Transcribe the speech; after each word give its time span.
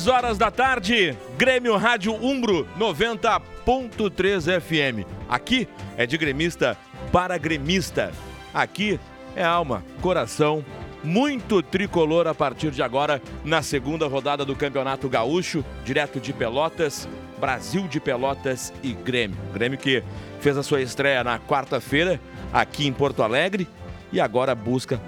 Três 0.00 0.16
horas 0.16 0.38
da 0.38 0.50
tarde, 0.50 1.14
Grêmio 1.36 1.76
Rádio 1.76 2.14
Umbro 2.14 2.66
90.3 2.78 4.58
FM. 4.58 5.06
Aqui 5.28 5.68
é 5.94 6.06
de 6.06 6.16
gremista 6.16 6.74
para 7.12 7.36
gremista. 7.36 8.10
Aqui 8.54 8.98
é 9.36 9.44
alma, 9.44 9.84
coração, 10.00 10.64
muito 11.04 11.62
tricolor 11.62 12.26
a 12.26 12.34
partir 12.34 12.70
de 12.70 12.82
agora 12.82 13.20
na 13.44 13.60
segunda 13.60 14.06
rodada 14.06 14.42
do 14.42 14.56
Campeonato 14.56 15.06
Gaúcho, 15.06 15.62
direto 15.84 16.18
de 16.18 16.32
Pelotas, 16.32 17.06
Brasil 17.38 17.86
de 17.86 18.00
Pelotas 18.00 18.72
e 18.82 18.94
Grêmio. 18.94 19.36
Grêmio 19.52 19.78
que 19.78 20.02
fez 20.40 20.56
a 20.56 20.62
sua 20.62 20.80
estreia 20.80 21.22
na 21.22 21.38
quarta-feira 21.38 22.18
aqui 22.50 22.86
em 22.86 22.92
Porto 22.92 23.22
Alegre 23.22 23.68
e 24.10 24.18
agora 24.18 24.54
busca 24.54 24.98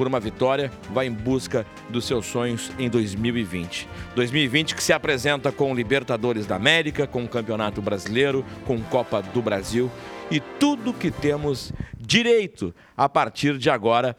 por 0.00 0.06
uma 0.06 0.18
vitória, 0.18 0.72
vai 0.94 1.08
em 1.08 1.12
busca 1.12 1.66
dos 1.90 2.06
seus 2.06 2.24
sonhos 2.24 2.72
em 2.78 2.88
2020. 2.88 3.86
2020 4.14 4.74
que 4.74 4.82
se 4.82 4.94
apresenta 4.94 5.52
com 5.52 5.74
Libertadores 5.74 6.46
da 6.46 6.56
América, 6.56 7.06
com 7.06 7.22
o 7.22 7.28
Campeonato 7.28 7.82
Brasileiro, 7.82 8.42
com 8.64 8.80
Copa 8.80 9.20
do 9.20 9.42
Brasil 9.42 9.90
e 10.30 10.40
tudo 10.40 10.94
que 10.94 11.10
temos 11.10 11.70
direito 11.98 12.74
a 12.96 13.10
partir 13.10 13.58
de 13.58 13.68
agora 13.68 14.16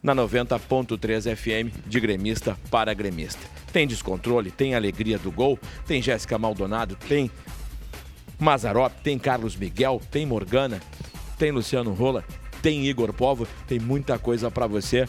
na 0.00 0.14
90.3 0.14 1.34
FM 1.34 1.74
de 1.84 1.98
gremista 1.98 2.56
para 2.70 2.94
gremista. 2.94 3.42
Tem 3.72 3.84
descontrole, 3.84 4.52
tem 4.52 4.76
alegria 4.76 5.18
do 5.18 5.32
gol, 5.32 5.58
tem 5.88 6.00
Jéssica 6.00 6.38
Maldonado, 6.38 6.94
tem 7.08 7.28
Mazarop, 8.38 8.92
tem 9.02 9.18
Carlos 9.18 9.56
Miguel, 9.56 10.00
tem 10.08 10.24
Morgana, 10.24 10.80
tem 11.36 11.50
Luciano 11.50 11.92
Rola, 11.94 12.24
tem 12.62 12.86
Igor 12.86 13.12
Povo, 13.12 13.46
tem 13.66 13.78
muita 13.78 14.18
coisa 14.18 14.50
para 14.50 14.66
você. 14.66 15.08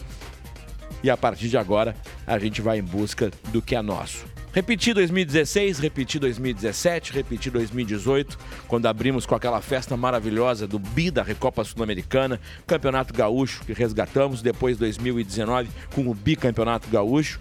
E 1.02 1.08
a 1.08 1.16
partir 1.16 1.48
de 1.48 1.56
agora, 1.56 1.94
a 2.26 2.38
gente 2.38 2.60
vai 2.60 2.78
em 2.78 2.82
busca 2.82 3.30
do 3.52 3.62
que 3.62 3.76
é 3.76 3.82
nosso. 3.82 4.26
Repetir 4.52 4.94
2016, 4.94 5.78
repetir 5.78 6.20
2017, 6.20 7.12
repetir 7.12 7.52
2018, 7.52 8.36
quando 8.66 8.86
abrimos 8.86 9.26
com 9.26 9.34
aquela 9.34 9.60
festa 9.60 9.96
maravilhosa 9.96 10.66
do 10.66 10.78
BI 10.78 11.10
da 11.10 11.22
Recopa 11.22 11.62
Sul-Americana, 11.62 12.40
Campeonato 12.66 13.14
Gaúcho 13.14 13.64
que 13.64 13.72
resgatamos, 13.72 14.42
depois 14.42 14.76
2019 14.78 15.68
com 15.94 16.08
o 16.08 16.14
Bicampeonato 16.14 16.88
Gaúcho. 16.88 17.38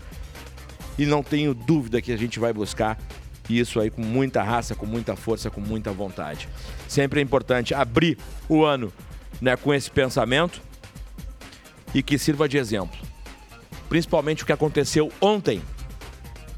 E 1.00 1.06
não 1.06 1.24
tenho 1.24 1.54
dúvida 1.54 2.02
que 2.02 2.12
a 2.12 2.18
gente 2.18 2.40
vai 2.40 2.52
buscar 2.52 3.00
isso 3.50 3.80
aí 3.80 3.90
com 3.90 4.02
muita 4.02 4.44
raça, 4.44 4.76
com 4.76 4.86
muita 4.86 5.16
força, 5.16 5.50
com 5.50 5.62
muita 5.62 5.92
vontade. 5.92 6.50
Sempre 6.88 7.22
é 7.22 7.24
importante 7.24 7.74
abrir 7.74 8.18
o 8.50 8.64
ano 8.64 8.92
né, 9.42 9.56
com 9.56 9.74
esse 9.74 9.90
pensamento 9.90 10.62
e 11.94 12.02
que 12.04 12.18
sirva 12.18 12.48
de 12.48 12.58
exemplo. 12.58 12.98
Principalmente 13.90 14.44
o 14.44 14.46
que 14.46 14.52
aconteceu 14.52 15.12
ontem, 15.22 15.62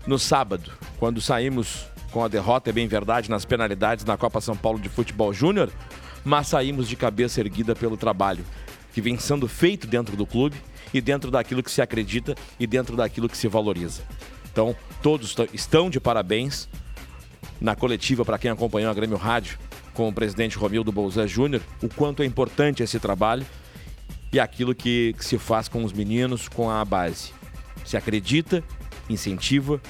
no 0.08 0.18
sábado, 0.18 0.72
quando 0.98 1.22
saímos 1.22 1.86
com 2.12 2.24
a 2.24 2.28
derrota, 2.28 2.70
é 2.70 2.74
bem 2.74 2.88
verdade, 2.88 3.30
nas 3.30 3.46
penalidades 3.46 4.04
na 4.04 4.18
Copa 4.18 4.42
São 4.42 4.56
Paulo 4.56 4.80
de 4.80 4.90
Futebol 4.90 5.32
Júnior, 5.32 5.72
mas 6.24 6.48
saímos 6.48 6.90
de 6.90 6.96
cabeça 6.96 7.40
erguida 7.40 7.76
pelo 7.76 7.96
trabalho 7.96 8.44
que 8.94 9.02
vem 9.02 9.18
sendo 9.18 9.48
feito 9.48 9.86
dentro 9.86 10.18
do 10.18 10.26
clube 10.26 10.58
e 10.94 11.00
dentro 11.00 11.30
daquilo 11.30 11.62
que 11.62 11.70
se 11.70 11.82
acredita 11.82 12.36
e 12.60 12.66
dentro 12.66 12.96
daquilo 12.96 13.30
que 13.30 13.38
se 13.38 13.48
valoriza. 13.48 14.02
Então, 14.52 14.76
todos 15.02 15.36
estão 15.54 15.90
de 15.90 16.00
parabéns 16.00 16.68
na 17.62 17.76
coletiva 17.76 18.26
para 18.26 18.40
quem 18.40 18.50
acompanhou 18.50 18.90
a 18.90 18.94
Grêmio 18.94 19.18
Rádio 19.18 19.60
com 20.00 20.08
o 20.08 20.14
presidente 20.14 20.58
Romildo 20.58 20.94
Bolzé 20.94 21.28
Júnior, 21.28 21.62
o 21.84 21.90
quanto 21.90 22.24
é 22.24 22.26
importante 22.26 22.82
esse 22.82 22.98
trabalho 23.02 23.46
e 24.32 24.40
aquilo 24.40 24.74
que, 24.74 25.14
que 25.18 25.26
se 25.26 25.38
faz 25.38 25.68
com 25.68 25.84
os 25.84 25.92
meninos, 25.92 26.48
com 26.48 26.70
a 26.70 26.86
base. 26.86 27.34
Se 27.84 27.98
acredita, 27.98 28.64
incentiva 29.10 29.82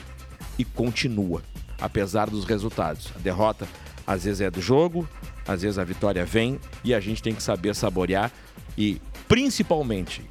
e 0.57 0.65
continua, 0.65 1.43
apesar 1.79 2.27
dos 2.27 2.43
resultados. 2.43 3.11
A 3.15 3.19
derrota 3.19 3.67
às 4.07 4.23
vezes 4.23 4.41
é 4.41 4.49
do 4.49 4.59
jogo, 4.59 5.07
às 5.47 5.61
vezes 5.61 5.77
a 5.77 5.83
vitória 5.83 6.25
vem 6.25 6.59
e 6.83 6.91
a 6.91 6.99
gente 6.99 7.21
tem 7.21 7.35
que 7.35 7.43
saber 7.43 7.75
saborear 7.75 8.31
e, 8.75 8.99
principalmente, 9.27 10.23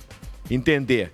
entender 0.51 1.13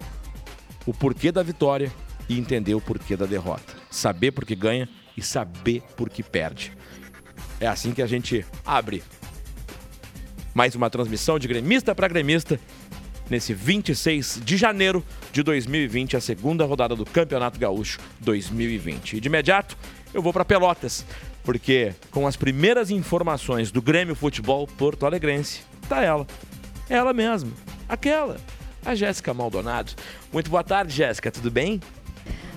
o 0.86 0.94
porquê 0.94 1.30
da 1.30 1.42
vitória 1.42 1.92
e 2.30 2.38
entender 2.38 2.74
o 2.74 2.80
porquê 2.80 3.14
da 3.14 3.26
derrota. 3.26 3.74
Saber 3.90 4.32
por 4.32 4.46
que 4.46 4.56
ganha 4.56 4.88
e 5.14 5.20
saber 5.20 5.82
por 5.98 6.08
que 6.08 6.22
perde. 6.22 6.72
É 7.64 7.66
assim 7.66 7.92
que 7.92 8.02
a 8.02 8.06
gente 8.06 8.44
abre 8.62 9.02
mais 10.52 10.74
uma 10.74 10.90
transmissão 10.90 11.38
de 11.38 11.48
gremista 11.48 11.94
para 11.94 12.06
gremista 12.06 12.60
nesse 13.30 13.54
26 13.54 14.42
de 14.44 14.58
janeiro 14.58 15.02
de 15.32 15.42
2020, 15.42 16.14
a 16.14 16.20
segunda 16.20 16.66
rodada 16.66 16.94
do 16.94 17.06
Campeonato 17.06 17.58
Gaúcho 17.58 18.00
2020. 18.20 19.16
E 19.16 19.20
de 19.20 19.28
imediato 19.28 19.78
eu 20.12 20.20
vou 20.20 20.30
para 20.30 20.44
Pelotas, 20.44 21.06
porque 21.42 21.94
com 22.10 22.26
as 22.26 22.36
primeiras 22.36 22.90
informações 22.90 23.70
do 23.70 23.80
Grêmio 23.80 24.14
Futebol 24.14 24.66
Porto 24.66 25.06
Alegrense, 25.06 25.62
tá 25.88 26.02
ela. 26.02 26.26
Ela 26.86 27.14
mesma, 27.14 27.50
aquela, 27.88 28.36
a 28.84 28.94
Jéssica 28.94 29.32
Maldonado. 29.32 29.92
Muito 30.30 30.50
boa 30.50 30.62
tarde, 30.62 30.92
Jéssica, 30.92 31.32
tudo 31.32 31.50
bem? 31.50 31.80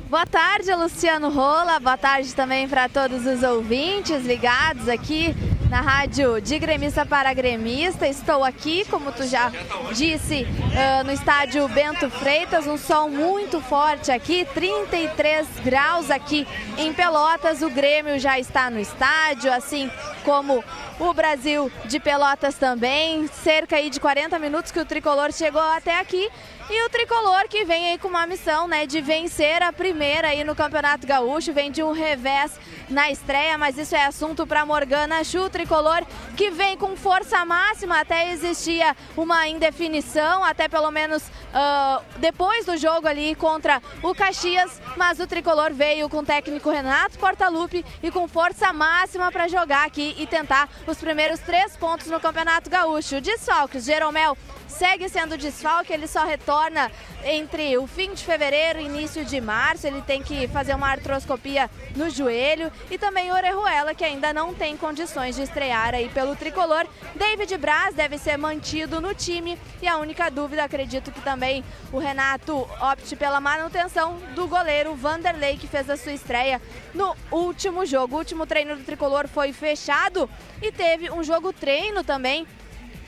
Boa 0.10 0.26
tarde, 0.26 0.74
Luciano 0.74 1.30
Rola. 1.30 1.82
Boa 1.82 1.98
tarde 1.98 2.34
também 2.34 2.66
para 2.66 2.88
todos 2.88 3.26
os 3.26 3.44
ouvintes 3.44 4.26
ligados 4.26 4.88
aqui 4.88 5.36
na 5.70 5.82
rádio 5.82 6.40
de 6.40 6.58
gremista 6.58 7.06
para 7.06 7.34
gremista. 7.34 8.08
Estou 8.08 8.42
aqui, 8.42 8.86
como 8.90 9.12
tu 9.12 9.28
já 9.28 9.52
disse, 9.94 10.44
uh, 10.44 11.04
no 11.06 11.12
estádio 11.12 11.68
Bento 11.68 12.10
Freitas, 12.10 12.68
um 12.68 12.78
sol 12.78 13.10
muito 13.10 13.60
forte 13.60 14.10
aqui, 14.10 14.48
33 14.54 15.46
graus 15.62 16.10
aqui 16.10 16.48
em 16.78 16.94
Pelotas. 16.94 17.62
O 17.62 17.70
Grêmio 17.70 18.18
já 18.18 18.40
está 18.40 18.70
no 18.70 18.80
estádio, 18.80 19.52
assim 19.52 19.92
como 20.24 20.64
o 21.02 21.14
Brasil 21.14 21.70
de 21.84 22.00
Pelotas 22.00 22.56
também. 22.56 23.28
Cerca 23.28 23.76
aí 23.76 23.90
de 23.90 24.00
40 24.00 24.40
minutos 24.40 24.72
que 24.72 24.80
o 24.80 24.86
tricolor 24.86 25.34
chegou 25.34 25.62
até 25.62 26.00
aqui 26.00 26.30
e 26.70 26.86
o 26.86 26.90
tricolor 26.90 27.48
que 27.48 27.64
vem 27.64 27.92
aí 27.92 27.98
com 27.98 28.10
uma 28.10 28.28
missão, 28.28 28.68
né, 28.68 28.86
de 28.86 29.00
vencer 29.00 29.64
a 29.64 29.72
primeira 29.72 30.30
aí 30.30 30.44
no 30.44 30.56
Campeonato 30.56 31.08
Gaúcho, 31.08 31.54
vem 31.54 31.72
de 31.72 31.82
um 31.82 31.94
revés 31.94 32.60
na 32.90 33.10
estreia, 33.10 33.58
mas 33.58 33.78
isso 33.78 33.96
é 33.96 34.06
assunto 34.06 34.46
para 34.46 34.66
Morgana 34.66 35.24
Chu, 35.24 35.50
tricolor 35.50 36.06
que 36.36 36.50
vem 36.52 36.78
com 36.78 36.96
força 36.96 37.44
máxima, 37.46 38.00
até 38.00 38.32
existia 38.32 38.96
uma 39.16 39.48
indefinição, 39.48 40.44
até 40.44 40.68
pelo 40.68 40.92
menos 40.92 41.24
uh, 41.24 42.04
depois 42.18 42.66
do 42.66 42.78
jogo 42.78 43.08
ali 43.08 43.34
contra 43.36 43.82
o 44.04 44.14
Caxias, 44.14 44.82
mas 44.96 45.20
o 45.20 45.28
tricolor 45.28 45.74
veio 45.74 46.10
com 46.10 46.20
o 46.20 46.26
técnico 46.26 46.70
Renato 46.70 47.18
Portaluppi 47.18 47.86
e 48.04 48.12
com 48.12 48.28
força 48.28 48.72
máxima 48.74 49.32
para 49.32 49.48
jogar 49.48 49.86
aqui 49.86 50.16
e 50.18 50.28
tentar 50.28 50.70
os 50.86 50.98
primeiros 50.98 51.40
três 51.40 51.76
pontos 51.78 52.08
no 52.08 52.20
Campeonato 52.20 52.70
Gaúcho. 52.70 53.22
Desfalques, 53.22 53.86
Jeromel 53.86 54.38
segue 54.78 55.10
sendo 55.10 55.38
desfalque, 55.38 55.92
ele 55.92 56.08
só 56.08 56.24
retorna 56.24 56.92
entre 57.26 57.76
o 57.80 57.88
fim 57.88 58.14
de 58.14 58.24
fevereiro 58.24 58.80
e 58.80 58.86
início 58.86 59.26
de 59.26 59.42
março, 59.42 59.88
ele 59.88 60.02
tem 60.04 60.22
que 60.22 60.48
fazer 60.50 60.76
uma 60.76 60.88
artroscopia 60.88 61.68
no 61.96 62.10
joelho 62.12 62.72
e 62.92 62.98
também 62.98 63.32
o 63.32 63.34
Orejuela, 63.34 63.96
que 63.96 64.06
ainda 64.06 64.32
não 64.32 64.54
tem 64.54 64.78
condições 64.78 65.36
de 65.36 65.42
estrear 65.42 65.96
aí 65.96 66.10
pelo 66.10 66.36
tricolor. 66.36 66.86
David 67.16 67.58
Braz 67.58 67.96
deve 67.96 68.20
ser 68.20 68.38
mantido 68.38 69.02
no 69.02 69.16
time 69.16 69.58
e 69.82 69.88
a 69.88 69.98
única 69.98 70.30
dúvida, 70.30 70.64
acredito 70.64 71.12
que 71.12 71.22
também 71.22 71.64
o 71.92 71.98
Renato 71.98 72.56
opte 72.80 73.16
pela 73.16 73.40
manutenção 73.40 74.18
do 74.36 74.48
goleiro 74.48 74.94
Vanderlei, 74.96 75.58
que 75.58 75.68
fez 75.68 75.90
a 75.90 75.98
sua 75.98 76.12
estreia 76.12 76.62
no 76.94 77.16
último 77.32 77.84
jogo. 77.84 78.16
O 78.16 78.20
último 78.20 78.46
treino 78.46 78.76
do 78.76 78.84
tricolor 78.84 79.28
foi 79.28 79.52
fechado 79.52 80.30
e 80.62 80.72
teve 80.72 81.10
um 81.10 81.24
jogo 81.24 81.52
treino 81.52 82.04
também 82.04 82.46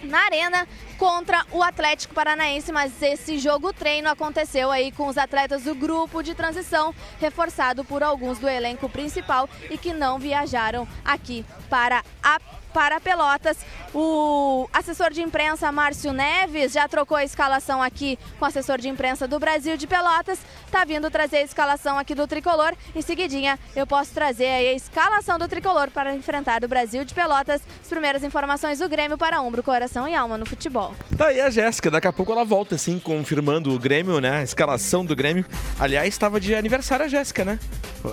na 0.04 0.26
Arena 0.26 0.68
contra 0.98 1.46
o 1.52 1.64
Atlético 1.64 2.14
Paranaense, 2.14 2.72
mas 2.72 3.02
esse 3.02 3.38
jogo 3.38 3.74
treino 3.74 4.10
aconteceu 4.10 4.72
aí 4.72 4.92
com 4.92 5.08
os 5.08 5.18
atletas 5.18 5.64
do 5.64 5.76
grupo 5.76 6.22
de 6.22 6.36
transição, 6.36 6.94
reforçado 7.20 7.84
por 7.84 8.04
alguns 8.04 8.40
do 8.40 8.48
elenco 8.48 8.90
principal 8.90 9.50
e 9.70 9.78
que 9.78 9.94
não 9.94 10.20
viajaram 10.20 10.88
aqui 11.04 11.46
para 11.70 12.04
a 12.22 12.40
para 12.80 13.02
Pelotas. 13.02 13.58
O 13.94 14.70
assessor 14.72 15.12
de 15.12 15.22
imprensa 15.22 15.70
Márcio 15.70 16.14
Neves 16.14 16.72
já 16.72 16.88
trocou 16.88 17.18
a 17.18 17.26
escalação 17.26 17.84
aqui 17.84 18.18
com 18.38 18.46
o 18.46 18.48
assessor 18.48 18.78
de 18.78 18.88
imprensa 18.88 19.28
do 19.28 19.38
Brasil 19.38 19.76
de 19.76 19.86
Pelotas. 19.86 20.40
Tá 20.72 20.86
vindo 20.86 21.12
trazer 21.12 21.38
a 21.38 21.42
escalação 21.42 22.00
aqui 22.00 22.16
do 22.16 22.26
Tricolor. 22.26 22.74
Em 22.96 23.02
seguidinha 23.02 23.60
eu 23.76 23.86
posso 23.86 24.14
trazer 24.14 24.46
a 24.46 24.74
escalação 24.74 25.38
do 25.38 25.46
Tricolor 25.46 25.92
para 25.92 26.16
enfrentar 26.16 26.64
o 26.64 26.70
Brasil 26.70 27.04
de 27.04 27.14
Pelotas. 27.14 27.62
As 27.82 27.90
primeiras 27.90 28.24
informações 28.24 28.80
do 28.80 28.88
Grêmio 28.88 29.18
para 29.18 29.42
Umbro, 29.42 29.62
Coração 29.62 30.08
e 30.08 30.16
Alma 30.16 30.38
no 30.38 30.46
futebol. 30.46 30.96
Tá 31.18 31.28
aí 31.28 31.42
a 31.42 31.50
Jéssica, 31.50 31.92
daqui 31.92 32.08
a 32.08 32.14
pouco 32.14 32.32
ela 32.32 32.46
volta 32.46 32.76
assim, 32.76 32.98
confirmando 32.98 33.76
o 33.76 33.78
Grêmio, 33.80 34.22
né? 34.22 34.38
A 34.38 34.44
escalação 34.44 35.04
do 35.04 35.18
Grêmio. 35.18 35.46
Aliás, 35.78 36.08
estava 36.08 36.40
de 36.40 36.56
aniversário 36.56 37.04
a 37.04 37.10
Jéssica, 37.10 37.44
né? 37.44 37.60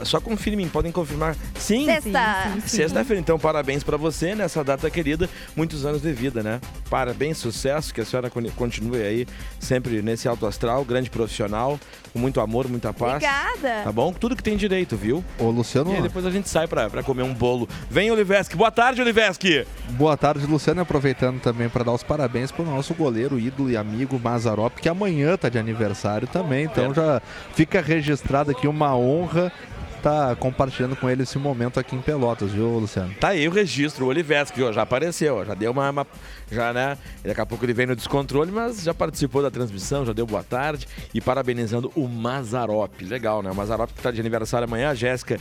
Só 0.02 0.20
confirmem, 0.20 0.68
podem 0.68 0.90
confirmar. 0.90 1.36
Sim. 1.56 1.84
Sexta. 1.84 2.52
Sexta-feira, 2.66 3.20
então, 3.20 3.38
parabéns 3.38 3.84
pra 3.84 3.96
você 3.96 4.34
nessa 4.34 4.55
data 4.64 4.88
querida. 4.90 5.28
Muitos 5.54 5.84
anos 5.84 6.02
de 6.02 6.12
vida, 6.12 6.42
né? 6.42 6.60
Parabéns, 6.90 7.38
sucesso, 7.38 7.92
que 7.92 8.00
a 8.00 8.04
senhora 8.04 8.30
con- 8.30 8.42
continue 8.56 9.02
aí 9.02 9.26
sempre 9.58 10.02
nesse 10.02 10.28
alto 10.28 10.46
astral, 10.46 10.84
grande 10.84 11.10
profissional, 11.10 11.78
com 12.12 12.18
muito 12.18 12.40
amor, 12.40 12.68
muita 12.68 12.92
paz. 12.92 13.14
Obrigada. 13.22 13.84
Tá 13.84 13.92
bom? 13.92 14.12
Tudo 14.12 14.36
que 14.36 14.42
tem 14.42 14.56
direito, 14.56 14.96
viu? 14.96 15.24
Ô, 15.38 15.50
Luciano, 15.50 15.92
E 15.92 15.96
aí 15.96 16.02
depois 16.02 16.24
a 16.26 16.30
gente 16.30 16.48
sai 16.48 16.66
pra, 16.66 16.88
pra 16.88 17.02
comer 17.02 17.22
um 17.22 17.34
bolo. 17.34 17.68
Vem, 17.90 18.10
Oliveski. 18.10 18.56
Boa 18.56 18.70
tarde, 18.70 19.00
Oliveski. 19.02 19.66
boa 19.90 20.16
tarde, 20.16 20.46
Luciano. 20.46 20.80
Aproveitando 20.80 21.40
também 21.40 21.68
para 21.68 21.84
dar 21.84 21.92
os 21.92 22.02
parabéns 22.02 22.50
pro 22.52 22.64
nosso 22.64 22.94
goleiro, 22.94 23.38
ídolo 23.38 23.70
e 23.70 23.76
amigo 23.76 24.18
Mazarop, 24.18 24.76
que 24.80 24.88
amanhã 24.88 25.36
tá 25.36 25.48
de 25.48 25.58
aniversário 25.58 26.26
também. 26.28 26.64
Então 26.64 26.92
já 26.94 27.20
fica 27.54 27.80
registrado 27.80 28.50
aqui 28.50 28.66
uma 28.68 28.96
honra 28.96 29.52
estar 29.96 30.36
compartilhando 30.36 30.94
com 30.96 31.08
ele 31.10 31.22
esse 31.24 31.38
momento 31.38 31.80
aqui 31.80 31.96
em 31.96 32.00
Pelotas, 32.00 32.52
viu, 32.52 32.66
Luciano? 32.78 33.12
Tá 33.20 33.28
aí 33.28 33.46
o 33.48 33.50
registro, 33.50 34.04
o 34.04 34.08
Oliveski, 34.08 34.62
ó, 34.62 34.72
já 34.72 34.82
apareceu, 34.82 35.36
ó, 35.36 35.44
já 35.44 35.54
deu 35.54 35.72
uma, 35.72 35.90
uma- 35.90 36.06
Já, 36.50 36.72
né? 36.72 36.96
Daqui 37.24 37.40
a 37.40 37.46
pouco 37.46 37.64
ele 37.64 37.72
vem 37.74 37.86
no 37.86 37.96
descontrole, 37.96 38.52
mas 38.52 38.82
já 38.82 38.94
participou 38.94 39.42
da 39.42 39.50
transmissão, 39.50 40.06
já 40.06 40.12
deu 40.12 40.24
boa 40.26 40.44
tarde 40.44 40.86
e 41.12 41.20
parabenizando 41.20 41.90
o 41.96 42.06
Mazarop. 42.06 42.92
Legal, 43.02 43.42
né? 43.42 43.50
O 43.50 43.54
Mazarop 43.54 43.90
que 43.92 44.00
tá 44.00 44.10
de 44.12 44.20
aniversário 44.20 44.64
amanhã, 44.66 44.90
a 44.90 44.94
Jéssica 44.94 45.40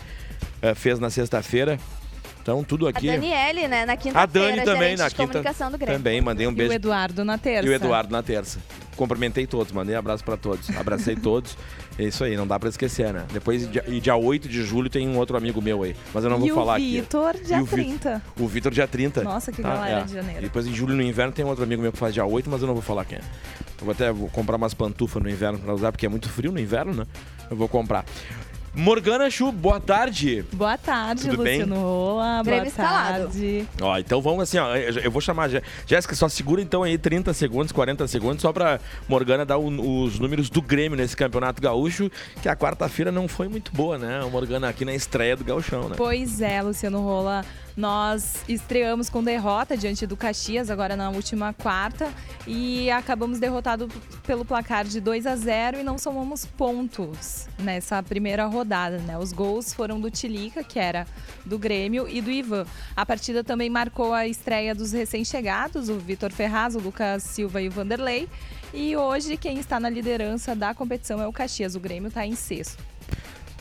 eh, 0.61 0.73
fez 0.73 0.99
na 0.99 1.09
sexta-feira. 1.11 1.77
Então, 2.41 2.63
tudo 2.63 2.85
A 2.85 2.91
aqui. 2.91 3.07
Daniele, 3.07 3.67
né, 3.67 3.85
na 3.85 3.93
A 3.93 3.97
quinta-feira, 3.97 4.51
Dani 4.51 4.63
também 4.65 4.95
na 4.95 5.09
quinta. 5.09 5.27
comunicação 5.27 5.71
do 5.71 5.77
Grêmio. 5.79 5.97
Também, 5.97 6.21
mandei 6.21 6.45
um 6.45 6.51
E 6.51 6.53
o 6.53 6.55
beijo. 6.55 6.73
Eduardo 6.73 7.25
na 7.25 7.37
terça. 7.39 7.65
E 7.67 7.69
o 7.69 7.73
Eduardo 7.73 8.11
na 8.11 8.21
terça. 8.21 8.59
Cumprimentei 8.95 9.45
todos, 9.45 9.71
mandei 9.73 9.95
abraço 9.95 10.23
pra 10.23 10.37
todos. 10.37 10.69
Abracei 10.77 11.15
todos. 11.15 11.57
É 11.97 12.03
isso 12.03 12.23
aí, 12.23 12.35
não 12.35 12.45
dá 12.47 12.59
pra 12.59 12.69
esquecer, 12.69 13.13
né? 13.13 13.25
Depois, 13.31 13.69
dia- 13.69 13.83
e 13.87 13.99
dia 14.01 14.15
8 14.15 14.47
de 14.49 14.63
julho, 14.63 14.89
tem 14.89 15.07
um 15.07 15.17
outro 15.17 15.35
amigo 15.37 15.61
meu 15.61 15.83
aí. 15.83 15.95
Mas 16.13 16.23
eu 16.23 16.29
não 16.29 16.37
vou 16.37 16.47
e 16.47 16.51
falar 16.51 16.73
o 16.73 16.75
aqui. 16.75 16.99
Vitor, 17.01 17.33
dia 17.37 17.57
E 17.57 17.61
o 17.61 17.65
Vitor- 17.65 17.79
30. 17.85 18.21
O 18.39 18.47
Vitor, 18.47 18.71
dia 18.73 18.87
30. 18.87 19.23
Nossa, 19.23 19.51
que 19.51 19.61
Tá, 19.61 19.69
galera 19.75 19.99
é. 19.99 20.03
de 20.03 20.13
janeiro. 20.13 20.39
E 20.39 20.43
depois, 20.43 20.65
em 20.67 20.73
julho, 20.73 20.93
no 20.95 21.01
inverno, 21.01 21.31
tem 21.31 21.43
um 21.45 21.47
outro 21.49 21.63
amigo 21.63 21.81
meu 21.81 21.91
que 21.91 21.97
faz 21.97 22.13
dia 22.13 22.25
8, 22.25 22.49
mas 22.49 22.61
eu 22.61 22.67
não 22.67 22.73
vou 22.73 22.83
falar 22.83 23.05
quem 23.05 23.17
é. 23.17 23.21
Eu 23.21 23.85
vou 23.85 23.91
até 23.91 24.11
vou 24.11 24.29
comprar 24.29 24.55
umas 24.57 24.73
pantufas 24.73 25.21
no 25.21 25.29
inverno 25.29 25.59
pra 25.59 25.73
usar, 25.73 25.91
porque 25.91 26.05
é 26.05 26.09
muito 26.09 26.29
frio 26.29 26.51
no 26.51 26.59
inverno, 26.59 26.93
né? 26.93 27.05
Eu 27.49 27.55
vou 27.57 27.67
comprar. 27.67 28.03
Morgana 28.75 29.29
Chu, 29.29 29.51
boa 29.53 29.79
tarde. 29.79 30.43
Boa 30.51 30.77
tarde, 30.77 31.29
Tudo 31.29 31.43
bem? 31.43 31.59
Luciano 31.59 31.81
Rola. 31.81 32.43
Grêmio 32.43 32.71
Boa 32.71 32.87
tarde. 32.87 33.65
Ó, 33.81 33.97
então 33.97 34.21
vamos 34.21 34.43
assim, 34.43 34.57
ó. 34.57 34.75
Eu 34.75 34.99
eu 35.05 35.11
vou 35.11 35.21
chamar. 35.21 35.49
Jéssica, 35.87 36.13
só 36.15 36.27
segura 36.27 36.61
então 36.61 36.83
aí 36.83 36.97
30 36.97 37.33
segundos, 37.33 37.71
40 37.71 38.05
segundos, 38.07 38.41
só 38.41 38.51
pra 38.51 38.79
Morgana 39.07 39.45
dar 39.45 39.57
o- 39.57 40.01
os 40.03 40.19
números 40.19 40.49
do 40.49 40.61
Grêmio 40.61 40.97
nesse 40.97 41.15
campeonato 41.15 41.61
gaúcho, 41.61 42.11
que 42.41 42.49
a 42.49 42.55
quarta-feira 42.55 43.11
não 43.11 43.27
foi 43.27 43.47
muito 43.47 43.71
boa, 43.71 43.97
né? 43.97 44.21
O 44.23 44.29
Morgana 44.29 44.67
aqui 44.67 44.83
na 44.83 44.93
estreia 44.93 45.37
do 45.37 45.43
Gauchão, 45.45 45.87
né? 45.89 45.95
Pois 45.97 46.41
é, 46.41 46.61
Luciano 46.61 46.99
Rola. 47.01 47.45
Nós 47.75 48.37
estreamos 48.47 49.09
com 49.09 49.21
derrota 49.21 49.75
diante 49.75 50.07
do 50.07 50.15
Caxias, 50.15 50.69
agora 50.69 50.95
na 50.95 51.09
última 51.09 51.51
quarta, 51.51 52.09
e 52.47 52.89
acabamos 52.89 53.37
derrotado 53.37 53.89
pelo 54.25 54.45
placar 54.45 54.85
de 54.85 55.01
2 55.01 55.25
a 55.25 55.35
0 55.35 55.79
e 55.79 55.83
não 55.83 55.97
somamos 55.97 56.45
pontos 56.45 57.49
nessa 57.59 58.01
primeira 58.01 58.45
rodada, 58.45 58.99
né? 58.99 59.17
Os 59.17 59.33
gols 59.33 59.73
foram 59.73 59.99
do 59.99 60.09
Tilica, 60.09 60.63
que 60.63 60.79
era 60.79 61.05
do 61.45 61.59
Grêmio, 61.59 62.07
e 62.07 62.21
do 62.21 62.31
Ivan. 62.31 62.65
A 62.95 63.05
partida 63.05 63.43
também 63.43 63.69
marcou 63.69 64.13
a 64.13 64.25
estreia 64.25 64.73
dos 64.73 64.93
recém-chegados, 64.93 65.89
o 65.89 65.99
Vitor 65.99 66.31
Ferraz, 66.31 66.75
o 66.75 66.79
Lucas 66.79 67.23
Silva 67.23 67.61
e 67.61 67.67
o 67.67 67.71
Vanderlei. 67.71 68.29
E 68.73 68.95
hoje 68.95 69.35
quem 69.35 69.59
está 69.59 69.81
na 69.81 69.89
liderança 69.89 70.55
da 70.55 70.73
competição 70.73 71.21
é 71.21 71.27
o 71.27 71.33
Caxias, 71.33 71.75
o 71.75 71.79
Grêmio 71.79 72.07
está 72.07 72.25
em 72.25 72.35
sexto. 72.35 72.81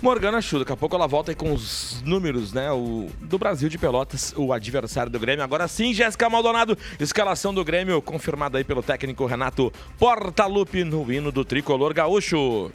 Morgana 0.05 0.43
Chu, 0.43 0.59
daqui 0.59 0.71
a 0.71 0.77
pouco 0.77 0.95
ela 0.95 1.07
volta 1.07 1.31
aí 1.31 1.35
com 1.35 1.51
os 1.51 2.03
números, 2.05 2.53
né? 2.53 2.71
O, 2.71 3.09
do 3.23 3.39
Brasil 3.39 3.71
de 3.71 3.79
Pelotas, 3.79 4.35
o 4.37 4.53
adversário 4.53 5.11
do 5.11 5.19
Grêmio. 5.19 5.43
Agora 5.43 5.67
sim, 5.67 5.95
Jéssica 5.95 6.29
Maldonado, 6.29 6.77
escalação 7.01 7.55
do 7.55 7.65
Grêmio, 7.65 8.03
confirmada 8.03 8.59
aí 8.59 8.65
pelo 8.65 8.83
técnico 8.83 9.25
Renato 9.25 9.73
Portaluppi 9.99 10.85
no 10.85 11.11
hino 11.11 11.33
do 11.33 11.43
tricolor 11.43 11.95
gaúcho. 11.95 12.71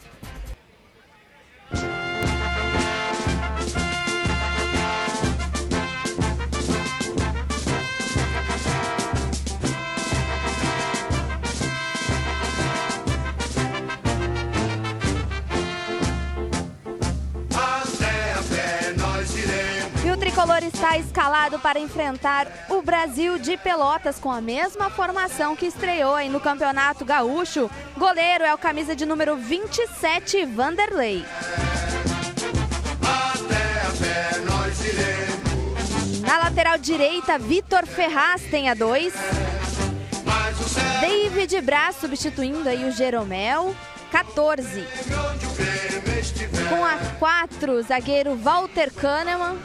Tricolor 20.50 20.64
está 20.64 20.98
escalado 20.98 21.60
para 21.60 21.78
enfrentar 21.78 22.48
o 22.68 22.82
Brasil 22.82 23.38
de 23.38 23.56
Pelotas 23.56 24.18
com 24.18 24.32
a 24.32 24.40
mesma 24.40 24.90
formação 24.90 25.54
que 25.54 25.66
estreou 25.66 26.14
aí 26.14 26.28
no 26.28 26.40
Campeonato 26.40 27.04
Gaúcho. 27.04 27.70
Goleiro 27.96 28.42
é 28.42 28.52
o 28.52 28.58
camisa 28.58 28.96
de 28.96 29.06
número 29.06 29.36
27, 29.36 30.44
Vanderlei. 30.46 31.24
Na 36.26 36.38
lateral 36.38 36.78
direita, 36.78 37.38
Vitor 37.38 37.86
Ferraz 37.86 38.42
tem 38.50 38.68
a 38.68 38.74
2. 38.74 39.14
David 41.00 41.60
Braz 41.60 41.96
substituindo 41.96 42.68
aí 42.68 42.88
o 42.88 42.92
Jeromel, 42.92 43.74
14. 44.10 44.86
Com 46.68 46.84
a 46.84 46.96
4, 47.18 47.82
zagueiro 47.82 48.34
Walter 48.36 48.92
Kahneman. 48.92 49.56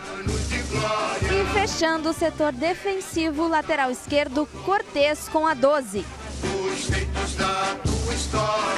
E 1.24 1.54
fechando 1.54 2.10
o 2.10 2.14
setor 2.14 2.52
defensivo, 2.52 3.48
lateral 3.48 3.90
esquerdo, 3.92 4.48
Cortez 4.64 5.28
com 5.30 5.48
a 5.48 5.54
12. 5.54 6.06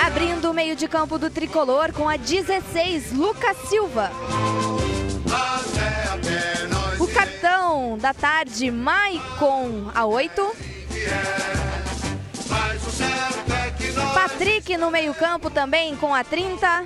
Abrindo 0.05 0.51
o 0.51 0.53
meio 0.53 0.75
de 0.75 0.87
campo 0.87 1.17
do 1.17 1.29
tricolor 1.29 1.91
com 1.91 2.07
a 2.07 2.17
16, 2.17 3.11
Lucas 3.11 3.57
Silva. 3.69 4.11
O 6.99 7.07
capitão 7.07 7.97
da 7.97 8.13
tarde, 8.13 8.71
Maicon, 8.71 9.91
a 9.93 10.05
8. 10.05 10.55
Patrick 14.13 14.77
no 14.77 14.91
meio-campo 14.91 15.49
também 15.49 15.95
com 15.95 16.13
a 16.13 16.23
30. 16.23 16.85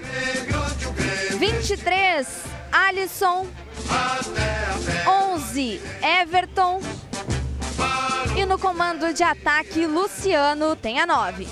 23, 1.37 2.27
Alisson. 2.71 3.47
11, 5.07 5.81
Everton. 6.21 6.81
E 8.35 8.45
no 8.45 8.57
comando 8.57 9.13
de 9.13 9.23
ataque, 9.23 9.85
Luciano 9.85 10.75
tem 10.75 10.99
a 10.99 11.05
9. 11.05 11.47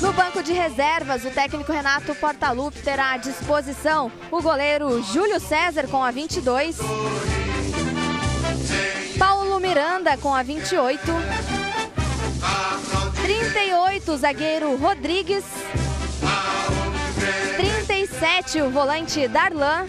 No 0.00 0.12
banco 0.12 0.42
de 0.42 0.52
reservas, 0.52 1.24
o 1.24 1.30
técnico 1.30 1.72
Renato 1.72 2.14
Portaluppi 2.14 2.80
terá 2.80 3.12
à 3.12 3.16
disposição 3.16 4.10
o 4.30 4.42
goleiro 4.42 5.02
Júlio 5.02 5.38
César 5.38 5.86
com 5.86 6.02
a 6.02 6.10
22. 6.10 6.78
Paulo 9.18 9.39
Miranda 9.58 10.16
com 10.16 10.34
a 10.34 10.42
28. 10.42 11.02
38, 13.22 14.12
o 14.12 14.16
zagueiro 14.16 14.76
Rodrigues. 14.76 15.44
37, 18.20 18.60
o 18.60 18.70
volante 18.70 19.26
Darlan. 19.28 19.86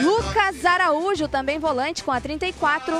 Lucas 0.00 0.64
Araújo, 0.64 1.28
também 1.28 1.58
volante, 1.58 2.02
com 2.02 2.10
a 2.10 2.18
34. 2.18 2.94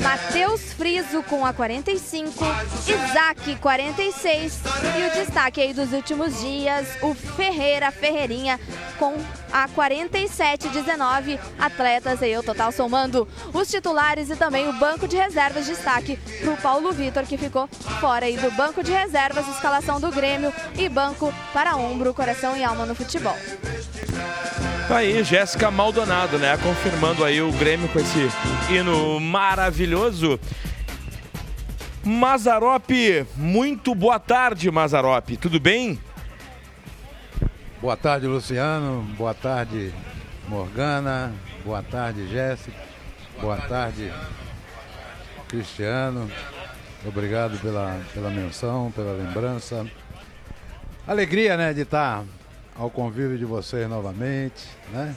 Matheus 0.00 0.72
Friso, 0.72 1.22
com 1.22 1.46
a 1.46 1.52
45. 1.52 2.44
Isaac, 2.88 3.54
46. 3.56 4.60
E 4.98 5.06
o 5.06 5.24
destaque 5.24 5.60
aí 5.60 5.72
dos 5.72 5.92
últimos 5.92 6.40
dias, 6.40 6.88
o 7.02 7.14
Ferreira 7.14 7.92
Ferreirinha, 7.92 8.58
com 8.98 9.14
a 9.52 9.68
47, 9.68 10.68
19 10.68 11.38
atletas 11.58 12.22
aí, 12.22 12.36
o 12.36 12.42
total 12.42 12.72
somando 12.72 13.28
os 13.52 13.68
titulares 13.68 14.28
e 14.30 14.36
também 14.36 14.68
o 14.68 14.72
banco 14.72 15.06
de 15.06 15.16
reservas. 15.16 15.66
Destaque 15.66 16.16
para 16.16 16.52
o 16.52 16.56
Paulo 16.56 16.90
Vitor, 16.92 17.24
que 17.24 17.38
ficou 17.38 17.68
fora 18.00 18.26
aí 18.26 18.36
do 18.36 18.50
banco 18.52 18.82
de 18.82 18.90
reservas, 18.90 19.46
escalação 19.48 20.00
do 20.00 20.10
Grêmio 20.10 20.52
e 20.76 20.88
banco 20.88 21.32
para 21.52 21.76
ombro, 21.76 22.12
coração 22.12 22.56
e 22.56 22.64
alma 22.64 22.86
no 22.86 22.94
futebol. 22.94 23.19
Tá 23.22 24.96
aí, 24.96 25.22
Jéssica 25.22 25.70
Maldonado, 25.70 26.38
né? 26.38 26.56
Confirmando 26.56 27.22
aí 27.24 27.42
o 27.42 27.52
Grêmio 27.52 27.88
com 27.88 27.98
esse 27.98 28.28
hino 28.70 29.20
maravilhoso. 29.20 30.40
Mazarop, 32.02 32.88
muito 33.36 33.94
boa 33.94 34.18
tarde, 34.18 34.70
Mazarop. 34.70 35.36
Tudo 35.36 35.60
bem? 35.60 36.00
Boa 37.80 37.96
tarde, 37.96 38.26
Luciano. 38.26 39.02
Boa 39.18 39.34
tarde, 39.34 39.92
Morgana. 40.48 41.32
Boa 41.62 41.82
tarde, 41.82 42.26
Jéssica. 42.28 42.76
Boa 43.38 43.58
tarde, 43.58 44.10
Cristiano. 45.46 46.30
Obrigado 47.06 47.58
pela, 47.58 48.00
pela 48.14 48.30
menção, 48.30 48.90
pela 48.92 49.12
lembrança. 49.12 49.86
Alegria, 51.06 51.56
né, 51.56 51.74
de 51.74 51.82
estar 51.82 52.24
ao 52.80 52.88
convívio 52.88 53.36
de 53.36 53.44
vocês 53.44 53.86
novamente, 53.86 54.66
né? 54.90 55.14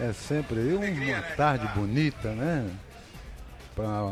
É 0.00 0.12
sempre 0.12 0.60
uma 0.72 1.22
tarde 1.36 1.66
bonita, 1.74 2.30
né? 2.30 2.70
Para 3.74 4.04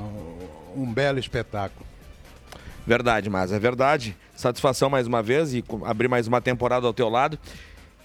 um 0.74 0.92
belo 0.92 1.20
espetáculo. 1.20 1.86
Verdade, 2.84 3.30
mas 3.30 3.52
é 3.52 3.58
verdade. 3.60 4.16
Satisfação 4.34 4.90
mais 4.90 5.06
uma 5.06 5.22
vez 5.22 5.54
e 5.54 5.64
abrir 5.84 6.08
mais 6.08 6.26
uma 6.26 6.40
temporada 6.40 6.84
ao 6.84 6.92
teu 6.92 7.08
lado. 7.08 7.38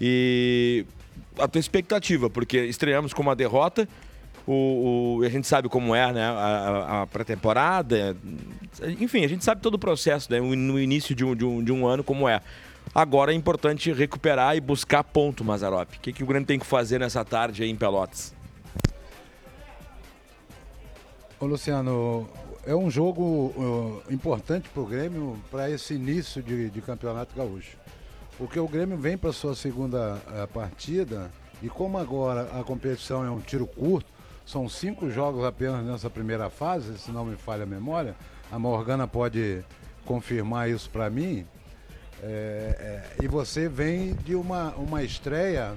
E 0.00 0.86
a 1.36 1.48
tua 1.48 1.58
expectativa, 1.58 2.30
porque 2.30 2.58
estreamos 2.58 3.12
com 3.12 3.20
uma 3.20 3.34
derrota, 3.34 3.88
o, 4.46 5.18
o, 5.18 5.24
a 5.24 5.28
gente 5.28 5.48
sabe 5.48 5.68
como 5.68 5.92
é 5.92 6.12
né, 6.12 6.24
a, 6.24 7.02
a 7.02 7.06
pré-temporada, 7.08 8.16
enfim, 9.00 9.24
a 9.24 9.28
gente 9.28 9.44
sabe 9.44 9.60
todo 9.60 9.74
o 9.74 9.78
processo 9.78 10.30
né, 10.32 10.40
no 10.40 10.78
início 10.78 11.16
de 11.16 11.24
um, 11.24 11.34
de, 11.34 11.44
um, 11.44 11.64
de 11.64 11.72
um 11.72 11.84
ano 11.84 12.04
como 12.04 12.28
é. 12.28 12.40
Agora 12.94 13.32
é 13.32 13.34
importante 13.34 13.92
recuperar 13.92 14.56
e 14.56 14.60
buscar 14.60 15.04
ponto, 15.04 15.44
Mazarop. 15.44 15.96
O 15.96 16.00
que, 16.00 16.12
que 16.12 16.24
o 16.24 16.26
Grêmio 16.26 16.46
tem 16.46 16.58
que 16.58 16.66
fazer 16.66 17.00
nessa 17.00 17.24
tarde 17.24 17.62
aí 17.62 17.70
em 17.70 17.76
Pelotas? 17.76 18.34
Ô 21.40 21.46
Luciano, 21.46 22.28
é 22.66 22.74
um 22.74 22.90
jogo 22.90 23.22
uh, 23.22 24.02
importante 24.12 24.68
para 24.68 24.82
o 24.82 24.86
Grêmio 24.86 25.38
para 25.50 25.70
esse 25.70 25.94
início 25.94 26.42
de, 26.42 26.68
de, 26.68 26.80
campeonato 26.80 27.34
gaúcho. 27.36 27.76
Porque 28.36 28.58
o 28.58 28.66
Grêmio 28.66 28.96
vem 28.96 29.16
para 29.16 29.32
sua 29.32 29.54
segunda 29.54 30.20
uh, 30.26 30.48
partida 30.48 31.30
e 31.62 31.68
como 31.68 31.98
agora 31.98 32.42
a 32.58 32.64
competição 32.64 33.24
é 33.24 33.30
um 33.30 33.40
tiro 33.40 33.66
curto, 33.66 34.10
são 34.44 34.68
cinco 34.68 35.10
jogos 35.10 35.44
apenas 35.44 35.84
nessa 35.84 36.08
primeira 36.08 36.48
fase, 36.48 36.98
se 36.98 37.10
não 37.10 37.24
me 37.24 37.36
falha 37.36 37.64
a 37.64 37.66
memória. 37.66 38.16
A 38.50 38.58
Morgana 38.58 39.06
pode 39.06 39.62
confirmar 40.04 40.70
isso 40.70 40.88
para 40.90 41.10
mim. 41.10 41.46
É, 42.22 43.04
é, 43.18 43.24
e 43.24 43.28
você 43.28 43.68
vem 43.68 44.14
de 44.14 44.34
uma, 44.34 44.70
uma 44.74 45.02
estreia 45.02 45.74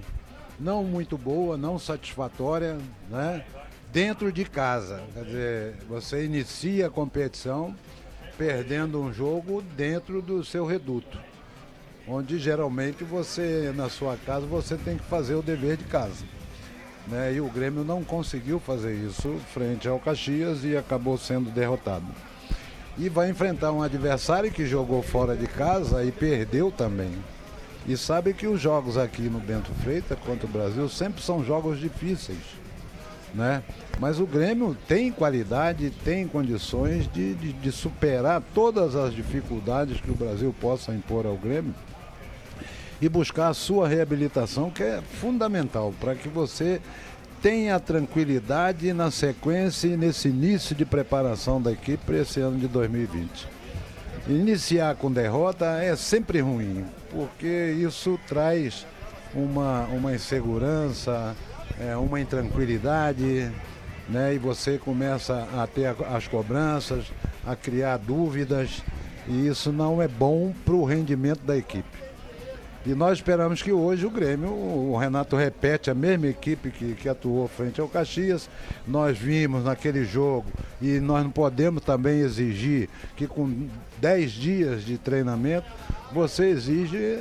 não 0.60 0.84
muito 0.84 1.18
boa, 1.18 1.58
não 1.58 1.78
satisfatória, 1.78 2.78
né? 3.10 3.44
Dentro 3.92 4.32
de 4.32 4.46
casa. 4.46 5.04
Quer 5.14 5.24
dizer, 5.26 5.76
você 5.88 6.26
inicia 6.26 6.88
a 6.88 6.90
competição 6.90 7.76
perdendo 8.38 9.02
um 9.02 9.14
jogo 9.14 9.62
dentro 9.76 10.22
do 10.22 10.44
seu 10.44 10.66
reduto. 10.66 11.20
Onde 12.08 12.40
geralmente 12.40 13.04
você, 13.04 13.72
na 13.76 13.90
sua 13.90 14.18
casa, 14.18 14.46
você 14.46 14.76
tem 14.78 14.98
que 14.98 15.04
fazer 15.04 15.36
o 15.36 15.42
dever 15.42 15.78
de 15.78 15.84
casa. 15.84 16.26
Né? 17.08 17.34
E 17.34 17.42
o 17.42 17.50
Grêmio 17.50 17.84
não 17.84 18.04
conseguiu 18.04 18.60
fazer 18.60 18.94
isso 18.96 19.36
frente 19.54 19.88
ao 19.88 20.00
Caxias 20.00 20.64
e 20.64 20.78
acabou 20.78 21.18
sendo 21.18 21.52
derrotado. 21.52 22.08
E 22.98 23.10
vai 23.10 23.30
enfrentar 23.30 23.72
um 23.72 23.82
adversário 23.82 24.52
que 24.52 24.66
jogou 24.66 25.02
fora 25.02 25.36
de 25.36 25.48
casa 25.48 26.04
e 26.04 26.12
perdeu 26.12 26.72
também. 26.72 27.12
E 27.88 27.98
sabe 27.98 28.34
que 28.34 28.46
os 28.46 28.62
jogos 28.62 28.98
aqui 28.98 29.24
no 29.24 29.40
Bento 29.40 29.72
Freitas 29.84 30.18
contra 30.20 30.46
o 30.46 30.50
Brasil 30.50 30.88
sempre 30.88 31.22
são 31.22 31.44
jogos 31.44 31.80
difíceis. 31.80 32.38
Né? 33.34 33.64
Mas 34.00 34.20
o 34.20 34.26
Grêmio 34.26 34.78
tem 34.88 35.12
qualidade, 35.12 35.90
tem 36.04 36.28
condições 36.28 37.12
de, 37.12 37.34
de, 37.36 37.54
de 37.54 37.72
superar 37.72 38.44
todas 38.54 38.96
as 38.96 39.14
dificuldades 39.14 40.02
que 40.02 40.12
o 40.12 40.16
Brasil 40.16 40.54
possa 40.60 40.94
impor 40.94 41.26
ao 41.26 41.38
Grêmio 41.38 41.74
e 43.02 43.10
buscar 43.10 43.48
a 43.48 43.54
sua 43.54 43.88
reabilitação, 43.88 44.70
que 44.70 44.84
é 44.84 45.02
fundamental 45.20 45.92
para 46.00 46.14
que 46.14 46.30
você 46.30 46.80
tenha 47.42 47.80
tranquilidade 47.80 48.94
na 48.94 49.10
sequência 49.10 49.88
e 49.88 49.98
nesse 49.98 50.28
início 50.28 50.76
de 50.76 50.86
preparação 50.86 51.62
da 51.62 51.72
equipe 51.72 52.06
para 52.06 52.18
esse 52.20 52.40
ano 52.40 52.60
de 52.60 52.68
2020. 52.68 53.48
Iniciar 54.28 54.96
com 54.96 55.12
derrota 55.12 55.66
é 55.82 55.96
sempre 55.96 56.40
ruim, 56.40 56.86
porque 57.10 57.76
isso 57.80 58.20
traz 58.28 58.86
uma, 59.34 59.86
uma 59.86 60.14
insegurança, 60.14 61.36
é, 61.80 61.96
uma 61.98 62.20
intranquilidade, 62.22 63.52
né? 64.08 64.36
e 64.36 64.38
você 64.38 64.78
começa 64.78 65.48
a 65.58 65.66
ter 65.66 65.96
as 66.14 66.28
cobranças, 66.28 67.06
a 67.46 67.56
criar 67.56 67.98
dúvidas, 67.98 68.84
e 69.28 69.48
isso 69.48 69.72
não 69.72 70.00
é 70.00 70.08
bom 70.08 70.54
para 70.64 70.76
o 70.76 70.86
rendimento 70.86 71.42
da 71.42 71.58
equipe. 71.58 72.01
E 72.84 72.96
nós 72.96 73.20
esperamos 73.20 73.62
que 73.62 73.72
hoje 73.72 74.08
o 74.08 74.10
Grêmio, 74.10 74.50
o 74.50 74.98
Renato 74.98 75.36
repete 75.36 75.92
a 75.92 75.94
mesma 75.94 76.28
equipe 76.28 76.72
que, 76.72 76.96
que 76.96 77.08
atuou 77.08 77.48
frente 77.48 77.80
ao 77.80 77.88
Caxias. 77.88 78.50
Nós 78.88 79.16
vimos 79.16 79.64
naquele 79.64 80.04
jogo 80.04 80.48
e 80.82 81.00
nós 81.00 81.24
não 81.24 81.30
podemos 81.30 81.84
também 81.84 82.22
exigir 82.22 82.90
que 83.16 83.28
com 83.28 83.68
10 84.00 84.32
dias 84.32 84.84
de 84.84 84.98
treinamento 84.98 85.68
você 86.12 86.50
exige 86.50 87.20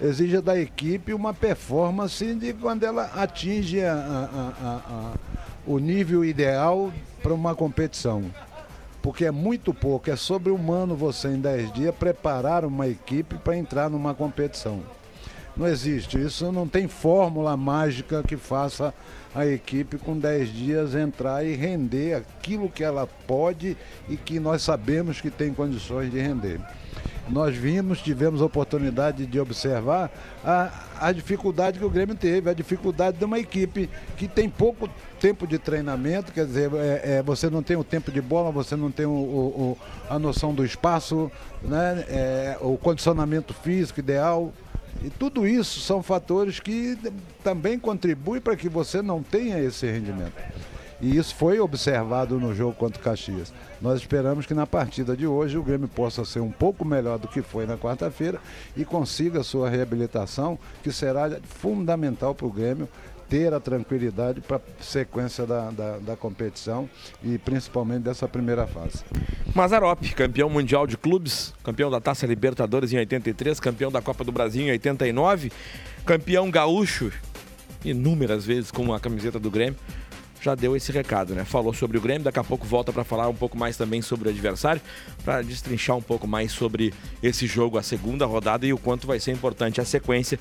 exige 0.00 0.40
da 0.40 0.58
equipe 0.58 1.14
uma 1.14 1.32
performance 1.32 2.34
de 2.34 2.54
quando 2.54 2.82
ela 2.82 3.04
atinge 3.14 3.84
a, 3.84 3.94
a, 3.94 4.80
a, 4.90 5.12
o 5.64 5.78
nível 5.78 6.24
ideal 6.24 6.90
para 7.22 7.34
uma 7.34 7.54
competição. 7.54 8.24
Porque 9.02 9.26
é 9.26 9.30
muito 9.30 9.74
pouco, 9.74 10.10
é 10.10 10.16
sobre-humano 10.16 10.96
você 10.96 11.28
em 11.28 11.40
10 11.40 11.72
dias 11.72 11.94
preparar 11.94 12.64
uma 12.64 12.88
equipe 12.88 13.36
para 13.36 13.56
entrar 13.56 13.90
numa 13.90 14.14
competição. 14.14 14.82
Não 15.56 15.66
existe. 15.66 16.18
Isso 16.18 16.50
não 16.50 16.66
tem 16.66 16.88
fórmula 16.88 17.56
mágica 17.56 18.22
que 18.22 18.36
faça 18.36 18.94
a 19.34 19.46
equipe 19.46 19.98
com 19.98 20.18
10 20.18 20.48
dias 20.52 20.94
entrar 20.94 21.44
e 21.44 21.54
render 21.54 22.14
aquilo 22.14 22.68
que 22.68 22.84
ela 22.84 23.06
pode 23.26 23.76
e 24.08 24.16
que 24.16 24.38
nós 24.38 24.62
sabemos 24.62 25.20
que 25.20 25.30
tem 25.30 25.52
condições 25.52 26.10
de 26.10 26.18
render. 26.18 26.60
Nós 27.28 27.56
vimos, 27.56 28.00
tivemos 28.00 28.42
a 28.42 28.44
oportunidade 28.44 29.24
de 29.26 29.38
observar 29.38 30.10
a, 30.44 30.70
a 31.00 31.12
dificuldade 31.12 31.78
que 31.78 31.84
o 31.84 31.90
Grêmio 31.90 32.16
teve, 32.16 32.50
a 32.50 32.52
dificuldade 32.52 33.16
de 33.16 33.24
uma 33.24 33.38
equipe 33.38 33.88
que 34.16 34.26
tem 34.26 34.50
pouco 34.50 34.88
tempo 35.20 35.46
de 35.46 35.56
treinamento, 35.56 36.32
quer 36.32 36.44
dizer, 36.44 36.70
é, 36.74 37.18
é, 37.18 37.22
você 37.22 37.48
não 37.48 37.62
tem 37.62 37.76
o 37.76 37.84
tempo 37.84 38.10
de 38.10 38.20
bola, 38.20 38.50
você 38.50 38.74
não 38.74 38.90
tem 38.90 39.06
o, 39.06 39.10
o, 39.10 39.78
a 40.10 40.18
noção 40.18 40.52
do 40.52 40.64
espaço, 40.64 41.30
né, 41.62 42.04
é, 42.08 42.56
o 42.60 42.76
condicionamento 42.76 43.54
físico 43.54 44.00
ideal. 44.00 44.52
E 45.04 45.10
tudo 45.10 45.46
isso 45.46 45.80
são 45.80 46.02
fatores 46.02 46.60
que 46.60 46.96
também 47.42 47.78
contribuem 47.78 48.40
para 48.40 48.56
que 48.56 48.68
você 48.68 49.02
não 49.02 49.22
tenha 49.22 49.58
esse 49.58 49.90
rendimento. 49.90 50.34
E 51.00 51.16
isso 51.16 51.34
foi 51.34 51.58
observado 51.58 52.38
no 52.38 52.54
jogo 52.54 52.74
contra 52.74 53.00
o 53.00 53.04
Caxias. 53.04 53.52
Nós 53.80 53.98
esperamos 53.98 54.46
que 54.46 54.54
na 54.54 54.68
partida 54.68 55.16
de 55.16 55.26
hoje 55.26 55.58
o 55.58 55.62
Grêmio 55.62 55.88
possa 55.88 56.24
ser 56.24 56.38
um 56.38 56.52
pouco 56.52 56.84
melhor 56.84 57.18
do 57.18 57.26
que 57.26 57.42
foi 57.42 57.66
na 57.66 57.76
quarta-feira 57.76 58.40
e 58.76 58.84
consiga 58.84 59.42
sua 59.42 59.68
reabilitação, 59.68 60.56
que 60.80 60.92
será 60.92 61.28
fundamental 61.42 62.36
para 62.36 62.46
o 62.46 62.52
Grêmio 62.52 62.88
ter 63.32 63.54
a 63.54 63.58
tranquilidade 63.58 64.42
para 64.42 64.58
a 64.58 64.82
sequência 64.82 65.46
da, 65.46 65.70
da, 65.70 65.96
da, 65.96 66.14
competição 66.14 66.86
e 67.24 67.38
principalmente 67.38 68.02
dessa 68.02 68.28
primeira 68.28 68.66
fase. 68.66 69.02
Mazarop, 69.54 70.02
campeão 70.14 70.50
mundial 70.50 70.86
de 70.86 70.98
clubes, 70.98 71.54
campeão 71.64 71.90
da 71.90 71.98
Taça 71.98 72.26
Libertadores 72.26 72.92
em 72.92 72.98
83, 72.98 73.58
campeão 73.58 73.90
da 73.90 74.02
Copa 74.02 74.22
do 74.22 74.30
Brasil 74.30 74.66
em 74.66 74.70
89, 74.72 75.50
campeão 76.04 76.50
gaúcho 76.50 77.10
inúmeras 77.82 78.44
vezes 78.44 78.70
com 78.70 78.92
a 78.92 79.00
camiseta 79.00 79.38
do 79.38 79.50
Grêmio. 79.50 79.78
Já 80.42 80.54
deu 80.54 80.76
esse 80.76 80.92
recado, 80.92 81.34
né? 81.34 81.44
Falou 81.46 81.72
sobre 81.72 81.96
o 81.96 82.02
Grêmio, 82.02 82.24
daqui 82.24 82.38
a 82.38 82.44
pouco 82.44 82.66
volta 82.66 82.92
para 82.92 83.04
falar 83.04 83.28
um 83.28 83.34
pouco 83.34 83.56
mais 83.56 83.78
também 83.78 84.02
sobre 84.02 84.28
o 84.28 84.30
adversário, 84.30 84.82
para 85.24 85.40
destrinchar 85.40 85.96
um 85.96 86.02
pouco 86.02 86.26
mais 86.28 86.52
sobre 86.52 86.92
esse 87.22 87.46
jogo, 87.46 87.78
a 87.78 87.82
segunda 87.82 88.26
rodada 88.26 88.66
e 88.66 88.74
o 88.74 88.78
quanto 88.78 89.06
vai 89.06 89.18
ser 89.18 89.32
importante 89.32 89.80
a 89.80 89.86
sequência 89.86 90.38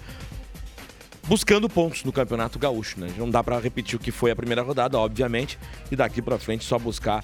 buscando 1.28 1.70
pontos 1.70 2.04
no 2.04 2.12
Campeonato 2.12 2.60
Gaúcho, 2.60 3.00
né? 3.00 3.14
Não 3.18 3.30
dá 3.30 3.44
para 3.44 3.60
repetir 3.60 3.96
o 3.96 4.00
que 4.00 4.12
foi 4.12 4.32
a 4.32 4.36
primeira 4.36 4.62
rodada, 4.62 4.98
obviamente, 5.00 5.58
e 5.92 5.96
daqui 5.96 6.22
para 6.22 6.38
frente 6.40 6.64
só 6.64 6.78
buscar 6.80 7.24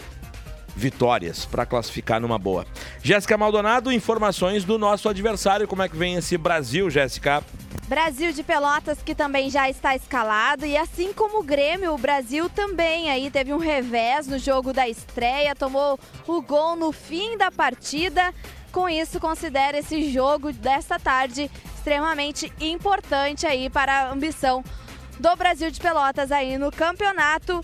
vitórias 0.75 1.43
para 1.43 1.65
classificar 1.65 2.21
numa 2.21 2.37
boa. 2.37 2.65
Jéssica 3.01 3.35
Maldonado, 3.35 3.91
informações 3.91 4.63
do 4.63 4.77
nosso 4.77 5.09
adversário, 5.09 5.67
como 5.67 5.81
é 5.81 5.89
que 5.89 5.97
vem 5.97 6.15
esse 6.15 6.37
Brasil, 6.37 6.89
Jéssica? 6.89 7.43
Brasil 7.87 8.31
de 8.33 8.43
Pelotas 8.43 8.99
que 9.03 9.15
também 9.15 9.49
já 9.49 9.69
está 9.69 9.95
escalado 9.95 10.65
e 10.65 10.77
assim 10.77 11.13
como 11.13 11.39
o 11.39 11.43
Grêmio, 11.43 11.93
o 11.93 11.97
Brasil 11.97 12.49
também 12.49 13.09
aí 13.09 13.31
teve 13.31 13.53
um 13.53 13.57
revés 13.57 14.27
no 14.27 14.37
jogo 14.37 14.73
da 14.73 14.87
estreia, 14.87 15.55
tomou 15.55 15.97
o 16.27 16.41
gol 16.41 16.75
no 16.75 16.91
fim 16.91 17.37
da 17.37 17.49
partida. 17.49 18.33
Com 18.77 18.87
isso, 18.87 19.19
considera 19.19 19.79
esse 19.79 20.11
jogo 20.11 20.53
desta 20.53 20.99
tarde 20.99 21.49
extremamente 21.75 22.53
importante 22.61 23.47
aí 23.47 23.71
para 23.71 23.91
a 23.91 24.11
ambição 24.11 24.63
do 25.19 25.35
Brasil 25.35 25.71
de 25.71 25.79
Pelotas 25.79 26.31
aí 26.31 26.59
no 26.59 26.71
campeonato. 26.71 27.59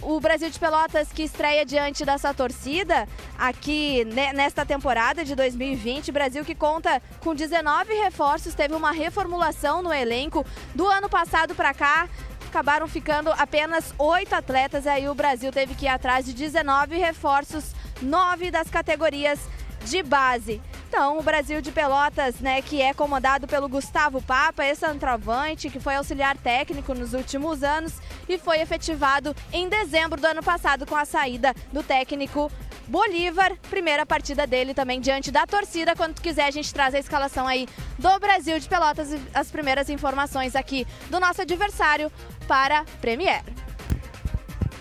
O 0.00 0.18
Brasil 0.20 0.48
de 0.48 0.58
Pelotas 0.58 1.12
que 1.12 1.22
estreia 1.22 1.66
diante 1.66 2.02
dessa 2.02 2.32
torcida 2.32 3.06
aqui 3.38 4.06
nesta 4.34 4.64
temporada 4.64 5.22
de 5.22 5.34
2020. 5.34 6.10
Brasil 6.10 6.42
que 6.42 6.54
conta 6.54 7.02
com 7.20 7.34
19 7.34 7.92
reforços, 7.96 8.54
teve 8.54 8.74
uma 8.74 8.90
reformulação 8.90 9.82
no 9.82 9.92
elenco 9.92 10.46
do 10.74 10.88
ano 10.88 11.10
passado 11.10 11.54
para 11.54 11.74
cá. 11.74 12.08
Acabaram 12.48 12.88
ficando 12.88 13.30
apenas 13.32 13.92
oito 13.98 14.34
atletas, 14.34 14.86
aí 14.86 15.10
o 15.10 15.14
Brasil 15.14 15.52
teve 15.52 15.74
que 15.74 15.84
ir 15.84 15.88
atrás 15.88 16.24
de 16.24 16.32
19 16.32 16.96
reforços, 16.96 17.74
nove 18.00 18.50
das 18.50 18.70
categorias 18.70 19.38
de 19.84 20.02
base. 20.02 20.60
Então, 20.88 21.18
o 21.18 21.22
Brasil 21.22 21.60
de 21.60 21.72
Pelotas, 21.72 22.36
né, 22.40 22.62
que 22.62 22.80
é 22.80 22.94
comandado 22.94 23.46
pelo 23.46 23.68
Gustavo 23.68 24.22
Papa, 24.22 24.64
esse 24.64 24.80
centroavante, 24.80 25.68
que 25.68 25.80
foi 25.80 25.96
auxiliar 25.96 26.36
técnico 26.36 26.94
nos 26.94 27.14
últimos 27.14 27.62
anos 27.62 27.94
e 28.28 28.38
foi 28.38 28.60
efetivado 28.60 29.34
em 29.52 29.68
dezembro 29.68 30.20
do 30.20 30.26
ano 30.26 30.42
passado 30.42 30.86
com 30.86 30.94
a 30.94 31.04
saída 31.04 31.54
do 31.72 31.82
técnico 31.82 32.50
Bolívar, 32.86 33.56
primeira 33.70 34.04
partida 34.04 34.46
dele 34.46 34.74
também 34.74 35.00
diante 35.00 35.30
da 35.30 35.46
torcida. 35.46 35.96
Quando 35.96 36.20
quiser, 36.20 36.46
a 36.46 36.50
gente 36.50 36.72
traz 36.72 36.94
a 36.94 36.98
escalação 36.98 37.46
aí 37.46 37.66
do 37.98 38.18
Brasil 38.18 38.58
de 38.58 38.68
Pelotas 38.68 39.12
e 39.12 39.20
as 39.32 39.50
primeiras 39.50 39.88
informações 39.88 40.54
aqui 40.54 40.86
do 41.10 41.18
nosso 41.18 41.40
adversário 41.40 42.12
para 42.46 42.84
Premier. 43.00 43.42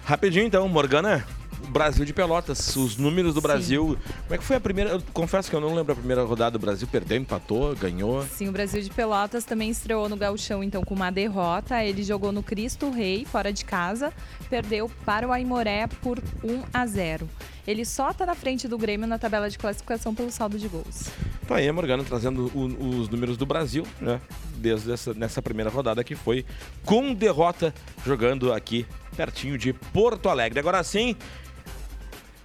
Rapidinho 0.05 0.45
então, 0.45 0.67
Morgana. 0.67 1.25
Brasil 1.73 2.05
de 2.05 2.13
Pelotas, 2.13 2.75
os 2.75 2.95
números 2.97 3.33
do 3.33 3.41
Sim. 3.41 3.47
Brasil. 3.47 3.97
Como 4.23 4.35
é 4.35 4.37
que 4.37 4.43
foi 4.43 4.55
a 4.55 4.59
primeira? 4.61 4.91
Eu 4.91 5.03
confesso 5.11 5.49
que 5.49 5.55
eu 5.55 5.59
não 5.59 5.73
lembro 5.73 5.91
a 5.93 5.95
primeira 5.95 6.23
rodada 6.23 6.51
do 6.51 6.59
Brasil. 6.59 6.87
Perdeu, 6.87 7.17
empatou, 7.17 7.75
ganhou. 7.75 8.23
Sim, 8.27 8.47
o 8.47 8.51
Brasil 8.51 8.81
de 8.81 8.89
Pelotas 8.91 9.43
também 9.43 9.69
estreou 9.71 10.07
no 10.07 10.15
Gauchão, 10.15 10.63
então, 10.63 10.83
com 10.83 10.93
uma 10.93 11.11
derrota. 11.11 11.83
Ele 11.83 12.03
jogou 12.03 12.31
no 12.31 12.43
Cristo 12.43 12.91
Rei, 12.91 13.25
fora 13.25 13.51
de 13.51 13.65
casa, 13.65 14.13
perdeu 14.49 14.89
para 15.03 15.27
o 15.27 15.31
Aimoré 15.31 15.87
por 16.01 16.19
1 16.43 16.63
a 16.71 16.85
0. 16.85 17.27
Ele 17.65 17.85
só 17.85 18.11
está 18.11 18.25
na 18.25 18.35
frente 18.35 18.67
do 18.67 18.77
Grêmio 18.77 19.07
na 19.07 19.17
tabela 19.17 19.49
de 19.49 19.57
classificação 19.57 20.13
pelo 20.13 20.29
saldo 20.31 20.59
de 20.59 20.67
gols. 20.67 21.07
Então 21.43 21.57
aí, 21.57 21.71
Morgana 21.71 22.03
trazendo 22.03 22.51
o- 22.53 22.99
os 22.99 23.09
números 23.09 23.35
do 23.37 23.45
Brasil, 23.45 23.87
né? 23.99 24.19
Desde 24.57 24.91
essa, 24.91 25.13
nessa 25.13 25.41
primeira 25.41 25.69
rodada 25.71 26.03
que 26.03 26.13
foi 26.13 26.45
com 26.85 27.13
derrota, 27.13 27.73
jogando 28.05 28.51
aqui 28.53 28.85
pertinho 29.15 29.57
de 29.57 29.71
Porto 29.73 30.27
Alegre. 30.29 30.59
Agora 30.59 30.83
sim, 30.83 31.15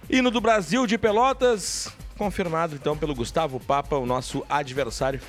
hino 0.09 0.31
do 0.31 0.41
Brasil 0.41 0.87
de 0.87 0.97
Pelotas, 0.97 1.89
confirmado 2.17 2.75
então 2.75 2.97
pelo 2.97 3.13
Gustavo 3.13 3.59
Papa, 3.59 3.95
o 3.95 4.05
nosso 4.05 4.43
adversário, 4.49 5.21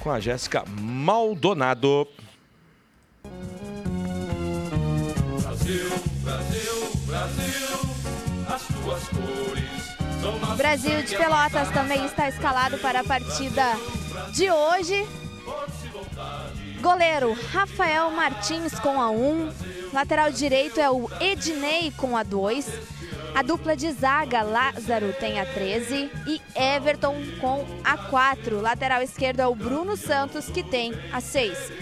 com 0.00 0.10
a 0.10 0.20
Jéssica 0.20 0.64
Maldonado. 0.80 2.06
O 10.50 10.56
Brasil 10.56 11.02
de 11.02 11.16
Pelotas 11.16 11.68
também 11.70 12.04
está 12.04 12.28
escalado 12.28 12.78
para 12.78 13.00
a 13.00 13.04
partida 13.04 13.76
de 14.32 14.50
hoje. 14.50 15.06
Goleiro 16.80 17.36
Rafael 17.50 18.10
Martins 18.10 18.78
com 18.78 19.00
a 19.00 19.10
1. 19.10 19.52
Lateral 19.92 20.30
direito 20.30 20.78
é 20.80 20.88
o 20.88 21.10
Ednei 21.20 21.92
com 21.96 22.16
a 22.16 22.22
2. 22.22 22.97
A 23.34 23.42
dupla 23.42 23.76
de 23.76 23.90
zaga 23.92 24.42
Lázaro 24.42 25.12
tem 25.20 25.38
a 25.38 25.46
13 25.46 26.10
e 26.26 26.40
Everton 26.54 27.16
com 27.40 27.64
a 27.84 27.96
4. 27.96 28.60
Lateral 28.60 29.02
esquerdo 29.02 29.40
é 29.40 29.46
o 29.46 29.54
Bruno 29.54 29.96
Santos 29.96 30.46
que 30.46 30.62
tem 30.62 30.92
a 31.12 31.20
6. 31.20 31.72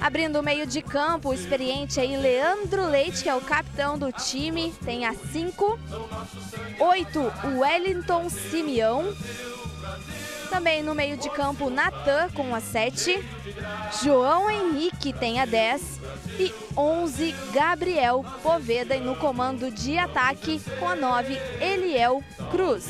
Abrindo 0.00 0.38
o 0.38 0.42
meio 0.42 0.66
de 0.66 0.82
campo, 0.82 1.30
o 1.30 1.34
experiente 1.34 1.98
aí 1.98 2.16
Leandro 2.16 2.86
Leite, 2.86 3.22
que 3.22 3.28
é 3.28 3.34
o 3.34 3.40
capitão 3.40 3.96
do 3.96 4.12
time, 4.12 4.72
tem 4.84 5.06
a 5.06 5.14
5. 5.14 5.78
8, 6.78 7.20
o 7.20 7.60
Wellington 7.60 8.28
Simeão. 8.28 9.14
Também 10.54 10.84
no 10.84 10.94
meio 10.94 11.16
de 11.16 11.28
campo, 11.30 11.68
Natan 11.68 12.28
com 12.28 12.54
a 12.54 12.60
7. 12.60 13.20
João 14.04 14.48
Henrique 14.48 15.12
tem 15.12 15.40
a 15.40 15.44
10. 15.44 16.00
E 16.38 16.54
11, 16.76 17.34
Gabriel 17.52 18.24
Poveda. 18.40 18.94
E 18.94 19.00
no 19.00 19.16
comando 19.16 19.68
de 19.68 19.98
ataque, 19.98 20.62
com 20.78 20.88
a 20.88 20.94
9, 20.94 21.36
Eliel 21.60 22.22
Cruz. 22.52 22.86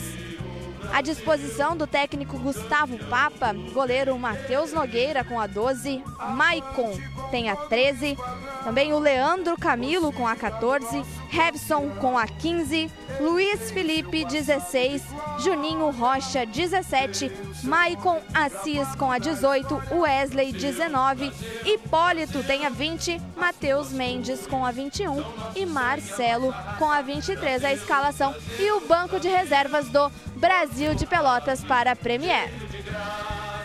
À 0.92 1.00
disposição 1.00 1.74
do 1.74 1.86
técnico 1.86 2.38
Gustavo 2.38 2.98
Papa, 3.06 3.54
goleiro 3.72 4.18
Matheus 4.18 4.70
Nogueira 4.70 5.24
com 5.24 5.40
a 5.40 5.46
12, 5.46 6.04
Maicon 6.36 6.92
tem 7.30 7.48
a 7.48 7.56
13, 7.56 8.16
também 8.62 8.92
o 8.92 8.98
Leandro 8.98 9.56
Camilo 9.56 10.12
com 10.12 10.28
a 10.28 10.36
14, 10.36 11.02
Revson 11.34 11.90
com 12.00 12.16
a 12.16 12.28
15, 12.28 12.88
Luiz 13.20 13.68
Felipe 13.72 14.24
16, 14.24 15.02
Juninho 15.40 15.90
Rocha 15.90 16.46
17, 16.46 17.28
Maicon 17.64 18.22
Assis 18.32 18.94
com 18.94 19.10
a 19.10 19.18
18, 19.18 19.82
Wesley 19.90 20.52
19, 20.52 21.32
Hipólito 21.64 22.40
tem 22.44 22.64
a 22.64 22.68
20, 22.68 23.20
Matheus 23.36 23.92
Mendes 23.92 24.46
com 24.46 24.64
a 24.64 24.70
21 24.70 25.24
e 25.56 25.66
Marcelo 25.66 26.54
com 26.78 26.88
a 26.88 27.02
23 27.02 27.64
a 27.64 27.72
escalação 27.72 28.32
e 28.56 28.70
o 28.70 28.86
banco 28.86 29.18
de 29.18 29.26
reservas 29.26 29.88
do 29.88 30.08
Brasil 30.36 30.94
de 30.94 31.04
Pelotas 31.04 31.64
para 31.64 31.90
a 31.90 31.96
Premier. 31.96 32.48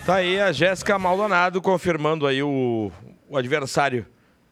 Tá 0.08 0.15
aí 0.15 0.41
a 0.41 0.51
Jéssica 0.51 0.97
Maldonado 0.97 1.62
confirmando 1.62 2.25
aí 2.25 2.41
o, 2.41 2.91
o 3.29 3.38
adversário 3.38 4.08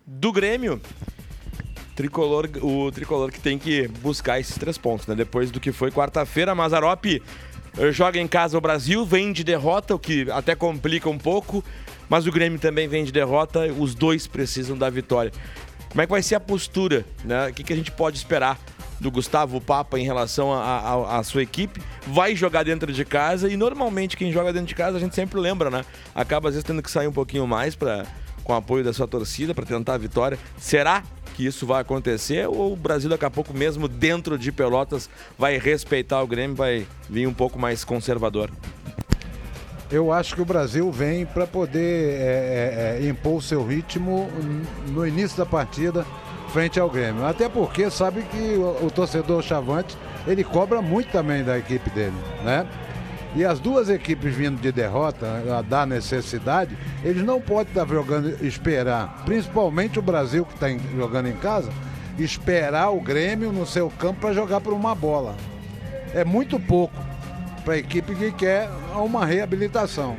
do 0.06 0.32
Grêmio. 0.32 0.80
Tricolor, 1.97 2.47
o 2.62 2.91
tricolor 2.91 3.31
que 3.31 3.39
tem 3.39 3.57
que 3.57 3.88
buscar 3.88 4.39
esses 4.39 4.55
três 4.55 4.77
pontos, 4.77 5.07
né? 5.07 5.15
Depois 5.15 5.49
do 5.49 5.60
que 5.60 5.71
foi 5.71 5.91
quarta-feira, 5.91 6.53
Mazarop 6.53 7.05
eh, 7.07 7.91
joga 7.91 8.19
em 8.19 8.27
casa 8.27 8.55
o 8.55 8.62
Brasil, 8.62 9.03
vem 9.03 9.33
de 9.33 9.43
derrota, 9.43 9.95
o 9.95 9.99
que 9.99 10.29
até 10.29 10.53
complica 10.53 11.10
um 11.10 11.17
pouco, 11.17 11.63
mas 12.07 12.27
o 12.27 12.31
Grêmio 12.31 12.60
também 12.60 12.88
vem 12.88 13.03
de 13.03 13.12
derrota, 13.12 13.65
os 13.73 13.95
dois 13.95 14.27
precisam 14.27 14.77
da 14.77 14.91
vitória. 14.91 15.31
Como 15.89 15.99
é 15.99 16.05
que 16.05 16.12
vai 16.12 16.21
ser 16.21 16.36
a 16.36 16.39
postura, 16.39 17.03
né? 17.25 17.47
O 17.47 17.53
que, 17.53 17.63
que 17.63 17.73
a 17.73 17.75
gente 17.75 17.91
pode 17.91 18.15
esperar 18.15 18.60
do 18.99 19.10
Gustavo 19.10 19.60
Papa 19.60 19.97
em 19.97 20.03
relação 20.03 20.53
à 20.53 21.23
sua 21.23 21.41
equipe? 21.41 21.81
Vai 22.05 22.36
jogar 22.36 22.62
dentro 22.62 22.93
de 22.93 23.03
casa 23.03 23.49
e 23.49 23.57
normalmente 23.57 24.15
quem 24.15 24.31
joga 24.31 24.53
dentro 24.53 24.67
de 24.67 24.75
casa 24.75 24.97
a 24.97 24.99
gente 24.99 25.15
sempre 25.15 25.39
lembra, 25.39 25.71
né? 25.71 25.83
Acaba 26.13 26.49
às 26.49 26.53
vezes 26.53 26.63
tendo 26.63 26.83
que 26.83 26.91
sair 26.91 27.07
um 27.07 27.12
pouquinho 27.12 27.47
mais 27.47 27.75
para 27.75 28.05
com 28.43 28.53
o 28.53 28.55
apoio 28.55 28.81
da 28.81 28.93
sua 28.93 29.05
torcida 29.05 29.53
para 29.53 29.65
tentar 29.65 29.95
a 29.95 29.97
vitória. 29.97 30.39
Será 30.57 31.03
que 31.38 31.45
isso 31.45 31.67
vai 31.67 31.82
acontecer 31.82 32.47
ou 32.47 32.73
o 32.73 32.76
Brasil 32.76 33.08
daqui 33.08 33.23
a 33.23 33.30
pouco 33.30 33.56
mesmo 33.56 33.88
dentro 33.88 34.39
de 34.39 34.52
Pelotas 34.52 35.08
vai 35.38 35.60
respeitar 35.60 36.19
o 36.23 36.26
Grêmio, 36.26 36.56
vai 36.56 36.88
vir 37.08 37.28
um 37.28 37.34
pouco 37.34 37.60
mais 37.60 37.84
conservador? 37.84 38.50
Eu 39.91 40.12
acho 40.12 40.34
que 40.34 40.41
o 40.41 40.45
Brasil 40.45 40.91
vem 40.91 41.28
para 41.28 41.45
poder 41.45 42.15
é, 42.19 42.97
é, 43.00 43.06
é, 43.06 43.08
impor 43.08 43.36
o 43.36 43.41
seu 43.41 43.63
ritmo 43.63 44.28
no 44.88 45.06
início 45.06 45.38
da 45.38 45.45
partida 45.45 46.04
frente 46.52 46.80
ao 46.80 46.89
Grêmio. 46.89 47.23
Até 47.23 47.47
porque 47.47 47.88
sabe 47.91 48.23
que 48.23 48.56
o, 48.56 48.88
o 48.88 48.89
torcedor 48.89 49.43
chavante 49.43 49.95
ele 50.26 50.43
cobra 50.43 50.82
muito 50.82 51.12
também 51.12 51.43
da 51.43 51.56
equipe 51.56 51.88
dele, 51.91 52.17
né? 52.43 52.67
E 53.38 53.45
as 53.45 53.60
duas 53.60 53.88
equipes 53.88 54.34
vindo 54.34 54.60
de 54.60 54.71
derrota, 54.71 55.28
a 55.56 55.62
da 55.62 55.86
necessidade, 55.86 56.76
eles 57.04 57.23
não 57.23 57.39
podem 57.39 57.71
estar 57.71 57.88
jogando, 57.88 58.43
esperar, 58.43 59.21
principalmente 59.26 60.00
o 60.00 60.02
Brasil 60.02 60.43
que 60.43 60.56
está 60.56 60.67
jogando 60.95 61.28
em 61.28 61.36
casa, 61.36 61.69
esperar 62.17 62.89
o 62.89 63.00
Grêmio 63.00 63.52
no 63.52 63.63
seu 63.63 63.91
campo 63.91 64.21
para 64.21 64.34
jogar 64.34 64.60
por 64.60 64.73
uma 64.73 64.95
bola. 64.95 65.36
É 66.15 66.26
muito 66.26 66.60
pouco 66.60 66.95
para 67.63 67.76
a 67.76 67.78
equipe 67.78 68.15
que 68.15 68.32
quer 68.32 68.67
uma 68.95 69.23
reabilitação. 69.23 70.17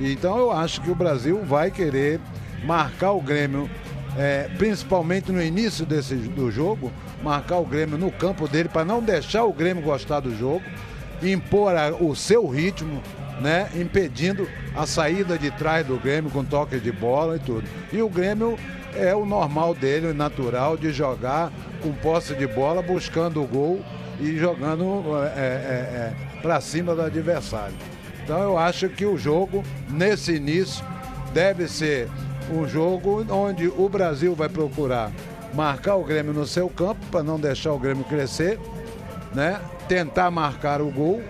Então 0.00 0.38
eu 0.38 0.50
acho 0.50 0.80
que 0.80 0.90
o 0.90 0.94
Brasil 0.94 1.44
vai 1.44 1.70
querer 1.70 2.18
marcar 2.64 3.12
o 3.12 3.20
Grêmio, 3.20 3.68
é, 4.16 4.48
principalmente 4.56 5.30
no 5.30 5.42
início 5.42 5.84
desse, 5.84 6.14
do 6.14 6.50
jogo, 6.50 6.90
marcar 7.22 7.58
o 7.58 7.66
Grêmio 7.66 7.98
no 7.98 8.10
campo 8.10 8.48
dele 8.48 8.70
para 8.70 8.86
não 8.86 9.02
deixar 9.02 9.44
o 9.44 9.52
Grêmio 9.52 9.82
gostar 9.82 10.20
do 10.20 10.34
jogo, 10.34 10.62
impor 11.32 11.74
o 12.00 12.14
seu 12.14 12.46
ritmo, 12.46 13.02
né, 13.40 13.68
impedindo 13.74 14.48
a 14.74 14.86
saída 14.86 15.38
de 15.38 15.50
trás 15.50 15.86
do 15.86 15.98
Grêmio 15.98 16.30
com 16.30 16.44
toque 16.44 16.78
de 16.78 16.92
bola 16.92 17.36
e 17.36 17.38
tudo. 17.40 17.68
E 17.92 18.00
o 18.00 18.08
Grêmio 18.08 18.58
é 18.94 19.14
o 19.14 19.24
normal 19.24 19.74
dele, 19.74 20.08
o 20.08 20.14
natural 20.14 20.76
de 20.76 20.92
jogar 20.92 21.52
com 21.82 21.92
posse 21.92 22.34
de 22.34 22.46
bola, 22.46 22.80
buscando 22.80 23.42
o 23.42 23.46
gol 23.46 23.84
e 24.20 24.36
jogando 24.36 25.02
é, 25.16 25.28
é, 25.36 25.42
é, 25.42 26.12
para 26.40 26.60
cima 26.60 26.94
do 26.94 27.02
adversário. 27.02 27.74
Então 28.22 28.40
eu 28.40 28.56
acho 28.56 28.88
que 28.88 29.04
o 29.04 29.18
jogo, 29.18 29.62
nesse 29.90 30.32
início, 30.32 30.84
deve 31.32 31.68
ser 31.68 32.08
um 32.50 32.66
jogo 32.66 33.24
onde 33.30 33.68
o 33.68 33.88
Brasil 33.88 34.34
vai 34.34 34.48
procurar 34.48 35.10
marcar 35.54 35.94
o 35.94 36.04
Grêmio 36.04 36.32
no 36.32 36.46
seu 36.46 36.68
campo 36.68 37.00
para 37.10 37.22
não 37.22 37.38
deixar 37.38 37.72
o 37.72 37.78
Grêmio 37.78 38.04
crescer, 38.04 38.58
né? 39.34 39.60
Tentar 39.88 40.30
marcar 40.30 40.80
o 40.80 40.90
gol 40.90 41.22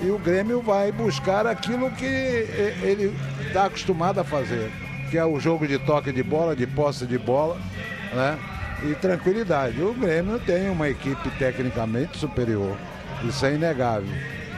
e 0.00 0.10
o 0.10 0.18
Grêmio 0.18 0.60
vai 0.60 0.90
buscar 0.92 1.46
aquilo 1.46 1.90
que 1.92 2.04
ele 2.04 3.14
está 3.46 3.66
acostumado 3.66 4.20
a 4.20 4.24
fazer, 4.24 4.70
que 5.10 5.16
é 5.16 5.24
o 5.24 5.38
jogo 5.38 5.66
de 5.66 5.78
toque 5.78 6.12
de 6.12 6.22
bola, 6.22 6.54
de 6.54 6.66
posse 6.66 7.06
de 7.06 7.18
bola, 7.18 7.56
né? 8.12 8.38
E 8.82 8.94
tranquilidade. 8.94 9.80
O 9.80 9.94
Grêmio 9.94 10.38
tem 10.40 10.68
uma 10.68 10.88
equipe 10.88 11.30
tecnicamente 11.38 12.18
superior, 12.18 12.76
isso 13.22 13.46
é 13.46 13.54
inegável. 13.54 14.12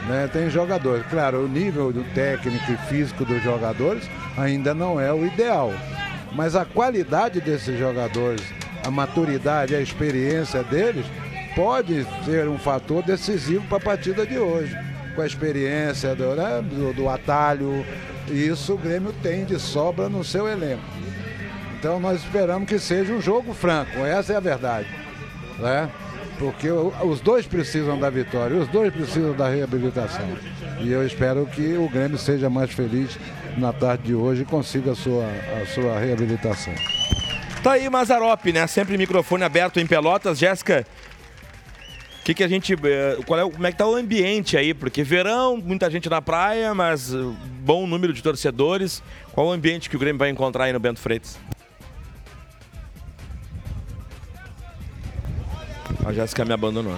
Né? 0.07 0.29
Tem 0.31 0.49
jogadores, 0.49 1.05
claro, 1.09 1.45
o 1.45 1.47
nível 1.47 1.91
do 1.91 2.03
técnico 2.13 2.71
e 2.71 2.77
físico 2.89 3.25
dos 3.25 3.43
jogadores 3.43 4.09
ainda 4.37 4.73
não 4.73 4.99
é 4.99 5.11
o 5.11 5.25
ideal, 5.25 5.73
mas 6.33 6.55
a 6.55 6.65
qualidade 6.65 7.41
desses 7.41 7.77
jogadores, 7.77 8.41
a 8.85 8.91
maturidade, 8.91 9.75
a 9.75 9.81
experiência 9.81 10.63
deles 10.63 11.05
pode 11.57 12.05
ser 12.23 12.47
um 12.47 12.59
fator 12.59 13.01
decisivo 13.01 13.65
para 13.67 13.77
a 13.77 13.81
partida 13.81 14.27
de 14.27 14.37
hoje. 14.37 14.77
com 15.15 15.23
a 15.23 15.25
experiência 15.25 16.13
do, 16.13 16.35
né, 16.35 16.61
do, 16.61 16.93
do 16.93 17.09
atalho. 17.09 17.83
Isso 18.27 18.75
o 18.75 18.77
Grêmio 18.77 19.11
tem 19.23 19.43
de 19.43 19.59
sobra 19.59 20.07
no 20.07 20.23
seu 20.23 20.47
elenco. 20.47 20.83
Então 21.79 21.99
nós 21.99 22.21
esperamos 22.23 22.69
que 22.69 22.77
seja 22.77 23.11
um 23.11 23.19
jogo 23.19 23.51
franco, 23.55 23.97
essa 24.05 24.33
é 24.33 24.35
a 24.35 24.39
verdade. 24.39 24.87
Né? 25.57 25.89
Porque 26.37 26.69
os 26.69 27.19
dois 27.19 27.47
precisam 27.47 27.97
da 27.99 28.11
vitória, 28.11 28.55
os 28.55 28.67
dois 28.67 28.93
precisam 28.93 29.33
da 29.33 29.49
reabilitação. 29.49 30.29
E 30.79 30.91
eu 30.91 31.03
espero 31.03 31.47
que 31.47 31.75
o 31.75 31.89
Grêmio 31.89 32.19
seja 32.19 32.47
mais 32.47 32.71
feliz 32.71 33.17
na 33.57 33.73
tarde 33.73 34.03
de 34.03 34.13
hoje 34.13 34.43
e 34.43 34.45
consiga 34.45 34.91
a 34.91 34.95
sua, 34.95 35.25
a 35.59 35.65
sua 35.65 35.97
reabilitação. 35.97 36.75
Tá 37.63 37.71
aí 37.71 37.89
Mazarop, 37.89 38.45
né? 38.53 38.67
Sempre 38.67 38.97
microfone 38.97 39.43
aberto 39.43 39.79
em 39.79 39.87
Pelotas. 39.87 40.37
Jéssica, 40.37 40.85
que, 42.27 42.33
que 42.33 42.43
a 42.43 42.47
gente. 42.47 42.73
Eh, 42.73 43.19
qual 43.25 43.39
é, 43.39 43.49
como 43.49 43.65
é 43.65 43.71
que 43.71 43.77
tá 43.77 43.87
o 43.87 43.95
ambiente 43.95 44.57
aí? 44.57 44.73
Porque 44.73 45.01
verão, 45.01 45.55
muita 45.55 45.89
gente 45.89 46.09
na 46.09 46.21
praia, 46.21 46.75
mas 46.75 47.13
eh, 47.13 47.17
bom 47.61 47.87
número 47.87 48.11
de 48.11 48.21
torcedores. 48.21 49.01
Qual 49.31 49.47
o 49.47 49.51
ambiente 49.51 49.89
que 49.89 49.95
o 49.95 49.99
Grêmio 49.99 50.19
vai 50.19 50.29
encontrar 50.29 50.65
aí 50.65 50.73
no 50.73 50.79
Bento 50.79 50.99
Freitas? 50.99 51.39
A 56.05 56.11
Jéssica 56.11 56.43
me 56.43 56.51
abandonou. 56.51 56.97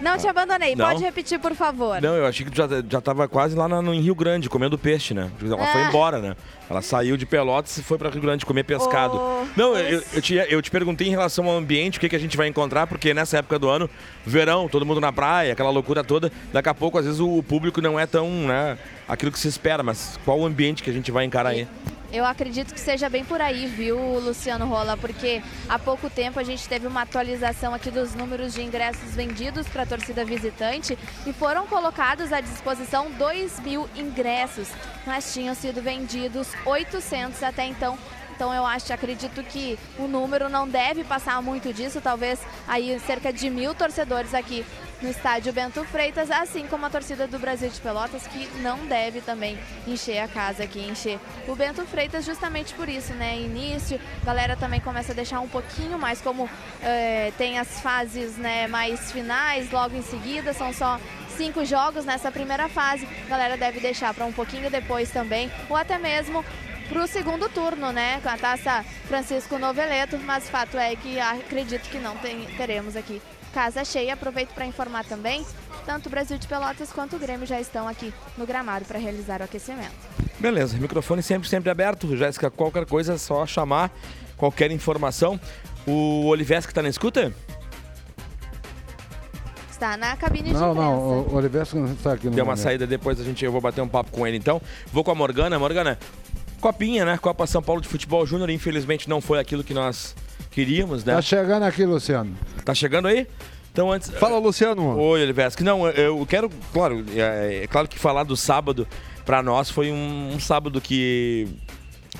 Não 0.00 0.16
te 0.16 0.28
abandonei. 0.28 0.76
Não? 0.76 0.86
Pode 0.86 1.02
repetir, 1.02 1.40
por 1.40 1.54
favor. 1.54 2.00
Não, 2.00 2.14
eu 2.14 2.26
achei 2.26 2.44
que 2.44 2.52
tu 2.52 2.56
já, 2.56 2.66
já 2.88 3.00
tava 3.00 3.26
quase 3.26 3.56
lá 3.56 3.68
no, 3.68 3.92
em 3.92 4.00
Rio 4.00 4.14
Grande, 4.14 4.48
comendo 4.48 4.78
peixe, 4.78 5.12
né? 5.12 5.30
Ela 5.40 5.62
é. 5.62 5.72
foi 5.72 5.82
embora, 5.82 6.18
né? 6.20 6.36
Ela 6.72 6.80
saiu 6.80 7.18
de 7.18 7.26
Pelotas 7.26 7.76
e 7.76 7.82
foi 7.82 7.98
para 7.98 8.08
Rio 8.08 8.22
Grande 8.22 8.46
comer 8.46 8.64
pescado. 8.64 9.18
Oh, 9.18 9.44
não, 9.54 9.76
eu, 9.76 10.02
eu, 10.14 10.22
te, 10.22 10.34
eu 10.34 10.62
te 10.62 10.70
perguntei 10.70 11.06
em 11.06 11.10
relação 11.10 11.46
ao 11.46 11.58
ambiente, 11.58 11.98
o 11.98 12.00
que, 12.00 12.08
que 12.08 12.16
a 12.16 12.18
gente 12.18 12.34
vai 12.34 12.48
encontrar, 12.48 12.86
porque 12.86 13.12
nessa 13.12 13.36
época 13.36 13.58
do 13.58 13.68
ano, 13.68 13.90
verão, 14.24 14.66
todo 14.70 14.86
mundo 14.86 14.98
na 14.98 15.12
praia, 15.12 15.52
aquela 15.52 15.68
loucura 15.68 16.02
toda, 16.02 16.32
daqui 16.50 16.70
a 16.70 16.74
pouco, 16.74 16.96
às 16.96 17.04
vezes, 17.04 17.20
o 17.20 17.42
público 17.42 17.82
não 17.82 18.00
é 18.00 18.06
tão, 18.06 18.26
né, 18.26 18.78
aquilo 19.06 19.30
que 19.30 19.38
se 19.38 19.48
espera, 19.48 19.82
mas 19.82 20.18
qual 20.24 20.40
o 20.40 20.46
ambiente 20.46 20.82
que 20.82 20.88
a 20.88 20.92
gente 20.94 21.10
vai 21.10 21.26
encarar 21.26 21.50
aí? 21.50 21.68
Eu 22.12 22.26
acredito 22.26 22.74
que 22.74 22.80
seja 22.80 23.08
bem 23.08 23.24
por 23.24 23.40
aí, 23.40 23.66
viu, 23.66 23.96
Luciano 24.18 24.66
Rola? 24.66 24.98
Porque 24.98 25.42
há 25.66 25.78
pouco 25.78 26.10
tempo 26.10 26.38
a 26.38 26.42
gente 26.42 26.68
teve 26.68 26.86
uma 26.86 27.02
atualização 27.02 27.72
aqui 27.72 27.90
dos 27.90 28.14
números 28.14 28.52
de 28.52 28.60
ingressos 28.60 29.14
vendidos 29.14 29.66
para 29.66 29.84
a 29.84 29.86
torcida 29.86 30.22
visitante 30.22 30.98
e 31.26 31.32
foram 31.32 31.66
colocados 31.66 32.30
à 32.30 32.42
disposição 32.42 33.10
2 33.12 33.60
mil 33.60 33.88
ingressos, 33.96 34.68
mas 35.06 35.32
tinham 35.32 35.54
sido 35.54 35.80
vendidos 35.80 36.48
800 36.64 37.42
até 37.42 37.66
então 37.66 37.98
então 38.34 38.52
eu 38.52 38.66
acho, 38.66 38.92
acredito 38.92 39.40
que 39.44 39.78
o 39.98 40.08
número 40.08 40.48
não 40.48 40.66
deve 40.66 41.04
passar 41.04 41.40
muito 41.40 41.72
disso, 41.72 42.00
talvez 42.00 42.40
aí 42.66 42.98
cerca 43.06 43.32
de 43.32 43.48
mil 43.48 43.72
torcedores 43.72 44.34
aqui 44.34 44.64
no 45.00 45.08
estádio 45.08 45.52
Bento 45.52 45.84
Freitas, 45.84 46.30
assim 46.30 46.66
como 46.66 46.86
a 46.86 46.90
torcida 46.90 47.26
do 47.26 47.38
Brasil 47.38 47.68
de 47.68 47.80
Pelotas, 47.80 48.26
que 48.26 48.48
não 48.60 48.78
deve 48.86 49.20
também 49.20 49.58
encher 49.86 50.18
a 50.18 50.28
casa 50.28 50.62
aqui, 50.64 50.80
encher 50.80 51.18
o 51.46 51.54
Bento 51.54 51.84
Freitas 51.86 52.24
justamente 52.24 52.72
por 52.74 52.88
isso, 52.88 53.12
né? 53.14 53.38
Início, 53.38 54.00
a 54.22 54.26
galera 54.26 54.56
também 54.56 54.80
começa 54.80 55.12
a 55.12 55.14
deixar 55.14 55.40
um 55.40 55.48
pouquinho 55.48 55.98
mais, 55.98 56.20
como 56.20 56.48
é, 56.82 57.32
tem 57.36 57.58
as 57.58 57.80
fases 57.80 58.36
né, 58.36 58.66
mais 58.68 59.10
finais, 59.12 59.70
logo 59.70 59.96
em 59.96 60.02
seguida, 60.02 60.52
são 60.52 60.72
só 60.72 60.98
cinco 61.32 61.64
jogos 61.64 62.04
nessa 62.04 62.30
primeira 62.30 62.68
fase, 62.68 63.06
a 63.26 63.28
galera 63.28 63.56
deve 63.56 63.80
deixar 63.80 64.12
para 64.14 64.24
um 64.24 64.32
pouquinho 64.32 64.70
depois 64.70 65.10
também, 65.10 65.50
ou 65.68 65.76
até 65.76 65.98
mesmo 65.98 66.44
para 66.88 67.02
o 67.02 67.06
segundo 67.06 67.48
turno, 67.48 67.90
né? 67.92 68.20
Com 68.20 68.28
a 68.28 68.36
taça 68.36 68.84
Francisco 69.06 69.58
Noveleto, 69.58 70.18
mas 70.18 70.48
fato 70.48 70.76
é 70.76 70.94
que 70.94 71.18
acredito 71.18 71.88
que 71.88 71.98
não 71.98 72.16
tem, 72.18 72.44
teremos 72.56 72.96
aqui 72.96 73.20
casa 73.52 73.84
cheia. 73.84 74.14
Aproveito 74.14 74.50
para 74.50 74.66
informar 74.66 75.04
também, 75.04 75.44
tanto 75.86 76.06
o 76.06 76.10
Brasil 76.10 76.38
de 76.38 76.46
Pelotas 76.46 76.92
quanto 76.92 77.16
o 77.16 77.18
Grêmio 77.18 77.46
já 77.46 77.60
estão 77.60 77.86
aqui 77.88 78.12
no 78.36 78.46
gramado 78.46 78.84
para 78.84 78.98
realizar 78.98 79.40
o 79.40 79.44
aquecimento. 79.44 79.92
Beleza, 80.38 80.76
microfone 80.78 81.22
sempre, 81.22 81.48
sempre 81.48 81.70
aberto. 81.70 82.16
Jéssica, 82.16 82.50
qualquer 82.50 82.86
coisa 82.86 83.14
é 83.14 83.18
só 83.18 83.46
chamar, 83.46 83.90
qualquer 84.36 84.70
informação. 84.70 85.38
O 85.86 86.26
Olives 86.26 86.66
que 86.66 86.72
está 86.72 86.82
na 86.82 86.88
escuta? 86.88 87.32
Está 89.82 89.96
na 89.96 90.16
cabine 90.16 90.52
não, 90.52 90.60
de 90.60 90.70
imprensa. 90.70 90.80
Não, 90.80 90.96
não, 90.96 91.22
o 91.22 91.34
Olives 91.34 91.74
não 91.74 91.86
está 91.86 92.12
aqui 92.12 92.26
no 92.26 92.36
Deu 92.36 92.44
uma 92.44 92.52
momento. 92.52 92.62
saída 92.62 92.86
depois, 92.86 93.20
a 93.20 93.24
gente, 93.24 93.44
eu 93.44 93.50
vou 93.50 93.60
bater 93.60 93.80
um 93.80 93.88
papo 93.88 94.12
com 94.12 94.24
ele 94.24 94.36
então. 94.36 94.62
Vou 94.92 95.02
com 95.02 95.10
a 95.10 95.14
Morgana. 95.14 95.58
Morgana, 95.58 95.98
Copinha, 96.60 97.04
né? 97.04 97.18
Copa 97.18 97.48
São 97.48 97.60
Paulo 97.60 97.80
de 97.80 97.88
Futebol 97.88 98.24
Júnior, 98.24 98.48
infelizmente 98.48 99.08
não 99.08 99.20
foi 99.20 99.40
aquilo 99.40 99.64
que 99.64 99.74
nós 99.74 100.14
queríamos, 100.52 101.04
né? 101.04 101.16
Tá 101.16 101.20
chegando 101.20 101.64
aqui, 101.64 101.84
Luciano. 101.84 102.32
Tá 102.64 102.72
chegando 102.72 103.08
aí? 103.08 103.26
Então 103.72 103.90
antes. 103.90 104.08
Fala, 104.10 104.38
Luciano. 104.38 104.96
Oi, 104.96 105.20
Olivesque. 105.20 105.64
Não, 105.64 105.88
eu 105.88 106.24
quero, 106.26 106.48
claro, 106.72 107.04
é, 107.16 107.64
é, 107.64 107.66
claro 107.66 107.88
que 107.88 107.98
falar 107.98 108.22
do 108.22 108.36
sábado 108.36 108.86
para 109.24 109.42
nós 109.42 109.68
foi 109.68 109.90
um, 109.90 110.30
um, 110.32 110.38
sábado 110.38 110.80
que 110.80 111.48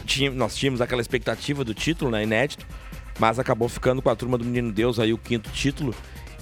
tinha, 0.04 0.32
nós 0.32 0.56
tínhamos 0.56 0.80
aquela 0.80 1.00
expectativa 1.00 1.62
do 1.62 1.72
título, 1.72 2.10
né? 2.10 2.24
Inédito, 2.24 2.66
mas 3.20 3.38
acabou 3.38 3.68
ficando 3.68 4.02
com 4.02 4.10
a 4.10 4.16
turma 4.16 4.36
do 4.36 4.44
Menino 4.44 4.72
Deus 4.72 4.98
aí 4.98 5.12
o 5.12 5.18
quinto 5.18 5.48
título. 5.50 5.94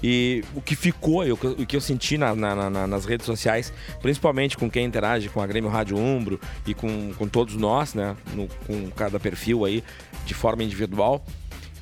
E 0.03 0.43
o 0.55 0.61
que 0.61 0.75
ficou, 0.75 1.25
eu, 1.25 1.35
o 1.35 1.67
que 1.67 1.77
eu 1.77 1.81
senti 1.81 2.17
na, 2.17 2.35
na, 2.35 2.71
na, 2.71 2.87
nas 2.87 3.05
redes 3.05 3.27
sociais, 3.27 3.73
principalmente 4.01 4.57
com 4.57 4.71
quem 4.71 4.85
interage 4.85 5.29
com 5.29 5.41
a 5.41 5.47
Grêmio 5.47 5.71
Rádio 5.71 5.97
Umbro 5.99 6.41
e 6.67 6.73
com, 6.73 7.13
com 7.15 7.29
todos 7.29 7.55
nós, 7.57 7.95
né? 7.95 8.17
No, 8.35 8.49
com 8.67 8.91
cada 8.91 9.21
perfil 9.21 9.65
aí 9.65 9.85
de 10.25 10.35
forma 10.35 10.63
individual, 10.63 11.25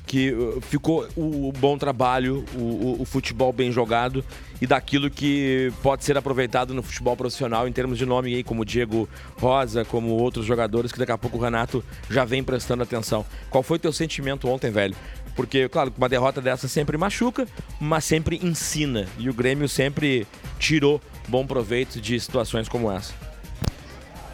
que 0.09 0.31
uh, 0.31 0.59
ficou 0.59 1.07
o, 1.15 1.49
o 1.49 1.51
bom 1.51 1.77
trabalho, 1.77 2.43
o, 2.55 2.59
o, 2.59 3.01
o, 3.03 3.05
futebol 3.05 3.53
bem 3.53 3.71
jogado 3.71 4.25
e 4.59 4.65
daquilo 4.65 5.07
que 5.07 5.71
pode 5.83 6.03
ser 6.03 6.17
aproveitado 6.17 6.73
no 6.73 6.81
futebol 6.81 7.15
profissional 7.15 7.67
em 7.67 7.71
termos 7.71 7.95
de 7.95 8.07
nome 8.07 8.33
aí, 8.33 8.43
como 8.43 8.65
Diego 8.65 9.07
Rosa, 9.39 9.85
como 9.85 10.09
outros 10.09 10.47
jogadores 10.47 10.91
que 10.91 10.97
daqui 10.97 11.11
a 11.11 11.17
pouco 11.17 11.37
o 11.37 11.39
Renato 11.39 11.85
já 12.09 12.25
vem 12.25 12.43
prestando 12.43 12.81
atenção. 12.81 13.23
Qual 13.51 13.61
foi 13.61 13.77
teu 13.77 13.93
sentimento 13.93 14.49
ontem, 14.49 14.71
velho? 14.71 14.95
Porque, 15.35 15.69
claro, 15.69 15.93
uma 15.95 16.09
derrota 16.09 16.41
dessa 16.41 16.67
sempre 16.67 16.97
machuca, 16.97 17.47
mas 17.79 18.03
sempre 18.03 18.39
ensina. 18.43 19.07
E 19.19 19.29
o 19.29 19.33
Grêmio 19.33 19.69
sempre 19.69 20.25
tirou 20.57 20.99
bom 21.27 21.45
proveito 21.45 22.01
de 22.01 22.19
situações 22.19 22.67
como 22.67 22.91
essa. 22.91 23.28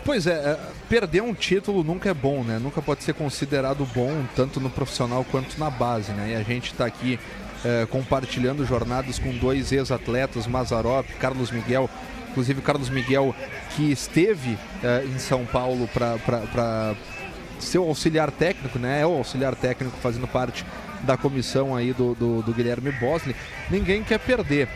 Pois 0.05 0.27
é, 0.27 0.33
é, 0.33 0.59
perder 0.87 1.23
um 1.23 1.33
título 1.33 1.83
nunca 1.83 2.07
é 2.11 2.13
bom, 2.13 2.43
né? 2.43 2.59
Nunca 2.59 2.79
pode 2.79 3.03
ser 3.03 3.15
considerado 3.15 3.83
bom, 3.91 4.23
tanto 4.35 4.59
no 4.59 4.69
profissional 4.69 5.25
quanto 5.31 5.59
na 5.59 5.67
base, 5.71 6.11
né? 6.11 6.33
E 6.33 6.35
a 6.35 6.43
gente 6.43 6.71
está 6.71 6.85
aqui 6.85 7.19
é, 7.65 7.87
compartilhando 7.87 8.63
jornadas 8.67 9.17
com 9.17 9.35
dois 9.35 9.71
ex-atletas, 9.71 10.45
Mazarop, 10.45 11.07
Carlos 11.19 11.49
Miguel. 11.49 11.89
Inclusive, 12.29 12.61
Carlos 12.61 12.87
Miguel, 12.87 13.33
que 13.75 13.91
esteve 13.91 14.59
é, 14.83 15.03
em 15.05 15.17
São 15.17 15.43
Paulo 15.43 15.89
para 15.91 16.93
ser 17.59 17.79
o 17.79 17.85
auxiliar 17.85 18.29
técnico, 18.29 18.77
né? 18.77 19.01
É 19.01 19.07
o 19.07 19.17
auxiliar 19.17 19.55
técnico 19.55 19.97
fazendo 19.97 20.27
parte 20.27 20.63
da 21.01 21.17
comissão 21.17 21.75
aí 21.75 21.93
do, 21.93 22.13
do, 22.13 22.43
do 22.43 22.53
Guilherme 22.53 22.91
Bosley, 22.91 23.35
ninguém 23.71 24.03
quer 24.03 24.19
perder. 24.19 24.69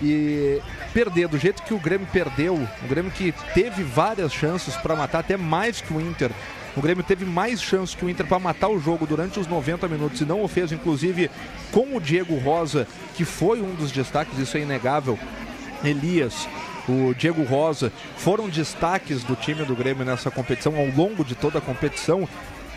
E 0.00 0.60
perder 0.92 1.28
do 1.28 1.38
jeito 1.38 1.62
que 1.62 1.74
o 1.74 1.78
Grêmio 1.78 2.06
perdeu, 2.12 2.54
o 2.54 2.88
Grêmio 2.88 3.10
que 3.10 3.32
teve 3.52 3.82
várias 3.82 4.32
chances 4.32 4.76
para 4.76 4.94
matar, 4.94 5.20
até 5.20 5.36
mais 5.36 5.80
que 5.80 5.92
o 5.92 6.00
Inter. 6.00 6.30
O 6.76 6.80
Grêmio 6.80 7.02
teve 7.02 7.24
mais 7.24 7.60
chances 7.60 7.94
que 7.94 8.04
o 8.04 8.08
Inter 8.08 8.26
para 8.26 8.38
matar 8.38 8.68
o 8.68 8.78
jogo 8.78 9.06
durante 9.06 9.40
os 9.40 9.48
90 9.48 9.88
minutos 9.88 10.20
e 10.20 10.24
não 10.24 10.42
o 10.42 10.48
fez, 10.48 10.70
inclusive 10.70 11.28
com 11.72 11.96
o 11.96 12.00
Diego 12.00 12.36
Rosa, 12.36 12.86
que 13.16 13.24
foi 13.24 13.60
um 13.60 13.74
dos 13.74 13.90
destaques, 13.90 14.38
isso 14.38 14.56
é 14.56 14.60
inegável. 14.60 15.18
Elias, 15.82 16.48
o 16.88 17.12
Diego 17.14 17.42
Rosa 17.42 17.92
foram 18.16 18.48
destaques 18.48 19.22
do 19.24 19.34
time 19.34 19.64
do 19.64 19.74
Grêmio 19.74 20.04
nessa 20.04 20.30
competição 20.30 20.76
ao 20.76 20.86
longo 20.86 21.24
de 21.24 21.34
toda 21.34 21.58
a 21.58 21.62
competição 21.62 22.28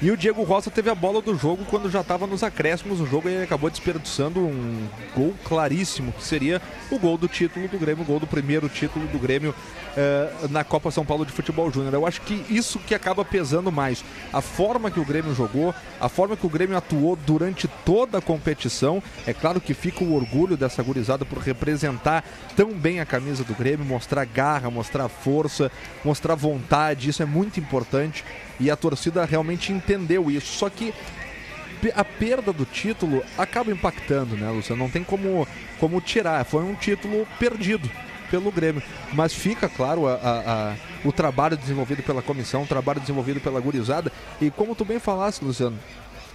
e 0.01 0.09
o 0.09 0.17
Diego 0.17 0.41
Rosa 0.41 0.71
teve 0.71 0.89
a 0.89 0.95
bola 0.95 1.21
do 1.21 1.37
jogo 1.37 1.63
quando 1.69 1.87
já 1.87 2.01
estava 2.01 2.25
nos 2.25 2.41
acréscimos 2.41 2.97
do 2.97 3.05
jogo 3.05 3.29
e 3.29 3.43
acabou 3.43 3.69
desperdiçando 3.69 4.39
um 4.39 4.87
gol 5.15 5.35
claríssimo, 5.43 6.11
que 6.11 6.23
seria 6.23 6.59
o 6.89 6.97
gol 6.97 7.19
do 7.19 7.27
título 7.27 7.67
do 7.67 7.77
Grêmio, 7.77 8.03
o 8.03 8.07
gol 8.07 8.19
do 8.19 8.25
primeiro 8.25 8.67
título 8.67 9.05
do 9.07 9.19
Grêmio 9.19 9.53
uh, 9.53 10.47
na 10.47 10.63
Copa 10.63 10.89
São 10.89 11.05
Paulo 11.05 11.23
de 11.23 11.31
Futebol 11.31 11.71
Júnior. 11.71 11.93
Eu 11.93 12.07
acho 12.07 12.19
que 12.21 12.43
isso 12.49 12.79
que 12.79 12.95
acaba 12.95 13.23
pesando 13.23 13.71
mais. 13.71 14.03
A 14.33 14.41
forma 14.41 14.89
que 14.89 14.99
o 14.99 15.05
Grêmio 15.05 15.35
jogou, 15.35 15.71
a 15.99 16.09
forma 16.09 16.35
que 16.35 16.47
o 16.47 16.49
Grêmio 16.49 16.75
atuou 16.75 17.15
durante 17.15 17.67
toda 17.85 18.17
a 18.17 18.21
competição. 18.21 19.03
É 19.27 19.33
claro 19.33 19.61
que 19.61 19.75
fica 19.75 20.03
o 20.03 20.15
orgulho 20.15 20.57
dessa 20.57 20.81
gurizada 20.81 21.25
por 21.25 21.37
representar 21.37 22.23
tão 22.55 22.71
bem 22.71 22.99
a 22.99 23.05
camisa 23.05 23.43
do 23.43 23.53
Grêmio, 23.53 23.85
mostrar 23.85 24.25
garra, 24.25 24.71
mostrar 24.71 25.07
força, 25.09 25.71
mostrar 26.03 26.33
vontade. 26.33 27.09
Isso 27.09 27.21
é 27.21 27.25
muito 27.25 27.59
importante 27.59 28.25
e 28.61 28.69
a 28.69 28.75
torcida 28.75 29.25
realmente 29.25 29.73
entendeu 29.73 30.29
isso. 30.29 30.57
Só 30.57 30.69
que 30.69 30.93
a 31.95 32.05
perda 32.05 32.53
do 32.53 32.63
título 32.63 33.23
acaba 33.35 33.71
impactando, 33.71 34.37
né, 34.37 34.49
Luciano? 34.51 34.83
Não 34.83 34.89
tem 34.89 35.03
como, 35.03 35.47
como 35.79 35.99
tirar. 35.99 36.45
Foi 36.45 36.63
um 36.63 36.75
título 36.75 37.27
perdido 37.39 37.89
pelo 38.29 38.51
Grêmio. 38.51 38.83
Mas 39.13 39.33
fica, 39.33 39.67
claro, 39.67 40.07
a, 40.07 40.13
a, 40.13 40.71
a, 40.71 40.75
o 41.03 41.11
trabalho 41.11 41.57
desenvolvido 41.57 42.03
pela 42.03 42.21
comissão, 42.21 42.61
o 42.61 42.67
trabalho 42.67 42.99
desenvolvido 42.99 43.41
pela 43.41 43.59
gurizada. 43.59 44.11
E 44.39 44.51
como 44.51 44.75
tu 44.75 44.85
bem 44.85 44.99
falaste, 44.99 45.41
Luciano, 45.41 45.77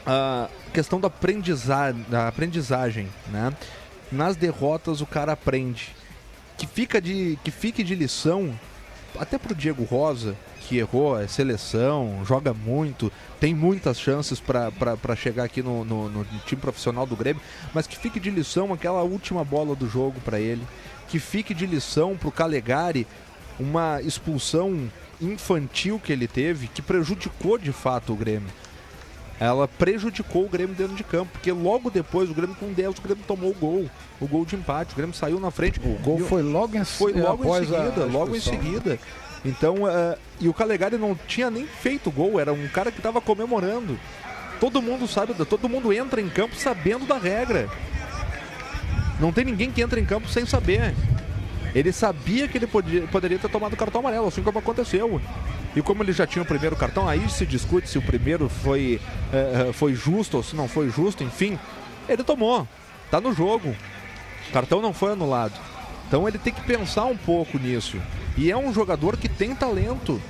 a 0.05 0.49
questão 0.75 1.01
da 1.01 1.07
aprendizagem, 1.07 2.05
da 2.09 2.27
aprendizagem 2.27 3.09
né? 3.29 3.53
Nas 4.11 4.37
derrotas 4.37 5.01
o 5.01 5.07
cara 5.07 5.33
aprende. 5.33 5.95
que, 6.59 6.67
fica 6.67 7.01
de, 7.01 7.39
que 7.45 7.51
fique 7.53 7.85
de 7.85 7.95
lição 7.95 8.59
até 9.19 9.39
pro 9.39 9.55
Diego 9.55 9.85
Rosa, 9.85 10.37
que 10.67 10.79
errou, 10.79 11.19
é 11.19 11.29
seleção, 11.29 12.23
joga 12.25 12.53
muito, 12.53 13.11
tem 13.39 13.55
muitas 13.55 14.01
chances 14.01 14.41
para 14.41 15.17
chegar 15.17 15.45
aqui 15.45 15.63
no, 15.63 15.85
no, 15.85 16.09
no, 16.09 16.25
time 16.45 16.61
profissional 16.61 17.07
do 17.07 17.15
Grêmio, 17.15 17.41
mas 17.73 17.87
que 17.87 17.97
fique 17.97 18.19
de 18.19 18.31
lição 18.31 18.73
aquela 18.73 19.03
última 19.03 19.45
bola 19.45 19.77
do 19.77 19.89
jogo 19.89 20.21
para 20.25 20.41
ele, 20.41 20.67
que 21.09 21.21
fique 21.21 21.55
de 21.55 21.67
lição 21.67 22.17
pro 22.17 22.33
Calegari 22.33 23.07
uma 23.61 24.03
expulsão 24.03 24.91
infantil 25.21 26.01
que 26.03 26.13
ele 26.13 26.27
teve, 26.27 26.67
que 26.67 26.83
prejudicou 26.83 27.57
de 27.57 27.71
fato 27.71 28.13
o 28.13 28.17
Grêmio. 28.17 28.51
Ela 29.39 29.69
prejudicou 29.69 30.47
o 30.47 30.49
Grêmio 30.49 30.75
dentro 30.75 30.97
de 30.97 31.05
campo, 31.05 31.31
porque 31.33 31.53
logo 31.53 31.91
depois 31.91 32.29
o 32.29 32.35
Grêmio 32.35 32.57
com 32.57 32.73
10, 32.73 32.99
o 32.99 33.03
Grêmio 33.03 33.25
tomou 33.25 33.51
o 33.51 33.55
gol, 33.55 33.89
o 34.21 34.27
gol 34.27 34.45
de 34.45 34.57
empate, 34.57 34.95
o 34.95 34.97
Grêmio 34.97 35.15
saiu 35.15 35.39
na 35.39 35.51
frente. 35.51 35.79
O 35.79 35.99
gol 36.03 36.19
foi 36.21 36.43
logo 36.43 36.77
em, 36.77 36.85
foi 36.85 37.13
logo 37.13 37.45
em 37.45 37.65
seguida, 37.65 38.05
logo 38.07 38.35
em 38.35 38.41
seguida. 38.41 38.99
Então, 39.45 39.85
uh, 39.85 40.19
e 40.41 40.49
o 40.49 40.55
Calegari 40.55 40.97
não 40.97 41.15
tinha 41.27 41.51
nem 41.51 41.67
feito 41.67 42.11
gol, 42.11 42.41
era 42.41 42.53
um 42.53 42.69
cara 42.69 42.91
que 42.91 42.99
estava 42.99 43.21
comemorando. 43.21 43.99
Todo 44.61 44.83
mundo 44.83 45.07
sabe, 45.07 45.35
todo 45.45 45.69
mundo 45.69 45.93
entra 45.93 46.21
em 46.21 46.29
campo 46.29 46.57
sabendo 46.57 47.07
da 47.07 47.19
regra. 47.19 47.69
Não 49.21 49.33
tem 49.33 49.45
ninguém 49.45 49.71
que 49.71 49.81
entra 49.81 50.01
em 50.01 50.05
campo 50.05 50.29
sem 50.29 50.45
saber. 50.47 50.95
Ele 51.75 51.93
sabia 51.93 52.49
que 52.49 52.57
ele 52.57 52.67
podia, 52.67 53.03
poderia 53.03 53.39
ter 53.39 53.51
tomado 53.51 53.77
cartão 53.77 54.01
amarelo, 54.01 54.29
assim 54.29 54.43
como 54.43 54.59
aconteceu. 54.59 55.21
E 55.75 55.83
como 55.83 56.03
ele 56.03 56.13
já 56.13 56.27
tinha 56.27 56.43
o 56.43 56.47
primeiro 56.47 56.75
cartão, 56.75 57.07
aí 57.07 57.29
se 57.29 57.45
discute 57.45 57.89
se 57.89 57.99
o 57.99 58.03
primeiro 58.03 58.49
foi, 58.49 58.99
uh, 59.31 59.73
foi 59.75 59.95
justo 59.95 60.39
ou 60.39 60.43
se 60.43 60.57
não 60.57 60.69
foi 60.69 60.89
justo, 60.89 61.23
enfim. 61.23 61.59
Ele 62.09 62.25
tomou. 62.25 62.67
Tá 63.11 63.21
no 63.21 63.33
jogo. 63.35 63.77
O 64.49 64.53
cartão 64.53 64.81
não 64.81 64.95
foi 64.95 65.13
anulado. 65.13 65.61
Então 66.07 66.27
ele 66.27 66.39
tem 66.39 66.53
que 66.53 66.63
pensar 66.63 67.05
um 67.05 67.17
pouco 67.17 67.59
nisso. 67.59 68.01
E 68.37 68.51
é 68.51 68.57
um 68.57 68.73
jogador 68.73 69.17
que 69.17 69.29
tem 69.29 69.55
talento. 69.55 70.21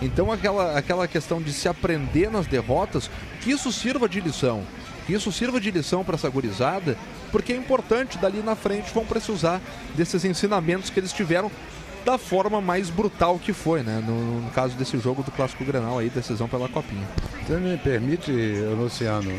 Então 0.00 0.32
aquela, 0.32 0.78
aquela 0.78 1.06
questão 1.06 1.42
de 1.42 1.52
se 1.52 1.68
aprender 1.68 2.30
nas 2.30 2.46
derrotas, 2.46 3.10
que 3.40 3.50
isso 3.50 3.70
sirva 3.70 4.08
de 4.08 4.20
lição. 4.20 4.62
Que 5.06 5.12
isso 5.12 5.30
sirva 5.30 5.60
de 5.60 5.70
lição 5.70 6.04
para 6.04 6.14
essa 6.14 6.28
gurizada, 6.28 6.96
porque 7.30 7.52
é 7.52 7.56
importante 7.56 8.18
dali 8.18 8.42
na 8.42 8.54
frente 8.54 8.92
vão 8.94 9.04
precisar 9.04 9.60
desses 9.94 10.24
ensinamentos 10.24 10.88
que 10.88 11.00
eles 11.00 11.12
tiveram 11.12 11.50
da 12.04 12.16
forma 12.16 12.60
mais 12.60 12.88
brutal 12.88 13.38
que 13.38 13.52
foi, 13.52 13.82
né? 13.82 14.02
No, 14.06 14.40
no 14.40 14.50
caso 14.52 14.74
desse 14.74 14.98
jogo 14.98 15.22
do 15.22 15.30
Clássico 15.30 15.64
Granal 15.64 15.98
aí, 15.98 16.08
decisão 16.08 16.48
pela 16.48 16.68
Copinha. 16.68 17.06
Você 17.46 17.56
me 17.56 17.76
permite, 17.76 18.32
Luciano, 18.78 19.30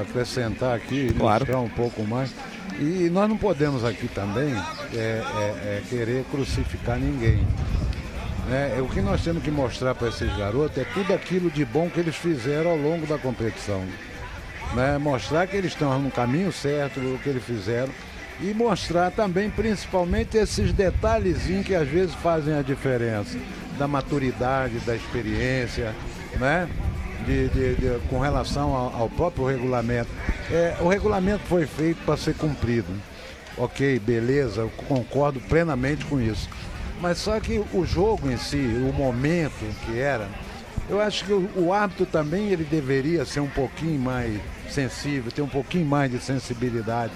acrescentar 0.00 0.76
aqui, 0.76 1.12
claro. 1.14 1.44
mostrar 1.44 1.60
um 1.60 1.68
pouco 1.68 2.02
mais. 2.04 2.32
E 2.78 3.10
nós 3.10 3.28
não 3.28 3.36
podemos 3.36 3.84
aqui 3.84 4.06
também 4.08 4.54
é, 4.94 4.96
é, 4.96 5.22
é 5.78 5.82
querer 5.88 6.24
crucificar 6.30 6.98
ninguém. 6.98 7.44
É, 8.50 8.80
o 8.80 8.88
que 8.88 9.00
nós 9.00 9.22
temos 9.22 9.42
que 9.42 9.50
mostrar 9.50 9.94
para 9.94 10.08
esses 10.08 10.34
garotos 10.36 10.78
é 10.78 10.84
tudo 10.94 11.12
aquilo 11.12 11.50
de 11.50 11.64
bom 11.64 11.90
que 11.90 12.00
eles 12.00 12.16
fizeram 12.16 12.70
ao 12.70 12.76
longo 12.76 13.06
da 13.06 13.18
competição. 13.18 13.84
Né? 14.74 14.96
Mostrar 14.96 15.46
que 15.46 15.56
eles 15.56 15.72
estão 15.72 15.98
no 15.98 16.10
caminho 16.10 16.52
certo, 16.52 17.00
o 17.00 17.18
que 17.18 17.28
eles 17.28 17.44
fizeram. 17.44 17.92
E 18.40 18.54
mostrar 18.54 19.10
também, 19.10 19.50
principalmente, 19.50 20.36
esses 20.36 20.72
detalhezinhos 20.72 21.66
que 21.66 21.74
às 21.74 21.88
vezes 21.88 22.14
fazem 22.14 22.54
a 22.54 22.62
diferença. 22.62 23.36
Da 23.76 23.88
maturidade, 23.88 24.78
da 24.80 24.94
experiência, 24.94 25.94
né? 26.38 26.68
De, 27.26 27.48
de, 27.48 27.74
de, 27.74 28.00
com 28.08 28.18
relação 28.18 28.74
ao, 28.74 29.02
ao 29.02 29.10
próprio 29.10 29.46
regulamento. 29.46 30.10
É, 30.50 30.76
o 30.80 30.88
regulamento 30.88 31.44
foi 31.44 31.66
feito 31.66 32.04
para 32.04 32.16
ser 32.16 32.34
cumprido. 32.34 32.88
Ok, 33.56 33.98
beleza, 33.98 34.62
eu 34.62 34.70
concordo 34.86 35.40
plenamente 35.40 36.04
com 36.04 36.20
isso. 36.20 36.48
Mas 37.00 37.18
só 37.18 37.38
que 37.40 37.62
o 37.72 37.84
jogo 37.84 38.30
em 38.30 38.36
si, 38.36 38.56
o 38.56 38.92
momento 38.92 39.64
que 39.84 39.98
era, 39.98 40.28
eu 40.88 41.00
acho 41.00 41.24
que 41.24 41.32
o, 41.32 41.50
o 41.56 41.72
árbitro 41.72 42.06
também 42.06 42.48
ele 42.48 42.64
deveria 42.64 43.24
ser 43.24 43.40
um 43.40 43.48
pouquinho 43.48 44.00
mais 44.00 44.40
sensível, 44.68 45.30
ter 45.30 45.42
um 45.42 45.48
pouquinho 45.48 45.86
mais 45.86 46.10
de 46.10 46.18
sensibilidade. 46.18 47.12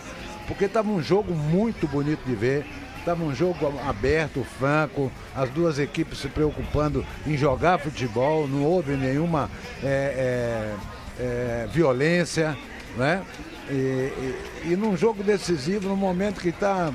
Porque 0.47 0.67
estava 0.67 0.88
um 0.91 1.03
jogo 1.03 1.35
muito 1.35 1.87
bonito 1.87 2.25
de 2.27 2.35
ver. 2.35 2.67
Estava 3.03 3.25
um 3.25 3.35
jogo 3.35 3.67
aberto, 3.85 4.47
franco, 4.61 5.11
as 5.35 5.51
duas 5.51 5.81
equipes 5.81 6.19
se 6.19 6.29
preocupando 6.29 7.05
em 7.27 7.37
jogar 7.37 7.81
futebol, 7.81 8.47
não 8.47 8.62
houve 8.62 8.93
nenhuma 8.93 9.51
é, 9.83 10.77
é, 11.19 11.23
é, 11.23 11.67
violência, 11.67 12.57
né? 12.97 13.25
E, 13.69 13.73
e, 13.75 14.69
e, 14.71 14.77
num 14.77 14.97
jogo 14.97 15.21
decisivo, 15.21 15.88
no 15.88 15.97
momento 15.97 16.41
que 16.41 16.51
está. 16.51 16.93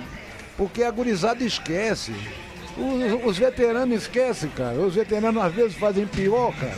Porque 0.56 0.82
a 0.82 0.92
gurizada 0.92 1.44
esquece. 1.44 2.16
Os, 2.78 3.26
os 3.26 3.38
veteranos 3.38 4.04
esquecem, 4.04 4.50
cara. 4.52 4.78
Os 4.78 4.96
veteranos 4.96 5.44
às 5.44 5.54
vezes 5.54 5.76
fazem 5.76 6.08
pior, 6.08 6.54
cara. 6.56 6.78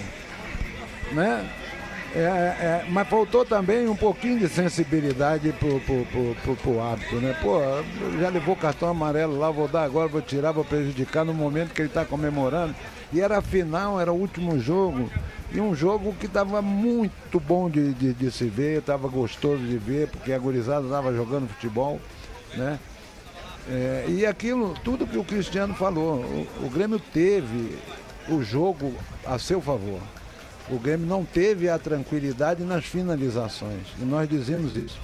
Né? 1.12 1.48
É, 2.15 2.22
é, 2.22 2.86
mas 2.89 3.08
faltou 3.08 3.45
também 3.45 3.88
um 3.88 3.95
pouquinho 3.95 4.39
de 4.39 4.50
sensibilidade 4.50 5.52
pro, 5.54 5.80
pro, 5.82 6.06
pro, 6.43 6.56
pro, 6.56 6.82
hábito, 6.82 7.15
né? 7.17 7.36
Pô, 7.39 7.60
já 8.19 8.30
levou 8.30 8.56
cartão 8.56 8.89
amarelo 8.89 9.38
lá, 9.38 9.52
vou 9.52 9.67
dar 9.67 9.84
agora, 9.84 10.08
vou 10.08 10.22
tirar, 10.22 10.52
vou 10.52 10.65
prejudicar 10.65 11.24
no 11.24 11.34
momento 11.34 11.74
que 11.74 11.82
ele 11.82 11.89
está 11.89 12.04
comemorando. 12.04 12.74
E 13.13 13.22
era 13.22 13.41
final, 13.41 14.00
era 14.00 14.12
o 14.12 14.19
último 14.19 14.60
jogo. 14.60 15.10
E 15.52 15.62
um 15.62 15.76
jogo 15.76 16.13
que 16.19 16.26
estava 16.26 16.62
muito 16.62 17.39
bom 17.39 17.69
de, 17.69 17.93
de, 17.93 18.13
de 18.13 18.32
se 18.32 18.45
ver, 18.45 18.80
estava 18.80 19.08
gostoso 19.08 19.63
de 19.63 19.78
ver, 19.78 20.08
porque 20.08 20.34
a 20.34 20.39
gurizada 20.39 20.86
estava 20.86 21.13
jogando 21.13 21.48
futebol, 21.48 22.00
né? 22.56 22.80
É, 23.67 24.06
e 24.08 24.26
aquilo, 24.26 24.74
tudo 24.84 25.06
que 25.06 25.17
o 25.17 25.24
Cristiano 25.24 25.76
falou, 25.76 26.22
o, 26.22 26.65
o 26.65 26.69
Grêmio 26.72 27.00
teve 27.00 27.78
o 28.28 28.41
jogo 28.41 28.95
a 29.26 29.38
seu 29.38 29.62
favor 29.62 30.00
o 30.69 30.77
Grêmio 30.77 31.08
não 31.08 31.25
teve 31.25 31.67
a 31.69 31.79
tranquilidade 31.79 32.63
nas 32.63 32.86
finalizações. 32.86 33.88
E 33.99 34.05
nós 34.05 34.29
dizemos 34.29 34.75
isso. 34.75 34.99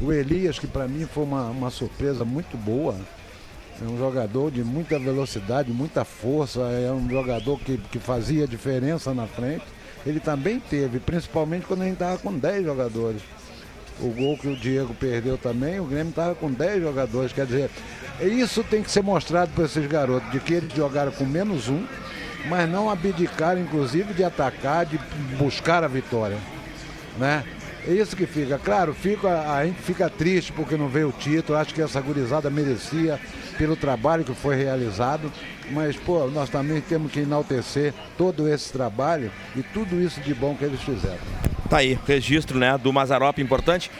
O 0.00 0.12
Elias, 0.12 0.58
que 0.58 0.66
para 0.66 0.88
mim 0.88 1.06
foi 1.06 1.24
uma, 1.24 1.44
uma 1.50 1.70
surpresa 1.70 2.24
muito 2.24 2.56
boa, 2.56 2.96
é 3.80 3.84
um 3.84 3.98
jogador 3.98 4.50
de 4.50 4.62
muita 4.62 4.98
velocidade, 4.98 5.72
muita 5.72 6.04
força, 6.04 6.60
é 6.60 6.90
um 6.92 7.08
jogador 7.08 7.58
que, 7.60 7.76
que 7.76 7.98
fazia 7.98 8.46
diferença 8.46 9.12
na 9.12 9.26
frente. 9.26 9.64
Ele 10.06 10.20
também 10.20 10.60
teve, 10.60 10.98
principalmente 11.00 11.66
quando 11.66 11.82
a 11.82 11.84
gente 11.84 11.94
estava 11.94 12.18
com 12.18 12.36
10 12.36 12.64
jogadores. 12.64 13.22
O 14.00 14.08
gol 14.08 14.36
que 14.36 14.48
o 14.48 14.56
Diego 14.56 14.92
perdeu 14.94 15.38
também, 15.38 15.78
o 15.80 15.84
Grêmio 15.84 16.10
estava 16.10 16.34
com 16.34 16.50
10 16.50 16.82
jogadores. 16.82 17.32
Quer 17.32 17.46
dizer, 17.46 17.70
isso 18.20 18.64
tem 18.64 18.82
que 18.82 18.90
ser 18.90 19.02
mostrado 19.02 19.52
para 19.54 19.64
esses 19.64 19.86
garotos, 19.86 20.30
de 20.30 20.40
que 20.40 20.54
eles 20.54 20.72
jogaram 20.72 21.12
com 21.12 21.24
menos 21.24 21.68
um, 21.68 21.84
mas 22.48 22.68
não 22.68 22.90
abdicar, 22.90 23.58
inclusive, 23.58 24.12
de 24.12 24.24
atacar, 24.24 24.86
de 24.86 24.98
buscar 25.38 25.82
a 25.84 25.88
vitória. 25.88 26.36
Né? 27.18 27.44
É 27.86 27.92
isso 27.92 28.16
que 28.16 28.26
fica. 28.26 28.58
Claro, 28.58 28.94
fica, 28.94 29.52
a 29.52 29.64
gente 29.64 29.80
fica 29.82 30.08
triste 30.08 30.52
porque 30.52 30.76
não 30.76 30.88
veio 30.88 31.08
o 31.08 31.12
título. 31.12 31.58
Acho 31.58 31.74
que 31.74 31.82
essa 31.82 32.00
gurizada 32.00 32.48
merecia 32.48 33.20
pelo 33.58 33.76
trabalho 33.76 34.24
que 34.24 34.34
foi 34.34 34.56
realizado. 34.56 35.30
Mas, 35.70 35.96
pô, 35.96 36.26
nós 36.28 36.48
também 36.48 36.80
temos 36.80 37.12
que 37.12 37.20
enaltecer 37.20 37.92
todo 38.16 38.48
esse 38.48 38.72
trabalho 38.72 39.30
e 39.54 39.62
tudo 39.62 40.00
isso 40.00 40.20
de 40.20 40.34
bom 40.34 40.54
que 40.54 40.64
eles 40.64 40.80
fizeram. 40.80 41.18
Tá 41.68 41.78
aí, 41.78 41.98
registro 42.06 42.58
né, 42.58 42.76
do 42.78 42.92
Mazarop 42.92 43.38
importante. 43.38 43.90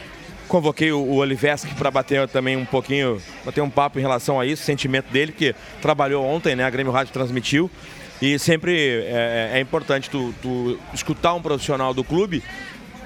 Convoquei 0.47 0.91
o, 0.91 0.99
o 0.99 1.15
Oliveski 1.15 1.73
para 1.73 1.89
bater 1.89 2.27
também 2.27 2.55
um 2.55 2.65
pouquinho, 2.65 3.19
bater 3.43 3.61
um 3.61 3.69
papo 3.69 3.97
em 3.97 4.01
relação 4.01 4.39
a 4.39 4.45
isso, 4.45 4.63
sentimento 4.63 5.11
dele, 5.11 5.31
que 5.31 5.55
trabalhou 5.81 6.23
ontem, 6.23 6.55
né? 6.55 6.63
A 6.63 6.69
Grêmio 6.69 6.91
Rádio 6.91 7.11
transmitiu. 7.11 7.69
E 8.21 8.39
sempre 8.39 8.73
é, 8.75 9.51
é, 9.53 9.57
é 9.57 9.59
importante 9.59 10.09
tu, 10.09 10.33
tu, 10.41 10.79
escutar 10.93 11.33
um 11.33 11.41
profissional 11.41 11.93
do 11.93 12.03
clube 12.03 12.43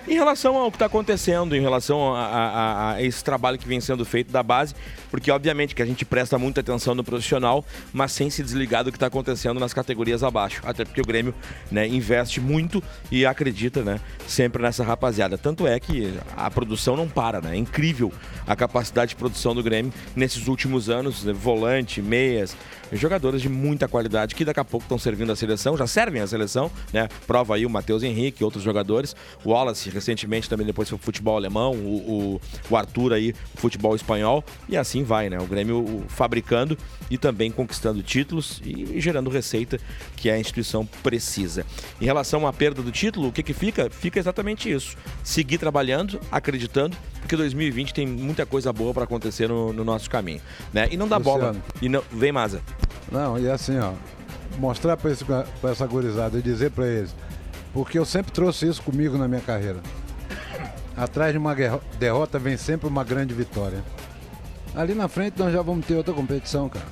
em 0.10 0.16
relação 0.16 0.58
ao 0.58 0.72
que 0.72 0.76
está 0.76 0.88
acontecendo, 0.88 1.56
em 1.56 1.62
relação 1.62 2.16
a, 2.16 2.26
a, 2.26 2.94
a, 2.94 3.04
esse 3.04 3.24
trabalho 3.24 3.60
que 3.60 3.68
vem 3.68 3.80
sendo 3.80 4.04
feito 4.04 4.32
da 4.32 4.42
base, 4.42 4.74
porque 5.12 5.30
obviamente 5.30 5.76
que 5.76 5.84
a 5.84 5.86
gente 5.86 6.04
presta 6.04 6.38
muita 6.38 6.62
atenção 6.62 6.96
no 6.96 7.04
profissional, 7.04 7.64
mas 7.94 8.12
sem 8.12 8.28
se 8.28 8.42
desligar 8.42 8.84
do 8.84 8.92
que 8.92 8.98
está 8.98 9.06
acontecendo 9.06 9.60
nas 9.60 9.72
categorias 9.72 10.24
abaixo. 10.24 10.62
Até 10.66 10.84
porque 10.84 11.00
o 11.00 11.06
Grêmio 11.06 11.34
né, 11.72 11.88
investe 11.88 12.42
muito 12.42 12.82
e 13.12 13.24
acredita 13.24 13.84
né, 13.84 14.00
sempre 14.28 14.64
nessa 14.64 14.84
rapaziada. 14.84 15.38
Tanto 15.38 15.68
é 15.68 15.80
que 15.80 16.12
a 16.36 16.50
produção 16.50 16.96
não 16.96 17.08
para, 17.08 17.40
né? 17.40 17.54
É 17.54 17.58
incrível 17.58 18.12
a 18.48 18.56
capacidade 18.56 19.10
de 19.10 19.16
produção 19.16 19.54
do 19.54 19.62
Grêmio 19.62 19.94
nesses 20.16 20.48
últimos 20.48 20.90
anos, 20.90 21.24
né, 21.24 21.34
volante, 21.34 22.02
meias, 22.02 22.58
jogadores 22.98 23.42
de 23.42 23.50
muita 23.50 23.88
qualidade 23.88 24.36
que 24.36 24.46
daqui 24.46 24.60
a 24.60 24.66
pouco 24.66 24.84
estão 24.86 24.98
servindo 24.98 25.32
a 25.32 25.36
seleção, 25.36 25.78
já 25.78 25.88
servem 25.88 26.22
a 26.22 26.28
seleção, 26.28 26.72
né? 26.92 27.08
Prova 27.28 27.56
aí 27.56 27.66
o 27.66 27.70
Matheus 27.70 28.04
Henrique, 28.04 28.44
outros 28.44 28.64
jogadores, 28.64 29.16
o 29.44 29.52
Wallace 29.52 29.90
recentemente 29.90 30.50
também 30.50 30.66
depois 30.66 30.90
foi 30.90 30.98
futebol 30.98 31.36
alemão, 31.36 31.74
o, 31.74 32.36
o, 32.36 32.42
o 32.70 32.78
Arthur 32.78 33.14
aí, 33.14 33.34
futebol 33.56 33.96
espanhol, 33.96 34.44
e 34.68 34.78
assim 34.78 35.04
vai, 35.04 35.30
né? 35.30 35.38
O 35.40 35.46
Grêmio 35.46 36.04
fabricando 36.08 36.78
e 37.10 37.18
também 37.18 37.52
conquistando 37.52 38.02
títulos 38.02 38.62
e, 38.64 38.98
e 38.98 39.02
gerando 39.02 39.30
receita 39.30 39.80
que 40.16 40.30
a 40.30 40.40
instituição 40.40 40.86
precisa. 41.04 41.66
Em 42.00 42.06
relação 42.06 42.46
à 42.48 42.54
perda 42.54 42.82
do 42.82 42.92
título, 42.92 43.30
o 43.30 43.32
que, 43.32 43.44
que 43.44 43.54
fica? 43.54 43.90
Fica 43.90 44.20
exatamente 44.20 44.72
isso. 44.72 44.96
Seguir 45.24 45.58
trabalhando, 45.58 46.20
acreditando, 46.32 46.98
porque 47.20 47.36
2020 47.36 47.94
tem 47.94 48.08
muita 48.08 48.46
coisa 48.46 48.72
boa 48.72 48.94
para 48.94 49.04
acontecer 49.04 49.48
no, 49.48 49.74
no, 49.74 49.84
nosso 49.84 50.10
caminho. 50.10 50.42
Né? 50.74 50.88
E 50.92 50.98
não 50.98 51.08
dá 51.08 51.18
Luciano. 51.18 51.40
bola. 51.40 51.56
E 51.82 51.90
não... 51.90 52.04
Vem, 52.12 52.32
Maza. 52.32 52.62
Não, 53.12 53.40
e 53.40 53.50
assim, 53.50 53.78
ó, 53.80 53.94
mostrar 54.58 54.98
para 54.98 55.12
essa 55.72 55.88
gurizada 55.88 56.38
e 56.38 56.42
dizer 56.42 56.72
para 56.72 56.88
eles, 56.88 57.16
porque 57.74 57.98
eu 57.98 58.06
sempre 58.06 58.32
trouxe 58.32 58.68
isso 58.68 58.82
comigo 58.84 59.18
na 59.18 59.28
minha 59.28 59.42
carreira. 59.42 59.80
Atrás 60.96 61.32
de 61.32 61.38
uma 61.38 61.56
derrota 61.98 62.38
vem 62.38 62.58
sempre 62.58 62.88
uma 62.88 63.04
grande 63.04 63.34
vitória. 63.34 63.84
Ali 64.76 64.94
na 64.94 65.08
frente 65.08 65.40
nós 65.40 65.52
já 65.52 65.62
vamos 65.62 65.86
ter 65.86 65.96
outra 65.96 66.14
competição, 66.14 66.70
cara. 66.70 66.86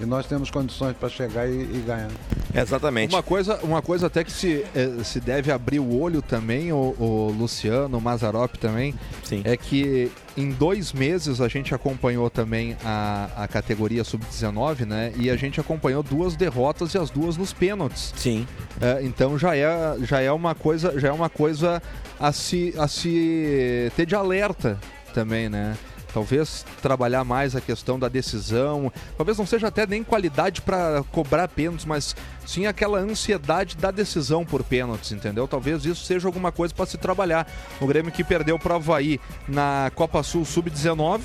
E 0.00 0.04
nós 0.04 0.26
temos 0.26 0.50
condições 0.50 0.96
para 0.96 1.08
chegar 1.08 1.48
e, 1.48 1.52
e, 1.52 1.84
ganhar. 1.86 2.10
Exatamente. 2.54 3.14
Uma 3.14 3.22
coisa, 3.22 3.58
uma 3.62 3.82
coisa 3.82 4.06
até 4.06 4.22
que 4.22 4.32
se, 4.32 4.64
eh, 4.74 5.02
se 5.04 5.20
deve 5.20 5.50
abrir 5.50 5.80
o 5.80 5.98
olho 5.98 6.20
também, 6.20 6.72
o, 6.72 6.94
o 6.98 7.34
Luciano, 7.36 7.98
o 7.98 8.00
Mazarop 8.00 8.56
também, 8.56 8.94
Sim. 9.24 9.42
é 9.44 9.56
que 9.56 10.10
em 10.36 10.50
dois 10.50 10.92
meses 10.92 11.40
a 11.40 11.48
gente 11.48 11.74
acompanhou 11.74 12.28
também 12.30 12.76
a, 12.84 13.28
a 13.36 13.48
categoria 13.48 14.04
sub-19, 14.04 14.86
né? 14.86 15.12
E 15.16 15.30
a 15.30 15.36
gente 15.36 15.60
acompanhou 15.60 16.02
duas 16.02 16.36
derrotas 16.36 16.94
e 16.94 16.98
as 16.98 17.10
duas 17.10 17.36
nos 17.36 17.52
pênaltis. 17.52 18.12
Sim. 18.16 18.46
É, 18.80 19.02
então 19.02 19.38
já 19.38 19.56
é, 19.56 19.96
já 20.02 20.20
é 20.20 20.32
uma 20.32 20.54
coisa, 20.54 20.98
já 20.98 21.08
é 21.08 21.12
uma 21.12 21.28
coisa 21.28 21.82
a 22.18 22.32
se, 22.32 22.74
a 22.78 22.86
se 22.86 23.90
ter 23.96 24.06
de 24.06 24.14
alerta 24.14 24.78
também, 25.14 25.48
né? 25.48 25.76
Talvez 26.12 26.64
trabalhar 26.80 27.24
mais 27.24 27.56
a 27.56 27.60
questão 27.60 27.98
da 27.98 28.08
decisão. 28.08 28.92
Talvez 29.16 29.38
não 29.38 29.46
seja 29.46 29.68
até 29.68 29.86
nem 29.86 30.04
qualidade 30.04 30.60
para 30.60 31.02
cobrar 31.10 31.48
pênaltis, 31.48 31.84
mas 31.84 32.14
sim 32.46 32.66
aquela 32.66 32.98
ansiedade 32.98 33.76
da 33.76 33.90
decisão 33.90 34.44
por 34.44 34.62
pênaltis, 34.62 35.12
entendeu? 35.12 35.48
Talvez 35.48 35.84
isso 35.84 36.04
seja 36.04 36.28
alguma 36.28 36.52
coisa 36.52 36.74
para 36.74 36.86
se 36.86 36.98
trabalhar. 36.98 37.46
O 37.80 37.86
Grêmio 37.86 38.12
que 38.12 38.22
perdeu 38.22 38.58
para 38.58 38.74
o 38.74 38.76
Havaí 38.76 39.20
na 39.48 39.90
Copa 39.94 40.22
Sul 40.22 40.44
Sub-19 40.44 41.20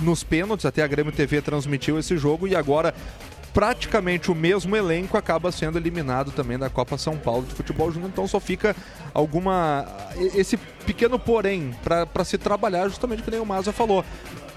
nos 0.00 0.22
pênaltis, 0.22 0.66
até 0.66 0.82
a 0.82 0.86
Grêmio 0.86 1.12
TV 1.12 1.40
transmitiu 1.40 1.98
esse 1.98 2.16
jogo 2.18 2.46
e 2.46 2.54
agora 2.54 2.94
praticamente 3.56 4.30
o 4.30 4.34
mesmo 4.34 4.76
elenco 4.76 5.16
acaba 5.16 5.50
sendo 5.50 5.78
eliminado 5.78 6.30
também 6.30 6.58
da 6.58 6.68
Copa 6.68 6.98
São 6.98 7.16
Paulo 7.16 7.46
de 7.46 7.54
futebol 7.54 7.90
júnior. 7.90 8.10
Então 8.12 8.28
só 8.28 8.38
fica 8.38 8.76
alguma. 9.14 9.86
esse 10.34 10.58
pequeno 10.84 11.18
porém 11.18 11.74
para 11.82 12.22
se 12.22 12.36
trabalhar, 12.36 12.86
justamente 12.86 13.22
que 13.22 13.30
nem 13.30 13.40
o 13.40 13.46
Maza 13.46 13.72
falou. 13.72 14.04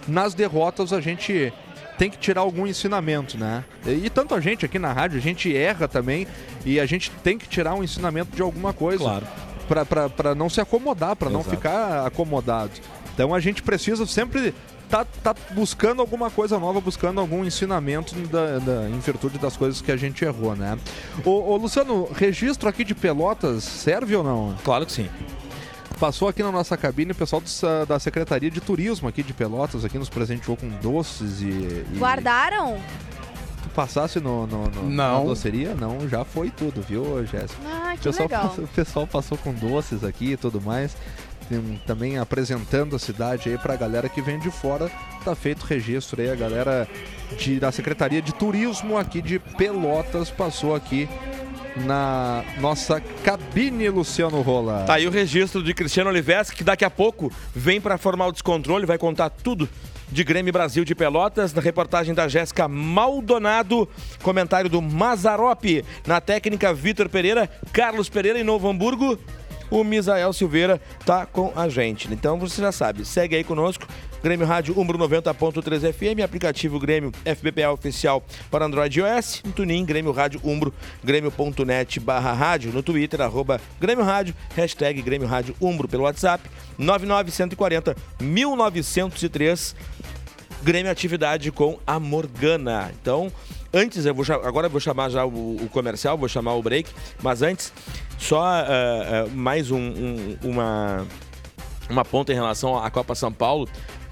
Nas 0.05 0.33
derrotas 0.33 0.91
a 0.91 0.99
gente 0.99 1.53
tem 1.97 2.09
que 2.09 2.17
tirar 2.17 2.41
algum 2.41 2.67
ensinamento, 2.67 3.37
né? 3.37 3.63
E 3.85 4.09
tanto 4.09 4.35
a 4.35 4.41
gente 4.41 4.65
aqui 4.65 4.77
na 4.77 4.91
rádio, 4.91 5.17
a 5.17 5.21
gente 5.21 5.55
erra 5.55 5.87
também 5.87 6.27
e 6.65 6.77
a 6.77 6.85
gente 6.85 7.09
tem 7.23 7.37
que 7.37 7.47
tirar 7.47 7.75
um 7.75 7.83
ensinamento 7.83 8.35
de 8.35 8.41
alguma 8.41 8.73
coisa. 8.73 9.01
Claro. 9.01 9.27
Para 10.17 10.35
não 10.35 10.49
se 10.49 10.59
acomodar, 10.59 11.15
para 11.15 11.29
não 11.29 11.41
ficar 11.41 12.05
acomodado. 12.05 12.71
Então 13.13 13.33
a 13.33 13.39
gente 13.39 13.63
precisa 13.63 14.05
sempre 14.05 14.53
tá, 14.89 15.05
tá 15.23 15.35
buscando 15.51 16.01
alguma 16.01 16.29
coisa 16.29 16.59
nova, 16.59 16.81
buscando 16.81 17.19
algum 17.19 17.45
ensinamento 17.45 18.15
da, 18.27 18.59
da, 18.59 18.89
em 18.89 18.99
virtude 18.99 19.37
das 19.37 19.55
coisas 19.55 19.81
que 19.81 19.91
a 19.91 19.97
gente 19.97 20.25
errou, 20.25 20.55
né? 20.55 20.77
Ô, 21.23 21.51
ô, 21.51 21.57
Luciano, 21.57 22.09
registro 22.13 22.67
aqui 22.67 22.83
de 22.83 22.95
Pelotas 22.95 23.63
serve 23.63 24.15
ou 24.15 24.23
não? 24.23 24.55
Claro 24.63 24.85
que 24.85 24.91
sim. 24.91 25.09
Passou 25.99 26.27
aqui 26.27 26.41
na 26.41 26.51
nossa 26.51 26.77
cabine 26.77 27.11
o 27.11 27.15
pessoal 27.15 27.41
do, 27.41 27.85
da 27.85 27.99
Secretaria 27.99 28.49
de 28.49 28.61
Turismo 28.61 29.07
aqui 29.07 29.21
de 29.21 29.33
Pelotas, 29.33 29.85
aqui 29.85 29.97
nos 29.99 30.09
presenteou 30.09 30.57
com 30.57 30.69
doces 30.81 31.41
e. 31.41 31.49
e... 31.49 31.97
Guardaram? 31.97 32.77
Tu 33.61 33.69
passasse 33.75 34.19
no, 34.21 34.47
no, 34.47 34.69
no 34.69 34.83
não. 34.83 35.19
na 35.19 35.19
doceria? 35.19 35.75
Não, 35.75 36.07
já 36.07 36.23
foi 36.23 36.49
tudo, 36.49 36.81
viu, 36.81 37.25
Jéssica? 37.25 37.61
Ah, 37.65 37.93
que 37.97 38.03
pessoal, 38.03 38.29
legal. 38.29 38.55
O 38.57 38.67
pessoal 38.69 39.05
passou 39.05 39.37
com 39.37 39.53
doces 39.53 40.03
aqui 40.05 40.31
e 40.31 40.37
tudo 40.37 40.61
mais 40.61 40.95
também 41.85 42.17
apresentando 42.17 42.95
a 42.95 42.99
cidade 42.99 43.49
aí 43.49 43.57
para 43.57 43.73
a 43.73 43.77
galera 43.77 44.09
que 44.09 44.21
vem 44.21 44.39
de 44.39 44.51
fora. 44.51 44.89
Tá 45.23 45.35
feito 45.35 45.65
registro 45.65 46.21
aí, 46.21 46.29
a 46.29 46.35
galera 46.35 46.87
de, 47.37 47.59
da 47.59 47.71
Secretaria 47.71 48.21
de 48.21 48.33
Turismo 48.33 48.97
aqui 48.97 49.21
de 49.21 49.39
Pelotas 49.39 50.29
passou 50.29 50.75
aqui 50.75 51.07
na 51.85 52.43
nossa 52.59 52.99
cabine, 53.23 53.89
Luciano 53.89 54.41
Rola. 54.41 54.83
Tá 54.85 54.95
aí 54.95 55.07
o 55.07 55.11
registro 55.11 55.63
de 55.63 55.73
Cristiano 55.73 56.09
Oliveski, 56.09 56.57
que 56.57 56.63
daqui 56.63 56.83
a 56.83 56.89
pouco 56.89 57.31
vem 57.55 57.79
para 57.79 57.97
formar 57.97 58.27
o 58.27 58.31
descontrole, 58.31 58.85
vai 58.85 58.97
contar 58.97 59.29
tudo 59.29 59.69
de 60.11 60.23
Grêmio 60.23 60.51
Brasil 60.51 60.83
de 60.83 60.95
Pelotas, 60.95 61.53
na 61.53 61.61
reportagem 61.61 62.13
da 62.13 62.27
Jéssica 62.27 62.67
Maldonado, 62.67 63.87
comentário 64.23 64.69
do 64.69 64.81
Mazarop, 64.81 65.85
na 66.05 66.19
técnica 66.19 66.73
Vitor 66.73 67.07
Pereira, 67.09 67.49
Carlos 67.71 68.09
Pereira 68.09 68.39
em 68.39 68.43
Novo 68.43 68.67
Hamburgo, 68.67 69.19
o 69.69 69.83
Misael 69.83 70.33
Silveira 70.33 70.81
tá 71.05 71.25
com 71.25 71.51
a 71.55 71.69
gente. 71.69 72.11
Então 72.11 72.39
você 72.39 72.61
já 72.61 72.71
sabe, 72.71 73.05
segue 73.05 73.35
aí 73.35 73.43
conosco. 73.43 73.87
Grêmio 74.21 74.45
Rádio 74.45 74.77
Umbro 74.77 74.97
90.3 74.97 75.93
FM, 75.93 76.21
aplicativo 76.23 76.77
Grêmio 76.77 77.11
FBPA 77.23 77.71
oficial 77.71 78.21
para 78.51 78.65
Android 78.65 78.99
e 78.99 79.03
iOS, 79.03 79.41
no 79.45 79.53
Tunin, 79.53 79.85
Grêmio 79.85 80.11
Rádio 80.11 80.41
Umbro, 80.43 80.73
grêmio.net 81.01 81.99
barra 82.01 82.33
rádio, 82.33 82.73
no 82.73 82.83
Twitter, 82.83 83.21
arroba 83.21 83.61
Grêmio 83.79 84.03
Rádio, 84.03 84.35
hashtag 84.55 85.01
Grêmio 85.01 85.27
Rádio 85.27 85.55
Umbro 85.61 85.87
pelo 85.87 86.03
WhatsApp, 86.03 86.43
99140 86.77 87.95
1903, 88.21 89.75
Grêmio 90.61 90.91
Atividade 90.91 91.51
com 91.51 91.79
a 91.85 91.99
Morgana. 91.99 92.91
Então, 93.01 93.31
antes, 93.73 94.05
eu 94.05 94.13
vou, 94.13 94.25
agora 94.43 94.67
eu 94.67 94.71
vou 94.71 94.79
chamar 94.79 95.09
já 95.09 95.25
o, 95.25 95.55
o 95.55 95.69
comercial, 95.69 96.17
vou 96.17 96.27
chamar 96.27 96.53
o 96.55 96.61
break, 96.61 96.89
mas 97.21 97.41
antes, 97.41 97.73
só 98.17 98.41
uh, 98.41 99.27
uh, 99.27 99.29
mais 99.31 99.71
um, 99.71 99.79
um, 99.79 100.37
uma, 100.43 101.07
uma 101.89 102.05
ponta 102.05 102.31
em 102.31 102.35
relação 102.35 102.77
à 102.77 102.89
Copa 102.89 103.15
São 103.15 103.31
Paulo. 103.31 103.67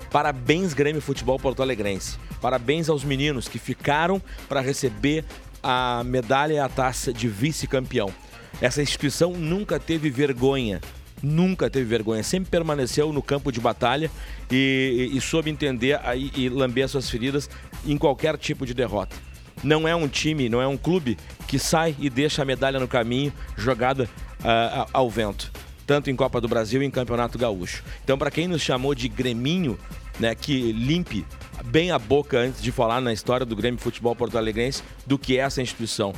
Parabéns, 0.09 0.73
Grêmio 0.73 1.01
Futebol 1.01 1.37
Porto 1.37 1.61
Alegrense. 1.61 2.17
Parabéns 2.41 2.87
aos 2.87 3.03
meninos 3.03 3.47
que 3.47 3.59
ficaram 3.59 4.21
para 4.47 4.61
receber 4.61 5.25
a 5.61 6.01
medalha 6.05 6.53
e 6.53 6.59
a 6.59 6.69
taça 6.69 7.11
de 7.11 7.27
vice-campeão. 7.27 8.13
Essa 8.61 8.81
instituição 8.81 9.33
nunca 9.33 9.79
teve 9.79 10.09
vergonha, 10.09 10.81
nunca 11.21 11.69
teve 11.69 11.85
vergonha, 11.85 12.23
sempre 12.23 12.49
permaneceu 12.49 13.11
no 13.11 13.21
campo 13.21 13.51
de 13.51 13.59
batalha 13.59 14.11
e, 14.51 15.09
e, 15.13 15.17
e 15.17 15.21
soube 15.21 15.49
entender 15.49 15.99
aí, 16.03 16.31
e 16.35 16.49
lamber 16.49 16.87
suas 16.87 17.09
feridas 17.09 17.49
em 17.85 17.97
qualquer 17.97 18.37
tipo 18.37 18.65
de 18.65 18.73
derrota 18.73 19.15
não 19.63 19.87
é 19.87 19.95
um 19.95 20.07
time, 20.07 20.49
não 20.49 20.61
é 20.61 20.67
um 20.67 20.77
clube 20.77 21.17
que 21.47 21.57
sai 21.57 21.95
e 21.99 22.09
deixa 22.09 22.41
a 22.41 22.45
medalha 22.45 22.79
no 22.79 22.87
caminho 22.87 23.33
jogada 23.55 24.03
uh, 24.39 24.89
ao 24.93 25.09
vento, 25.09 25.51
tanto 25.85 26.09
em 26.09 26.15
Copa 26.15 26.39
do 26.41 26.47
Brasil 26.47 26.81
e 26.81 26.85
em 26.85 26.91
Campeonato 26.91 27.37
Gaúcho. 27.37 27.83
Então, 28.03 28.17
para 28.17 28.31
quem 28.31 28.47
nos 28.47 28.61
chamou 28.61 28.93
de 28.93 29.07
Greminho, 29.07 29.77
né, 30.19 30.35
que 30.35 30.71
limpe 30.71 31.25
bem 31.65 31.91
a 31.91 31.99
boca 31.99 32.39
antes 32.39 32.61
de 32.61 32.71
falar 32.71 33.01
na 33.01 33.13
história 33.13 33.45
do 33.45 33.55
Grêmio 33.55 33.79
Futebol 33.79 34.15
Porto 34.15 34.37
Alegrense 34.37 34.83
do 35.05 35.17
que 35.17 35.37
é 35.37 35.41
essa 35.41 35.61
instituição, 35.61 36.13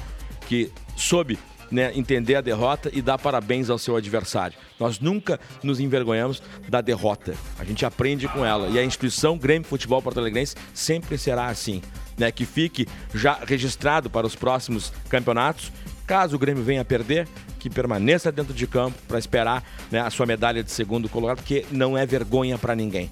que 0.48 0.72
soube 0.96 1.38
né, 1.72 1.92
entender 1.96 2.36
a 2.36 2.42
derrota 2.42 2.90
e 2.94 3.02
dar 3.02 3.18
parabéns 3.18 3.70
ao 3.70 3.78
seu 3.78 3.96
adversário. 3.96 4.58
Nós 4.80 5.00
nunca 5.00 5.40
nos 5.64 5.80
envergonhamos 5.80 6.42
da 6.68 6.82
derrota. 6.82 7.36
A 7.58 7.64
gente 7.64 7.86
aprende 7.86 8.28
com 8.28 8.46
ela. 8.46 8.70
E 8.70 8.80
a 8.80 8.84
instituição 8.84 9.38
Grêmio 9.38 9.68
Futebol 9.68 10.02
Porto 10.02 10.20
Alegrense 10.20 10.56
sempre 10.74 11.18
será 11.18 11.48
assim 11.48 11.82
né, 12.18 12.32
que 12.32 12.46
fique 12.46 12.88
já 13.14 13.40
registrado 13.46 14.10
para 14.10 14.28
os 14.28 14.36
próximos 14.36 14.92
campeonatos. 15.10 15.72
Caso 16.06 16.36
o 16.36 16.40
Grêmio 16.40 16.64
venha 16.64 16.82
a 16.82 16.86
perder, 16.86 17.28
que 17.60 17.70
permaneça 17.70 18.32
dentro 18.32 18.54
de 18.54 18.66
campo 18.68 18.98
para 19.08 19.20
esperar 19.20 19.64
né, 19.92 20.00
a 20.00 20.10
sua 20.10 20.26
medalha 20.26 20.64
de 20.64 20.72
segundo 20.72 21.08
colocado, 21.08 21.38
porque 21.38 21.66
não 21.72 21.98
é 21.98 22.06
vergonha 22.06 22.58
para 22.58 22.76
ninguém. 22.76 23.10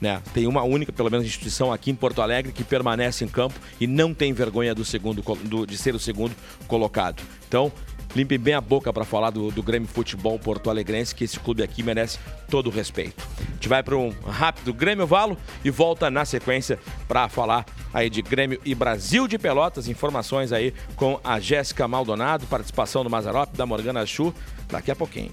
Né? 0.00 0.20
Tem 0.34 0.48
uma 0.48 0.64
única, 0.64 0.92
pelo 0.92 1.08
menos, 1.08 1.24
instituição 1.24 1.72
aqui 1.72 1.88
em 1.88 1.94
Porto 1.94 2.20
Alegre 2.20 2.50
que 2.50 2.64
permanece 2.64 3.24
em 3.24 3.28
campo 3.28 3.54
e 3.80 3.86
não 3.86 4.12
tem 4.12 4.32
vergonha 4.32 4.74
do 4.74 4.84
segundo, 4.84 5.22
do, 5.44 5.64
de 5.64 5.78
ser 5.78 5.94
o 5.94 5.98
segundo 5.98 6.34
colocado. 6.66 7.22
Então, 7.46 7.70
limpe 8.14 8.36
bem 8.38 8.54
a 8.54 8.60
boca 8.60 8.92
para 8.92 9.04
falar 9.04 9.30
do, 9.30 9.50
do 9.50 9.62
Grêmio 9.62 9.88
Futebol 9.88 10.38
Porto 10.38 10.70
Alegrense, 10.70 11.14
que 11.14 11.24
esse 11.24 11.38
clube 11.38 11.62
aqui 11.62 11.82
merece 11.82 12.18
todo 12.48 12.68
o 12.68 12.70
respeito. 12.70 13.26
A 13.40 13.54
gente 13.54 13.68
vai 13.68 13.82
para 13.82 13.96
um 13.96 14.10
rápido 14.26 14.72
Grêmio 14.72 15.06
Valo 15.06 15.36
e 15.64 15.70
volta 15.70 16.10
na 16.10 16.24
sequência 16.24 16.78
para 17.08 17.28
falar 17.28 17.64
aí 17.92 18.10
de 18.10 18.22
Grêmio 18.22 18.60
e 18.64 18.74
Brasil 18.74 19.26
de 19.26 19.38
Pelotas. 19.38 19.88
Informações 19.88 20.52
aí 20.52 20.74
com 20.96 21.20
a 21.22 21.40
Jéssica 21.40 21.88
Maldonado, 21.88 22.46
participação 22.46 23.02
do 23.02 23.10
Mazarop, 23.10 23.56
da 23.56 23.66
Morgana 23.66 24.04
Chu, 24.06 24.34
daqui 24.68 24.90
a 24.90 24.96
pouquinho. 24.96 25.32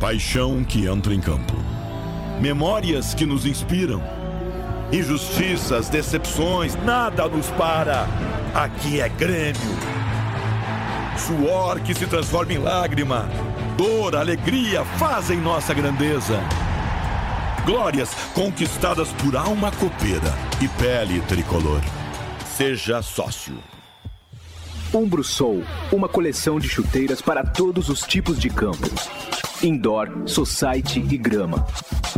Paixão 0.00 0.62
que 0.62 0.86
entra 0.86 1.12
em 1.12 1.20
campo. 1.20 1.52
Memórias 2.40 3.14
que 3.14 3.26
nos 3.26 3.44
inspiram. 3.44 4.00
Injustiças, 4.90 5.90
decepções, 5.90 6.74
nada 6.82 7.28
nos 7.28 7.50
para. 7.50 8.06
Aqui 8.54 9.00
é 9.02 9.08
Grêmio. 9.08 9.76
Suor 11.18 11.78
que 11.80 11.94
se 11.94 12.06
transforma 12.06 12.54
em 12.54 12.58
lágrima. 12.58 13.28
Dor, 13.76 14.16
alegria 14.16 14.84
fazem 14.98 15.38
nossa 15.38 15.74
grandeza. 15.74 16.40
Glórias 17.66 18.14
conquistadas 18.34 19.12
por 19.12 19.36
alma 19.36 19.70
copeira 19.72 20.32
e 20.58 20.68
pele 20.80 21.20
tricolor. 21.28 21.82
Seja 22.56 23.02
sócio. 23.02 23.77
Umbro 24.92 25.22
Soul, 25.22 25.62
uma 25.92 26.08
coleção 26.08 26.58
de 26.58 26.68
chuteiras 26.68 27.20
para 27.20 27.44
todos 27.44 27.90
os 27.90 28.00
tipos 28.02 28.38
de 28.38 28.48
campo. 28.48 28.88
Indoor, 29.62 30.08
society 30.24 31.04
e 31.10 31.18
grama. 31.18 31.66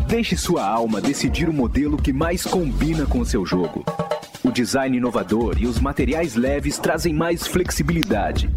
Deixe 0.07 0.37
sua 0.37 0.65
alma 0.65 1.01
decidir 1.01 1.49
o 1.49 1.53
modelo 1.53 1.97
que 1.97 2.13
mais 2.13 2.45
combina 2.45 3.07
com 3.07 3.21
o 3.21 3.27
seu 3.27 3.45
jogo. 3.45 3.85
O 4.45 4.53
design 4.53 4.97
inovador 4.97 5.57
e 5.59 5.67
os 5.67 5.81
materiais 5.81 6.37
leves 6.37 6.79
trazem 6.79 7.13
mais 7.13 7.47
flexibilidade. 7.47 8.49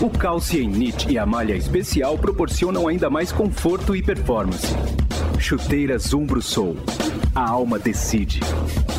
O 0.00 0.10
Calcium 0.10 0.72
Knit 0.72 1.10
e 1.10 1.16
a 1.16 1.24
malha 1.24 1.54
especial 1.54 2.18
proporcionam 2.18 2.88
ainda 2.88 3.08
mais 3.08 3.30
conforto 3.30 3.94
e 3.94 4.02
performance. 4.02 4.74
Chuteiras 5.38 6.12
Umbro 6.12 6.42
Soul. 6.42 6.76
A 7.32 7.48
alma 7.48 7.78
decide. 7.78 8.40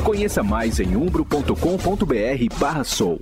Conheça 0.04 0.42
mais 0.42 0.80
em 0.80 0.96
umbro.com.br 0.96 2.58
barra 2.58 2.84
soul. 2.84 3.22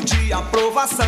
de 0.00 0.32
aprovação. 0.32 1.06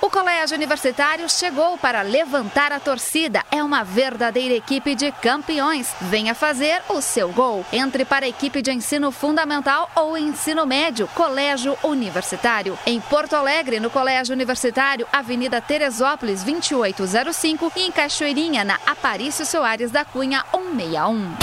O 0.00 0.10
Colégio 0.10 0.56
Universitário 0.56 1.28
chegou 1.28 1.76
para 1.76 2.02
levantar 2.02 2.72
a 2.72 2.80
torcida. 2.80 3.44
É 3.50 3.62
uma 3.62 3.84
verdadeira 3.84 4.54
equipe 4.54 4.94
de 4.94 5.12
campeões. 5.12 5.94
Venha 6.02 6.34
fazer 6.34 6.82
o 6.88 7.00
seu 7.00 7.30
gol. 7.30 7.64
Entre 7.72 8.04
para 8.04 8.24
a 8.24 8.28
equipe 8.28 8.62
de 8.62 8.72
ensino 8.72 9.10
fundamental 9.10 9.90
ou 9.94 10.16
ensino 10.16 10.64
médio, 10.66 11.08
Colégio 11.14 11.76
Universitário. 11.82 12.78
Em 12.86 13.00
Porto 13.00 13.34
Alegre, 13.34 13.80
no 13.80 13.90
Colégio 13.90 14.34
Universitário, 14.34 15.06
Avenida 15.12 15.60
Teresópolis, 15.60 16.42
2805 16.42 17.72
e 17.76 17.82
em 17.82 17.92
Cachoeirinha, 17.92 18.64
na 18.64 18.78
Aparício 18.86 19.44
Soares 19.44 19.90
da 19.90 20.04
Cunha, 20.04 20.44
161. 20.52 21.36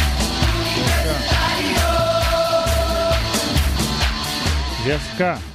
Jéssica. 4.86 5.55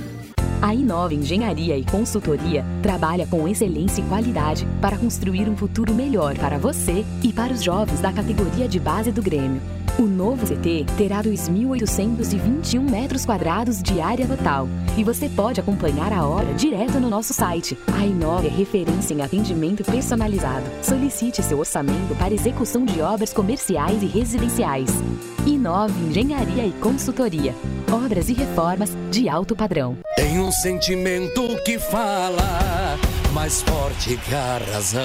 A 0.61 0.75
Inova 0.75 1.15
Engenharia 1.15 1.75
e 1.75 1.83
Consultoria 1.83 2.63
trabalha 2.83 3.25
com 3.25 3.47
excelência 3.47 3.99
e 3.99 4.05
qualidade 4.05 4.67
para 4.79 4.95
construir 4.95 5.49
um 5.49 5.57
futuro 5.57 5.91
melhor 5.91 6.37
para 6.37 6.59
você 6.59 7.03
e 7.23 7.33
para 7.33 7.51
os 7.51 7.63
jovens 7.63 7.99
da 7.99 8.13
categoria 8.13 8.67
de 8.67 8.79
base 8.79 9.11
do 9.11 9.23
Grêmio. 9.23 9.59
O 9.99 10.03
novo 10.03 10.45
CT 10.45 10.85
terá 10.97 11.21
2.821 11.21 12.79
metros 12.79 13.25
quadrados 13.25 13.83
de 13.83 13.99
área 13.99 14.25
total 14.25 14.67
e 14.97 15.03
você 15.03 15.29
pode 15.29 15.59
acompanhar 15.59 16.13
a 16.13 16.25
obra 16.25 16.53
direto 16.53 16.99
no 16.99 17.09
nosso 17.09 17.33
site. 17.33 17.77
A 17.93 18.05
Inova 18.05 18.47
é 18.47 18.49
referência 18.49 19.13
em 19.13 19.21
atendimento 19.21 19.83
personalizado. 19.83 20.65
Solicite 20.81 21.43
seu 21.43 21.59
orçamento 21.59 22.15
para 22.17 22.33
execução 22.33 22.85
de 22.85 23.01
obras 23.01 23.33
comerciais 23.33 24.01
e 24.01 24.05
residenciais. 24.05 24.89
Inova 25.45 25.93
Engenharia 25.99 26.65
e 26.65 26.71
Consultoria. 26.73 27.53
Obras 27.91 28.29
e 28.29 28.33
reformas 28.33 28.95
de 29.11 29.27
alto 29.27 29.55
padrão. 29.55 29.97
Tem 30.15 30.39
um 30.39 30.51
sentimento 30.51 31.41
que 31.65 31.77
fala 31.77 32.97
mais 33.33 33.61
forte 33.61 34.17
que 34.17 34.33
a 34.33 34.59
razão. 34.73 35.01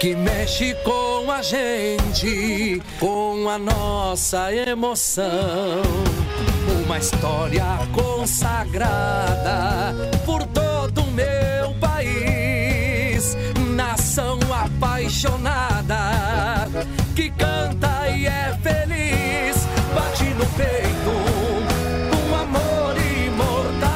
Que 0.00 0.14
mexe 0.14 0.76
com 0.84 1.28
a 1.28 1.42
gente, 1.42 2.80
com 3.00 3.48
a 3.48 3.58
nossa 3.58 4.54
emoção. 4.54 5.82
Uma 6.84 6.98
história 6.98 7.64
consagrada 7.92 9.92
por 10.24 10.46
todo 10.46 11.02
o 11.02 11.10
meu 11.10 11.74
país. 11.80 13.36
Nação 13.74 14.38
apaixonada 14.52 15.96
que 17.16 17.28
canta 17.30 18.08
e 18.10 18.26
é 18.26 18.56
feliz. 18.62 19.66
Bate 19.92 20.26
no 20.34 20.46
peito 20.56 21.10
um 22.14 22.34
amor 22.36 22.94
imortal. 23.26 23.88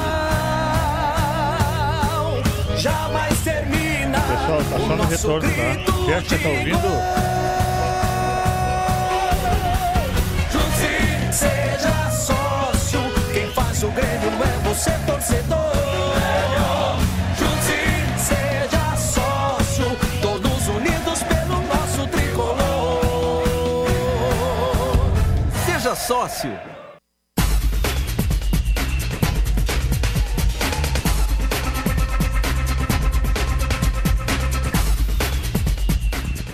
Jamais 2.76 3.38
termina. 3.44 4.18
Pessoal, 4.18 4.64
tá 4.64 4.78
só 4.80 4.96
no 4.96 5.04
retorno, 5.04 5.48
tá? 5.48 5.91
Jéssica, 6.06 6.38
tá 6.38 6.48
ouvindo? 6.48 7.32
Seja 11.32 12.10
sócio. 12.10 13.00
Quem 13.32 13.46
faz 13.52 13.82
o 13.82 13.88
Grêmio 13.88 14.30
não 14.32 14.42
é 14.42 14.58
você, 14.64 14.90
torcedor. 15.06 15.72
Junte-se, 17.38 17.80
seja 18.18 18.96
sócio. 18.96 19.96
Todos 20.20 20.68
unidos 20.68 21.22
pelo 21.22 21.62
nosso 21.62 22.06
tricolor. 22.08 23.44
Seja 25.64 25.94
sócio. 25.94 26.71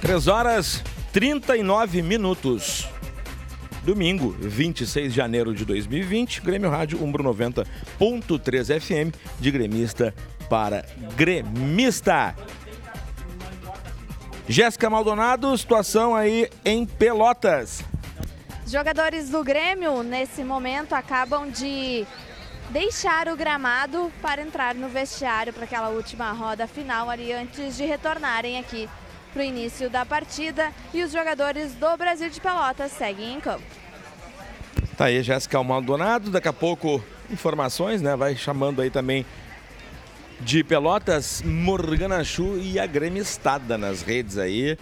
Três 0.08 0.26
horas 0.26 0.82
39 1.12 2.00
minutos. 2.00 2.88
Domingo, 3.82 4.30
26 4.40 5.12
de 5.12 5.14
janeiro 5.14 5.52
de 5.52 5.66
2020, 5.66 6.40
Grêmio 6.40 6.70
Rádio 6.70 7.04
Umbro 7.04 7.22
90.3 7.22 8.80
FM, 8.80 9.14
de 9.38 9.50
gremista 9.50 10.14
para 10.48 10.86
gremista. 11.14 12.34
Jéssica 14.48 14.88
Maldonado, 14.88 15.54
situação 15.58 16.16
aí 16.16 16.48
em 16.64 16.86
Pelotas. 16.86 17.84
Jogadores 18.66 19.28
do 19.28 19.44
Grêmio, 19.44 20.02
nesse 20.02 20.42
momento, 20.42 20.94
acabam 20.94 21.50
de 21.50 22.06
deixar 22.70 23.28
o 23.28 23.36
gramado 23.36 24.10
para 24.22 24.40
entrar 24.40 24.74
no 24.74 24.88
vestiário 24.88 25.52
para 25.52 25.64
aquela 25.64 25.90
última 25.90 26.32
roda 26.32 26.66
final 26.66 27.10
ali 27.10 27.30
antes 27.30 27.76
de 27.76 27.84
retornarem 27.84 28.58
aqui 28.58 28.88
para 29.32 29.40
o 29.40 29.44
início 29.44 29.88
da 29.88 30.04
partida. 30.04 30.72
E 30.92 31.02
os 31.02 31.12
jogadores 31.12 31.74
do 31.74 31.96
Brasil 31.96 32.28
de 32.30 32.40
Pelotas 32.40 32.92
seguem 32.92 33.34
em 33.34 33.40
campo. 33.40 33.64
Tá 34.96 35.06
aí, 35.06 35.22
Jéssica 35.22 35.62
Maldonado. 35.62 36.30
Daqui 36.30 36.48
a 36.48 36.52
pouco, 36.52 37.02
informações, 37.30 38.02
né? 38.02 38.16
Vai 38.16 38.34
chamando 38.36 38.82
aí 38.82 38.90
também 38.90 39.24
de 40.40 40.62
Pelotas, 40.62 41.42
Morgana 41.42 42.22
Chu 42.24 42.58
e 42.58 42.78
a 42.78 42.86
gremistada 42.86 43.76
nas 43.76 44.02
redes 44.02 44.38
aí. 44.38 44.78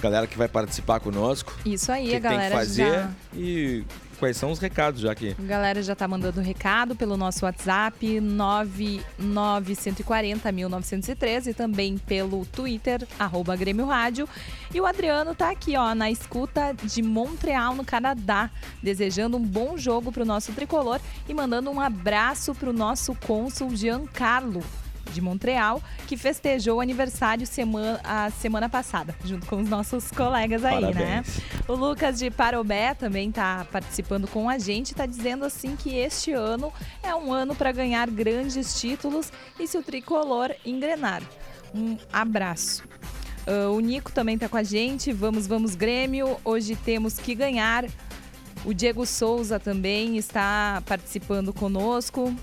Galera 0.00 0.26
que 0.26 0.38
vai 0.38 0.48
participar 0.48 1.00
conosco. 1.00 1.52
Isso 1.64 1.90
aí, 1.90 2.08
que 2.08 2.16
a 2.16 2.20
que 2.20 2.28
tem 2.28 2.30
galera 2.30 2.50
que 2.50 2.56
fazer 2.56 2.92
já. 2.92 3.10
e 3.34 3.84
quais 4.18 4.36
são 4.36 4.50
os 4.50 4.58
recados 4.58 5.00
já 5.00 5.14
que 5.14 5.36
A 5.38 5.42
galera 5.42 5.80
já 5.82 5.94
tá 5.94 6.08
mandando 6.08 6.40
recado 6.40 6.96
pelo 6.96 7.16
nosso 7.16 7.44
WhatsApp 7.44 8.20
99140 8.20 10.50
1913 10.52 11.50
e 11.50 11.54
também 11.54 11.98
pelo 11.98 12.46
Twitter, 12.46 13.06
arroba 13.18 13.54
Grêmio 13.56 13.84
Rádio. 13.86 14.28
E 14.74 14.80
o 14.80 14.86
Adriano 14.86 15.34
tá 15.34 15.50
aqui, 15.50 15.76
ó, 15.76 15.94
na 15.94 16.10
escuta 16.10 16.74
de 16.82 17.02
Montreal, 17.02 17.74
no 17.74 17.84
Canadá, 17.84 18.50
desejando 18.82 19.36
um 19.36 19.42
bom 19.42 19.76
jogo 19.76 20.10
pro 20.10 20.24
nosso 20.24 20.52
tricolor 20.52 20.98
e 21.28 21.34
mandando 21.34 21.70
um 21.70 21.78
abraço 21.80 22.54
pro 22.54 22.72
nosso 22.72 23.14
cônsul 23.14 23.76
Giancarlo. 23.76 24.64
De 25.12 25.20
Montreal, 25.20 25.82
que 26.06 26.16
festejou 26.16 26.78
o 26.78 26.80
aniversário 26.80 27.46
semana, 27.46 28.00
a 28.04 28.30
semana 28.30 28.68
passada, 28.68 29.14
junto 29.24 29.46
com 29.46 29.56
os 29.56 29.68
nossos 29.68 30.10
colegas 30.10 30.64
aí, 30.64 30.80
né? 30.80 30.92
Parabéns. 30.92 31.40
O 31.66 31.74
Lucas 31.74 32.18
de 32.18 32.30
Parobé 32.30 32.94
também 32.94 33.28
está 33.28 33.66
participando 33.70 34.28
com 34.28 34.48
a 34.48 34.58
gente, 34.58 34.92
está 34.92 35.06
dizendo 35.06 35.44
assim 35.44 35.76
que 35.76 35.96
este 35.96 36.32
ano 36.32 36.72
é 37.02 37.14
um 37.14 37.32
ano 37.32 37.54
para 37.54 37.72
ganhar 37.72 38.08
grandes 38.10 38.80
títulos 38.80 39.32
e 39.58 39.66
se 39.66 39.76
o 39.76 39.82
tricolor 39.82 40.54
engrenar. 40.64 41.22
Um 41.74 41.96
abraço. 42.12 42.82
Ah, 43.48 43.70
o 43.70 43.80
Nico 43.80 44.12
também 44.12 44.34
está 44.34 44.48
com 44.48 44.58
a 44.58 44.62
gente. 44.62 45.10
Vamos, 45.10 45.46
vamos, 45.46 45.74
Grêmio. 45.74 46.36
Hoje 46.44 46.76
temos 46.76 47.18
que 47.18 47.34
ganhar. 47.34 47.86
O 48.64 48.74
Diego 48.74 49.06
Souza 49.06 49.58
também 49.58 50.18
está 50.18 50.82
participando 50.84 51.52
conosco. 51.52 52.34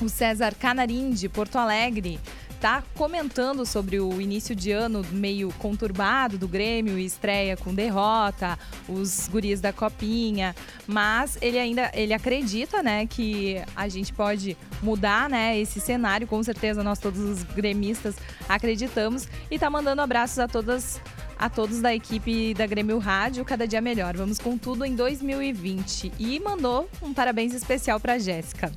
O 0.00 0.08
César 0.08 0.54
Canarim, 0.54 1.10
de 1.10 1.28
Porto 1.28 1.56
Alegre, 1.56 2.20
está 2.64 2.82
comentando 2.94 3.66
sobre 3.66 4.00
o 4.00 4.20
início 4.22 4.56
de 4.56 4.72
ano 4.72 5.04
meio 5.10 5.52
conturbado 5.58 6.38
do 6.38 6.48
Grêmio, 6.48 6.98
estreia 6.98 7.58
com 7.58 7.74
derrota, 7.74 8.58
os 8.88 9.28
guris 9.28 9.60
da 9.60 9.70
copinha, 9.70 10.56
mas 10.86 11.36
ele 11.42 11.58
ainda 11.58 11.90
ele 11.92 12.14
acredita, 12.14 12.82
né, 12.82 13.06
que 13.06 13.62
a 13.76 13.86
gente 13.86 14.14
pode 14.14 14.56
mudar, 14.82 15.28
né, 15.28 15.58
esse 15.58 15.78
cenário, 15.78 16.26
com 16.26 16.42
certeza 16.42 16.82
nós 16.82 16.98
todos 16.98 17.20
os 17.20 17.42
gremistas 17.42 18.16
acreditamos 18.48 19.28
e 19.50 19.58
tá 19.58 19.68
mandando 19.68 20.00
abraços 20.00 20.38
a 20.38 20.48
todas 20.48 21.00
a 21.36 21.50
todos 21.50 21.82
da 21.82 21.94
equipe 21.94 22.54
da 22.54 22.66
Grêmio 22.66 22.96
Rádio, 22.98 23.44
cada 23.44 23.66
dia 23.66 23.80
melhor. 23.80 24.16
Vamos 24.16 24.38
com 24.38 24.56
tudo 24.56 24.84
em 24.86 24.94
2020 24.94 26.12
e 26.18 26.40
mandou 26.40 26.88
um 27.02 27.12
parabéns 27.12 27.52
especial 27.52 28.00
para 28.00 28.18
Jéssica. 28.18 28.72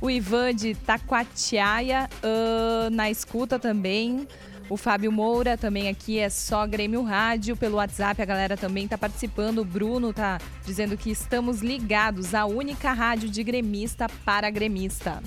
O 0.00 0.08
Ivan 0.08 0.54
de 0.54 0.74
Taquatiaia 0.74 2.08
ah, 2.22 2.88
na 2.90 3.10
escuta 3.10 3.58
também. 3.58 4.26
O 4.70 4.76
Fábio 4.76 5.10
Moura 5.10 5.56
também 5.56 5.88
aqui 5.88 6.18
é 6.18 6.28
só 6.28 6.66
Grêmio 6.66 7.02
Rádio 7.02 7.56
pelo 7.56 7.76
WhatsApp. 7.76 8.20
A 8.20 8.24
galera 8.24 8.56
também 8.56 8.84
está 8.84 8.98
participando. 8.98 9.60
O 9.60 9.64
Bruno 9.64 10.12
tá 10.12 10.38
dizendo 10.64 10.96
que 10.96 11.10
estamos 11.10 11.62
ligados 11.62 12.34
à 12.34 12.44
única 12.44 12.92
rádio 12.92 13.30
de 13.30 13.42
gremista 13.42 14.06
para 14.26 14.50
gremista. 14.50 15.22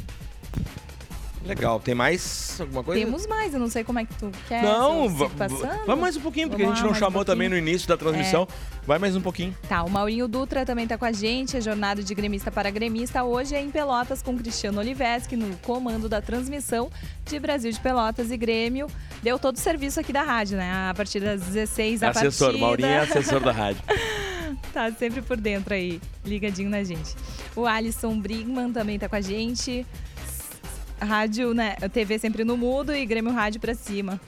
Legal. 1.46 1.80
Tem 1.80 1.96
mais 1.96 2.58
alguma 2.60 2.84
coisa? 2.84 3.04
Temos 3.04 3.26
mais, 3.28 3.54
eu 3.54 3.60
não 3.60 3.70
sei 3.70 3.84
como 3.84 4.00
é 4.00 4.06
que 4.06 4.14
tu 4.16 4.32
quer. 4.48 4.64
Não, 4.64 5.10
vamos 5.10 6.00
mais 6.00 6.16
um 6.16 6.22
pouquinho, 6.22 6.50
porque 6.50 6.64
Vamos 6.64 6.80
a 6.80 6.82
gente 6.82 6.84
não 6.84 6.92
mais 6.92 7.02
um 7.02 7.06
chamou 7.06 7.26
também 7.26 7.50
no. 7.50 7.56
É. 7.56 7.62
início 7.62 7.88
da 7.88 7.96
transmissão. 7.96 8.48
Vai 8.86 8.98
mais 8.98 9.16
um 9.16 9.22
pouquinho. 9.22 9.56
Tá, 9.70 9.84
o 9.84 9.90
Maurinho 9.90 10.28
Dutra 10.28 10.66
também 10.66 10.88
tá 10.88 10.98
com 10.98 11.06
a 11.06 11.12
gente, 11.12 11.56
é 11.56 11.62
jornada 11.62 12.02
de 12.04 12.14
gremista 12.16 12.52
para 12.52 12.70
gremista. 12.72 13.24
Hoje 13.24 13.56
é 13.56 13.62
em 13.62 13.70
Pelotas 13.70 14.22
com 14.22 14.36
Cristiano 14.38 14.80
Oliveski 14.80 15.36
no 15.36 15.56
comando 15.58 16.10
da 16.10 16.22
transmissão 16.22 16.90
de 17.26 17.40
Brasil 17.40 17.72
de 17.72 17.80
Pelotas 17.80 18.32
e 18.32 18.38
Grêmio. 18.38 18.88
Deu 19.22 19.38
todo 19.38 19.56
o 19.56 19.60
serviço 19.60 20.00
aqui 20.00 20.12
da 20.12 20.24
rádio, 20.24 20.58
né? 20.58 20.90
A 20.90 20.94
partir 20.94 21.20
das 21.20 21.42
16 21.42 22.02
a 22.02 22.10
assessor, 22.10 22.48
partida. 22.48 22.66
Maurinho 22.66 22.88
é 22.88 23.00
assessor 23.00 23.40
da 23.40 23.52
rádio. 23.52 23.82
tá 24.74 24.92
sempre 24.92 25.22
por 25.22 25.38
dentro 25.38 25.74
aí, 25.74 26.02
ligadinho 26.26 26.70
na 26.70 26.84
gente. 26.84 27.16
O 27.56 27.66
Alisson 27.66 28.20
Brigman 28.20 28.72
também 28.72 28.98
tá 28.98 29.08
com 29.08 29.16
a 29.16 29.22
gente. 29.22 29.86
Rádio, 31.02 31.54
né? 31.54 31.76
TV 31.92 32.18
sempre 32.20 32.44
no 32.44 32.56
mudo 32.58 32.94
e 32.94 33.06
Grêmio 33.06 33.32
Rádio 33.34 33.60
pra 33.60 33.74
cima. 33.74 34.20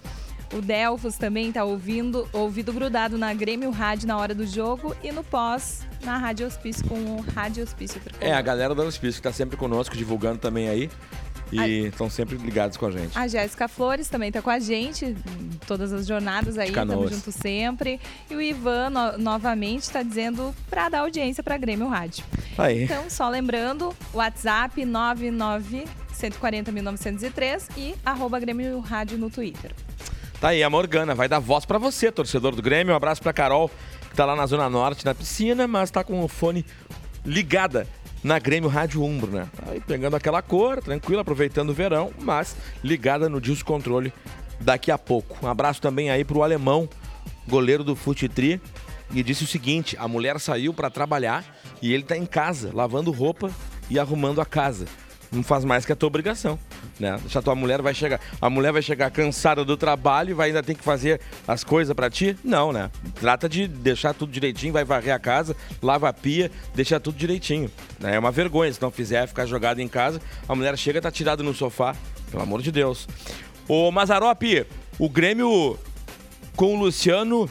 O 0.54 0.62
Delfos 0.62 1.18
também 1.18 1.52
tá 1.52 1.64
ouvindo, 1.64 2.28
ouvido 2.32 2.72
grudado 2.72 3.18
na 3.18 3.34
Grêmio 3.34 3.72
Rádio 3.72 4.08
na 4.08 4.18
hora 4.18 4.36
do 4.36 4.46
jogo 4.46 4.96
e 5.04 5.12
no 5.12 5.24
pós, 5.24 5.82
na 6.04 6.18
Rádio 6.18 6.46
Hospício 6.46 6.86
com 6.88 6.96
o 6.96 7.22
Rádio 7.34 7.64
Hospício 7.64 8.00
Tricolor. 8.00 8.28
É, 8.28 8.34
a 8.36 8.42
galera 8.42 8.76
da 8.76 8.84
Hospício 8.84 9.20
que 9.20 9.28
tá 9.28 9.34
sempre 9.34 9.58
conosco, 9.58 9.96
divulgando 9.98 10.38
também 10.38 10.70
aí. 10.70 10.90
E 11.52 11.86
estão 11.88 12.10
sempre 12.10 12.36
ligados 12.36 12.78
com 12.78 12.88
a 12.88 12.92
gente. 12.92 13.16
A 13.16 13.28
Jéssica 13.28 13.68
Flores 13.68 14.08
também 14.10 14.32
tá 14.32 14.42
com 14.42 14.50
a 14.50 14.58
gente, 14.58 15.16
todas 15.68 15.94
as 15.94 16.08
jornadas 16.08 16.58
aí, 16.58 16.70
estamos 16.70 17.12
juntos 17.12 17.36
sempre. 17.36 18.00
E 18.28 18.36
o 18.36 18.42
Ivan, 18.42 18.90
no- 18.90 19.18
novamente, 19.20 19.84
está 19.84 20.02
dizendo 20.02 20.54
para 20.68 20.90
dar 20.90 21.00
audiência 21.02 21.44
para 21.44 21.56
Grêmio 21.58 21.88
Rádio. 21.88 22.24
Aí. 22.58 22.86
Então, 22.86 23.08
só 23.08 23.30
lembrando, 23.30 23.94
WhatsApp 24.16 24.84
99 24.84 25.86
140 26.14 26.72
1903 26.72 27.70
e 27.78 27.96
arroba 28.06 28.40
Grêmio 28.40 28.80
Rádio 28.80 29.18
no 29.18 29.30
Twitter. 29.30 29.72
Tá 30.40 30.50
aí, 30.50 30.62
a 30.62 30.70
Morgana 30.70 31.16
vai 31.16 31.28
dar 31.28 31.40
voz 31.40 31.66
pra 31.66 31.78
você, 31.78 32.12
torcedor 32.12 32.56
do 32.56 32.62
Grêmio. 32.62 32.94
Um 32.94 32.98
abraço 32.98 33.22
pra 33.22 33.32
Carol, 33.32 33.72
que 34.10 34.16
tá 34.16 34.26
lá 34.26 34.36
na 34.36 34.46
Zona 34.46 34.70
Norte, 34.70 35.06
na 35.06 35.16
piscina, 35.16 35.68
mas 35.68 35.90
tá 35.90 36.04
com 36.04 36.24
o 36.24 36.28
fone 36.28 36.66
ligada 37.26 37.88
na 38.24 38.40
Grêmio 38.40 38.70
Rádio 38.70 39.04
Umbro, 39.04 39.32
né? 39.32 39.48
Tá 39.56 39.72
aí 39.72 39.82
pegando 39.82 40.16
aquela 40.16 40.42
cor, 40.42 40.82
tranquilo, 40.82 41.22
aproveitando 41.22 41.70
o 41.70 41.74
verão, 41.74 42.12
mas 42.20 42.56
ligada 42.84 43.28
no 43.28 43.42
Disco 43.42 43.66
Controle 43.66 44.14
daqui 44.60 44.92
a 44.92 44.98
pouco. 44.98 45.46
Um 45.46 45.50
abraço 45.50 45.82
também 45.82 46.10
aí 46.10 46.24
pro 46.24 46.44
alemão, 46.44 46.88
goleiro 47.48 47.84
do 47.84 47.96
Futitri, 47.96 48.62
e 49.14 49.22
disse 49.24 49.44
o 49.44 49.48
seguinte: 49.48 49.96
a 50.00 50.08
mulher 50.08 50.40
saiu 50.40 50.74
pra 50.74 50.90
trabalhar 50.90 51.46
e 51.82 51.94
ele 51.94 52.04
tá 52.04 52.18
em 52.18 52.26
casa, 52.26 52.72
lavando 52.74 53.12
roupa 53.12 53.52
e 53.90 54.00
arrumando 54.00 54.42
a 54.42 54.46
casa. 54.46 54.86
Não 55.34 55.42
faz 55.42 55.66
mais 55.66 55.84
que 55.84 55.92
a 55.92 55.96
tua 55.96 56.08
obrigação, 56.08 56.60
né? 57.00 57.18
Deixa 57.20 57.40
a 57.40 57.42
tua 57.42 57.56
mulher 57.56 57.82
vai 57.82 57.94
chegar, 57.94 58.22
a 58.40 58.50
mulher 58.52 58.72
vai 58.72 58.84
chegar 58.84 59.10
cansada 59.10 59.66
do 59.66 59.76
trabalho 59.76 60.30
e 60.30 60.34
vai 60.34 60.50
ainda 60.50 60.62
ter 60.62 60.76
que 60.76 60.84
fazer 60.84 61.20
as 61.48 61.64
coisas 61.64 61.94
pra 61.96 62.08
ti? 62.08 62.38
Não, 62.44 62.72
né? 62.72 62.92
Trata 63.20 63.50
de 63.50 63.68
deixar 63.68 64.14
tudo 64.14 64.32
direitinho, 64.32 64.72
vai 64.72 64.86
varrer 64.86 65.14
a 65.14 65.18
casa, 65.18 65.56
lava 65.82 66.08
a 66.08 66.14
pia, 66.14 66.52
deixa 66.76 67.00
tudo 67.00 67.18
direitinho. 67.18 67.72
né? 68.00 68.16
É 68.16 68.20
uma 68.20 68.32
vergonha 68.32 68.72
se 68.72 68.80
não 68.80 68.92
fizer 68.92 69.28
ficar 69.28 69.48
jogado 69.48 69.80
em 69.80 69.88
casa, 69.88 70.22
a 70.48 70.56
mulher 70.56 70.78
chega 70.78 71.02
tá 71.02 71.10
tirada 71.10 71.42
no 71.42 71.54
sofá, 71.54 71.96
pelo 72.30 72.44
amor 72.44 72.62
de 72.62 72.72
Deus. 72.72 73.08
Ô 73.68 73.92
Mazarope, 73.92 74.68
o 75.00 75.10
Grêmio 75.10 75.80
com 76.56 76.76
o 76.76 76.80
Luciano 76.80 77.50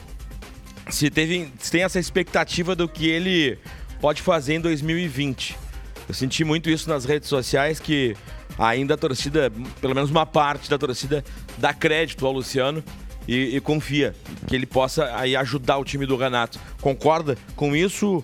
se, 0.89 1.09
teve, 1.09 1.51
se 1.59 1.69
tem 1.69 1.83
essa 1.83 1.99
expectativa 1.99 2.75
do 2.75 2.87
que 2.87 3.09
ele 3.09 3.57
pode 3.99 4.21
fazer 4.21 4.55
em 4.55 4.61
2020. 4.61 5.62
Eu 6.07 6.13
senti 6.13 6.43
muito 6.43 6.69
isso 6.69 6.89
nas 6.89 7.05
redes 7.05 7.29
sociais, 7.29 7.79
que 7.79 8.15
ainda 8.57 8.93
a 8.93 8.97
torcida, 8.97 9.51
pelo 9.81 9.95
menos 9.95 10.11
uma 10.11 10.25
parte 10.25 10.69
da 10.69 10.77
torcida, 10.77 11.23
dá 11.57 11.73
crédito 11.73 12.25
ao 12.25 12.31
Luciano 12.33 12.83
e, 13.27 13.55
e 13.55 13.61
confia 13.61 14.13
que 14.47 14.55
ele 14.55 14.65
possa 14.65 15.15
aí 15.15 15.35
ajudar 15.35 15.77
o 15.77 15.83
time 15.85 16.05
do 16.05 16.17
Renato. 16.17 16.59
Concorda 16.81 17.37
com 17.55 17.75
isso? 17.75 18.23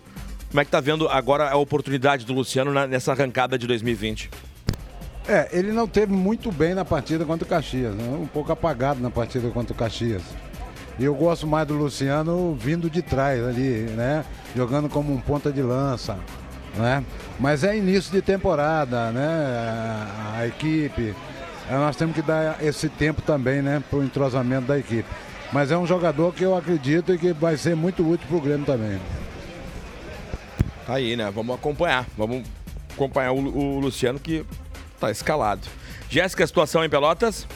Como 0.49 0.59
é 0.59 0.65
que 0.65 0.71
tá 0.71 0.79
vendo 0.81 1.07
agora 1.07 1.49
a 1.49 1.55
oportunidade 1.55 2.25
do 2.25 2.33
Luciano 2.33 2.73
na- 2.73 2.87
nessa 2.87 3.11
arrancada 3.11 3.57
de 3.57 3.65
2020? 3.67 4.29
É, 5.27 5.47
ele 5.51 5.71
não 5.71 5.87
teve 5.87 6.11
muito 6.11 6.51
bem 6.51 6.73
na 6.73 6.83
partida 6.83 7.23
contra 7.23 7.45
o 7.45 7.47
Caxias, 7.47 7.93
né? 7.93 8.17
um 8.19 8.25
pouco 8.25 8.51
apagado 8.51 8.99
na 8.99 9.11
partida 9.11 9.47
contra 9.51 9.73
o 9.73 9.75
Caxias. 9.75 10.23
E 10.97 11.05
eu 11.05 11.13
gosto 11.15 11.45
mais 11.47 11.67
do 11.67 11.75
Luciano 11.75 12.57
vindo 12.59 12.89
de 12.89 13.01
trás 13.01 13.41
ali, 13.41 13.85
né? 13.95 14.25
Jogando 14.55 14.89
como 14.89 15.13
um 15.13 15.19
ponta 15.21 15.49
de 15.51 15.61
lança, 15.61 16.17
né? 16.75 17.03
Mas 17.39 17.63
é 17.63 17.77
início 17.77 18.11
de 18.11 18.21
temporada, 18.21 19.11
né? 19.11 19.27
A, 19.27 20.39
a 20.39 20.47
equipe, 20.47 21.15
eh, 21.69 21.75
nós 21.75 21.95
temos 21.95 22.15
que 22.15 22.21
dar 22.21 22.63
esse 22.63 22.89
tempo 22.89 23.21
também, 23.21 23.61
né? 23.61 23.81
Para 23.89 23.99
o 23.99 24.03
entrosamento 24.03 24.67
da 24.67 24.77
equipe. 24.77 25.07
Mas 25.51 25.71
é 25.71 25.77
um 25.77 25.85
jogador 25.85 26.33
que 26.33 26.43
eu 26.43 26.55
acredito 26.55 27.13
e 27.13 27.17
que 27.17 27.33
vai 27.33 27.57
ser 27.57 27.75
muito 27.75 28.07
útil 28.07 28.27
para 28.27 28.37
o 28.37 28.41
Grêmio 28.41 28.65
também. 28.65 28.99
Tá 30.85 30.95
aí, 30.95 31.15
né? 31.15 31.31
Vamos 31.31 31.55
acompanhar. 31.55 32.05
Vamos 32.17 32.43
acompanhar 32.93 33.31
o, 33.31 33.37
o 33.37 33.79
Luciano 33.79 34.19
que 34.19 34.45
tá 34.99 35.09
escalado. 35.09 35.61
Jéssica, 36.09 36.45
situação 36.45 36.83
em 36.83 36.89
Pelotas? 36.89 37.47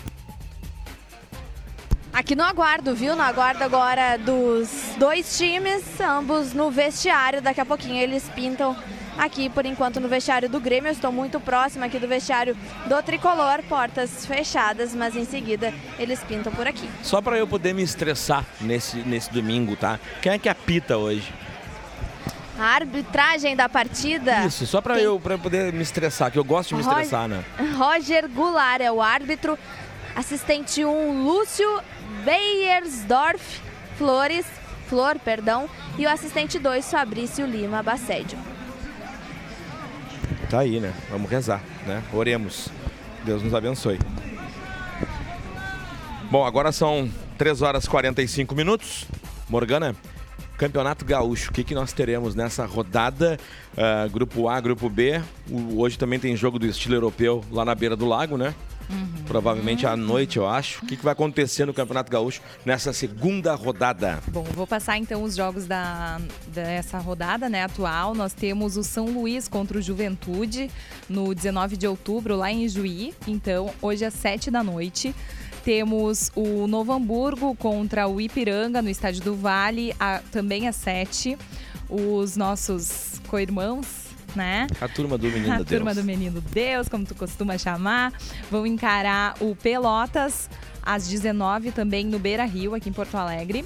Aqui 2.13 2.35
no 2.35 2.43
aguardo, 2.43 2.93
viu? 2.93 3.15
No 3.15 3.23
aguardo 3.23 3.63
agora 3.63 4.17
dos 4.17 4.69
dois 4.99 5.35
times, 5.35 5.99
ambos 5.99 6.53
no 6.53 6.69
vestiário. 6.69 7.41
Daqui 7.41 7.59
a 7.59 7.65
pouquinho 7.65 7.97
eles 7.97 8.29
pintam 8.35 8.77
aqui, 9.17 9.49
por 9.49 9.65
enquanto, 9.65 9.99
no 9.99 10.07
vestiário 10.07 10.49
do 10.49 10.59
Grêmio. 10.59 10.89
Eu 10.89 10.93
estou 10.93 11.11
muito 11.11 11.39
próximo 11.39 11.83
aqui 11.85 11.99
do 11.99 12.07
vestiário 12.07 12.55
do 12.87 13.01
Tricolor, 13.03 13.61
portas 13.69 14.25
fechadas, 14.25 14.93
mas 14.95 15.15
em 15.15 15.25
seguida 15.25 15.73
eles 15.99 16.19
pintam 16.23 16.51
por 16.53 16.67
aqui. 16.67 16.89
Só 17.01 17.21
pra 17.21 17.37
eu 17.37 17.47
poder 17.47 17.73
me 17.73 17.83
estressar 17.83 18.45
nesse, 18.61 18.97
nesse 18.97 19.31
domingo, 19.31 19.75
tá? 19.75 19.99
Quem 20.21 20.33
é 20.33 20.37
que 20.37 20.49
apita 20.49 20.97
hoje? 20.97 21.33
A 22.59 22.65
arbitragem 22.75 23.55
da 23.55 23.67
partida. 23.67 24.45
Isso, 24.45 24.65
só 24.67 24.79
pra 24.79 24.99
eu, 24.99 25.19
pra 25.19 25.33
eu 25.33 25.39
poder 25.39 25.73
me 25.73 25.81
estressar, 25.81 26.31
que 26.31 26.37
eu 26.37 26.43
gosto 26.43 26.69
de 26.69 26.75
me 26.75 26.81
Roger- 26.83 27.03
estressar, 27.03 27.27
né? 27.27 27.43
Roger 27.77 28.29
Goulart 28.29 28.79
é 28.81 28.91
o 28.91 29.01
árbitro. 29.01 29.57
Assistente 30.15 30.85
1, 30.85 31.23
Lúcio 31.23 31.67
Beiersdorf 32.23 33.59
Flores, 33.97 34.45
Flor, 34.87 35.17
perdão. 35.17 35.67
E 35.97 36.05
o 36.05 36.09
assistente 36.09 36.59
2, 36.59 36.89
Fabrício 36.91 37.45
Lima 37.47 37.81
Bacédio. 37.81 38.37
Tá 40.53 40.59
aí, 40.59 40.79
né? 40.79 40.93
Vamos 41.09 41.31
rezar, 41.31 41.63
né? 41.87 42.03
Oremos. 42.13 42.69
Deus 43.25 43.41
nos 43.41 43.55
abençoe. 43.55 43.97
Bom, 46.29 46.45
agora 46.45 46.71
são 46.71 47.09
3 47.39 47.63
horas 47.63 47.85
e 47.85 47.89
45 47.89 48.53
minutos. 48.53 49.07
Morgana, 49.49 49.95
Campeonato 50.55 51.03
Gaúcho, 51.05 51.49
o 51.49 51.53
que, 51.55 51.63
que 51.63 51.73
nós 51.73 51.91
teremos 51.91 52.35
nessa 52.35 52.67
rodada? 52.67 53.39
Ah, 53.75 54.07
grupo 54.07 54.47
A, 54.47 54.61
Grupo 54.61 54.87
B. 54.91 55.19
O- 55.49 55.81
hoje 55.81 55.97
também 55.97 56.19
tem 56.19 56.35
jogo 56.35 56.59
do 56.59 56.67
estilo 56.67 56.93
europeu 56.93 57.43
lá 57.51 57.65
na 57.65 57.73
beira 57.73 57.95
do 57.95 58.05
lago, 58.05 58.37
né? 58.37 58.53
Provavelmente 59.25 59.85
à 59.87 59.95
noite, 59.95 60.37
eu 60.37 60.47
acho. 60.47 60.83
O 60.83 60.87
que, 60.87 60.97
que 60.97 61.03
vai 61.03 61.13
acontecer 61.13 61.65
no 61.65 61.73
Campeonato 61.73 62.11
Gaúcho 62.11 62.41
nessa 62.65 62.93
segunda 62.93 63.55
rodada? 63.55 64.21
Bom, 64.27 64.43
vou 64.43 64.67
passar 64.67 64.97
então 64.97 65.23
os 65.23 65.35
jogos 65.35 65.65
da, 65.65 66.19
dessa 66.47 66.97
rodada 66.97 67.49
né, 67.49 67.63
atual. 67.63 68.13
Nós 68.13 68.33
temos 68.33 68.77
o 68.77 68.83
São 68.83 69.05
Luís 69.05 69.47
contra 69.47 69.77
o 69.77 69.81
Juventude 69.81 70.69
no 71.09 71.33
19 71.33 71.77
de 71.77 71.87
outubro, 71.87 72.35
lá 72.35 72.51
em 72.51 72.67
Juí. 72.67 73.13
Então, 73.27 73.71
hoje 73.81 74.05
às 74.05 74.13
7 74.13 74.51
da 74.51 74.63
noite. 74.63 75.15
Temos 75.63 76.29
o 76.35 76.67
Novo 76.67 76.91
Hamburgo 76.91 77.55
contra 77.55 78.05
o 78.05 78.19
Ipiranga 78.19 78.81
no 78.81 78.89
Estádio 78.89 79.23
do 79.23 79.33
Vale, 79.33 79.95
a- 79.97 80.19
também 80.29 80.67
às 80.67 80.75
7. 80.75 81.37
Os 81.89 82.35
nossos 82.35 83.21
co-irmãos, 83.29 83.85
né? 84.35 84.67
A 84.79 84.87
turma 84.87 85.17
do 85.17 85.27
Menino 85.27 85.53
a 85.53 85.57
da 85.59 85.65
turma 85.65 85.93
Deus. 85.93 85.97
do 85.97 86.07
Menino 86.07 86.41
Deus, 86.41 86.87
como 86.87 87.05
tu 87.05 87.15
costuma 87.15 87.57
chamar, 87.57 88.13
vão 88.49 88.65
encarar 88.65 89.35
o 89.39 89.55
Pelotas 89.55 90.49
às 90.81 91.07
19 91.07 91.71
também 91.71 92.05
no 92.05 92.19
Beira 92.19 92.45
Rio, 92.45 92.75
aqui 92.75 92.89
em 92.89 92.93
Porto 92.93 93.15
Alegre. 93.15 93.65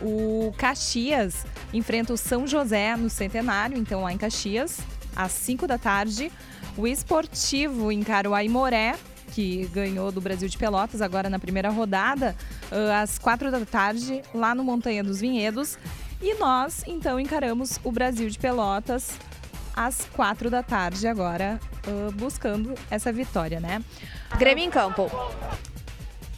O 0.00 0.52
Caxias 0.56 1.44
enfrenta 1.72 2.12
o 2.12 2.16
São 2.16 2.46
José 2.46 2.96
no 2.96 3.10
Centenário, 3.10 3.76
então 3.76 4.02
lá 4.02 4.12
em 4.12 4.18
Caxias, 4.18 4.80
às 5.14 5.32
5 5.32 5.66
da 5.66 5.78
tarde. 5.78 6.30
O 6.76 6.86
Esportivo 6.86 7.90
encara 7.90 8.30
o 8.30 8.34
Aimoré, 8.34 8.94
que 9.32 9.66
ganhou 9.72 10.10
do 10.12 10.20
Brasil 10.20 10.48
de 10.48 10.56
Pelotas 10.56 11.02
agora 11.02 11.28
na 11.28 11.38
primeira 11.38 11.70
rodada, 11.70 12.36
ah, 12.70 13.02
às 13.02 13.18
4 13.18 13.50
da 13.50 13.64
tarde, 13.64 14.22
lá 14.32 14.54
no 14.54 14.62
Montanha 14.62 15.02
dos 15.02 15.20
Vinhedos. 15.20 15.76
E 16.20 16.34
nós, 16.34 16.82
então, 16.86 17.18
encaramos 17.18 17.78
o 17.84 17.92
Brasil 17.92 18.28
de 18.28 18.38
Pelotas 18.38 19.12
às 19.78 20.06
quatro 20.16 20.50
da 20.50 20.60
tarde 20.60 21.06
agora, 21.06 21.60
ah, 21.86 22.10
buscando 22.14 22.74
essa 22.90 23.12
vitória, 23.12 23.60
né? 23.60 23.80
Grêmio 24.36 24.64
em 24.64 24.70
campo. 24.70 25.08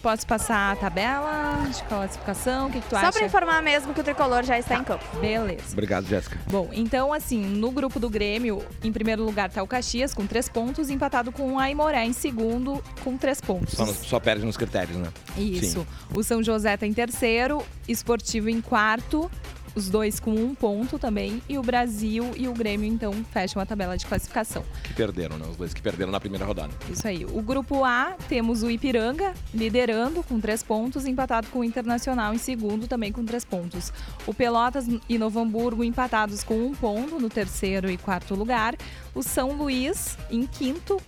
Posso 0.03 0.27
passar 0.27 0.73
a 0.73 0.77
tabela 0.77 1.69
de 1.69 1.83
classificação? 1.85 2.69
O 2.69 2.71
que, 2.71 2.81
que 2.81 2.89
tu 2.89 2.91
Só 2.91 2.97
acha? 2.97 3.13
para 3.13 3.27
informar 3.27 3.63
mesmo 3.63 3.93
que 3.93 4.01
o 4.01 4.05
tricolor 4.05 4.43
já 4.45 4.59
está 4.59 4.77
em 4.77 4.85
campo. 4.85 5.05
Beleza. 5.21 5.73
Obrigado, 5.73 6.07
Jéssica. 6.07 6.39
Bom, 6.51 6.71
então 6.73 7.13
assim, 7.13 7.39
no 7.39 7.71
grupo 7.71 8.01
do 8.01 8.09
Grêmio, 8.09 8.65
em 8.83 8.91
primeiro 8.91 9.23
lugar 9.23 9.51
tá 9.51 9.63
o 9.63 9.67
Caxias 9.67 10.15
com 10.15 10.27
três 10.27 10.49
pontos, 10.49 10.89
empatado 10.89 11.31
com 11.31 11.53
o 11.53 11.59
Aimoré 11.59 12.05
em 12.07 12.15
segundo 12.15 12.83
com 13.05 13.19
três 13.19 13.43
pontos. 13.43 13.75
Só, 13.75 13.87
só 13.87 14.21
perde 14.21 14.45
nos 14.45 14.57
critérios, 14.57 14.97
né? 14.97 15.09
Isso. 15.37 15.81
Sim. 15.81 15.87
O 16.15 16.23
São 16.23 16.43
José 16.43 16.77
tá 16.79 16.87
em 16.87 16.95
terceiro, 16.95 17.63
Esportivo 17.87 18.49
em 18.49 18.63
quarto, 18.63 19.31
os 19.75 19.89
dois 19.89 20.19
com 20.19 20.33
um 20.33 20.55
ponto 20.55 20.99
também, 20.99 21.43
e 21.49 21.59
o 21.59 21.63
Brasil 21.63 22.31
e 22.37 22.49
o 22.49 22.53
Grêmio 22.53 22.87
então 22.87 23.13
fecham 23.33 23.61
a 23.61 23.67
tabela 23.67 23.97
de 23.97 24.07
classificação. 24.07 24.65
Que 24.83 24.95
perderam, 24.95 25.39
né? 25.39 25.47
Os 25.51 25.57
dois 25.57 25.73
que 25.73 25.81
perderam 25.81 26.11
na 26.11 26.21
primeira 26.21 26.45
rodada. 26.45 26.73
Isso 26.91 27.07
aí. 27.07 27.25
O 27.25 27.43
grupo 27.43 27.85
A, 27.85 28.17
temos 28.29 28.63
o 28.63 28.71
Ipiranga 28.71 29.33
liderando 29.55 30.23
com 30.23 30.41
três 30.41 30.63
pontos, 30.63 31.07
empatado 31.07 31.49
com 31.49 31.61
o 31.61 31.65
Internacional 31.65 32.35
em 32.35 32.39
segundo, 32.39 32.89
também 32.89 33.13
com 33.13 33.25
três 33.25 33.45
pontos. 33.45 33.93
O 34.27 34.35
Pelotas 34.35 34.87
e 35.09 35.19
Novo 35.19 35.41
Hamburgo 35.41 35.85
empatados 35.85 36.43
com 36.43 36.55
um 36.55 36.75
ponto 36.75 37.19
no 37.19 37.29
terceiro 37.29 37.91
e 37.91 37.97
quarto 37.97 38.35
lugar. 38.35 38.75
O 39.15 39.23
São 39.23 39.53
Luís 39.53 40.17
em 40.31 40.47
quinto, 40.47 41.01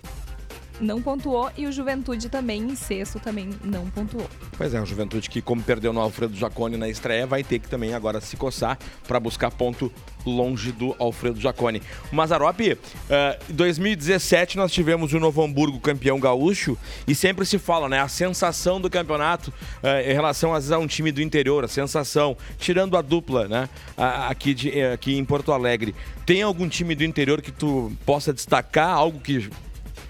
não 0.82 1.00
pontuou. 1.00 1.50
E 1.56 1.66
o 1.66 1.72
Juventude 1.72 2.28
também 2.28 2.62
em 2.62 2.74
sexto, 2.76 3.18
também 3.20 3.50
não 3.64 3.86
pontuou. 3.90 4.28
Pois 4.58 4.74
é, 4.74 4.80
o 4.80 4.84
Juventude 4.86 5.30
que, 5.30 5.40
como 5.40 5.62
perdeu 5.62 5.92
no 5.92 6.00
Alfredo 6.00 6.36
Jacone 6.36 6.76
na 6.76 6.88
estreia, 6.88 7.26
vai 7.26 7.42
ter 7.42 7.58
que 7.58 7.68
também 7.68 7.94
agora 7.94 8.20
se 8.20 8.36
coçar 8.36 8.78
para 9.06 9.18
buscar 9.20 9.50
ponto 9.50 9.90
longe 10.26 10.70
do 10.72 10.94
Alfredo 10.98 11.40
Jacone. 11.40 11.82
O 12.12 12.14
Mazarop, 12.16 12.60
eh, 12.60 13.38
em 13.50 13.52
2017 13.54 14.56
nós 14.56 14.70
tivemos 14.72 15.12
o 15.12 15.18
Novo 15.18 15.42
Hamburgo 15.42 15.80
campeão 15.80 16.18
gaúcho 16.20 16.78
e 17.08 17.14
sempre 17.14 17.44
se 17.44 17.58
fala, 17.58 17.88
né? 17.88 18.00
A 18.00 18.06
sensação 18.08 18.80
do 18.80 18.88
campeonato 18.88 19.52
eh, 19.82 20.10
em 20.12 20.14
relação 20.14 20.52
às 20.54 20.64
vezes, 20.64 20.72
a 20.72 20.78
um 20.78 20.86
time 20.86 21.10
do 21.10 21.20
interior, 21.20 21.64
a 21.64 21.68
sensação, 21.68 22.36
tirando 22.58 22.96
a 22.96 23.02
dupla, 23.02 23.48
né? 23.48 23.68
Aqui, 23.96 24.54
de- 24.54 24.78
eh, 24.78 24.92
aqui 24.92 25.16
em 25.16 25.24
Porto 25.24 25.52
Alegre. 25.52 25.94
Tem 26.24 26.40
algum 26.42 26.68
time 26.68 26.94
do 26.94 27.02
interior 27.02 27.42
que 27.42 27.50
tu 27.50 27.92
possa 28.06 28.32
destacar, 28.32 28.90
algo 28.90 29.18
que 29.20 29.50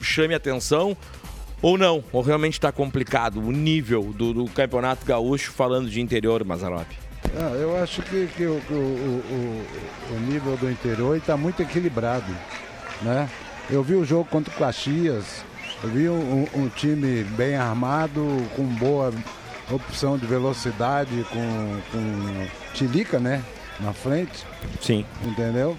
chame 0.03 0.35
atenção? 0.35 0.97
Ou 1.61 1.79
não? 1.79 2.03
Ou 2.13 2.23
realmente 2.23 2.55
está 2.55 2.73
complicado 2.73 3.39
o 3.41 3.53
nível 3.53 4.03
do, 4.15 4.33
do 4.35 4.45
campeonato 4.47 5.07
gaúcho 5.07 5.53
falando 5.53 5.89
de 5.89 6.01
interior, 6.01 6.45
Mazarop? 6.45 6.87
Ah, 7.37 7.53
eu 7.55 7.81
acho 7.81 8.03
que, 8.03 8.27
que 8.37 8.45
o- 8.45 8.61
o- 8.71 8.75
o- 8.75 10.17
o 10.17 10.21
nível 10.21 10.57
do 10.57 10.69
interior 10.71 11.17
está 11.17 11.37
muito 11.37 11.63
equilibrado. 11.63 12.27
Né? 13.01 13.29
Eu 13.71 13.83
vi 13.83 13.95
o 13.95 14.05
jogo 14.05 14.25
contra 14.25 14.53
o 14.53 14.57
Caxias, 14.59 15.45
eu 15.85 15.89
vi 15.91 16.09
um, 16.09 16.47
um 16.55 16.69
time 16.69 17.23
bem 17.37 17.55
armado, 17.57 18.21
com 18.57 18.65
boa 18.65 19.13
opção 19.71 20.19
de 20.19 20.27
velocidade, 20.27 21.25
com, 21.31 21.81
com 21.93 22.47
Tilica 22.75 23.19
né? 23.21 23.43
na 23.81 23.93
frente. 23.93 24.45
Sim. 24.81 25.07
Entendeu? 25.25 25.77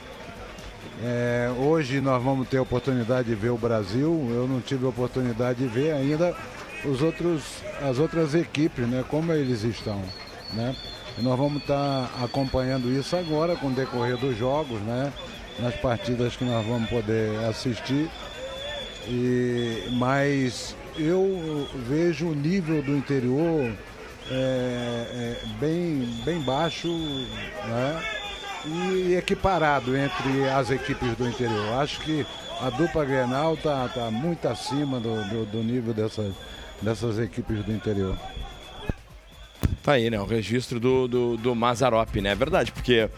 É, 1.06 1.52
hoje 1.58 2.00
nós 2.00 2.24
vamos 2.24 2.48
ter 2.48 2.58
a 2.58 2.62
oportunidade 2.62 3.28
de 3.28 3.36
ver 3.36 3.50
o 3.50 3.58
Brasil. 3.58 4.26
Eu 4.30 4.48
não 4.48 4.62
tive 4.62 4.86
a 4.86 4.90
oportunidade 4.90 5.60
de 5.60 5.68
ver 5.68 5.92
ainda 5.92 6.34
os 6.86 7.02
outros, 7.02 7.44
as 7.82 8.00
outras 8.00 8.34
equipes, 8.34 8.88
né? 8.88 9.04
Como 9.10 9.34
eles 9.34 9.64
estão, 9.64 10.02
né? 10.54 10.74
E 11.18 11.22
nós 11.22 11.38
vamos 11.38 11.62
estar 11.62 12.10
acompanhando 12.24 12.90
isso 12.90 13.18
agora 13.18 13.54
com 13.58 13.68
o 13.68 13.72
decorrer 13.72 14.16
dos 14.16 14.38
jogos, 14.38 14.80
né? 14.82 15.12
Nas 15.60 15.76
partidas 15.76 16.38
que 16.38 16.46
nós 16.46 16.66
vamos 16.66 16.90
poder 16.90 17.38
assistir. 17.50 18.10
E, 19.06 19.90
mas 20.00 20.74
eu 20.98 21.68
vejo 21.86 22.28
o 22.28 22.34
nível 22.34 22.82
do 22.82 22.96
interior 22.96 23.70
é, 24.32 24.32
é, 24.32 25.38
bem, 25.60 26.08
bem 26.24 26.40
baixo, 26.40 26.88
né? 26.88 28.23
E 28.66 29.16
equiparado 29.16 29.96
entre 29.96 30.50
as 30.50 30.72
equipes 30.72 31.16
do 31.16 31.28
interior. 31.28 31.82
Acho 31.82 32.00
que 32.02 32.26
a 32.62 32.70
dupla 32.70 33.04
Grenal 33.04 33.56
está 33.56 33.88
tá 33.90 34.10
muito 34.10 34.48
acima 34.48 35.00
do, 35.00 35.24
do, 35.30 35.46
do 35.46 35.64
nível 35.64 35.94
dessas, 35.94 36.34
dessas 36.82 37.20
equipes 37.20 37.64
do 37.64 37.72
interior. 37.72 38.18
Tá 39.82 39.94
aí, 39.94 40.10
né? 40.10 40.20
O 40.20 40.26
registro 40.26 40.80
do, 40.80 41.08
do, 41.08 41.38
do 41.38 41.54
Mazarop, 41.54 42.16
né? 42.22 42.32
É 42.32 42.36
verdade, 42.36 42.72
porque 42.72 43.10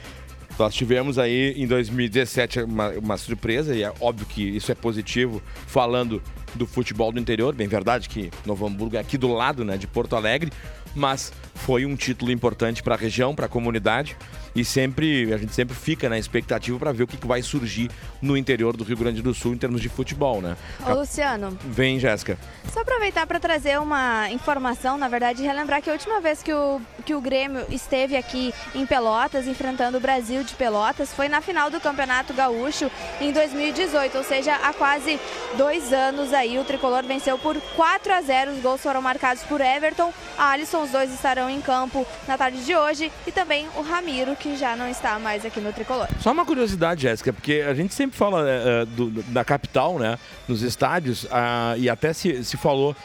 nós 0.57 0.73
tivemos 0.73 1.19
aí 1.19 1.53
em 1.55 1.67
2017 1.67 2.61
uma, 2.61 2.89
uma 2.91 3.17
surpresa, 3.17 3.75
e 3.75 3.83
é 3.83 3.93
óbvio 3.99 4.25
que 4.25 4.41
isso 4.41 4.71
é 4.71 4.75
positivo, 4.75 5.43
falando 5.67 6.21
do 6.55 6.65
futebol 6.65 7.11
do 7.11 7.19
interior. 7.19 7.53
Bem 7.53 7.67
verdade 7.67 8.09
que 8.09 8.31
Novo 8.45 8.65
Hamburgo 8.65 8.95
é 8.95 8.99
aqui 8.99 9.17
do 9.17 9.31
lado, 9.31 9.63
né? 9.63 9.77
De 9.77 9.85
Porto 9.85 10.15
Alegre, 10.15 10.51
mas 10.95 11.31
foi 11.53 11.85
um 11.85 11.95
título 11.95 12.31
importante 12.31 12.81
para 12.81 12.95
a 12.95 12.97
região, 12.97 13.35
para 13.35 13.45
a 13.45 13.49
comunidade. 13.49 14.17
E 14.55 14.63
sempre, 14.63 15.33
a 15.33 15.37
gente 15.37 15.53
sempre 15.53 15.75
fica 15.75 16.07
na 16.07 16.17
expectativa 16.17 16.79
para 16.79 16.93
ver 16.93 17.03
o 17.03 17.07
que, 17.07 17.17
que 17.17 17.27
vai 17.27 17.41
surgir 17.41 17.91
no 18.21 18.37
interior 18.37 18.77
do 18.77 18.85
Rio 18.85 18.95
Grande 18.95 19.21
do 19.21 19.33
Sul 19.33 19.53
em 19.53 19.57
termos 19.57 19.81
de 19.81 19.89
futebol, 19.89 20.41
né? 20.41 20.55
Ô, 20.87 20.93
Luciano, 20.93 21.57
Vem, 21.65 21.99
Jéssica. 21.99 22.37
Só 22.71 22.79
aproveitar 22.79 23.27
para 23.27 23.37
trazer 23.37 23.77
uma 23.81 24.31
informação, 24.31 24.97
na 24.97 25.09
verdade, 25.09 25.43
relembrar 25.43 25.81
que 25.81 25.89
a 25.89 25.93
última 25.93 26.21
vez 26.21 26.41
que 26.41 26.53
o, 26.53 26.79
que 27.05 27.13
o 27.13 27.19
Grêmio 27.19 27.65
esteve 27.69 28.15
aqui 28.15 28.53
em 28.73 28.85
Pelotas, 28.85 29.45
enfrentando 29.45 29.97
o 29.97 29.99
Brasil 29.99 30.41
de 30.41 30.55
Pelotas, 30.55 31.13
foi 31.13 31.27
na 31.27 31.41
final 31.41 31.69
do 31.69 31.81
Campeonato 31.81 32.33
Gaúcho 32.33 32.89
em 33.19 33.33
2018, 33.33 34.17
ou 34.17 34.23
seja, 34.23 34.55
há 34.55 34.71
quase 34.71 35.19
dois 35.57 35.91
anos 35.91 36.31
aí. 36.31 36.57
O 36.57 36.63
tricolor 36.63 37.03
venceu 37.03 37.37
por 37.37 37.59
4 37.75 38.13
a 38.13 38.21
0. 38.21 38.51
Os 38.51 38.61
gols 38.61 38.81
foram 38.81 39.01
marcados 39.01 39.43
por 39.43 39.59
Everton, 39.59 40.13
Alisson, 40.37 40.84
os 40.85 40.91
dois 40.91 41.13
estarão 41.13 41.49
em 41.49 41.59
campo 41.61 42.05
na 42.27 42.37
tarde 42.37 42.63
de 42.63 42.75
hoje, 42.75 43.11
e 43.27 43.31
também 43.31 43.67
o 43.75 43.81
Ramiro, 43.81 44.35
que 44.35 44.55
já 44.55 44.75
não 44.75 44.87
está 44.87 45.19
mais 45.19 45.45
aqui 45.45 45.59
no 45.59 45.73
tricolor. 45.73 46.07
Só 46.19 46.31
uma 46.31 46.45
curiosidade, 46.45 47.01
Jéssica, 47.03 47.33
porque 47.33 47.63
a 47.67 47.73
gente 47.73 47.93
sempre 47.93 48.17
fala 48.17 48.45
é, 48.47 48.85
do- 48.85 49.09
da 49.23 49.43
capital, 49.43 49.99
né? 49.99 50.17
Nos 50.47 50.61
estádios, 50.61 51.27
ah, 51.31 51.75
e 51.77 51.89
até 51.89 52.13
se, 52.13 52.43
se 52.43 52.55
falou, 52.57 52.95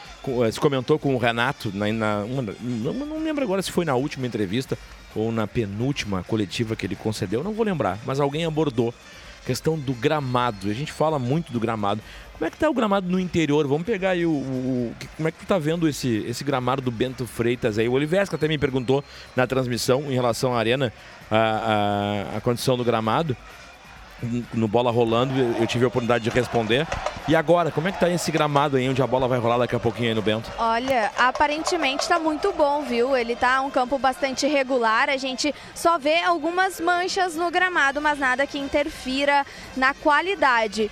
eh, 0.45 0.51
se 0.51 0.59
comentou 0.59 0.97
com 0.99 1.13
o 1.15 1.17
Renato, 1.17 1.71
na, 1.73 1.91
na- 1.91 2.19
uma- 2.23 2.53
não, 2.61 2.93
não 2.93 3.23
lembro 3.23 3.43
agora 3.43 3.61
se 3.61 3.71
foi 3.71 3.83
na 3.85 3.95
última 3.95 4.25
entrevista 4.27 4.77
ou 5.15 5.31
na 5.31 5.45
penúltima 5.47 6.23
coletiva 6.23 6.75
que 6.75 6.85
ele 6.85 6.95
concedeu, 6.95 7.43
não 7.43 7.51
vou 7.53 7.65
lembrar, 7.65 7.97
mas 8.05 8.19
alguém 8.19 8.45
abordou 8.45 8.93
questão 9.45 9.77
do 9.77 9.91
gramado. 9.93 10.69
A 10.69 10.73
gente 10.73 10.91
fala 10.91 11.17
muito 11.17 11.51
do 11.51 11.59
gramado. 11.59 11.99
Como 12.41 12.47
é 12.47 12.49
que 12.49 12.57
tá 12.57 12.67
o 12.67 12.73
gramado 12.73 13.07
no 13.07 13.19
interior? 13.19 13.67
Vamos 13.67 13.85
pegar 13.85 14.09
aí 14.09 14.25
o. 14.25 14.31
o- 14.31 14.95
como 15.15 15.27
é 15.27 15.31
que 15.31 15.37
tu 15.37 15.45
tá 15.45 15.59
vendo 15.59 15.87
esse, 15.87 16.25
esse 16.27 16.43
gramado 16.43 16.81
do 16.81 16.89
Bento 16.89 17.27
Freitas 17.27 17.77
aí? 17.77 17.87
O 17.87 17.91
Olivesca 17.91 18.35
até 18.35 18.47
me 18.47 18.57
perguntou 18.57 19.03
na 19.35 19.45
transmissão 19.45 20.05
em 20.11 20.15
relação 20.15 20.55
à 20.55 20.57
arena, 20.57 20.91
a, 21.29 21.37
a, 22.33 22.37
a 22.37 22.41
condição 22.41 22.75
do 22.75 22.83
gramado. 22.83 23.37
no 24.53 24.67
bola 24.67 24.91
rolando, 24.91 25.33
eu- 25.35 25.55
eu 25.61 25.65
tive 25.67 25.83
a 25.83 25.87
oportunidade 25.87 26.23
de 26.23 26.29
responder. 26.29 26.85
E 27.27 27.35
agora, 27.35 27.71
como 27.71 27.87
é 27.87 27.91
que 27.91 27.99
tá 27.99 28.07
esse 28.07 28.31
gramado 28.31 28.77
aí 28.77 28.87
onde 28.87 29.01
a 29.01 29.07
bola 29.07 29.27
vai 29.27 29.39
rolar 29.39 29.57
daqui 29.57 29.75
a 29.75 29.79
pouquinho 29.79 30.09
aí 30.09 30.13
no 30.15 30.21
Bento? 30.21 30.47
Olha, 30.59 31.11
aparentemente 31.17 32.07
tá 32.07 32.19
muito 32.19 32.53
bom, 32.53 32.83
viu? 32.83 33.17
Ele 33.17 33.35
tá 33.35 33.61
um 33.61 33.71
campo 33.71 33.97
bastante 33.97 34.45
regular. 34.45 35.09
A 35.09 35.17
gente 35.17 35.53
só 35.73 35.97
vê 35.97 36.21
algumas 36.21 36.79
manchas 36.79 37.35
no 37.35 37.49
gramado, 37.49 37.99
mas 37.99 38.19
nada 38.19 38.45
que 38.45 38.59
interfira 38.59 39.43
na 39.75 39.95
qualidade. 39.95 40.91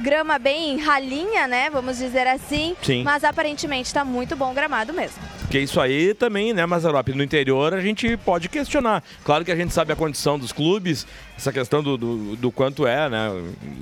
Grama 0.00 0.38
bem 0.38 0.78
ralinha, 0.78 1.46
né? 1.46 1.70
Vamos 1.70 1.98
dizer 1.98 2.26
assim. 2.26 2.76
Sim. 2.82 3.02
Mas 3.02 3.22
aparentemente 3.22 3.92
tá 3.92 4.04
muito 4.04 4.34
bom 4.34 4.50
o 4.50 4.54
gramado 4.54 4.92
mesmo. 4.92 5.18
Porque 5.42 5.60
isso 5.60 5.80
aí 5.80 6.14
também, 6.14 6.54
né, 6.54 6.64
Mazarop, 6.64 7.08
no 7.08 7.22
interior 7.22 7.74
a 7.74 7.80
gente 7.80 8.16
pode 8.16 8.48
questionar. 8.48 9.04
Claro 9.22 9.44
que 9.44 9.52
a 9.52 9.56
gente 9.56 9.72
sabe 9.72 9.92
a 9.92 9.96
condição 9.96 10.38
dos 10.38 10.50
clubes, 10.50 11.06
essa 11.36 11.52
questão 11.52 11.82
do, 11.82 11.98
do, 11.98 12.36
do 12.36 12.50
quanto 12.50 12.86
é, 12.86 13.08
né? 13.08 13.30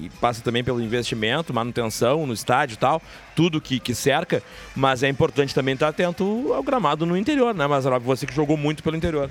E 0.02 0.10
passa 0.20 0.42
também 0.42 0.64
pelo 0.64 0.80
investimento, 0.82 1.54
manutenção 1.54 2.26
no 2.26 2.34
estádio 2.34 2.74
e 2.74 2.78
tal, 2.78 3.00
tudo 3.36 3.60
que, 3.60 3.78
que 3.78 3.94
cerca, 3.94 4.42
mas 4.74 5.02
é 5.04 5.08
importante 5.08 5.54
também 5.54 5.74
estar 5.74 5.88
atento 5.88 6.52
ao 6.52 6.62
gramado 6.62 7.06
no 7.06 7.16
interior, 7.16 7.54
né, 7.54 7.66
Mazarop? 7.66 8.02
Você 8.02 8.26
que 8.26 8.34
jogou 8.34 8.56
muito 8.56 8.82
pelo 8.82 8.96
interior. 8.96 9.30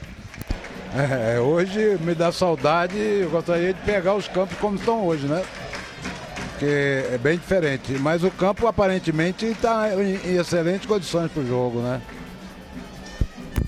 É, 0.95 1.39
hoje 1.39 1.99
me 2.01 2.15
dá 2.15 2.31
saudade, 2.31 2.97
eu 2.97 3.29
gostaria 3.29 3.73
de 3.73 3.81
pegar 3.81 4.15
os 4.15 4.27
campos 4.27 4.57
como 4.57 4.75
estão 4.75 5.05
hoje, 5.05 5.27
né? 5.27 5.43
Porque 6.59 7.05
é 7.13 7.17
bem 7.17 7.37
diferente. 7.37 7.93
Mas 7.93 8.21
o 8.21 8.29
campo 8.29 8.67
aparentemente 8.67 9.45
está 9.45 9.93
em, 9.95 10.15
em 10.15 10.35
excelentes 10.37 10.85
condições 10.85 11.31
para 11.31 11.41
o 11.41 11.47
jogo, 11.47 11.79
né? 11.79 12.01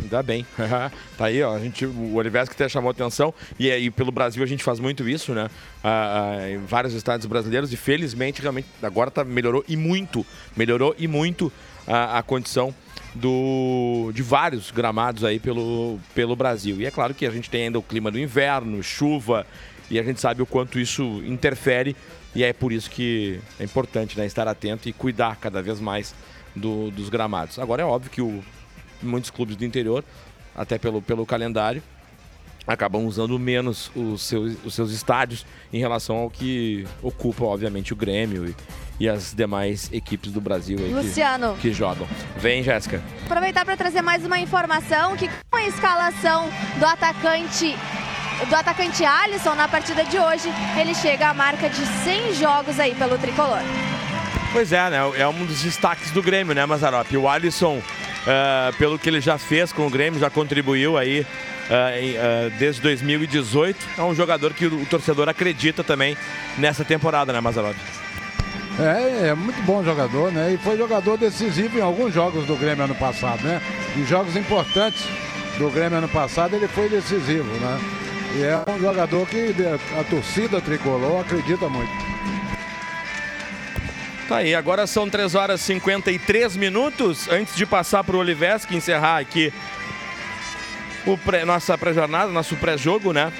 Ainda 0.01 0.21
bem. 0.21 0.45
tá 1.17 1.25
aí, 1.25 1.41
ó. 1.41 1.55
A 1.55 1.59
gente, 1.59 1.85
o 1.85 2.15
Oliveski 2.15 2.53
até 2.53 2.67
chamou 2.67 2.91
atenção. 2.91 3.33
E 3.57 3.71
aí, 3.71 3.89
pelo 3.89 4.11
Brasil, 4.11 4.43
a 4.43 4.45
gente 4.45 4.61
faz 4.61 4.77
muito 4.77 5.07
isso, 5.07 5.33
né? 5.33 5.49
Ah, 5.81 6.33
ah, 6.41 6.51
em 6.51 6.57
vários 6.57 6.93
estados 6.93 7.25
brasileiros. 7.25 7.71
E 7.71 7.77
felizmente, 7.77 8.41
realmente, 8.41 8.67
agora 8.83 9.09
tá, 9.09 9.23
melhorou 9.23 9.63
e 9.69 9.77
muito. 9.77 10.25
Melhorou 10.57 10.93
e 10.99 11.07
muito 11.07 11.49
a, 11.87 12.17
a 12.17 12.23
condição 12.23 12.75
do, 13.15 14.11
de 14.13 14.21
vários 14.21 14.69
gramados 14.69 15.23
aí 15.23 15.39
pelo, 15.39 15.97
pelo 16.13 16.35
Brasil. 16.35 16.81
E 16.81 16.85
é 16.85 16.91
claro 16.91 17.13
que 17.13 17.25
a 17.25 17.31
gente 17.31 17.49
tem 17.49 17.63
ainda 17.63 17.79
o 17.79 17.83
clima 17.83 18.11
do 18.11 18.19
inverno, 18.19 18.83
chuva. 18.83 19.47
E 19.89 19.97
a 19.97 20.03
gente 20.03 20.19
sabe 20.19 20.41
o 20.41 20.45
quanto 20.45 20.77
isso 20.77 21.03
interfere. 21.25 21.95
E 22.35 22.43
é 22.43 22.53
por 22.53 22.71
isso 22.71 22.89
que 22.89 23.39
é 23.59 23.63
importante 23.63 24.17
né, 24.17 24.25
estar 24.25 24.47
atento 24.47 24.87
e 24.87 24.93
cuidar 24.93 25.35
cada 25.37 25.61
vez 25.61 25.79
mais 25.79 26.15
do- 26.55 26.89
dos 26.91 27.09
gramados. 27.09 27.59
Agora 27.59 27.81
é 27.81 27.85
óbvio 27.85 28.09
que 28.11 28.21
o, 28.21 28.41
muitos 29.03 29.29
clubes 29.29 29.55
do 29.55 29.65
interior, 29.65 30.03
até 30.55 30.77
pelo, 30.77 31.01
pelo 31.01 31.25
calendário, 31.25 31.83
acabam 32.65 33.05
usando 33.05 33.37
menos 33.39 33.91
os 33.95 34.21
seus, 34.21 34.53
os 34.63 34.73
seus 34.73 34.91
estádios 34.91 35.45
em 35.73 35.79
relação 35.79 36.15
ao 36.17 36.29
que 36.29 36.85
ocupa, 37.01 37.43
obviamente, 37.43 37.91
o 37.91 37.95
Grêmio 37.95 38.47
e, 38.47 38.55
e 39.05 39.09
as 39.09 39.33
demais 39.33 39.89
equipes 39.91 40.31
do 40.31 40.39
Brasil 40.39 40.77
aí 40.79 40.85
que- 40.87 40.93
Luciano. 40.93 41.57
Que, 41.59 41.73
jogam. 41.73 42.07
Vem, 42.37 42.63
Jéssica. 42.63 43.01
Aproveitar 43.25 43.65
para 43.65 43.75
trazer 43.75 44.01
mais 44.01 44.25
uma 44.25 44.39
informação 44.39 45.17
que 45.17 45.27
com 45.49 45.57
a 45.57 45.65
escalação 45.67 46.47
do 46.79 46.85
atacante 46.85 47.75
do 48.49 48.55
atacante 48.55 49.03
Alisson 49.05 49.55
na 49.55 49.67
partida 49.67 50.03
de 50.03 50.17
hoje, 50.17 50.49
ele 50.79 50.93
chega 50.95 51.29
à 51.29 51.33
marca 51.33 51.69
de 51.69 51.85
100 52.03 52.33
jogos 52.33 52.79
aí 52.79 52.95
pelo 52.95 53.17
tricolor. 53.17 53.61
Pois 54.51 54.73
é, 54.73 54.89
né? 54.89 54.97
É 55.15 55.27
um 55.27 55.45
dos 55.45 55.61
destaques 55.61 56.11
do 56.11 56.21
Grêmio, 56.21 56.53
né, 56.53 56.65
Mazarop? 56.65 57.09
O 57.15 57.27
Alisson, 57.27 57.81
ah, 58.27 58.71
pelo 58.77 58.99
que 58.99 59.09
ele 59.09 59.21
já 59.21 59.37
fez 59.37 59.71
com 59.71 59.87
o 59.87 59.89
Grêmio, 59.89 60.19
já 60.19 60.29
contribuiu 60.29 60.97
aí 60.97 61.25
em, 62.01 62.17
ah, 62.17 62.51
desde 62.57 62.81
2018. 62.81 63.77
É 63.97 64.01
um 64.01 64.13
jogador 64.13 64.53
que 64.53 64.65
o, 64.65 64.81
o 64.81 64.85
torcedor 64.85 65.29
acredita 65.29 65.83
também 65.83 66.17
nessa 66.57 66.83
temporada, 66.83 67.31
né, 67.31 67.39
Mazarop? 67.39 67.75
É, 68.79 69.27
é 69.27 69.33
muito 69.35 69.61
bom 69.63 69.83
jogador, 69.83 70.31
né? 70.31 70.53
E 70.53 70.57
foi 70.57 70.77
jogador 70.77 71.17
decisivo 71.17 71.77
em 71.77 71.81
alguns 71.81 72.13
jogos 72.13 72.45
do 72.45 72.55
Grêmio 72.55 72.83
ano 72.83 72.95
passado, 72.95 73.43
né? 73.43 73.61
Em 73.95 74.05
jogos 74.05 74.35
importantes 74.35 75.03
do 75.57 75.69
Grêmio 75.69 75.97
ano 75.97 76.09
passado 76.09 76.55
ele 76.55 76.67
foi 76.67 76.89
decisivo, 76.89 77.49
né? 77.59 77.79
E 78.35 78.43
é 78.43 78.63
um 78.71 78.79
jogador 78.79 79.27
que 79.27 79.53
a 79.99 80.03
torcida 80.05 80.61
tricolor 80.61 81.21
acredita 81.21 81.67
muito. 81.67 81.91
Tá 84.27 84.37
aí, 84.37 84.55
agora 84.55 84.87
são 84.87 85.09
3 85.09 85.35
horas 85.35 85.59
e 85.61 85.63
53 85.65 86.55
minutos. 86.55 87.27
Antes 87.29 87.55
de 87.55 87.65
passar 87.65 88.03
para 88.03 88.15
o 88.15 88.19
Oliveski 88.19 88.75
encerrar 88.75 89.17
aqui 89.19 89.51
o 91.05 91.17
pré- 91.17 91.43
nossa 91.43 91.77
pré-jornada, 91.77 92.31
nosso 92.31 92.55
pré-jogo, 92.55 93.11
né? 93.11 93.31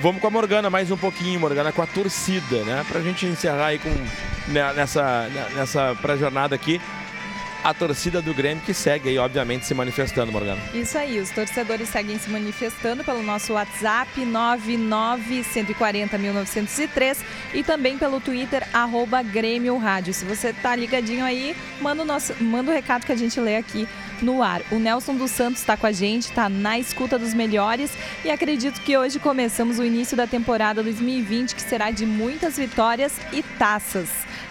Vamos 0.00 0.20
com 0.20 0.28
a 0.28 0.30
Morgana 0.30 0.70
mais 0.70 0.90
um 0.90 0.96
pouquinho, 0.96 1.40
Morgana, 1.40 1.72
com 1.72 1.82
a 1.82 1.86
torcida, 1.86 2.62
né? 2.64 2.84
Pra 2.88 3.00
gente 3.00 3.26
encerrar 3.26 3.66
aí 3.66 3.78
com 3.80 3.88
né, 4.52 4.72
nessa, 4.74 5.28
nessa 5.54 5.96
pré-jornada 6.00 6.54
aqui. 6.54 6.80
A 7.62 7.74
torcida 7.74 8.22
do 8.22 8.32
Grêmio 8.32 8.62
que 8.64 8.72
segue 8.72 9.08
aí, 9.08 9.18
obviamente, 9.18 9.66
se 9.66 9.74
manifestando, 9.74 10.30
Morgana. 10.30 10.60
Isso 10.72 10.96
aí, 10.96 11.18
os 11.18 11.30
torcedores 11.30 11.88
seguem 11.88 12.16
se 12.18 12.30
manifestando 12.30 13.02
pelo 13.02 13.20
nosso 13.22 13.54
WhatsApp 13.54 14.20
991401903 14.20 17.16
e 17.54 17.64
também 17.64 17.98
pelo 17.98 18.20
Twitter 18.20 18.64
arroba 18.72 19.20
Grêmio 19.22 19.76
Rádio. 19.78 20.14
Se 20.14 20.24
você 20.24 20.52
tá 20.52 20.76
ligadinho 20.76 21.24
aí, 21.24 21.56
manda 21.80 22.02
o, 22.02 22.06
nosso, 22.06 22.32
manda 22.42 22.70
o 22.70 22.74
recado 22.74 23.04
que 23.04 23.12
a 23.12 23.16
gente 23.16 23.40
lê 23.40 23.56
aqui 23.56 23.88
no 24.22 24.42
ar. 24.42 24.62
O 24.70 24.78
Nelson 24.78 25.14
dos 25.14 25.30
Santos 25.30 25.60
está 25.60 25.76
com 25.76 25.86
a 25.86 25.92
gente, 25.92 26.24
está 26.24 26.48
na 26.48 26.78
escuta 26.78 27.18
dos 27.18 27.34
melhores 27.34 27.90
e 28.24 28.30
acredito 28.30 28.80
que 28.80 28.96
hoje 28.96 29.18
começamos 29.18 29.78
o 29.78 29.84
início 29.84 30.16
da 30.16 30.26
temporada 30.26 30.82
2020 30.82 31.54
que 31.54 31.62
será 31.62 31.90
de 31.90 32.06
muitas 32.06 32.56
vitórias 32.56 33.12
e 33.32 33.42
taças. 33.42 34.08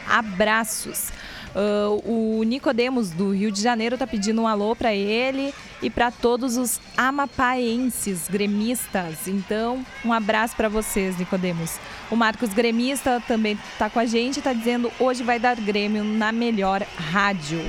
Abraços. 0.07 1.11
Ah, 1.55 1.87
o 2.03 2.43
Nicodemos 2.43 3.11
do 3.11 3.31
Rio 3.31 3.49
de 3.49 3.61
Janeiro 3.61 3.97
tá 3.97 4.05
pedindo 4.05 4.41
um 4.41 4.47
alô 4.47 4.75
para 4.75 4.93
ele 4.93 5.53
e 5.81 5.89
para 5.89 6.11
todos 6.11 6.57
os 6.57 6.81
amapaenses 6.97 8.27
gremistas. 8.27 9.27
Então, 9.27 9.85
um 10.03 10.11
abraço 10.11 10.55
para 10.55 10.67
vocês, 10.67 11.17
Nicodemos. 11.17 11.79
O 12.11 12.15
Marcos 12.15 12.53
Gremista 12.53 13.23
também 13.25 13.57
tá 13.79 13.89
com 13.89 13.99
a 13.99 14.05
gente, 14.05 14.41
tá 14.41 14.51
dizendo 14.51 14.91
hoje 14.99 15.23
vai 15.23 15.39
dar 15.39 15.55
Grêmio 15.55 16.03
na 16.03 16.31
melhor 16.31 16.85
rádio. 16.97 17.61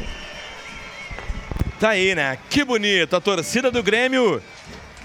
Tá 1.79 1.91
aí, 1.91 2.15
né? 2.15 2.39
Que 2.51 2.65
bonito. 2.65 3.15
A 3.15 3.21
torcida 3.21 3.71
do 3.71 3.83
Grêmio 3.83 4.43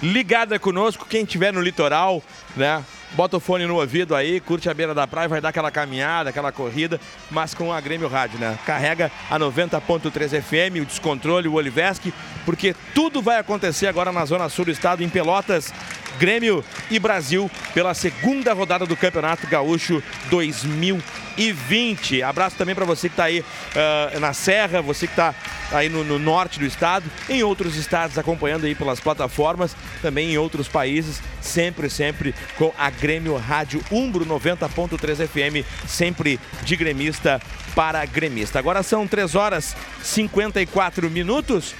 ligada 0.01 0.57
conosco. 0.57 1.05
Quem 1.05 1.25
tiver 1.25 1.53
no 1.53 1.61
litoral, 1.61 2.23
né? 2.55 2.84
Bota 3.14 3.36
o 3.36 3.39
fone 3.41 3.66
no 3.66 3.76
ouvido 3.76 4.16
aí, 4.16 4.39
curte 4.39 4.70
a 4.70 4.74
beira 4.74 4.93
da 4.93 5.05
praia, 5.05 5.28
vai 5.28 5.41
dar 5.41 5.49
aquela 5.49 5.70
caminhada, 5.70 6.30
aquela 6.30 6.51
corrida, 6.51 6.99
mas 7.30 7.53
com 7.53 7.74
a 7.74 7.82
Grêmio 7.82 8.07
Rádio, 8.07 8.39
né? 8.39 8.57
Carrega 8.66 9.12
a 9.30 9.38
90.3 9.38 10.41
FM, 10.41 10.82
o 10.82 10.86
descontrole, 10.86 11.49
o 11.49 11.53
Oliveski, 11.53 12.14
porque 12.45 12.74
tudo 12.95 13.22
vai 13.22 13.38
acontecer 13.38 13.88
agora 13.88 14.14
na 14.14 14.24
Zona 14.24 14.47
Sul 14.47 14.66
do 14.66 14.72
Estado, 14.72 15.03
em 15.03 15.09
Pelotas, 15.09 15.74
Grêmio 16.20 16.64
e 16.89 16.99
Brasil, 16.99 17.49
pela 17.74 17.93
segunda 17.93 18.53
rodada 18.53 18.86
do 18.86 18.95
Campeonato 18.95 19.47
Gaúcho 19.47 20.01
2020. 20.30 22.24
Abraço 22.24 22.55
também 22.55 22.76
para 22.76 22.86
você 22.86 23.09
que 23.09 23.14
está 23.14 23.26
aí 23.26 23.43
ah, 23.76 24.20
na 24.20 24.34
Serra, 24.34 24.82
você 24.82 25.07
que 25.07 25.14
está 25.14 25.34
aí 25.72 25.89
no, 25.89 26.03
no 26.03 26.20
norte 26.20 26.59
do 26.59 26.66
estado, 26.66 27.09
em 27.30 27.43
outros 27.43 27.76
estados 27.76 28.18
acompanhando 28.18 28.66
aí 28.66 28.76
pelas 28.76 28.99
plataformas, 28.99 29.76
também 30.01 30.34
em 30.34 30.38
outros 30.38 30.68
países, 30.68 31.22
sempre, 31.39 31.89
sempre 31.89 32.36
com 32.57 32.74
a 32.78 32.89
Grêmio 32.89 33.38
Rádio 33.38 33.84
Umbro 33.91 34.26
90.3 34.26 35.28
FM, 35.28 35.66
sempre 35.88 36.39
de 36.64 36.76
gremista 36.76 37.41
para 37.74 38.05
gremista. 38.05 38.59
Agora 38.59 38.84
são 38.84 39.07
3 39.07 39.36
horas 39.36 39.76
54 40.03 41.09
minutos. 41.09 41.74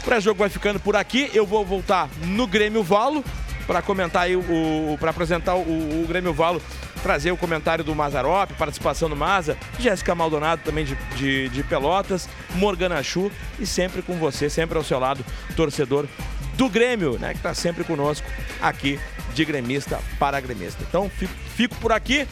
O 0.00 0.04
pré-jogo 0.04 0.40
vai 0.40 0.48
ficando 0.48 0.80
por 0.80 0.96
aqui. 0.96 1.30
Eu 1.32 1.46
vou 1.46 1.64
voltar 1.64 2.08
no 2.24 2.46
Grêmio 2.46 2.82
Valo 2.82 3.24
para 3.66 3.82
comentar 3.82 4.22
aí 4.22 4.36
o, 4.36 4.96
para 4.98 5.10
apresentar 5.10 5.54
o, 5.54 6.02
o 6.02 6.06
Grêmio 6.06 6.32
Valo, 6.32 6.62
trazer 7.02 7.32
o 7.32 7.36
comentário 7.36 7.84
do 7.84 7.94
Mazarop, 7.94 8.52
participação 8.54 9.08
do 9.08 9.16
Maza, 9.16 9.56
Jéssica 9.78 10.14
Maldonado 10.14 10.62
também 10.64 10.84
de, 10.84 10.94
de, 11.16 11.48
de 11.48 11.62
Pelotas, 11.62 12.28
Morgana 12.54 13.02
Chu 13.02 13.30
e 13.58 13.66
sempre 13.66 14.02
com 14.02 14.14
você, 14.16 14.48
sempre 14.48 14.78
ao 14.78 14.84
seu 14.84 14.98
lado, 14.98 15.24
torcedor 15.56 16.06
do 16.54 16.68
Grêmio, 16.68 17.18
né, 17.18 17.30
que 17.30 17.38
está 17.38 17.54
sempre 17.54 17.82
conosco 17.82 18.26
aqui 18.60 19.00
de 19.34 19.44
gremista 19.44 19.98
para 20.18 20.40
gremista. 20.40 20.84
Então 20.88 21.08
fico, 21.08 21.32
fico 21.56 21.74
por 21.76 21.92
aqui 21.92 22.26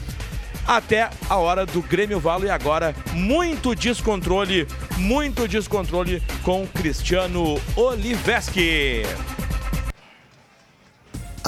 até 0.66 1.10
a 1.28 1.36
hora 1.36 1.66
do 1.66 1.82
Grêmio 1.82 2.20
Valo 2.20 2.44
e 2.44 2.50
agora 2.50 2.94
muito 3.12 3.74
descontrole, 3.74 4.68
muito 4.96 5.48
descontrole 5.48 6.22
com 6.42 6.66
Cristiano 6.66 7.60
Oliveski. 7.74 9.02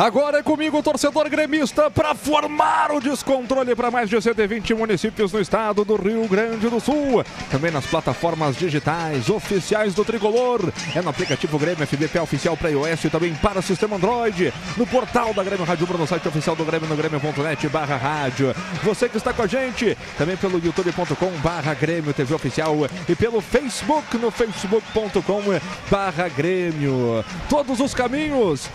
Agora 0.00 0.38
é 0.38 0.42
comigo, 0.42 0.82
torcedor 0.82 1.28
gremista, 1.28 1.90
para 1.90 2.14
formar 2.14 2.90
o 2.90 3.02
descontrole 3.02 3.76
para 3.76 3.90
mais 3.90 4.08
de 4.08 4.18
120 4.18 4.72
municípios 4.72 5.30
no 5.30 5.38
estado 5.38 5.84
do 5.84 5.94
Rio 5.94 6.26
Grande 6.26 6.70
do 6.70 6.80
Sul. 6.80 7.22
Também 7.50 7.70
nas 7.70 7.84
plataformas 7.84 8.56
digitais 8.56 9.28
oficiais 9.28 9.92
do 9.92 10.02
Tricolor. 10.02 10.72
É 10.96 11.02
no 11.02 11.10
aplicativo 11.10 11.58
Grêmio 11.58 11.86
FBP 11.86 12.18
oficial 12.18 12.56
para 12.56 12.70
iOS 12.70 13.04
e 13.04 13.10
também 13.10 13.34
para 13.34 13.60
sistema 13.60 13.96
Android. 13.96 14.54
No 14.74 14.86
portal 14.86 15.34
da 15.34 15.44
Grêmio 15.44 15.66
Rádio 15.66 15.86
no 15.86 16.06
site 16.06 16.26
oficial 16.26 16.56
do 16.56 16.64
Grêmio, 16.64 16.88
no 16.88 16.96
grêmio.net 16.96 17.68
barra 17.68 17.98
rádio. 17.98 18.56
Você 18.82 19.06
que 19.06 19.18
está 19.18 19.34
com 19.34 19.42
a 19.42 19.46
gente, 19.46 19.98
também 20.16 20.38
pelo 20.38 20.64
youtube.com 20.64 21.30
barra 21.42 21.74
Grêmio 21.74 22.14
TV 22.14 22.32
Oficial 22.32 22.74
e 23.06 23.14
pelo 23.14 23.42
Facebook, 23.42 24.16
no 24.16 24.30
facebook.com 24.30 25.42
barra 25.90 26.26
Grêmio. 26.28 27.22
Todos 27.50 27.80
os 27.80 27.92
caminhos 27.92 28.70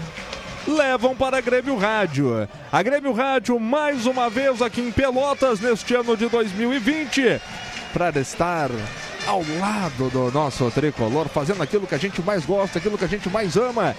levam 0.68 1.16
para 1.16 1.38
a 1.38 1.42
Grêmio 1.42 1.78
Rádio. 1.78 2.48
A 2.72 2.84
Grêmio 2.84 3.14
Rádio, 3.14 3.60
mais 3.60 4.06
uma 4.06 4.30
vez 4.30 4.62
aqui 4.62 4.82
em 4.82 4.92
Pelotas, 4.92 5.60
neste 5.60 5.96
ano 5.96 6.18
de 6.18 6.28
2020, 6.28 7.42
para 7.94 8.20
estar 8.20 8.70
ao 9.28 9.44
lado 9.60 10.10
do 10.10 10.32
nosso 10.32 10.70
tricolor, 10.72 11.28
fazendo 11.28 11.62
aquilo 11.64 11.88
que 11.88 11.96
a 11.96 12.00
gente 12.00 12.22
mais 12.22 12.46
gosta, 12.46 12.78
aquilo 12.78 12.98
que 12.98 13.06
a 13.06 13.08
gente 13.08 13.30
mais 13.30 13.56
ama 13.56 13.96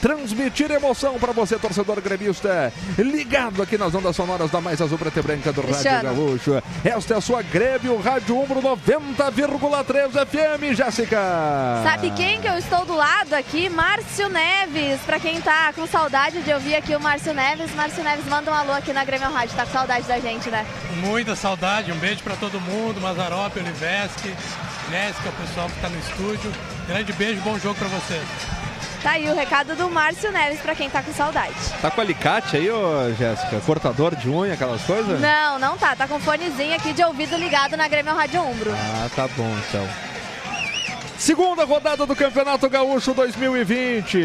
transmitir 0.00 0.70
emoção 0.70 1.18
para 1.18 1.32
você, 1.32 1.58
torcedor 1.58 2.00
gremista, 2.00 2.72
ligado 2.98 3.62
aqui 3.62 3.76
nas 3.76 3.94
ondas 3.94 4.16
sonoras 4.16 4.50
da 4.50 4.60
mais 4.60 4.80
azul 4.80 4.98
preta 4.98 5.20
e 5.20 5.22
branca 5.22 5.52
do 5.52 5.60
Rádio 5.60 5.74
Cristiano. 5.74 6.14
Gaúcho. 6.14 6.62
Esta 6.84 7.14
é 7.14 7.16
a 7.16 7.20
sua 7.20 7.42
Grêmio 7.42 8.00
Rádio 8.00 8.38
Umbro 8.38 8.60
90,3 8.62 10.26
FM, 10.26 10.74
Jéssica. 10.74 11.18
Sabe 11.82 12.10
quem 12.12 12.40
que 12.40 12.48
eu 12.48 12.56
estou 12.56 12.84
do 12.84 12.94
lado 12.94 13.34
aqui? 13.34 13.68
Márcio 13.68 14.28
Neves. 14.28 15.00
Pra 15.02 15.20
quem 15.20 15.40
tá 15.40 15.72
com 15.72 15.86
saudade 15.86 16.42
de 16.42 16.52
ouvir 16.52 16.74
aqui 16.76 16.94
o 16.96 17.00
Márcio 17.00 17.34
Neves, 17.34 17.74
Márcio 17.74 18.02
Neves 18.02 18.24
manda 18.26 18.50
um 18.50 18.54
alô 18.54 18.72
aqui 18.72 18.92
na 18.92 19.04
Grêmio 19.04 19.30
Rádio. 19.30 19.56
Tá 19.56 19.66
com 19.66 19.72
saudade 19.72 20.06
da 20.06 20.18
gente, 20.18 20.50
né? 20.50 20.66
Muita 20.96 21.36
saudade, 21.36 21.92
um 21.92 21.98
beijo 21.98 22.22
para 22.22 22.36
todo 22.36 22.60
mundo, 22.60 23.00
Mazarop, 23.00 23.56
Oliveski, 23.56 24.34
Nesca, 24.90 25.28
o 25.28 25.32
pessoal 25.32 25.68
que 25.68 25.76
está 25.76 25.88
no 25.88 25.98
estúdio. 25.98 26.52
Grande 26.86 27.12
beijo, 27.12 27.40
bom 27.42 27.58
jogo 27.58 27.74
para 27.74 27.88
vocês. 27.88 28.69
Tá 29.02 29.12
aí 29.12 29.28
o 29.30 29.34
recado 29.34 29.74
do 29.74 29.88
Márcio 29.88 30.30
Neves 30.30 30.60
pra 30.60 30.74
quem 30.74 30.90
tá 30.90 31.02
com 31.02 31.12
saudade. 31.12 31.54
Tá 31.80 31.90
com 31.90 32.02
alicate 32.02 32.56
aí, 32.56 32.70
ô 32.70 33.12
Jéssica? 33.14 33.58
Cortador 33.60 34.14
de 34.14 34.28
unha, 34.28 34.52
aquelas 34.52 34.82
coisas? 34.82 35.18
Não, 35.18 35.58
não 35.58 35.78
tá. 35.78 35.96
Tá 35.96 36.06
com 36.06 36.20
fonezinho 36.20 36.74
aqui 36.76 36.92
de 36.92 37.02
ouvido 37.02 37.36
ligado 37.36 37.76
na 37.78 37.88
Grêmio 37.88 38.14
Rádio 38.14 38.42
Umbro. 38.42 38.70
Ah, 38.72 39.08
tá 39.16 39.26
bom 39.28 39.50
então. 39.68 39.88
Segunda 41.20 41.66
rodada 41.66 42.06
do 42.06 42.16
Campeonato 42.16 42.66
Gaúcho 42.66 43.12
2020. 43.12 44.18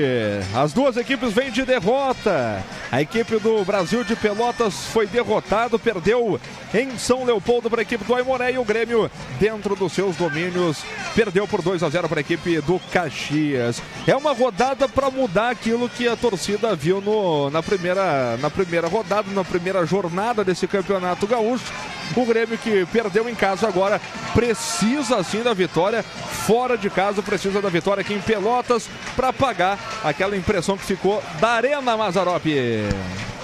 As 0.56 0.72
duas 0.72 0.96
equipes 0.96 1.34
vêm 1.34 1.52
de 1.52 1.66
derrota. 1.66 2.64
A 2.90 3.02
equipe 3.02 3.38
do 3.38 3.66
Brasil 3.66 4.02
de 4.06 4.16
Pelotas 4.16 4.86
foi 4.94 5.06
derrotado, 5.06 5.78
perdeu 5.78 6.40
em 6.74 6.98
São 6.98 7.26
Leopoldo 7.26 7.70
para 7.70 7.82
a 7.82 7.84
equipe 7.84 8.06
do 8.06 8.16
Aimoré 8.16 8.54
e 8.54 8.58
o 8.58 8.64
Grêmio, 8.64 9.12
dentro 9.38 9.76
dos 9.76 9.92
seus 9.92 10.16
domínios, 10.16 10.86
perdeu 11.14 11.46
por 11.46 11.62
2 11.62 11.84
a 11.84 11.90
0 11.90 12.08
para 12.08 12.20
a 12.20 12.22
equipe 12.22 12.62
do 12.62 12.80
Caxias. 12.94 13.82
É 14.08 14.16
uma 14.16 14.32
rodada 14.32 14.88
para 14.88 15.12
mudar 15.12 15.50
aquilo 15.50 15.90
que 15.90 16.08
a 16.08 16.16
torcida 16.16 16.74
viu 16.78 17.02
no, 17.02 17.50
na, 17.50 17.62
primeira, 17.62 18.38
na 18.38 18.50
primeira 18.50 18.88
rodada, 18.88 19.30
na 19.34 19.44
primeira 19.44 19.86
jornada 19.86 20.46
desse 20.46 20.66
Campeonato 20.66 21.28
Gaúcho. 21.28 21.74
O 22.16 22.26
Grêmio 22.26 22.58
que 22.58 22.86
perdeu 22.86 23.28
em 23.28 23.36
casa 23.36 23.68
agora 23.68 24.00
precisa 24.34 25.24
sim 25.24 25.42
da 25.42 25.54
vitória. 25.54 26.04
Fora 26.04 26.78
de 26.78 26.85
casa 26.90 27.22
precisa 27.22 27.62
da 27.62 27.70
vitória 27.70 28.02
aqui 28.02 28.14
em 28.14 28.22
Pelotas 28.22 28.90
para 29.16 29.32
pagar 29.32 29.80
aquela 30.04 30.36
impressão 30.36 30.78
que 30.78 30.86
ficou 30.86 31.24
da 31.40 31.50
Arena 31.50 31.98
Mazarop. 31.98 32.46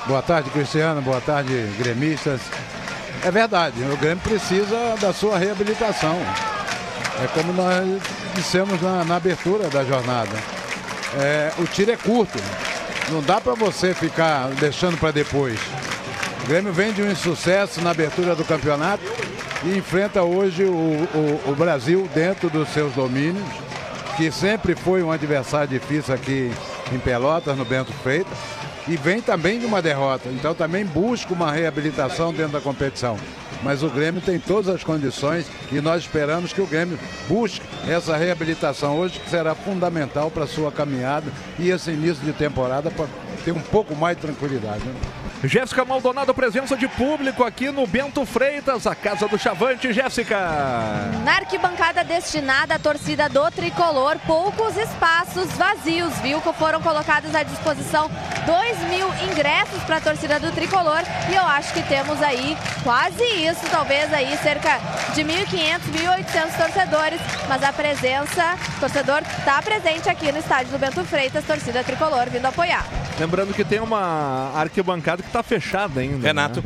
Boa 0.08 0.22
tarde, 0.22 0.50
Cristiano. 0.50 1.02
Boa 1.02 1.22
tarde, 1.22 1.54
gremistas. 1.78 2.42
É 3.24 3.30
verdade, 3.30 3.84
o 3.84 3.98
Grêmio 3.98 4.24
precisa 4.24 4.96
da 5.00 5.14
sua 5.14 5.38
reabilitação. 5.38 6.18
É 7.24 7.28
como 7.28 7.54
nós 7.54 8.02
dissemos 8.34 8.82
na, 8.82 9.04
na 9.06 9.16
abertura 9.18 9.70
da 9.70 9.84
jornada. 9.84 10.36
É, 11.20 11.52
o 11.60 11.66
tiro 11.66 11.92
é 11.92 11.98
curto. 11.98 12.40
Não 13.12 13.22
dá 13.22 13.40
para 13.40 13.54
você 13.54 13.94
ficar 13.94 14.48
deixando 14.60 14.98
para 14.98 15.12
depois. 15.12 15.60
O 16.44 16.48
Grêmio 16.48 16.74
vem 16.74 16.92
de 16.92 17.04
um 17.04 17.12
insucesso 17.12 17.80
na 17.82 17.92
abertura 17.92 18.36
do 18.36 18.44
campeonato 18.44 19.04
e 19.64 19.78
enfrenta 19.78 20.24
hoje 20.24 20.64
o, 20.64 20.72
o- 20.74 21.52
o 21.52 21.56
Brasil 21.56 22.10
dentro 22.14 22.50
dos 22.50 22.70
seus 22.70 22.94
domínios, 22.94 23.44
que 24.18 24.32
sempre 24.32 24.76
foi 24.76 25.02
um 25.04 25.12
adversário 25.12 25.68
difícil 25.68 26.14
aqui 26.14 26.52
em 26.92 27.00
Pelotas, 27.00 27.58
no 27.58 27.64
Bento 27.66 27.92
Freitas, 28.04 28.38
e 28.88 28.98
vem 28.98 29.22
também 29.22 29.60
de 29.60 29.66
uma 29.66 29.82
derrota. 29.82 30.28
Então 30.30 30.54
também 30.56 30.84
busca 30.86 31.34
uma 31.34 31.52
reabilitação 31.52 32.34
dentro 32.34 32.54
da 32.54 32.62
competição. 32.62 33.16
Mas 33.64 33.84
o 33.84 33.90
Grêmio 33.90 34.20
tem 34.22 34.40
todas 34.40 34.68
as 34.74 34.84
condições 34.84 35.46
e 35.72 35.80
nós 35.80 36.02
esperamos 36.02 36.52
que 36.52 36.62
o 36.62 36.66
Grêmio 36.66 36.98
busque 37.30 37.62
essa 37.88 38.18
reabilitação 38.18 38.98
hoje, 38.98 39.20
que 39.20 39.30
será 39.30 39.54
fundamental 39.54 40.32
para 40.32 40.46
a 40.46 40.48
sua 40.48 40.72
caminhada 40.72 41.28
e 41.60 41.70
esse 41.70 41.92
início 41.92 42.24
de 42.26 42.34
temporada 42.34 42.90
para 42.90 43.06
ter 43.46 43.52
um 43.52 43.60
pouco 43.62 43.96
mais 43.96 44.18
de 44.18 44.24
tranquilidade. 44.24 44.84
né? 44.84 44.94
Jéssica 45.44 45.84
Maldonado, 45.84 46.34
presença 46.36 46.78
de 46.78 46.88
público 46.88 47.44
aqui 47.44 47.72
no 47.72 47.88
Bento 47.88 48.24
Freitas, 48.26 48.86
a 48.86 48.94
casa 48.94 49.28
do 49.28 49.40
Chavante. 49.40 49.92
Jéssica. 49.92 50.38
Na 51.24 51.38
arquibancada 51.38 52.04
destinada 52.04 52.76
à 52.76 52.80
torcida 52.80 53.28
do 53.28 53.50
Tricolor, 53.50 54.18
poucos 54.28 54.78
espaços 54.78 55.52
vazios, 55.54 56.14
viu? 56.20 56.40
Que 56.42 56.54
foram 56.54 56.80
colocados 56.82 57.34
à 57.34 57.42
disposição 57.42 58.10
2 58.46 58.80
mil 58.90 59.08
ingressos 59.32 59.82
para 59.84 59.98
a 59.98 60.02
torcida 60.02 60.40
do 60.40 60.52
Tricolor 60.52 61.02
e 61.32 61.36
eu 61.36 61.44
acho 61.44 61.74
que 61.74 61.82
temos 61.84 62.22
aí 62.22 62.56
quase 62.84 63.24
isso, 63.24 63.62
talvez 63.72 64.14
aí 64.14 64.38
cerca 64.38 64.80
de 65.16 65.24
1.500, 65.24 65.80
1.800 65.92 66.58
torcedores, 66.58 67.22
mas 67.48 67.64
a 67.64 67.74
presença, 67.74 68.56
o 68.78 68.80
torcedor 68.80 69.22
está 69.40 69.62
presente 69.62 70.08
aqui 70.08 70.32
no 70.32 70.38
estádio 70.38 70.72
do 70.72 70.78
Bento 70.78 71.04
Freitas, 71.04 71.44
torcida 71.46 71.84
Tricolor 71.84 72.30
vindo 72.30 72.46
apoiar. 72.46 72.86
Lembrando 73.20 73.54
que 73.54 73.64
tem 73.64 73.80
uma 73.80 74.52
arquibancada 74.56 75.22
que 75.22 75.31
está 75.32 75.42
fechada 75.42 76.02
ainda. 76.02 76.28
Renato. 76.28 76.60
né? 76.60 76.66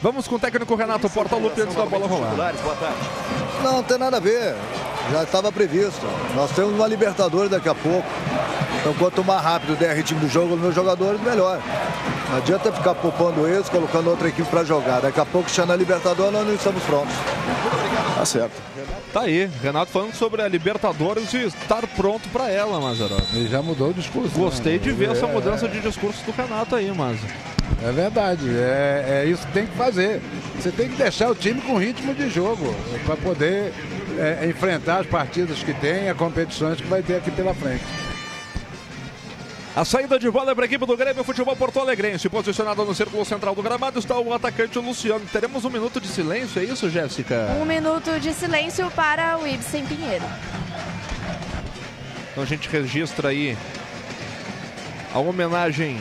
Vamos 0.00 0.26
com 0.26 0.36
o 0.36 0.38
técnico 0.38 0.74
Renato 0.74 1.08
Portaluppi 1.10 1.60
antes 1.60 1.76
da 1.76 1.84
bola 1.86 2.06
rolar. 2.06 2.34
Boa 2.36 2.74
tarde. 2.76 2.96
Não, 3.62 3.72
não 3.74 3.82
tem 3.82 3.98
nada 3.98 4.16
a 4.16 4.20
ver. 4.20 4.56
Já 5.12 5.22
estava 5.22 5.52
previsto. 5.52 6.04
Nós 6.34 6.50
temos 6.52 6.72
uma 6.74 6.86
Libertadores 6.88 7.50
daqui 7.50 7.68
a 7.68 7.74
pouco. 7.74 8.08
Então, 8.80 8.94
quanto 8.94 9.22
mais 9.22 9.42
rápido 9.42 9.76
der 9.78 9.94
ritmo 9.94 10.18
do 10.18 10.28
jogo 10.28 10.50
nos 10.50 10.60
meus 10.60 10.74
jogadores, 10.74 11.20
melhor. 11.20 11.60
Não 12.30 12.38
adianta 12.38 12.72
ficar 12.72 12.94
poupando 12.94 13.46
eles, 13.46 13.68
colocando 13.68 14.10
outra 14.10 14.28
equipe 14.28 14.48
para 14.48 14.64
jogar. 14.64 15.00
Daqui 15.00 15.20
a 15.20 15.26
pouco, 15.26 15.48
chegando 15.48 15.68
na 15.70 15.76
Libertadores, 15.76 16.32
nós 16.32 16.46
não 16.46 16.54
estamos 16.54 16.82
prontos. 16.84 17.14
Tá 18.22 18.26
certo. 18.26 18.52
Tá 19.12 19.22
aí, 19.22 19.50
Renato 19.60 19.90
falando 19.90 20.14
sobre 20.14 20.42
a 20.42 20.46
Libertadores 20.46 21.34
e 21.34 21.38
estar 21.38 21.84
pronto 21.88 22.28
para 22.28 22.48
ela, 22.48 22.80
Mazarop. 22.80 23.20
Ele 23.32 23.48
já 23.48 23.60
mudou 23.60 23.90
o 23.90 23.92
discurso. 23.92 24.30
Gostei 24.38 24.74
né? 24.74 24.78
de 24.78 24.92
ver 24.92 25.10
essa 25.10 25.26
É, 25.26 25.32
mudança 25.32 25.68
de 25.68 25.80
discurso 25.80 26.24
do 26.24 26.30
Renato 26.30 26.76
aí, 26.76 26.92
mas. 26.96 27.18
É 27.84 27.90
verdade, 27.90 28.48
é, 28.48 29.24
é 29.24 29.26
isso 29.28 29.44
que 29.48 29.52
tem 29.52 29.66
que 29.66 29.76
fazer. 29.76 30.22
Você 30.54 30.70
tem 30.70 30.88
que 30.88 30.94
deixar 30.94 31.32
o 31.32 31.34
time 31.34 31.60
com 31.62 31.76
ritmo 31.76 32.14
de 32.14 32.30
jogo 32.30 32.72
para 33.04 33.16
poder 33.16 33.74
é, 34.16 34.46
enfrentar 34.46 35.00
as 35.00 35.06
partidas 35.08 35.58
que 35.58 35.74
tem, 35.74 36.08
as 36.08 36.16
competições 36.16 36.80
que 36.80 36.86
vai 36.86 37.02
ter 37.02 37.16
aqui 37.16 37.30
pela 37.32 37.52
frente. 37.52 37.82
A 39.74 39.86
saída 39.86 40.18
de 40.18 40.30
bola 40.30 40.52
é 40.52 40.54
para 40.54 40.64
a 40.64 40.66
equipe 40.66 40.84
do 40.84 40.94
Grêmio 40.94 41.24
Futebol 41.24 41.56
Porto 41.56 41.80
Alegrense. 41.80 42.28
Posicionado 42.28 42.84
no 42.84 42.94
círculo 42.94 43.24
central 43.24 43.54
do 43.54 43.62
gramado 43.62 43.98
está 43.98 44.18
o 44.18 44.34
atacante 44.34 44.78
Luciano. 44.78 45.24
Teremos 45.32 45.64
um 45.64 45.70
minuto 45.70 45.98
de 45.98 46.08
silêncio, 46.08 46.60
é 46.60 46.64
isso, 46.66 46.90
Jéssica? 46.90 47.56
Um 47.58 47.64
minuto 47.64 48.20
de 48.20 48.34
silêncio 48.34 48.90
para 48.90 49.38
o 49.38 49.46
Ibsen 49.46 49.86
Pinheiro. 49.86 50.24
Então 52.30 52.42
a 52.42 52.46
gente 52.46 52.68
registra 52.68 53.30
aí 53.30 53.56
a 55.14 55.18
homenagem 55.18 55.98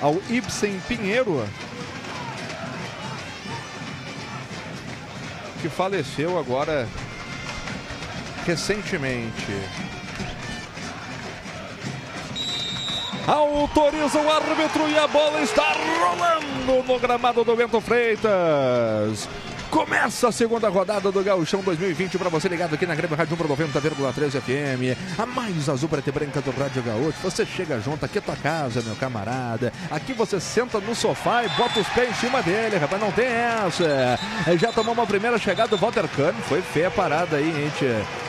ao 0.00 0.20
Ibsen 0.28 0.80
Pinheiro, 0.88 1.46
que 5.62 5.68
faleceu 5.68 6.36
agora 6.36 6.88
recentemente. 8.44 9.52
Autoriza 13.26 14.18
o 14.18 14.30
árbitro 14.30 14.86
e 14.88 14.98
a 14.98 15.06
bola 15.06 15.40
está 15.40 15.72
rolando 15.72 16.82
no 16.86 16.98
gramado 16.98 17.42
do 17.42 17.56
Bento 17.56 17.80
Freitas. 17.80 19.26
Começa 19.74 20.28
a 20.28 20.32
segunda 20.32 20.68
rodada 20.68 21.10
do 21.10 21.24
Gauchão 21.24 21.60
2020 21.60 22.16
para 22.16 22.28
você 22.28 22.48
ligado 22.48 22.76
aqui 22.76 22.86
na 22.86 22.94
Grêmio 22.94 23.16
Rádio 23.16 23.36
90,3 23.36 24.40
FM. 24.40 24.96
A 25.18 25.26
mais 25.26 25.68
azul 25.68 25.88
preta 25.88 26.10
e 26.10 26.12
branca 26.12 26.40
do 26.40 26.52
Rádio 26.52 26.80
Gaúcho. 26.80 27.18
Você 27.20 27.44
chega 27.44 27.80
junto, 27.80 28.04
aqui 28.04 28.18
é 28.18 28.20
tua 28.20 28.36
casa, 28.36 28.80
meu 28.82 28.94
camarada. 28.94 29.72
Aqui 29.90 30.12
você 30.12 30.38
senta 30.38 30.78
no 30.78 30.94
sofá 30.94 31.42
e 31.42 31.48
bota 31.48 31.80
os 31.80 31.88
pés 31.88 32.08
em 32.08 32.14
cima 32.14 32.40
dele, 32.40 32.78
rapaz. 32.78 33.02
Não 33.02 33.10
tem 33.10 33.26
essa. 33.26 34.16
Já 34.56 34.70
tomou 34.70 34.94
uma 34.94 35.08
primeira 35.08 35.38
chegada 35.38 35.70
do 35.70 35.76
Walter 35.76 36.06
Kahneman. 36.06 36.40
Foi 36.42 36.62
feia 36.62 36.86
a 36.86 36.92
parada 36.92 37.36
aí, 37.38 37.52
gente. 37.52 37.84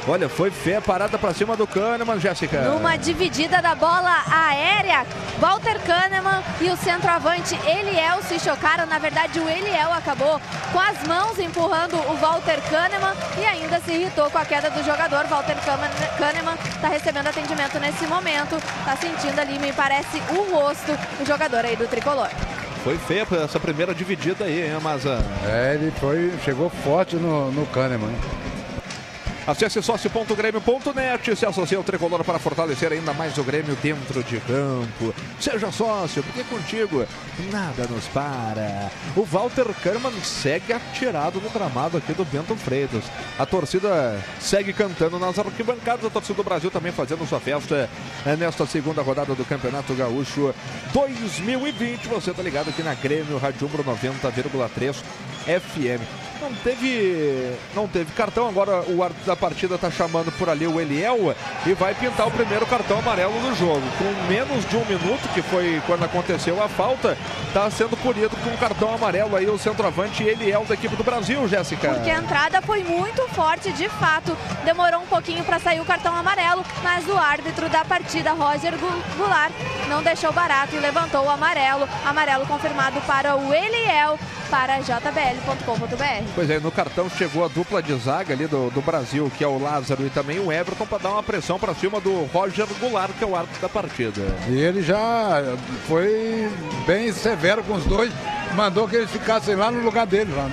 Olha, 0.07 0.27
foi 0.27 0.49
feia 0.49 0.79
a 0.79 0.81
parada 0.81 1.15
para 1.19 1.31
cima 1.31 1.55
do 1.55 1.67
Kahneman, 1.67 2.19
Jéssica. 2.19 2.61
Numa 2.61 2.95
dividida 2.95 3.61
da 3.61 3.75
bola 3.75 4.23
aérea, 4.31 5.05
Walter 5.39 5.79
Kahneman 5.81 6.43
e 6.59 6.71
o 6.71 6.77
centroavante 6.77 7.55
Eliel 7.67 8.23
se 8.23 8.39
chocaram. 8.39 8.87
Na 8.87 8.97
verdade, 8.97 9.39
o 9.39 9.47
Eliel 9.47 9.93
acabou 9.93 10.41
com 10.71 10.79
as 10.79 11.03
mãos 11.07 11.34
empurrando 11.39 11.95
o 11.95 12.15
Walter 12.17 12.61
Kahneman 12.69 13.13
e 13.39 13.45
ainda 13.45 13.79
se 13.79 13.91
irritou 13.91 14.29
com 14.29 14.37
a 14.37 14.45
queda 14.45 14.69
do 14.69 14.83
jogador. 14.83 15.25
Walter 15.27 15.55
Kahneman 16.17 16.55
está 16.55 16.87
recebendo 16.87 17.27
atendimento 17.27 17.79
nesse 17.79 18.05
momento, 18.07 18.55
está 18.55 18.95
sentindo 18.97 19.39
ali, 19.39 19.59
me 19.59 19.73
parece, 19.73 20.21
o 20.29 20.55
rosto 20.55 20.91
do 21.17 21.25
jogador 21.25 21.65
aí 21.65 21.75
do 21.75 21.87
tricolor. 21.87 22.29
Foi 22.83 22.97
feia 22.99 23.25
essa 23.43 23.59
primeira 23.59 23.95
dividida 23.95 24.45
aí, 24.45 24.67
hein, 24.67 24.79
Maza? 24.79 25.17
É, 25.47 25.73
ele 25.73 25.91
foi, 25.99 26.31
chegou 26.43 26.69
forte 26.69 27.15
no, 27.15 27.51
no 27.51 27.65
Kahneman. 27.67 28.13
Acesse 29.47 29.79
sócio.grêmio.net, 29.79 31.35
se 31.35 31.45
associe 31.45 31.77
ao 31.77 31.83
Tricolor 31.83 32.23
para 32.23 32.39
fortalecer 32.39 32.91
ainda 32.91 33.13
mais 33.13 33.37
o 33.37 33.43
Grêmio 33.43 33.75
dentro 33.75 34.23
de 34.23 34.39
campo. 34.39 35.13
Seja 35.39 35.71
sócio, 35.71 36.23
porque 36.23 36.43
contigo 36.45 37.05
nada 37.51 37.85
nos 37.85 38.05
para. 38.07 38.89
O 39.15 39.23
Walter 39.23 39.67
Kahneman 39.83 40.19
segue 40.23 40.73
atirado 40.73 41.39
no 41.39 41.51
gramado 41.51 41.95
aqui 41.95 42.11
do 42.13 42.25
Bento 42.25 42.55
Freitas. 42.55 43.03
A 43.37 43.45
torcida 43.45 44.19
segue 44.39 44.73
cantando 44.73 45.19
nas 45.19 45.37
arquibancadas, 45.37 46.05
a 46.05 46.09
torcida 46.09 46.37
do 46.37 46.43
Brasil 46.43 46.71
também 46.71 46.91
fazendo 46.91 47.27
sua 47.27 47.39
festa 47.39 47.87
é, 48.25 48.35
nesta 48.35 48.65
segunda 48.65 49.03
rodada 49.03 49.35
do 49.35 49.45
Campeonato 49.45 49.93
Gaúcho 49.93 50.55
2020. 50.91 52.07
Você 52.07 52.33
tá 52.33 52.41
ligado 52.41 52.71
aqui 52.71 52.81
na 52.81 52.95
Grêmio 52.95 53.37
Rádio 53.37 53.69
90,3 53.69 54.95
FM. 55.45 56.24
Não 56.41 56.53
teve, 56.53 57.55
não 57.73 57.87
teve 57.87 58.11
cartão, 58.11 58.47
agora 58.47 58.83
o 58.89 59.01
árbitro 59.01 59.25
da 59.25 59.35
partida 59.35 59.77
tá 59.77 59.89
chamando 59.89 60.31
por 60.33 60.49
ali 60.49 60.67
o 60.67 60.79
Eliel 60.79 61.35
e 61.65 61.73
vai 61.73 61.93
pintar 61.95 62.27
o 62.27 62.31
primeiro 62.31 62.65
cartão 62.65 62.99
amarelo 62.99 63.33
do 63.39 63.55
jogo. 63.55 63.81
Com 63.97 64.27
menos 64.27 64.67
de 64.67 64.75
um 64.75 64.85
minuto, 64.85 65.27
que 65.33 65.41
foi 65.41 65.81
quando 65.87 66.03
aconteceu 66.03 66.61
a 66.61 66.67
falta, 66.67 67.17
tá 67.53 67.69
sendo 67.71 67.97
punido 67.97 68.35
com 68.37 68.49
um 68.49 68.57
cartão 68.57 68.93
amarelo 68.93 69.35
aí 69.35 69.47
o 69.47 69.57
centroavante 69.57 70.23
Eliel 70.23 70.65
da 70.65 70.73
equipe 70.73 70.95
do 70.95 71.03
Brasil, 71.03 71.47
Jéssica. 71.47 71.93
Porque 71.93 72.09
a 72.09 72.17
entrada 72.17 72.61
foi 72.61 72.83
muito 72.83 73.21
forte, 73.29 73.71
de 73.71 73.87
fato. 73.89 74.37
Demorou 74.63 75.01
um 75.01 75.07
pouquinho 75.07 75.43
para 75.43 75.59
sair 75.59 75.79
o 75.79 75.85
cartão 75.85 76.15
amarelo, 76.15 76.63
mas 76.83 77.07
o 77.07 77.17
árbitro 77.17 77.69
da 77.69 77.85
partida, 77.85 78.33
Roger 78.33 78.73
Goulart, 79.17 79.53
não 79.87 80.03
deixou 80.03 80.31
barato 80.31 80.75
e 80.75 80.79
levantou 80.79 81.25
o 81.25 81.29
amarelo. 81.29 81.87
Amarelo 82.05 82.45
confirmado 82.45 82.99
para 83.01 83.35
o 83.35 83.53
Eliel, 83.53 84.19
para 84.49 84.79
jbl.com.br. 84.79 86.31
Pois 86.33 86.49
é, 86.49 86.59
no 86.59 86.71
cartão 86.71 87.09
chegou 87.09 87.45
a 87.45 87.47
dupla 87.47 87.81
de 87.81 87.95
zaga 87.97 88.33
ali 88.33 88.47
do, 88.47 88.69
do 88.69 88.81
Brasil, 88.81 89.31
que 89.37 89.43
é 89.43 89.47
o 89.47 89.61
Lázaro 89.61 90.05
e 90.05 90.09
também 90.09 90.39
o 90.39 90.51
Everton, 90.51 90.85
para 90.85 90.97
dar 90.99 91.11
uma 91.11 91.23
pressão 91.23 91.59
para 91.59 91.73
cima 91.73 91.99
do 91.99 92.25
Roger 92.25 92.67
Goulart, 92.79 93.11
que 93.17 93.23
é 93.23 93.27
o 93.27 93.35
árbitro 93.35 93.61
da 93.61 93.69
partida. 93.69 94.21
E 94.47 94.57
ele 94.57 94.81
já 94.81 95.41
foi 95.87 96.49
bem 96.85 97.11
severo 97.11 97.63
com 97.63 97.73
os 97.73 97.85
dois, 97.85 98.11
mandou 98.55 98.87
que 98.87 98.95
eles 98.95 99.11
ficassem 99.11 99.55
lá 99.55 99.71
no 99.71 99.81
lugar 99.83 100.05
dele. 100.05 100.33
Lá. 100.35 100.49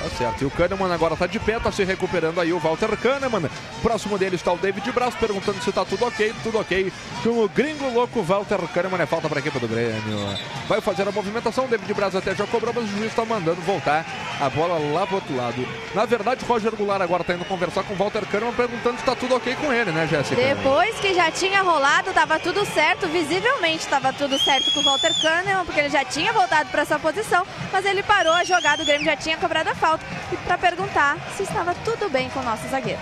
Tá 0.00 0.08
certo. 0.16 0.42
E 0.42 0.46
o 0.46 0.50
Kahneman 0.50 0.90
agora 0.92 1.14
tá 1.14 1.26
de 1.26 1.38
pé, 1.38 1.60
tá 1.60 1.70
se 1.70 1.84
recuperando 1.84 2.40
aí 2.40 2.54
o 2.54 2.58
Walter 2.58 2.96
Kahneman. 2.96 3.50
Próximo 3.82 4.16
dele 4.16 4.36
está 4.36 4.50
o 4.50 4.56
David 4.56 4.90
Braz 4.92 5.14
perguntando 5.14 5.62
se 5.62 5.70
tá 5.70 5.84
tudo 5.84 6.06
ok. 6.06 6.34
Tudo 6.42 6.58
ok. 6.58 6.90
Com 7.22 7.44
o 7.44 7.48
gringo 7.48 7.86
louco 7.90 8.22
Walter 8.22 8.60
Kahneman 8.72 9.02
é 9.02 9.06
falta 9.06 9.28
para 9.28 9.38
a 9.38 9.40
equipe 9.40 9.58
do 9.58 9.68
Grêmio. 9.68 10.38
Vai 10.66 10.80
fazer 10.80 11.06
a 11.06 11.12
movimentação. 11.12 11.68
David 11.68 11.92
Braz 11.92 12.16
até 12.16 12.34
já 12.34 12.46
cobrou, 12.46 12.72
mas 12.74 12.84
o 12.84 12.88
juiz 12.88 13.10
está 13.10 13.26
mandando 13.26 13.60
voltar 13.60 14.06
a 14.40 14.48
bola 14.48 14.78
lá 14.94 15.06
pro 15.06 15.16
outro 15.16 15.36
lado. 15.36 15.68
Na 15.94 16.06
verdade, 16.06 16.46
Roger 16.46 16.74
Goulart 16.74 17.02
agora 17.02 17.22
tá 17.22 17.34
indo 17.34 17.44
conversar 17.44 17.82
com 17.82 17.92
o 17.92 17.96
Walter 17.96 18.24
Kahneman 18.24 18.54
perguntando 18.54 18.98
se 18.98 19.04
tá 19.04 19.14
tudo 19.14 19.36
ok 19.36 19.54
com 19.56 19.70
ele, 19.70 19.92
né, 19.92 20.06
Jéssica? 20.06 20.40
Depois 20.40 20.98
que 20.98 21.12
já 21.12 21.30
tinha 21.30 21.60
rolado, 21.60 22.10
tava 22.14 22.38
tudo 22.38 22.64
certo. 22.64 23.06
Visivelmente 23.08 23.86
tava 23.86 24.14
tudo 24.14 24.38
certo 24.38 24.72
com 24.72 24.80
o 24.80 24.84
Walter 24.84 25.12
Kahneman, 25.20 25.66
porque 25.66 25.80
ele 25.80 25.90
já 25.90 26.06
tinha 26.06 26.32
voltado 26.32 26.70
para 26.70 26.86
sua 26.86 26.98
posição, 26.98 27.46
mas 27.70 27.84
ele 27.84 28.02
parou 28.02 28.32
a 28.32 28.44
jogada. 28.44 28.82
O 28.82 28.86
Grêmio 28.86 29.04
já 29.04 29.14
tinha 29.14 29.36
cobrado 29.36 29.68
a 29.68 29.74
falta 29.74 29.89
e 30.32 30.36
para 30.36 30.58
perguntar 30.58 31.16
se 31.36 31.42
estava 31.42 31.74
tudo 31.84 32.08
bem 32.10 32.28
com 32.30 32.40
o 32.40 32.42
nosso 32.42 32.68
zagueiro. 32.68 33.00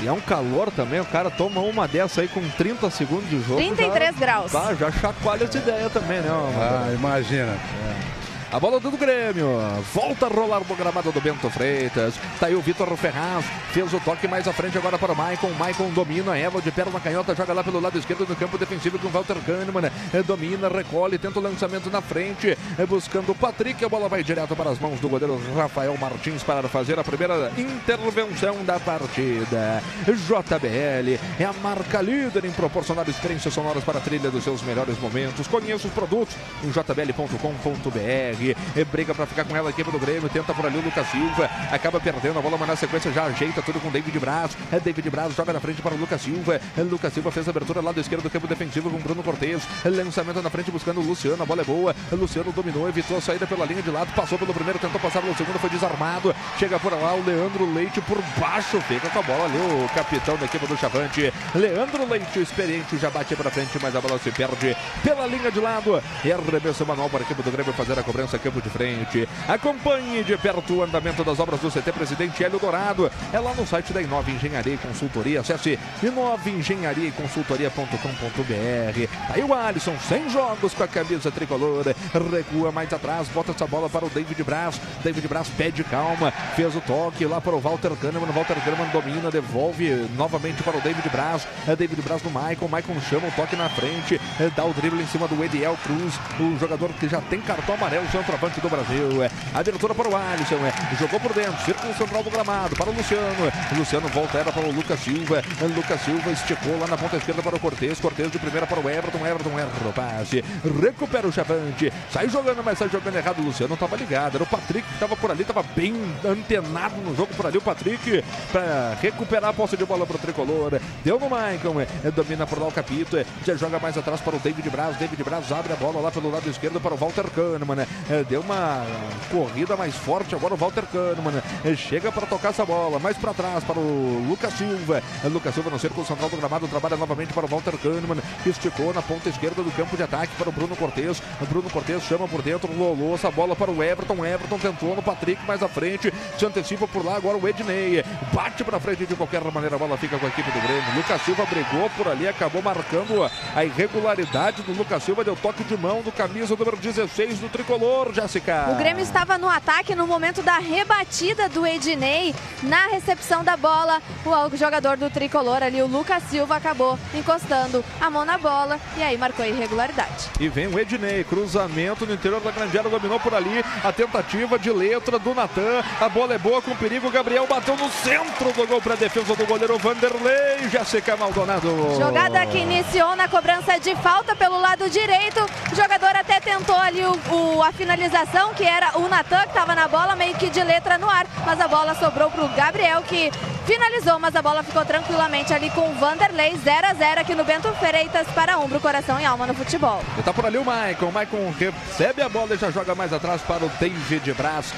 E 0.00 0.06
é 0.06 0.12
um 0.12 0.20
calor 0.20 0.70
também, 0.70 1.00
o 1.00 1.04
cara 1.04 1.28
toma 1.28 1.60
uma 1.60 1.88
dessa 1.88 2.20
aí 2.20 2.28
com 2.28 2.46
30 2.50 2.88
segundos 2.90 3.28
de 3.28 3.40
jogo. 3.40 3.56
33 3.56 4.14
já, 4.14 4.20
graus. 4.20 4.52
Tá, 4.52 4.72
já 4.74 4.92
chacoalha 4.92 5.44
essa 5.44 5.58
ideia 5.58 5.90
também, 5.90 6.20
né? 6.20 6.28
Ah, 6.30 6.92
imagina. 6.94 7.52
É. 7.52 8.17
A 8.50 8.58
bola 8.58 8.80
do 8.80 8.90
Grêmio. 8.92 9.46
Volta 9.92 10.24
a 10.24 10.28
rolar 10.30 10.62
no 10.66 10.74
gramado 10.74 11.12
do 11.12 11.20
Bento 11.20 11.50
Freitas. 11.50 12.14
Tá 12.40 12.46
aí 12.46 12.54
o 12.54 12.62
Vitor 12.62 12.88
Ferraz. 12.96 13.44
Fez 13.72 13.92
o 13.92 14.00
toque 14.00 14.26
mais 14.26 14.48
à 14.48 14.54
frente 14.54 14.78
agora 14.78 14.98
para 14.98 15.12
o 15.12 15.16
Maicon. 15.16 15.50
Maicon 15.50 15.90
domina. 15.90 16.36
Eva 16.36 16.62
de 16.62 16.70
perna 16.70 16.98
canhota. 16.98 17.34
Joga 17.34 17.52
lá 17.52 17.62
pelo 17.62 17.78
lado 17.78 17.98
esquerdo 17.98 18.24
do 18.24 18.34
campo 18.34 18.56
defensivo 18.56 18.98
com 18.98 19.08
Walter 19.08 19.36
Kahneman. 19.44 19.90
Domina, 20.26 20.66
recolhe, 20.68 21.18
tenta 21.18 21.38
o 21.38 21.42
lançamento 21.42 21.90
na 21.90 22.00
frente. 22.00 22.56
Buscando 22.88 23.32
o 23.32 23.34
Patrick. 23.34 23.84
A 23.84 23.88
bola 23.88 24.08
vai 24.08 24.24
direto 24.24 24.56
para 24.56 24.70
as 24.70 24.78
mãos 24.78 24.98
do 24.98 25.10
goleiro 25.10 25.38
Rafael 25.54 25.94
Martins 25.98 26.42
para 26.42 26.66
fazer 26.68 26.98
a 26.98 27.04
primeira 27.04 27.52
intervenção 27.58 28.64
da 28.64 28.80
partida. 28.80 29.82
JBL 30.06 31.20
é 31.38 31.44
a 31.44 31.52
marca 31.52 32.00
líder 32.00 32.46
em 32.46 32.50
proporcionar 32.52 33.06
experiências 33.10 33.52
sonoras 33.52 33.84
para 33.84 33.98
a 33.98 34.00
trilha 34.00 34.30
dos 34.30 34.42
seus 34.42 34.62
melhores 34.62 34.98
momentos. 34.98 35.46
Conheça 35.46 35.86
os 35.86 35.92
produtos 35.92 36.34
em 36.64 36.70
jbl.com.br 36.70 38.37
e 38.40 38.84
briga 38.84 39.14
para 39.14 39.26
ficar 39.26 39.44
com 39.44 39.56
ela 39.56 39.70
equipe 39.70 39.90
do 39.90 39.98
Grêmio, 39.98 40.28
tenta 40.28 40.54
por 40.54 40.66
ali 40.66 40.78
o 40.78 40.82
Lucas 40.82 41.06
Silva, 41.10 41.50
acaba 41.70 42.00
perdendo 42.00 42.38
a 42.38 42.42
bola, 42.42 42.56
mas 42.58 42.68
na 42.68 42.76
sequência 42.76 43.12
já 43.12 43.24
ajeita 43.24 43.62
tudo 43.62 43.80
com 43.80 43.90
David 43.90 44.18
Braz. 44.18 44.56
É 44.72 44.78
David 44.78 45.10
Braz 45.10 45.34
joga 45.34 45.52
na 45.52 45.60
frente 45.60 45.82
para 45.82 45.94
o 45.94 45.98
Lucas 45.98 46.20
Silva. 46.20 46.60
Lucas 46.76 47.12
Silva 47.12 47.30
fez 47.30 47.46
a 47.48 47.50
abertura 47.50 47.80
lado 47.80 48.00
esquerdo 48.00 48.22
do 48.22 48.30
campo 48.30 48.46
defensivo 48.46 48.90
com 48.90 48.98
Bruno 48.98 49.22
Cortes. 49.22 49.62
Lançamento 49.84 50.42
na 50.42 50.50
frente 50.50 50.70
buscando 50.70 51.00
o 51.00 51.04
Luciano, 51.04 51.42
a 51.42 51.46
bola 51.46 51.62
é 51.62 51.64
boa. 51.64 51.94
Luciano 52.12 52.52
dominou, 52.52 52.88
evitou 52.88 53.16
a 53.16 53.20
saída 53.20 53.46
pela 53.46 53.64
linha 53.64 53.82
de 53.82 53.90
lado, 53.90 54.12
passou 54.14 54.38
pelo 54.38 54.52
primeiro, 54.52 54.78
tentou 54.78 55.00
passar 55.00 55.20
pelo 55.22 55.36
segundo, 55.36 55.58
foi 55.58 55.70
desarmado. 55.70 56.34
Chega 56.58 56.78
por 56.78 56.92
lá 56.92 57.14
o 57.14 57.24
Leandro 57.24 57.72
Leite 57.72 58.00
por 58.02 58.20
baixo, 58.38 58.80
fica 58.82 59.08
com 59.10 59.18
a 59.18 59.22
bola 59.22 59.44
ali 59.44 59.58
o 59.58 59.88
capitão 59.94 60.36
da 60.36 60.46
equipe 60.46 60.66
do 60.66 60.76
Chavante. 60.76 61.32
Leandro 61.54 62.08
Leite, 62.08 62.40
experiente, 62.40 62.98
já 62.98 63.10
bate 63.10 63.34
para 63.34 63.50
frente, 63.50 63.78
mas 63.80 63.94
a 63.94 64.00
bola 64.00 64.18
se 64.18 64.30
perde 64.30 64.76
pela 65.02 65.26
linha 65.26 65.50
de 65.50 65.60
lado. 65.60 66.02
E 66.24 66.32
arremesso 66.32 66.84
manual 66.84 67.08
para 67.08 67.20
a 67.20 67.22
equipe 67.22 67.42
do 67.42 67.50
Grêmio 67.50 67.72
fazer 67.72 67.98
a 67.98 68.02
cobrança 68.02 68.27
campo 68.36 68.60
de 68.60 68.68
frente. 68.68 69.28
Acompanhe 69.46 70.24
de 70.24 70.36
perto 70.36 70.74
o 70.74 70.82
andamento 70.82 71.22
das 71.22 71.38
obras 71.38 71.60
do 71.60 71.70
CT 71.70 71.92
Presidente 71.92 72.42
Hélio 72.42 72.58
Dourado. 72.58 73.08
É 73.32 73.38
lá 73.38 73.54
no 73.54 73.64
site 73.64 73.92
da 73.92 74.02
Inova 74.02 74.28
Engenharia 74.28 74.74
e 74.74 74.78
Consultoria. 74.78 75.40
Acesse 75.40 75.78
inovaengenharia 76.02 77.08
e 77.08 77.12
consultoria.com.br. 77.12 79.32
Aí 79.32 79.44
o 79.44 79.54
Alisson, 79.54 79.94
sem 80.08 80.28
jogos 80.28 80.74
com 80.74 80.82
a 80.82 80.88
camisa 80.88 81.30
tricolor. 81.30 81.84
Recua 82.32 82.72
mais 82.72 82.92
atrás, 82.92 83.28
bota 83.28 83.52
essa 83.52 83.66
bola 83.66 83.88
para 83.88 84.04
o 84.04 84.10
David 84.10 84.42
Braz. 84.42 84.80
David 85.04 85.28
Braz 85.28 85.48
pede 85.48 85.84
calma, 85.84 86.32
fez 86.56 86.74
o 86.74 86.80
toque 86.80 87.24
lá 87.24 87.40
para 87.40 87.54
o 87.54 87.60
Walter 87.60 87.94
Kahneman. 87.96 88.32
Walter 88.32 88.56
Kahneman 88.64 88.88
domina, 88.88 89.30
devolve 89.30 90.08
novamente 90.16 90.62
para 90.62 90.76
o 90.76 90.80
David 90.80 91.08
Braz. 91.08 91.46
É 91.66 91.76
David 91.76 92.02
Braz 92.02 92.22
no 92.22 92.30
Maicon. 92.30 92.66
Maicon 92.66 93.00
chama 93.00 93.28
o 93.28 93.32
toque 93.32 93.54
na 93.54 93.68
frente, 93.68 94.20
dá 94.56 94.64
o 94.64 94.72
drible 94.72 95.02
em 95.02 95.06
cima 95.06 95.28
do 95.28 95.42
Ediel 95.44 95.76
Cruz, 95.82 96.14
o 96.40 96.58
jogador 96.58 96.88
que 96.94 97.08
já 97.08 97.20
tem 97.20 97.40
cartão 97.40 97.74
amarelo, 97.74 98.06
centroavante 98.18 98.60
do 98.60 98.68
Brasil. 98.68 99.22
É. 99.22 99.30
Abertura 99.54 99.94
para 99.94 100.08
o 100.08 100.16
Alisson, 100.16 100.56
é. 100.56 100.96
jogou 100.96 101.20
por 101.20 101.32
dentro, 101.32 101.64
círculo 101.64 101.94
central 101.94 102.22
do 102.22 102.30
gramado 102.30 102.76
para 102.76 102.90
o 102.90 102.94
Luciano. 102.94 103.52
Luciano 103.76 104.08
volta 104.08 104.38
era 104.38 104.52
para 104.52 104.66
o 104.66 104.72
Lucas 104.72 105.00
Silva. 105.00 105.42
Lucas 105.74 106.00
Silva 106.02 106.30
esticou 106.30 106.78
lá 106.78 106.86
na 106.86 106.96
ponta 106.96 107.16
esquerda 107.16 107.42
para 107.42 107.56
o 107.56 107.60
Cortez. 107.60 108.00
Cortez 108.00 108.30
de 108.30 108.38
primeira 108.38 108.66
para 108.66 108.80
o 108.80 108.88
Everton. 108.88 109.26
Everton 109.26 109.58
erra 109.58 109.68
o 109.88 109.92
passe. 109.92 110.44
Recupera 110.82 111.26
o 111.26 111.32
Chavante. 111.32 111.92
Sai 112.10 112.28
jogando, 112.28 112.62
mas 112.64 112.78
sai 112.78 112.88
jogando 112.88 113.16
errado. 113.16 113.40
O 113.40 113.44
Luciano 113.44 113.74
estava 113.74 113.96
ligado. 113.96 114.36
Era 114.36 114.44
o 114.44 114.46
Patrick 114.46 114.86
que 114.86 114.94
estava 114.94 115.16
por 115.16 115.30
ali, 115.30 115.42
estava 115.42 115.62
bem 115.62 115.94
antenado 116.24 116.96
no 116.96 117.14
jogo 117.14 117.32
por 117.34 117.46
ali. 117.46 117.58
O 117.58 117.62
Patrick 117.62 118.24
para 118.50 118.96
recuperar 119.00 119.50
a 119.50 119.52
posse 119.52 119.76
de 119.76 119.84
bola 119.84 120.06
para 120.06 120.16
o 120.16 120.18
tricolor. 120.18 120.80
Deu 121.04 121.18
no 121.18 121.28
Maicon. 121.28 121.80
É. 121.80 122.10
Domina 122.10 122.46
por 122.46 122.58
lá 122.58 122.68
o 122.68 122.72
Capito. 122.72 123.16
Já 123.44 123.54
joga 123.54 123.78
mais 123.78 123.96
atrás 123.96 124.20
para 124.20 124.36
o 124.36 124.38
David 124.38 124.68
Braz. 124.70 124.96
David 124.96 125.22
Braz 125.22 125.50
abre 125.52 125.72
a 125.72 125.76
bola 125.76 126.00
lá 126.00 126.10
pelo 126.10 126.30
lado 126.30 126.48
esquerdo 126.48 126.80
para 126.80 126.94
o 126.94 126.96
Walter 126.96 127.26
Kahneman. 127.30 127.86
Eh, 128.10 128.24
deu 128.28 128.40
uma 128.40 128.84
corrida 129.30 129.76
mais 129.76 129.94
forte. 129.94 130.34
Agora 130.34 130.54
o 130.54 130.56
Walter 130.56 130.84
Kahneman 130.86 131.42
eh, 131.64 131.74
chega 131.74 132.10
para 132.12 132.26
tocar 132.26 132.50
essa 132.50 132.64
bola. 132.64 132.98
Mais 132.98 133.16
para 133.16 133.34
trás 133.34 133.64
para 133.64 133.78
o 133.78 134.26
Lucas 134.28 134.54
Silva. 134.54 135.02
Eh, 135.24 135.28
Lucas 135.28 135.54
Silva 135.54 135.70
no 135.70 135.78
cerco 135.78 136.04
central 136.04 136.28
do 136.28 136.36
gramado. 136.36 136.68
Trabalha 136.68 136.96
novamente 136.96 137.32
para 137.32 137.46
o 137.46 137.48
Walter 137.48 137.76
Kahneman. 137.78 138.18
Esticou 138.46 138.92
na 138.92 139.02
ponta 139.02 139.28
esquerda 139.28 139.62
do 139.62 139.70
campo 139.72 139.96
de 139.96 140.02
ataque 140.02 140.34
para 140.36 140.48
o 140.48 140.52
Bruno 140.52 140.76
Cortes. 140.76 141.22
Bruno 141.48 141.70
Cortes 141.70 142.02
chama 142.04 142.28
por 142.28 142.42
dentro. 142.42 142.72
Lolou 142.72 143.14
essa 143.14 143.30
bola 143.30 143.56
para 143.56 143.70
o 143.70 143.82
Everton. 143.82 144.24
Everton 144.24 144.58
tentou 144.58 144.94
no 144.94 145.02
Patrick 145.02 145.44
mais 145.46 145.62
à 145.62 145.68
frente. 145.68 146.12
Se 146.38 146.46
antecipa 146.46 146.86
por 146.86 147.04
lá 147.04 147.16
agora 147.16 147.36
o 147.36 147.48
Ednei. 147.48 148.04
Bate 148.32 148.64
para 148.64 148.80
frente 148.80 149.06
de 149.06 149.14
qualquer 149.14 149.42
maneira. 149.44 149.76
A 149.76 149.78
bola 149.78 149.96
fica 149.96 150.18
com 150.18 150.26
a 150.26 150.28
equipe 150.28 150.50
do 150.50 150.60
Grêmio. 150.60 150.96
Lucas 150.96 151.22
Silva 151.22 151.44
brigou 151.46 151.90
por 151.90 152.08
ali. 152.08 152.28
Acabou 152.28 152.62
marcando 152.62 153.28
a 153.54 153.64
irregularidade 153.64 154.62
do 154.62 154.72
Lucas 154.72 155.02
Silva. 155.02 155.24
Deu 155.24 155.36
toque 155.36 155.64
de 155.64 155.76
mão 155.76 156.02
do 156.02 156.12
camisa 156.12 156.56
número 156.56 156.76
16 156.76 157.38
do 157.38 157.48
tricolor, 157.48 157.97
Jéssica. 158.14 158.68
O 158.70 158.76
Grêmio 158.76 159.02
estava 159.02 159.36
no 159.36 159.48
ataque 159.48 159.94
no 159.94 160.06
momento 160.06 160.42
da 160.42 160.58
rebatida 160.58 161.48
do 161.48 161.66
Ednei. 161.66 162.34
Na 162.62 162.86
recepção 162.88 163.44
da 163.44 163.56
bola, 163.56 164.00
o 164.24 164.56
jogador 164.56 164.96
do 164.96 165.10
tricolor 165.10 165.62
ali, 165.62 165.82
o 165.82 165.86
Lucas 165.86 166.22
Silva, 166.24 166.56
acabou 166.56 166.98
encostando 167.14 167.84
a 168.00 168.08
mão 168.10 168.24
na 168.24 168.38
bola 168.38 168.78
e 168.96 169.02
aí 169.02 169.16
marcou 169.18 169.44
a 169.44 169.48
irregularidade. 169.48 170.30
E 170.40 170.48
vem 170.48 170.66
o 170.66 170.78
Ednei, 170.78 171.24
cruzamento 171.24 172.06
no 172.06 172.14
interior 172.14 172.40
da 172.40 172.50
grande 172.50 172.78
área, 172.78 172.90
dominou 172.90 173.18
por 173.20 173.34
ali 173.34 173.64
a 173.82 173.92
tentativa 173.92 174.58
de 174.58 174.70
letra 174.70 175.18
do 175.18 175.34
Natan. 175.34 175.82
A 176.00 176.08
bola 176.08 176.34
é 176.34 176.38
boa 176.38 176.62
com 176.62 176.74
perigo, 176.76 177.10
Gabriel 177.10 177.46
bateu 177.46 177.76
no 177.76 177.90
centro 177.90 178.52
do 178.52 178.66
gol 178.66 178.80
para 178.80 178.94
a 178.94 178.96
defesa 178.96 179.34
do 179.34 179.46
goleiro 179.46 179.78
Vanderlei, 179.78 180.68
Jéssica 180.70 181.16
Maldonado. 181.16 181.68
Jogada 181.98 182.44
que 182.46 182.58
iniciou 182.58 183.16
na 183.16 183.28
cobrança 183.28 183.78
de 183.78 183.94
falta 183.96 184.34
pelo 184.34 184.60
lado 184.60 184.88
direito. 184.90 185.40
O 185.72 185.74
jogador 185.74 186.14
até 186.16 186.40
tentou 186.40 186.76
ali 186.76 187.02
o, 187.02 187.18
o, 187.34 187.62
a 187.62 187.72
finalização, 187.88 188.52
que 188.52 188.64
era 188.64 188.98
o 188.98 189.08
Natan, 189.08 189.40
que 189.44 189.48
estava 189.48 189.74
na 189.74 189.88
bola, 189.88 190.14
meio 190.14 190.34
que 190.36 190.50
de 190.50 190.62
letra 190.62 190.98
no 190.98 191.08
ar, 191.08 191.26
mas 191.46 191.58
a 191.58 191.66
bola 191.66 191.94
sobrou 191.94 192.30
para 192.30 192.44
o 192.44 192.48
Gabriel, 192.48 193.00
que 193.00 193.30
finalizou, 193.64 194.18
mas 194.18 194.36
a 194.36 194.42
bola 194.42 194.62
ficou 194.62 194.84
tranquilamente 194.84 195.54
ali 195.54 195.70
com 195.70 195.88
o 195.88 195.94
Vanderlei, 195.94 196.54
0 196.62 196.86
a 196.86 196.92
0 196.92 197.20
aqui 197.22 197.34
no 197.34 197.44
Bento 197.44 197.72
Freitas 197.76 198.28
para 198.34 198.58
Umbro, 198.58 198.78
coração 198.78 199.18
e 199.18 199.24
alma 199.24 199.46
no 199.46 199.54
futebol. 199.54 200.02
E 200.18 200.22
tá 200.22 200.34
por 200.34 200.44
ali 200.44 200.58
o 200.58 200.64
Maicon. 200.64 201.06
O 201.06 201.12
Maicon 201.12 201.50
recebe 201.58 202.20
a 202.20 202.28
bola 202.28 202.54
e 202.54 202.58
já 202.58 202.70
joga 202.70 202.94
mais 202.94 203.10
atrás 203.10 203.40
para 203.40 203.64
o 203.64 203.70
David 203.80 204.34
Braz. 204.34 204.74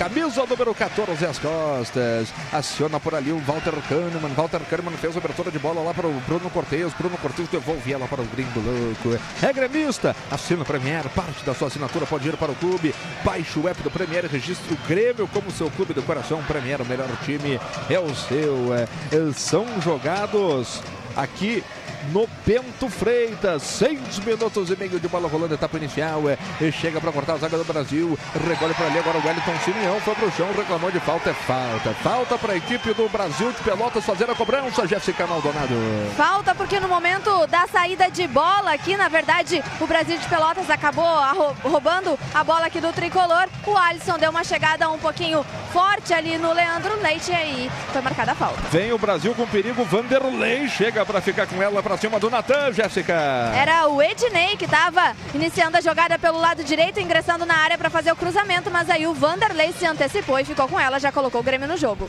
Camisa 0.00 0.46
número 0.46 0.74
14 0.74 1.26
às 1.26 1.38
costas. 1.38 2.32
Aciona 2.50 2.98
por 2.98 3.14
ali 3.14 3.32
o 3.32 3.38
Walter 3.40 3.74
Kahneman. 3.86 4.32
Walter 4.34 4.60
Kahneman 4.60 4.96
fez 4.96 5.14
a 5.14 5.18
abertura 5.18 5.50
de 5.50 5.58
bola 5.58 5.82
lá 5.82 5.92
para 5.92 6.06
o 6.06 6.20
Bruno 6.26 6.48
Cortes. 6.48 6.94
Bruno 6.94 7.18
Cortes 7.18 7.46
devolve 7.48 7.92
ela 7.92 8.08
para 8.08 8.22
o 8.22 8.24
Gringo 8.24 8.60
Louco. 8.60 9.22
É 9.42 9.52
gremista. 9.52 10.16
Assina 10.30 10.62
o 10.62 10.64
Premier. 10.64 11.06
Parte 11.10 11.44
da 11.44 11.52
sua 11.52 11.68
assinatura 11.68 12.06
pode 12.06 12.26
ir 12.26 12.36
para 12.38 12.50
o 12.50 12.54
clube. 12.54 12.94
Baixe 13.22 13.58
o 13.58 13.68
app 13.68 13.82
do 13.82 13.90
Premier. 13.90 14.24
Registre 14.24 14.72
o 14.72 14.88
Grêmio 14.88 15.28
como 15.28 15.50
seu 15.50 15.70
clube 15.70 15.92
do 15.92 16.02
coração. 16.02 16.42
Premier, 16.44 16.80
o 16.80 16.86
melhor 16.86 17.10
time 17.22 17.60
é 17.90 18.00
o 18.00 18.14
seu. 18.14 18.72
É, 18.72 18.88
são 19.34 19.66
jogados 19.82 20.82
aqui 21.14 21.62
no 22.12 22.28
Bento 22.46 22.88
Freitas. 22.88 23.62
Seis 23.62 24.18
minutos 24.20 24.70
e 24.70 24.76
meio 24.76 24.98
de 24.98 25.08
bola 25.08 25.28
rolando, 25.28 25.54
etapa 25.54 25.76
inicial. 25.76 26.22
É, 26.28 26.38
chega 26.70 27.00
para 27.00 27.12
cortar 27.12 27.34
a 27.34 27.38
zaga 27.38 27.58
do 27.58 27.64
Brasil. 27.64 28.18
Recolhe 28.48 28.74
para 28.74 28.86
ali 28.86 28.98
agora 28.98 29.18
o 29.18 29.26
Wellington 29.26 29.58
Simeão. 29.64 30.00
Foi 30.00 30.14
pro 30.14 30.30
chão, 30.32 30.48
reclamou 30.56 30.90
de 30.90 31.00
falta. 31.00 31.30
É 31.30 31.34
falta. 31.34 31.94
Falta 32.02 32.38
para 32.38 32.54
a 32.54 32.56
equipe 32.56 32.92
do 32.94 33.08
Brasil 33.08 33.52
de 33.52 33.62
Pelotas 33.62 34.04
fazer 34.04 34.28
a 34.30 34.34
cobrança, 34.34 34.86
Jéssica 34.86 35.26
Maldonado. 35.26 35.74
Falta 36.16 36.54
porque 36.54 36.80
no 36.80 36.88
momento 36.88 37.46
da 37.46 37.66
saída 37.66 38.10
de 38.10 38.26
bola 38.26 38.72
aqui, 38.72 38.96
na 38.96 39.08
verdade, 39.08 39.62
o 39.80 39.86
Brasil 39.86 40.18
de 40.18 40.26
Pelotas 40.28 40.68
acabou 40.70 41.04
roubando 41.62 42.18
a 42.34 42.42
bola 42.42 42.66
aqui 42.66 42.80
do 42.80 42.92
tricolor. 42.92 43.48
O 43.66 43.76
Alisson 43.76 44.18
deu 44.18 44.30
uma 44.30 44.44
chegada 44.44 44.90
um 44.90 44.98
pouquinho 44.98 45.44
forte 45.72 46.12
ali 46.12 46.36
no 46.38 46.52
Leandro 46.52 47.00
Leite 47.00 47.30
e 47.30 47.34
aí 47.34 47.70
foi 47.92 48.00
marcada 48.02 48.32
a 48.32 48.34
falta. 48.34 48.60
Vem 48.70 48.92
o 48.92 48.98
Brasil 48.98 49.34
com 49.34 49.46
perigo. 49.46 49.84
Vanderlei 49.84 50.68
chega 50.68 51.04
para 51.06 51.20
ficar 51.20 51.46
com 51.46 51.62
ela 51.62 51.82
para 51.82 51.96
cima 51.96 52.18
do 52.18 52.28
Natan, 52.28 52.72
Jéssica. 52.72 53.14
Era 53.54 53.88
o 53.88 54.02
Ednei 54.02 54.56
que 54.56 54.64
estava 54.64 55.14
iniciando 55.34 55.76
a 55.76 55.80
jogada 55.80 56.18
pelo 56.18 56.38
lado 56.38 56.62
direito, 56.64 57.00
ingressando 57.00 57.46
na 57.46 57.56
área 57.56 57.78
para 57.78 57.90
fazer 57.90 58.12
o 58.12 58.16
cruzamento, 58.16 58.70
mas 58.70 58.90
aí 58.90 59.06
o 59.06 59.14
Vanderlei 59.14 59.72
se 59.72 59.86
antecipou 59.86 60.38
e 60.38 60.44
ficou 60.44 60.68
com 60.68 60.78
ela, 60.78 60.98
já 60.98 61.12
colocou 61.12 61.40
o 61.40 61.44
Grêmio 61.44 61.68
no 61.68 61.76
jogo. 61.76 62.08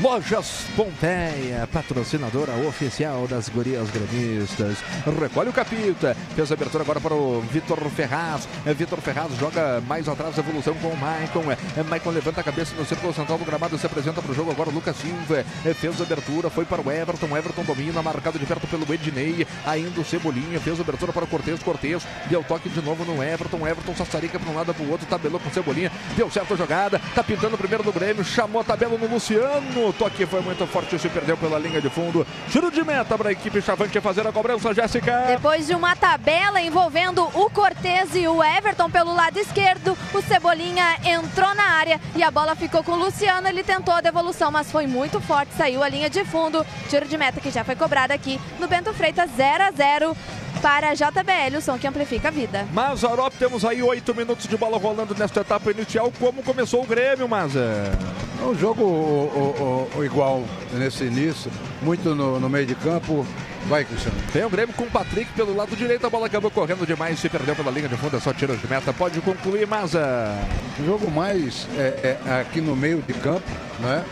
Lojas 0.00 0.66
Pompeia, 0.74 1.68
patrocinadora 1.72 2.52
oficial 2.66 3.28
das 3.28 3.48
gurias 3.48 3.88
gremistas. 3.90 4.78
Recolhe 5.20 5.50
o 5.50 5.52
capita. 5.52 6.16
Fez 6.34 6.50
a 6.50 6.54
abertura 6.54 6.82
agora 6.82 7.00
para 7.00 7.14
o 7.14 7.40
Vitor 7.40 7.78
Ferraz. 7.90 8.48
É, 8.66 8.74
Vitor 8.74 9.00
Ferraz 9.00 9.32
joga 9.38 9.80
mais 9.82 10.08
atrás, 10.08 10.36
evolução 10.36 10.74
com 10.74 10.88
o 10.88 10.96
Maicon. 10.96 11.44
É, 11.76 11.82
Maicon 11.84 12.10
levanta 12.10 12.40
a 12.40 12.44
cabeça 12.44 12.74
no 12.74 12.84
círculo 12.84 13.14
central 13.14 13.38
do 13.38 13.44
gramado, 13.44 13.78
se 13.78 13.86
apresenta 13.86 14.20
para 14.20 14.32
o 14.32 14.34
jogo 14.34 14.50
agora 14.50 14.68
o 14.68 14.72
Lucas 14.72 14.96
Silva. 14.96 15.44
É, 15.64 15.72
fez 15.72 16.00
a 16.00 16.04
abertura, 16.04 16.50
foi 16.50 16.64
para 16.64 16.82
o 16.82 16.90
Everton. 16.90 17.36
Everton 17.36 17.62
domina, 17.62 18.02
marcado 18.02 18.36
de 18.36 18.46
perto 18.46 18.66
pelo 18.66 18.92
Ednei. 18.92 19.46
Ainda 19.64 20.00
o 20.00 20.04
Cebolinha, 20.04 20.58
fez 20.58 20.76
a 20.80 20.82
abertura 20.82 21.12
para 21.12 21.24
o 21.24 21.28
Cortez. 21.28 21.62
Cortez 21.62 22.02
deu 22.28 22.42
toque 22.42 22.68
de 22.68 22.82
novo 22.82 23.04
no 23.04 23.22
Everton. 23.22 23.64
Everton 23.66 23.94
sassarica 23.94 24.40
para 24.40 24.50
um 24.50 24.56
lado 24.56 24.74
para 24.74 24.84
o 24.84 24.90
outro, 24.90 25.06
tabelou 25.06 25.38
com 25.38 25.48
o 25.48 25.52
Cebolinha. 25.52 25.92
Deu 26.16 26.28
certo 26.30 26.54
a 26.54 26.56
jogada, 26.56 27.00
tá 27.14 27.22
pintando 27.22 27.54
o 27.54 27.58
primeiro 27.58 27.84
do 27.84 27.92
Grêmio, 27.92 28.24
chamou 28.24 28.60
a 28.60 28.64
tabela 28.64 28.98
no 28.98 29.06
Luciano. 29.06 29.83
O 29.84 29.92
toque 29.92 30.24
foi 30.24 30.40
muito 30.40 30.66
forte, 30.66 30.98
se 30.98 31.10
perdeu 31.10 31.36
pela 31.36 31.58
linha 31.58 31.78
de 31.78 31.90
fundo. 31.90 32.26
Tiro 32.50 32.70
de 32.70 32.82
meta 32.82 33.18
para 33.18 33.28
a 33.28 33.32
equipe 33.32 33.60
Chavante 33.60 34.00
fazer 34.00 34.26
a 34.26 34.32
cobrança, 34.32 34.72
Jéssica. 34.72 35.24
Depois 35.26 35.66
de 35.66 35.74
uma 35.74 35.94
tabela 35.94 36.58
envolvendo 36.58 37.22
o 37.34 37.50
Cortez 37.50 38.16
e 38.16 38.26
o 38.26 38.42
Everton 38.42 38.90
pelo 38.90 39.14
lado 39.14 39.38
esquerdo, 39.38 39.96
o 40.14 40.22
Cebolinha 40.22 40.96
entrou 41.04 41.54
na 41.54 41.64
área 41.64 42.00
e 42.16 42.22
a 42.22 42.30
bola 42.30 42.56
ficou 42.56 42.82
com 42.82 42.92
o 42.92 43.04
Luciano. 43.04 43.46
Ele 43.46 43.62
tentou 43.62 43.92
a 43.92 44.00
devolução, 44.00 44.50
mas 44.50 44.72
foi 44.72 44.86
muito 44.86 45.20
forte, 45.20 45.52
saiu 45.52 45.82
a 45.82 45.88
linha 45.88 46.08
de 46.08 46.24
fundo. 46.24 46.64
Tiro 46.88 47.06
de 47.06 47.18
meta 47.18 47.38
que 47.38 47.50
já 47.50 47.62
foi 47.62 47.76
cobrado 47.76 48.14
aqui 48.14 48.40
no 48.58 48.66
Bento 48.66 48.92
Freitas, 48.94 49.30
0 49.36 49.64
a 49.64 49.70
0 49.70 50.16
para 50.60 50.90
a 50.90 50.94
JBL, 50.94 51.58
o 51.58 51.60
som 51.60 51.78
que 51.78 51.86
amplifica 51.86 52.28
a 52.28 52.30
vida. 52.30 52.66
Mazarop, 52.72 53.32
temos 53.38 53.64
aí 53.64 53.82
oito 53.82 54.14
minutos 54.14 54.46
de 54.46 54.56
bola 54.56 54.78
rolando 54.78 55.14
nesta 55.14 55.40
etapa 55.40 55.70
inicial. 55.70 56.12
Como 56.18 56.42
começou 56.42 56.82
o 56.82 56.86
Grêmio, 56.86 57.28
Maza? 57.28 57.92
É 58.40 58.44
um 58.44 58.54
jogo 58.54 58.82
o, 58.82 59.88
o, 59.94 59.98
o, 59.98 60.04
igual 60.04 60.44
nesse 60.72 61.04
início, 61.04 61.50
muito 61.82 62.14
no, 62.14 62.38
no, 62.40 62.48
meio 62.48 62.66
de 62.66 62.74
campo. 62.74 63.26
Vai, 63.66 63.84
Cristiano. 63.84 64.16
Tem 64.32 64.44
o 64.44 64.50
Grêmio 64.50 64.74
com 64.74 64.84
o 64.84 64.90
Patrick 64.90 65.32
pelo 65.32 65.56
lado 65.56 65.74
direito, 65.74 66.06
a 66.06 66.10
bola 66.10 66.26
acabou 66.26 66.50
correndo 66.50 66.86
demais, 66.86 67.18
se 67.18 67.28
perdeu 67.30 67.56
pela 67.56 67.70
linha 67.70 67.88
de 67.88 67.96
fundo, 67.96 68.16
é 68.16 68.20
só 68.20 68.32
tiro 68.32 68.54
de 68.56 68.66
meta. 68.66 68.92
Pode 68.92 69.20
concluir, 69.22 69.66
Maza. 69.66 70.36
O 70.78 70.84
jogo 70.84 71.10
mais 71.10 71.66
é, 71.78 72.18
é 72.26 72.40
aqui 72.40 72.60
no 72.60 72.76
meio 72.76 73.00
de 73.00 73.14
campo, 73.14 73.50
né? 73.80 74.04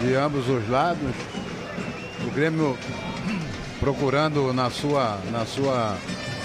De 0.00 0.14
ambos 0.14 0.48
os 0.48 0.66
lados. 0.70 1.14
O 2.26 2.30
Grêmio 2.30 2.76
procurando 3.78 4.52
na 4.52 4.70
sua, 4.70 5.18
na 5.30 5.44
sua 5.44 5.96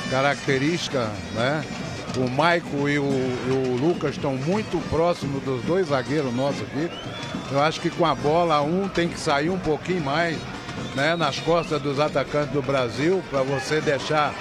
característica, 0.09 1.09
né? 1.33 1.63
O 2.15 2.29
Maico 2.29 2.87
e 2.87 2.99
o, 2.99 3.03
o 3.03 3.77
Lucas 3.81 4.11
estão 4.11 4.35
muito 4.35 4.77
próximos 4.89 5.41
dos 5.43 5.63
dois 5.63 5.87
zagueiros 5.87 6.33
nossos 6.33 6.61
aqui. 6.61 6.89
Eu 7.51 7.59
acho 7.61 7.81
que 7.81 7.89
com 7.89 8.05
a 8.05 8.13
bola 8.13 8.61
um 8.61 8.87
tem 8.87 9.07
que 9.07 9.19
sair 9.19 9.49
um 9.49 9.57
pouquinho 9.57 10.03
mais 10.03 10.37
né, 10.95 11.15
nas 11.15 11.39
costas 11.39 11.81
dos 11.81 11.99
atacantes 11.99 12.51
do 12.51 12.61
Brasil 12.61 13.23
para 13.29 13.41
você 13.41 13.81
deixar 13.81 14.33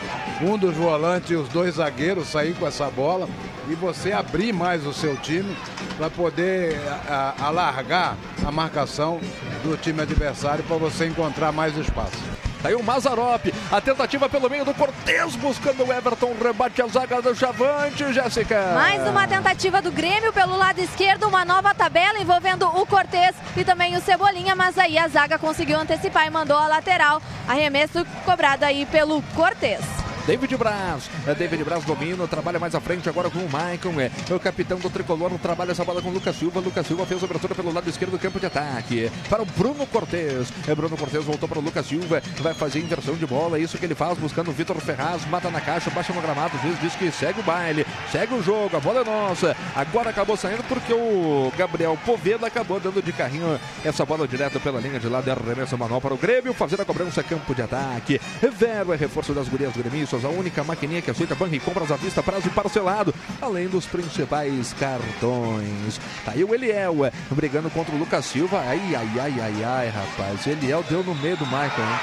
um 0.43 0.59
dos 0.59 0.75
volantes 0.77 1.31
e 1.31 1.35
os 1.35 1.49
dois 1.49 1.77
zagueiros 1.77 2.29
sair 2.29 2.55
com 2.55 2.67
essa 2.67 2.91
bola 2.91 3.29
e 3.69 3.75
você 3.75 4.13
abrir 4.13 4.53
mais 4.53 4.87
o 4.87 4.93
seu 4.93 5.17
time 5.17 5.57
para 5.97 6.11
poder 6.11 6.77
a, 7.09 7.35
a, 7.39 7.47
alargar 7.47 8.17
a 8.45 8.51
marcação 8.51 9.21
do 9.63 9.77
time 9.77 10.03
adversário 10.03 10.65
para 10.65 10.77
você 10.77 11.07
encontrar 11.07 11.53
mais 11.53 11.77
espaço. 11.77 12.19
Tá 12.63 12.69
aí 12.69 12.77
o 12.77 12.83
Mazarop, 12.83 13.53
a 13.73 13.81
tentativa 13.81 14.29
pelo 14.29 14.49
meio 14.49 14.65
do 14.65 14.73
Cortez, 14.73 15.35
buscando 15.35 15.85
o 15.85 15.93
Everton, 15.93 16.33
rebate 16.41 16.81
a 16.81 16.87
zaga 16.87 17.21
do 17.21 17.35
Chavante, 17.35 18.13
Jéssica. 18.13 18.73
Mais 18.75 19.03
uma 19.09 19.27
tentativa 19.27 19.83
do 19.83 19.91
Grêmio 19.91 20.33
pelo 20.33 20.57
lado 20.57 20.79
esquerdo, 20.79 21.27
uma 21.27 21.45
nova 21.45 21.75
tabela 21.75 22.21
envolvendo 22.21 22.65
o 22.69 22.87
Cortez 22.87 23.35
e 23.57 23.65
também 23.65 23.97
o 23.97 24.01
Cebolinha, 24.01 24.55
mas 24.55 24.79
aí 24.79 24.97
a 24.97 25.09
zaga 25.09 25.41
conseguiu 25.41 25.77
antecipar 25.77 26.25
e 26.25 26.31
mandou 26.31 26.57
a 26.57 26.69
lateral. 26.69 27.21
Arremesso 27.49 28.07
cobrado 28.25 28.65
aí 28.65 28.87
pelo 28.87 29.21
Cortez. 29.35 29.81
David 30.27 30.57
Braz. 30.57 31.11
É 31.27 31.35
David 31.35 31.65
Braz 31.65 31.85
domina, 31.85 32.29
trabalha 32.29 32.59
mais 32.59 32.75
à 32.77 32.81
frente 32.81 33.09
agora 33.09 33.29
com 33.29 33.41
o 33.41 33.51
Maicon. 33.51 34.01
É, 34.01 34.09
é 34.31 34.35
o 34.35 34.39
capitão 34.39 34.79
do 34.79 34.89
tricolor, 34.89 35.31
trabalha 35.39 35.73
essa 35.73 35.85
bola 35.85 36.01
com 36.01 36.11
o 36.11 36.13
Lucas 36.13 36.37
Silva. 36.37 36.61
Lucas 36.61 36.87
Silva 36.87 37.05
fez 37.05 37.21
a 37.21 37.27
abertura 37.27 37.55
pelo 37.57 37.73
lado 37.73 37.91
esquerdo 37.91 38.13
do 38.13 38.19
campo 38.21 38.39
de 38.39 38.47
ataque. 38.47 39.11
Para 39.29 39.43
o 39.43 39.45
Bruno 39.45 39.85
Cortes. 39.87 40.53
É 40.69 40.75
Bruno 40.75 40.97
Cortes 40.97 41.25
voltou 41.25 41.49
para 41.49 41.59
o 41.59 41.63
Lucas 41.63 41.87
Silva. 41.87 42.23
Vai 42.39 42.55
fazer 42.55 42.79
inversão 42.79 43.17
de 43.17 43.27
bola. 43.27 43.59
É 43.59 43.61
isso 43.61 43.77
que 43.77 43.85
ele 43.85 43.97
faz, 43.97 44.17
buscando 44.17 44.51
o 44.51 44.53
Vitor 44.53 44.77
Ferraz. 44.81 45.27
Mata 45.27 45.51
na 45.51 45.61
caixa, 45.61 45.91
baixa 45.91 46.13
no 46.13 46.23
gramado. 46.23 46.57
Diz, 46.59 46.81
diz 46.81 46.95
que 46.95 47.11
segue 47.11 47.41
o 47.41 47.43
baile, 47.43 47.85
segue 48.13 48.35
o 48.35 48.43
jogo. 48.43 48.77
A 48.77 48.81
bola 48.81 49.01
é 49.01 49.05
nossa. 49.05 49.57
Agora 49.75 50.11
acabou 50.11 50.37
saindo 50.37 50.63
porque 50.69 50.93
o 50.93 51.53
Gabriel 51.59 51.99
Poveda 52.07 52.47
acabou 52.47 52.79
dando 52.79 53.03
de 53.03 53.13
carrinho 53.13 53.59
essa 53.85 54.07
bola 54.07 54.29
direto 54.29 54.61
pela 54.61 54.81
linha 54.81 55.01
de 55.01 55.09
lado. 55.09 55.29
Arremessa 55.33 55.77
manual 55.77 56.01
para 56.01 56.15
o 56.15 56.17
Grêmio 56.17 56.55
fazer 56.55 56.81
a 56.81 56.85
cobrança 56.85 57.23
campo 57.25 57.55
de 57.55 57.63
ataque. 57.63 58.21
Vero 58.57 58.93
é 58.93 58.97
reforço 58.97 59.33
das 59.33 59.49
gurias 59.49 59.73
gremistas 59.77 60.12
A 60.17 60.29
única 60.29 60.63
maquininha 60.63 61.01
que 61.03 61.11
aceita 61.11 61.35
banco 61.35 61.55
e 61.55 61.61
compras 61.61 61.91
à 61.91 61.97
vista, 61.97 62.23
prazo 62.23 62.47
e 62.47 62.51
parcelado, 62.51 63.15
além 63.41 63.67
dos 63.69 63.87
principais 63.87 64.73
cartões. 64.75 65.99
Tá 66.25 66.33
aí 66.33 66.45
o 66.45 66.55
Eliel, 66.55 67.05
é, 67.07 67.13
brigando 67.31 67.71
contra 67.71 67.95
o 67.95 67.99
Lucas 67.99 68.25
Silva. 68.27 68.59
Ai, 68.67 68.81
ai, 68.95 69.09
ai, 69.21 69.35
ai, 69.41 69.65
ai, 69.65 69.89
rapaz. 69.89 70.45
O 70.47 70.51
Eliel 70.51 70.85
deu 70.89 71.03
no 71.03 71.15
meio 71.15 71.37
do 71.37 71.45
Michael, 71.47 71.71
hein? 71.79 71.99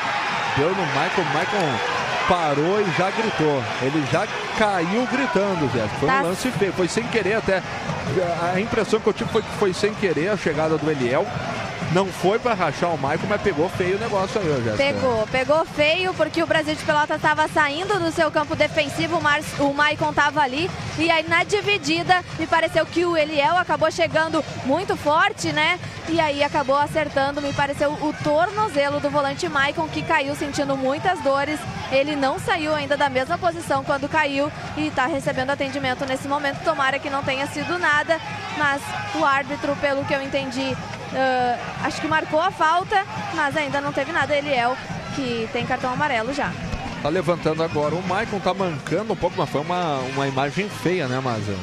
Deu 0.58 0.70
no 0.70 0.86
Michael, 0.88 1.12
o 1.18 1.26
Michael 1.26 1.80
parou 2.28 2.82
e 2.82 2.86
já 2.98 3.10
gritou. 3.12 3.64
Ele 3.82 4.06
já 4.12 4.28
caiu 4.58 5.06
gritando, 5.08 5.68
Zé. 5.72 5.88
Foi 6.00 6.08
Tá. 6.10 6.20
um 6.22 6.24
lance 6.24 6.52
feio, 6.52 6.74
foi 6.74 6.88
sem 6.88 7.04
querer 7.08 7.36
até. 7.36 7.62
A 8.54 8.60
impressão 8.60 9.00
que 9.00 9.08
eu 9.08 9.14
tive 9.14 9.30
foi 9.32 9.42
que 9.42 9.50
foi 9.58 9.74
sem 9.74 9.94
querer 9.96 10.30
a 10.30 10.38
chegada 10.38 10.78
do 10.78 10.90
Eliel. 10.92 11.26
Não 11.92 12.06
foi 12.06 12.38
pra 12.38 12.54
rachar 12.54 12.92
o 12.92 12.98
Michael, 12.98 13.20
mas 13.28 13.42
pegou 13.42 13.68
feio 13.68 13.98
o 13.98 14.00
negócio 14.00 14.40
aí, 14.40 14.48
Jéssica. 14.64 14.78
Pegou, 14.78 15.28
pegou 15.32 15.66
feio 15.66 16.14
porque 16.14 16.44
o 16.44 16.46
Brasil 16.46 16.76
de 16.76 16.84
Pelotas 16.84 17.18
estava 17.18 17.48
saindo 17.48 18.00
do 18.00 18.12
seu 18.12 18.30
campo 18.30 18.56
defensivo, 18.56 19.18
o, 19.18 19.64
o 19.64 19.74
Maicon 19.74 20.12
estava 20.12 20.42
ali 20.42 20.70
e 21.00 21.10
aí 21.10 21.28
na 21.28 21.44
dividida 21.44 22.24
me 22.38 22.46
pareceu 22.46 22.86
que 22.86 23.04
o 23.06 23.18
Eliel 23.18 23.58
acabou 23.58 23.92
chegando 23.92 24.46
muito 24.66 24.96
forte, 24.96 25.52
né? 25.52 25.80
E 26.08 26.20
aí 26.20 26.44
acabou 26.44 26.76
acertando, 26.76 27.42
me 27.42 27.54
pareceu 27.54 27.92
o 27.92 28.14
tornozelo 28.24 29.00
do 29.00 29.10
volante 29.10 29.50
Maicon 29.50 29.88
que 29.88 30.04
caiu 30.04 30.36
sentindo 30.36 30.78
muitas 30.78 31.20
dores. 31.22 31.60
Ele 31.92 32.16
não 32.16 32.38
saiu 32.38 32.76
ainda 32.76 32.96
da 32.96 33.10
mesma 33.10 33.38
posição 33.38 33.84
quando 33.84 34.08
caiu 34.08 34.52
e 34.78 34.88
está 34.88 35.08
recebendo 35.08 35.50
atendimento 35.50 36.06
nesse 36.06 36.28
momento. 36.28 36.64
Tomara 36.64 37.00
que 37.00 37.10
não 37.10 37.24
tenha 37.24 37.48
sido 37.48 37.80
nada, 37.80 38.20
mas 38.60 38.82
o 39.16 39.26
árbitro, 39.26 39.76
pelo 39.78 40.06
que 40.06 40.14
eu 40.14 40.22
entendi, 40.22 40.76
ah, 41.14 41.58
acho 41.84 42.02
que 42.02 42.08
marcou 42.08 42.40
a 42.40 42.52
falta, 42.52 43.06
mas 43.36 43.56
ainda 43.56 43.82
não 43.82 43.92
teve 43.92 44.12
nada. 44.12 44.36
Eliel, 44.36 44.76
que 45.16 45.50
tem 45.52 45.66
cartão 45.66 45.92
amarelo 45.92 46.34
já. 46.34 46.52
Tá 47.02 47.10
levantando 47.10 47.64
agora. 47.64 47.96
O 47.96 48.08
Maicon 48.08 48.40
tá 48.40 48.54
mancando 48.54 49.14
um 49.14 49.16
pouco, 49.16 49.36
mas 49.38 49.50
foi 49.50 49.62
uma, 49.62 50.00
uma 50.14 50.28
imagem 50.28 50.70
feia, 50.70 51.08
né, 51.08 51.20
Maza? 51.20 51.56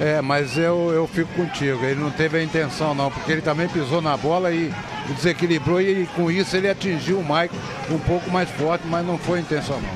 É, 0.00 0.20
mas 0.22 0.56
eu, 0.56 0.90
eu 0.92 1.06
fico 1.06 1.32
contigo. 1.34 1.84
Ele 1.84 2.00
não 2.00 2.10
teve 2.10 2.38
a 2.38 2.42
intenção, 2.42 2.94
não, 2.94 3.10
porque 3.10 3.32
ele 3.32 3.42
também 3.42 3.68
pisou 3.68 4.00
na 4.00 4.16
bola 4.16 4.50
e 4.50 4.72
desequilibrou 5.14 5.80
e 5.80 6.06
com 6.14 6.30
isso 6.30 6.56
ele 6.56 6.70
atingiu 6.70 7.18
o 7.18 7.22
Mike 7.22 7.54
um 7.90 7.98
pouco 7.98 8.30
mais 8.30 8.48
forte, 8.50 8.86
mas 8.86 9.04
não 9.04 9.18
foi 9.18 9.40
intencional. 9.40 9.90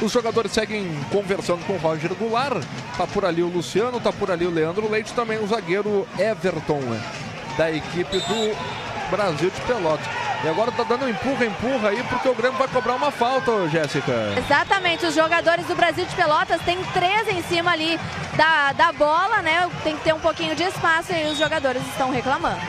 Os 0.00 0.12
jogadores 0.12 0.52
seguem 0.52 0.86
conversando 1.10 1.64
com 1.66 1.72
o 1.72 1.78
Roger 1.78 2.14
Goulart. 2.14 2.62
Tá 2.96 3.06
por 3.06 3.24
ali 3.24 3.42
o 3.42 3.48
Luciano, 3.48 3.98
tá 4.00 4.12
por 4.12 4.30
ali 4.30 4.46
o 4.46 4.50
Leandro 4.50 4.88
Leite, 4.90 5.12
também 5.14 5.38
o 5.38 5.46
zagueiro 5.46 6.06
Everton, 6.18 6.80
né, 6.80 7.00
da 7.58 7.70
equipe 7.70 8.18
do 8.20 8.56
Brasil 9.10 9.50
de 9.50 9.60
Pelotas. 9.62 10.06
E 10.44 10.48
agora 10.48 10.70
tá 10.70 10.84
dando 10.84 11.04
um 11.04 11.08
empurra, 11.08 11.44
empurra 11.44 11.88
aí, 11.88 12.00
porque 12.04 12.28
o 12.28 12.34
Grêmio 12.34 12.56
vai 12.56 12.68
cobrar 12.68 12.94
uma 12.94 13.10
falta, 13.10 13.68
Jéssica. 13.68 14.12
Exatamente, 14.36 15.04
os 15.04 15.14
jogadores 15.14 15.66
do 15.66 15.74
Brasil 15.74 16.06
de 16.06 16.14
Pelotas 16.14 16.60
têm 16.62 16.78
três 16.94 17.26
em 17.26 17.42
cima 17.42 17.72
ali 17.72 17.98
da, 18.36 18.72
da 18.72 18.92
bola, 18.92 19.42
né? 19.42 19.68
Tem 19.82 19.96
que 19.96 20.04
ter 20.04 20.14
um 20.14 20.20
pouquinho 20.20 20.54
de 20.54 20.62
espaço 20.62 21.12
e 21.12 21.26
os 21.26 21.36
jogadores 21.36 21.82
estão 21.88 22.12
reclamando. 22.12 22.60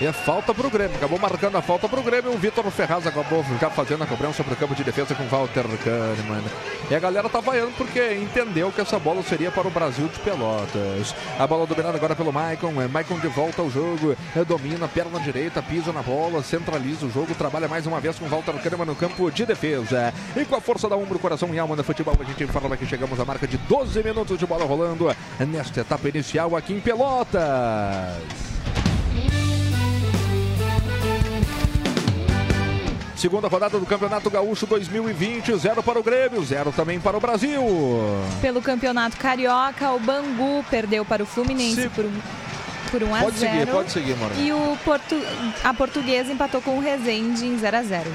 E 0.00 0.06
é 0.06 0.12
falta 0.12 0.52
pro 0.52 0.68
Grêmio. 0.70 0.96
Acabou 0.96 1.18
marcando 1.18 1.56
a 1.56 1.62
falta 1.62 1.88
pro 1.88 2.02
Grêmio. 2.02 2.32
O 2.32 2.38
Vitor 2.38 2.68
Ferraz 2.70 3.06
acabou 3.06 3.44
já 3.60 3.70
fazendo 3.70 4.02
a 4.02 4.06
cobrança 4.06 4.42
pro 4.42 4.56
campo 4.56 4.74
de 4.74 4.82
defesa 4.82 5.14
com 5.14 5.22
o 5.22 5.28
Walter 5.28 5.64
Kahneman. 5.84 6.42
E 6.90 6.94
a 6.94 6.98
galera 6.98 7.28
tá 7.28 7.40
vaiando 7.40 7.72
porque 7.76 8.14
entendeu 8.14 8.72
que 8.72 8.80
essa 8.80 8.98
bola 8.98 9.22
seria 9.22 9.50
para 9.50 9.68
o 9.68 9.70
Brasil 9.70 10.08
de 10.08 10.18
Pelotas. 10.20 11.14
A 11.38 11.46
bola 11.46 11.66
dominada 11.66 11.96
agora 11.96 12.16
pelo 12.16 12.32
Maicon. 12.32 12.80
É 12.80 12.88
Maicon 12.88 13.18
de 13.18 13.28
volta 13.28 13.62
ao 13.62 13.70
jogo. 13.70 14.16
É, 14.34 14.44
domina, 14.44 14.88
perna 14.88 15.20
direita, 15.20 15.62
pisa 15.62 15.92
na 15.92 16.02
bola, 16.02 16.42
centraliza 16.42 17.06
o 17.06 17.10
jogo. 17.10 17.34
Trabalha 17.34 17.68
mais 17.68 17.86
uma 17.86 18.00
vez 18.00 18.18
com 18.18 18.24
o 18.24 18.28
Walter 18.28 18.54
Kahneman 18.54 18.86
no 18.86 18.96
campo 18.96 19.30
de 19.30 19.46
defesa. 19.46 20.12
E 20.36 20.44
com 20.44 20.56
a 20.56 20.60
força 20.60 20.88
da 20.88 20.96
ombro, 20.96 21.18
coração 21.18 21.54
e 21.54 21.58
alma 21.58 21.76
no 21.76 21.84
futebol, 21.84 22.16
a 22.18 22.24
gente 22.24 22.42
informa 22.42 22.76
que 22.76 22.86
chegamos 22.86 23.18
à 23.20 23.24
marca 23.24 23.46
de 23.46 23.56
12 23.56 24.02
minutos 24.02 24.38
de 24.38 24.46
bola 24.46 24.64
rolando 24.64 25.14
nesta 25.40 25.80
etapa 25.80 26.08
inicial 26.08 26.56
aqui 26.56 26.72
em 26.72 26.80
Pelotas. 26.80 28.51
Segunda 33.22 33.46
rodada 33.46 33.78
do 33.78 33.86
Campeonato 33.86 34.28
Gaúcho 34.28 34.66
2020, 34.66 35.56
zero 35.56 35.80
para 35.80 35.96
o 35.96 36.02
Grêmio, 36.02 36.42
zero 36.42 36.72
também 36.72 36.98
para 36.98 37.16
o 37.16 37.20
Brasil. 37.20 37.62
Pelo 38.40 38.60
Campeonato 38.60 39.16
Carioca, 39.16 39.92
o 39.92 40.00
Bangu 40.00 40.64
perdeu 40.68 41.04
para 41.04 41.22
o 41.22 41.26
Fluminense 41.26 41.88
por 41.90 42.04
um, 42.04 42.12
por 42.90 43.00
1 43.00 43.14
a 43.14 43.20
Pode 43.20 43.38
0. 43.38 43.52
seguir, 43.52 43.70
pode 43.70 43.92
seguir, 43.92 44.16
Mora. 44.16 44.34
E 44.34 44.52
o 44.52 44.76
Portu... 44.84 45.14
a 45.62 45.72
Portuguesa 45.72 46.32
empatou 46.32 46.60
com 46.60 46.76
o 46.76 46.80
Resende 46.80 47.46
em 47.46 47.56
0 47.56 47.76
a 47.76 47.82
0. 47.84 48.10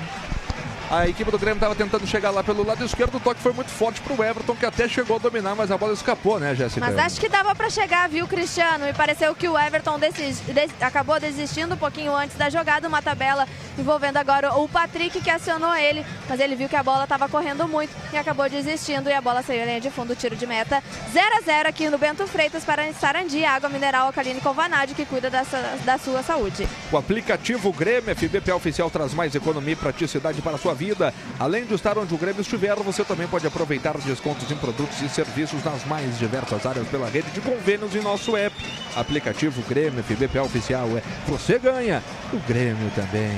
A 0.89 1.05
equipe 1.05 1.29
do 1.29 1.37
Grêmio 1.37 1.57
estava 1.57 1.75
tentando 1.75 2.07
chegar 2.07 2.29
lá 2.31 2.41
pelo 2.41 2.63
lado 2.65 2.81
esquerdo, 2.85 3.15
o 3.15 3.19
toque 3.19 3.41
foi 3.41 3.51
muito 3.51 3.69
forte 3.69 3.99
para 3.99 4.13
o 4.13 4.23
Everton, 4.23 4.55
que 4.55 4.65
até 4.65 4.87
chegou 4.87 5.17
a 5.17 5.19
dominar, 5.19 5.53
mas 5.53 5.69
a 5.69 5.77
bola 5.77 5.91
escapou, 5.91 6.39
né, 6.39 6.55
Jéssica? 6.55 6.79
Mas 6.79 6.97
acho 6.97 7.19
que 7.19 7.27
dava 7.27 7.53
para 7.53 7.69
chegar, 7.69 8.07
viu, 8.07 8.25
Cristiano? 8.25 8.85
Me 8.85 8.93
pareceu 8.93 9.35
que 9.35 9.49
o 9.49 9.57
Everton 9.59 9.99
desis- 9.99 10.39
des- 10.39 10.71
acabou 10.79 11.19
desistindo 11.19 11.75
um 11.75 11.77
pouquinho 11.77 12.15
antes 12.15 12.37
da 12.37 12.49
jogada, 12.49 12.87
uma 12.87 13.01
tabela 13.01 13.45
envolvendo 13.77 14.15
agora 14.15 14.53
o 14.53 14.67
Patrick 14.69 15.19
que 15.19 15.29
acionou 15.29 15.75
ele, 15.75 16.05
mas 16.29 16.39
ele 16.39 16.55
viu 16.55 16.69
que 16.69 16.75
a 16.77 16.81
bola 16.83 17.03
estava 17.03 17.27
correndo 17.27 17.67
muito 17.67 17.91
e 18.13 18.17
acabou 18.17 18.49
desistindo 18.49 19.09
e 19.09 19.13
a 19.13 19.19
bola 19.19 19.43
saiu 19.43 19.65
linha 19.65 19.81
de 19.81 19.89
fundo, 19.89 20.15
tiro 20.15 20.37
de 20.37 20.47
meta 20.47 20.81
0 21.11 21.25
a 21.37 21.41
0 21.41 21.67
aqui 21.69 21.89
no 21.89 21.97
Bento 21.97 22.25
Freitas 22.27 22.63
para 22.63 22.91
Sarandi, 22.93 23.43
água 23.43 23.67
mineral 23.69 24.07
alcalina 24.07 24.39
com 24.39 24.53
vanádio 24.53 24.95
que 24.95 25.05
cuida 25.05 25.29
da, 25.29 25.43
da 25.83 25.97
sua 25.97 26.23
saúde. 26.23 26.65
O 26.93 26.97
aplicativo 26.97 27.73
Grêmio 27.73 28.15
FBPA 28.15 28.55
Oficial 28.55 28.89
traz 28.89 29.13
mais 29.13 29.35
economia 29.35 29.73
e 29.73 29.75
praticidade 29.75 30.41
para 30.41 30.55
a 30.55 30.57
sua 30.57 30.76
vida. 30.77 31.13
Além 31.39 31.65
de 31.65 31.73
estar 31.73 31.97
onde 31.97 32.13
o 32.13 32.17
Grêmio 32.17 32.41
estiver, 32.41 32.75
você 32.75 33.03
também 33.03 33.27
pode 33.27 33.45
aproveitar 33.45 33.97
descontos 33.97 34.49
em 34.49 34.55
produtos 34.55 35.01
e 35.01 35.09
serviços 35.09 35.63
nas 35.63 35.83
mais 35.85 36.17
diversas 36.17 36.65
áreas 36.65 36.87
pela 36.87 37.09
rede 37.09 37.29
de 37.31 37.41
convênios 37.41 37.95
em 37.95 38.01
nosso 38.01 38.37
app. 38.37 38.55
Aplicativo 38.95 39.61
Grêmio 39.67 40.03
FBPA 40.03 40.43
Oficial. 40.43 40.87
É 40.97 41.01
você 41.27 41.59
ganha, 41.59 42.03
o 42.31 42.37
Grêmio 42.47 42.89
também. 42.95 43.31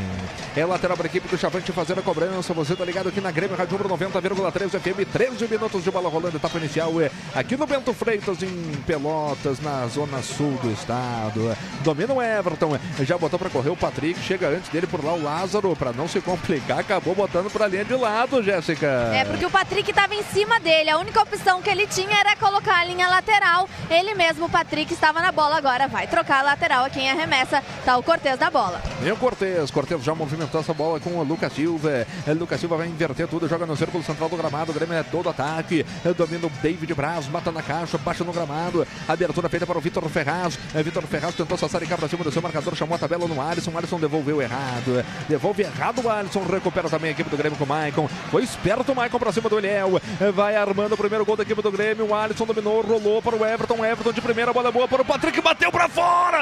É 0.56 0.66
lateral 0.66 0.98
para 0.98 1.06
a 1.06 1.10
equipe 1.10 1.28
do 1.28 1.38
Chavante 1.38 1.72
fazer 1.72 1.98
a 1.98 2.02
cobrança. 2.02 2.54
Você 2.54 2.76
tá 2.76 2.84
ligado 2.84 3.10
aqui 3.10 3.22
na 3.22 3.32
Grêmio 3.32 3.56
Rádio 3.56 3.76
Umbro 3.76 3.90
90,3 3.90 4.80
FM. 4.80 5.12
13 5.12 5.48
minutos 5.48 5.84
de 5.84 5.92
bola 5.92 6.10
rolando, 6.10 6.38
etapa 6.38 6.58
inicial. 6.58 7.00
É 7.02 7.10
aqui 7.34 7.56
no 7.56 7.66
Bento 7.66 7.94
Freitas, 7.94 8.44
em 8.44 8.74
Pelotas, 8.86 9.60
na 9.60 9.88
zona 9.88 10.22
sul 10.22 10.52
do 10.62 10.72
estado. 10.72 11.56
Domina 11.84 12.14
o 12.14 12.22
Everton. 12.22 12.78
Já 13.02 13.18
botou 13.18 13.40
para 13.40 13.50
correr 13.50 13.70
o 13.70 13.78
Patrick. 13.78 14.20
Chega 14.22 14.50
antes 14.50 14.70
dele 14.70 14.88
por 14.88 15.04
lá 15.04 15.14
o 15.14 15.24
Lázaro. 15.24 15.76
Para 15.76 15.94
não 15.94 16.08
se 16.08 16.20
complicar, 16.20 16.80
acabou 16.80 17.16
botando 17.16 17.29
para 17.30 17.66
a 17.66 17.68
linha 17.68 17.86
de 17.86 17.94
lado, 17.94 18.42
Jéssica. 18.42 18.88
É, 19.14 19.24
porque 19.24 19.46
o 19.46 19.52
Patrick 19.52 19.90
estava 19.90 20.16
em 20.16 20.24
cima 20.24 20.60
dele. 20.60 20.90
A 20.90 20.98
única 20.98 21.22
opção 21.22 21.62
que 21.62 21.70
ele 21.70 21.86
tinha 21.86 22.20
era 22.20 22.36
colocar 22.36 22.80
a 22.80 22.84
linha 22.84 23.08
lateral. 23.08 23.70
Ele 23.90 24.14
mesmo, 24.16 24.46
o 24.46 24.50
Patrick, 24.50 24.92
estava 24.94 25.22
na 25.22 25.32
bola 25.32 25.58
agora. 25.58 25.88
Vai 25.88 26.08
trocar 26.08 26.40
a 26.40 26.42
lateral 26.42 26.86
aqui 26.86 27.00
em 27.00 27.10
arremessa. 27.10 27.64
Tá 27.86 27.98
o 27.98 28.04
Cortez 28.04 28.38
da 28.38 28.50
bola. 28.50 28.82
Vem 29.02 29.12
o 29.12 29.18
Cortez. 29.18 29.70
Cortez 29.70 30.04
já 30.04 30.16
movimentou 30.16 30.60
essa 30.60 30.74
bola 30.74 31.00
com 31.00 31.12
o 31.12 31.24
Lucas 31.24 31.54
Silva. 31.54 32.08
É, 32.26 32.34
Lucas 32.34 32.60
Silva 32.60 32.78
vai 32.78 32.88
inverter 32.88 33.28
tudo. 33.28 33.48
Joga 33.48 33.66
no 33.66 33.78
círculo 33.78 34.04
central 34.04 34.28
do 34.28 34.36
gramado. 34.36 34.72
O 34.72 34.74
Grêmio 34.74 34.96
é 34.96 35.04
todo 35.04 35.30
ataque. 35.30 35.86
É, 36.04 36.14
Domina 36.14 36.48
o 36.48 36.50
David 36.62 36.94
Braz. 36.96 37.28
Mata 37.28 37.52
na 37.52 37.62
caixa. 37.62 37.98
Baixa 37.98 38.24
no 38.24 38.34
gramado. 38.34 38.88
Abertura 39.08 39.48
feita 39.50 39.68
para 39.68 39.78
o 39.78 39.82
Vitor 39.82 40.08
Ferraz. 40.10 40.58
É, 40.74 40.82
Vitor 40.82 41.04
Ferraz 41.04 41.36
tentou 41.36 41.58
sassaricar 41.58 41.98
para 41.98 42.08
cima 42.08 42.24
do 42.24 42.32
seu 42.32 42.42
marcador. 42.42 42.76
Chamou 42.76 42.96
a 42.96 43.00
tabela 43.00 43.28
no 43.28 43.40
Alisson. 43.40 43.72
O 43.72 43.78
Alisson 43.78 44.00
devolveu 44.00 44.42
errado. 44.42 45.06
Devolve 45.28 45.62
errado 45.62 46.02
o 46.04 46.10
Alisson. 46.10 46.44
Recupera 46.44 46.90
também 46.90 47.12
a 47.12 47.19
equipe 47.20 47.30
do 47.30 47.38
Grêmio 47.38 47.58
com 47.58 47.66
o 47.66 47.68
Maicon. 47.68 48.08
Foi 48.32 48.44
esperto 48.44 48.92
o 48.92 48.96
Maicon 48.96 49.20
para 49.20 49.32
cima 49.32 49.50
do 49.50 49.58
Eliel. 49.58 50.02
Vai 50.34 50.56
armando 50.56 50.94
o 50.94 50.98
primeiro 50.98 51.26
gol 51.26 51.36
da 51.36 51.44
equipe 51.44 51.62
do 51.62 51.72
Grêmio. 51.72 52.08
O 52.08 52.16
Alisson 52.16 52.46
dominou. 52.46 52.82
Rolou 52.82 53.22
para 53.22 53.36
o 53.36 53.46
Everton. 53.46 53.86
Everton 53.86 54.14
de 54.14 54.22
primeira. 54.22 54.54
Bola 54.54 54.72
boa 54.72 54.88
para 54.88 55.02
o 55.02 55.06
Patrick. 55.06 55.42
Bateu 55.42 55.72
para 55.72 55.90
fora. 55.90 56.40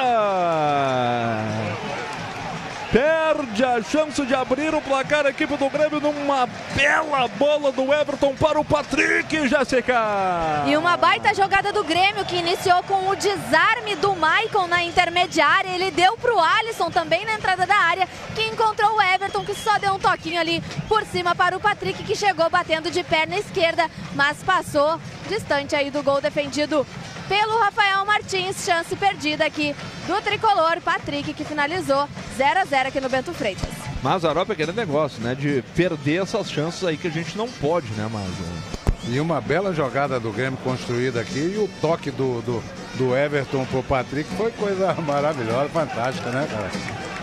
Perde 2.90 3.62
a 3.62 3.82
chance 3.82 4.24
de 4.24 4.34
abrir 4.34 4.74
o 4.74 4.80
placar 4.80 5.26
a 5.26 5.28
equipe 5.28 5.54
do 5.58 5.68
Grêmio 5.68 6.00
numa 6.00 6.46
bela 6.74 7.28
bola 7.28 7.70
do 7.70 7.92
Everton 7.92 8.34
para 8.34 8.58
o 8.58 8.64
Patrick, 8.64 9.46
Jéssica. 9.46 10.64
E 10.66 10.74
uma 10.74 10.96
baita 10.96 11.34
jogada 11.34 11.70
do 11.70 11.84
Grêmio 11.84 12.24
que 12.24 12.36
iniciou 12.36 12.82
com 12.84 13.10
o 13.10 13.14
desarme 13.14 13.94
do 13.96 14.16
Maicon 14.16 14.66
na 14.66 14.82
intermediária. 14.82 15.68
Ele 15.68 15.90
deu 15.90 16.16
pro 16.16 16.40
Alisson 16.40 16.90
também 16.90 17.26
na 17.26 17.34
entrada 17.34 17.66
da 17.66 17.76
área, 17.76 18.08
que 18.34 18.44
encontrou 18.44 18.96
o 18.96 19.02
Everton, 19.02 19.44
que 19.44 19.54
só 19.54 19.78
deu 19.78 19.92
um 19.92 19.98
toquinho 19.98 20.40
ali 20.40 20.62
por 20.88 21.04
cima 21.04 21.34
para 21.34 21.58
o 21.58 21.60
Patrick, 21.60 22.02
que 22.04 22.16
chegou 22.16 22.48
batendo 22.48 22.90
de 22.90 23.04
perna 23.04 23.36
esquerda, 23.36 23.86
mas 24.14 24.42
passou 24.42 24.98
distante 25.28 25.76
aí 25.76 25.90
do 25.90 26.02
gol 26.02 26.22
defendido 26.22 26.86
pelo 27.28 27.58
Rafael 27.58 28.04
Martins. 28.04 28.64
Chance 28.64 28.96
perdida 28.96 29.44
aqui 29.44 29.74
do 30.06 30.20
tricolor. 30.22 30.80
Patrick 30.80 31.34
que 31.34 31.44
finalizou 31.44 32.08
0 32.36 32.60
a 32.60 32.64
0 32.64 32.88
aqui 32.88 33.00
no 33.00 33.08
Bento 33.08 33.32
Freitas. 33.32 33.68
Mazarop 34.02 34.48
é 34.50 34.52
aquele 34.52 34.72
negócio, 34.72 35.22
né? 35.22 35.34
De 35.34 35.62
perder 35.74 36.22
essas 36.22 36.50
chances 36.50 36.84
aí 36.84 36.96
que 36.96 37.08
a 37.08 37.10
gente 37.10 37.36
não 37.36 37.48
pode, 37.48 37.88
né, 37.92 38.08
Maza? 38.10 38.78
E 39.08 39.18
uma 39.20 39.40
bela 39.40 39.72
jogada 39.72 40.20
do 40.20 40.30
Grêmio 40.32 40.58
construída 40.62 41.20
aqui 41.20 41.38
e 41.38 41.58
o 41.58 41.68
toque 41.80 42.10
do, 42.10 42.42
do, 42.42 42.64
do 42.94 43.16
Everton 43.16 43.64
pro 43.66 43.82
Patrick 43.82 44.28
foi 44.36 44.50
coisa 44.52 44.94
maravilhosa, 45.02 45.68
fantástica, 45.70 46.30
né, 46.30 46.46
cara? 46.50 46.70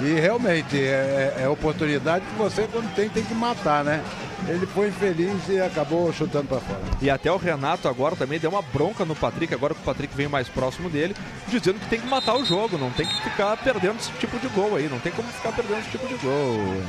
E 0.02 0.19
realmente 0.19 0.77
é, 0.77 1.38
é 1.41 1.48
oportunidade 1.48 2.26
que 2.26 2.36
você, 2.36 2.68
quando 2.72 2.94
tem, 2.95 3.07
tem 3.07 3.23
que 3.23 3.34
matar, 3.34 3.84
né? 3.84 4.03
Ele 4.47 4.65
foi 4.65 4.89
infeliz 4.89 5.49
e 5.49 5.59
acabou 5.59 6.11
chutando 6.13 6.47
para 6.47 6.59
fora. 6.59 6.81
E 7.01 7.09
até 7.09 7.31
o 7.31 7.38
Renato 7.38 7.88
agora 7.88 8.15
também 8.15 8.39
deu 8.39 8.49
uma 8.49 8.61
bronca 8.61 9.05
no 9.05 9.15
Patrick, 9.15 9.53
agora 9.53 9.73
que 9.73 9.81
o 9.81 9.84
Patrick 9.84 10.15
vem 10.15 10.27
mais 10.27 10.47
próximo 10.47 10.89
dele, 10.89 11.15
dizendo 11.47 11.80
que 11.80 11.89
tem 11.89 11.99
que 11.99 12.07
matar 12.07 12.35
o 12.35 12.45
jogo, 12.45 12.77
não 12.77 12.91
tem 12.91 13.05
que 13.05 13.22
ficar 13.23 13.57
perdendo 13.57 13.99
esse 13.99 14.11
tipo 14.13 14.38
de 14.39 14.47
gol 14.49 14.76
aí, 14.76 14.88
não 14.89 14.99
tem 14.99 15.11
como 15.11 15.27
ficar 15.30 15.51
perdendo 15.51 15.80
esse 15.80 15.89
tipo 15.89 16.07
de 16.07 16.15
gol. 16.15 16.81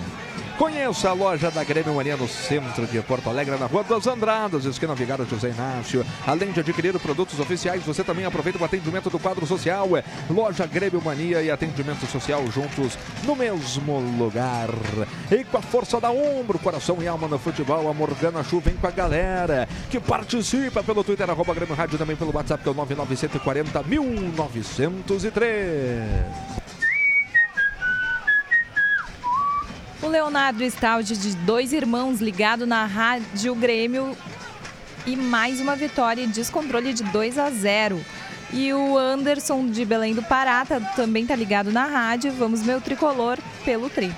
Conheça 0.59 1.11
a 1.11 1.13
loja 1.13 1.51
da 1.51 1.63
Grêmio 1.63 1.95
Mania 1.95 2.17
no 2.17 2.27
centro 2.27 2.87
de 2.87 2.99
Porto 3.03 3.29
Alegre, 3.29 3.59
na 3.59 3.67
Rua 3.67 3.85
dos 3.85 4.07
Andradas, 4.07 4.65
esquina 4.65 4.95
Vigário 4.95 5.27
José 5.27 5.51
Inácio. 5.51 6.03
Além 6.27 6.51
de 6.51 6.61
adquirir 6.61 6.99
produtos 6.99 7.39
oficiais, 7.39 7.83
você 7.83 8.03
também 8.03 8.25
aproveita 8.25 8.59
o 8.59 8.65
atendimento 8.65 9.11
do 9.11 9.19
quadro 9.19 9.47
social. 9.47 9.87
Loja 10.31 10.67
Grêmio 10.67 11.03
Mania 11.03 11.43
e 11.43 11.51
atendimento 11.51 12.07
social 12.07 12.43
juntos 12.51 12.99
no 13.25 13.37
mesmo 13.37 13.99
lugar. 14.19 14.71
E 15.31 15.45
com 15.45 15.59
a 15.59 15.63
força 15.63 16.01
da 16.01 16.11
ombro, 16.11 16.59
coração 16.59 17.03
e 17.03 17.07
alma 17.07 17.29
no 17.29 17.39
futebol, 17.39 17.91
a 17.91 17.93
Morgana 17.93 18.43
Chu 18.43 18.59
vem 18.59 18.77
com 18.77 18.87
a 18.87 18.91
galera 18.91 19.69
que 19.91 20.01
participa 20.01 20.83
pelo 20.83 21.05
Twitter, 21.05 21.29
arroba 21.29 21.53
Grêmio 21.53 21.75
Rádio, 21.75 21.99
também 21.99 22.17
pelo 22.17 22.35
WhatsApp, 22.35 22.63
que 22.63 22.69
é 22.71 22.73
o 22.73 22.75
99140 22.75 23.83
1903. 23.83 26.66
O 30.03 30.09
Leonardo 30.09 30.63
Staldi, 30.63 31.17
de 31.17 31.35
dois 31.37 31.73
irmãos, 31.73 32.21
ligado 32.21 32.67
na 32.67 32.85
Rádio 32.85 33.55
Grêmio. 33.55 34.17
E 35.07 35.17
mais 35.17 35.61
uma 35.61 35.75
vitória 35.75 36.23
e 36.23 36.27
descontrole 36.27 36.93
de 36.93 37.03
2 37.05 37.39
a 37.39 37.51
0. 37.51 38.01
E 38.53 38.73
o 38.73 38.99
Anderson 38.99 39.69
de 39.69 39.85
Belém 39.85 40.15
do 40.15 40.23
Pará 40.23 40.65
tá, 40.65 40.81
também 40.81 41.25
tá 41.25 41.35
ligado 41.35 41.73
na 41.73 41.87
rádio. 41.87 42.33
Vamos 42.33 42.63
meu 42.63 42.81
tricolor 42.81 43.39
pelo 43.65 43.89
tri. 43.89 44.13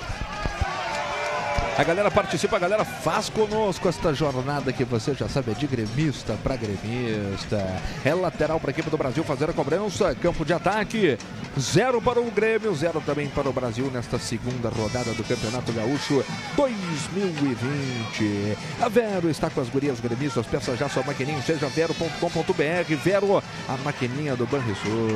A 1.78 1.84
galera 1.84 2.10
participa, 2.10 2.56
a 2.56 2.58
galera 2.58 2.84
faz 2.84 3.28
conosco 3.28 3.88
esta 3.88 4.12
jornada 4.12 4.72
que 4.72 4.82
você 4.82 5.14
já 5.14 5.28
sabe 5.28 5.52
é 5.52 5.54
de 5.54 5.64
gremista 5.64 6.36
para 6.42 6.56
gremista. 6.56 7.64
É 8.04 8.12
lateral 8.12 8.58
para 8.58 8.70
a 8.70 8.72
equipe 8.72 8.90
do 8.90 8.98
Brasil 8.98 9.22
fazer 9.22 9.48
a 9.48 9.52
cobrança. 9.52 10.12
Campo 10.16 10.44
de 10.44 10.52
ataque. 10.52 11.16
Zero 11.56 12.02
para 12.02 12.18
o 12.18 12.28
Grêmio, 12.32 12.74
zero 12.74 13.00
também 13.00 13.28
para 13.28 13.48
o 13.48 13.52
Brasil 13.52 13.88
nesta 13.92 14.18
segunda 14.18 14.68
rodada 14.68 15.14
do 15.14 15.22
Campeonato 15.22 15.72
Gaúcho 15.72 16.24
2020. 16.56 18.58
A 18.82 18.88
Vero 18.88 19.30
está 19.30 19.48
com 19.48 19.60
as 19.60 19.68
gurias 19.68 20.00
gremistas. 20.00 20.46
Peça 20.46 20.74
já 20.74 20.88
sua 20.88 21.04
maquininha, 21.04 21.40
seja 21.42 21.68
vero.com.br. 21.68 22.94
Vero, 23.04 23.40
a 23.68 23.76
maquininha 23.84 24.34
do 24.34 24.46
Banrisul. 24.46 25.10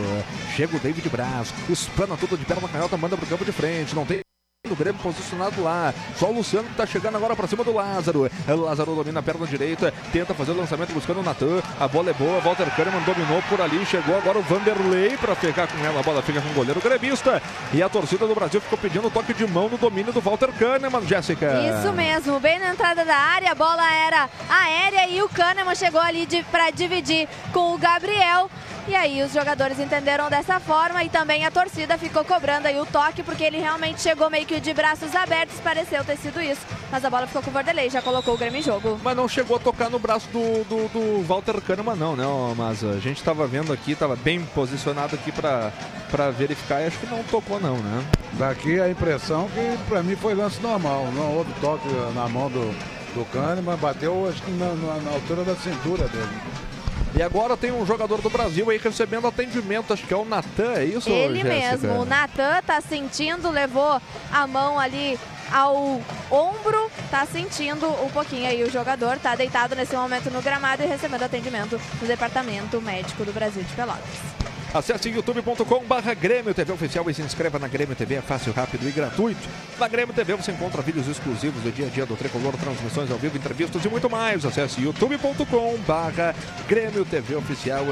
Chega 0.54 0.76
o 0.76 0.80
David 0.80 1.08
Braz, 1.08 1.52
espana 1.68 2.16
tudo 2.16 2.38
de 2.38 2.44
perna 2.44 2.68
canhota, 2.68 2.96
manda 2.96 3.16
para 3.16 3.26
o 3.26 3.28
campo 3.28 3.44
de 3.44 3.50
frente. 3.50 3.96
Não 3.96 4.06
tem 4.06 4.22
do 4.68 4.76
Grêmio 4.76 5.02
posicionado 5.02 5.60
lá. 5.60 5.92
Só 6.14 6.30
o 6.30 6.32
Luciano 6.32 6.68
que 6.68 6.76
tá 6.76 6.86
chegando 6.86 7.16
agora 7.16 7.34
para 7.34 7.48
cima 7.48 7.64
do 7.64 7.74
Lázaro. 7.74 8.30
O 8.46 8.54
Lázaro 8.54 8.94
domina 8.94 9.18
a 9.18 9.22
perna 9.22 9.44
direita, 9.44 9.92
tenta 10.12 10.32
fazer 10.34 10.52
o 10.52 10.56
lançamento 10.56 10.92
buscando 10.92 11.18
o 11.18 11.22
Natan. 11.22 11.60
A 11.80 11.88
bola 11.88 12.10
é 12.10 12.12
boa, 12.12 12.38
Walter 12.38 12.70
Kahneman 12.76 13.02
dominou 13.02 13.42
por 13.48 13.60
ali, 13.60 13.84
chegou 13.84 14.16
agora 14.16 14.38
o 14.38 14.42
Vanderlei 14.42 15.16
para 15.16 15.34
ficar 15.34 15.66
com 15.66 15.84
ela. 15.84 15.98
A 15.98 16.02
bola 16.04 16.22
fica 16.22 16.40
com 16.40 16.48
o 16.50 16.54
goleiro 16.54 16.80
gremista. 16.80 17.42
E 17.74 17.82
a 17.82 17.88
torcida 17.88 18.24
do 18.24 18.36
Brasil 18.36 18.60
ficou 18.60 18.78
pedindo 18.78 19.10
toque 19.10 19.34
de 19.34 19.44
mão 19.48 19.68
no 19.68 19.76
domínio 19.76 20.12
do 20.12 20.20
Walter 20.20 20.52
Kahneman, 20.52 21.08
Jéssica. 21.08 21.54
Isso 21.60 21.92
mesmo, 21.92 22.38
bem 22.38 22.60
na 22.60 22.70
entrada 22.70 23.04
da 23.04 23.16
área, 23.16 23.50
a 23.50 23.56
bola 23.56 23.92
era 23.92 24.30
aérea 24.48 25.08
e 25.08 25.20
o 25.22 25.28
Kahneman 25.28 25.74
chegou 25.74 26.00
ali 26.00 26.24
para 26.52 26.70
dividir 26.70 27.28
com 27.52 27.74
o 27.74 27.78
Gabriel. 27.78 28.48
E 28.88 28.96
aí 28.96 29.22
os 29.22 29.32
jogadores 29.32 29.78
entenderam 29.78 30.28
dessa 30.28 30.58
forma 30.58 31.04
e 31.04 31.08
também 31.08 31.46
a 31.46 31.52
torcida 31.52 31.96
ficou 31.96 32.24
cobrando 32.24 32.66
aí 32.66 32.80
o 32.80 32.84
toque, 32.84 33.22
porque 33.22 33.44
ele 33.44 33.58
realmente 33.58 34.00
chegou 34.00 34.28
meio 34.28 34.44
que 34.44 34.58
de 34.58 34.74
braços 34.74 35.14
abertos, 35.14 35.60
pareceu 35.60 36.04
ter 36.04 36.16
sido 36.16 36.40
isso. 36.40 36.60
Mas 36.90 37.04
a 37.04 37.10
bola 37.10 37.28
ficou 37.28 37.42
com 37.42 37.50
o 37.50 37.52
Vanderlei, 37.52 37.88
já 37.88 38.02
colocou 38.02 38.34
o 38.34 38.36
Grêmio 38.36 38.58
em 38.58 38.62
jogo. 38.62 38.98
Mas 39.02 39.16
não 39.16 39.28
chegou 39.28 39.56
a 39.56 39.60
tocar 39.60 39.88
no 39.88 40.00
braço 40.00 40.28
do, 40.30 40.64
do, 40.64 40.88
do 40.88 41.22
Walter 41.22 41.60
Kahneman 41.60 41.94
não, 41.94 42.16
né? 42.16 42.24
Mas 42.56 42.82
a 42.82 42.98
gente 42.98 43.18
estava 43.18 43.46
vendo 43.46 43.72
aqui, 43.72 43.92
estava 43.92 44.16
bem 44.16 44.44
posicionado 44.46 45.14
aqui 45.14 45.30
para 45.30 46.30
verificar 46.30 46.82
e 46.82 46.86
acho 46.86 46.98
que 46.98 47.06
não 47.06 47.22
tocou 47.22 47.60
não, 47.60 47.76
né? 47.76 48.04
Daqui 48.32 48.80
a 48.80 48.90
impressão 48.90 49.48
que 49.48 49.78
para 49.88 50.02
mim 50.02 50.16
foi 50.16 50.34
lance 50.34 50.60
normal, 50.60 51.06
não 51.14 51.36
houve 51.36 51.52
toque 51.60 51.86
na 52.16 52.28
mão 52.28 52.50
do, 52.50 52.74
do 53.14 53.24
Kahneman, 53.26 53.76
bateu 53.76 54.28
acho 54.28 54.42
que 54.42 54.50
na, 54.50 54.74
na, 54.74 54.96
na 55.02 55.10
altura 55.12 55.44
da 55.44 55.54
cintura 55.54 56.08
dele. 56.08 56.71
E 57.14 57.22
agora 57.22 57.56
tem 57.56 57.70
um 57.70 57.84
jogador 57.84 58.20
do 58.22 58.30
Brasil 58.30 58.70
aí 58.70 58.78
recebendo 58.78 59.26
atendimento, 59.26 59.92
acho 59.92 60.06
que 60.06 60.14
é 60.14 60.16
o 60.16 60.24
Natan, 60.24 60.72
é 60.74 60.84
isso, 60.84 61.10
Ele 61.10 61.42
Jéssica? 61.42 61.86
mesmo, 61.86 62.00
o 62.00 62.04
Natan 62.06 62.62
tá 62.66 62.80
sentindo, 62.80 63.50
levou 63.50 64.00
a 64.32 64.46
mão 64.46 64.78
ali 64.78 65.18
ao 65.52 66.00
ombro, 66.30 66.90
tá 67.10 67.26
sentindo 67.26 67.86
um 68.02 68.08
pouquinho 68.08 68.48
aí 68.48 68.64
o 68.64 68.70
jogador, 68.70 69.18
tá 69.18 69.34
deitado 69.34 69.76
nesse 69.76 69.94
momento 69.94 70.30
no 70.30 70.40
gramado 70.40 70.82
e 70.82 70.86
recebendo 70.86 71.22
atendimento 71.24 71.78
do 72.00 72.06
Departamento 72.06 72.80
Médico 72.80 73.24
do 73.24 73.32
Brasil 73.32 73.62
de 73.62 73.74
Pelotas. 73.74 74.51
Acesse 74.74 75.10
youtube.com 75.10 75.84
barra 75.84 76.14
Grêmio 76.14 76.54
TV 76.54 76.72
Oficial 76.72 77.08
e 77.10 77.12
se 77.12 77.20
inscreva 77.20 77.58
na 77.58 77.68
Grêmio 77.68 77.94
TV, 77.94 78.14
é 78.14 78.22
fácil, 78.22 78.54
rápido 78.54 78.88
e 78.88 78.90
gratuito. 78.90 79.46
Na 79.78 79.86
Grêmio 79.86 80.14
TV 80.14 80.34
você 80.34 80.50
encontra 80.50 80.80
vídeos 80.80 81.06
exclusivos 81.06 81.62
do 81.62 81.70
dia 81.70 81.88
a 81.88 81.90
dia 81.90 82.06
do 82.06 82.16
Tricolor, 82.16 82.56
transmissões 82.56 83.10
ao 83.10 83.18
vivo, 83.18 83.36
entrevistas 83.36 83.84
e 83.84 83.88
muito 83.90 84.08
mais. 84.08 84.46
Acesse 84.46 84.80
youtube.com 84.80 85.76
barra 85.86 86.34
Grêmio 86.66 87.04
TV 87.04 87.34
Oficial 87.34 87.84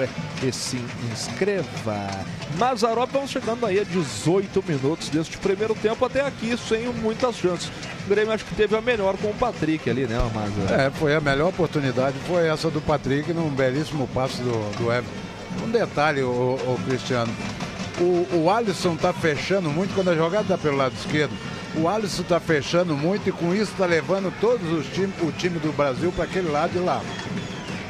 e 0.42 0.50
se 0.50 0.82
inscreva. 1.12 2.08
Mazarop, 2.56 3.12
vamos 3.12 3.30
chegando 3.30 3.66
aí 3.66 3.78
a 3.78 3.84
18 3.84 4.64
minutos 4.66 5.10
deste 5.10 5.36
primeiro 5.36 5.74
tempo 5.74 6.02
até 6.06 6.22
aqui, 6.22 6.56
sem 6.56 6.86
muitas 6.88 7.36
chances. 7.36 7.70
O 8.06 8.08
Grêmio 8.08 8.32
acho 8.32 8.46
que 8.46 8.54
teve 8.54 8.74
a 8.74 8.80
melhor 8.80 9.18
com 9.18 9.28
o 9.28 9.34
Patrick 9.34 9.90
ali, 9.90 10.06
né, 10.06 10.18
Maza? 10.34 10.82
É, 10.82 10.90
foi 10.90 11.14
a 11.14 11.20
melhor 11.20 11.50
oportunidade, 11.50 12.16
foi 12.26 12.48
essa 12.48 12.70
do 12.70 12.80
Patrick 12.80 13.34
num 13.34 13.50
belíssimo 13.50 14.08
passo 14.08 14.38
do, 14.38 14.78
do 14.78 14.90
Everton. 14.90 15.29
Um 15.62 15.70
detalhe, 15.70 16.22
o, 16.22 16.78
Cristiano. 16.86 17.32
O, 18.00 18.26
o 18.36 18.50
Alisson 18.50 18.96
tá 18.96 19.12
fechando 19.12 19.70
muito 19.70 19.94
quando 19.94 20.10
a 20.10 20.14
jogada 20.14 20.44
tá 20.44 20.58
pelo 20.58 20.76
lado 20.76 20.94
esquerdo. 20.94 21.32
O 21.76 21.88
Alisson 21.88 22.22
tá 22.22 22.40
fechando 22.40 22.96
muito 22.96 23.28
e 23.28 23.32
com 23.32 23.54
isso 23.54 23.72
tá 23.76 23.86
levando 23.86 24.32
todos 24.40 24.70
os 24.72 24.86
times, 24.86 25.14
o 25.22 25.30
time 25.30 25.58
do 25.58 25.72
Brasil 25.72 26.10
para 26.12 26.24
aquele 26.24 26.48
lado 26.48 26.72
de 26.72 26.78
lá. 26.78 27.00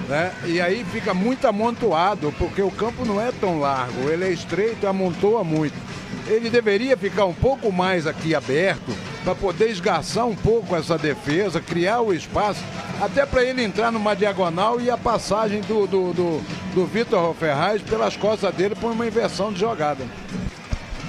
Né? 0.08 0.32
E 0.44 0.60
aí 0.60 0.84
fica 0.84 1.14
muito 1.14 1.46
amontoado, 1.46 2.34
porque 2.36 2.60
o 2.60 2.70
campo 2.70 3.04
não 3.04 3.20
é 3.20 3.30
tão 3.30 3.60
largo, 3.60 4.10
ele 4.10 4.24
é 4.24 4.32
estreito 4.32 4.86
amontoa 4.86 5.44
muito. 5.44 5.89
Ele 6.26 6.50
deveria 6.50 6.96
ficar 6.96 7.24
um 7.24 7.34
pouco 7.34 7.72
mais 7.72 8.06
aqui 8.06 8.34
aberto 8.34 8.92
para 9.24 9.34
poder 9.34 9.68
esgarçar 9.68 10.26
um 10.26 10.34
pouco 10.34 10.74
essa 10.74 10.96
defesa, 10.96 11.60
criar 11.60 12.00
o 12.00 12.12
espaço, 12.12 12.62
até 13.00 13.26
para 13.26 13.44
ele 13.44 13.62
entrar 13.62 13.90
numa 13.90 14.14
diagonal 14.14 14.80
e 14.80 14.90
a 14.90 14.96
passagem 14.96 15.60
do, 15.62 15.86
do, 15.86 16.12
do, 16.12 16.42
do 16.74 16.86
Vitor 16.86 17.34
Ferraz 17.34 17.82
pelas 17.82 18.16
costas 18.16 18.54
dele 18.54 18.74
por 18.74 18.92
uma 18.92 19.06
inversão 19.06 19.52
de 19.52 19.60
jogada. 19.60 20.04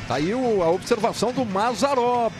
Tá 0.07 0.15
aí 0.15 0.33
o, 0.33 0.61
a 0.61 0.69
observação 0.69 1.31
do 1.31 1.45
Mazarop. 1.45 2.33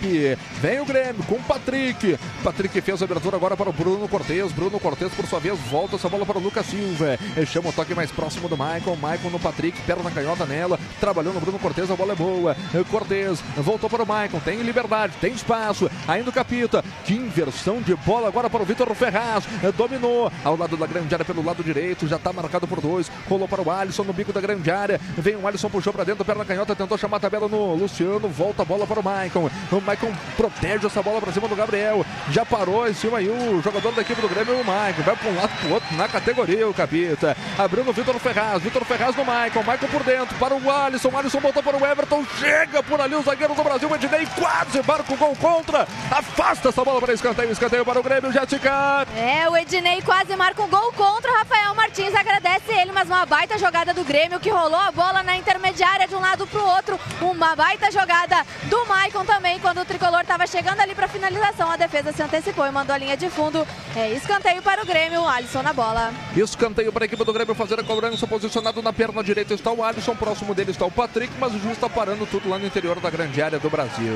Vem 0.60 0.80
o 0.80 0.86
Grêmio 0.86 1.24
com 1.24 1.36
o 1.36 1.44
Patrick. 1.44 2.18
Patrick 2.44 2.82
fez 2.82 3.02
a 3.02 3.06
abertura 3.06 3.38
agora 3.38 3.56
para 3.56 3.70
o 3.70 3.74
Bruno 3.74 4.08
Cortes. 4.08 4.52
Bruno 4.52 4.80
Cortes, 4.80 5.14
por 5.14 5.26
sua 5.26 5.40
vez, 5.40 5.58
volta 5.70 5.96
essa 5.96 6.10
bola 6.10 6.26
para 6.26 6.38
o 6.38 6.42
Lucas 6.42 6.66
Silva. 6.66 7.18
Ele 7.36 7.46
chama 7.46 7.70
o 7.70 7.74
toque 7.74 7.96
mais 7.96 8.12
próximo 8.12 8.50
do 8.50 8.58
Michael. 8.58 8.96
Michael 8.96 9.32
no 9.32 9.40
Patrick, 9.40 9.80
perna 9.84 10.12
canhota 10.12 10.46
nela. 10.46 10.80
Trabalhou 11.00 11.34
no 11.34 11.40
Bruno 11.40 11.60
Cortes, 11.60 11.90
a 11.90 11.96
bola 11.96 12.14
é 12.14 12.16
boa. 12.16 12.56
Cortes 12.90 13.42
voltou 13.58 13.90
para 13.90 14.04
o 14.04 14.06
Michael. 14.06 14.42
Tem 14.44 14.62
liberdade, 14.62 15.14
tem 15.22 15.34
espaço. 15.34 15.90
Ainda 16.08 16.30
o 16.30 16.34
Capita. 16.34 16.84
Que 17.06 17.14
inversão 17.14 17.82
de 17.82 17.96
bola 17.96 18.28
agora 18.28 18.50
para 18.50 18.62
o 18.62 18.66
Vitor 18.66 18.94
Ferraz. 18.96 19.46
Dominou 19.78 20.32
ao 20.44 20.58
lado 20.58 20.76
da 20.76 20.86
grande 20.86 21.14
área 21.14 21.26
pelo 21.26 21.44
lado 21.44 21.64
direito. 21.64 22.08
Já 22.08 22.18
está 22.18 22.34
marcado 22.34 22.68
por 22.68 22.82
dois. 22.82 23.12
Rolou 23.30 23.48
para 23.48 23.62
o 23.62 23.72
Alisson 23.72 24.04
no 24.04 24.14
bico 24.14 24.34
da 24.34 24.42
grande 24.42 24.70
área. 24.70 25.00
Vem 25.18 25.36
o 25.36 25.48
Alisson, 25.48 25.70
puxou 25.70 25.94
para 25.94 26.04
dentro, 26.04 26.26
perna 26.26 26.44
canhota, 26.44 26.76
tentou 26.76 26.98
chamar 26.98 27.18
a 27.18 27.20
tabela 27.20 27.48
no 27.52 27.76
Luciano, 27.76 28.28
volta 28.30 28.62
a 28.62 28.66
bola 28.66 28.88
para 28.88 29.00
o 29.00 29.04
Maicon. 29.04 29.50
O 29.72 29.82
Maicon 29.82 30.12
protege 30.38 30.88
essa 30.88 31.04
bola 31.04 31.20
para 31.22 31.32
cima 31.34 31.48
do 31.48 31.56
Gabriel. 31.56 32.06
Já 32.30 32.46
parou 32.46 32.88
em 32.88 32.94
cima 32.94 33.18
aí 33.18 33.30
o 33.30 33.62
jogador 33.62 33.92
da 33.92 34.02
equipe 34.02 34.22
do 34.22 34.30
Grêmio, 34.30 34.60
o 34.60 34.66
Maicon. 34.66 35.02
Vai 35.04 35.16
para 35.16 35.30
um 35.30 35.36
lado 35.36 35.52
para 35.60 35.70
o 35.70 35.74
outro 35.74 35.96
na 35.96 36.08
categoria, 36.08 36.68
o 36.68 36.74
Capita. 36.74 37.36
Abriu 37.58 37.84
no 37.84 37.92
Vitor 37.92 38.18
Ferraz. 38.20 38.64
Vitor 38.64 38.86
Ferraz 38.86 39.16
no 39.16 39.26
Maicon. 39.26 39.64
Maicon 39.64 39.88
por 39.88 40.04
dentro 40.04 40.36
para 40.38 40.56
o 40.56 40.72
Alisson. 40.72 41.10
O 41.10 41.18
Alisson 41.18 41.40
voltou 41.40 41.62
para 41.62 41.78
o 41.78 41.86
Everton. 41.86 42.26
Chega 42.40 42.82
por 42.82 43.02
ali 43.02 43.16
o 43.16 43.22
zagueiro 43.22 43.54
do 43.54 43.64
Brasil. 43.64 43.94
Ednei 43.94 44.28
quase 44.40 44.82
marca 44.88 45.14
o 45.14 45.18
gol 45.18 45.36
contra. 45.36 45.88
Afasta 46.10 46.70
essa 46.70 46.84
bola 46.84 47.02
para 47.02 47.14
escanteio. 47.14 47.52
Escanteio 47.52 47.86
para 47.86 48.00
o 48.00 48.04
Grêmio. 48.04 48.32
Jéssica. 48.32 49.06
É, 49.18 49.50
o 49.50 49.58
Ednei 49.58 50.02
quase 50.02 50.36
marca 50.36 50.64
um 50.64 50.70
gol 50.70 50.94
contra. 50.94 51.32
O 51.32 51.36
Rafael 51.36 51.76
Martins 51.76 52.16
agradece 52.16 52.72
ele, 52.72 52.92
mas 52.92 53.08
uma 53.08 53.26
baita 53.26 53.58
jogada 53.58 53.94
do 53.94 54.04
Grêmio 54.04 54.40
que 54.40 54.50
rolou 54.50 54.80
a 54.80 54.92
bola 54.92 55.22
na 55.24 55.36
intermediária 55.36 56.08
de 56.08 56.16
um 56.16 56.20
lado 56.20 56.48
para 56.48 56.62
o 56.62 56.68
outro. 56.76 57.00
Uma 57.42 57.56
baita 57.56 57.90
jogada 57.90 58.46
do 58.66 58.86
Maicon 58.86 59.26
também, 59.26 59.60
quando 59.60 59.82
o 59.82 59.86
tricolor 59.86 60.22
estava 60.22 60.46
chegando 60.46 60.80
ali 60.80 60.94
para 60.94 61.08
finalização. 61.08 61.72
A 61.72 61.76
defesa 61.76 62.14
se 62.14 62.22
antecipou 62.22 62.68
e 62.68 62.72
mandou 62.72 62.94
a 62.94 63.00
linha 63.00 63.18
de 63.18 63.32
fundo. 63.32 63.68
É 63.96 64.12
escanteio 64.12 64.62
para 64.62 64.84
o 64.84 64.86
Grêmio, 64.86 65.28
Alisson 65.28 65.64
na 65.64 65.74
bola. 65.74 66.14
Escanteio 66.38 66.94
para 66.94 67.04
a 67.04 67.08
equipe 67.08 67.26
do 67.26 67.34
Grêmio 67.34 67.56
fazer 67.56 67.80
a 67.80 67.84
cobrança. 67.84 68.28
Posicionado 68.28 68.84
na 68.84 68.94
perna 68.94 69.24
direita 69.24 69.56
está 69.56 69.72
o 69.72 69.84
Alisson, 69.84 70.16
próximo 70.16 70.54
dele 70.54 70.70
está 70.70 70.86
o 70.86 70.92
Patrick, 70.92 71.34
mas 71.40 71.52
o 71.56 71.58
juiz 71.58 71.74
está 71.74 71.90
parando 71.90 72.28
tudo 72.28 72.48
lá 72.48 72.60
no 72.60 72.68
interior 72.68 73.00
da 73.00 73.10
grande 73.10 73.42
área 73.42 73.58
do 73.58 73.72
Brasil. 73.72 74.14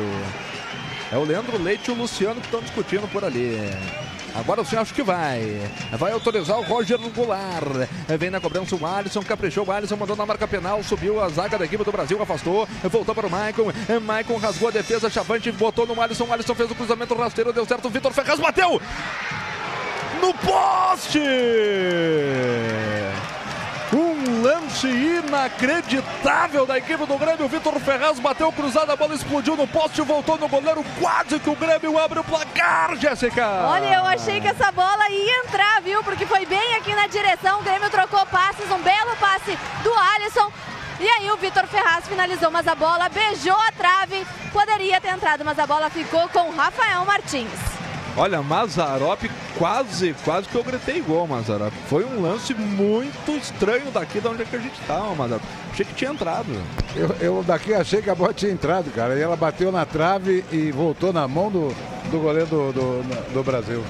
É 1.12 1.18
o 1.18 1.24
Leandro 1.24 1.58
Leite 1.58 1.90
e 1.90 1.94
o 1.96 1.98
Luciano 1.98 2.40
que 2.40 2.46
estão 2.46 2.62
discutindo 2.62 3.12
por 3.12 3.26
ali. 3.26 3.58
Agora 4.36 4.62
o 4.62 4.66
senhor 4.66 4.82
acho 4.82 4.94
que 4.94 5.04
vai. 5.04 5.62
Vai 5.94 6.12
autorizar 6.12 6.60
o 6.60 6.64
Roger 6.64 6.98
Goulart. 6.98 7.88
Vem 8.20 8.30
na 8.30 8.42
cobrança 8.42 8.76
o 8.76 8.86
Alisson, 8.86 9.24
caprichou 9.24 9.66
o 9.66 9.72
Alisson, 9.72 9.96
mandou 9.96 10.16
na 10.16 10.26
marca 10.26 10.48
penal, 10.48 10.84
subiu 10.84 11.22
a 11.22 11.30
zaga 11.30 11.58
da 11.58 11.66
equipe 11.66 11.84
do 11.84 11.92
Brasil, 11.92 12.22
afastou, 12.22 12.68
voltou 12.84 13.16
para 13.16 13.28
o 13.28 13.30
Maicon. 13.30 13.72
Maicon 14.02 14.38
rasgou 14.38 14.68
a 14.68 14.72
defesa, 14.72 15.10
Chavante 15.10 15.52
botou 15.52 15.88
no 15.88 16.00
Alisson. 16.02 16.26
O 16.26 16.34
Alisson 16.34 16.56
fez 16.56 16.70
o 16.70 16.76
cruzamento 16.76 17.16
rasteiro, 17.16 17.54
deu 17.54 17.66
certo. 17.66 17.90
Vitor 17.90 18.12
Ferraz 18.12 18.40
bateu 18.40 18.82
no 20.22 20.34
poste! 20.34 21.20
Um 23.96 24.42
lance 24.42 24.88
inacreditável 24.88 26.66
da 26.66 26.78
equipe 26.78 27.06
do 27.06 27.18
Grêmio. 27.18 27.48
Vitor 27.48 27.80
Ferraz 27.80 28.20
bateu 28.20 28.52
cruzada, 28.52 28.92
a 28.92 28.96
bola 28.98 29.16
explodiu 29.16 29.56
no 29.56 29.66
poste, 29.66 30.02
voltou 30.02 30.38
no 30.38 30.50
goleiro. 30.50 30.84
Quase 31.00 31.40
que 31.40 31.50
o 31.50 31.56
Grêmio 31.56 31.98
abre 31.98 32.20
o 32.20 32.24
placar, 32.26 32.98
Jéssica. 32.98 33.48
Olha, 33.48 33.96
eu 33.96 34.06
achei 34.06 34.42
que 34.42 34.50
essa 34.50 34.70
bola 34.74 35.10
ia 35.10 35.46
entrar, 35.46 35.82
viu? 35.82 36.04
Porque 36.04 36.26
foi 36.26 36.46
bem 36.46 36.76
aqui 36.76 36.94
na 36.94 37.08
direção. 37.08 37.62
O 37.62 37.64
Grêmio 37.64 37.90
trocou 37.90 38.26
passes, 38.26 38.70
um 38.70 38.82
belo 38.82 39.16
passe 39.16 39.58
do 39.82 39.94
Alisson. 39.94 40.52
E 41.00 41.08
aí 41.08 41.32
o 41.32 41.38
Vitor 41.38 41.66
Ferraz 41.66 42.06
finalizou, 42.06 42.52
mas 42.52 42.68
a 42.68 42.76
bola 42.76 43.08
beijou 43.08 43.58
a 43.58 43.72
trave. 43.72 44.28
Poderia 44.52 45.00
ter 45.00 45.14
entrado, 45.14 45.46
mas 45.46 45.58
a 45.58 45.66
bola 45.66 45.90
ficou 45.90 46.28
com 46.28 46.50
Rafael 46.50 47.06
Martins. 47.06 47.85
Olha, 48.18 48.42
Mazarop 48.42 49.30
quase, 49.58 50.16
quase 50.24 50.48
que 50.48 50.56
eu 50.56 50.64
gritei 50.64 51.02
gol, 51.02 51.28
Mazarop. 51.28 51.74
Foi 51.90 52.06
um 52.06 52.22
lance 52.22 52.54
muito 52.54 53.32
estranho 53.32 53.92
daqui 53.92 54.22
de 54.22 54.28
onde 54.28 54.44
é 54.44 54.46
que 54.46 54.56
a 54.56 54.60
gente 54.60 54.80
estava, 54.80 55.14
Mazarop. 55.14 55.44
Achei 55.72 55.86
que 55.86 55.94
tinha 55.94 56.12
entrado. 56.12 56.48
Eu, 56.96 57.10
eu, 57.20 57.44
daqui 57.44 57.74
achei 57.74 58.02
que 58.02 58.10
a 58.10 58.16
bola 58.16 58.34
tinha 58.34 58.52
entrado, 58.52 58.90
cara. 58.92 59.16
E 59.16 59.22
ela 59.22 59.36
bateu 59.36 59.70
na 59.70 59.86
trave 59.86 60.46
e 60.50 60.72
voltou 60.72 61.12
na 61.12 61.28
mão 61.28 61.52
do, 61.52 61.76
do 62.10 62.20
goleiro 62.20 62.48
do, 62.48 62.72
do, 62.72 63.34
do 63.34 63.44
Brasil. 63.44 63.84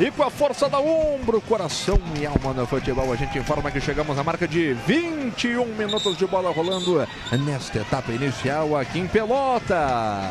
E 0.00 0.10
com 0.10 0.22
a 0.22 0.30
força 0.30 0.66
da 0.68 0.80
ombro, 0.80 1.42
coração 1.42 2.00
e 2.18 2.24
alma 2.24 2.54
no 2.54 2.66
futebol, 2.66 3.12
a 3.12 3.16
gente 3.16 3.38
informa 3.38 3.70
que 3.70 3.80
chegamos 3.80 4.18
à 4.18 4.24
marca 4.24 4.48
de 4.48 4.72
21 4.72 5.66
minutos 5.74 6.16
de 6.16 6.26
bola 6.26 6.50
rolando 6.50 7.06
nesta 7.44 7.78
etapa 7.78 8.10
inicial 8.10 8.74
aqui 8.76 8.98
em 8.98 9.06
Pelota. 9.06 10.30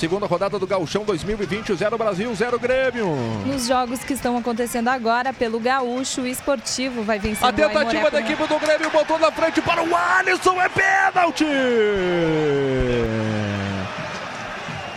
Segunda 0.00 0.24
rodada 0.24 0.58
do 0.58 0.66
Gauchão 0.66 1.04
2020, 1.04 1.74
0 1.74 1.98
Brasil, 1.98 2.34
0 2.34 2.58
Grêmio. 2.58 3.06
Nos 3.44 3.66
jogos 3.66 4.02
que 4.02 4.14
estão 4.14 4.34
acontecendo 4.38 4.88
agora 4.88 5.30
pelo 5.30 5.60
Gaúcho, 5.60 6.22
o 6.22 6.26
esportivo 6.26 7.02
vai 7.02 7.18
vencer 7.18 7.46
A 7.46 7.52
tentativa 7.52 8.10
da 8.10 8.18
equipe 8.18 8.46
do 8.46 8.58
Grêmio 8.58 8.90
botou 8.90 9.18
na 9.18 9.30
frente 9.30 9.60
para 9.60 9.84
o 9.84 9.94
Alisson, 9.94 10.58
é 10.58 10.70
pênalti! 10.70 11.44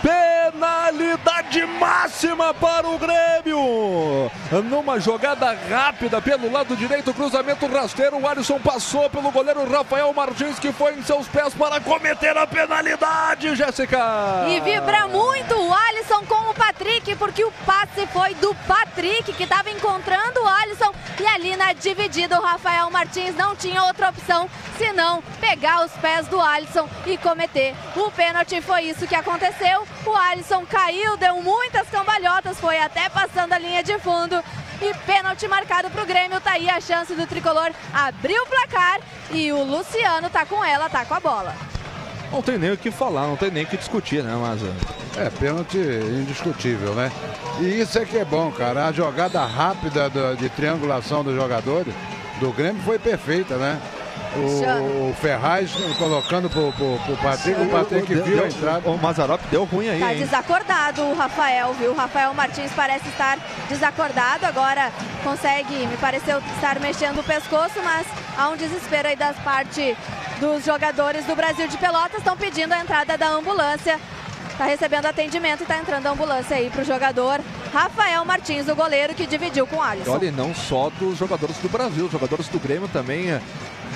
Penalidade 0.04 1.64
máxima 1.64 2.52
para 2.52 2.86
o 2.86 2.98
Grêmio. 2.98 4.30
Numa 4.68 5.00
jogada 5.00 5.56
rápida 5.70 6.20
pelo 6.20 6.52
lado 6.52 6.76
direito, 6.76 7.14
cruzamento 7.14 7.66
rasteiro. 7.66 8.18
O 8.18 8.28
Alisson 8.28 8.60
passou 8.60 9.08
pelo 9.08 9.30
goleiro 9.30 9.66
Rafael 9.66 10.12
Martins, 10.12 10.58
que 10.58 10.70
foi 10.72 10.94
em 10.94 11.02
seus 11.02 11.26
pés 11.26 11.54
para 11.54 11.80
cometer 11.80 12.36
a 12.36 12.46
penalidade, 12.46 13.56
Jéssica. 13.56 13.98
E 14.46 14.60
vibra 14.60 15.08
muito 15.08 15.54
o 15.54 15.72
Alisson 15.72 16.22
com 16.26 16.50
o 16.50 16.54
Patrick, 16.54 17.16
porque 17.16 17.42
o 17.42 17.52
passe 17.64 18.06
foi 18.08 18.34
do 18.34 18.54
Patrick, 18.68 19.32
que 19.32 19.44
estava 19.44 19.70
encontrando 19.70 20.42
o 20.42 20.46
Alisson. 20.46 20.92
E 21.18 21.26
ali 21.26 21.56
na 21.56 21.72
dividida, 21.72 22.38
o 22.38 22.44
Rafael 22.44 22.90
Martins 22.90 23.34
não 23.34 23.56
tinha 23.56 23.82
outra 23.82 24.10
opção 24.10 24.50
senão 24.76 25.22
pegar 25.40 25.84
os 25.84 25.92
pés 25.92 26.26
do 26.26 26.40
Alisson 26.40 26.88
e 27.06 27.16
cometer 27.16 27.74
o 27.96 28.10
pênalti. 28.10 28.60
Foi 28.60 28.82
isso 28.82 29.06
que 29.06 29.14
aconteceu. 29.14 29.93
O 30.06 30.14
Alisson 30.14 30.64
caiu, 30.66 31.16
deu 31.16 31.42
muitas 31.42 31.88
cambalhotas, 31.88 32.58
foi 32.60 32.78
até 32.78 33.08
passando 33.08 33.52
a 33.52 33.58
linha 33.58 33.82
de 33.82 33.98
fundo. 33.98 34.42
E 34.82 34.92
pênalti 35.06 35.46
marcado 35.48 35.88
para 35.90 36.02
o 36.02 36.06
Grêmio. 36.06 36.40
Tá 36.40 36.52
aí 36.52 36.68
a 36.68 36.80
chance 36.80 37.14
do 37.14 37.26
tricolor 37.26 37.70
abrir 37.92 38.38
o 38.38 38.46
placar. 38.46 39.00
E 39.30 39.52
o 39.52 39.62
Luciano 39.62 40.28
tá 40.28 40.44
com 40.44 40.62
ela, 40.64 40.90
tá 40.90 41.04
com 41.04 41.14
a 41.14 41.20
bola. 41.20 41.54
Não 42.30 42.42
tem 42.42 42.58
nem 42.58 42.72
o 42.72 42.76
que 42.76 42.90
falar, 42.90 43.28
não 43.28 43.36
tem 43.36 43.50
nem 43.50 43.62
o 43.62 43.66
que 43.66 43.76
discutir, 43.76 44.22
né, 44.22 44.34
Maza? 44.34 44.74
É, 45.16 45.30
pênalti 45.30 45.78
indiscutível, 45.78 46.92
né? 46.94 47.12
E 47.60 47.80
isso 47.80 47.96
é 47.98 48.04
que 48.04 48.18
é 48.18 48.24
bom, 48.24 48.50
cara. 48.50 48.86
A 48.86 48.92
jogada 48.92 49.44
rápida 49.44 50.10
do, 50.10 50.36
de 50.36 50.48
triangulação 50.48 51.22
dos 51.22 51.36
jogadores 51.36 51.94
do 52.40 52.50
Grêmio 52.52 52.82
foi 52.82 52.98
perfeita, 52.98 53.56
né? 53.56 53.80
O, 54.36 55.10
o 55.10 55.14
Ferraz 55.14 55.70
colocando 55.98 56.50
pro, 56.50 56.72
pro, 56.72 56.98
pro 57.04 57.16
Patrick, 57.18 57.60
o 57.60 57.68
Patrick 57.68 58.14
deu, 58.14 58.24
viu 58.24 58.36
deu, 58.36 58.44
a 58.44 58.48
entrada. 58.48 58.90
O 58.90 58.98
Mazarop 58.98 59.40
deu 59.50 59.64
ruim 59.64 59.88
aí, 59.88 60.00
Tá 60.00 60.12
hein? 60.12 60.18
desacordado 60.20 61.02
o 61.02 61.14
Rafael, 61.14 61.72
viu? 61.74 61.92
O 61.92 61.94
Rafael 61.94 62.34
Martins 62.34 62.72
parece 62.74 63.08
estar 63.08 63.38
desacordado. 63.68 64.46
Agora 64.46 64.90
consegue, 65.22 65.86
me 65.86 65.96
pareceu 65.96 66.38
estar 66.56 66.80
mexendo 66.80 67.20
o 67.20 67.24
pescoço, 67.24 67.80
mas 67.84 68.06
há 68.36 68.48
um 68.48 68.56
desespero 68.56 69.08
aí 69.08 69.16
das 69.16 69.36
parte 69.38 69.96
dos 70.40 70.64
jogadores 70.64 71.24
do 71.26 71.36
Brasil 71.36 71.68
de 71.68 71.76
Pelotas. 71.78 72.18
Estão 72.18 72.36
pedindo 72.36 72.72
a 72.72 72.80
entrada 72.80 73.16
da 73.16 73.28
ambulância. 73.28 73.98
Tá 74.58 74.66
recebendo 74.66 75.06
atendimento 75.06 75.64
e 75.64 75.66
tá 75.66 75.78
entrando 75.78 76.06
a 76.06 76.10
ambulância 76.10 76.56
aí 76.56 76.70
pro 76.70 76.84
jogador 76.84 77.40
Rafael 77.72 78.24
Martins, 78.24 78.68
o 78.68 78.74
goleiro 78.76 79.12
que 79.12 79.26
dividiu 79.26 79.66
com 79.66 79.76
o 79.76 79.82
Alisson. 79.82 80.12
Olha, 80.12 80.26
e 80.26 80.30
não 80.30 80.54
só 80.54 80.90
dos 80.90 81.18
jogadores 81.18 81.56
do 81.56 81.68
Brasil, 81.68 82.04
os 82.06 82.12
jogadores 82.12 82.46
do 82.46 82.60
Grêmio 82.60 82.86
também 82.86 83.32
eh, 83.32 83.40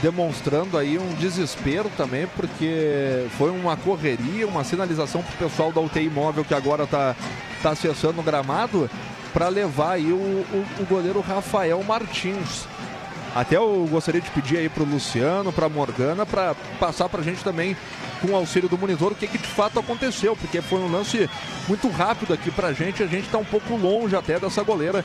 demonstrando 0.01 0.79
aí 0.79 0.99
um 0.99 1.15
desespero 1.15 1.91
também, 1.97 2.27
porque 2.37 3.27
foi 3.37 3.51
uma 3.51 3.77
correria, 3.77 4.47
uma 4.47 4.65
sinalização 4.65 5.23
pro 5.23 5.49
pessoal 5.49 5.73
da 5.73 5.81
UTI 5.81 6.09
móvel 6.09 6.45
que 6.45 6.55
agora 6.55 6.87
tá, 6.87 7.17
tá 7.63 7.71
acessando 7.71 8.21
o 8.21 8.25
gramado 8.25 8.89
para 9.33 9.49
levar 9.49 9.93
aí 9.93 10.13
o, 10.13 10.17
o, 10.17 10.67
o 10.81 10.87
goleiro 10.87 11.21
Rafael 11.21 11.83
Martins. 11.83 12.67
Até 13.39 13.57
eu 13.57 13.87
gostaria 13.89 14.21
de 14.21 14.29
pedir 14.33 14.57
aí 14.57 14.69
pro 14.69 14.83
Luciano, 14.83 15.53
pra 15.53 15.69
Morgana, 15.69 16.27
para 16.27 16.57
passar 16.81 17.09
pra 17.09 17.23
gente 17.23 17.45
também 17.45 17.77
com 18.21 18.33
o 18.33 18.35
auxílio 18.35 18.69
do 18.69 18.77
monitor 18.77 19.13
o 19.13 19.15
que, 19.15 19.29
que 19.29 19.39
de 19.39 19.47
fato 19.47 19.79
aconteceu, 19.79 20.35
porque 20.35 20.61
foi 20.61 20.81
um 20.81 20.91
lance 20.91 21.31
muito 21.69 21.89
rápido 21.89 22.35
aqui 22.35 22.51
pra 22.51 22.73
gente, 22.73 23.01
a 23.01 23.07
gente 23.07 23.29
tá 23.29 23.39
um 23.39 23.45
pouco 23.45 23.77
longe 23.77 24.17
até 24.17 24.41
dessa 24.41 24.65
goleira 24.65 25.05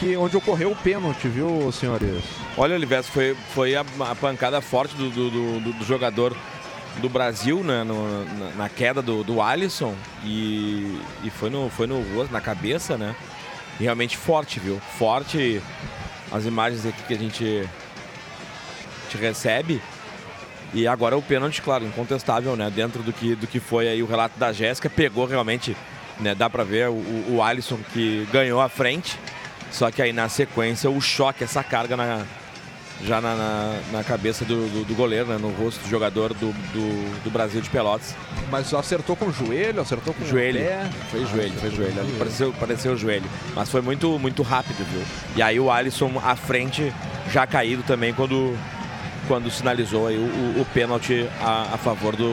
que 0.00 0.16
onde 0.16 0.34
ocorreu 0.34 0.70
o 0.70 0.76
pênalti, 0.76 1.28
viu, 1.28 1.70
senhores? 1.72 2.24
Olha, 2.56 2.74
Oliveira, 2.74 3.02
foi, 3.02 3.36
foi 3.54 3.76
a, 3.76 3.84
a 4.00 4.14
pancada 4.14 4.62
forte 4.62 4.96
do, 4.96 5.10
do, 5.10 5.30
do, 5.30 5.72
do 5.74 5.84
jogador 5.84 6.34
do 7.02 7.08
Brasil 7.10 7.62
né, 7.62 7.84
no, 7.84 8.24
na, 8.24 8.50
na, 8.56 8.68
queda 8.70 9.02
do, 9.02 9.22
do 9.22 9.42
Alisson 9.42 9.94
e, 10.24 10.98
e 11.22 11.28
foi, 11.28 11.50
no, 11.50 11.68
foi 11.68 11.86
no 11.86 12.02
na 12.30 12.40
cabeça, 12.40 12.96
né? 12.96 13.14
E 13.78 13.82
realmente 13.82 14.16
forte, 14.16 14.58
viu? 14.58 14.80
Forte 14.96 15.60
as 16.32 16.44
imagens 16.44 16.86
aqui 16.86 17.02
que 17.02 17.14
a 17.14 17.18
gente, 17.18 17.68
te 19.14 19.16
recebe. 19.16 19.80
E 20.72 20.88
agora 20.88 21.16
o 21.16 21.22
pênalti, 21.22 21.62
claro, 21.62 21.84
incontestável, 21.84 22.56
né? 22.56 22.70
Dentro 22.70 23.02
do 23.02 23.12
que, 23.12 23.34
do 23.36 23.46
que 23.46 23.60
foi 23.60 23.88
aí 23.88 24.02
o 24.02 24.06
relato 24.06 24.38
da 24.38 24.52
Jéssica, 24.52 24.90
pegou 24.90 25.24
realmente, 25.24 25.76
né? 26.18 26.34
Dá 26.34 26.50
pra 26.50 26.64
ver 26.64 26.88
o, 26.88 26.94
o 27.28 27.42
Alisson 27.42 27.78
que 27.92 28.26
ganhou 28.32 28.60
a 28.60 28.68
frente. 28.68 29.18
Só 29.70 29.90
que 29.90 30.02
aí 30.02 30.12
na 30.12 30.28
sequência 30.28 30.90
o 30.90 31.00
choque, 31.00 31.44
essa 31.44 31.62
carga 31.62 31.96
na, 31.96 32.24
já 33.02 33.20
na, 33.20 33.34
na, 33.34 33.80
na 33.92 34.04
cabeça 34.04 34.44
do, 34.44 34.68
do, 34.68 34.84
do, 34.84 34.94
goleiro, 34.94 35.26
né? 35.26 35.38
no 35.38 35.50
rosto 35.50 35.82
do 35.82 35.88
jogador 35.88 36.32
do, 36.34 36.52
do, 37.22 37.30
Brasil 37.30 37.60
de 37.60 37.68
Pelotas. 37.68 38.14
Mas 38.50 38.72
acertou 38.72 39.16
com 39.16 39.26
o 39.26 39.32
joelho, 39.32 39.80
acertou 39.80 40.14
com 40.14 40.22
o 40.22 40.26
joelho. 40.26 40.58
pé. 40.60 40.88
Foi 41.10 41.26
joelho, 41.26 41.52
foi 41.54 41.70
joelho. 41.70 41.94
Pareceu, 42.18 42.52
pareceu 42.52 42.92
o 42.92 42.96
joelho. 42.96 43.28
Mas 43.54 43.68
foi 43.68 43.80
muito, 43.80 44.18
muito 44.18 44.42
rápido, 44.42 44.84
viu? 44.90 45.02
E 45.36 45.42
aí 45.42 45.58
o 45.58 45.70
Alisson 45.70 46.12
à 46.24 46.36
frente, 46.36 46.92
já 47.30 47.46
caído 47.46 47.82
também 47.82 48.14
quando, 48.14 48.56
quando 49.26 49.50
sinalizou 49.50 50.06
aí 50.06 50.16
o, 50.16 50.20
o, 50.20 50.60
o 50.62 50.66
pênalti 50.72 51.28
a, 51.40 51.74
a, 51.74 51.78
favor 51.78 52.14
do, 52.16 52.32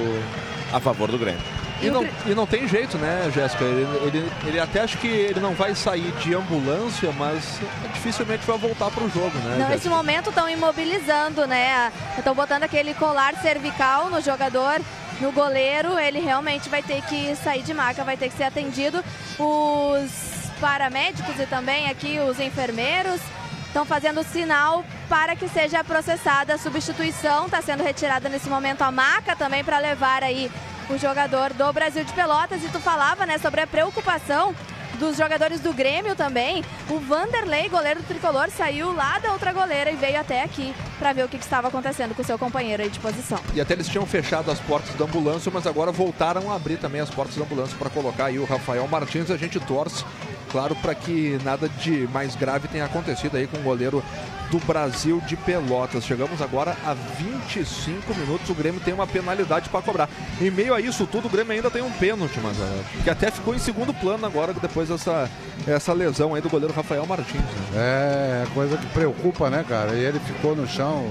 a 0.72 0.80
favor 0.80 1.12
do 1.12 1.18
Grêmio. 1.18 1.42
E 1.82 1.90
não, 1.90 2.08
e 2.26 2.36
não 2.36 2.46
tem 2.46 2.68
jeito, 2.68 2.98
né, 2.98 3.30
Jéssica? 3.34 3.64
Ele, 3.64 3.88
ele, 4.06 4.32
ele, 4.46 4.60
até 4.60 4.82
acho 4.82 4.98
que 4.98 5.08
ele 5.08 5.40
não 5.40 5.54
vai 5.54 5.74
sair 5.74 6.12
de 6.14 6.36
ambulância, 6.36 7.12
mas 7.18 7.60
dificilmente 7.94 8.46
vai 8.46 8.58
voltar 8.58 8.92
para 8.92 9.04
o 9.04 9.10
jogo, 9.10 9.36
né? 9.40 9.58
Não, 9.60 9.70
nesse 9.70 9.90
momento 9.90 10.30
estão 10.30 10.48
imobilizando, 10.48 11.48
né? 11.48 11.92
Estão 12.18 12.36
botando 12.36 12.64
aquele 12.64 12.94
colar 12.94 13.34
cervical 13.42 14.10
no 14.10 14.22
jogador, 14.22 14.80
no 15.20 15.32
goleiro. 15.32 15.98
Ele 15.98 16.20
realmente 16.20 16.70
vai 16.70 16.84
ter 16.84 17.02
que 17.04 17.36
sair 17.36 17.64
de 17.64 17.74
maca, 17.74 18.04
vai 18.04 18.16
ter 18.16 18.30
que 18.30 18.38
ser 18.38 18.44
atendido. 18.44 19.04
Os 19.40 20.12
paramédicos 20.60 21.40
e 21.40 21.46
também 21.48 21.90
aqui 21.90 22.20
os 22.20 22.40
enfermeiros 22.40 23.20
estão 23.66 23.86
fazendo 23.86 24.22
sinal 24.22 24.86
para 25.10 25.36
que 25.36 25.48
seja 25.48 25.84
processada 25.84 26.54
a 26.54 26.58
substituição. 26.58 27.46
Está 27.46 27.62
sendo 27.62 27.84
retirada 27.84 28.30
nesse 28.30 28.50
momento 28.50 28.84
a 28.84 28.92
maca 28.92 29.36
também 29.36 29.64
para 29.64 29.80
levar 29.80 30.24
aí 30.24 30.52
o 30.90 30.98
jogador 30.98 31.54
do 31.54 31.72
Brasil 31.72 32.04
de 32.04 32.14
Pelotas. 32.14 32.64
E 32.64 32.70
tu 32.70 32.80
falava, 32.80 33.26
né, 33.26 33.38
sobre 33.38 33.62
a 33.62 33.68
preocupação 33.68 34.56
dos 35.02 35.18
jogadores 35.18 35.60
do 35.60 35.74
Grêmio 35.74 36.16
também. 36.16 36.64
O 36.88 37.00
Vanderlei, 37.00 37.68
goleiro 37.68 38.02
do 38.02 38.06
tricolor, 38.06 38.50
saiu 38.52 38.94
lá 38.94 39.18
da 39.18 39.32
outra 39.34 39.52
goleira 39.52 39.92
e 39.92 39.96
veio 39.96 40.20
até 40.20 40.44
aqui 40.44 40.76
para 41.00 41.12
ver 41.12 41.26
o 41.26 41.28
que, 41.28 41.40
que 41.40 41.44
estava 41.44 41.70
acontecendo 41.70 42.14
com 42.14 42.22
o 42.22 42.26
seu 42.26 42.38
companheiro 42.38 42.84
aí 42.84 42.90
de 42.90 43.00
posição. 43.00 43.40
E 43.56 43.60
até 43.60 43.74
eles 43.74 43.88
tinham 43.88 44.06
fechado 44.06 44.52
as 44.52 44.60
portas 44.60 44.94
da 44.94 45.06
ambulância, 45.06 45.52
mas 45.52 45.66
agora 45.66 45.92
voltaram 45.92 46.52
a 46.52 46.56
abrir 46.56 46.78
também 46.78 47.02
as 47.02 47.10
portas 47.10 47.36
da 47.36 47.44
ambulância 47.44 47.76
para 47.78 47.90
colocar 47.90 48.26
aí 48.26 48.38
o 48.38 48.46
Rafael 48.46 48.88
Martins. 48.88 49.32
A 49.32 49.38
gente 49.38 49.60
torce, 49.60 50.06
claro, 50.52 50.76
para 50.76 50.94
que 50.94 51.40
nada 51.44 51.70
de 51.70 52.08
mais 52.12 52.36
grave 52.36 52.68
tenha 52.68 52.86
acontecido 52.86 53.38
aí 53.38 53.48
com 53.48 53.58
o 53.58 53.62
goleiro 53.62 54.04
do 54.52 54.60
Brasil 54.60 55.22
de 55.26 55.38
Pelotas. 55.38 56.04
Chegamos 56.04 56.42
agora 56.42 56.76
a 56.86 56.94
25 56.94 58.14
minutos. 58.14 58.50
O 58.50 58.54
Grêmio 58.54 58.82
tem 58.82 58.94
uma 58.94 59.08
penalidade 59.08 59.70
para 59.70 59.82
cobrar. 59.82 60.10
Em 60.42 60.52
meio 60.52 60.74
a 60.74 60.82
isso 60.82 61.08
tudo, 61.08 61.28
o 61.28 61.30
Grêmio 61.30 61.54
ainda 61.54 61.72
tem 61.72 61.82
um 61.82 61.92
pênalti, 61.92 62.38
mas 62.44 62.60
é, 62.60 63.04
que 63.04 63.10
até 63.10 63.32
ficou 63.32 63.56
em 63.56 63.60
segundo 63.60 63.94
plano 63.94 64.26
agora 64.26 64.54
depois 64.54 64.90
dessa 64.90 65.30
essa 65.66 65.94
lesão 65.94 66.36
aí 66.36 66.42
do 66.42 66.50
goleiro 66.50 66.74
Rafael 66.74 67.06
Martins. 67.06 67.42
Né? 67.42 67.76
É, 67.76 68.48
coisa 68.54 68.78
que 68.78 68.86
preocupa, 68.88 69.50
né, 69.50 69.64
cara? 69.68 69.94
E 69.94 70.04
ele 70.04 70.20
ficou 70.20 70.56
no 70.56 70.68
chão 70.68 71.10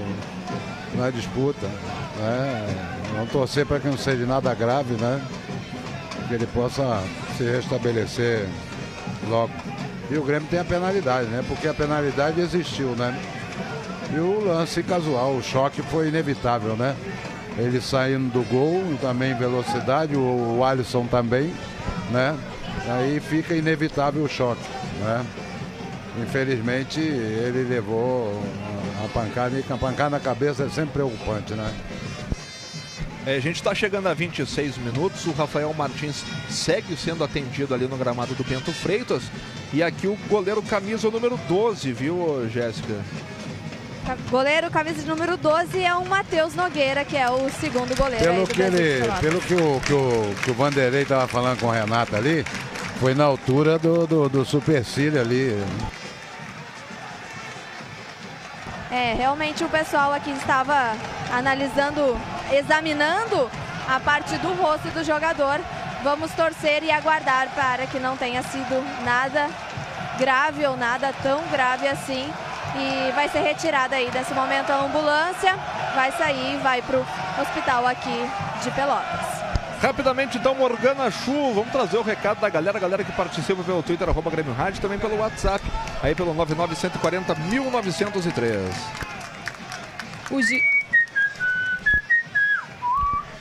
na 0.95 1.09
disputa. 1.09 1.67
Né? 2.17 2.67
Vamos 3.15 3.31
torcer 3.31 3.65
para 3.65 3.79
que 3.79 3.87
não 3.87 3.97
seja 3.97 4.25
nada 4.25 4.53
grave, 4.53 4.93
né? 4.95 5.21
Que 6.27 6.35
ele 6.35 6.47
possa 6.47 7.01
se 7.37 7.43
restabelecer 7.43 8.47
logo. 9.27 9.51
E 10.09 10.17
o 10.17 10.23
Grêmio 10.23 10.47
tem 10.49 10.59
a 10.59 10.65
penalidade, 10.65 11.27
né? 11.27 11.43
Porque 11.47 11.67
a 11.67 11.73
penalidade 11.73 12.41
existiu, 12.41 12.89
né? 12.89 13.17
E 14.13 14.19
o 14.19 14.43
lance 14.45 14.83
casual, 14.83 15.35
o 15.35 15.43
choque 15.43 15.81
foi 15.81 16.09
inevitável, 16.09 16.75
né? 16.75 16.95
Ele 17.57 17.79
saindo 17.79 18.29
do 18.29 18.43
gol, 18.49 18.83
também 19.01 19.33
velocidade, 19.33 20.15
o, 20.15 20.57
o 20.57 20.65
Alisson 20.65 21.05
também, 21.05 21.53
né? 22.11 22.37
Aí 22.89 23.19
fica 23.19 23.55
inevitável 23.55 24.23
o 24.23 24.27
choque, 24.27 24.67
né? 25.01 25.25
Infelizmente 26.21 26.99
ele 26.99 27.65
levou 27.69 28.41
a 29.03 29.07
pancada 29.07 29.57
e 29.57 29.73
a 29.73 29.77
pancada 29.77 30.09
na 30.09 30.19
cabeça 30.19 30.63
é 30.63 30.69
sempre 30.69 30.93
preocupante, 30.93 31.53
né? 31.53 31.73
É, 33.25 33.35
a 33.35 33.39
gente 33.39 33.57
está 33.57 33.75
chegando 33.75 34.07
a 34.07 34.13
26 34.13 34.77
minutos. 34.77 35.25
O 35.27 35.31
Rafael 35.31 35.73
Martins 35.73 36.23
segue 36.49 36.95
sendo 36.95 37.23
atendido 37.23 37.73
ali 37.73 37.87
no 37.87 37.97
gramado 37.97 38.33
do 38.33 38.43
Bento 38.43 38.71
Freitas. 38.71 39.23
E 39.73 39.83
aqui 39.83 40.07
o 40.07 40.17
goleiro 40.27 40.61
camisa 40.63 41.09
número 41.09 41.39
12, 41.47 41.93
viu, 41.93 42.49
Jéssica? 42.49 42.99
Goleiro 44.29 44.69
camisa 44.71 45.05
número 45.07 45.37
12 45.37 45.83
é 45.83 45.93
o 45.93 46.05
Matheus 46.05 46.55
Nogueira, 46.55 47.05
que 47.05 47.15
é 47.15 47.29
o 47.29 47.49
segundo 47.49 47.95
goleiro. 47.95 48.25
Pelo, 48.25 48.47
que, 48.47 48.61
ele, 48.61 49.01
pelo 49.21 49.39
que, 49.41 49.53
o, 49.53 49.79
que, 49.79 49.93
o, 49.93 50.35
que 50.43 50.51
o 50.51 50.53
Vanderlei 50.53 51.03
estava 51.03 51.27
falando 51.27 51.59
com 51.59 51.67
o 51.67 51.71
Renato 51.71 52.15
ali, 52.15 52.43
foi 52.99 53.13
na 53.13 53.23
altura 53.25 53.77
do, 53.77 54.07
do, 54.07 54.29
do 54.29 54.43
supercílio 54.43 55.21
ali. 55.21 55.55
É, 58.91 59.13
realmente 59.13 59.63
o 59.63 59.69
pessoal 59.69 60.11
aqui 60.11 60.31
estava 60.31 60.93
analisando, 61.31 62.19
examinando 62.51 63.49
a 63.87 63.99
parte 64.01 64.37
do 64.39 64.53
rosto 64.53 64.89
do 64.89 65.01
jogador. 65.01 65.61
Vamos 66.03 66.31
torcer 66.33 66.83
e 66.83 66.91
aguardar 66.91 67.47
para 67.55 67.87
que 67.87 67.99
não 67.99 68.17
tenha 68.17 68.43
sido 68.43 68.83
nada 69.05 69.47
grave 70.19 70.65
ou 70.67 70.75
nada 70.75 71.13
tão 71.23 71.41
grave 71.47 71.87
assim. 71.87 72.29
E 72.75 73.11
vai 73.13 73.29
ser 73.29 73.39
retirada 73.39 73.95
aí 73.95 74.09
desse 74.11 74.33
momento 74.33 74.71
a 74.71 74.81
ambulância, 74.81 75.55
vai 75.95 76.11
sair 76.11 76.55
e 76.55 76.57
vai 76.57 76.81
para 76.81 76.97
o 76.97 77.05
hospital 77.41 77.87
aqui 77.87 78.29
de 78.61 78.71
Pelotas. 78.71 79.30
Rapidamente, 79.81 80.37
então, 80.37 80.53
Morgana 80.53 81.09
Chu, 81.09 81.53
vamos 81.55 81.71
trazer 81.71 81.97
o 81.97 82.03
recado 82.03 82.39
da 82.39 82.47
galera, 82.49 82.77
a 82.77 82.81
galera 82.81 83.03
que 83.03 83.11
participa 83.13 83.63
pelo 83.63 83.81
Twitter, 83.81 84.07
arroba 84.07 84.29
Grêmio 84.29 84.53
Rádio, 84.53 84.79
também 84.79 84.99
pelo 84.99 85.17
WhatsApp, 85.17 85.65
aí 86.03 86.13
pelo 86.13 86.35
99140 86.35 87.33
1903. 87.33 88.59
O, 90.29 90.39
Gi... 90.39 90.61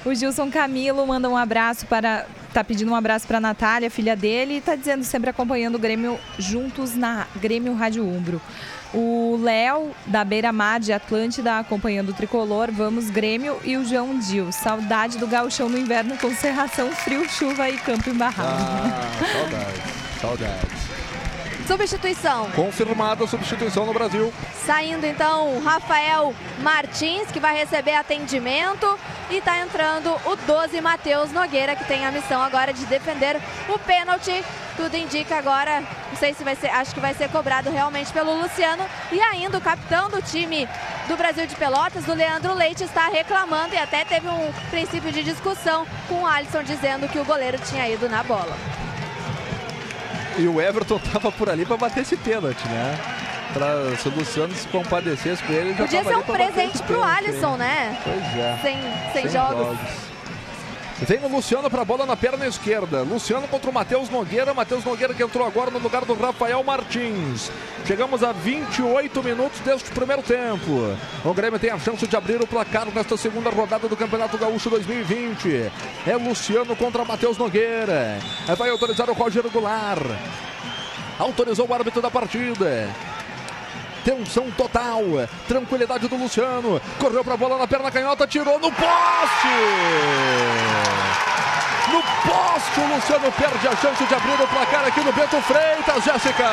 o 0.02 0.14
Gilson 0.14 0.50
Camilo 0.50 1.06
manda 1.06 1.28
um 1.28 1.36
abraço 1.36 1.86
para. 1.86 2.26
Tá 2.54 2.64
pedindo 2.64 2.90
um 2.90 2.96
abraço 2.96 3.28
para 3.28 3.36
a 3.36 3.40
Natália, 3.40 3.90
filha 3.90 4.16
dele, 4.16 4.56
e 4.56 4.60
tá 4.62 4.74
dizendo 4.74 5.04
sempre 5.04 5.28
acompanhando 5.28 5.74
o 5.74 5.78
Grêmio 5.78 6.18
juntos 6.38 6.96
na 6.96 7.26
Grêmio 7.36 7.74
Rádio 7.74 8.02
Umbro. 8.02 8.40
O 8.92 9.38
Léo, 9.42 9.90
da 10.06 10.24
Beira 10.24 10.52
Mar 10.52 10.80
de 10.80 10.92
Atlântida, 10.92 11.58
acompanhando 11.58 12.10
o 12.10 12.14
tricolor. 12.14 12.70
Vamos, 12.72 13.08
Grêmio. 13.08 13.58
E 13.64 13.76
o 13.76 13.84
João 13.84 14.18
Dil. 14.18 14.50
Saudade 14.50 15.18
do 15.18 15.26
gauchão 15.26 15.68
no 15.68 15.78
inverno 15.78 16.16
com 16.18 16.34
serração, 16.34 16.90
frio, 16.90 17.28
chuva 17.28 17.68
e 17.68 17.78
campo 17.78 18.10
embarrado. 18.10 18.48
Ah, 18.48 19.10
saudades, 19.32 20.20
saudades. 20.20 20.99
Substituição. 21.70 22.50
Confirmada 22.50 23.22
a 23.22 23.28
substituição 23.28 23.86
no 23.86 23.94
Brasil. 23.94 24.32
Saindo 24.66 25.06
então 25.06 25.54
o 25.54 25.62
Rafael 25.62 26.34
Martins, 26.58 27.30
que 27.30 27.38
vai 27.38 27.56
receber 27.56 27.94
atendimento. 27.94 28.98
E 29.30 29.36
está 29.36 29.56
entrando 29.60 30.10
o 30.26 30.34
12 30.34 30.80
Matheus 30.80 31.30
Nogueira, 31.30 31.76
que 31.76 31.84
tem 31.84 32.04
a 32.04 32.10
missão 32.10 32.42
agora 32.42 32.72
de 32.72 32.84
defender 32.86 33.40
o 33.68 33.78
pênalti. 33.78 34.44
Tudo 34.76 34.96
indica 34.96 35.36
agora, 35.36 35.80
não 35.80 36.16
sei 36.18 36.34
se 36.34 36.42
vai 36.42 36.56
ser, 36.56 36.70
acho 36.70 36.92
que 36.92 36.98
vai 36.98 37.14
ser 37.14 37.28
cobrado 37.28 37.70
realmente 37.70 38.12
pelo 38.12 38.42
Luciano. 38.42 38.84
E 39.12 39.20
ainda 39.20 39.58
o 39.58 39.60
capitão 39.60 40.10
do 40.10 40.20
time 40.20 40.68
do 41.06 41.16
Brasil 41.16 41.46
de 41.46 41.54
Pelotas, 41.54 42.08
o 42.08 42.14
Leandro 42.14 42.52
Leite, 42.52 42.82
está 42.82 43.06
reclamando 43.06 43.76
e 43.76 43.78
até 43.78 44.04
teve 44.04 44.26
um 44.26 44.52
princípio 44.70 45.12
de 45.12 45.22
discussão 45.22 45.86
com 46.08 46.22
o 46.22 46.26
Alisson 46.26 46.64
dizendo 46.64 47.08
que 47.08 47.20
o 47.20 47.24
goleiro 47.24 47.58
tinha 47.58 47.88
ido 47.88 48.08
na 48.08 48.24
bola. 48.24 48.56
E 50.38 50.46
o 50.46 50.60
Everton 50.60 50.98
tava 51.12 51.30
por 51.32 51.48
ali 51.48 51.64
para 51.64 51.76
bater 51.76 52.00
esse 52.00 52.16
pênalti, 52.16 52.66
né? 52.68 52.98
Pra, 53.52 53.96
se 53.96 54.08
o 54.08 54.12
Luciano 54.14 54.54
se 54.54 54.68
compadecesse 54.68 55.42
com 55.42 55.52
ele, 55.52 55.70
já 55.70 55.84
Podia 55.84 56.04
ser 56.04 56.16
um 56.16 56.22
presente 56.22 56.82
pro 56.84 57.02
Alisson, 57.02 57.56
né? 57.56 57.98
Pois 58.04 58.36
é. 58.36 58.58
Sem, 58.62 58.78
sem, 59.12 59.22
Sem 59.22 59.30
jogos. 59.30 60.09
Vem 61.02 61.18
o 61.24 61.28
Luciano 61.28 61.70
para 61.70 61.80
a 61.80 61.84
bola 61.84 62.04
na 62.04 62.14
perna 62.14 62.46
esquerda. 62.46 63.02
Luciano 63.02 63.48
contra 63.48 63.70
o 63.70 63.72
Matheus 63.72 64.10
Nogueira. 64.10 64.52
Matheus 64.52 64.84
Nogueira 64.84 65.14
que 65.14 65.22
entrou 65.22 65.46
agora 65.46 65.70
no 65.70 65.78
lugar 65.78 66.04
do 66.04 66.12
Rafael 66.12 66.62
Martins. 66.62 67.50
Chegamos 67.86 68.22
a 68.22 68.32
28 68.32 69.22
minutos 69.22 69.60
deste 69.60 69.90
primeiro 69.92 70.22
tempo. 70.22 70.94
O 71.24 71.32
Grêmio 71.32 71.58
tem 71.58 71.70
a 71.70 71.78
chance 71.78 72.06
de 72.06 72.14
abrir 72.14 72.42
o 72.42 72.46
placar 72.46 72.86
nesta 72.94 73.16
segunda 73.16 73.48
rodada 73.48 73.88
do 73.88 73.96
Campeonato 73.96 74.36
Gaúcho 74.36 74.68
2020. 74.68 75.72
É 76.06 76.16
Luciano 76.16 76.76
contra 76.76 77.02
Matheus 77.02 77.38
Nogueira. 77.38 78.18
Vai 78.58 78.68
autorizar 78.68 79.08
o 79.08 79.14
Roger 79.14 79.48
Goulart. 79.48 80.04
Autorizou 81.18 81.66
o 81.66 81.74
árbitro 81.74 82.02
da 82.02 82.10
partida. 82.10 82.88
Tensão 84.04 84.50
total, 84.52 85.02
tranquilidade 85.46 86.08
do 86.08 86.16
Luciano. 86.16 86.80
Correu 86.98 87.22
para 87.22 87.34
a 87.34 87.36
bola 87.36 87.58
na 87.58 87.66
perna 87.66 87.90
canhota, 87.90 88.26
tirou 88.26 88.58
no 88.58 88.72
poste. 88.72 89.48
No 91.88 92.02
poste, 92.02 92.80
o 92.80 92.94
Luciano 92.94 93.32
perde 93.32 93.68
a 93.68 93.76
chance 93.76 94.04
de 94.04 94.14
abrir 94.14 94.40
o 94.40 94.46
placar 94.48 94.86
aqui 94.86 95.00
no 95.00 95.12
Bento 95.12 95.40
Freitas, 95.42 96.04
Jéssica. 96.04 96.46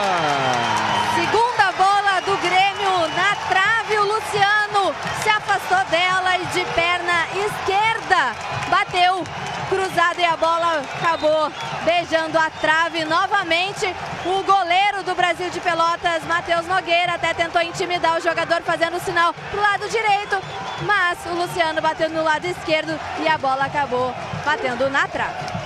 Segunda 1.16 1.72
bola 1.78 2.20
do 2.26 2.36
Grêmio 2.38 3.08
na 3.16 3.36
trave, 3.48 3.77
o 3.96 4.04
Luciano 4.04 4.94
se 5.24 5.30
afastou 5.30 5.78
dela 5.86 6.38
e 6.38 6.46
de 6.48 6.66
perna 6.74 7.28
esquerda 7.32 8.36
bateu 8.70 9.24
cruzado 9.70 10.20
e 10.20 10.26
a 10.26 10.36
bola 10.36 10.82
acabou 11.00 11.52
beijando 11.86 12.38
a 12.38 12.50
trave 12.50 13.06
novamente. 13.06 13.86
O 14.26 14.44
goleiro 14.44 15.04
do 15.04 15.16
Brasil 15.16 15.50
de 15.50 15.60
Pelotas, 15.60 16.24
Matheus 16.26 16.66
Nogueira, 16.66 17.14
até 17.14 17.34
tentou 17.34 17.62
intimidar 17.62 18.18
o 18.18 18.22
jogador 18.22 18.62
fazendo 18.64 18.98
o 18.98 19.00
sinal 19.00 19.34
pro 19.52 19.62
lado 19.62 19.88
direito, 19.90 20.38
mas 20.82 21.18
o 21.26 21.36
Luciano 21.36 21.82
bateu 21.82 22.10
no 22.10 22.24
lado 22.24 22.46
esquerdo 22.46 23.00
e 23.20 23.28
a 23.28 23.38
bola 23.38 23.66
acabou 23.66 24.14
batendo 24.44 24.90
na 24.90 25.08
trave. 25.08 25.58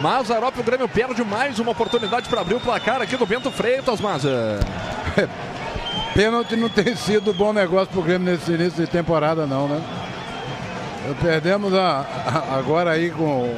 Mazarop, 0.00 0.58
o 0.58 0.62
Grêmio 0.62 0.88
perde 0.88 1.24
mais 1.24 1.58
uma 1.58 1.72
oportunidade 1.72 2.28
para 2.28 2.42
abrir 2.42 2.54
o 2.54 2.60
placar 2.60 3.00
aqui 3.00 3.16
no 3.16 3.26
Bento 3.26 3.50
Freitas, 3.50 4.00
Maza. 4.00 4.60
Pênalti 6.16 6.56
não 6.56 6.70
tem 6.70 6.96
sido 6.96 7.34
bom 7.34 7.52
negócio 7.52 7.88
pro 7.92 8.00
Grêmio 8.00 8.32
nesse 8.32 8.50
início 8.50 8.82
de 8.82 8.90
temporada, 8.90 9.46
não, 9.46 9.68
né? 9.68 9.82
Perdemos 11.20 11.74
a, 11.74 12.06
a- 12.26 12.56
agora 12.58 12.90
aí 12.92 13.10
com 13.10 13.54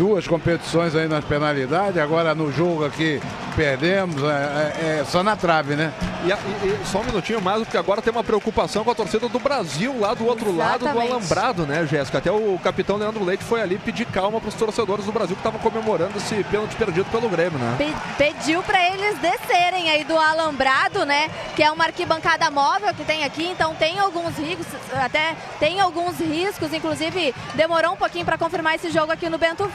duas 0.00 0.26
competições 0.26 0.96
aí 0.96 1.06
nas 1.06 1.22
penalidades, 1.22 1.98
agora 1.98 2.34
no 2.34 2.50
jogo 2.50 2.86
aqui 2.86 3.20
perdemos, 3.54 4.22
é, 4.22 4.26
é- 4.26 4.98
é 5.00 5.04
só 5.04 5.22
na 5.22 5.36
trave, 5.36 5.76
né? 5.76 5.92
E, 6.24 6.30
e- 6.66 6.86
só 6.86 7.00
um 7.00 7.04
minutinho 7.04 7.38
mais, 7.38 7.58
porque 7.62 7.76
agora 7.76 8.00
tem 8.00 8.10
uma 8.10 8.24
preocupação 8.24 8.82
com 8.82 8.90
a 8.90 8.94
torcida 8.94 9.28
do 9.28 9.38
Brasil 9.38 9.94
lá 10.00 10.14
do 10.14 10.24
outro 10.26 10.56
lado 10.56 10.78
do 10.80 10.84
Exatamente. 10.86 11.10
alambrado, 11.12 11.66
né, 11.66 11.86
Jéssica? 11.86 12.16
Até 12.16 12.32
o 12.32 12.58
capitão 12.64 12.96
Leandro 12.96 13.22
Leite 13.22 13.44
foi 13.44 13.60
ali 13.60 13.76
pedir 13.78 14.06
calma 14.06 14.40
para 14.40 14.48
os 14.48 14.54
torcedores 14.54 15.04
do 15.04 15.12
Brasil 15.12 15.36
que 15.36 15.40
estavam 15.40 15.60
comemorando 15.60 16.16
esse 16.16 16.42
pênalti 16.44 16.74
perdido 16.76 17.04
pelo 17.10 17.28
Grêmio, 17.28 17.58
né? 17.58 17.74
Pe- 17.76 17.94
pediu 18.16 18.62
para 18.62 18.82
eles 18.94 19.18
descerem 19.18 19.90
aí 19.90 20.02
do 20.04 20.16
alambrado, 20.16 21.04
né? 21.04 21.28
Que 21.54 21.62
é 21.62 21.70
uma 21.70 21.84
arquibancada 21.84 22.50
móvel 22.50 22.94
que 22.94 23.04
tem 23.04 23.22
aqui, 23.24 23.46
então 23.46 23.74
tem 23.74 23.98
alguns 23.98 24.34
riscos, 24.38 24.66
até 24.94 25.34
tem 25.58 25.78
alguns 25.78 26.18
riscos, 26.18 26.72
inclusive 26.72 27.34
demorou 27.54 27.92
um 27.92 27.96
pouquinho 27.96 28.24
para 28.24 28.38
confirmar 28.38 28.76
esse 28.76 28.90
jogo 28.90 29.12
aqui 29.12 29.28
no 29.28 29.36
Bento 29.36 29.68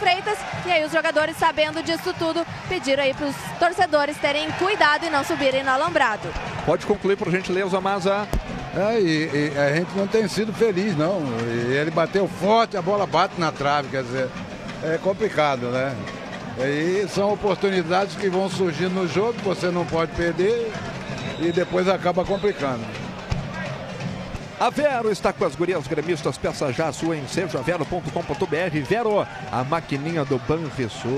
E 0.65 0.71
aí 0.71 0.83
os 0.83 0.91
jogadores, 0.91 1.37
sabendo 1.37 1.83
disso 1.83 2.13
tudo, 2.17 2.45
pediram 2.67 3.03
aí 3.03 3.13
para 3.13 3.27
os 3.27 3.35
torcedores 3.59 4.17
terem 4.17 4.49
cuidado 4.53 5.05
e 5.05 5.09
não 5.09 5.23
subirem 5.23 5.63
no 5.63 5.69
alambrado. 5.69 6.27
Pode 6.65 6.85
concluir, 6.85 7.15
por 7.15 7.29
gentileza, 7.29 7.79
Maza. 7.79 8.27
É, 8.75 8.99
e, 8.99 9.53
e 9.53 9.57
a 9.57 9.75
gente 9.75 9.95
não 9.95 10.07
tem 10.07 10.27
sido 10.27 10.51
feliz, 10.51 10.97
não. 10.97 11.21
E 11.47 11.73
ele 11.73 11.91
bateu 11.91 12.27
forte, 12.27 12.75
a 12.75 12.81
bola 12.81 13.05
bate 13.05 13.39
na 13.39 13.51
trave, 13.51 13.89
quer 13.89 14.03
dizer, 14.03 14.29
é 14.83 14.97
complicado, 14.97 15.67
né? 15.67 15.95
E 16.57 17.07
são 17.09 17.33
oportunidades 17.33 18.15
que 18.15 18.29
vão 18.29 18.49
surgindo 18.49 18.95
no 18.95 19.07
jogo, 19.07 19.33
que 19.33 19.45
você 19.45 19.67
não 19.67 19.85
pode 19.85 20.11
perder 20.13 20.71
e 21.39 21.51
depois 21.51 21.87
acaba 21.87 22.23
complicando. 22.23 22.83
A 24.57 24.69
Vero 24.69 25.11
está 25.11 25.33
com 25.33 25.43
as 25.43 25.53
gurias 25.53 25.85
gremistas, 25.85 26.37
peça 26.37 26.71
já 26.71 26.87
a 26.87 26.93
sua 26.93 27.17
em 27.17 27.27
sejavero.com.br. 27.27 28.79
Vero, 28.87 29.27
a 29.51 29.63
maquininha 29.65 30.23
do 30.23 30.39
Banrisul. 30.39 31.11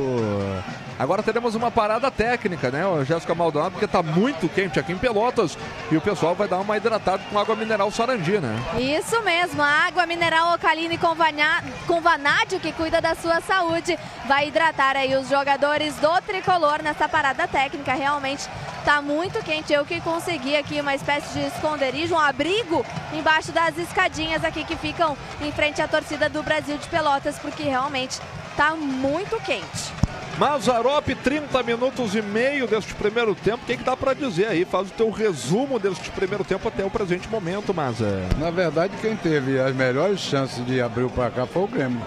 Agora 1.00 1.22
teremos 1.22 1.54
uma 1.54 1.70
parada 1.70 2.10
técnica, 2.10 2.72
né, 2.72 2.82
Jéssica 3.06 3.36
Maldonado, 3.36 3.72
porque 3.72 3.86
está 3.86 4.02
muito 4.02 4.50
quente 4.50 4.80
aqui 4.80 4.94
em 4.94 4.98
Pelotas 4.98 5.56
e 5.92 5.98
o 5.98 6.02
pessoal 6.02 6.34
vai 6.34 6.48
dar 6.48 6.58
uma 6.58 6.76
hidratada 6.76 7.22
com 7.30 7.38
água 7.38 7.56
mineral 7.56 7.92
Sarandi, 7.92 8.40
né? 8.40 8.58
Isso 8.80 9.22
mesmo, 9.22 9.62
a 9.62 9.88
água 9.88 10.08
mineral 10.08 10.50
alcaline 10.50 10.98
com, 10.98 12.02
vanádio 12.02 12.60
que 12.60 12.72
cuida 12.72 13.00
da 13.00 13.14
sua 13.14 13.42
saúde 13.42 13.98
vai 14.28 14.48
hidratar 14.48 14.96
aí 14.96 15.16
os 15.16 15.30
jogadores 15.30 15.96
do 15.98 16.22
tricolor 16.22 16.82
nessa 16.82 17.08
parada 17.08 17.48
técnica. 17.48 17.94
Realmente 17.94 18.48
tá 18.84 19.00
muito 19.02 19.44
quente. 19.44 19.74
Eu 19.74 19.86
que 19.86 20.02
consegui 20.02 20.56
aqui 20.56 20.82
uma 20.82 20.96
espécie 20.96 21.32
de 21.34 21.46
esconderijo, 21.46 22.16
um 22.16 22.20
abrigo 22.20 22.84
embaixo 23.14 23.52
das 23.52 23.78
escadinhas 23.78 24.44
aqui 24.44 24.64
que 24.64 24.76
ficam 24.76 25.16
em 25.42 25.52
frente 25.52 25.82
à 25.82 25.88
torcida 25.88 26.28
do 26.28 26.42
Brasil 26.42 26.78
de 26.78 26.88
Pelotas, 26.88 27.38
porque 27.38 27.64
realmente 27.64 28.20
tá 28.56 28.76
muito 28.76 29.40
quente. 29.42 30.08
Mazarop, 30.38 31.16
30 31.16 31.64
minutos 31.64 32.14
e 32.14 32.22
meio 32.22 32.68
deste 32.68 32.94
primeiro 32.94 33.34
tempo. 33.34 33.64
O 33.64 33.66
que, 33.66 33.76
que 33.76 33.84
dá 33.84 33.98
para 33.98 34.14
dizer 34.14 34.48
aí? 34.48 34.66
Faz 34.66 34.90
o 34.90 34.94
teu 34.94 35.10
resumo 35.10 35.80
deste 35.80 36.12
primeiro 36.12 36.44
tempo 36.44 36.68
até 36.68 36.86
o 36.86 36.92
presente 36.92 37.28
momento, 37.28 37.74
Maza. 37.74 38.22
Na 38.38 38.52
verdade, 38.52 38.94
quem 39.02 39.16
teve 39.16 39.60
as 39.60 39.76
melhores 39.76 40.20
chances 40.20 40.64
de 40.64 40.80
abrir 40.80 41.06
o 41.06 41.10
placar 41.10 41.48
foi 41.48 41.64
o 41.64 41.68
Grêmio. 41.68 42.02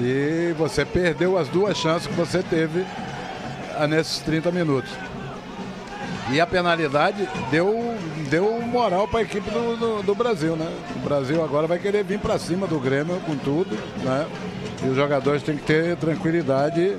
E 0.00 0.54
você 0.56 0.84
perdeu 0.84 1.36
as 1.36 1.48
duas 1.48 1.76
chances 1.76 2.06
que 2.06 2.14
você 2.14 2.42
teve 2.42 2.86
ah, 3.78 3.86
nesses 3.86 4.20
30 4.20 4.50
minutos. 4.50 4.90
E 6.32 6.40
a 6.40 6.46
penalidade 6.46 7.28
deu, 7.50 7.94
deu 8.30 8.60
moral 8.62 9.06
para 9.06 9.20
a 9.20 9.22
equipe 9.22 9.48
do, 9.50 9.76
do, 9.76 10.02
do 10.02 10.14
Brasil, 10.14 10.56
né? 10.56 10.66
O 10.96 10.98
Brasil 11.00 11.44
agora 11.44 11.66
vai 11.66 11.78
querer 11.78 12.02
vir 12.02 12.18
para 12.18 12.38
cima 12.38 12.66
do 12.66 12.80
Grêmio 12.80 13.20
com 13.20 13.36
tudo, 13.36 13.76
né? 14.02 14.26
E 14.86 14.88
os 14.88 14.94
jogadores 14.94 15.42
têm 15.42 15.56
que 15.56 15.64
ter 15.64 15.96
tranquilidade 15.96 16.96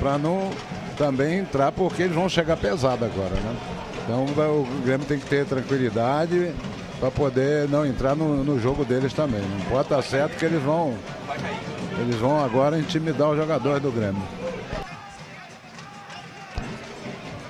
para 0.00 0.16
não 0.16 0.50
também 0.96 1.40
entrar, 1.40 1.70
porque 1.70 2.04
eles 2.04 2.14
vão 2.14 2.30
chegar 2.30 2.56
pesado 2.56 3.04
agora, 3.04 3.34
né? 3.34 3.56
Então 4.02 4.24
o 4.24 4.82
Grêmio 4.82 5.06
tem 5.06 5.18
que 5.18 5.26
ter 5.26 5.44
tranquilidade 5.44 6.54
para 6.98 7.10
poder 7.10 7.68
não 7.68 7.84
entrar 7.84 8.16
no, 8.16 8.42
no 8.42 8.58
jogo 8.58 8.86
deles 8.86 9.12
também. 9.12 9.42
Não 9.42 9.60
pode 9.66 9.82
estar 9.82 10.00
certo 10.00 10.38
que 10.38 10.46
eles 10.46 10.62
vão, 10.62 10.94
eles 12.00 12.16
vão 12.16 12.42
agora 12.42 12.78
intimidar 12.78 13.28
os 13.28 13.36
jogadores 13.36 13.82
do 13.82 13.92
Grêmio. 13.92 14.22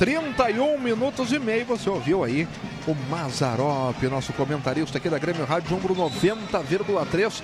31 0.01 0.81
minutos 0.81 1.31
e 1.33 1.39
meio, 1.39 1.65
você 1.65 1.89
ouviu 1.89 2.25
aí 2.25 2.49
o 2.89 2.95
Mazarop, 3.09 4.03
nosso 4.11 4.33
comentarista 4.33 4.99
aqui 4.99 5.09
da 5.09 5.19
Grêmio 5.19 5.45
Rádio 5.45 5.77
Umbro 5.77 5.95
90,3 5.95 7.43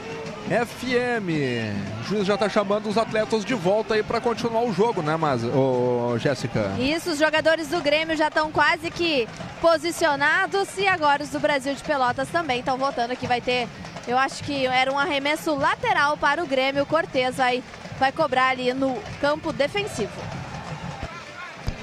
FM. 0.48 2.00
O 2.00 2.04
juiz 2.04 2.26
já 2.26 2.36
tá 2.36 2.48
chamando 2.48 2.88
os 2.88 2.98
atletas 2.98 3.44
de 3.44 3.54
volta 3.54 3.94
aí 3.94 4.02
para 4.02 4.20
continuar 4.20 4.62
o 4.62 4.72
jogo, 4.72 5.02
né, 5.02 5.16
Mas, 5.16 5.44
ô, 5.44 6.16
Jéssica? 6.18 6.70
Isso, 6.78 7.10
os 7.10 7.18
jogadores 7.18 7.68
do 7.68 7.80
Grêmio 7.80 8.16
já 8.16 8.28
estão 8.28 8.50
quase 8.50 8.90
que 8.90 9.28
posicionados 9.60 10.68
e 10.76 10.86
agora 10.86 11.22
os 11.22 11.30
do 11.30 11.40
Brasil 11.40 11.74
de 11.74 11.82
Pelotas 11.82 12.28
também 12.28 12.60
estão 12.60 12.76
voltando 12.76 13.12
aqui. 13.12 13.26
Vai 13.26 13.40
ter, 13.40 13.68
eu 14.06 14.18
acho 14.18 14.42
que 14.44 14.66
era 14.66 14.92
um 14.92 14.98
arremesso 14.98 15.54
lateral 15.54 16.16
para 16.16 16.42
o 16.42 16.46
Grêmio. 16.46 16.82
O 16.82 16.86
Cortez 16.86 17.36
vai, 17.36 17.62
vai 17.98 18.12
cobrar 18.12 18.48
ali 18.48 18.72
no 18.74 18.98
campo 19.20 19.52
defensivo. 19.52 20.10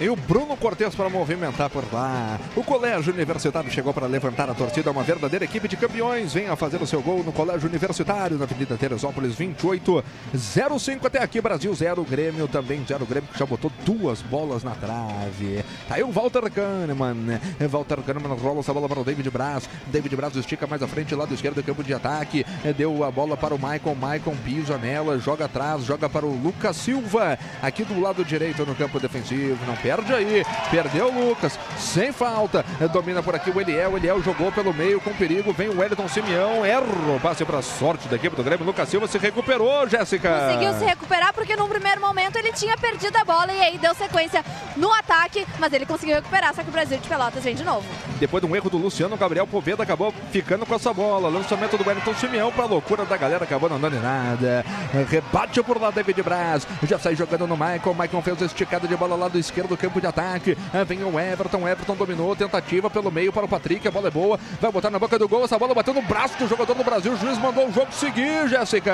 E 0.01 0.07
o 0.07 0.15
Bruno 0.15 0.55
Cortes 0.55 0.95
para 0.95 1.09
movimentar 1.09 1.69
por 1.69 1.84
lá. 1.91 2.39
O 2.55 2.63
Colégio 2.63 3.13
Universitário 3.13 3.69
chegou 3.69 3.93
para 3.93 4.07
levantar 4.07 4.49
a 4.49 4.53
torcida, 4.53 4.89
uma 4.91 5.03
verdadeira 5.03 5.43
equipe 5.43 5.67
de 5.67 5.76
campeões. 5.76 6.34
Venha 6.34 6.55
fazer 6.55 6.81
o 6.81 6.88
seu 6.88 7.01
gol 7.01 7.21
no 7.21 7.34
Colégio 7.34 7.67
Universitário, 7.67 8.38
na 8.38 8.45
Avenida 8.45 8.77
Teresópolis 8.77 9.35
2805. 9.35 11.05
Até 11.05 11.21
aqui, 11.21 11.41
Brasil 11.41 11.76
0, 11.76 12.01
Grêmio 12.05 12.47
também 12.47 12.81
0. 12.88 13.05
Grêmio 13.05 13.30
que 13.30 13.38
já 13.38 13.45
botou 13.45 13.69
duas 13.84 14.21
bolas 14.21 14.63
na 14.63 14.71
trave. 14.71 15.65
Tá 15.89 15.95
aí 15.95 16.03
o 16.03 16.11
Walter 16.11 16.49
Kahneman. 16.49 17.38
É, 17.59 17.67
Walter 17.67 17.97
Kahneman 17.97 18.35
rola 18.35 18.61
essa 18.61 18.73
bola 18.73 18.88
para 18.88 19.01
o 19.01 19.03
David 19.03 19.30
Braz. 19.30 19.69
David 19.88 20.15
Braz 20.15 20.34
estica 20.38 20.65
mais 20.65 20.81
à 20.81 20.88
frente, 20.88 21.13
lado 21.13 21.34
esquerdo 21.34 21.55
do 21.55 21.63
campo 21.63 21.84
de 21.84 21.93
ataque. 21.93 22.45
É, 22.63 22.71
Deu 22.71 23.03
a 23.03 23.11
bola 23.11 23.35
para 23.35 23.53
o 23.53 23.59
Maicon. 23.59 23.95
Maicon 23.95 24.34
pisa 24.45 24.77
nela, 24.77 25.19
joga 25.19 25.43
atrás, 25.43 25.84
joga 25.84 26.07
para 26.07 26.26
o 26.26 26.41
Lucas 26.41 26.77
Silva. 26.77 27.38
Aqui 27.61 27.84
do 27.84 27.99
lado 27.99 28.23
direito 28.23 28.65
no 28.65 28.73
campo 28.73 28.97
defensivo. 28.97 29.57
Não 29.67 29.76
perde 29.76 29.89
aí. 30.16 30.45
Perdeu 30.72 31.07
o 31.07 31.30
Lucas. 31.30 31.57
Sem 31.78 32.11
falta. 32.11 32.66
Domina 32.91 33.22
por 33.24 33.36
aqui 33.36 33.49
o 33.49 33.60
Eliel. 33.60 33.98
Eliel 33.98 34.22
jogou 34.22 34.52
pelo 34.52 34.74
meio 34.74 34.99
com 35.02 35.14
perigo. 35.14 35.53
Vem 35.53 35.70
o 35.70 35.80
Wellington 35.80 36.07
Simeão. 36.07 36.66
Erra 36.66 36.84
o 37.16 37.20
passe 37.20 37.44
para 37.45 37.61
sorte 37.61 38.07
da 38.07 38.16
equipe 38.16 38.36
do 38.36 38.44
Grêmio. 38.44 38.66
Lucas 38.66 38.90
Silva 38.90 39.07
se 39.07 39.18
recuperou, 39.18 39.88
Jéssica. 39.88 40.48
Conseguiu 40.48 40.74
se 40.74 40.86
recuperar 40.86 41.34
porque 41.34 41.56
num 41.56 41.68
primeiro 41.68 42.02
momento 42.02 42.36
ele 42.38 42.52
tinha 42.53 42.78
perdido 42.78 43.16
a 43.16 43.26
bola 43.26 43.52
e 43.52 43.61
aí 43.61 43.78
deu 43.78 43.94
sequência 43.95 44.44
no 44.76 44.91
ataque, 44.94 45.45
mas 45.57 45.74
ele 45.74 45.86
conseguiu 45.86 46.16
recuperar, 46.16 46.53
só 46.53 46.64
que 46.64 46.70
o 46.70 46.72
Brasil 46.72 46.98
de 46.98 47.07
Pelotas 47.07 47.44
vem 47.44 47.56
de 47.56 47.64
novo. 47.64 47.86
Depois 48.20 48.44
de 48.44 48.49
um 48.49 48.56
erro 48.56 48.70
do 48.70 48.78
Luciano, 48.78 49.16
Gabriel 49.18 49.48
Poveda 49.48 49.84
acabou 49.84 50.14
ficando 50.32 50.66
com 50.66 50.76
essa 50.76 50.94
bola. 50.94 51.30
Lançamento 51.30 51.78
do 51.78 51.88
Wellington 51.88 52.14
Simeão 52.16 52.52
para 52.52 52.66
loucura 52.66 53.06
da 53.06 53.18
galera, 53.18 53.44
acabou 53.44 53.70
não 53.70 53.80
dando 53.80 53.95
em 53.95 54.02
nada. 54.02 54.66
Rebate 55.10 55.61
por 55.64 55.80
lá, 55.80 55.91
David 55.91 56.22
Braz. 56.22 56.68
Já 56.84 56.99
sai 56.99 57.16
jogando 57.16 57.48
no 57.48 57.56
Michael. 57.56 57.95
Michael 57.98 58.22
fez 58.22 58.41
a 58.41 58.45
esticada 58.45 58.88
de 58.88 58.95
bola 58.95 59.30
esquerdo 59.36 59.70
do 59.70 59.78
campo 59.80 59.99
de 59.99 60.06
ataque. 60.07 60.57
Ah, 60.73 60.84
Vem 60.84 61.03
o 61.03 61.19
Everton. 61.19 61.68
Everton 61.68 61.95
dominou. 61.95 62.35
Tentativa 62.35 62.89
pelo 62.89 63.11
meio 63.11 63.31
para 63.34 63.45
o 63.45 63.47
Patrick. 63.47 63.88
A 63.88 63.91
bola 63.91 64.07
é 64.10 64.11
boa. 64.11 64.39
Vai 64.61 64.72
botar 64.72 64.89
na 64.89 64.99
boca 64.99 65.18
do 65.18 65.27
gol. 65.27 65.45
Essa 65.45 65.57
bola 65.57 65.73
bateu 65.73 65.93
no 65.93 66.01
braço 66.01 66.38
do 66.38 66.47
jogador 66.47 66.73
do 66.76 66.84
Brasil. 66.84 67.14
O 67.14 67.18
juiz 67.18 67.38
mandou 67.39 67.68
o 67.68 67.72
jogo 67.73 67.91
seguir, 67.91 68.47
Jéssica. 68.47 68.91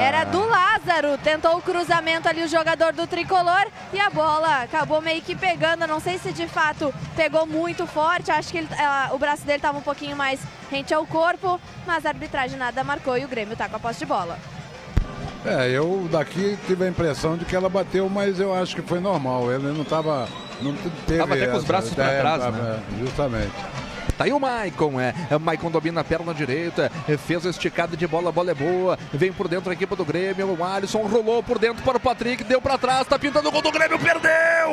Era 0.00 0.24
do 0.24 0.40
Lázaro, 0.46 1.18
tentou 1.18 1.56
o 1.56 1.62
cruzamento 1.62 2.28
ali 2.28 2.42
o 2.42 2.48
jogador 2.48 2.92
do 2.92 3.06
tricolor 3.06 3.66
e 3.92 4.00
a 4.00 4.08
bola 4.10 4.62
acabou 4.62 5.00
meio 5.02 5.20
que 5.22 5.34
pegando. 5.36 5.86
Não 5.86 6.00
sei 6.00 6.18
se 6.18 6.32
de 6.32 6.46
fato 6.48 6.92
pegou 7.14 7.46
muito 7.46 7.86
forte, 7.86 8.30
acho 8.30 8.50
que 8.50 8.58
ele- 8.58 8.68
ah, 8.78 9.10
o 9.12 9.18
braço 9.18 9.44
dele 9.44 9.58
estava 9.58 9.76
um 9.78 9.82
pouquinho 9.82 10.16
mais 10.16 10.40
rente 10.70 10.94
ao 10.94 11.04
corpo, 11.06 11.60
mas 11.86 12.06
a 12.06 12.08
arbitragem 12.10 12.58
nada 12.58 12.82
marcou 12.82 13.18
e 13.18 13.24
o 13.24 13.28
Grêmio 13.28 13.56
tá 13.56 13.68
com 13.68 13.76
a 13.76 13.80
posse 13.80 13.98
de 14.00 14.06
bola. 14.06 14.38
É, 15.44 15.70
eu 15.70 16.08
daqui 16.10 16.56
tive 16.66 16.84
a 16.84 16.88
impressão 16.88 17.36
de 17.36 17.44
que 17.44 17.54
ela 17.56 17.68
bateu, 17.68 18.08
mas 18.08 18.38
eu 18.38 18.54
acho 18.54 18.76
que 18.76 18.82
foi 18.82 19.00
normal. 19.00 19.50
Ele 19.52 19.72
não 19.72 19.82
estava. 19.82 20.28
Não 20.60 20.72
teve 21.06 21.18
Tava 21.18 21.34
até 21.34 21.46
com 21.48 21.56
os 21.56 21.64
braços 21.64 21.92
ideia, 21.92 22.20
trás, 22.20 22.42
né? 22.54 22.78
é, 22.78 23.04
Justamente. 23.04 23.52
Tá 24.16 24.24
aí 24.24 24.32
o 24.32 24.38
Maicon, 24.38 25.00
é. 25.00 25.14
O 25.34 25.40
Maicon 25.40 25.70
domina 25.70 26.02
a 26.02 26.04
perna 26.04 26.32
direita, 26.32 26.92
é, 27.08 27.16
fez 27.16 27.44
a 27.46 27.50
esticada 27.50 27.96
de 27.96 28.06
bola, 28.06 28.28
a 28.28 28.32
bola 28.32 28.50
é 28.52 28.54
boa. 28.54 28.98
Vem 29.12 29.32
por 29.32 29.48
dentro 29.48 29.70
a 29.70 29.72
equipe 29.72 29.96
do 29.96 30.04
Grêmio. 30.04 30.56
O 30.56 30.64
Alisson 30.64 31.02
rolou 31.06 31.42
por 31.42 31.58
dentro 31.58 31.82
para 31.82 31.96
o 31.96 32.00
Patrick, 32.00 32.44
deu 32.44 32.60
para 32.60 32.78
trás, 32.78 33.06
tá 33.06 33.18
pintando 33.18 33.48
o 33.48 33.52
gol 33.52 33.62
do 33.62 33.72
Grêmio, 33.72 33.98
perdeu! 33.98 34.70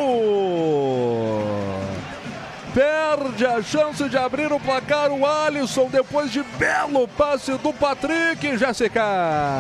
Perde 2.74 3.48
a 3.48 3.64
chance 3.64 4.08
de 4.08 4.16
abrir 4.16 4.52
o 4.54 4.60
placar 4.60 5.12
o 5.12 5.26
Alisson 5.26 5.90
depois 5.90 6.32
de 6.32 6.44
belo 6.44 7.08
passe 7.08 7.52
do 7.58 7.74
Patrick, 7.74 8.58
Jéssica. 8.58 9.04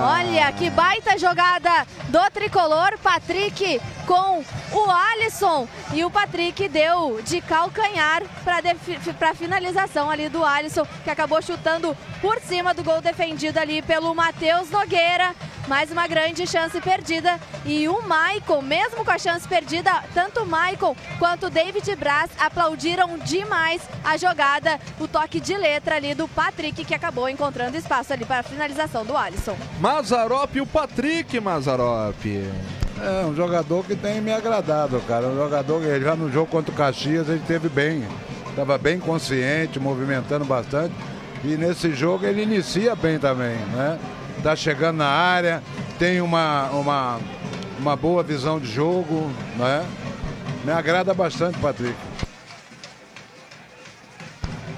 Olha 0.03 0.51
que 0.51 0.69
baita 0.69 1.17
jogada 1.17 1.87
do 2.09 2.19
tricolor, 2.31 2.97
Patrick 3.01 3.81
com 4.05 4.43
o 4.73 4.89
Alisson 4.89 5.67
e 5.93 6.03
o 6.03 6.09
Patrick 6.09 6.67
deu 6.67 7.21
de 7.23 7.41
calcanhar 7.41 8.23
para 8.43 9.35
finalização 9.35 10.09
ali 10.09 10.29
do 10.29 10.43
Alisson, 10.43 10.85
que 11.03 11.09
acabou 11.09 11.41
chutando 11.41 11.95
por 12.21 12.39
cima 12.39 12.73
do 12.73 12.83
gol 12.83 13.01
defendido 13.01 13.59
ali 13.59 13.81
pelo 13.81 14.13
Matheus 14.15 14.69
Nogueira. 14.69 15.35
mais 15.67 15.91
uma 15.91 16.07
grande 16.07 16.47
chance 16.47 16.81
perdida. 16.81 17.39
E 17.63 17.87
o 17.87 18.01
Maicon, 18.01 18.59
mesmo 18.59 19.05
com 19.05 19.11
a 19.11 19.19
chance 19.19 19.47
perdida, 19.47 20.03
tanto 20.15 20.41
o 20.41 20.45
Maicon 20.45 20.95
quanto 21.19 21.45
o 21.45 21.49
David 21.49 21.95
Braz 21.95 22.31
aplaudiram 22.39 22.98
demais 23.23 23.81
a 24.03 24.17
jogada, 24.17 24.79
o 24.99 25.07
toque 25.07 25.39
de 25.39 25.55
letra 25.55 25.95
ali 25.95 26.13
do 26.13 26.27
Patrick, 26.27 26.83
que 26.83 26.93
acabou 26.93 27.29
encontrando 27.29 27.77
espaço 27.77 28.13
ali 28.13 28.25
para 28.25 28.39
a 28.39 28.43
finalização 28.43 29.05
do 29.05 29.15
Alisson. 29.15 29.57
Mazarop 29.79 30.55
e 30.55 30.61
o 30.61 30.65
Patrick 30.65 31.39
Mazarop. 31.39 32.25
É 33.01 33.25
um 33.25 33.33
jogador 33.33 33.85
que 33.85 33.95
tem 33.95 34.19
me 34.19 34.33
agradado, 34.33 34.99
cara. 35.07 35.27
Um 35.27 35.35
jogador 35.35 35.81
que 35.81 36.01
já 36.01 36.15
no 36.15 36.29
jogo 36.29 36.51
contra 36.51 36.71
o 36.71 36.75
Caxias 36.75 37.29
ele 37.29 37.41
teve 37.47 37.69
bem. 37.69 38.05
Estava 38.49 38.77
bem 38.77 38.99
consciente, 38.99 39.79
movimentando 39.79 40.43
bastante. 40.43 40.93
E 41.43 41.55
nesse 41.55 41.93
jogo 41.93 42.25
ele 42.25 42.43
inicia 42.43 42.95
bem 42.95 43.17
também, 43.17 43.55
né? 43.73 43.97
Tá 44.43 44.55
chegando 44.55 44.97
na 44.97 45.07
área, 45.07 45.63
tem 45.97 46.19
uma, 46.19 46.69
uma, 46.71 47.19
uma 47.79 47.95
boa 47.95 48.21
visão 48.23 48.59
de 48.59 48.69
jogo, 48.69 49.31
né? 49.57 49.85
Me 50.65 50.71
agrada 50.71 51.13
bastante, 51.13 51.57
Patrick. 51.59 52.08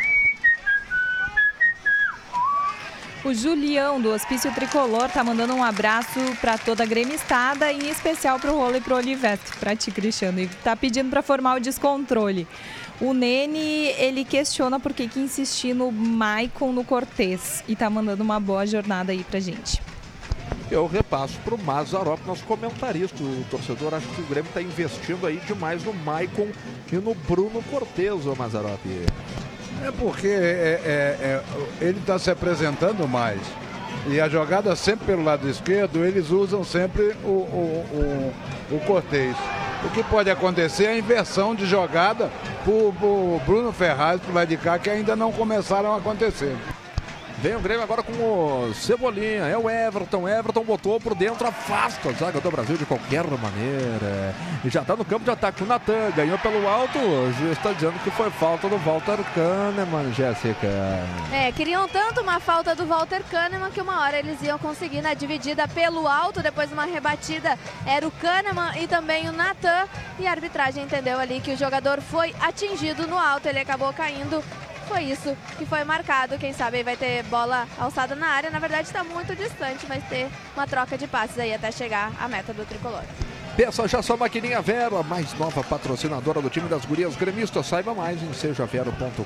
O 3.22 3.34
Julião 3.34 4.00
do 4.00 4.10
Hospício 4.10 4.50
Tricolor 4.54 5.10
tá 5.10 5.22
mandando 5.22 5.54
um 5.54 5.62
abraço 5.62 6.18
para 6.40 6.56
toda 6.56 6.84
a 6.84 6.86
gremistada, 6.86 7.70
em 7.70 7.90
especial 7.90 8.40
pro 8.40 8.56
Rolo 8.56 8.76
e 8.76 8.80
pro 8.80 8.96
Olivestre, 8.96 9.58
pra 9.58 9.76
ti, 9.76 9.90
Cristiano, 9.90 10.40
e 10.40 10.46
tá 10.46 10.74
pedindo 10.74 11.10
para 11.10 11.20
formar 11.20 11.56
o 11.56 11.60
descontrole. 11.60 12.48
O 12.98 13.12
Nene, 13.12 13.88
ele 13.98 14.24
questiona 14.24 14.80
por 14.80 14.94
que 14.94 15.06
que 15.06 15.20
insistir 15.20 15.74
no 15.74 15.92
Maicon 15.92 16.72
no 16.72 16.82
Cortez 16.82 17.62
e 17.68 17.76
tá 17.76 17.90
mandando 17.90 18.22
uma 18.22 18.40
boa 18.40 18.66
jornada 18.66 19.12
aí 19.12 19.22
pra 19.22 19.38
gente. 19.38 19.82
Eu 20.70 20.86
repasso 20.86 21.38
para 21.44 21.54
o 21.54 21.62
Mazarop, 21.62 22.26
nosso 22.26 22.44
comentarista. 22.44 23.22
O 23.22 23.44
torcedor 23.50 23.92
acha 23.92 24.06
que 24.14 24.22
o 24.22 24.26
Grêmio 24.26 24.48
está 24.48 24.62
investindo 24.62 25.26
aí 25.26 25.36
demais 25.46 25.84
no 25.84 25.92
Maicon 25.92 26.48
e 26.90 26.96
no 26.96 27.14
Bruno 27.14 27.62
Cortez, 27.70 28.24
o 28.24 28.34
Mazarop. 28.34 28.80
É 29.82 29.90
porque 29.90 30.26
é, 30.26 30.30
é, 30.30 30.88
é, 31.22 31.42
ele 31.80 31.98
está 31.98 32.18
se 32.18 32.30
apresentando 32.30 33.06
mais. 33.08 33.40
E 34.06 34.20
a 34.20 34.28
jogada 34.28 34.74
sempre 34.76 35.06
pelo 35.06 35.22
lado 35.22 35.48
esquerdo, 35.48 36.04
eles 36.04 36.30
usam 36.30 36.64
sempre 36.64 37.14
o, 37.24 37.28
o, 37.28 38.32
o, 38.70 38.76
o 38.76 38.80
Cortez. 38.86 39.36
O 39.84 39.90
que 39.90 40.02
pode 40.04 40.30
acontecer 40.30 40.84
é 40.84 40.88
a 40.90 40.98
inversão 40.98 41.54
de 41.54 41.66
jogada 41.66 42.30
para 42.64 42.72
o 42.72 43.40
Bruno 43.46 43.72
Ferraz 43.72 44.20
para 44.20 44.30
o 44.30 44.34
lado 44.34 44.48
de 44.48 44.56
cá, 44.56 44.78
que 44.78 44.90
ainda 44.90 45.16
não 45.16 45.32
começaram 45.32 45.94
a 45.94 45.98
acontecer. 45.98 46.56
Vem 47.42 47.56
o 47.56 47.60
Grêmio 47.60 47.82
agora 47.82 48.02
com 48.02 48.12
o 48.12 48.74
Cebolinha. 48.74 49.46
É 49.46 49.56
o 49.56 49.68
Everton. 49.70 50.28
Everton 50.28 50.62
botou 50.62 51.00
por 51.00 51.14
dentro, 51.14 51.46
afasta 51.48 52.10
a 52.10 52.12
zaga 52.12 52.38
do 52.38 52.50
Brasil 52.50 52.76
de 52.76 52.84
qualquer 52.84 53.24
maneira. 53.24 54.34
E 54.62 54.68
já 54.68 54.84
tá 54.84 54.94
no 54.94 55.06
campo 55.06 55.24
de 55.24 55.30
ataque. 55.30 55.62
O 55.62 55.66
Natan 55.66 56.10
ganhou 56.14 56.38
pelo 56.38 56.68
alto. 56.68 56.98
O 56.98 57.32
juiz 57.32 57.52
está 57.52 57.72
dizendo 57.72 57.98
que 58.04 58.10
foi 58.10 58.30
falta 58.30 58.68
do 58.68 58.76
Walter 58.76 59.16
Kahneman, 59.34 60.12
Jéssica. 60.12 60.68
É, 61.32 61.50
queriam 61.52 61.88
tanto 61.88 62.20
uma 62.20 62.40
falta 62.40 62.74
do 62.74 62.84
Walter 62.84 63.22
Kahneman 63.30 63.70
que 63.70 63.80
uma 63.80 64.02
hora 64.02 64.18
eles 64.18 64.42
iam 64.42 64.58
conseguir 64.58 65.00
na 65.00 65.14
dividida 65.14 65.66
pelo 65.66 66.06
alto. 66.06 66.42
Depois 66.42 66.68
de 66.68 66.74
uma 66.74 66.84
rebatida 66.84 67.58
era 67.86 68.06
o 68.06 68.10
Kahneman 68.10 68.82
e 68.82 68.86
também 68.86 69.30
o 69.30 69.32
Natan. 69.32 69.86
E 70.18 70.26
a 70.26 70.30
arbitragem 70.30 70.84
entendeu 70.84 71.18
ali 71.18 71.40
que 71.40 71.52
o 71.52 71.56
jogador 71.56 72.02
foi 72.02 72.34
atingido 72.38 73.06
no 73.06 73.18
alto. 73.18 73.46
Ele 73.48 73.60
acabou 73.60 73.90
caindo 73.94 74.44
foi 74.90 75.04
isso 75.04 75.36
que 75.56 75.64
foi 75.64 75.84
marcado. 75.84 76.36
Quem 76.36 76.52
sabe 76.52 76.82
vai 76.82 76.96
ter 76.96 77.22
bola 77.24 77.66
alçada 77.78 78.16
na 78.16 78.26
área. 78.26 78.50
Na 78.50 78.58
verdade, 78.58 78.88
está 78.88 79.04
muito 79.04 79.36
distante, 79.36 79.86
mas 79.88 80.02
ter 80.08 80.28
uma 80.56 80.66
troca 80.66 80.98
de 80.98 81.06
passes 81.06 81.38
aí 81.38 81.54
até 81.54 81.70
chegar 81.70 82.12
à 82.20 82.26
meta 82.26 82.52
do 82.52 82.66
tricolor. 82.66 83.04
Peça 83.60 83.86
já 83.86 84.00
sua 84.00 84.16
maquininha 84.16 84.62
Vero, 84.62 84.96
a 84.96 85.02
mais 85.02 85.34
nova 85.34 85.62
patrocinadora 85.62 86.40
do 86.40 86.48
time 86.48 86.66
das 86.66 86.86
gurias 86.86 87.14
gremistas. 87.14 87.66
Saiba 87.66 87.92
mais 87.92 88.22
em 88.22 88.32
sejavero.com.br. 88.32 89.20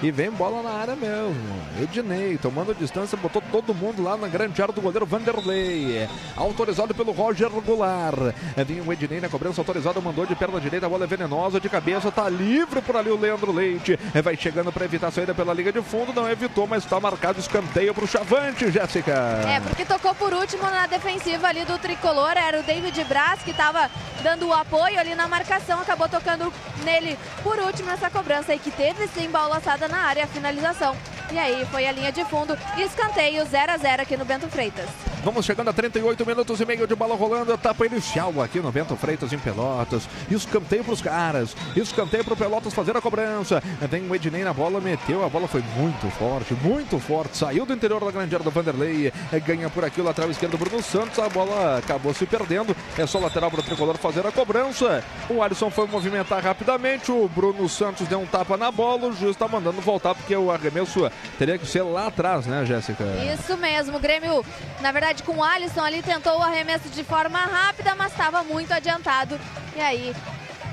E 0.00 0.10
vem 0.10 0.30
bola 0.30 0.62
na 0.62 0.70
área 0.70 0.96
mesmo. 0.96 1.36
Ednei 1.82 2.38
tomando 2.38 2.74
distância, 2.74 3.18
botou 3.18 3.42
todo 3.52 3.74
mundo 3.74 4.02
lá 4.02 4.16
na 4.16 4.26
grande 4.26 4.62
área 4.62 4.72
do 4.72 4.80
goleiro 4.80 5.04
Vanderlei. 5.04 6.08
Autorizado 6.34 6.94
pelo 6.94 7.12
Roger 7.12 7.50
Goulart. 7.50 8.34
Vinha 8.66 8.82
o 8.82 8.90
Ednei 8.90 9.20
na 9.20 9.28
cobrança 9.28 9.60
autorizada, 9.60 10.00
mandou 10.00 10.24
de 10.24 10.34
perna 10.34 10.58
direita, 10.58 10.86
a 10.86 10.88
bola 10.88 11.04
é 11.04 11.06
venenosa, 11.06 11.60
de 11.60 11.68
cabeça, 11.68 12.10
tá 12.10 12.26
livre 12.26 12.80
por 12.80 12.96
ali 12.96 13.10
o 13.10 13.20
Leandro 13.20 13.52
Leite. 13.52 13.98
Vai 14.24 14.34
chegando 14.34 14.72
para 14.72 14.86
evitar 14.86 15.08
a 15.08 15.10
saída 15.10 15.34
pela 15.34 15.52
liga 15.52 15.70
de 15.70 15.82
fundo, 15.82 16.14
não 16.14 16.30
evitou, 16.30 16.66
mas 16.66 16.84
está 16.84 16.98
marcado 16.98 17.38
escanteio 17.38 17.92
para 17.92 18.04
o 18.04 18.08
Chavante, 18.08 18.70
Jéssica. 18.70 19.12
É, 19.46 19.60
porque 19.60 19.84
tocou 19.84 20.14
por 20.14 20.32
último 20.32 20.62
na 20.62 20.86
defensiva 20.86 21.48
ali 21.48 21.66
do 21.66 21.76
tricolor, 21.98 22.36
era 22.36 22.60
o 22.60 22.62
David 22.62 23.04
Braz 23.04 23.42
que 23.42 23.50
estava 23.50 23.90
dando 24.22 24.46
o 24.46 24.52
apoio 24.52 24.98
ali 24.98 25.14
na 25.14 25.26
marcação, 25.26 25.80
acabou 25.80 26.08
tocando 26.08 26.52
nele 26.84 27.18
por 27.42 27.58
último 27.58 27.88
nessa 27.88 28.08
cobrança 28.08 28.52
aí 28.52 28.58
que 28.58 28.70
teve 28.70 29.06
sim 29.08 29.28
bola 29.28 29.56
assada 29.56 29.88
na 29.88 29.98
área, 29.98 30.24
a 30.24 30.26
finalização. 30.26 30.96
E 31.30 31.38
aí 31.38 31.66
foi 31.66 31.86
a 31.86 31.92
linha 31.92 32.10
de 32.10 32.24
fundo, 32.24 32.56
escanteio 32.78 33.44
0 33.44 33.72
a 33.72 33.76
0 33.76 34.02
aqui 34.02 34.16
no 34.16 34.24
Bento 34.24 34.48
Freitas. 34.48 34.88
Vamos 35.22 35.44
chegando 35.44 35.68
a 35.68 35.72
38 35.72 36.24
minutos 36.24 36.60
e 36.60 36.64
meio 36.64 36.86
de 36.86 36.94
bola 36.94 37.14
rolando, 37.14 37.52
etapa 37.52 37.84
inicial 37.84 38.40
aqui 38.40 38.60
no 38.60 38.72
Bento 38.72 38.96
Freitas 38.96 39.32
em 39.32 39.38
Pelotas. 39.38 40.08
Escanteio 40.30 40.84
para 40.84 40.94
os 40.94 41.02
caras, 41.02 41.56
escanteio 41.76 42.24
para 42.24 42.32
o 42.32 42.36
Pelotas 42.36 42.72
fazer 42.72 42.96
a 42.96 43.00
cobrança. 43.00 43.62
Vem 43.90 44.08
o 44.08 44.14
Ednei 44.14 44.44
na 44.44 44.54
bola, 44.54 44.80
meteu, 44.80 45.24
a 45.24 45.28
bola 45.28 45.46
foi 45.48 45.62
muito 45.76 46.08
forte, 46.12 46.54
muito 46.62 46.98
forte. 46.98 47.36
Saiu 47.36 47.66
do 47.66 47.74
interior 47.74 48.02
da 48.02 48.10
grande 48.10 48.34
área 48.34 48.44
do 48.44 48.50
Vanderlei, 48.50 49.12
ganha 49.44 49.68
por 49.68 49.84
aqui 49.84 50.00
o 50.00 50.04
lateral 50.04 50.30
esquerdo 50.30 50.56
Bruno 50.56 50.82
Santos. 50.82 51.18
A 51.18 51.28
bola 51.28 51.82
acabou 51.88 52.12
se 52.12 52.26
perdendo, 52.26 52.76
é 52.98 53.06
só 53.06 53.18
lateral 53.18 53.50
para 53.50 53.60
o 53.60 53.62
tricolor 53.62 53.96
fazer 53.96 54.26
a 54.26 54.30
cobrança. 54.30 55.02
O 55.30 55.42
Alisson 55.42 55.70
foi 55.70 55.86
movimentar 55.86 56.42
rapidamente, 56.42 57.10
o 57.10 57.26
Bruno 57.28 57.66
Santos 57.68 58.06
deu 58.06 58.20
um 58.20 58.26
tapa 58.26 58.58
na 58.58 58.70
bola, 58.70 59.06
o 59.06 59.12
juiz 59.12 59.32
está 59.32 59.48
mandando 59.48 59.80
voltar 59.80 60.14
porque 60.14 60.36
o 60.36 60.50
arremesso 60.50 61.10
teria 61.38 61.56
que 61.56 61.66
ser 61.66 61.82
lá 61.82 62.08
atrás, 62.08 62.46
né, 62.46 62.64
Jéssica? 62.66 63.04
Isso 63.34 63.56
mesmo, 63.56 63.96
o 63.96 64.00
Grêmio, 64.00 64.44
na 64.80 64.92
verdade, 64.92 65.22
com 65.22 65.36
o 65.36 65.42
Alisson 65.42 65.82
ali 65.82 66.02
tentou 66.02 66.38
o 66.38 66.42
arremesso 66.42 66.90
de 66.90 67.02
forma 67.02 67.38
rápida, 67.38 67.94
mas 67.94 68.12
estava 68.12 68.42
muito 68.44 68.72
adiantado. 68.72 69.38
E 69.74 69.80
aí, 69.80 70.14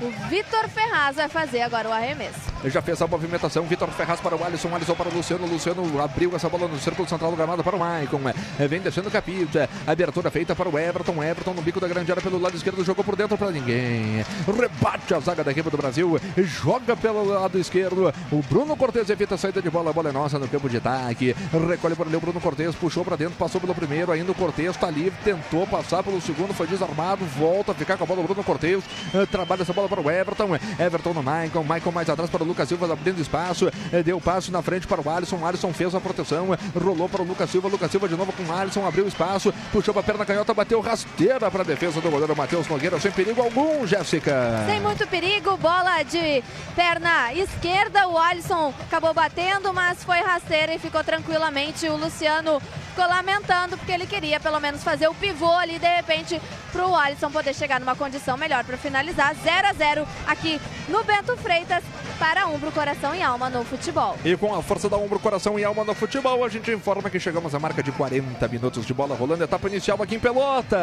o 0.00 0.10
Vitor 0.28 0.68
Ferraz 0.68 1.16
vai 1.16 1.28
fazer 1.28 1.62
agora 1.62 1.88
o 1.88 1.92
arremesso. 1.92 2.55
Já 2.64 2.82
fez 2.82 3.00
a 3.00 3.06
movimentação. 3.06 3.64
Vitor 3.64 3.88
Ferraz 3.90 4.20
para 4.20 4.34
o 4.34 4.44
Alisson. 4.44 4.74
Alisson 4.74 4.94
para 4.94 5.08
o 5.08 5.14
Luciano. 5.14 5.46
Luciano 5.46 6.00
abriu 6.00 6.34
essa 6.34 6.48
bola 6.48 6.66
no 6.66 6.78
círculo 6.78 7.08
central 7.08 7.30
do 7.30 7.36
gramado 7.36 7.62
para 7.62 7.76
o 7.76 7.78
Maicon. 7.78 8.20
É, 8.58 8.66
Vem 8.66 8.80
descendo 8.80 9.08
o 9.08 9.12
capita. 9.12 9.68
Abertura 9.86 10.30
feita 10.30 10.54
para 10.54 10.68
o 10.68 10.78
Everton. 10.78 11.22
Everton 11.22 11.54
no 11.54 11.62
bico 11.62 11.78
da 11.78 11.86
grande 11.86 12.10
área 12.10 12.22
pelo 12.22 12.40
lado 12.40 12.56
esquerdo. 12.56 12.84
Jogou 12.84 13.04
por 13.04 13.14
dentro 13.14 13.36
para 13.36 13.50
ninguém. 13.50 14.24
Rebate 14.46 15.14
a 15.14 15.20
zaga 15.20 15.44
da 15.44 15.52
equipe 15.52 15.70
do 15.70 15.76
Brasil. 15.76 16.18
Joga 16.38 16.96
pelo 16.96 17.24
lado 17.24 17.58
esquerdo. 17.58 18.12
O 18.32 18.42
Bruno 18.42 18.76
Cortes 18.76 19.08
evita 19.10 19.34
a 19.34 19.38
saída 19.38 19.62
de 19.62 19.70
bola. 19.70 19.90
A 19.90 19.92
bola 19.92 20.08
é 20.08 20.12
nossa 20.12 20.38
no 20.38 20.48
campo 20.48 20.68
de 20.68 20.78
ataque. 20.78 21.36
Recolhe 21.68 21.94
para 21.94 22.06
ali 22.06 22.16
o 22.16 22.20
Bruno 22.20 22.40
Cortes. 22.40 22.74
Puxou 22.74 23.04
para 23.04 23.16
dentro. 23.16 23.36
Passou 23.36 23.60
pelo 23.60 23.74
primeiro. 23.74 24.10
Ainda 24.12 24.32
o 24.32 24.34
Cortes 24.34 24.70
está 24.70 24.90
livre. 24.90 25.18
Tentou 25.22 25.66
passar 25.66 26.02
pelo 26.02 26.20
segundo. 26.20 26.52
Foi 26.54 26.66
desarmado. 26.66 27.24
Volta 27.38 27.72
a 27.72 27.74
ficar 27.74 27.96
com 27.96 28.04
a 28.04 28.06
bola. 28.06 28.20
O 28.20 28.24
Bruno 28.24 28.42
Cortes 28.42 28.82
eh, 29.14 29.26
trabalha 29.26 29.62
essa 29.62 29.72
bola 29.72 29.88
para 29.88 30.00
o 30.00 30.10
Everton. 30.10 30.48
Everton 30.78 31.12
no 31.12 31.22
Maicon. 31.22 31.62
Maicon 31.62 31.92
mais 31.92 32.08
atrás 32.08 32.30
para 32.30 32.42
o 32.42 32.45
Lucas 32.46 32.68
Silva 32.68 32.90
abrindo 32.92 33.20
espaço. 33.20 33.70
Eh, 33.92 34.02
Deu 34.02 34.20
passo 34.20 34.50
na 34.52 34.62
frente 34.62 34.86
para 34.86 35.00
o 35.00 35.10
Alisson. 35.10 35.36
O 35.36 35.46
Alisson 35.46 35.72
fez 35.72 35.94
a 35.94 36.00
proteção. 36.00 36.54
eh, 36.54 36.58
Rolou 36.78 37.08
para 37.08 37.22
o 37.22 37.24
Lucas 37.24 37.50
Silva. 37.50 37.68
Lucas 37.68 37.90
Silva 37.90 38.08
de 38.08 38.16
novo 38.16 38.32
com 38.32 38.42
o 38.44 38.52
Alisson. 38.56 38.86
Abriu 38.86 39.06
espaço. 39.06 39.52
Puxou 39.72 39.92
para 39.92 40.00
a 40.02 40.04
perna 40.04 40.24
canhota. 40.24 40.54
Bateu 40.54 40.80
rasteira 40.80 41.50
para 41.50 41.62
a 41.62 41.64
defesa 41.64 42.00
do 42.00 42.10
goleiro 42.10 42.36
Matheus 42.36 42.66
Nogueira. 42.68 42.98
Sem 43.00 43.10
perigo 43.12 43.42
algum, 43.42 43.86
Jéssica. 43.86 44.64
Sem 44.66 44.80
muito 44.80 45.06
perigo, 45.08 45.56
bola 45.56 46.02
de 46.02 46.42
perna 46.74 47.32
esquerda. 47.34 48.06
O 48.08 48.16
Alisson 48.18 48.72
acabou 48.86 49.12
batendo, 49.12 49.72
mas 49.72 50.02
foi 50.04 50.20
rasteira 50.20 50.74
e 50.74 50.78
ficou 50.78 51.02
tranquilamente. 51.02 51.88
O 51.88 51.96
Luciano 51.96 52.60
ficou 52.90 53.06
lamentando 53.08 53.76
porque 53.76 53.92
ele 53.92 54.06
queria 54.06 54.38
pelo 54.40 54.60
menos 54.60 54.82
fazer 54.82 55.08
o 55.08 55.14
pivô 55.14 55.50
ali, 55.52 55.78
de 55.78 55.86
repente, 55.96 56.40
para 56.72 56.86
o 56.86 56.94
Alisson 56.96 57.30
poder 57.30 57.54
chegar 57.54 57.80
numa 57.80 57.94
condição 57.96 58.36
melhor 58.36 58.64
para 58.64 58.76
finalizar. 58.76 59.34
0 59.42 59.68
a 59.68 59.72
0 59.72 60.06
aqui 60.26 60.60
no 60.88 61.02
Bento 61.04 61.36
Freitas 61.38 61.82
para 62.18 62.35
Umbro, 62.44 62.72
Coração 62.72 63.14
e 63.14 63.22
Alma 63.22 63.48
no 63.48 63.64
futebol. 63.64 64.16
E 64.24 64.36
com 64.36 64.54
a 64.54 64.62
força 64.62 64.88
da 64.88 64.96
ombro, 64.96 65.18
coração 65.18 65.58
e 65.58 65.64
alma 65.64 65.84
no 65.84 65.94
futebol, 65.94 66.44
a 66.44 66.48
gente 66.48 66.70
informa 66.70 67.08
que 67.08 67.20
chegamos 67.20 67.54
à 67.54 67.58
marca 67.58 67.82
de 67.82 67.92
40 67.92 68.48
minutos 68.48 68.84
de 68.84 68.92
bola 68.92 69.14
rolando, 69.14 69.44
etapa 69.44 69.68
inicial 69.68 70.02
aqui 70.02 70.16
em 70.16 70.20
Pelotas. 70.20 70.76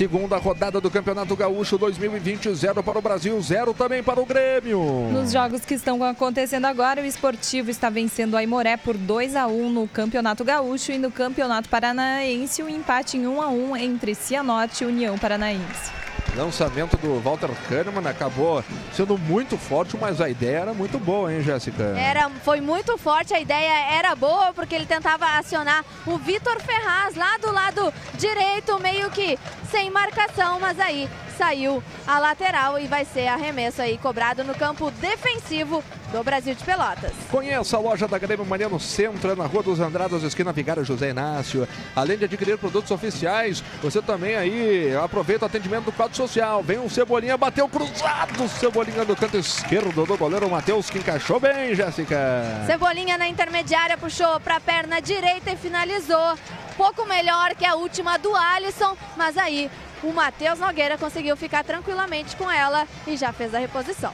Segunda 0.00 0.38
rodada 0.38 0.80
do 0.80 0.90
Campeonato 0.90 1.36
Gaúcho 1.36 1.76
2020, 1.76 2.54
0 2.54 2.82
para 2.82 2.98
o 2.98 3.02
Brasil, 3.02 3.38
0 3.38 3.74
também 3.74 4.02
para 4.02 4.18
o 4.18 4.24
Grêmio. 4.24 4.80
Nos 5.12 5.30
jogos 5.30 5.62
que 5.62 5.74
estão 5.74 6.02
acontecendo 6.02 6.64
agora, 6.64 7.02
o 7.02 7.04
Esportivo 7.04 7.70
está 7.70 7.90
vencendo 7.90 8.34
a 8.34 8.42
Imoré 8.42 8.78
por 8.78 8.96
2 8.96 9.36
a 9.36 9.46
1 9.46 9.68
no 9.68 9.86
Campeonato 9.86 10.42
Gaúcho 10.42 10.90
e 10.90 10.96
no 10.96 11.10
Campeonato 11.10 11.68
Paranaense 11.68 12.62
o 12.62 12.68
empate 12.70 13.18
em 13.18 13.26
1 13.26 13.42
a 13.42 13.48
1 13.48 13.76
entre 13.76 14.14
Cianorte 14.14 14.84
e 14.84 14.86
União 14.86 15.18
Paranaense. 15.18 15.92
Lançamento 16.36 16.96
do 16.96 17.20
Walter 17.20 17.50
Kahneman 17.68 18.08
acabou 18.08 18.64
sendo 18.92 19.18
muito 19.18 19.58
forte, 19.58 19.96
mas 19.96 20.20
a 20.20 20.28
ideia 20.28 20.58
era 20.58 20.74
muito 20.74 20.98
boa, 20.98 21.32
hein, 21.32 21.42
Jéssica? 21.42 21.82
Era, 21.98 22.30
foi 22.44 22.60
muito 22.60 22.96
forte, 22.96 23.34
a 23.34 23.40
ideia 23.40 23.92
era 23.92 24.14
boa, 24.14 24.52
porque 24.52 24.74
ele 24.74 24.86
tentava 24.86 25.26
acionar 25.38 25.84
o 26.06 26.16
Vitor 26.18 26.60
Ferraz 26.60 27.14
lá 27.16 27.36
do 27.38 27.52
lado 27.52 27.92
direito, 28.14 28.78
meio 28.80 29.10
que 29.10 29.38
sem 29.70 29.90
marcação, 29.90 30.58
mas 30.60 30.78
aí 30.78 31.08
saiu 31.36 31.82
a 32.06 32.18
lateral 32.18 32.78
e 32.78 32.86
vai 32.86 33.04
ser 33.04 33.26
arremesso 33.26 33.80
aí 33.80 33.96
cobrado 33.96 34.44
no 34.44 34.54
campo 34.54 34.90
defensivo 34.90 35.82
do 36.12 36.22
Brasil 36.22 36.54
de 36.54 36.62
Pelotas. 36.62 37.12
Conheça 37.30 37.76
a 37.76 37.80
loja 37.80 38.06
da 38.06 38.18
Grêmio 38.18 38.44
Mania 38.44 38.68
no 38.68 38.78
centro, 38.80 39.30
é 39.30 39.34
na 39.34 39.46
Rua 39.46 39.62
dos 39.62 39.80
Andradas, 39.80 40.22
esquina 40.22 40.52
Vigário 40.52 40.84
José 40.84 41.10
Inácio. 41.10 41.66
Além 41.96 42.18
de 42.18 42.24
adquirir 42.24 42.58
produtos 42.58 42.90
oficiais, 42.90 43.62
você 43.80 44.02
também 44.02 44.36
aí 44.36 44.94
aproveita 44.96 45.44
o 45.44 45.46
atendimento 45.46 45.84
do 45.84 45.92
quadro 45.92 46.16
social. 46.20 46.62
Vem 46.62 46.78
um 46.78 46.88
Cebolinha, 46.88 47.36
bateu 47.36 47.66
cruzado, 47.66 48.46
Cebolinha 48.48 49.06
do 49.06 49.16
canto 49.16 49.38
esquerdo 49.38 50.04
do 50.04 50.18
goleiro 50.18 50.50
Matheus, 50.50 50.90
que 50.90 50.98
encaixou 50.98 51.40
bem, 51.40 51.74
Jéssica. 51.74 52.18
Cebolinha 52.66 53.16
na 53.16 53.26
intermediária 53.26 53.96
puxou 53.96 54.38
para 54.40 54.56
a 54.56 54.60
perna 54.60 55.00
direita 55.00 55.50
e 55.50 55.56
finalizou. 55.56 56.38
Pouco 56.76 57.06
melhor 57.06 57.54
que 57.54 57.64
a 57.64 57.74
última 57.74 58.18
do 58.18 58.34
Alisson, 58.36 58.96
mas 59.16 59.38
aí 59.38 59.70
o 60.02 60.12
Matheus 60.12 60.58
Nogueira 60.58 60.98
conseguiu 60.98 61.36
ficar 61.36 61.64
tranquilamente 61.64 62.36
com 62.36 62.50
ela 62.50 62.86
e 63.06 63.16
já 63.16 63.32
fez 63.32 63.54
a 63.54 63.58
reposição. 63.58 64.12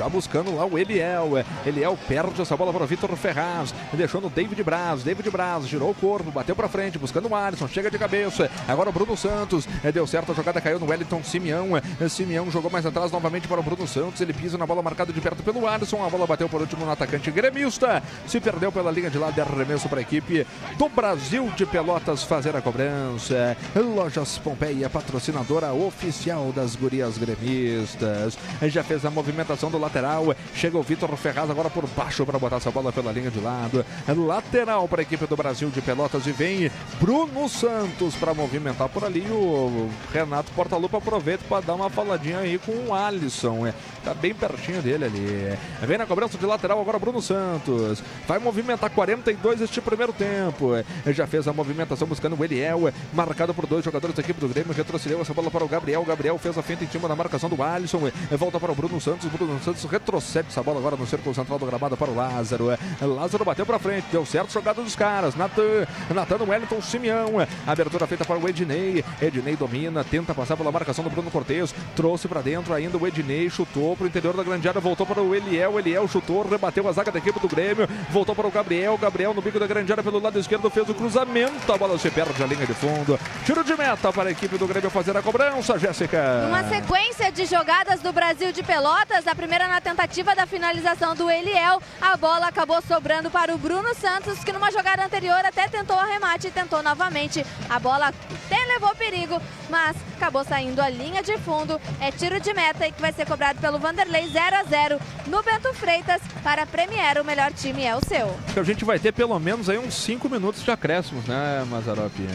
Já 0.00 0.08
buscando 0.08 0.56
lá 0.56 0.64
o 0.64 0.78
Eliel. 0.78 1.44
Eliel 1.66 1.98
perde 2.08 2.40
essa 2.40 2.56
bola 2.56 2.72
para 2.72 2.84
o 2.84 2.86
Vitor 2.86 3.14
Ferraz. 3.16 3.74
Deixou 3.92 4.18
no 4.18 4.30
David 4.30 4.62
Braz. 4.64 5.02
David 5.02 5.28
Braz 5.28 5.68
girou 5.68 5.90
o 5.90 5.94
corpo, 5.94 6.30
bateu 6.30 6.56
para 6.56 6.70
frente, 6.70 6.98
buscando 6.98 7.28
o 7.28 7.34
Alisson. 7.34 7.68
Chega 7.68 7.90
de 7.90 7.98
cabeça. 7.98 8.50
Agora 8.66 8.88
o 8.88 8.92
Bruno 8.94 9.14
Santos. 9.14 9.68
Deu 9.92 10.06
certo, 10.06 10.32
a 10.32 10.34
jogada 10.34 10.58
caiu 10.58 10.80
no 10.80 10.88
Wellington 10.88 11.22
Simeão. 11.22 11.72
Simeão 12.08 12.50
jogou 12.50 12.70
mais 12.70 12.86
atrás 12.86 13.12
novamente 13.12 13.46
para 13.46 13.60
o 13.60 13.62
Bruno 13.62 13.86
Santos. 13.86 14.18
Ele 14.22 14.32
pisa 14.32 14.56
na 14.56 14.64
bola 14.64 14.80
marcada 14.80 15.12
de 15.12 15.20
perto 15.20 15.42
pelo 15.42 15.68
Alisson. 15.68 16.02
A 16.02 16.08
bola 16.08 16.26
bateu 16.26 16.48
por 16.48 16.62
último 16.62 16.86
no 16.86 16.90
atacante 16.90 17.30
gremista. 17.30 18.02
Se 18.26 18.40
perdeu 18.40 18.72
pela 18.72 18.90
linha 18.90 19.10
de 19.10 19.18
lado 19.18 19.34
de 19.34 19.42
arremesso 19.42 19.86
para 19.86 19.98
a 19.98 20.02
equipe 20.02 20.46
do 20.78 20.88
Brasil 20.88 21.52
de 21.54 21.66
Pelotas 21.66 22.22
fazer 22.22 22.56
a 22.56 22.62
cobrança. 22.62 23.54
Lojas 23.76 24.38
Pompeia, 24.38 24.88
patrocinadora 24.88 25.74
oficial 25.74 26.52
das 26.52 26.74
gurias 26.74 27.18
gremistas. 27.18 28.38
Já 28.62 28.82
fez 28.82 29.04
a 29.04 29.10
movimentação 29.10 29.70
do 29.70 29.89
lateral. 29.90 30.34
Chega 30.54 30.78
o 30.78 30.82
Vitor 30.82 31.14
Ferraz 31.16 31.50
agora 31.50 31.68
por 31.68 31.86
baixo 31.88 32.24
para 32.24 32.38
botar 32.38 32.56
essa 32.56 32.70
bola 32.70 32.92
pela 32.92 33.10
linha 33.10 33.30
de 33.30 33.40
lado. 33.40 33.84
Lateral 34.06 34.86
para 34.86 35.00
a 35.00 35.02
equipe 35.02 35.26
do 35.26 35.36
Brasil 35.36 35.68
de 35.70 35.80
Pelotas 35.80 36.26
e 36.26 36.32
vem 36.32 36.70
Bruno 37.00 37.48
Santos 37.48 38.14
para 38.14 38.32
movimentar 38.32 38.88
por 38.88 39.04
ali. 39.04 39.26
O 39.30 39.90
Renato 40.12 40.52
Portaluppa 40.52 40.98
aproveita 40.98 41.44
para 41.48 41.64
dar 41.64 41.74
uma 41.74 41.90
faladinha 41.90 42.38
aí 42.38 42.58
com 42.58 42.72
o 42.72 42.94
Alisson. 42.94 43.66
É, 43.66 43.74
tá 44.04 44.14
bem 44.14 44.32
pertinho 44.32 44.80
dele 44.80 45.04
ali. 45.04 45.58
Vem 45.82 45.98
na 45.98 46.06
cobrança 46.06 46.38
de 46.38 46.46
lateral 46.46 46.80
agora 46.80 46.98
Bruno 46.98 47.20
Santos. 47.20 48.02
Vai 48.28 48.38
movimentar 48.38 48.90
42 48.90 49.62
este 49.62 49.80
primeiro 49.80 50.12
tempo. 50.12 50.72
Já 51.08 51.26
fez 51.26 51.48
a 51.48 51.52
movimentação 51.52 52.06
buscando 52.06 52.38
o 52.38 52.44
Eliel, 52.44 52.92
marcado 53.12 53.52
por 53.52 53.66
dois 53.66 53.84
jogadores 53.84 54.14
da 54.14 54.22
equipe 54.22 54.40
do 54.40 54.48
Grêmio. 54.48 54.72
Retrocedeu 54.72 55.20
essa 55.20 55.34
bola 55.34 55.50
para 55.50 55.64
o 55.64 55.68
Gabriel. 55.68 56.04
Gabriel 56.04 56.38
fez 56.38 56.56
a 56.56 56.62
finta 56.62 56.84
em 56.84 56.88
cima 56.88 57.08
da 57.08 57.16
marcação 57.16 57.48
do 57.48 57.60
Alisson. 57.62 58.10
Volta 58.30 58.60
para 58.60 58.70
o 58.70 58.74
Bruno 58.74 59.00
Santos. 59.00 59.28
Bruno 59.30 59.58
Santos 59.62 59.79
retrocede 59.86 60.48
essa 60.48 60.62
bola 60.62 60.78
agora 60.78 60.96
no 60.96 61.06
círculo 61.06 61.34
central 61.34 61.58
do 61.58 61.66
gramado 61.66 61.96
para 61.96 62.10
o 62.10 62.14
Lázaro. 62.14 62.68
Lázaro 63.00 63.44
bateu 63.44 63.66
para 63.66 63.78
frente, 63.78 64.06
deu 64.10 64.24
certo 64.24 64.52
jogada 64.52 64.82
dos 64.82 64.96
caras. 64.96 65.34
Natan 65.36 66.44
Wellington 66.48 66.80
Simeão. 66.80 67.30
Abertura 67.66 68.06
feita 68.06 68.24
para 68.24 68.38
o 68.38 68.48
Ednei. 68.48 69.04
Ednei 69.20 69.56
domina, 69.56 70.04
tenta 70.04 70.34
passar 70.34 70.56
pela 70.56 70.72
marcação 70.72 71.04
do 71.04 71.10
Bruno 71.10 71.30
Cortes. 71.30 71.74
Trouxe 71.94 72.28
para 72.28 72.40
dentro 72.40 72.72
ainda 72.74 72.96
o 72.96 73.06
Ednei, 73.06 73.48
chutou 73.50 73.96
para 73.96 74.04
o 74.04 74.06
interior 74.06 74.36
da 74.36 74.42
grande 74.42 74.68
área, 74.68 74.80
voltou 74.80 75.06
para 75.06 75.20
o 75.20 75.34
Eliel. 75.34 75.78
Eliel 75.78 76.08
chutou, 76.08 76.48
rebateu 76.48 76.88
a 76.88 76.92
zaga 76.92 77.12
da 77.12 77.18
equipe 77.18 77.38
do 77.40 77.48
Grêmio. 77.48 77.88
Voltou 78.10 78.34
para 78.34 78.46
o 78.46 78.50
Gabriel. 78.50 78.96
Gabriel 78.98 79.34
no 79.34 79.42
bico 79.42 79.58
da 79.58 79.66
grande 79.66 79.92
área 79.92 80.02
pelo 80.02 80.18
lado 80.18 80.38
esquerdo 80.38 80.70
fez 80.70 80.88
o 80.88 80.94
cruzamento. 80.94 81.72
A 81.72 81.78
bola 81.78 81.98
se 81.98 82.10
perde 82.10 82.42
a 82.42 82.46
linha 82.46 82.66
de 82.66 82.74
fundo. 82.74 83.18
Tiro 83.44 83.62
de 83.64 83.76
meta 83.76 84.12
para 84.12 84.28
a 84.28 84.32
equipe 84.32 84.56
do 84.58 84.66
Grêmio 84.66 84.90
fazer 84.90 85.16
a 85.16 85.22
cobrança, 85.22 85.78
Jéssica. 85.78 86.46
Uma 86.48 86.64
sequência 86.68 87.30
de 87.30 87.46
jogadas 87.46 88.00
do 88.00 88.12
Brasil 88.12 88.52
de 88.52 88.62
Pelotas, 88.62 89.26
a 89.26 89.34
primeira 89.34 89.59
na 89.68 89.80
tentativa 89.80 90.34
da 90.34 90.46
finalização 90.46 91.14
do 91.14 91.30
Eliel, 91.30 91.82
a 92.00 92.16
bola 92.16 92.46
acabou 92.46 92.80
sobrando 92.82 93.30
para 93.30 93.54
o 93.54 93.58
Bruno 93.58 93.94
Santos, 93.94 94.42
que 94.44 94.52
numa 94.52 94.70
jogada 94.70 95.04
anterior 95.04 95.44
até 95.44 95.68
tentou 95.68 95.98
arremate 95.98 96.48
e 96.48 96.50
tentou 96.50 96.82
novamente. 96.82 97.44
A 97.68 97.78
bola 97.78 98.08
até 98.08 98.64
levou 98.66 98.94
perigo, 98.94 99.40
mas 99.68 99.96
acabou 100.16 100.44
saindo 100.44 100.80
a 100.80 100.88
linha 100.88 101.22
de 101.22 101.36
fundo. 101.38 101.80
É 102.00 102.10
tiro 102.10 102.40
de 102.40 102.52
meta 102.52 102.86
e 102.86 102.92
que 102.92 103.00
vai 103.00 103.12
ser 103.12 103.26
cobrado 103.26 103.60
pelo 103.60 103.78
Vanderlei 103.78 104.28
0 104.28 104.56
a 104.56 104.64
0 104.64 105.00
no 105.26 105.42
Bento 105.42 105.72
Freitas 105.74 106.20
para 106.42 106.62
a 106.62 106.66
Premier. 106.66 107.20
O 107.20 107.24
melhor 107.24 107.52
time 107.52 107.84
é 107.84 107.96
o 107.96 108.04
seu. 108.04 108.36
A 108.56 108.62
gente 108.62 108.84
vai 108.84 108.98
ter 108.98 109.12
pelo 109.12 109.38
menos 109.38 109.68
aí 109.68 109.78
uns 109.78 109.94
5 109.94 110.28
minutos 110.28 110.62
de 110.62 110.70
acréscimos, 110.70 111.24
né, 111.26 111.64
Mazaropi? 111.70 112.28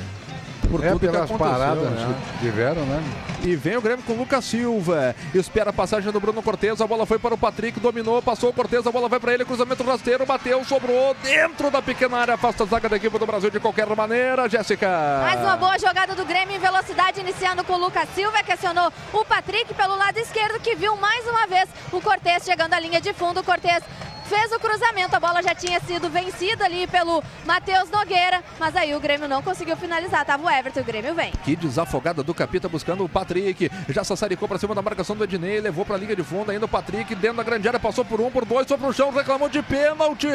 Por 0.70 0.84
é, 0.84 0.96
pelas 0.96 1.32
paradas 1.32 1.90
né? 1.92 2.16
que 2.40 2.46
tiveram, 2.46 2.82
né? 2.86 3.04
E 3.44 3.56
vem 3.56 3.78
o 3.78 3.82
Grêmio 3.82 4.04
com 4.04 4.14
o 4.14 4.18
Lucas 4.18 4.44
Silva. 4.44 5.16
Espera 5.34 5.70
a 5.70 5.74
passagem 5.74 6.12
do 6.12 6.20
Bruno 6.20 6.42
Cortes. 6.42 6.82
A 6.82 6.88
bola 6.88 7.06
foi 7.06 7.20
para 7.20 7.36
o 7.36 7.38
Patrick, 7.38 7.80
dominou, 7.80 8.22
passou 8.22 8.50
o 8.50 8.54
Cortes. 8.54 8.88
A 8.88 8.92
bola 8.92 9.08
vai 9.08 9.20
para 9.20 9.34
ele. 9.34 9.46
Cruzamento 9.46 9.84
rasteiro, 9.84 10.26
bateu, 10.26 10.64
sobrou 10.66 11.16
dentro 11.22 11.70
da 11.70 11.82
pequena 11.82 12.18
área. 12.18 12.34
Afasta 12.34 12.64
a 12.64 12.66
zaga 12.66 12.90
da 12.90 12.98
equipe 12.98 13.20
do 13.20 13.26
Brasil 13.26 13.52
de 13.52 13.60
qualquer 13.60 13.88
maneira, 13.96 14.50
Jéssica. 14.50 14.88
Mais 15.22 15.40
uma 15.42 15.58
boa 15.58 15.78
jogada 15.78 16.16
do 16.16 16.26
Grêmio 16.26 16.56
em 16.56 16.60
velocidade, 16.60 17.20
iniciando 17.22 17.64
com 17.64 17.74
o 17.74 17.78
Lucas 17.78 18.10
Silva, 18.16 18.42
que 18.42 18.52
acionou 18.52 18.92
o 19.14 19.24
Patrick 19.26 19.74
pelo 19.74 19.96
lado 19.96 20.18
esquerdo, 20.18 20.60
que 20.60 20.76
viu 20.76 20.96
mais 20.98 21.26
uma 21.28 21.46
vez 21.46 21.70
o 21.92 22.02
Cortes 22.02 22.44
chegando 22.44 22.74
à 22.74 22.80
linha 22.80 23.00
de 23.00 23.14
fundo. 23.14 23.42
O 23.42 23.44
Cortes 23.44 23.84
fez 24.26 24.52
o 24.52 24.60
cruzamento, 24.60 25.16
a 25.16 25.20
bola 25.20 25.42
já 25.42 25.54
tinha 25.56 25.80
sido 25.80 26.10
vencida 26.10 26.66
ali 26.66 26.88
pelo 26.88 27.24
Matheus 27.46 27.90
Nogueira, 27.90 28.44
mas 28.60 28.76
aí 28.76 28.96
o 28.96 29.00
Grêmio 29.00 29.28
não 29.28 29.42
conseguiu 29.42 29.78
finalizar, 29.78 30.26
tava 30.26 30.46
o 30.46 30.50
Everton, 30.50 30.82
o 30.82 30.84
Grêmio 30.84 31.14
vem. 31.14 31.32
Que 31.44 31.56
desafogada 31.56 32.24
do 32.24 32.34
Capita 32.34 32.68
buscando 32.68 33.04
o 33.04 33.10
Patrick, 33.10 33.70
já 33.90 34.04
sassaricou 34.04 34.48
para 34.48 34.58
cima 34.58 34.76
da 34.76 34.82
marcação 34.82 35.16
do 35.16 35.24
Ednei, 35.24 35.62
levou 35.62 35.86
para 35.86 35.96
a 35.96 36.00
liga 36.00 36.16
de 36.16 36.24
fundo, 36.24 36.52
ainda 36.52 36.66
o 36.66 36.70
Patrick 36.70 37.14
dentro 37.16 37.38
da 37.38 37.44
grande 37.44 37.68
área, 37.68 37.80
passou 37.80 38.04
por 38.04 38.20
um, 38.20 38.32
por 38.32 38.46
dois, 38.46 38.68
foi 38.68 38.78
pro 38.78 38.94
chão, 38.94 39.12
reclamou 39.12 39.48
de 39.48 39.62
pênalti. 39.62 40.28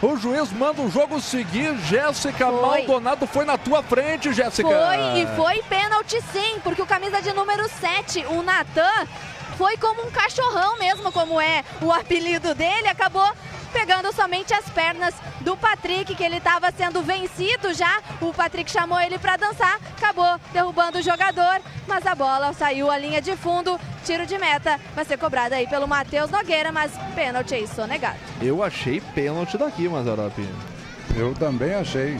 O 0.00 0.16
juiz 0.16 0.52
manda 0.52 0.82
o 0.82 0.90
jogo 0.90 1.20
seguir, 1.20 1.76
Jéssica 1.78 2.50
Maldonado 2.50 3.26
foi 3.26 3.44
na 3.44 3.56
tua 3.56 3.82
frente, 3.82 4.32
Jéssica. 4.32 4.68
Foi, 4.68 5.20
e 5.20 5.26
foi 5.36 5.62
pênalti 5.62 6.20
sim, 6.32 6.58
porque 6.62 6.82
o 6.82 6.86
camisa 6.86 7.22
de 7.22 7.32
número 7.32 7.68
7, 7.68 8.26
o 8.26 8.42
Natan, 8.42 9.06
foi 9.56 9.76
como 9.76 10.06
um 10.06 10.10
cachorrão 10.10 10.78
mesmo, 10.78 11.12
como 11.12 11.40
é 11.40 11.64
o 11.80 11.92
apelido 11.92 12.54
dele, 12.54 12.88
acabou 12.88 13.30
pegando 13.72 14.12
somente 14.12 14.52
as 14.52 14.68
pernas 14.68 15.14
do 15.40 15.56
Patrick, 15.56 16.14
que 16.14 16.22
ele 16.22 16.36
estava 16.36 16.70
sendo 16.70 17.02
vencido 17.02 17.72
já. 17.72 18.00
O 18.20 18.32
Patrick 18.32 18.70
chamou 18.70 19.00
ele 19.00 19.18
para 19.18 19.36
dançar, 19.36 19.80
acabou 19.96 20.38
derrubando 20.52 20.98
o 20.98 21.02
jogador, 21.02 21.60
mas 21.86 22.06
a 22.06 22.14
bola 22.14 22.52
saiu 22.52 22.90
à 22.90 22.98
linha 22.98 23.20
de 23.20 23.34
fundo. 23.36 23.80
Tiro 24.04 24.26
de 24.26 24.36
meta 24.36 24.80
vai 24.94 25.04
ser 25.04 25.16
cobrado 25.16 25.54
aí 25.54 25.66
pelo 25.66 25.88
Matheus 25.88 26.30
Nogueira, 26.30 26.70
mas 26.70 26.92
pênalti 27.14 27.54
aí 27.54 27.66
sonegado. 27.66 28.18
Eu 28.40 28.62
achei 28.62 29.00
pênalti 29.14 29.56
daqui, 29.56 29.88
Mazarop. 29.88 30.38
Eu 31.16 31.34
também 31.34 31.74
achei. 31.74 32.18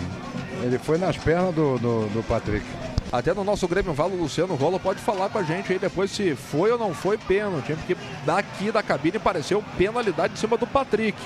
Ele 0.63 0.79
foi 0.79 0.99
nas 0.99 1.17
pernas 1.17 1.55
do, 1.55 1.79
do, 1.79 2.07
do 2.09 2.23
Patrick. 2.23 2.65
Até 3.13 3.35
no 3.35 3.45
nosso 3.45 3.69
Grêmio 3.69 3.93
Valo, 3.93 4.17
Luciano 4.17 4.55
Rola 4.55 4.81
pode 4.81 4.99
falar 4.99 5.29
com 5.29 5.39
a 5.39 5.43
gente 5.43 5.71
aí 5.71 5.79
depois 5.79 6.11
se 6.11 6.35
foi 6.35 6.73
ou 6.73 6.79
não 6.79 6.95
foi 6.95 7.19
pênalti, 7.19 7.75
porque 7.75 7.95
daqui 8.25 8.73
da 8.73 8.83
cabine 8.83 9.19
pareceu 9.19 9.63
penalidade 9.77 10.33
em 10.33 10.37
cima 10.37 10.57
do 10.57 10.67
Patrick. 10.67 11.19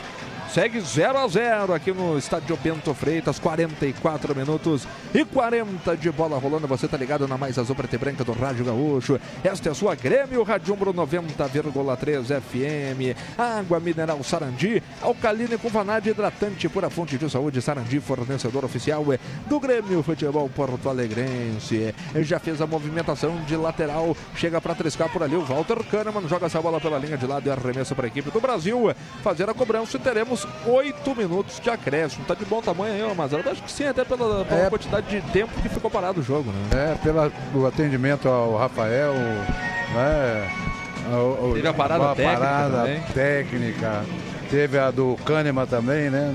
Segue 0.53 0.81
0 0.81 1.19
a 1.19 1.29
0 1.29 1.75
aqui 1.75 1.93
no 1.93 2.17
estádio 2.17 2.57
Bento 2.57 2.95
Freitas, 2.95 3.39
44 3.39 4.35
minutos 4.35 4.87
e 5.13 5.23
40 5.23 5.97
de 5.97 6.11
bola 6.11 6.39
rolando. 6.39 6.67
Você 6.67 6.89
tá 6.89 6.97
ligado 6.97 7.29
na 7.29 7.37
mais 7.37 7.59
azul 7.59 7.77
preta 7.77 7.97
e 7.97 7.99
branca 7.99 8.25
do 8.25 8.33
Rádio 8.33 8.65
Gaúcho. 8.65 9.21
Esta 9.45 9.69
é 9.69 9.73
a 9.73 9.75
sua 9.75 9.95
Grêmio 9.95 10.43
Radiumbro 10.43 10.95
90,3 10.95 12.41
FM. 12.41 13.19
Água 13.37 13.81
mineral 13.81 14.23
Sarandi, 14.23 14.83
alcalina 15.03 15.59
com 15.59 15.69
vanade 15.69 16.09
hidratante 16.09 16.69
por 16.69 16.85
a 16.85 16.91
fonte 16.91 17.19
de 17.19 17.29
saúde 17.29 17.61
Sarandi, 17.61 18.01
fornecedor 18.01 18.65
oficial 18.65 19.05
do 19.47 19.61
Grêmio 19.61 20.03
Futebol 20.03 20.49
Porto 20.49 20.89
Alegrense. 20.89 21.95
Já 22.21 22.39
fez 22.39 22.63
a 22.63 22.67
movimentação 22.67 23.43
de 23.45 23.57
lateral, 23.57 24.17
chega 24.35 24.61
para 24.61 24.75
triscar 24.75 25.11
por 25.11 25.23
ali 25.23 25.37
o 25.37 25.45
Walter 25.45 25.85
Kahneman, 25.85 26.27
joga 26.29 26.47
essa 26.47 26.63
bola 26.63 26.81
pela 26.81 26.99
linha 26.99 27.19
de 27.19 27.27
lado 27.27 27.47
e 27.47 27.51
arremessa 27.51 27.95
para 27.95 28.07
a 28.07 28.09
equipe 28.09 28.31
do 28.31 28.41
Brasil. 28.41 28.95
Fazer 29.23 29.51
a 29.51 29.55
cobrança 29.55 29.99
e 29.99 30.01
teremos 30.01 30.36
oito 30.67 31.15
minutos 31.15 31.61
de 31.61 31.71
acréscimo. 31.71 32.25
Tá 32.27 32.35
de 32.35 32.45
bom 32.45 32.61
tamanho 32.61 32.93
aí, 32.95 33.01
eu 33.01 33.53
acho 33.53 33.63
que 33.63 33.71
sim, 33.71 33.85
até 33.85 34.05
pela, 34.05 34.45
pela 34.45 34.61
É. 34.63 34.71
quantidade 34.71 35.07
de 35.09 35.21
tempo 35.33 35.53
que 35.63 35.69
ficou 35.69 35.91
parado 35.91 36.21
o 36.21 36.23
jogo, 36.23 36.51
né? 36.51 36.93
É, 36.93 36.95
pelo 36.97 37.67
atendimento 37.67 38.29
ao 38.29 38.57
Rafael, 38.57 39.13
né? 39.95 40.51
O- 41.09 41.51
o- 41.51 41.55
Teve 41.55 41.69
a 41.69 41.73
parada 41.75 42.15
técnica 42.17 42.41
parada 42.41 42.89
técnica. 43.15 44.05
Teve 44.51 44.79
a 44.79 44.91
do 44.91 45.17
Kahneman 45.25 45.67
também, 45.67 46.11
né? 46.11 46.35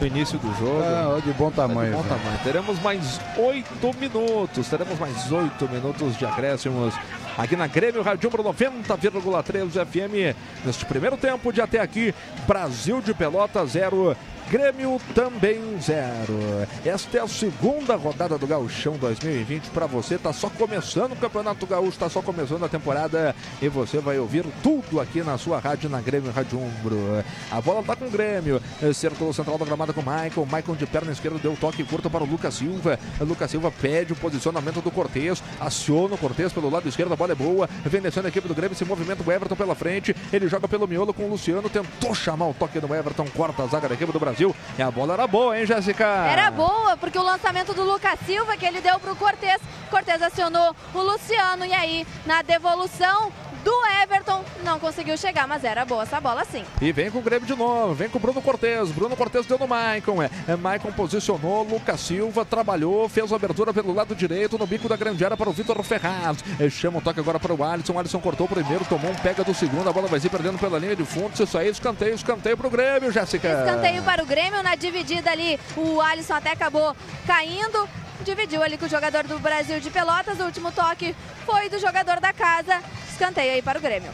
No 0.00 0.06
início 0.06 0.38
do 0.38 0.48
jogo. 0.58 0.82
Ah, 0.82 1.20
de 1.24 1.32
bom 1.32 1.50
tamanho. 1.50 1.92
É 1.94 1.96
de 1.96 1.96
bom 1.96 2.02
né? 2.02 2.08
tamanho. 2.08 2.38
Teremos 2.42 2.78
mais 2.80 3.20
oito 3.38 3.96
minutos. 3.98 4.68
Teremos 4.68 4.98
mais 4.98 5.30
oito 5.32 5.68
minutos 5.68 6.16
de 6.18 6.26
acréscimos 6.26 6.94
aqui 7.36 7.56
na 7.56 7.66
Grêmio 7.66 8.02
Rádio 8.02 8.28
Umbro 8.28 8.42
90,3 8.44 9.84
FM. 9.86 10.36
Neste 10.64 10.84
primeiro 10.84 11.16
tempo 11.16 11.52
de 11.52 11.60
até 11.60 11.80
aqui, 11.80 12.14
Brasil 12.46 13.00
de 13.00 13.14
Pelota 13.14 13.64
0. 13.64 14.16
Grêmio 14.52 15.00
também 15.14 15.80
zero. 15.80 16.38
Esta 16.84 17.16
é 17.16 17.20
a 17.22 17.26
segunda 17.26 17.96
rodada 17.96 18.36
do 18.36 18.46
Gauchão 18.46 18.98
2020 18.98 19.70
para 19.70 19.86
você. 19.86 20.18
Tá 20.18 20.30
só 20.30 20.50
começando 20.50 21.12
o 21.12 21.16
Campeonato 21.16 21.66
Gaúcho, 21.66 21.98
tá 21.98 22.10
só 22.10 22.20
começando 22.20 22.62
a 22.62 22.68
temporada 22.68 23.34
e 23.62 23.68
você 23.70 23.98
vai 23.98 24.18
ouvir 24.18 24.44
tudo 24.62 25.00
aqui 25.00 25.22
na 25.22 25.38
sua 25.38 25.58
rádio 25.58 25.88
na 25.88 26.02
Grêmio 26.02 26.30
Rádio 26.30 26.58
Umbro. 26.58 27.24
A 27.50 27.62
bola 27.62 27.82
tá 27.82 27.96
com 27.96 28.04
o 28.04 28.10
Grêmio. 28.10 28.60
Círculo 28.92 29.32
central 29.32 29.56
da 29.56 29.64
gramada 29.64 29.90
com 29.94 30.02
o 30.02 30.04
Michael. 30.04 30.44
Michael 30.44 30.76
de 30.76 30.84
perna 30.84 31.12
esquerda 31.12 31.38
deu 31.38 31.56
toque 31.58 31.82
curto 31.82 32.10
para 32.10 32.22
o 32.22 32.26
Lucas 32.26 32.52
Silva. 32.52 32.98
Lucas 33.22 33.50
Silva 33.50 33.72
pede 33.80 34.12
o 34.12 34.16
posicionamento 34.16 34.82
do 34.82 34.90
Cortez. 34.90 35.42
Aciona 35.58 36.14
o 36.14 36.18
Cortez 36.18 36.52
pelo 36.52 36.68
lado 36.68 36.86
esquerdo. 36.86 37.14
A 37.14 37.16
bola 37.16 37.32
é 37.32 37.34
boa. 37.34 37.66
Vem 37.86 38.02
descendo 38.02 38.26
a 38.26 38.28
equipe 38.28 38.46
do 38.46 38.54
Grêmio. 38.54 38.76
Se 38.76 38.84
movimenta 38.84 39.22
o 39.26 39.32
Everton 39.32 39.56
pela 39.56 39.74
frente. 39.74 40.14
Ele 40.30 40.46
joga 40.46 40.68
pelo 40.68 40.86
miolo 40.86 41.14
com 41.14 41.22
o 41.22 41.30
Luciano. 41.30 41.70
Tentou 41.70 42.14
chamar 42.14 42.48
o 42.48 42.52
toque 42.52 42.78
do 42.78 42.94
Everton. 42.94 43.26
Corta 43.34 43.62
a 43.62 43.66
zaga 43.66 43.88
da 43.88 43.94
equipe 43.94 44.12
do 44.12 44.20
Brasil. 44.20 44.41
E 44.76 44.82
a 44.82 44.90
bola 44.90 45.14
era 45.14 45.26
boa, 45.26 45.58
hein, 45.58 45.66
Jéssica? 45.66 46.04
Era 46.04 46.50
boa, 46.50 46.96
porque 46.96 47.18
o 47.18 47.22
lançamento 47.22 47.72
do 47.72 47.84
Lucas 47.84 48.18
Silva 48.26 48.56
que 48.56 48.66
ele 48.66 48.80
deu 48.80 48.98
pro 48.98 49.14
Cortez, 49.14 49.60
Cortez 49.90 50.20
acionou 50.20 50.74
o 50.92 51.00
Luciano. 51.00 51.64
E 51.64 51.72
aí 51.72 52.06
na 52.26 52.42
devolução 52.42 53.30
do 53.64 53.72
Everton 54.02 54.44
não 54.62 54.78
conseguiu 54.78 55.16
chegar, 55.16 55.46
mas 55.46 55.64
era 55.64 55.84
boa 55.84 56.02
essa 56.02 56.20
bola 56.20 56.44
sim. 56.44 56.64
E 56.80 56.92
vem 56.92 57.10
com 57.10 57.18
o 57.18 57.22
Grêmio 57.22 57.46
de 57.46 57.54
novo, 57.54 57.94
vem 57.94 58.08
com 58.08 58.18
o 58.18 58.20
Bruno 58.20 58.40
Cortes. 58.40 58.90
Bruno 58.92 59.16
Cortes 59.16 59.46
deu 59.46 59.58
no 59.58 59.66
Maicon. 59.66 60.22
É. 60.22 60.30
É, 60.48 60.56
Maicon 60.56 60.92
posicionou, 60.92 61.62
Lucas 61.62 62.00
Silva 62.00 62.44
trabalhou, 62.44 63.08
fez 63.08 63.32
a 63.32 63.36
abertura 63.36 63.72
pelo 63.72 63.92
lado 63.92 64.14
direito 64.14 64.58
no 64.58 64.66
bico 64.66 64.88
da 64.88 64.96
grande 64.96 65.24
área 65.24 65.36
para 65.36 65.48
o 65.48 65.52
Vitor 65.52 65.82
Ferraz. 65.82 66.38
É, 66.58 66.68
chama 66.68 66.98
o 66.98 67.00
toque 67.02 67.20
agora 67.20 67.38
para 67.38 67.54
o 67.54 67.64
Alisson. 67.64 67.92
O 67.92 67.98
Alisson 67.98 68.20
cortou 68.20 68.46
o 68.46 68.48
primeiro, 68.48 68.84
tomou 68.84 69.10
um 69.10 69.14
pega 69.14 69.44
do 69.44 69.54
segundo. 69.54 69.88
A 69.88 69.92
bola 69.92 70.08
vai 70.08 70.20
se 70.20 70.28
perdendo 70.28 70.58
pela 70.58 70.78
linha 70.78 70.96
de 70.96 71.04
fundo. 71.04 71.36
Se 71.36 71.46
sair, 71.46 71.70
escanteio, 71.70 72.14
escanteio 72.14 72.56
para 72.56 72.66
o 72.66 72.70
Grêmio, 72.70 73.12
Jéssica. 73.12 73.48
Escanteio 73.48 74.02
para 74.02 74.22
o 74.22 74.26
Grêmio 74.26 74.62
na 74.62 74.74
dividida 74.74 75.30
ali. 75.30 75.58
O 75.76 76.00
Alisson 76.00 76.34
até 76.34 76.52
acabou 76.52 76.94
caindo. 77.26 77.88
Dividiu 78.24 78.62
ali 78.62 78.78
com 78.78 78.86
o 78.86 78.88
jogador 78.88 79.24
do 79.24 79.38
Brasil 79.38 79.80
de 79.80 79.90
Pelotas. 79.90 80.38
O 80.38 80.44
último 80.44 80.70
toque 80.70 81.14
foi 81.44 81.68
do 81.68 81.78
jogador 81.78 82.20
da 82.20 82.32
casa. 82.32 82.80
Escanteio 83.10 83.52
aí 83.52 83.62
para 83.62 83.78
o 83.78 83.82
Grêmio. 83.82 84.10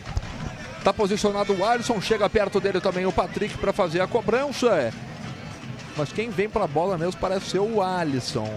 Tá 0.83 0.93
posicionado 0.93 1.53
o 1.53 1.65
Alisson, 1.65 2.01
chega 2.01 2.29
perto 2.31 2.61
dele 2.61 2.81
também 2.81 3.05
o 3.05 3.13
Patrick 3.13 3.59
para 3.59 3.73
fazer 3.73 4.01
a 4.01 4.07
cobrança. 4.07 4.93
Mas 5.97 6.13
quem 6.13 6.31
vem 6.31 6.49
para 6.49 6.65
a 6.65 6.69
bola 6.69 6.97
mesmo 6.97 7.21
parece 7.21 7.51
ser 7.51 7.59
o 7.59 7.83
Alisson. 7.83 8.49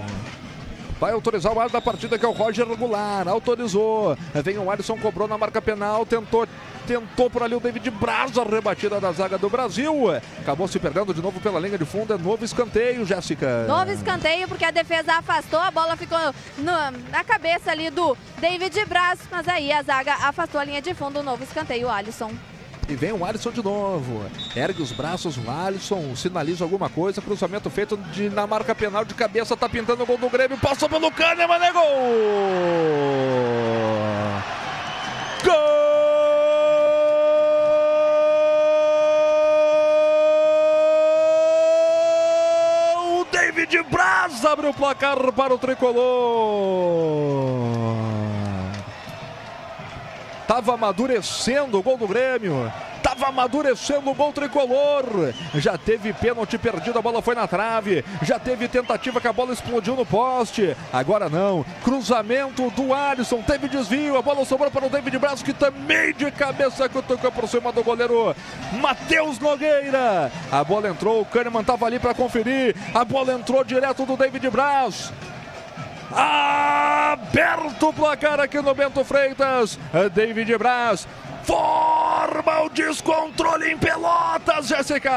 Vai 0.99 1.11
autorizar 1.11 1.51
o 1.51 1.59
árbitro 1.59 1.79
da 1.79 1.83
partida 1.83 2.17
que 2.17 2.25
é 2.25 2.29
o 2.29 2.31
Roger 2.31 2.65
Goulart. 2.65 3.27
Autorizou. 3.27 4.15
Vem 4.43 4.57
o 4.59 4.69
Alisson, 4.69 4.97
cobrou 4.97 5.27
na 5.27 5.37
marca 5.37 5.61
penal, 5.61 6.05
tentou 6.05 6.47
tentou 6.87 7.29
por 7.29 7.43
ali 7.43 7.55
o 7.55 7.59
David 7.59 7.89
Braz, 7.91 8.37
a 8.37 8.43
rebatida 8.43 8.99
da 8.99 9.11
zaga 9.11 9.37
do 9.37 9.49
Brasil. 9.49 9.93
Acabou 10.39 10.67
se 10.67 10.79
perdendo 10.79 11.13
de 11.13 11.21
novo 11.21 11.39
pela 11.39 11.59
linha 11.59 11.77
de 11.77 11.85
fundo. 11.85 12.13
É 12.13 12.17
novo 12.17 12.43
escanteio, 12.43 13.05
Jéssica. 13.05 13.65
Novo 13.67 13.91
escanteio, 13.91 14.47
porque 14.47 14.65
a 14.65 14.71
defesa 14.71 15.13
afastou, 15.15 15.59
a 15.59 15.71
bola 15.71 15.95
ficou 15.95 16.19
no- 16.57 16.91
na 17.11 17.23
cabeça 17.23 17.71
ali 17.71 17.89
do 17.89 18.17
David 18.39 18.85
Braz, 18.85 19.19
mas 19.31 19.47
aí 19.47 19.71
a 19.71 19.81
zaga 19.83 20.13
afastou 20.15 20.59
a 20.59 20.63
linha 20.63 20.81
de 20.81 20.93
fundo, 20.93 21.21
novo 21.23 21.43
escanteio, 21.43 21.89
Alisson. 21.89 22.31
E 22.89 22.95
vem 22.95 23.13
o 23.13 23.23
Alisson 23.23 23.51
de 23.51 23.63
novo. 23.63 24.25
Ergue 24.55 24.81
os 24.81 24.91
braços, 24.91 25.37
o 25.37 25.49
Alisson 25.49 26.13
sinaliza 26.15 26.65
alguma 26.65 26.89
coisa. 26.89 27.21
Cruzamento 27.21 27.69
feito 27.69 27.95
de, 27.95 28.29
na 28.29 28.45
marca 28.45 28.75
penal 28.75 29.05
de 29.05 29.13
cabeça. 29.13 29.55
Tá 29.55 29.69
pintando 29.69 30.03
o 30.03 30.05
gol 30.05 30.17
do 30.17 30.29
Grêmio. 30.29 30.57
Passou 30.57 30.89
pelo 30.89 31.09
Kahneman, 31.11 31.63
é 31.63 31.71
gol! 31.71 31.83
Gol! 35.45 36.00
David 43.71 43.89
Braz 43.89 44.43
abre 44.43 44.67
o 44.67 44.73
placar 44.73 45.31
para 45.31 45.53
o 45.53 45.57
tricolor. 45.57 46.01
Tava 50.51 50.73
amadurecendo 50.73 51.79
o 51.79 51.81
gol 51.81 51.95
do 51.95 52.05
Grêmio. 52.05 52.69
Tava 53.01 53.27
amadurecendo 53.27 54.11
o 54.11 54.13
gol 54.13 54.33
tricolor. 54.33 55.33
Já 55.55 55.77
teve 55.77 56.11
pênalti 56.11 56.57
perdido, 56.57 56.99
a 56.99 57.01
bola 57.01 57.21
foi 57.21 57.33
na 57.35 57.47
trave. 57.47 58.03
Já 58.21 58.37
teve 58.37 58.67
tentativa 58.67 59.21
que 59.21 59.29
a 59.29 59.31
bola 59.31 59.53
explodiu 59.53 59.95
no 59.95 60.05
poste. 60.05 60.75
Agora 60.91 61.29
não. 61.29 61.65
Cruzamento 61.85 62.69
do 62.71 62.93
Alisson. 62.93 63.41
Teve 63.43 63.69
desvio. 63.69 64.17
A 64.17 64.21
bola 64.21 64.43
sobrou 64.43 64.69
para 64.69 64.85
o 64.85 64.89
David 64.89 65.17
Braz, 65.19 65.41
que 65.41 65.53
também 65.53 66.13
de 66.13 66.29
cabeça 66.31 66.89
cutucou 66.89 67.31
por 67.31 67.47
cima 67.47 67.71
do 67.71 67.81
goleiro 67.81 68.35
Matheus 68.73 69.39
Nogueira. 69.39 70.29
A 70.51 70.63
bola 70.65 70.89
entrou. 70.89 71.21
O 71.21 71.25
Kahneman 71.25 71.63
tava 71.63 71.85
ali 71.85 71.97
para 71.97 72.13
conferir. 72.13 72.75
A 72.93 73.05
bola 73.05 73.31
entrou 73.31 73.63
direto 73.63 74.05
do 74.05 74.17
David 74.17 74.49
Braz. 74.49 75.13
Aberto 76.13 77.89
o 77.89 77.93
placar 77.93 78.39
aqui 78.39 78.61
no 78.61 78.73
Bento 78.73 79.03
Freitas. 79.03 79.79
David 80.13 80.57
Braz 80.57 81.07
forma 81.43 82.61
o 82.61 82.69
descontrole 82.69 83.71
em 83.71 83.77
Pelotas, 83.77 84.67
Jéssica. 84.67 85.11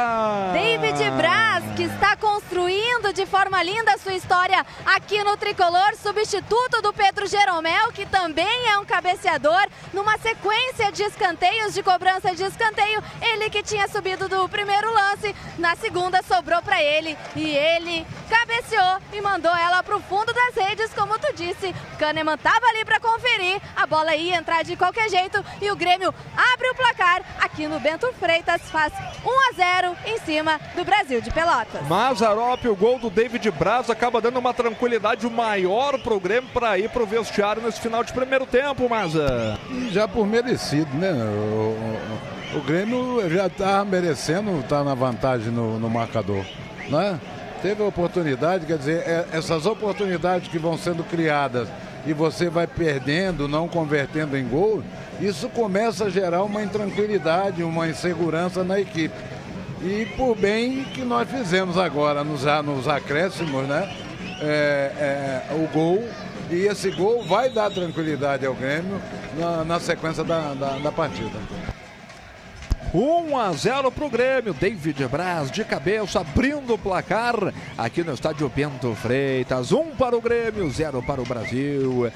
David 0.52 1.10
Braz, 1.16 1.64
que 1.76 1.82
está 1.82 2.16
construindo 2.16 3.12
de 3.12 3.26
forma 3.26 3.62
linda 3.62 3.92
a 3.92 3.98
sua 3.98 4.14
história 4.14 4.64
aqui 4.86 5.22
no 5.22 5.36
Tricolor, 5.36 5.94
substituto 6.02 6.80
do 6.82 6.92
Pedro 6.92 7.26
Jeromel, 7.26 7.92
que 7.92 8.06
também 8.06 8.68
é 8.68 8.78
um 8.78 8.84
cabeceador, 8.84 9.66
numa 9.92 10.16
sequência 10.18 10.90
de 10.92 11.02
escanteios, 11.02 11.74
de 11.74 11.82
cobrança 11.82 12.34
de 12.34 12.42
escanteio, 12.42 13.02
ele 13.20 13.50
que 13.50 13.62
tinha 13.62 13.86
subido 13.88 14.28
do 14.28 14.48
primeiro 14.48 14.92
lance, 14.92 15.34
na 15.58 15.76
segunda 15.76 16.22
sobrou 16.22 16.62
para 16.62 16.82
ele 16.82 17.16
e 17.36 17.50
ele 17.50 18.06
cabeceou 18.34 18.98
e 19.12 19.20
mandou 19.20 19.54
ela 19.54 19.82
para 19.82 19.96
o 19.96 20.00
fundo 20.00 20.32
das 20.32 20.54
redes, 20.56 20.92
como 20.92 21.18
tu 21.18 21.32
disse. 21.34 21.74
Kahneman 21.98 22.34
estava 22.34 22.66
ali 22.66 22.84
para 22.84 22.98
conferir, 22.98 23.60
a 23.76 23.86
bola 23.86 24.16
ia 24.16 24.36
entrar 24.36 24.64
de 24.64 24.76
qualquer 24.76 25.08
jeito 25.08 25.44
e 25.62 25.70
o 25.70 25.76
Grêmio 25.76 26.12
abre 26.36 26.68
o 26.70 26.74
placar 26.74 27.22
aqui 27.40 27.68
no 27.68 27.78
Bento 27.78 28.12
Freitas, 28.14 28.62
faz 28.70 28.92
1 29.24 29.50
a 29.50 29.80
0 29.82 29.96
em 30.06 30.18
cima 30.20 30.60
do 30.74 30.84
Brasil 30.84 31.20
de 31.20 31.30
Pelotas. 31.30 31.86
Mazarop, 31.86 32.66
o 32.66 32.74
gol 32.74 32.98
do 32.98 33.08
David 33.08 33.48
Braz 33.52 33.88
acaba 33.88 34.20
dando 34.20 34.38
uma 34.38 34.52
tranquilidade 34.52 35.28
maior 35.30 35.98
pro 36.00 36.18
Grêmio 36.18 36.50
para 36.52 36.76
ir 36.78 36.90
pro 36.90 37.06
vestiário 37.06 37.62
nesse 37.62 37.80
final 37.80 38.02
de 38.02 38.12
primeiro 38.12 38.46
tempo, 38.46 38.88
Maza. 38.88 39.58
Já 39.90 40.08
por 40.08 40.26
merecido, 40.26 40.92
né? 40.96 41.12
O, 41.12 42.56
o, 42.56 42.58
o 42.58 42.62
Grêmio 42.62 43.30
já 43.30 43.48
tá 43.48 43.84
merecendo 43.84 44.58
estar 44.60 44.78
tá 44.78 44.84
na 44.84 44.94
vantagem 44.94 45.52
no, 45.52 45.78
no 45.78 45.88
marcador, 45.88 46.44
né? 46.88 47.20
Teve 47.64 47.82
a 47.82 47.86
oportunidade, 47.86 48.66
quer 48.66 48.76
dizer, 48.76 48.98
é, 49.06 49.24
essas 49.32 49.64
oportunidades 49.64 50.48
que 50.48 50.58
vão 50.58 50.76
sendo 50.76 51.02
criadas 51.02 51.66
e 52.06 52.12
você 52.12 52.50
vai 52.50 52.66
perdendo, 52.66 53.48
não 53.48 53.66
convertendo 53.66 54.36
em 54.36 54.46
gol, 54.46 54.82
isso 55.18 55.48
começa 55.48 56.04
a 56.04 56.10
gerar 56.10 56.42
uma 56.42 56.62
intranquilidade, 56.62 57.62
uma 57.62 57.88
insegurança 57.88 58.62
na 58.62 58.78
equipe. 58.78 59.14
E 59.82 60.04
por 60.14 60.36
bem 60.36 60.84
que 60.84 61.00
nós 61.06 61.26
fizemos 61.26 61.78
agora 61.78 62.22
nos, 62.22 62.42
nos 62.66 62.86
acréscimos, 62.86 63.66
né? 63.66 63.90
É, 64.42 65.46
é, 65.48 65.54
o 65.54 65.66
gol 65.72 66.06
e 66.50 66.66
esse 66.66 66.90
gol 66.90 67.24
vai 67.24 67.48
dar 67.48 67.70
tranquilidade 67.70 68.44
ao 68.44 68.52
Grêmio 68.52 69.00
na, 69.38 69.64
na 69.64 69.80
sequência 69.80 70.22
da, 70.22 70.52
da, 70.52 70.78
da 70.80 70.92
partida. 70.92 71.38
1 72.94 73.36
a 73.36 73.52
0 73.52 73.90
para 73.90 74.04
o 74.04 74.08
Grêmio. 74.08 74.54
David 74.54 75.08
Braz 75.08 75.50
de 75.50 75.64
cabeça 75.64 76.20
abrindo 76.20 76.74
o 76.74 76.78
placar 76.78 77.34
aqui 77.76 78.04
no 78.04 78.14
estádio 78.14 78.48
Bento 78.48 78.94
Freitas. 78.94 79.72
1 79.72 79.96
para 79.96 80.16
o 80.16 80.20
Grêmio, 80.20 80.70
0 80.70 81.02
para 81.02 81.20
o 81.20 81.24
Brasil. 81.24 82.08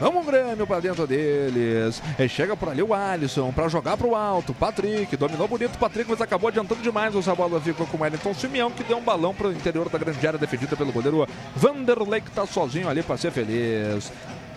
Vamos 0.00 0.26
Grêmio 0.26 0.66
para 0.66 0.80
dentro 0.80 1.06
deles. 1.06 2.02
E 2.18 2.28
chega 2.28 2.56
por 2.56 2.70
ali 2.70 2.82
o 2.82 2.92
Alisson 2.92 3.52
para 3.52 3.68
jogar 3.68 3.96
para 3.96 4.06
o 4.08 4.16
alto. 4.16 4.52
Patrick 4.52 5.16
dominou 5.16 5.46
bonito 5.46 5.76
o 5.76 5.78
Patrick, 5.78 6.10
mas 6.10 6.20
acabou 6.20 6.48
adiantando 6.48 6.82
demais. 6.82 7.14
Essa 7.14 7.32
bola 7.32 7.60
ficou 7.60 7.86
com 7.86 7.96
o 7.96 8.00
Wellington 8.02 8.34
Simeão 8.34 8.72
que 8.72 8.82
deu 8.82 8.98
um 8.98 9.04
balão 9.04 9.32
para 9.32 9.46
o 9.46 9.52
interior 9.52 9.88
da 9.88 9.96
grande 9.96 10.26
área 10.26 10.40
defendida 10.40 10.74
pelo 10.76 10.90
goleiro 10.90 11.24
Vanderlei 11.54 12.20
que 12.20 12.30
está 12.30 12.44
sozinho 12.44 12.88
ali 12.88 13.00
para 13.00 13.16
ser 13.16 13.30
feliz. 13.30 14.10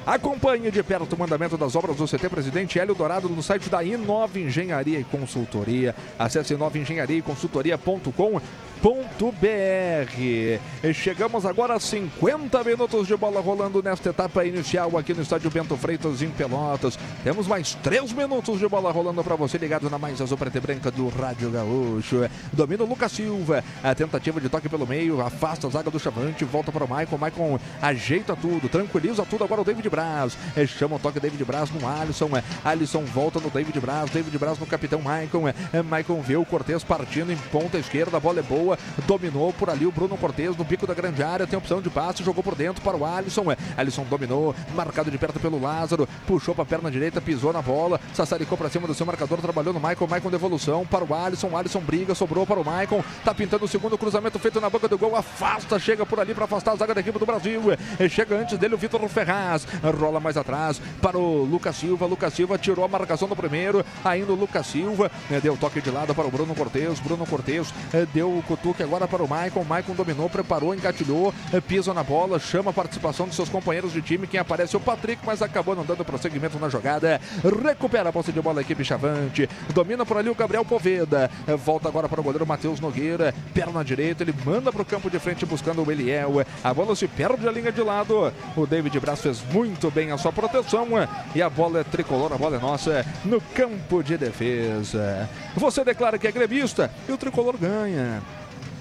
Acompanhe 0.10 0.72
de 0.72 0.82
perto 0.82 1.14
o 1.14 1.20
mandamento 1.20 1.56
das 1.56 1.76
obras 1.76 1.98
do 1.98 2.06
CT 2.08 2.30
Presidente 2.30 2.80
Hélio 2.80 2.96
Dourado 2.96 3.30
no 3.30 3.44
site 3.44 3.70
da 3.70 3.84
Inova 3.84 4.40
Engenharia 4.40 5.00
e 5.00 5.04
Consultoria. 5.04 5.94
Acesse 6.18 6.56
inovaengenhariaeconsultoria.com 6.56 8.42
br 8.82 10.60
Chegamos 10.94 11.46
agora 11.46 11.76
a 11.76 11.80
50 11.80 12.64
minutos 12.64 13.08
de 13.08 13.18
bola 13.18 13.42
rolando 13.42 13.84
nesta 13.84 14.10
etapa 14.10 14.46
inicial 14.46 14.98
aqui 14.98 15.14
no 15.14 15.22
estádio 15.22 15.52
Bento 15.52 15.76
Freitas 15.76 16.22
em 16.22 16.30
Pelotas. 16.30 16.98
Temos 17.24 17.48
mais 17.48 17.76
3 17.76 18.14
minutos 18.14 18.60
de 18.60 18.68
bola 18.68 18.92
rolando 18.92 19.24
para 19.24 19.36
você 19.36 19.58
ligado 19.58 19.90
na 19.90 19.98
mais 19.98 20.22
azul 20.22 20.38
preta 20.38 20.58
e 20.58 20.62
branca 20.62 20.90
do 20.90 21.10
Rádio 21.10 21.52
Gaúcho. 21.52 22.30
Domina 22.54 22.84
o 22.84 22.88
Lucas 22.88 23.12
Silva, 23.12 23.64
a 23.84 23.94
tentativa 23.94 24.40
de 24.40 24.48
toque 24.48 24.70
pelo 24.70 24.88
meio, 24.88 25.20
afasta 25.20 25.68
a 25.68 25.70
zaga 25.70 25.92
do 25.92 26.00
Chavante, 26.00 26.46
volta 26.46 26.72
para 26.72 26.86
o 26.86 26.88
Maicon, 26.88 27.18
Maicon 27.18 27.60
ajeita 27.82 28.36
tudo, 28.36 28.70
tranquiliza 28.70 29.26
tudo. 29.26 29.44
Agora 29.44 29.62
o 29.62 29.66
David 29.66 29.90
Braz, 29.90 30.38
chama 30.68 30.96
o 30.96 31.00
toque 31.00 31.20
David 31.20 31.44
Braz 31.44 31.70
no 31.70 31.86
Alisson, 31.86 32.30
Alisson 32.64 33.04
volta 33.04 33.40
no 33.40 33.50
David 33.50 33.78
Braz, 33.80 34.10
David 34.10 34.38
Braz 34.38 34.58
no 34.58 34.66
capitão 34.66 35.02
Maicon, 35.02 35.44
Maicon 35.86 36.22
vê 36.22 36.38
o 36.38 36.46
Cortez 36.46 36.84
partindo 36.84 37.32
em 37.32 37.38
ponta 37.52 37.78
esquerda, 37.78 38.18
a 38.18 38.20
bola 38.20 38.40
é 38.40 38.44
boa, 38.44 38.69
dominou 39.06 39.54
por 39.54 39.70
ali 39.70 39.86
o 39.86 39.92
Bruno 39.92 40.18
Cortes 40.18 40.56
no 40.56 40.64
bico 40.64 40.86
da 40.86 40.94
grande 40.94 41.24
área, 41.24 41.48
tem 41.48 41.58
opção 41.58 41.82
de 41.82 41.90
passe, 41.90 42.24
jogou 42.24 42.44
por 42.44 42.56
dentro 42.56 42.82
para 42.82 42.98
o 42.98 43.06
Alisson. 43.06 43.52
É, 43.52 43.58
Alisson 43.78 44.04
dominou, 44.04 44.56
marcado 44.76 45.12
de 45.12 45.18
perto 45.18 45.40
pelo 45.40 45.62
Lázaro, 45.62 46.08
puxou 46.28 46.54
para 46.54 46.64
a 46.64 46.68
perna 46.68 46.92
direita, 46.92 47.22
pisou 47.22 47.54
na 47.54 47.62
bola, 47.62 48.00
sassaricou 48.14 48.58
para 48.58 48.70
cima 48.70 48.88
do 48.88 48.94
seu 48.94 49.06
marcador, 49.06 49.40
trabalhou 49.40 49.74
no 49.74 49.80
Michael, 49.80 50.08
Michael 50.10 50.32
devolução 50.32 50.86
para 50.86 51.04
o 51.04 51.14
Alisson, 51.14 51.56
Alisson 51.56 51.80
briga, 51.80 52.16
sobrou 52.16 52.46
para 52.46 52.60
o 52.60 52.64
Michael, 52.64 53.04
tá 53.24 53.34
pintando 53.34 53.66
o 53.66 53.68
segundo 53.68 53.98
cruzamento 53.98 54.40
feito 54.40 54.60
na 54.60 54.70
boca 54.70 54.88
do 54.88 54.98
gol, 54.98 55.16
afasta, 55.16 55.80
chega 55.80 56.06
por 56.06 56.20
ali 56.20 56.34
para 56.34 56.46
afastar 56.46 56.74
a 56.74 56.76
zaga 56.76 56.94
da 56.94 57.02
equipe 57.02 57.18
do 57.18 57.26
Brasil. 57.26 57.62
É, 58.00 58.10
chega 58.10 58.36
antes 58.36 58.58
dele 58.58 58.76
o 58.76 58.78
Vitor 58.78 59.00
Ferraz, 59.08 59.68
rola 60.00 60.20
mais 60.20 60.38
atrás 60.38 60.82
para 61.02 61.18
o 61.18 61.44
Lucas 61.44 61.76
Silva, 61.76 62.06
Lucas 62.06 62.34
Silva 62.34 62.58
tirou 62.58 62.86
a 62.86 62.88
marcação 62.88 63.28
do 63.28 63.36
primeiro, 63.36 63.86
ainda 64.04 64.32
o 64.32 64.36
Lucas 64.36 64.68
Silva, 64.68 65.12
é, 65.32 65.40
deu 65.40 65.58
toque 65.58 65.82
de 65.82 65.90
lado 65.90 66.14
para 66.14 66.28
o 66.28 66.32
Bruno 66.32 66.54
Cortes, 66.56 67.00
Bruno 67.00 67.26
Cortes 67.26 67.74
deu 68.14 68.38
o 68.38 68.44
cutuque 68.60 68.84
agora 68.84 69.08
para 69.08 69.24
o 69.24 69.28
Maicon. 69.28 69.64
Maicon 69.64 69.94
dominou, 69.94 70.30
preparou, 70.30 70.76
engatilhou, 70.76 71.34
pisa 71.68 71.94
na 71.94 72.04
bola, 72.04 72.40
chama 72.40 72.72
a 72.72 72.74
participação 72.74 73.26
dos 73.26 73.36
seus 73.36 73.50
companheiros 73.50 73.94
de 73.94 74.02
time. 74.02 74.28
Quem 74.28 74.40
aparece 74.40 74.76
é 74.76 74.78
o 74.78 74.82
Patrick, 74.82 75.22
mas 75.26 75.42
acabou 75.42 75.76
não 75.76 75.86
dando 75.86 76.04
prosseguimento 76.06 76.60
na 76.60 76.70
jogada. 76.70 77.20
Recupera 77.66 78.10
a 78.10 78.14
posse 78.14 78.32
de 78.32 78.42
bola 78.42 78.60
a 78.60 78.62
equipe 78.62 78.84
Chavante. 78.84 79.50
Domina 79.74 80.06
por 80.06 80.18
ali 80.18 80.30
o 80.30 80.36
Gabriel 80.36 80.66
Poveda. 80.66 81.32
Volta 81.64 81.88
agora 81.88 82.10
para 82.10 82.20
o 82.20 82.24
goleiro 82.24 82.46
Matheus 82.46 82.80
Nogueira. 82.80 83.34
Perna 83.54 83.84
direita, 83.84 84.24
ele 84.24 84.34
manda 84.46 84.72
para 84.72 84.82
o 84.82 84.86
campo 84.86 85.10
de 85.10 85.20
frente 85.20 85.46
buscando 85.46 85.84
o 85.84 85.92
Eliel. 85.92 86.46
A 86.64 86.74
bola 86.74 86.96
se 86.96 87.08
perde 87.08 87.48
a 87.48 87.52
linha 87.52 87.72
de 87.72 87.82
lado. 87.82 88.34
O 88.56 88.66
David 88.68 89.00
Braz 89.00 89.22
fez 89.22 89.42
muito 89.52 89.90
bem 89.90 90.12
a 90.12 90.18
sua 90.18 90.34
proteção. 90.34 90.88
E 91.34 91.42
a 91.42 91.50
bola 91.50 91.80
é 91.80 91.84
tricolor, 91.84 92.34
a 92.34 92.38
bola 92.38 92.58
é 92.58 92.60
nossa 92.60 93.06
no 93.24 93.40
campo 93.42 94.04
de 94.04 94.18
defesa. 94.18 95.30
Você 95.56 95.84
declara 95.84 96.18
que 96.18 96.28
é 96.28 96.32
gremista 96.32 96.92
e 97.08 97.12
o 97.12 97.18
tricolor 97.18 97.58
ganha. 97.58 98.22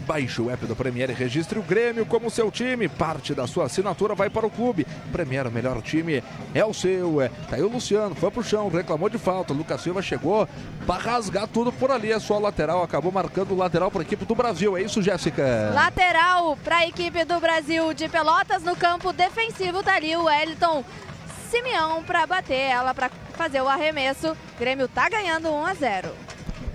Baixe 0.09 0.41
o 0.41 0.51
app 0.51 0.65
do 0.65 0.75
Premier 0.75 1.11
e 1.11 1.13
registre 1.13 1.59
o 1.59 1.63
Grêmio 1.63 2.07
como 2.07 2.31
seu 2.31 2.51
time. 2.51 2.89
Parte 2.89 3.35
da 3.35 3.47
sua 3.47 3.67
assinatura 3.67 4.15
vai 4.15 4.31
para 4.31 4.47
o 4.47 4.51
clube. 4.51 4.87
Premier, 5.13 5.47
o 5.47 5.51
melhor 5.51 5.83
time 5.83 6.25
é 6.55 6.65
o 6.65 6.73
seu. 6.73 7.21
É. 7.21 7.29
Tá 7.29 7.57
aí 7.57 7.63
o 7.63 7.69
Luciano, 7.69 8.15
foi 8.15 8.31
pro 8.31 8.43
chão, 8.43 8.71
reclamou 8.71 9.11
de 9.11 9.19
falta. 9.19 9.53
Lucas 9.53 9.83
Silva 9.83 10.01
chegou 10.01 10.49
para 10.87 10.99
rasgar 10.99 11.47
tudo 11.47 11.71
por 11.71 11.91
ali. 11.91 12.11
A 12.11 12.19
sua 12.19 12.39
lateral 12.39 12.83
acabou 12.83 13.13
marcando 13.13 13.53
o 13.53 13.57
lateral 13.57 13.91
para 13.91 14.01
a 14.01 14.03
equipe 14.03 14.25
do 14.25 14.35
Brasil. 14.35 14.79
É 14.79 14.83
isso, 14.83 15.03
Jéssica? 15.03 15.73
Lateral 15.75 16.57
para 16.65 16.79
a 16.79 16.87
equipe 16.87 17.23
do 17.27 17.39
Brasil 17.39 17.93
de 17.93 18.09
Pelotas 18.09 18.63
no 18.63 18.75
campo 18.75 19.13
defensivo. 19.13 19.83
Tá 19.83 19.97
ali 19.97 20.17
o 20.17 20.25
Wellington 20.25 20.83
Simeão 21.51 22.03
para 22.03 22.27
bater 22.27 22.55
ela, 22.55 22.95
para 22.95 23.11
fazer 23.35 23.61
o 23.61 23.69
arremesso. 23.69 24.35
Grêmio 24.59 24.89
tá 24.89 25.07
ganhando 25.11 25.51
1 25.51 25.67
a 25.67 25.75
0. 25.75 26.09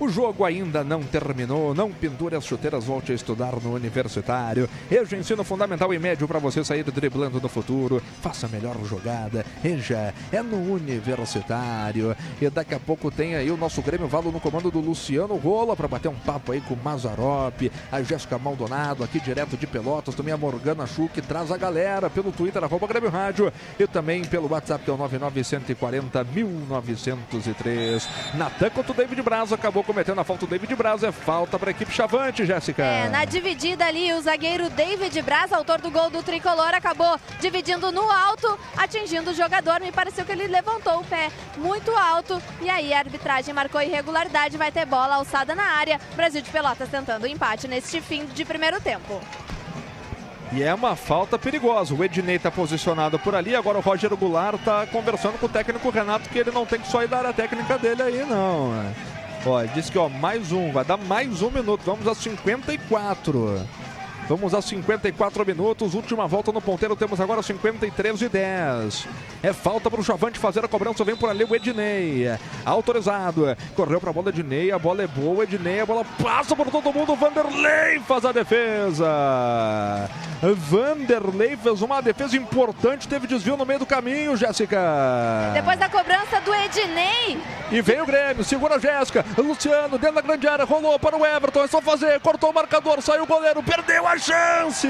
O 0.00 0.08
jogo 0.08 0.44
ainda 0.44 0.82
não 0.82 1.02
terminou. 1.02 1.74
Não 1.74 1.90
pendure 1.90 2.34
as 2.34 2.44
chuteiras, 2.44 2.84
volte 2.84 3.12
a 3.12 3.14
estudar 3.14 3.54
no 3.60 3.74
universitário. 3.74 4.68
Eja 4.90 5.16
ensino 5.16 5.44
fundamental 5.44 5.94
e 5.94 5.98
médio 5.98 6.26
para 6.26 6.38
você 6.38 6.64
sair 6.64 6.82
driblando 6.84 7.40
no 7.40 7.48
futuro. 7.48 8.02
Faça 8.20 8.46
a 8.46 8.48
melhor 8.48 8.76
jogada. 8.84 9.46
Eja 9.64 10.12
é 10.32 10.42
no 10.42 10.72
universitário. 10.72 12.16
E 12.40 12.50
daqui 12.50 12.74
a 12.74 12.80
pouco 12.80 13.10
tem 13.10 13.36
aí 13.36 13.50
o 13.50 13.56
nosso 13.56 13.80
Grêmio 13.82 14.08
Valo 14.08 14.32
no 14.32 14.40
comando 14.40 14.70
do 14.70 14.80
Luciano 14.80 15.36
Rola 15.36 15.76
para 15.76 15.86
bater 15.86 16.08
um 16.08 16.14
papo 16.14 16.52
aí 16.52 16.60
com 16.60 16.74
o 16.74 16.82
Mazarop, 16.82 17.70
a 17.90 18.02
Jéssica 18.02 18.38
Maldonado, 18.38 19.04
aqui 19.04 19.20
direto 19.20 19.56
de 19.56 19.66
Pelotas. 19.66 20.14
Também 20.14 20.34
a 20.34 20.36
Morgana 20.36 20.86
Chu 20.86 21.08
que 21.08 21.22
traz 21.22 21.52
a 21.52 21.56
galera 21.56 22.10
pelo 22.10 22.32
Twitter, 22.32 22.62
arroba 22.62 22.86
Grêmio 22.86 23.10
Rádio. 23.10 23.52
E 23.78 23.86
também 23.86 24.24
pelo 24.24 24.50
WhatsApp, 24.50 24.84
que 24.84 24.90
é 24.90 24.94
o 24.94 24.96
99140 24.96 26.24
1903. 26.24 28.08
Natan 28.34 28.70
contra 28.70 28.92
o 28.92 28.94
David 28.94 29.22
Braz 29.22 29.52
acabou 29.52 29.83
cometendo 29.84 30.20
a 30.20 30.24
falta 30.24 30.44
o 30.44 30.48
David 30.48 30.74
Braz. 30.74 31.02
É 31.02 31.12
falta 31.12 31.58
para 31.58 31.70
a 31.70 31.72
equipe 31.72 31.92
Chavante, 31.92 32.44
Jéssica. 32.44 32.82
É, 32.82 33.08
na 33.08 33.24
dividida 33.24 33.86
ali, 33.86 34.12
o 34.12 34.20
zagueiro 34.20 34.68
David 34.70 35.20
Braz, 35.22 35.52
autor 35.52 35.80
do 35.80 35.90
gol 35.90 36.10
do 36.10 36.22
tricolor, 36.22 36.74
acabou 36.74 37.18
dividindo 37.40 37.92
no 37.92 38.10
alto, 38.10 38.58
atingindo 38.76 39.30
o 39.30 39.34
jogador. 39.34 39.80
Me 39.80 39.92
pareceu 39.92 40.24
que 40.24 40.32
ele 40.32 40.46
levantou 40.46 41.00
o 41.00 41.04
pé 41.04 41.30
muito 41.56 41.90
alto. 41.96 42.42
E 42.60 42.68
aí 42.68 42.92
a 42.92 42.98
arbitragem 42.98 43.54
marcou 43.54 43.80
irregularidade. 43.80 44.56
Vai 44.56 44.72
ter 44.72 44.84
bola 44.86 45.16
alçada 45.16 45.54
na 45.54 45.64
área. 45.64 46.00
Brasil 46.16 46.42
de 46.42 46.50
Pelotas 46.50 46.88
tentando 46.88 47.24
o 47.24 47.26
empate 47.26 47.68
neste 47.68 48.00
fim 48.00 48.24
de 48.26 48.44
primeiro 48.44 48.80
tempo. 48.80 49.20
E 50.52 50.62
é 50.62 50.72
uma 50.72 50.94
falta 50.94 51.36
perigosa. 51.36 51.92
O 51.92 52.04
Ednei 52.04 52.36
está 52.36 52.48
posicionado 52.48 53.18
por 53.18 53.34
ali. 53.34 53.56
Agora 53.56 53.78
o 53.78 53.80
Roger 53.80 54.14
Goulart 54.14 54.54
está 54.54 54.86
conversando 54.86 55.36
com 55.38 55.46
o 55.46 55.48
técnico 55.48 55.90
Renato 55.90 56.28
que 56.28 56.38
ele 56.38 56.52
não 56.52 56.64
tem 56.64 56.78
que 56.78 56.86
só 56.86 57.02
ir 57.02 57.08
da 57.08 57.18
área 57.18 57.32
técnica 57.32 57.76
dele 57.76 58.02
aí, 58.02 58.24
não. 58.24 58.72
Ó, 59.46 59.62
disse 59.64 59.92
que 59.92 59.98
ó, 59.98 60.08
mais 60.08 60.52
um, 60.52 60.72
vai 60.72 60.84
dar 60.84 60.96
mais 60.96 61.42
um 61.42 61.50
minuto. 61.50 61.82
Vamos 61.84 62.08
a 62.08 62.14
54. 62.14 63.60
Vamos 64.26 64.54
a 64.54 64.62
54 64.62 65.44
minutos, 65.44 65.92
última 65.92 66.26
volta 66.26 66.50
no 66.50 66.60
ponteiro, 66.60 66.96
temos 66.96 67.20
agora 67.20 67.42
53 67.42 68.22
e 68.22 68.28
10. 68.28 69.06
É 69.42 69.52
falta 69.52 69.90
para 69.90 70.00
o 70.00 70.04
Chavante 70.04 70.38
fazer 70.38 70.64
a 70.64 70.68
cobrança, 70.68 71.04
vem 71.04 71.14
por 71.14 71.28
ali 71.28 71.44
o 71.44 71.54
Ednei. 71.54 72.24
Autorizado, 72.64 73.54
correu 73.76 74.00
para 74.00 74.08
a 74.08 74.12
bola 74.14 74.30
Ednei, 74.30 74.72
a 74.72 74.78
bola 74.78 75.02
é 75.02 75.06
boa, 75.06 75.44
Ednei, 75.44 75.80
a 75.80 75.86
bola 75.86 76.06
passa 76.22 76.56
por 76.56 76.70
todo 76.70 76.90
mundo, 76.90 77.14
Vanderlei 77.14 78.00
faz 78.00 78.24
a 78.24 78.32
defesa. 78.32 79.04
Vanderlei 80.40 81.56
fez 81.58 81.82
uma 81.82 82.00
defesa 82.00 82.34
importante, 82.34 83.06
teve 83.06 83.26
desvio 83.26 83.58
no 83.58 83.66
meio 83.66 83.80
do 83.80 83.86
caminho, 83.86 84.36
Jéssica. 84.36 84.80
Depois 85.52 85.78
da 85.78 85.90
cobrança 85.90 86.40
do 86.40 86.54
Ednei. 86.54 87.38
E 87.70 87.82
veio 87.82 88.04
o 88.04 88.06
Grêmio, 88.06 88.42
segura 88.42 88.76
a 88.76 88.78
Jéssica. 88.78 89.24
Luciano 89.36 89.98
dentro 89.98 90.16
da 90.16 90.22
grande 90.22 90.48
área, 90.48 90.64
rolou 90.64 90.98
para 90.98 91.16
o 91.16 91.26
Everton, 91.26 91.64
é 91.64 91.66
só 91.66 91.82
fazer, 91.82 92.18
cortou 92.20 92.50
o 92.50 92.54
marcador, 92.54 93.02
saiu 93.02 93.24
o 93.24 93.26
goleiro, 93.26 93.62
perdeu 93.62 94.06
a 94.06 94.13
chance. 94.18 94.88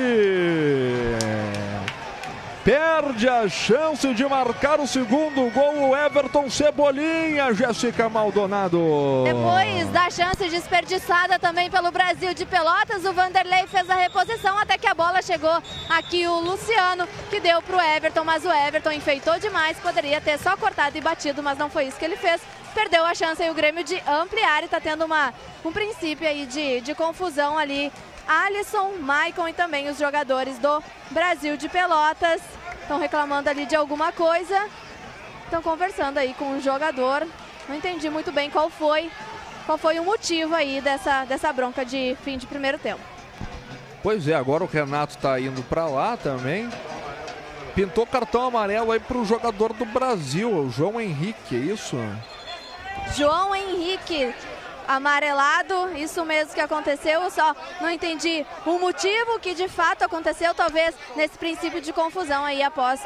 Perde 2.64 3.28
a 3.28 3.46
chance 3.46 4.14
de 4.14 4.24
marcar 4.26 4.80
o 4.80 4.86
segundo 4.86 5.52
gol 5.52 5.90
o 5.90 5.94
Everton 5.94 6.48
Cebolinha, 6.48 7.52
Jéssica 7.52 8.08
Maldonado. 8.08 8.78
Depois 9.22 9.90
da 9.90 10.08
chance 10.08 10.48
desperdiçada 10.48 11.38
também 11.38 11.70
pelo 11.70 11.90
Brasil 11.90 12.32
de 12.32 12.46
Pelotas, 12.46 13.04
o 13.04 13.12
Vanderlei 13.12 13.66
fez 13.66 13.90
a 13.90 13.96
reposição 13.96 14.58
até 14.58 14.78
que 14.78 14.86
a 14.86 14.94
bola 14.94 15.20
chegou 15.20 15.62
aqui 15.90 16.26
o 16.26 16.40
Luciano, 16.40 17.06
que 17.28 17.38
deu 17.38 17.60
para 17.60 17.76
o 17.76 17.80
Everton, 17.82 18.24
mas 18.24 18.46
o 18.46 18.50
Everton 18.50 18.92
enfeitou 18.92 19.38
demais, 19.38 19.78
poderia 19.78 20.18
ter 20.18 20.38
só 20.38 20.56
cortado 20.56 20.96
e 20.96 21.02
batido, 21.02 21.42
mas 21.42 21.58
não 21.58 21.68
foi 21.68 21.84
isso 21.84 21.98
que 21.98 22.04
ele 22.06 22.16
fez. 22.16 22.40
Perdeu 22.74 23.04
a 23.04 23.14
chance 23.14 23.42
aí 23.42 23.50
o 23.50 23.54
Grêmio 23.54 23.84
de 23.84 24.02
ampliar 24.08 24.62
e 24.62 24.64
está 24.64 24.80
tendo 24.80 25.04
uma, 25.04 25.34
um 25.62 25.70
princípio 25.70 26.26
aí 26.26 26.46
de, 26.46 26.80
de 26.80 26.94
confusão 26.94 27.58
ali 27.58 27.92
Alisson, 28.26 28.92
Maicon 29.00 29.48
e 29.48 29.52
também 29.52 29.88
os 29.88 29.98
jogadores 29.98 30.58
do 30.58 30.82
Brasil 31.10 31.56
de 31.56 31.68
Pelotas. 31.68 32.40
Estão 32.80 32.98
reclamando 32.98 33.48
ali 33.48 33.66
de 33.66 33.76
alguma 33.76 34.12
coisa. 34.12 34.68
Estão 35.44 35.62
conversando 35.62 36.18
aí 36.18 36.34
com 36.34 36.56
o 36.56 36.60
jogador. 36.60 37.26
Não 37.68 37.76
entendi 37.76 38.10
muito 38.10 38.32
bem 38.32 38.50
qual 38.50 38.68
foi, 38.68 39.10
qual 39.66 39.78
foi 39.78 39.98
o 39.98 40.04
motivo 40.04 40.54
aí 40.54 40.80
dessa, 40.80 41.24
dessa 41.24 41.52
bronca 41.52 41.84
de 41.84 42.16
fim 42.24 42.36
de 42.36 42.46
primeiro 42.46 42.78
tempo. 42.78 43.00
Pois 44.02 44.28
é, 44.28 44.34
agora 44.34 44.64
o 44.64 44.66
Renato 44.66 45.16
está 45.16 45.40
indo 45.40 45.62
para 45.62 45.86
lá 45.86 46.16
também. 46.16 46.68
Pintou 47.74 48.06
cartão 48.06 48.46
amarelo 48.46 48.92
aí 48.92 49.00
para 49.00 49.16
o 49.16 49.24
jogador 49.24 49.72
do 49.72 49.84
Brasil, 49.84 50.54
o 50.54 50.70
João 50.70 51.00
Henrique, 51.00 51.56
é 51.56 51.58
isso? 51.58 51.96
João 53.16 53.54
Henrique 53.54 54.32
amarelado, 54.86 55.96
isso 55.96 56.24
mesmo 56.24 56.54
que 56.54 56.60
aconteceu, 56.60 57.30
só 57.30 57.54
não 57.80 57.90
entendi 57.90 58.44
o 58.66 58.78
motivo 58.78 59.38
que 59.40 59.54
de 59.54 59.68
fato 59.68 60.02
aconteceu, 60.02 60.54
talvez 60.54 60.94
nesse 61.16 61.38
princípio 61.38 61.80
de 61.80 61.92
confusão 61.92 62.44
aí 62.44 62.62
após 62.62 63.00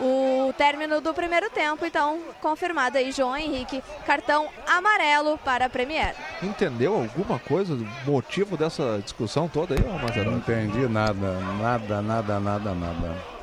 o 0.00 0.52
término 0.56 1.00
do 1.00 1.14
primeiro 1.14 1.48
tempo, 1.50 1.84
então 1.84 2.20
confirmado 2.40 2.98
aí 2.98 3.12
João 3.12 3.36
Henrique, 3.36 3.82
cartão 4.06 4.48
amarelo 4.66 5.38
para 5.38 5.66
a 5.66 5.70
Premier. 5.70 6.14
Entendeu 6.42 6.94
alguma 6.94 7.38
coisa 7.38 7.74
do 7.74 7.86
motivo 8.04 8.56
dessa 8.56 9.00
discussão 9.02 9.48
toda 9.48 9.74
aí, 9.74 10.02
Mazarão? 10.02 10.32
Não 10.32 10.38
entendi 10.38 10.86
nada, 10.88 11.40
nada, 11.60 12.02
nada, 12.02 12.40
nada, 12.40 12.74
nada. 12.74 13.35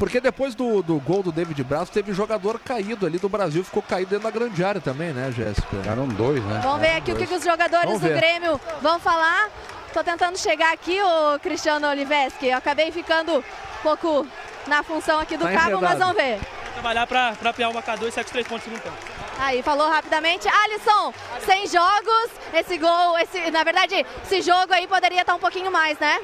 Porque 0.00 0.18
depois 0.18 0.54
do, 0.54 0.82
do 0.82 0.98
gol 0.98 1.22
do 1.22 1.30
David 1.30 1.62
Braz, 1.62 1.90
teve 1.90 2.14
jogador 2.14 2.58
caído 2.58 3.04
ali 3.04 3.18
do 3.18 3.28
Brasil, 3.28 3.62
ficou 3.62 3.82
caído 3.82 4.08
dentro 4.12 4.24
da 4.24 4.30
grande 4.30 4.64
área 4.64 4.80
também, 4.80 5.12
né, 5.12 5.30
Jéssica? 5.30 5.76
Eram 5.86 6.08
dois, 6.08 6.42
né? 6.42 6.58
Vamos 6.64 6.80
ver 6.80 6.92
aqui 6.96 7.12
o 7.12 7.16
que, 7.16 7.26
que 7.26 7.34
os 7.34 7.44
jogadores 7.44 8.00
do 8.00 8.08
Grêmio 8.08 8.58
vão 8.80 8.98
falar. 8.98 9.50
Tô 9.92 10.02
tentando 10.02 10.38
chegar 10.38 10.72
aqui, 10.72 10.98
o 11.02 11.38
Cristiano 11.40 11.86
Oliveski. 11.86 12.46
Eu 12.46 12.56
acabei 12.56 12.90
ficando 12.90 13.40
um 13.40 13.82
pouco 13.82 14.26
na 14.66 14.82
função 14.82 15.20
aqui 15.20 15.36
do 15.36 15.44
Tá 15.44 15.52
cabo, 15.52 15.72
enredado. 15.72 15.82
mas 15.82 15.98
vamos 15.98 16.16
ver. 16.16 16.40
Trabalhar 16.72 17.06
pra, 17.06 17.32
pra 17.32 17.50
apiar 17.50 17.70
o 17.70 17.74
marcador 17.74 18.08
e 18.08 18.12
sair 18.12 18.24
com 18.24 18.28
os 18.28 18.32
três 18.32 18.46
pontos 18.48 18.66
no 18.72 18.80
campo. 18.80 18.96
Aí, 19.38 19.62
falou 19.62 19.90
rapidamente. 19.90 20.48
Alisson, 20.48 21.12
sem 21.44 21.66
jogos, 21.66 22.30
esse 22.54 22.78
gol, 22.78 23.18
esse, 23.18 23.50
na 23.50 23.62
verdade, 23.64 24.06
esse 24.24 24.40
jogo 24.40 24.72
aí 24.72 24.86
poderia 24.86 25.20
estar 25.20 25.34
um 25.34 25.38
pouquinho 25.38 25.70
mais, 25.70 25.98
né? 25.98 26.18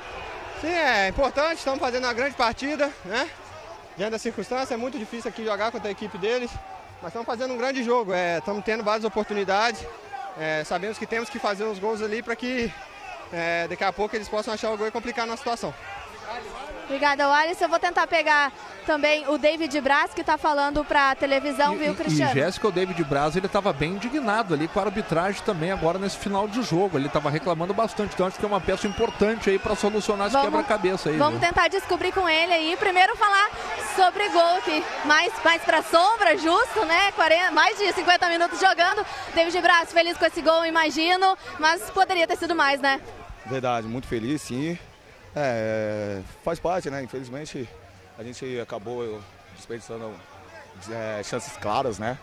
Sim, 0.63 0.73
é 0.73 1.09
importante, 1.09 1.59
estamos 1.59 1.79
fazendo 1.79 2.05
uma 2.05 2.15
grande 2.15 2.35
partida, 2.37 2.91
né? 3.05 3.29
Diante 3.97 4.11
da 4.11 4.19
circunstância, 4.19 4.75
é 4.75 4.77
muito 4.77 4.99
difícil 4.99 5.31
aqui 5.31 5.43
jogar 5.43 5.73
contra 5.73 5.89
a 5.89 5.91
equipe 5.91 6.19
deles, 6.19 6.51
mas 7.01 7.09
estamos 7.09 7.25
fazendo 7.25 7.55
um 7.55 7.57
grande 7.57 7.83
jogo, 7.83 8.13
é, 8.13 8.39
estamos 8.39 8.63
tendo 8.63 8.85
várias 8.85 9.05
oportunidades, 9.05 9.83
é, 10.39 10.63
sabemos 10.65 10.99
que 10.99 11.07
temos 11.07 11.31
que 11.31 11.39
fazer 11.39 11.65
os 11.65 11.79
gols 11.79 12.03
ali 12.03 12.23
para 12.23 12.37
que 12.37 12.71
é, 13.33 13.67
daqui 13.67 13.83
a 13.83 13.93
pouco 13.93 14.15
eles 14.15 14.29
possam 14.29 14.53
achar 14.53 14.71
o 14.71 14.77
gol 14.77 14.87
e 14.87 14.91
complicar 14.91 15.27
na 15.27 15.35
situação. 15.35 15.73
Obrigada, 16.87 17.27
Alisson. 17.27 17.65
Eu 17.65 17.69
vou 17.69 17.79
tentar 17.81 18.07
pegar 18.07 18.53
também 18.87 19.29
o 19.29 19.37
David 19.37 19.81
Braz, 19.81 20.15
que 20.15 20.21
está 20.21 20.39
falando 20.39 20.85
para 20.85 21.11
a 21.11 21.15
televisão, 21.17 21.77
viu, 21.77 21.93
E 21.93 21.97
Cristiano? 21.97 22.33
Jéssica, 22.33 22.69
o 22.69 22.73
David 22.73 23.03
Braz, 23.03 23.35
ele 23.35 23.47
estava 23.47 23.73
bem 23.73 23.93
indignado 23.93 24.55
ali 24.55 24.69
com 24.69 24.79
a 24.79 24.85
arbitragem 24.85 25.43
também 25.43 25.73
agora 25.73 25.99
nesse 25.99 26.17
final 26.17 26.47
de 26.47 26.63
jogo. 26.63 26.97
Ele 26.97 27.09
estava 27.09 27.29
reclamando 27.29 27.75
bastante, 27.75 28.15
então 28.15 28.27
acho 28.27 28.39
que 28.39 28.45
é 28.45 28.49
uma 28.49 28.61
peça 28.61 28.87
importante 28.87 29.51
aí 29.51 29.59
para 29.59 29.75
solucionar 29.75 30.29
esse 30.29 30.41
quebra-cabeça 30.41 31.11
aí. 31.11 31.17
Vamos 31.17 31.41
viu? 31.41 31.49
tentar 31.49 31.67
descobrir 31.69 32.13
com 32.13 32.29
ele 32.29 32.53
aí. 32.53 32.77
Primeiro 32.77 33.17
falar 33.17 33.51
sobre 33.97 34.29
gol 34.29 34.57
aqui. 34.59 34.85
Mais, 35.05 35.33
mais 35.45 35.63
pra 35.63 35.83
sombra, 35.83 36.39
justo, 36.39 36.85
né? 36.85 37.11
40, 37.13 37.51
mais 37.51 37.77
de 37.77 37.93
50 37.93 38.29
minutos 38.29 38.61
jogando. 38.61 39.05
David 39.35 39.61
Braz 39.61 39.93
feliz 39.93 40.17
com 40.17 40.25
esse 40.25 40.41
gol, 40.41 40.65
imagino. 40.65 41.37
Mas 41.59 41.91
poderia 41.91 42.29
ter 42.29 42.37
sido 42.37 42.55
mais, 42.55 42.81
né? 42.81 43.01
Verdade, 43.45 43.89
muito 43.89 44.07
feliz, 44.07 44.43
sim. 44.43 44.79
É, 45.39 46.23
faz 46.43 46.59
parte, 46.59 46.89
né? 46.89 47.03
Infelizmente, 47.03 47.69
a 48.19 48.23
gente 48.23 48.59
acabou 48.59 49.21
desperdiçando 49.55 50.15
é, 50.91 51.23
chances 51.23 51.55
claras, 51.59 51.99
né? 51.99 52.19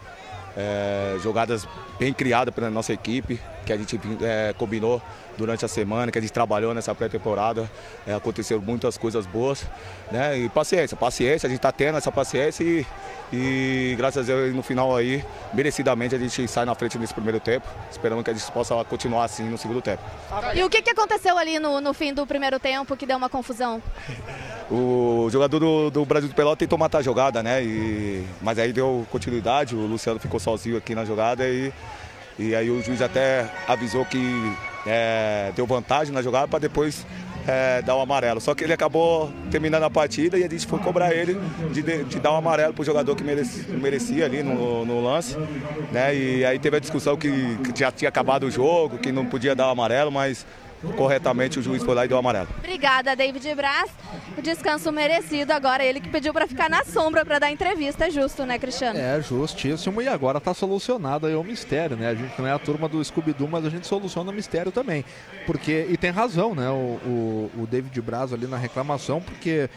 É, 0.57 1.17
jogadas 1.21 1.67
bem 1.99 2.11
criadas 2.11 2.53
pela 2.53 2.71
nossa 2.71 2.91
equipe, 2.91 3.39
que 3.65 3.73
a 3.73 3.77
gente 3.77 3.99
é, 4.21 4.53
combinou 4.57 5.01
durante 5.37 5.65
a 5.65 5.67
semana, 5.67 6.11
que 6.11 6.17
a 6.17 6.21
gente 6.21 6.33
trabalhou 6.33 6.73
nessa 6.73 6.93
pré-temporada. 6.93 7.69
É, 8.05 8.13
aconteceram 8.13 8.61
muitas 8.61 8.97
coisas 8.97 9.25
boas, 9.25 9.65
né? 10.11 10.37
E 10.37 10.49
paciência, 10.49 10.95
paciência, 10.95 11.47
a 11.47 11.49
gente 11.49 11.59
está 11.59 11.71
tendo 11.71 11.97
essa 11.97 12.11
paciência 12.11 12.63
e, 12.63 12.85
e 13.31 13.95
graças 13.97 14.29
a 14.29 14.33
Deus 14.33 14.55
no 14.55 14.61
final 14.61 14.95
aí, 14.95 15.23
merecidamente 15.53 16.15
a 16.15 16.19
gente 16.19 16.47
sai 16.47 16.65
na 16.65 16.75
frente 16.75 16.97
nesse 16.97 17.13
primeiro 17.13 17.39
tempo. 17.39 17.67
Esperamos 17.91 18.23
que 18.23 18.29
a 18.29 18.33
gente 18.33 18.51
possa 18.51 18.83
continuar 18.85 19.25
assim 19.25 19.43
no 19.43 19.57
segundo 19.57 19.81
tempo. 19.81 20.03
E 20.53 20.63
o 20.63 20.69
que, 20.69 20.81
que 20.81 20.89
aconteceu 20.89 21.37
ali 21.37 21.59
no, 21.59 21.81
no 21.81 21.93
fim 21.93 22.13
do 22.13 22.25
primeiro 22.27 22.59
tempo 22.59 22.95
que 22.95 23.05
deu 23.05 23.17
uma 23.17 23.29
confusão? 23.29 23.81
O 24.69 25.27
jogador 25.31 25.59
do, 25.59 25.89
do 25.89 26.05
Brasil 26.05 26.29
de 26.29 26.35
Pelota 26.35 26.57
tentou 26.57 26.77
matar 26.77 26.99
a 26.99 27.01
jogada, 27.01 27.43
né? 27.43 27.63
E, 27.63 28.25
mas 28.41 28.57
aí 28.59 28.71
deu 28.71 29.05
continuidade, 29.11 29.75
o 29.75 29.85
Luciano 29.85 30.19
ficou 30.19 30.39
sozinho 30.39 30.77
aqui 30.77 30.95
na 30.95 31.05
jogada 31.05 31.47
e, 31.47 31.71
e 32.39 32.55
aí 32.55 32.69
o 32.69 32.81
juiz 32.81 33.01
até 33.01 33.45
avisou 33.67 34.05
que 34.05 34.51
é, 34.85 35.51
deu 35.55 35.65
vantagem 35.65 36.13
na 36.13 36.21
jogada 36.21 36.47
para 36.47 36.59
depois 36.59 37.05
é, 37.47 37.81
dar 37.81 37.95
o 37.95 38.01
amarelo. 38.01 38.39
Só 38.41 38.53
que 38.55 38.63
ele 38.63 38.73
acabou 38.73 39.31
terminando 39.51 39.83
a 39.83 39.89
partida 39.89 40.37
e 40.37 40.43
a 40.43 40.49
gente 40.49 40.65
foi 40.65 40.79
cobrar 40.79 41.13
ele 41.13 41.37
de, 41.71 41.81
de- 42.03 42.19
dar 42.19 42.31
o 42.31 42.35
amarelo 42.35 42.73
pro 42.73 42.83
jogador 42.83 43.15
que 43.15 43.23
mereci- 43.23 43.65
merecia 43.71 44.25
ali 44.25 44.41
no, 44.43 44.85
no 44.85 45.03
lance. 45.03 45.37
Né? 45.91 46.15
E 46.15 46.45
aí 46.45 46.57
teve 46.59 46.77
a 46.77 46.79
discussão 46.79 47.15
que, 47.17 47.29
que 47.57 47.79
já 47.79 47.91
tinha 47.91 48.09
acabado 48.09 48.43
o 48.45 48.51
jogo, 48.51 48.97
que 48.97 49.11
não 49.11 49.25
podia 49.25 49.53
dar 49.55 49.67
o 49.67 49.71
amarelo, 49.71 50.11
mas 50.11 50.45
corretamente 50.91 51.59
o 51.59 51.61
juiz 51.61 51.83
foi 51.83 51.95
lá 51.95 52.05
e 52.05 52.07
deu 52.07 52.17
amarelo. 52.17 52.47
Obrigada, 52.57 53.15
David 53.15 53.55
Braz. 53.55 53.89
O 54.37 54.41
descanso 54.41 54.91
merecido 54.91 55.51
agora. 55.51 55.83
Ele 55.83 55.99
que 55.99 56.09
pediu 56.09 56.33
para 56.33 56.47
ficar 56.47 56.69
na 56.69 56.83
sombra 56.83 57.25
para 57.25 57.39
dar 57.39 57.51
entrevista. 57.51 58.07
É 58.07 58.09
justo, 58.09 58.45
né, 58.45 58.59
Cristiano? 58.59 58.99
É, 58.99 59.21
justíssimo. 59.21 60.01
E 60.01 60.07
agora 60.07 60.39
tá 60.39 60.53
solucionado 60.53 61.27
aí 61.27 61.35
o 61.35 61.43
mistério, 61.43 61.95
né? 61.95 62.09
A 62.09 62.15
gente 62.15 62.39
não 62.39 62.47
é 62.47 62.51
a 62.51 62.59
turma 62.59 62.89
do 62.89 63.03
Scooby-Doo, 63.03 63.47
mas 63.47 63.65
a 63.65 63.69
gente 63.69 63.87
soluciona 63.87 64.31
o 64.31 64.33
mistério 64.33 64.71
também. 64.71 65.05
Porque, 65.45 65.87
e 65.89 65.97
tem 65.97 66.11
razão, 66.11 66.55
né? 66.55 66.69
O, 66.69 66.99
o, 67.05 67.51
o 67.63 67.67
David 67.69 68.01
Braz 68.01 68.33
ali 68.33 68.47
na 68.47 68.57
reclamação, 68.57 69.21
porque 69.21 69.69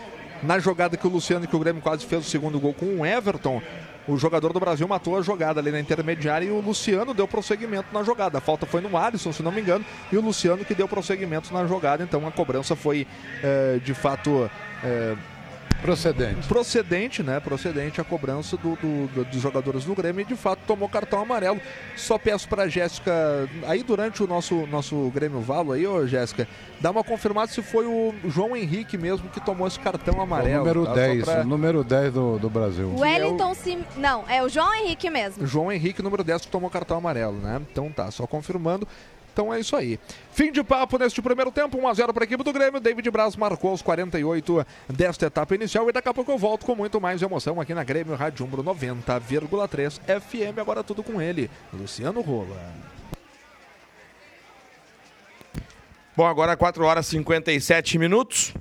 na 0.43 0.59
jogada 0.59 0.97
que 0.97 1.07
o 1.07 1.11
Luciano, 1.11 1.47
que 1.47 1.57
o 1.57 1.59
Grêmio 1.59 1.83
quase 1.83 2.05
fez 2.05 2.27
o 2.27 2.29
segundo 2.29 2.59
gol 2.59 2.75
com 2.75 3.01
o 3.01 3.07
Everton, 3.07 3.63
o 4.09 4.17
jogador 4.17 4.53
do 4.53 4.61
Brasil 4.61 4.87
matou 4.87 5.17
a 5.17 5.23
jogada 5.23 5.61
ali 5.61 5.71
na 5.71 5.81
intermediária 5.81 6.47
e 6.47 6.51
o 6.51 6.61
Luciano 6.61 7.13
deu 7.13 7.27
prosseguimento 7.27 7.89
na 7.93 8.03
jogada. 8.03 8.39
A 8.39 8.41
falta 8.41 8.67
foi 8.67 8.81
no 8.81 8.97
Alisson, 8.97 9.33
se 9.33 9.43
não 9.43 9.53
me 9.53 9.61
engano, 9.61 9.85
e 10.13 10.17
o 10.17 10.21
Luciano 10.21 10.65
que 10.65 10.75
deu 10.75 10.89
prosseguimento 10.89 11.53
na 11.53 11.67
jogada. 11.67 12.03
Então 12.03 12.27
a 12.27 12.31
cobrança 12.31 12.77
foi 12.77 13.07
eh, 13.43 13.81
de 13.85 13.95
fato. 13.95 14.51
eh, 14.85 15.17
Procedente. 15.83 16.47
Procedente, 16.49 17.23
né? 17.23 17.39
Procedente 17.41 18.01
a 18.01 18.05
cobrança 18.05 18.57
do, 18.57 18.77
do- 18.77 19.07
do- 19.09 19.25
dos 19.25 19.41
jogadores 19.41 19.85
do 19.85 19.95
Grêmio 19.95 20.23
e 20.23 20.25
de 20.25 20.35
fato 20.35 20.61
tomou 20.67 20.89
cartão 20.89 21.21
amarelo. 21.21 21.61
Só 21.97 22.19
peço 22.19 22.49
pra 22.49 22.67
Jéssica, 22.69 23.13
aí 23.67 23.83
durante 23.83 24.23
o 24.23 24.27
nosso, 24.27 24.67
nosso 24.67 25.11
Grêmio 25.15 25.41
Valo 25.41 25.73
aí, 25.73 25.87
ô 25.87 26.07
Jéssica, 26.07 26.49
dá 26.81 26.91
uma 26.91 27.05
confirmada 27.05 27.51
se 27.53 27.63
foi 27.63 27.87
o 27.87 28.15
João 28.27 28.57
Henrique 28.57 28.99
mesmo 28.99 29.29
que 29.29 29.41
tomou 29.41 29.67
esse 29.67 29.79
cartão 29.79 30.19
O 30.19 30.23
amarelo. 30.23 30.59
número 30.59 30.85
tá? 30.85 30.91
Só 30.91 30.95
10, 30.97 31.25
pra- 31.25 31.41
o 31.41 31.45
número 31.45 31.85
10 31.85 32.13
do, 32.13 32.39
do 32.39 32.51
Brasil. 32.51 32.89
O 32.89 33.01
Wellington 33.01 33.55
Sim. 33.55 33.85
Não, 33.97 34.25
é 34.29 34.43
o 34.43 34.49
João 34.49 34.75
Henrique 34.75 35.09
mesmo. 35.09 35.47
João 35.47 35.71
Henrique, 35.71 36.03
número 36.03 36.25
10, 36.25 36.43
que 36.43 36.49
tomou 36.49 36.69
cartão 36.71 36.99
amarelo, 36.99 37.37
né? 37.39 37.61
Então 37.71 37.91
tá, 37.91 38.11
só 38.11 38.27
confirmando. 38.27 38.87
Então 39.37 39.53
é 39.53 39.61
isso 39.61 39.77
aí. 39.77 40.01
Fim 40.33 40.51
de 40.51 40.65
papo 40.65 40.97
neste 40.97 41.21
primeiro 41.21 41.53
tempo, 41.53 41.77
1x0 41.77 42.11
para 42.15 42.25
a 42.25 42.25
equipe 42.25 42.43
do 42.43 42.55
Grêmio. 42.55 42.81
David 42.81 43.11
Braz 43.11 43.37
marcou 43.37 43.69
aos 43.71 43.83
48 43.83 44.67
desta 44.89 45.27
etapa 45.27 45.55
inicial. 45.55 45.87
E 45.91 45.93
daqui 45.93 46.09
a 46.09 46.15
pouco 46.15 46.33
eu 46.33 46.39
volto 46.39 46.65
com 46.65 46.75
muito 46.75 46.99
mais 46.99 47.21
emoção 47.21 47.61
aqui 47.61 47.75
na 47.75 47.85
Grêmio 47.85 48.15
Rádio 48.15 48.47
Umbro 48.47 48.65
90,3 48.65 50.01
FM. 50.23 50.59
Agora 50.59 50.83
tudo 50.83 51.03
com 51.03 51.21
ele, 51.21 51.51
Luciano 51.71 52.23
Rola. 52.23 52.57
Bom, 56.17 56.25
agora 56.25 56.57
4 56.57 56.83
horas 56.83 57.07
e 57.09 57.11
57 57.11 57.99
minutos. 57.99 58.55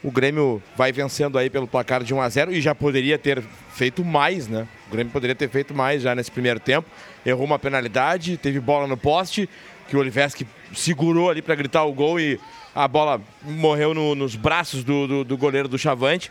O 0.00 0.12
Grêmio 0.12 0.62
vai 0.76 0.92
vencendo 0.92 1.36
aí 1.36 1.50
pelo 1.50 1.66
placar 1.66 2.04
de 2.04 2.14
1 2.14 2.20
a 2.20 2.28
0 2.28 2.52
e 2.52 2.60
já 2.60 2.72
poderia 2.72 3.18
ter 3.18 3.42
feito 3.72 4.04
mais, 4.04 4.46
né? 4.46 4.68
O 4.86 4.92
Grêmio 4.92 5.12
poderia 5.12 5.34
ter 5.34 5.48
feito 5.48 5.74
mais 5.74 6.02
já 6.02 6.14
nesse 6.14 6.30
primeiro 6.30 6.60
tempo. 6.60 6.88
Errou 7.24 7.44
uma 7.44 7.58
penalidade, 7.58 8.36
teve 8.36 8.58
bola 8.60 8.86
no 8.86 8.96
poste, 8.96 9.48
que 9.88 9.96
o 9.96 10.00
Oliveski 10.00 10.46
segurou 10.74 11.28
ali 11.30 11.42
para 11.42 11.54
gritar 11.54 11.84
o 11.84 11.92
gol 11.92 12.18
e 12.18 12.38
a 12.74 12.86
bola 12.88 13.20
morreu 13.42 13.92
no- 13.92 14.14
nos 14.14 14.36
braços 14.36 14.82
do, 14.84 15.06
do- 15.06 15.24
do 15.24 15.36
goleiro 15.36 15.68
do 15.68 15.78
Chavante. 15.78 16.30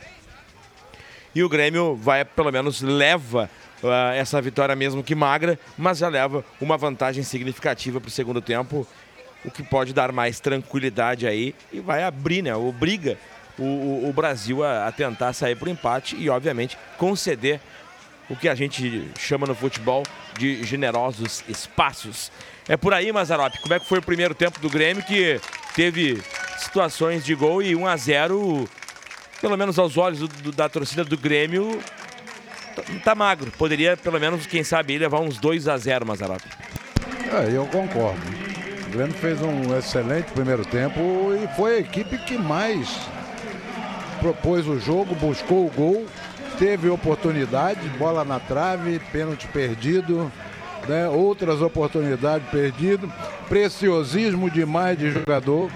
e 1.35 1.43
o 1.43 1.49
Grêmio 1.49 1.95
vai, 1.95 2.25
pelo 2.25 2.51
menos, 2.51 2.81
leva 2.81 3.49
uh, 3.83 3.87
essa 4.15 4.41
vitória 4.41 4.75
mesmo 4.75 5.03
que 5.03 5.13
magra, 5.13 5.59
mas 5.77 5.99
já 5.99 6.07
leva 6.09 6.43
uma 6.59 6.75
vantagem 6.77 7.21
significativa 7.23 8.01
para 8.01 8.07
o 8.07 8.11
segundo 8.11 8.41
tempo, 8.41 8.87
o 9.45 9.51
que 9.51 9.61
pode 9.61 9.93
dar 9.93 10.11
mais 10.11 10.39
tranquilidade 10.39 11.27
aí 11.27 11.53
e 11.71 11.79
vai 11.79 12.03
abrir, 12.03 12.41
né? 12.41 12.55
Obriga 12.55 13.15
o, 13.59 13.63
o, 13.63 14.09
o 14.09 14.13
Brasil 14.13 14.63
a, 14.63 14.87
a 14.87 14.91
tentar 14.91 15.31
sair 15.33 15.55
por 15.55 15.67
empate 15.67 16.15
e, 16.17 16.29
obviamente, 16.29 16.77
conceder 16.97 17.59
o 18.29 18.35
que 18.35 18.47
a 18.47 18.55
gente 18.55 19.09
chama 19.17 19.47
no 19.47 19.55
futebol 19.55 20.03
de 20.37 20.63
generosos 20.63 21.43
espaços. 21.49 22.31
É 22.67 22.77
por 22.77 22.93
aí, 22.93 23.11
Mazarop. 23.11 23.57
Como 23.59 23.73
é 23.73 23.79
que 23.79 23.87
foi 23.87 23.99
o 23.99 24.01
primeiro 24.01 24.35
tempo 24.35 24.59
do 24.59 24.69
Grêmio 24.69 25.03
que 25.03 25.41
teve 25.75 26.21
situações 26.57 27.25
de 27.25 27.33
gol 27.33 27.61
e 27.61 27.75
1 27.75 27.87
a 27.87 27.97
0 27.97 28.69
pelo 29.41 29.57
menos 29.57 29.79
aos 29.79 29.97
olhos 29.97 30.19
do, 30.19 30.27
do, 30.27 30.51
da 30.51 30.67
torcida 30.67 31.03
do 31.03 31.17
Grêmio, 31.17 31.79
tá, 32.75 32.83
tá, 33.03 33.15
magro. 33.15 33.51
Poderia, 33.51 33.95
pelo 33.95 34.19
menos, 34.19 34.45
quem 34.45 34.63
sabe, 34.63 34.97
levar 34.97 35.21
uns 35.21 35.37
2 35.37 35.67
a 35.67 35.77
0 35.77 36.05
Mazarop. 36.05 36.41
É, 37.31 37.55
eu 37.55 37.65
concordo. 37.67 38.19
O 38.87 38.91
Grêmio 38.91 39.13
fez 39.13 39.41
um 39.41 39.77
excelente 39.77 40.31
primeiro 40.31 40.65
tempo 40.65 40.99
e 41.41 41.55
foi 41.55 41.75
a 41.75 41.79
equipe 41.79 42.17
que 42.17 42.37
mais 42.37 42.99
propôs 44.19 44.67
o 44.67 44.77
jogo, 44.79 45.15
buscou 45.15 45.65
o 45.65 45.69
gol, 45.69 46.05
teve 46.59 46.89
oportunidade, 46.89 47.79
bola 47.97 48.25
na 48.25 48.37
trave, 48.37 48.99
pênalti 49.13 49.47
perdido, 49.47 50.29
né? 50.87 51.07
outras 51.07 51.61
oportunidades 51.61 52.47
perdidas, 52.49 53.09
preciosismo 53.47 54.51
demais 54.51 54.99
de 54.99 55.09
jogador. 55.09 55.71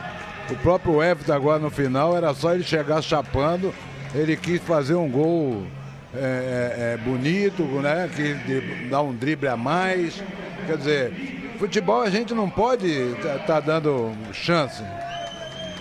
O 0.51 0.55
próprio 0.57 1.01
Everton 1.01 1.31
agora 1.33 1.57
no 1.57 1.69
final 1.69 2.17
era 2.17 2.33
só 2.33 2.53
ele 2.53 2.63
chegar 2.63 3.01
chapando, 3.01 3.73
ele 4.13 4.35
quis 4.35 4.61
fazer 4.61 4.95
um 4.95 5.09
gol 5.09 5.65
é, 6.13 6.19
é, 6.19 6.93
é 6.93 6.97
bonito, 6.97 7.63
né? 7.63 8.09
Quis 8.13 8.89
dar 8.89 9.01
um 9.01 9.15
drible 9.15 9.47
a 9.47 9.55
mais. 9.55 10.21
Quer 10.67 10.77
dizer, 10.77 11.55
futebol 11.57 12.01
a 12.01 12.09
gente 12.09 12.33
não 12.33 12.49
pode 12.49 12.87
estar 12.87 13.39
tá, 13.39 13.45
tá 13.45 13.59
dando 13.61 14.11
chance, 14.33 14.83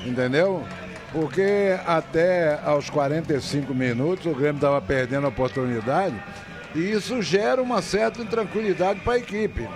entendeu? 0.07 0.65
Porque 1.12 1.78
até 1.86 2.59
aos 2.64 2.89
45 2.89 3.74
minutos 3.74 4.24
o 4.26 4.34
Grêmio 4.34 4.56
estava 4.56 4.80
perdendo 4.80 5.26
a 5.26 5.28
oportunidade 5.28 6.14
e 6.74 6.90
isso 6.90 7.20
gera 7.20 7.62
uma 7.62 7.82
certa 7.82 8.22
intranquilidade 8.22 9.01
para 9.01 9.14
a 9.14 9.18
equipe. 9.18 9.68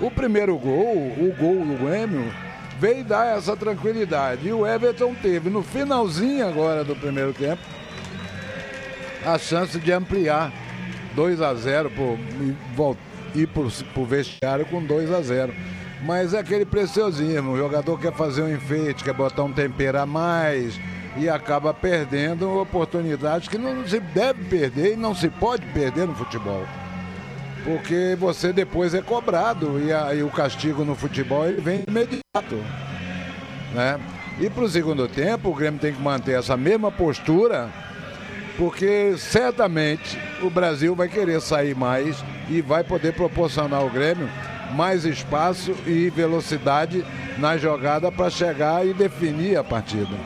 O 0.00 0.10
primeiro 0.10 0.56
gol, 0.56 0.96
o 0.96 1.34
gol 1.38 1.64
do 1.66 1.84
Grêmio, 1.84 2.32
veio 2.78 3.04
dar 3.04 3.36
essa 3.36 3.54
tranquilidade. 3.54 4.48
E 4.48 4.52
o 4.52 4.66
Everton 4.66 5.14
teve 5.14 5.50
no 5.50 5.62
finalzinho 5.62 6.48
agora 6.48 6.82
do 6.82 6.96
primeiro 6.96 7.34
tempo 7.34 7.60
a 9.24 9.36
chance 9.36 9.78
de 9.78 9.92
ampliar 9.92 10.50
2 11.14 11.42
a 11.42 11.54
0 11.54 11.90
por, 11.90 12.96
ir 13.34 13.46
para 13.48 13.62
o 13.62 14.06
vestiário 14.06 14.64
com 14.64 14.82
2 14.82 15.12
a 15.12 15.20
0 15.20 15.52
mas 16.02 16.34
é 16.34 16.38
aquele 16.38 16.64
preciosismo. 16.64 17.52
O 17.52 17.56
jogador 17.56 17.98
quer 17.98 18.12
fazer 18.12 18.42
um 18.42 18.52
enfeite, 18.52 19.04
quer 19.04 19.14
botar 19.14 19.44
um 19.44 19.52
tempero 19.52 19.98
a 19.98 20.06
mais 20.06 20.78
e 21.16 21.28
acaba 21.28 21.74
perdendo 21.74 22.58
oportunidades 22.58 23.48
que 23.48 23.58
não 23.58 23.86
se 23.86 24.00
deve 24.00 24.44
perder 24.44 24.92
e 24.92 24.96
não 24.96 25.14
se 25.14 25.28
pode 25.28 25.66
perder 25.66 26.06
no 26.06 26.14
futebol. 26.14 26.64
Porque 27.64 28.16
você 28.18 28.52
depois 28.52 28.94
é 28.94 29.02
cobrado 29.02 29.78
e, 29.80 29.92
aí 29.92 30.22
o 30.22 30.30
castigo 30.30 30.84
no 30.84 30.94
futebol 30.94 31.46
ele 31.46 31.60
vem 31.60 31.84
imediato. 31.86 32.56
Né? 33.74 34.00
E 34.40 34.48
para 34.48 34.64
o 34.64 34.68
segundo 34.68 35.06
tempo, 35.06 35.50
o 35.50 35.54
Grêmio 35.54 35.78
tem 35.78 35.92
que 35.92 36.00
manter 36.00 36.38
essa 36.38 36.56
mesma 36.56 36.90
postura, 36.90 37.68
porque 38.56 39.14
certamente 39.18 40.18
o 40.40 40.48
Brasil 40.48 40.94
vai 40.94 41.08
querer 41.08 41.40
sair 41.42 41.76
mais 41.76 42.24
e 42.48 42.62
vai 42.62 42.82
poder 42.82 43.12
proporcionar 43.12 43.80
ao 43.80 43.90
Grêmio 43.90 44.28
mais 44.74 45.04
espaço 45.04 45.74
e 45.86 46.10
velocidade 46.10 47.04
na 47.38 47.56
jogada 47.56 48.10
para 48.10 48.30
chegar 48.30 48.86
e 48.86 48.92
definir 48.92 49.56
a 49.56 49.64
partida. 49.64 50.16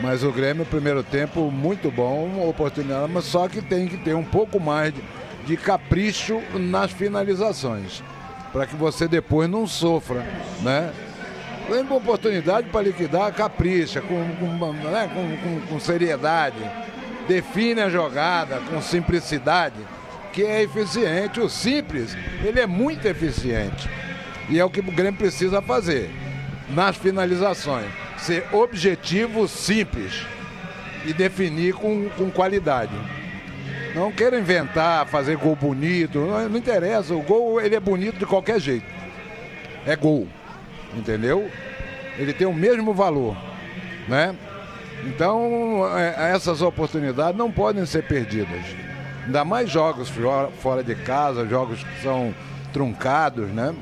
Mas 0.00 0.22
o 0.22 0.30
Grêmio, 0.30 0.66
primeiro 0.66 1.02
tempo, 1.02 1.50
muito 1.50 1.90
bom, 1.90 2.46
oportunidade, 2.48 3.10
mas 3.10 3.24
só 3.24 3.48
que 3.48 3.62
tem 3.62 3.88
que 3.88 3.96
ter 3.96 4.14
um 4.14 4.24
pouco 4.24 4.60
mais 4.60 4.92
de, 4.92 5.02
de 5.46 5.56
capricho 5.56 6.42
nas 6.54 6.90
finalizações, 6.90 8.02
para 8.52 8.66
que 8.66 8.76
você 8.76 9.08
depois 9.08 9.48
não 9.48 9.66
sofra, 9.66 10.26
né? 10.62 10.92
Tem 11.66 11.80
uma 11.80 11.96
oportunidade 11.96 12.68
para 12.68 12.82
liquidar, 12.82 13.32
capricha, 13.32 14.00
com, 14.00 14.28
com, 14.36 14.72
né? 14.72 15.10
com, 15.12 15.60
com 15.66 15.80
seriedade, 15.80 16.58
define 17.26 17.80
a 17.80 17.88
jogada 17.88 18.60
com 18.70 18.80
simplicidade 18.80 19.74
que 20.36 20.44
é 20.44 20.62
eficiente. 20.62 21.40
O 21.40 21.48
simples, 21.48 22.14
ele 22.44 22.60
é 22.60 22.66
muito 22.66 23.08
eficiente. 23.08 23.88
E 24.50 24.60
é 24.60 24.64
o 24.64 24.68
que 24.68 24.80
o 24.80 24.92
Grêmio 24.92 25.18
precisa 25.18 25.62
fazer 25.62 26.10
nas 26.68 26.94
finalizações. 26.94 27.86
Ser 28.18 28.46
objetivo, 28.52 29.48
simples 29.48 30.26
e 31.06 31.14
definir 31.14 31.72
com, 31.72 32.10
com 32.10 32.30
qualidade. 32.30 32.92
Não 33.94 34.12
quero 34.12 34.38
inventar, 34.38 35.06
fazer 35.06 35.38
gol 35.38 35.56
bonito, 35.56 36.18
não, 36.18 36.48
não, 36.50 36.58
interessa. 36.58 37.14
O 37.14 37.22
gol 37.22 37.58
ele 37.58 37.74
é 37.74 37.80
bonito 37.80 38.18
de 38.18 38.26
qualquer 38.26 38.60
jeito. 38.60 38.86
É 39.86 39.96
gol, 39.96 40.28
entendeu? 40.94 41.50
Ele 42.18 42.34
tem 42.34 42.46
o 42.46 42.52
mesmo 42.52 42.92
valor, 42.92 43.34
né? 44.06 44.36
Então 45.06 45.86
é, 45.96 46.32
essas 46.32 46.60
oportunidades 46.60 47.38
não 47.38 47.50
podem 47.50 47.86
ser 47.86 48.02
perdidas. 48.02 48.85
Ainda 49.26 49.44
mais 49.44 49.68
jogos 49.68 50.08
fora 50.60 50.84
de 50.84 50.94
casa, 50.94 51.46
jogos 51.46 51.82
que 51.82 52.02
são 52.02 52.32
truncados, 52.72 53.48
né? 53.48 53.74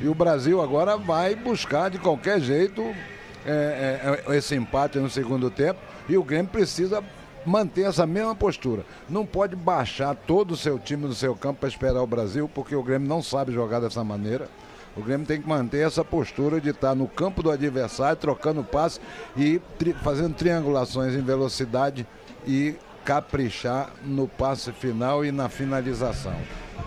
E 0.00 0.06
o 0.06 0.14
Brasil 0.14 0.62
agora 0.62 0.96
vai 0.96 1.34
buscar 1.34 1.90
de 1.90 1.98
qualquer 1.98 2.40
jeito 2.40 2.82
é, 3.44 4.22
é, 4.28 4.36
esse 4.36 4.54
empate 4.54 4.98
no 4.98 5.10
segundo 5.10 5.50
tempo. 5.50 5.80
E 6.08 6.16
o 6.16 6.22
Grêmio 6.22 6.50
precisa 6.50 7.02
manter 7.44 7.82
essa 7.82 8.06
mesma 8.06 8.34
postura. 8.34 8.84
Não 9.08 9.26
pode 9.26 9.56
baixar 9.56 10.14
todo 10.14 10.52
o 10.52 10.56
seu 10.56 10.78
time 10.78 11.08
do 11.08 11.14
seu 11.14 11.34
campo 11.34 11.60
para 11.60 11.68
esperar 11.68 12.00
o 12.00 12.06
Brasil, 12.06 12.48
porque 12.52 12.76
o 12.76 12.82
Grêmio 12.82 13.08
não 13.08 13.22
sabe 13.22 13.52
jogar 13.52 13.80
dessa 13.80 14.04
maneira. 14.04 14.48
O 14.96 15.02
Grêmio 15.02 15.26
tem 15.26 15.40
que 15.40 15.48
manter 15.48 15.84
essa 15.84 16.04
postura 16.04 16.60
de 16.60 16.70
estar 16.70 16.94
no 16.94 17.08
campo 17.08 17.42
do 17.42 17.50
adversário, 17.50 18.16
trocando 18.16 18.62
passe 18.62 19.00
e 19.36 19.60
tri 19.78 19.94
fazendo 19.94 20.34
triangulações 20.34 21.14
em 21.14 21.22
velocidade 21.22 22.06
e 22.46 22.76
caprichar 23.04 23.90
no 24.04 24.28
passe 24.28 24.72
final 24.72 25.24
e 25.24 25.32
na 25.32 25.48
finalização. 25.48 26.36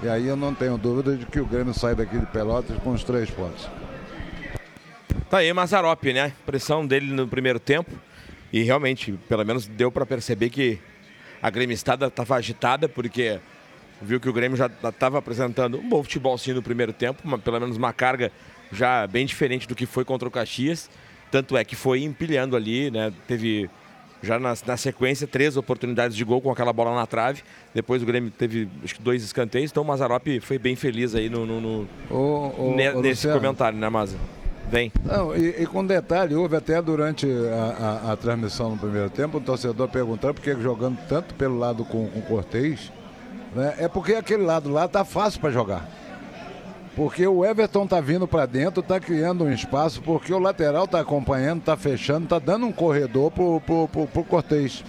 E 0.03 0.09
aí 0.09 0.27
eu 0.27 0.35
não 0.35 0.53
tenho 0.53 0.77
dúvida 0.77 1.15
de 1.15 1.25
que 1.25 1.39
o 1.39 1.45
Grêmio 1.45 1.73
sai 1.73 1.95
daqui 1.95 2.17
de 2.17 2.25
Pelotas 2.27 2.77
com 2.79 2.91
os 2.91 3.03
três 3.03 3.29
pontos. 3.29 3.67
Tá 5.29 5.39
aí 5.39 5.51
Mazarop, 5.51 6.03
né? 6.13 6.33
Pressão 6.45 6.85
dele 6.85 7.11
no 7.11 7.27
primeiro 7.27 7.59
tempo. 7.59 7.91
E 8.51 8.63
realmente, 8.63 9.13
pelo 9.27 9.43
menos 9.43 9.67
deu 9.67 9.91
para 9.91 10.05
perceber 10.05 10.49
que 10.49 10.79
a 11.41 11.49
gremistada 11.49 12.07
estava 12.07 12.35
agitada, 12.35 12.87
porque 12.87 13.39
viu 14.01 14.19
que 14.19 14.29
o 14.29 14.33
Grêmio 14.33 14.57
já 14.57 14.67
estava 14.67 15.17
apresentando 15.17 15.77
um 15.77 15.89
bom 15.89 16.03
futebol 16.03 16.37
sim 16.37 16.53
no 16.53 16.61
primeiro 16.61 16.93
tempo, 16.93 17.21
uma, 17.23 17.37
pelo 17.37 17.59
menos 17.59 17.77
uma 17.77 17.93
carga 17.93 18.31
já 18.71 19.05
bem 19.07 19.25
diferente 19.25 19.67
do 19.67 19.75
que 19.75 19.85
foi 19.85 20.05
contra 20.05 20.27
o 20.27 20.31
Caxias. 20.31 20.89
Tanto 21.31 21.57
é 21.57 21.63
que 21.63 21.75
foi 21.75 22.03
empilhando 22.03 22.55
ali, 22.55 22.91
né? 22.91 23.11
Teve 23.27 23.69
já 24.21 24.39
na, 24.39 24.53
na, 24.65 24.77
sequência, 24.77 25.27
três 25.27 25.57
oportunidades 25.57 26.15
de 26.15 26.23
gol 26.23 26.41
com 26.41 26.51
aquela 26.51 26.73
bola 26.73 26.95
na 26.95 27.05
trave. 27.05 27.43
Depois 27.73 28.01
o 28.01 28.05
Grêmio 28.05 28.31
teve 28.31 28.67
acho 28.83 28.95
que 28.95 29.01
dois 29.01 29.23
escanteios, 29.23 29.71
então 29.71 29.83
o 29.83 29.85
Mazarop 29.85 30.27
foi 30.41 30.57
bem 30.57 30.75
feliz 30.75 31.15
aí 31.15 31.29
no, 31.29 31.45
no, 31.45 31.61
no 31.61 31.87
ô, 32.09 32.51
ô, 32.57 32.75
ne, 32.75 32.89
ô, 32.89 33.01
nesse 33.01 33.27
Luciano. 33.27 33.39
comentário, 33.39 33.77
né, 33.77 33.89
Maza? 33.89 34.17
Vem. 34.69 34.91
Não, 35.03 35.35
e, 35.35 35.61
e, 35.61 35.65
com 35.67 35.85
detalhe, 35.85 36.33
houve 36.35 36.55
até 36.55 36.81
durante 36.81 37.27
a, 37.27 38.07
a, 38.09 38.13
a, 38.13 38.17
transmissão 38.17 38.71
no 38.71 38.77
primeiro 38.77 39.09
tempo, 39.11 39.37
um 39.37 39.41
torcedor 39.41 39.87
perguntando 39.89 40.33
por 40.33 40.41
que 40.41 40.55
jogando 40.59 40.97
tanto 41.07 41.35
pelo 41.35 41.57
lado 41.59 41.85
com, 41.85 42.07
com 42.07 42.19
o 42.19 42.21
Cortez. 42.23 42.91
Né? 43.53 43.75
É 43.77 43.87
porque 43.87 44.13
aquele 44.13 44.43
lado 44.43 44.69
lá 44.71 44.87
tá 44.87 45.05
fácil 45.05 45.39
para 45.39 45.51
jogar. 45.51 45.87
Porque 46.95 47.27
o 47.27 47.43
Everton 47.43 47.85
tá 47.85 47.99
vindo 47.99 48.25
para 48.25 48.45
dentro, 48.45 48.81
tá 48.81 48.99
criando 48.99 49.43
um 49.43 49.51
espaço, 49.51 50.01
porque 50.01 50.33
o 50.33 50.39
lateral 50.39 50.87
tá 50.87 51.01
acompanhando, 51.01 51.61
tá 51.61 51.75
fechando, 51.75 52.27
tá 52.27 52.39
dando 52.39 52.65
um 52.65 52.71
corredor 52.71 53.29
pro, 53.31 53.59
pro, 53.59 53.87
pro, 53.89 54.07
pro 54.07 54.23
Cortez. 54.23 54.83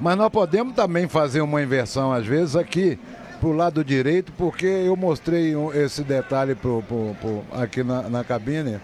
Mas 0.00 0.16
nós 0.16 0.30
podemos 0.30 0.74
também 0.74 1.06
fazer 1.06 1.42
uma 1.42 1.62
inversão, 1.62 2.10
às 2.10 2.26
vezes, 2.26 2.56
aqui 2.56 2.98
pro 3.38 3.52
lado 3.52 3.84
direito, 3.84 4.32
porque 4.38 4.64
eu 4.64 4.96
mostrei 4.96 5.54
esse 5.74 6.02
detalhe 6.02 6.54
pro, 6.54 6.82
pro, 6.82 7.14
pro 7.20 7.42
aqui 7.52 7.82
na, 7.82 8.08
na 8.08 8.24
cabine 8.24 8.80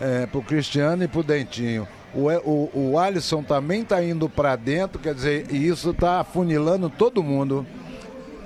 é, 0.00 0.26
pro 0.26 0.42
Cristiano 0.42 1.04
e 1.04 1.08
pro 1.08 1.22
Dentinho. 1.22 1.88
O, 2.14 2.28
o, 2.28 2.70
o 2.92 2.98
Alisson 2.98 3.42
também 3.42 3.84
tá 3.84 4.02
indo 4.02 4.28
para 4.28 4.54
dentro, 4.56 4.98
quer 4.98 5.14
dizer, 5.14 5.46
e 5.50 5.68
isso 5.68 5.94
tá 5.94 6.20
afunilando 6.20 6.90
todo 6.90 7.22
mundo, 7.22 7.66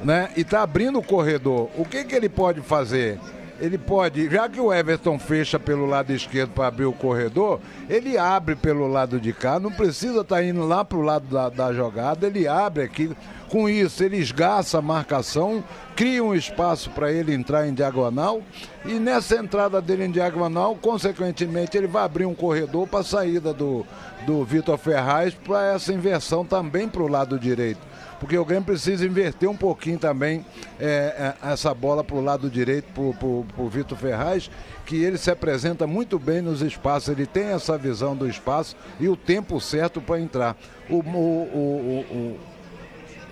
né? 0.04 0.30
E 0.36 0.44
tá 0.44 0.62
abrindo 0.62 0.98
o 0.98 1.02
corredor. 1.02 1.68
O 1.76 1.84
que 1.84 2.04
que 2.04 2.14
ele 2.14 2.28
pode 2.28 2.60
fazer? 2.60 3.18
Ele 3.60 3.76
pode, 3.76 4.28
já 4.30 4.48
que 4.48 4.58
o 4.58 4.72
Everton 4.72 5.18
fecha 5.18 5.58
pelo 5.58 5.84
lado 5.84 6.12
esquerdo 6.12 6.50
para 6.52 6.68
abrir 6.68 6.86
o 6.86 6.92
corredor, 6.92 7.60
ele 7.88 8.16
abre 8.16 8.56
pelo 8.56 8.88
lado 8.88 9.20
de 9.20 9.34
cá, 9.34 9.60
não 9.60 9.70
precisa 9.70 10.22
estar 10.22 10.42
indo 10.42 10.66
lá 10.66 10.82
para 10.82 10.96
o 10.96 11.02
lado 11.02 11.26
da, 11.26 11.50
da 11.50 11.72
jogada, 11.72 12.26
ele 12.26 12.48
abre 12.48 12.82
aqui. 12.82 13.14
Com 13.50 13.68
isso, 13.68 14.04
ele 14.04 14.16
esgaça 14.16 14.78
a 14.78 14.82
marcação, 14.82 15.62
cria 15.96 16.22
um 16.22 16.34
espaço 16.34 16.88
para 16.90 17.12
ele 17.12 17.34
entrar 17.34 17.66
em 17.66 17.74
diagonal 17.74 18.40
e 18.84 18.92
nessa 18.92 19.36
entrada 19.36 19.82
dele 19.82 20.04
em 20.04 20.10
diagonal, 20.10 20.76
consequentemente, 20.76 21.76
ele 21.76 21.88
vai 21.88 22.04
abrir 22.04 22.26
um 22.26 22.34
corredor 22.34 22.86
para 22.86 23.00
a 23.00 23.04
saída 23.04 23.52
do, 23.52 23.84
do 24.24 24.44
Vitor 24.44 24.78
Ferraz 24.78 25.34
para 25.34 25.74
essa 25.74 25.92
inversão 25.92 26.46
também 26.46 26.88
para 26.88 27.02
o 27.02 27.08
lado 27.08 27.38
direito 27.38 27.89
porque 28.20 28.36
o 28.36 28.44
Grêmio 28.44 28.64
precisa 28.64 29.06
inverter 29.06 29.48
um 29.48 29.56
pouquinho 29.56 29.98
também 29.98 30.44
é, 30.78 31.34
é, 31.42 31.50
essa 31.50 31.72
bola 31.72 32.04
para 32.04 32.16
o 32.16 32.20
lado 32.22 32.50
direito, 32.50 32.86
para 32.92 33.62
o 33.62 33.68
Vitor 33.70 33.96
Ferraz, 33.96 34.50
que 34.84 35.02
ele 35.02 35.16
se 35.16 35.30
apresenta 35.30 35.86
muito 35.86 36.18
bem 36.18 36.42
nos 36.42 36.60
espaços, 36.60 37.08
ele 37.08 37.24
tem 37.24 37.44
essa 37.44 37.78
visão 37.78 38.14
do 38.14 38.28
espaço 38.28 38.76
e 39.00 39.08
o 39.08 39.16
tempo 39.16 39.58
certo 39.58 40.02
para 40.02 40.20
entrar. 40.20 40.54
O, 40.90 40.96
o, 40.96 41.00
o, 41.00 42.38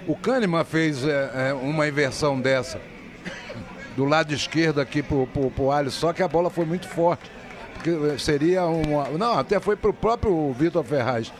o, 0.06 0.12
o 0.12 0.16
Kahneman 0.16 0.64
fez 0.64 1.04
é, 1.04 1.50
é, 1.50 1.52
uma 1.52 1.86
inversão 1.86 2.40
dessa, 2.40 2.80
do 3.94 4.06
lado 4.06 4.32
esquerdo 4.32 4.80
aqui 4.80 5.02
para 5.02 5.16
o 5.62 5.70
Alisson, 5.70 6.00
só 6.00 6.12
que 6.14 6.22
a 6.22 6.28
bola 6.28 6.48
foi 6.48 6.64
muito 6.64 6.88
forte. 6.88 7.30
Porque 7.74 8.18
seria 8.18 8.64
uma. 8.64 9.08
Não, 9.10 9.38
até 9.38 9.60
foi 9.60 9.76
para 9.76 9.90
o 9.90 9.94
próprio 9.94 10.52
Vitor 10.52 10.82
Ferraz. 10.82 11.32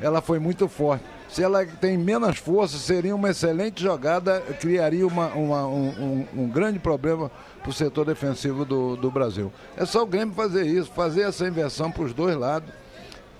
Ela 0.00 0.20
foi 0.20 0.40
muito 0.40 0.66
forte 0.68 1.13
se 1.34 1.42
ela 1.42 1.66
tem 1.66 1.98
menos 1.98 2.38
força, 2.38 2.78
seria 2.78 3.12
uma 3.12 3.30
excelente 3.30 3.82
jogada, 3.82 4.40
criaria 4.60 5.04
uma, 5.04 5.26
uma, 5.34 5.66
um, 5.66 5.88
um, 5.88 6.42
um, 6.42 6.48
grande 6.48 6.78
problema 6.78 7.28
para 7.60 7.70
o 7.70 7.72
setor 7.72 8.06
defensivo 8.06 8.64
do, 8.64 8.94
do 8.94 9.10
Brasil. 9.10 9.52
É 9.76 9.84
só 9.84 10.04
o 10.04 10.06
Grêmio 10.06 10.32
fazer 10.32 10.64
isso, 10.64 10.92
fazer 10.92 11.22
essa 11.22 11.44
inversão 11.44 11.90
para 11.90 12.04
os 12.04 12.14
dois 12.14 12.36
lados, 12.36 12.72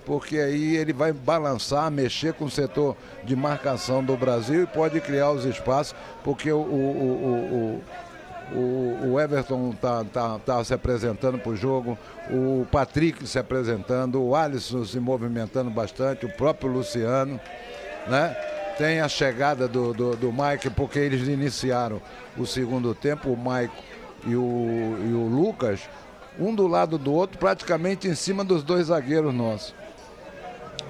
porque 0.05 0.37
aí 0.37 0.75
ele 0.75 0.91
vai 0.91 1.13
balançar, 1.13 1.89
mexer 1.89 2.33
com 2.33 2.43
o 2.43 2.51
setor 2.51 2.97
de 3.23 3.33
marcação 3.33 4.03
do 4.03 4.17
Brasil 4.17 4.63
e 4.63 4.67
pode 4.67 4.99
criar 4.99 5.31
os 5.31 5.45
espaços, 5.45 5.95
porque 6.21 6.51
o, 6.51 6.57
o, 6.57 6.61
o, 6.61 7.77
o 7.77 7.83
o, 8.51 9.13
o 9.13 9.19
Everton 9.19 9.71
está 9.71 10.03
tá, 10.03 10.37
tá 10.37 10.63
se 10.63 10.71
apresentando 10.71 11.39
para 11.39 11.51
o 11.51 11.55
jogo, 11.55 11.97
o 12.29 12.67
Patrick 12.71 13.25
se 13.27 13.39
apresentando, 13.39 14.21
o 14.21 14.35
Alisson 14.35 14.85
se 14.85 14.99
movimentando 14.99 15.71
bastante, 15.71 16.27
o 16.27 16.29
próprio 16.29 16.71
Luciano 16.71 17.39
né? 18.07 18.35
Tem 18.77 18.99
a 18.99 19.07
chegada 19.07 19.67
do, 19.67 19.93
do, 19.93 20.15
do 20.15 20.33
Mike, 20.33 20.69
porque 20.69 20.99
eles 20.99 21.27
iniciaram 21.27 22.01
o 22.37 22.45
segundo 22.45 22.93
tempo, 22.93 23.29
o 23.29 23.37
Mike 23.37 23.73
e 24.25 24.35
o, 24.35 24.97
e 25.01 25.13
o 25.13 25.27
Lucas, 25.27 25.87
um 26.37 26.53
do 26.53 26.67
lado 26.67 26.97
do 26.97 27.13
outro, 27.13 27.37
praticamente 27.37 28.07
em 28.07 28.15
cima 28.15 28.43
dos 28.43 28.63
dois 28.63 28.87
zagueiros 28.87 29.33
nossos. 29.33 29.73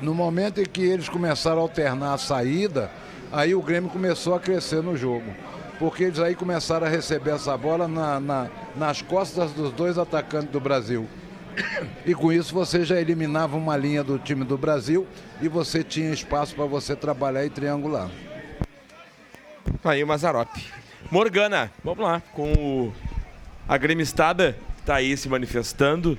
No 0.01 0.13
momento 0.13 0.59
em 0.59 0.65
que 0.65 0.81
eles 0.81 1.07
começaram 1.07 1.59
a 1.59 1.61
alternar 1.61 2.13
a 2.13 2.17
saída, 2.17 2.89
aí 3.31 3.53
o 3.53 3.61
Grêmio 3.61 3.89
começou 3.89 4.33
a 4.35 4.39
crescer 4.39 4.81
no 4.81 4.97
jogo. 4.97 5.33
Porque 5.77 6.05
eles 6.05 6.19
aí 6.19 6.35
começaram 6.35 6.87
a 6.87 6.89
receber 6.89 7.31
essa 7.31 7.55
bola 7.57 7.87
na, 7.87 8.19
na, 8.19 8.47
nas 8.75 9.01
costas 9.01 9.51
dos 9.51 9.71
dois 9.73 9.97
atacantes 9.97 10.49
do 10.49 10.59
Brasil. 10.59 11.07
E 12.05 12.13
com 12.13 12.31
isso 12.31 12.53
você 12.53 12.83
já 12.85 12.99
eliminava 12.99 13.57
uma 13.57 13.75
linha 13.75 14.03
do 14.03 14.17
time 14.19 14.43
do 14.43 14.57
Brasil 14.57 15.07
e 15.41 15.47
você 15.47 15.83
tinha 15.83 16.11
espaço 16.11 16.55
para 16.55 16.65
você 16.65 16.95
trabalhar 16.95 17.45
e 17.45 17.49
triangular. 17.49 18.09
Aí 19.83 20.03
o 20.03 20.07
Mazarop. 20.07 20.49
Morgana, 21.11 21.71
vamos 21.83 22.03
lá, 22.03 22.21
com 22.33 22.51
o... 22.53 22.93
a 23.67 23.77
gremistada 23.77 24.57
está 24.79 24.95
aí 24.95 25.15
se 25.17 25.29
manifestando 25.29 26.17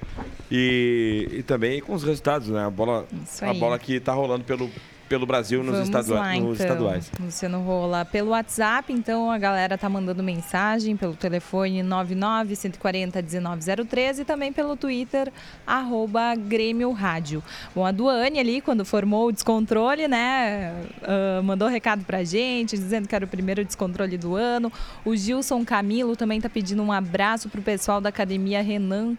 e, 0.50 1.28
e 1.32 1.42
também 1.42 1.80
com 1.80 1.92
os 1.92 2.02
resultados, 2.02 2.48
né? 2.48 2.64
A 2.64 2.70
bola, 2.70 3.06
a 3.42 3.54
bola 3.54 3.78
que 3.78 3.94
está 3.94 4.12
rolando 4.12 4.44
pelo 4.44 4.70
pelo 5.08 5.26
Brasil 5.26 5.62
nos, 5.62 5.78
estadua 5.78 6.18
lá, 6.18 6.32
nos 6.34 6.40
então. 6.40 6.52
estaduais. 6.52 7.10
Luciano 7.20 7.62
Rola, 7.62 8.04
pelo 8.04 8.30
WhatsApp, 8.30 8.92
então 8.92 9.30
a 9.30 9.38
galera 9.38 9.78
tá 9.78 9.88
mandando 9.88 10.22
mensagem 10.22 10.96
pelo 10.96 11.14
telefone 11.14 11.82
99 11.82 12.56
140 12.56 13.22
1903 13.22 14.20
e 14.20 14.24
também 14.24 14.52
pelo 14.52 14.76
Twitter, 14.76 15.32
arroba 15.66 16.34
Grêmio 16.34 16.90
Rádio. 16.92 17.42
Bom, 17.74 17.84
a 17.84 17.92
Duane 17.92 18.38
ali, 18.38 18.60
quando 18.60 18.84
formou 18.84 19.28
o 19.28 19.32
descontrole, 19.32 20.08
né, 20.08 20.72
uh, 21.02 21.42
mandou 21.42 21.68
recado 21.68 22.04
pra 22.04 22.24
gente, 22.24 22.76
dizendo 22.76 23.08
que 23.08 23.14
era 23.14 23.24
o 23.24 23.28
primeiro 23.28 23.64
descontrole 23.64 24.18
do 24.18 24.34
ano. 24.34 24.72
O 25.04 25.14
Gilson 25.16 25.64
Camilo 25.64 26.16
também 26.16 26.40
tá 26.40 26.48
pedindo 26.48 26.82
um 26.82 26.92
abraço 26.92 27.48
pro 27.48 27.62
pessoal 27.62 28.00
da 28.00 28.08
Academia 28.08 28.62
Renan 28.62 29.16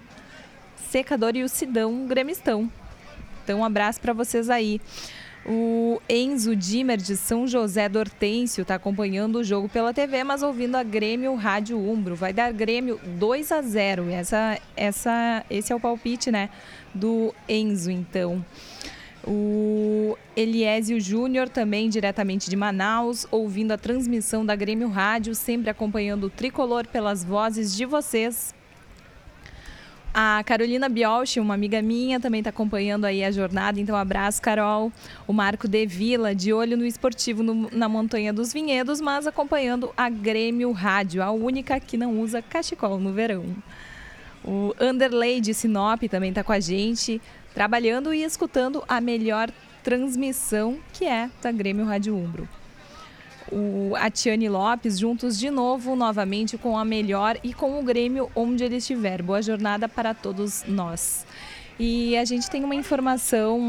Secador 0.89 1.35
e 1.35 1.43
o 1.43 1.49
Sidão 1.49 2.05
Gremistão. 2.07 2.69
Então, 3.43 3.59
um 3.59 3.65
abraço 3.65 4.01
para 4.01 4.13
vocês 4.13 4.49
aí. 4.49 4.81
O 5.49 6.01
Enzo 6.09 6.57
Dimer 6.57 6.97
de 6.97 7.15
São 7.15 7.47
José 7.47 7.87
do 7.87 7.97
Hortêncio 7.97 8.63
está 8.63 8.75
acompanhando 8.75 9.37
o 9.37 9.43
jogo 9.45 9.69
pela 9.69 9.93
TV, 9.93 10.21
mas 10.21 10.43
ouvindo 10.43 10.75
a 10.75 10.83
Grêmio 10.83 11.33
Rádio 11.35 11.79
Umbro. 11.79 12.15
Vai 12.17 12.33
dar 12.33 12.51
Grêmio 12.51 12.99
2 13.17 13.53
a 13.53 13.61
0. 13.61 14.09
Essa, 14.09 14.59
essa, 14.75 15.45
esse 15.49 15.71
é 15.71 15.75
o 15.75 15.79
palpite, 15.79 16.29
né, 16.29 16.49
do 16.93 17.33
Enzo, 17.47 17.89
então. 17.89 18.43
O 19.25 20.17
Eliésio 20.35 20.99
Júnior, 20.99 21.47
também 21.47 21.87
diretamente 21.87 22.49
de 22.49 22.55
Manaus, 22.57 23.25
ouvindo 23.31 23.71
a 23.71 23.77
transmissão 23.77 24.45
da 24.45 24.53
Grêmio 24.53 24.89
Rádio, 24.89 25.33
sempre 25.33 25.69
acompanhando 25.69 26.25
o 26.25 26.29
tricolor 26.29 26.85
pelas 26.87 27.23
vozes 27.23 27.73
de 27.73 27.85
vocês. 27.85 28.53
A 30.19 30.41
Carolina 30.43 30.89
Biolchi, 30.89 31.39
uma 31.39 31.53
amiga 31.53 31.79
minha, 31.79 32.19
também 32.19 32.39
está 32.39 32.49
acompanhando 32.49 33.05
aí 33.05 33.23
a 33.23 33.29
jornada, 33.29 33.79
então 33.79 33.95
abraço, 33.95 34.41
Carol. 34.41 34.91
O 35.27 35.31
Marco 35.31 35.67
De 35.67 35.85
Vila, 35.85 36.33
de 36.33 36.51
olho 36.51 36.75
no 36.75 36.87
esportivo 36.87 37.43
no, 37.43 37.69
na 37.71 37.87
Montanha 37.87 38.33
dos 38.33 38.51
Vinhedos, 38.51 38.99
mas 38.99 39.27
acompanhando 39.27 39.93
a 39.95 40.09
Grêmio 40.09 40.71
Rádio, 40.71 41.21
a 41.21 41.29
única 41.29 41.79
que 41.79 41.97
não 41.97 42.19
usa 42.19 42.41
cachecol 42.41 42.99
no 42.99 43.13
verão. 43.13 43.45
O 44.43 44.73
Underlay 44.81 45.39
de 45.39 45.53
Sinop 45.53 46.01
também 46.09 46.29
está 46.29 46.43
com 46.43 46.51
a 46.51 46.59
gente, 46.59 47.21
trabalhando 47.53 48.11
e 48.11 48.23
escutando 48.23 48.83
a 48.87 48.99
melhor 48.99 49.51
transmissão, 49.83 50.79
que 50.93 51.05
é 51.05 51.29
da 51.43 51.51
Grêmio 51.51 51.85
Rádio 51.85 52.17
Umbro 52.17 52.49
o, 53.51 53.93
a 53.95 54.09
Tiane 54.09 54.49
Lopes, 54.49 54.99
juntos 54.99 55.37
de 55.39 55.49
novo, 55.49 55.95
novamente 55.95 56.57
com 56.57 56.77
a 56.77 56.85
melhor 56.85 57.37
e 57.43 57.53
com 57.53 57.79
o 57.79 57.83
Grêmio 57.83 58.29
onde 58.35 58.63
ele 58.63 58.77
estiver. 58.77 59.21
Boa 59.21 59.41
jornada 59.41 59.87
para 59.87 60.13
todos 60.13 60.63
nós. 60.67 61.25
E 61.79 62.17
a 62.17 62.25
gente 62.25 62.49
tem 62.49 62.63
uma 62.63 62.75
informação, 62.75 63.59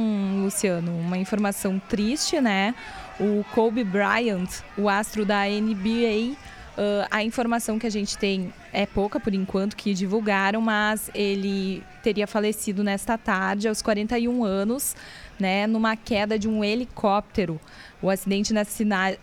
Luciano, 0.43 0.99
uma 0.99 1.19
informação 1.19 1.79
triste, 1.79 2.41
né? 2.41 2.75
O 3.21 3.45
Kobe 3.55 3.85
Bryant, 3.85 4.49
o 4.79 4.89
astro 4.89 5.27
da 5.27 5.45
NBA, 5.45 6.33
uh, 6.79 7.07
a 7.11 7.23
informação 7.23 7.79
que 7.79 7.87
a 7.87 7.91
gente 7.91 8.17
tem 8.17 8.53
é 8.73 8.87
pouca 8.87 9.21
por 9.21 9.35
enquanto 9.35 9.77
que 9.77 9.93
divulgaram, 9.93 10.61
mas 10.61 11.11
ele 11.15 11.83
teria 12.03 12.27
falecido 12.27 12.83
nesta 12.83 13.19
tarde, 13.19 13.69
aos 13.69 13.83
41 13.83 14.43
anos, 14.43 14.97
né, 15.39 15.67
numa 15.67 15.95
queda 15.95 16.39
de 16.39 16.49
um 16.49 16.65
helicóptero 16.65 17.61
o 18.01 18.09
acidente 18.09 18.53
na, 18.53 18.65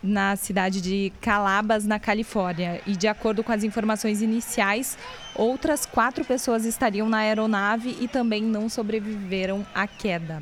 na 0.03 0.35
cidade 0.35 0.81
de 0.81 1.11
Calabas, 1.22 1.85
na 1.85 1.99
Califórnia. 1.99 2.81
E 2.85 2.95
de 2.95 3.07
acordo 3.07 3.43
com 3.43 3.52
as 3.52 3.64
informações 3.64 4.22
iniciais, 4.22 4.97
outras 5.34 5.85
quatro 5.85 6.26
pessoas 6.26 6.65
estariam 6.65 7.07
na 7.07 7.19
aeronave 7.19 7.97
e 8.02 8.07
também 8.07 8.41
não 8.43 8.68
sobreviveram 8.68 9.65
à 9.73 9.88
queda. 9.88 10.41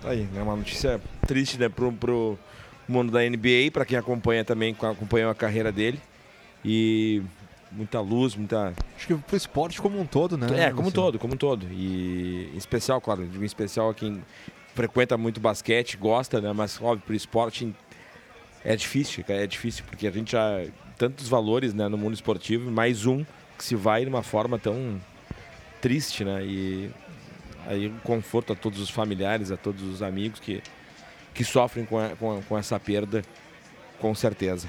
Tá 0.00 0.10
aí, 0.10 0.28
é 0.36 0.42
uma 0.42 0.56
notícia 0.56 1.00
triste 1.26 1.58
né, 1.58 1.68
pro, 1.68 1.92
pro 1.92 2.38
mundo 2.86 3.10
da 3.10 3.20
NBA, 3.20 3.70
para 3.72 3.84
quem 3.84 3.96
acompanha 3.96 4.44
também, 4.44 4.76
acompanhou 4.78 5.30
a 5.30 5.34
carreira 5.34 5.72
dele. 5.72 6.00
E 6.64 7.22
muita 7.72 8.00
luz, 8.00 8.34
muita. 8.36 8.72
Acho 8.96 9.06
que 9.06 9.14
pro 9.14 9.36
esporte 9.36 9.80
como 9.80 10.00
um 10.00 10.06
todo, 10.06 10.36
né? 10.36 10.46
É, 10.66 10.70
como 10.70 10.88
um 10.88 10.90
todo, 10.90 11.18
como 11.18 11.34
um 11.34 11.36
todo. 11.36 11.66
E 11.70 12.50
em 12.54 12.56
especial, 12.56 13.00
claro, 13.00 13.22
em 13.22 13.44
especial 13.44 13.90
a 13.90 13.94
quem 13.94 14.22
frequenta 14.74 15.16
muito 15.16 15.40
basquete, 15.40 15.96
gosta, 15.96 16.40
né? 16.40 16.52
Mas, 16.52 16.80
óbvio, 16.80 17.06
pro 17.06 17.14
esporte 17.14 17.74
é 18.64 18.74
difícil, 18.76 19.24
é 19.28 19.46
difícil, 19.46 19.84
porque 19.86 20.06
a 20.06 20.10
gente 20.10 20.32
já. 20.32 20.64
Tantos 20.96 21.28
valores 21.28 21.74
né, 21.74 21.88
no 21.88 21.98
mundo 21.98 22.14
esportivo, 22.14 22.70
mais 22.70 23.04
um 23.04 23.24
que 23.58 23.64
se 23.64 23.74
vai 23.74 24.04
de 24.04 24.08
uma 24.08 24.22
forma 24.22 24.58
tão 24.58 25.00
triste, 25.80 26.24
né? 26.24 26.44
E 26.44 26.90
aí 27.66 27.88
um 27.88 27.98
conforto 27.98 28.52
a 28.52 28.56
todos 28.56 28.80
os 28.80 28.90
familiares, 28.90 29.50
a 29.50 29.56
todos 29.56 29.82
os 29.82 30.02
amigos 30.02 30.38
que, 30.38 30.62
que 31.34 31.44
sofrem 31.44 31.84
com, 31.84 31.98
a, 31.98 32.10
com, 32.10 32.40
com 32.42 32.56
essa 32.56 32.78
perda, 32.78 33.22
com 33.98 34.14
certeza. 34.14 34.68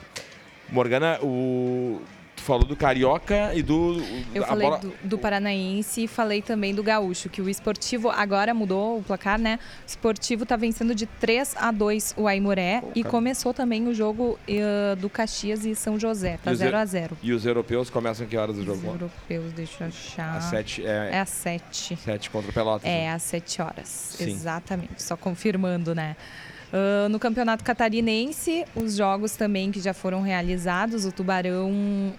Morgana, 0.70 1.20
o, 1.22 2.02
falou 2.46 2.64
do 2.66 2.76
Carioca 2.76 3.54
e 3.54 3.62
do. 3.64 4.02
Eu 4.34 4.46
falei 4.46 4.68
bola- 4.70 4.80
do, 4.80 4.94
do 5.04 5.18
Paranaense 5.18 6.04
e 6.04 6.08
falei 6.08 6.42
também 6.42 6.74
do 6.74 6.84
Gaúcho, 6.84 7.28
que 7.30 7.42
o 7.42 7.50
esportivo 7.50 8.10
agora 8.10 8.54
mudou 8.54 9.00
o 9.00 9.04
placar, 9.04 9.40
né? 9.40 9.60
O 9.84 9.88
esportivo 9.88 10.46
tá 10.46 10.56
vencendo 10.56 10.94
de 10.94 11.06
3 11.06 11.56
a 11.58 11.72
2 11.72 12.14
o 12.18 12.28
Aimoré 12.28 12.84
e 12.96 13.02
cara. 13.02 13.12
começou 13.12 13.54
também 13.54 13.88
o 13.88 13.94
jogo 13.94 14.38
eh, 14.48 14.96
do 14.98 15.10
Caxias 15.10 15.66
e 15.66 15.76
São 15.76 16.00
José. 16.00 16.38
Tá 16.44 16.52
E 16.52 16.54
os 16.54 16.60
0 16.60 16.76
eu- 16.76 16.80
a 16.80 16.86
0 16.86 17.18
E 17.24 17.32
os 17.34 17.46
europeus 17.46 17.90
começam 17.90 18.26
que 18.28 18.38
horas 18.38 18.58
Os 18.58 18.64
jogo? 18.66 18.86
europeus, 18.88 19.52
deixa 19.54 19.84
eu 19.84 19.88
achar. 19.88 20.38
Às 20.38 20.44
sete, 20.46 20.86
é- 20.86 21.10
É 21.14 21.20
às 21.20 21.30
7. 21.30 21.96
7 21.98 22.30
contra 22.30 22.52
o 22.52 22.54
Pelotas. 22.54 22.86
É, 22.88 23.06
né? 23.06 23.12
às 23.14 23.24
7 23.24 23.62
horas. 23.62 23.88
Sim. 23.88 24.30
Exatamente. 24.32 25.02
Só 25.02 25.18
confirmando, 25.18 25.96
né? 25.96 26.16
Ah, 26.74 27.08
no 27.10 27.18
Campeonato 27.20 27.64
Catarinense, 27.64 28.66
os 28.76 28.96
jogos 28.96 29.34
também 29.36 29.72
que 29.72 29.80
já 29.80 29.94
foram 29.94 30.22
realizados, 30.22 31.06
o 31.06 31.12
Tubarão, 31.12 32.14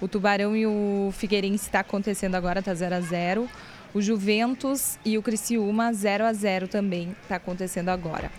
o 0.00 0.08
Tubarão 0.08 0.56
e 0.56 0.66
o 0.66 1.10
Figueirense 1.16 1.66
está 1.66 1.80
acontecendo 1.80 2.34
agora, 2.34 2.62
tá 2.62 2.74
0 2.74 2.94
a 2.94 3.00
0. 3.00 3.48
O 3.94 4.02
Juventus 4.02 4.98
e 5.04 5.16
o 5.16 5.22
Criciúma 5.22 5.92
0 5.92 6.24
a 6.24 6.32
0 6.32 6.68
também 6.68 7.16
está 7.22 7.36
acontecendo 7.36 7.88
agora. 7.88 8.30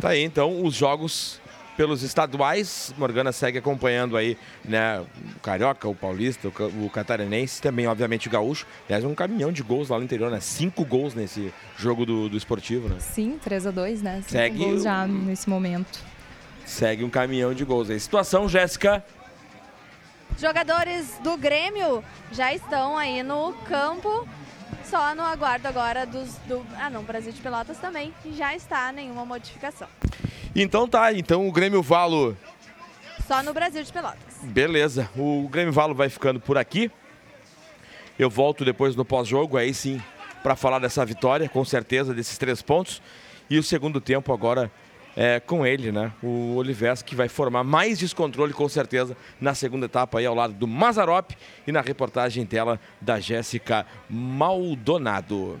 Tá 0.00 0.10
aí, 0.10 0.22
então, 0.22 0.62
os 0.64 0.74
jogos 0.74 1.40
pelos 1.76 2.02
estaduais. 2.02 2.94
Morgana 2.96 3.32
segue 3.32 3.58
acompanhando 3.58 4.16
aí, 4.16 4.36
né? 4.64 5.00
O 5.36 5.40
Carioca, 5.40 5.88
o 5.88 5.94
Paulista, 5.94 6.48
o, 6.48 6.52
ca- 6.52 6.66
o 6.66 6.90
Catarinense, 6.90 7.60
também, 7.60 7.86
obviamente, 7.86 8.28
o 8.28 8.30
Gaúcho. 8.30 8.66
Aliás, 8.86 9.04
um 9.04 9.14
caminhão 9.14 9.50
de 9.50 9.62
gols 9.62 9.88
lá 9.88 9.98
no 9.98 10.04
interior, 10.04 10.30
né? 10.30 10.40
Cinco 10.40 10.84
gols 10.84 11.14
nesse 11.14 11.52
jogo 11.76 12.04
do, 12.06 12.28
do 12.28 12.36
esportivo, 12.36 12.88
né? 12.88 12.96
Sim, 13.00 13.38
3 13.42 13.66
a 13.66 13.70
2, 13.70 14.02
né? 14.02 14.16
Cinco 14.18 14.30
Segue 14.30 14.58
gols 14.58 14.82
já 14.84 15.06
nesse 15.06 15.48
momento. 15.48 16.00
Segue 16.64 17.02
um 17.04 17.10
caminhão 17.10 17.52
de 17.54 17.64
gols 17.64 17.90
aí. 17.90 17.98
Situação, 17.98 18.48
Jéssica. 18.48 19.04
Jogadores 20.38 21.18
do 21.22 21.36
Grêmio 21.36 22.04
já 22.32 22.52
estão 22.52 22.98
aí 22.98 23.22
no 23.22 23.52
campo, 23.68 24.28
só 24.84 25.14
no 25.14 25.22
aguardo 25.22 25.68
agora 25.68 26.04
dos. 26.04 26.36
Do, 26.46 26.66
ah, 26.76 26.90
não, 26.90 27.02
Brasil 27.04 27.32
de 27.32 27.40
Pelotas 27.40 27.78
também 27.78 28.12
já 28.32 28.54
está 28.54 28.90
nenhuma 28.90 29.24
modificação. 29.24 29.88
Então 30.54 30.88
tá, 30.88 31.12
então 31.12 31.46
o 31.48 31.52
Grêmio 31.52 31.82
Valo 31.82 32.36
Só 33.26 33.42
no 33.42 33.52
Brasil 33.54 33.82
de 33.82 33.92
Pelotas. 33.92 34.34
Beleza, 34.42 35.08
o 35.16 35.48
Grêmio 35.48 35.72
Valo 35.72 35.94
vai 35.94 36.08
ficando 36.08 36.40
por 36.40 36.58
aqui. 36.58 36.90
Eu 38.18 38.28
volto 38.28 38.64
depois 38.64 38.94
no 38.94 39.04
pós-jogo, 39.04 39.56
aí 39.56 39.72
sim, 39.72 40.00
para 40.42 40.54
falar 40.54 40.78
dessa 40.78 41.04
vitória, 41.04 41.48
com 41.48 41.64
certeza, 41.64 42.12
desses 42.12 42.38
três 42.38 42.60
pontos. 42.60 43.00
E 43.48 43.58
o 43.58 43.62
segundo 43.62 44.00
tempo 44.00 44.32
agora 44.32 44.70
é 45.16 45.40
com 45.40 45.64
ele, 45.66 45.92
né? 45.92 46.12
O 46.22 46.54
Olivés, 46.56 47.02
que 47.02 47.14
vai 47.14 47.28
formar 47.28 47.64
mais 47.64 47.98
descontrole, 47.98 48.52
com 48.52 48.68
certeza, 48.68 49.16
na 49.40 49.54
segunda 49.54 49.86
etapa 49.86 50.18
aí 50.18 50.26
ao 50.26 50.34
lado 50.34 50.54
do 50.54 50.66
Mazarop 50.66 51.32
e 51.66 51.72
na 51.72 51.80
reportagem 51.80 52.44
tela 52.44 52.80
da 53.00 53.20
Jéssica 53.20 53.86
Maldonado. 54.08 55.60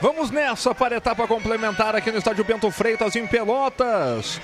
Vamos 0.00 0.30
nessa 0.30 0.74
para 0.74 0.94
a 0.94 0.98
etapa 0.98 1.26
complementar 1.26 1.94
aqui 1.94 2.10
no 2.10 2.16
estádio 2.16 2.42
Bento 2.42 2.70
Freitas, 2.70 3.14
em 3.16 3.26
Pelotas. 3.26 4.40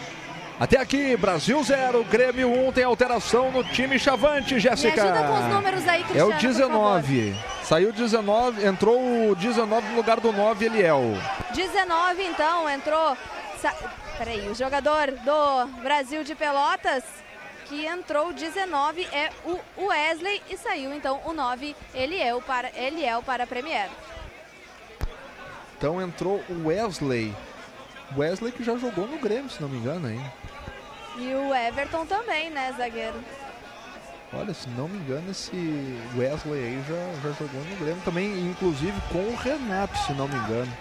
Até 0.61 0.79
aqui, 0.79 1.17
Brasil 1.17 1.63
0, 1.63 2.05
Grêmio 2.05 2.51
1, 2.69 2.73
tem 2.73 2.85
alteração 2.85 3.51
no 3.51 3.65
time 3.65 3.99
Chavante, 3.99 4.61
Jéssica. 4.61 5.03
Me 5.03 5.11
ajuda 5.11 5.27
com 5.27 5.39
os 5.39 5.55
números 5.55 5.89
aí, 5.89 6.01
É 6.03 6.05
Cristiano, 6.05 6.29
o 6.29 6.39
19. 6.39 7.37
Saiu 7.63 7.93
19, 7.93 8.67
entrou 8.67 9.31
o 9.31 9.35
19 9.35 9.89
no 9.89 9.97
lugar 9.97 10.21
do 10.21 10.31
9, 10.31 10.67
Eliel. 10.67 11.15
19, 11.55 12.23
então, 12.23 12.69
entrou. 12.69 13.17
Sa... 13.61 13.75
Peraí, 14.19 14.49
o 14.49 14.55
jogador 14.55 15.11
do 15.11 15.67
Brasil 15.83 16.23
de 16.23 16.35
Pelotas 16.35 17.03
que 17.67 17.85
entrou 17.85 18.33
19 18.33 19.09
é 19.13 19.31
o 19.77 19.87
Wesley 19.87 20.41
e 20.51 20.57
saiu 20.57 20.95
então 20.95 21.21
o 21.25 21.33
9, 21.33 21.75
Eliel 21.95 22.41
para, 22.41 22.71
Eliel 22.79 23.23
para 23.23 23.45
a 23.45 23.47
Premier. 23.47 23.89
Então 25.77 26.01
entrou 26.01 26.43
o 26.49 26.69
Wesley. 26.69 27.35
Wesley 28.17 28.53
que 28.53 28.65
já 28.65 28.77
jogou 28.77 29.07
no 29.07 29.19
Grêmio, 29.19 29.51
se 29.51 29.61
não 29.61 29.69
me 29.69 29.79
engano, 29.79 30.11
hein? 30.11 30.21
E 31.19 31.35
o 31.35 31.55
Everton 31.55 32.07
também, 32.07 32.51
né, 32.51 32.75
zagueiro? 32.77 33.17
Olha, 34.33 34.53
se 34.53 34.69
não 34.71 34.89
me 34.89 34.99
engano, 34.99 35.31
esse 35.31 35.97
Wesley 36.17 36.63
aí 36.63 36.85
já, 36.89 37.29
já 37.29 37.35
jogou 37.39 37.61
no 37.63 37.77
Grêmio 37.77 38.03
também, 38.05 38.51
inclusive 38.51 38.95
com 39.13 39.19
o 39.19 39.37
Renato, 39.37 39.97
se 39.99 40.13
não 40.13 40.29
me 40.29 40.37
engano. 40.37 40.73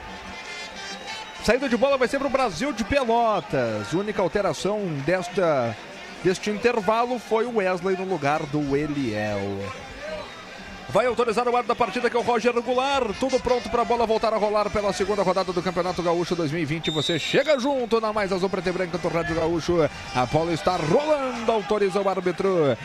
Saída 1.43 1.69
de 1.69 1.77
bola 1.77 1.97
vai 1.97 2.07
ser 2.07 2.17
para 2.17 2.27
o 2.27 2.31
Brasil 2.31 2.73
de 2.73 2.83
Pelotas. 2.83 3.93
Única 3.93 4.21
alteração 4.21 4.79
desta, 5.05 5.75
deste 6.23 6.49
intervalo 6.49 7.19
foi 7.19 7.45
o 7.45 7.57
Wesley 7.57 7.95
no 7.95 8.05
lugar 8.05 8.41
do 8.47 8.75
Eliel. 8.75 9.59
Vai 10.89 11.07
autorizar 11.07 11.47
o 11.47 11.57
ar 11.57 11.63
da 11.63 11.75
partida 11.75 12.09
que 12.09 12.15
é 12.15 12.19
o 12.19 12.23
Roger 12.23 12.53
Goulart. 12.61 13.15
Tudo 13.19 13.39
pronto 13.39 13.69
para 13.69 13.81
a 13.81 13.85
bola 13.85 14.05
voltar 14.05 14.33
a 14.33 14.37
rolar 14.37 14.69
pela 14.69 14.93
segunda 14.93 15.23
rodada 15.23 15.51
do 15.51 15.61
Campeonato 15.61 16.01
Gaúcho 16.01 16.35
2020. 16.35 16.91
Você 16.91 17.17
chega 17.19 17.59
junto 17.59 17.99
na 17.99 18.13
mais 18.13 18.31
azul 18.31 18.49
preta 18.49 18.69
e 18.69 18.71
branca 18.71 18.97
do 18.97 19.07
Rádio 19.07 19.35
Gaúcho. 19.35 19.89
A 20.15 20.25
bola 20.25 20.53
está 20.53 20.77
rolando, 20.77 21.51
autoriza 21.51 21.99
o 21.99 22.07
árbitro. 22.07 22.77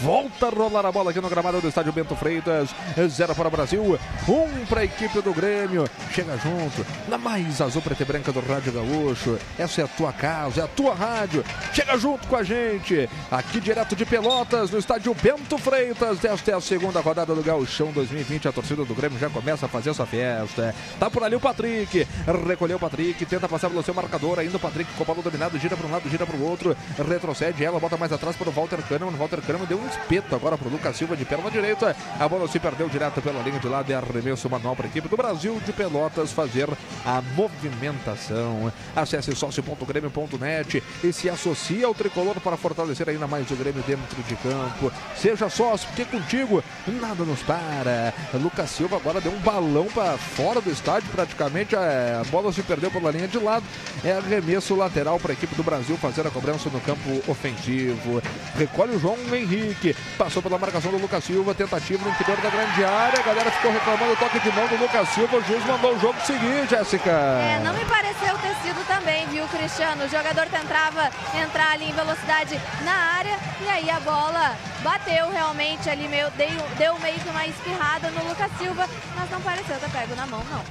Volta 0.00 0.46
a 0.46 0.50
rolar 0.50 0.86
a 0.86 0.92
bola 0.92 1.10
aqui 1.10 1.20
no 1.20 1.28
gramado 1.28 1.60
do 1.60 1.68
estádio 1.68 1.92
Bento 1.92 2.16
Freitas. 2.16 2.70
Zero 3.08 3.34
para 3.34 3.48
o 3.48 3.50
Brasil, 3.50 3.98
um 4.28 4.66
para 4.66 4.80
a 4.80 4.84
equipe 4.84 5.20
do 5.20 5.32
Grêmio. 5.32 5.88
Chega 6.12 6.36
junto 6.38 6.84
na 7.08 7.18
mais 7.18 7.60
azul 7.60 7.82
preta 7.82 8.02
e 8.02 8.06
branca 8.06 8.32
do 8.32 8.40
Rádio 8.40 8.72
Gaúcho. 8.72 9.38
Essa 9.58 9.82
é 9.82 9.84
a 9.84 9.88
tua 9.88 10.12
casa, 10.12 10.62
é 10.62 10.64
a 10.64 10.68
tua 10.68 10.94
rádio. 10.94 11.44
Chega 11.72 11.96
junto 11.98 12.26
com 12.26 12.36
a 12.36 12.42
gente. 12.42 13.08
Aqui 13.30 13.60
direto 13.60 13.94
de 13.94 14.04
Pelotas, 14.04 14.70
no 14.70 14.78
estádio 14.78 15.14
Bento 15.14 15.58
Freitas. 15.58 16.24
Esta 16.24 16.50
é 16.50 16.54
a 16.54 16.60
segunda 16.60 17.00
rodada 17.00 17.33
do 17.34 17.42
Gauchão 17.42 17.92
2020. 17.92 18.48
A 18.48 18.52
torcida 18.52 18.84
do 18.84 18.94
Grêmio 18.94 19.18
já 19.18 19.28
começa 19.28 19.66
a 19.66 19.68
fazer 19.68 19.92
sua 19.94 20.06
festa. 20.06 20.74
Tá 20.98 21.10
por 21.10 21.22
ali 21.22 21.36
o 21.36 21.40
Patrick. 21.40 22.06
Recolheu 22.46 22.76
o 22.76 22.80
Patrick, 22.80 23.24
tenta 23.26 23.48
passar 23.48 23.68
pelo 23.68 23.82
seu 23.82 23.94
marcador. 23.94 24.38
Ainda 24.38 24.56
o 24.56 24.60
Patrick 24.60 24.92
com 24.94 25.02
o 25.02 25.06
balo 25.06 25.22
dominado, 25.22 25.58
gira 25.58 25.76
para 25.76 25.86
um 25.86 25.90
lado, 25.90 26.08
gira 26.08 26.26
para 26.26 26.36
o 26.36 26.42
outro. 26.42 26.76
Retrocede 27.08 27.64
ela, 27.64 27.80
bota 27.80 27.96
mais 27.96 28.12
atrás 28.12 28.36
para 28.36 28.48
o 28.48 28.52
Walter 28.52 28.82
Kahneman. 28.82 29.16
Walter 29.16 29.40
Kahneman 29.40 29.66
deu 29.66 29.78
um 29.78 29.86
espeto 29.86 30.34
agora 30.34 30.56
para 30.56 30.68
o 30.68 30.70
Lucas 30.70 30.96
Silva 30.96 31.16
de 31.16 31.24
perna 31.24 31.50
direita. 31.50 31.96
A 32.18 32.28
bola 32.28 32.48
se 32.48 32.58
perdeu 32.58 32.88
direto 32.88 33.20
pela 33.20 33.42
linha 33.42 33.58
de 33.58 33.68
lado 33.68 33.90
e 33.90 33.94
arremesso 33.94 34.48
manual 34.48 34.76
para 34.76 34.86
a 34.86 34.88
equipe 34.88 35.08
do 35.08 35.16
Brasil 35.16 35.60
de 35.64 35.72
Pelotas 35.72 36.32
fazer 36.32 36.68
a 37.04 37.22
movimentação. 37.34 38.72
Acesse 38.94 39.34
sócio.grêmio.net 39.34 40.82
e 41.02 41.12
se 41.12 41.28
associe 41.28 41.84
ao 41.84 41.94
tricolor 41.94 42.40
para 42.40 42.56
fortalecer 42.56 43.08
ainda 43.08 43.26
mais 43.26 43.50
o 43.50 43.56
Grêmio 43.56 43.82
dentro 43.86 44.22
de 44.22 44.36
campo. 44.36 44.92
Seja 45.16 45.48
sócio, 45.48 45.88
porque 45.88 46.04
contigo 46.04 46.62
nada 46.86 47.23
nos 47.24 47.42
para. 47.42 48.12
Lucas 48.34 48.70
Silva 48.70 48.96
agora 48.96 49.20
deu 49.20 49.32
um 49.32 49.38
balão 49.40 49.86
para 49.86 50.16
fora 50.18 50.60
do 50.60 50.70
estádio, 50.70 51.08
praticamente 51.10 51.74
a 51.74 52.22
bola 52.30 52.52
se 52.52 52.62
perdeu 52.62 52.90
pela 52.90 53.10
linha 53.10 53.28
de 53.28 53.38
lado. 53.38 53.64
É 54.04 54.12
arremesso 54.12 54.74
lateral 54.74 55.18
para 55.18 55.32
a 55.32 55.34
equipe 55.34 55.54
do 55.54 55.62
Brasil 55.62 55.96
fazer 55.96 56.26
a 56.26 56.30
cobrança 56.30 56.68
no 56.70 56.80
campo 56.80 57.22
ofensivo. 57.28 58.22
Recolhe 58.56 58.96
o 58.96 59.00
João 59.00 59.16
Henrique, 59.32 59.94
passou 60.18 60.42
pela 60.42 60.58
marcação 60.58 60.90
do 60.90 60.98
Lucas 60.98 61.24
Silva, 61.24 61.54
tentativa 61.54 62.04
no 62.04 62.10
interior 62.10 62.40
da 62.40 62.50
grande 62.50 62.84
área. 62.84 63.20
A 63.20 63.22
galera 63.22 63.50
ficou 63.50 63.72
reclamando 63.72 64.12
o 64.12 64.16
toque 64.16 64.40
de 64.40 64.50
mão 64.52 64.66
do 64.68 64.76
Lucas 64.76 65.08
Silva. 65.10 65.36
O 65.36 65.44
juiz 65.44 65.64
mandou 65.66 65.94
o 65.94 66.00
jogo 66.00 66.20
seguir, 66.26 66.68
Jéssica. 66.68 67.10
É, 67.10 67.60
não 67.64 67.72
me 67.72 67.84
pareceu 67.84 68.36
ter 68.38 68.54
sido 68.62 68.86
também, 68.86 69.26
viu, 69.28 69.46
Cristiano? 69.48 70.04
O 70.04 70.08
jogador 70.08 70.46
tentava 70.46 71.10
entrar 71.34 71.72
ali 71.72 71.90
em 71.90 71.92
velocidade 71.92 72.60
na 72.84 72.92
área 72.92 73.38
e 73.60 73.68
aí 73.68 73.90
a 73.90 74.00
bola 74.00 74.56
bateu 74.82 75.30
realmente 75.30 75.88
ali, 75.88 76.06
meio, 76.08 76.30
deu, 76.32 76.48
deu 76.76 76.98
meio 76.98 77.13
que 77.18 77.28
uma 77.28 77.46
espirrada 77.46 78.10
no 78.10 78.28
Lucas 78.28 78.50
Silva, 78.58 78.88
mas 79.16 79.30
não 79.30 79.40
pareceu 79.40 79.76
ter 79.78 79.90
pego 79.90 80.14
na 80.14 80.26
mão, 80.26 80.42
não. 80.50 80.64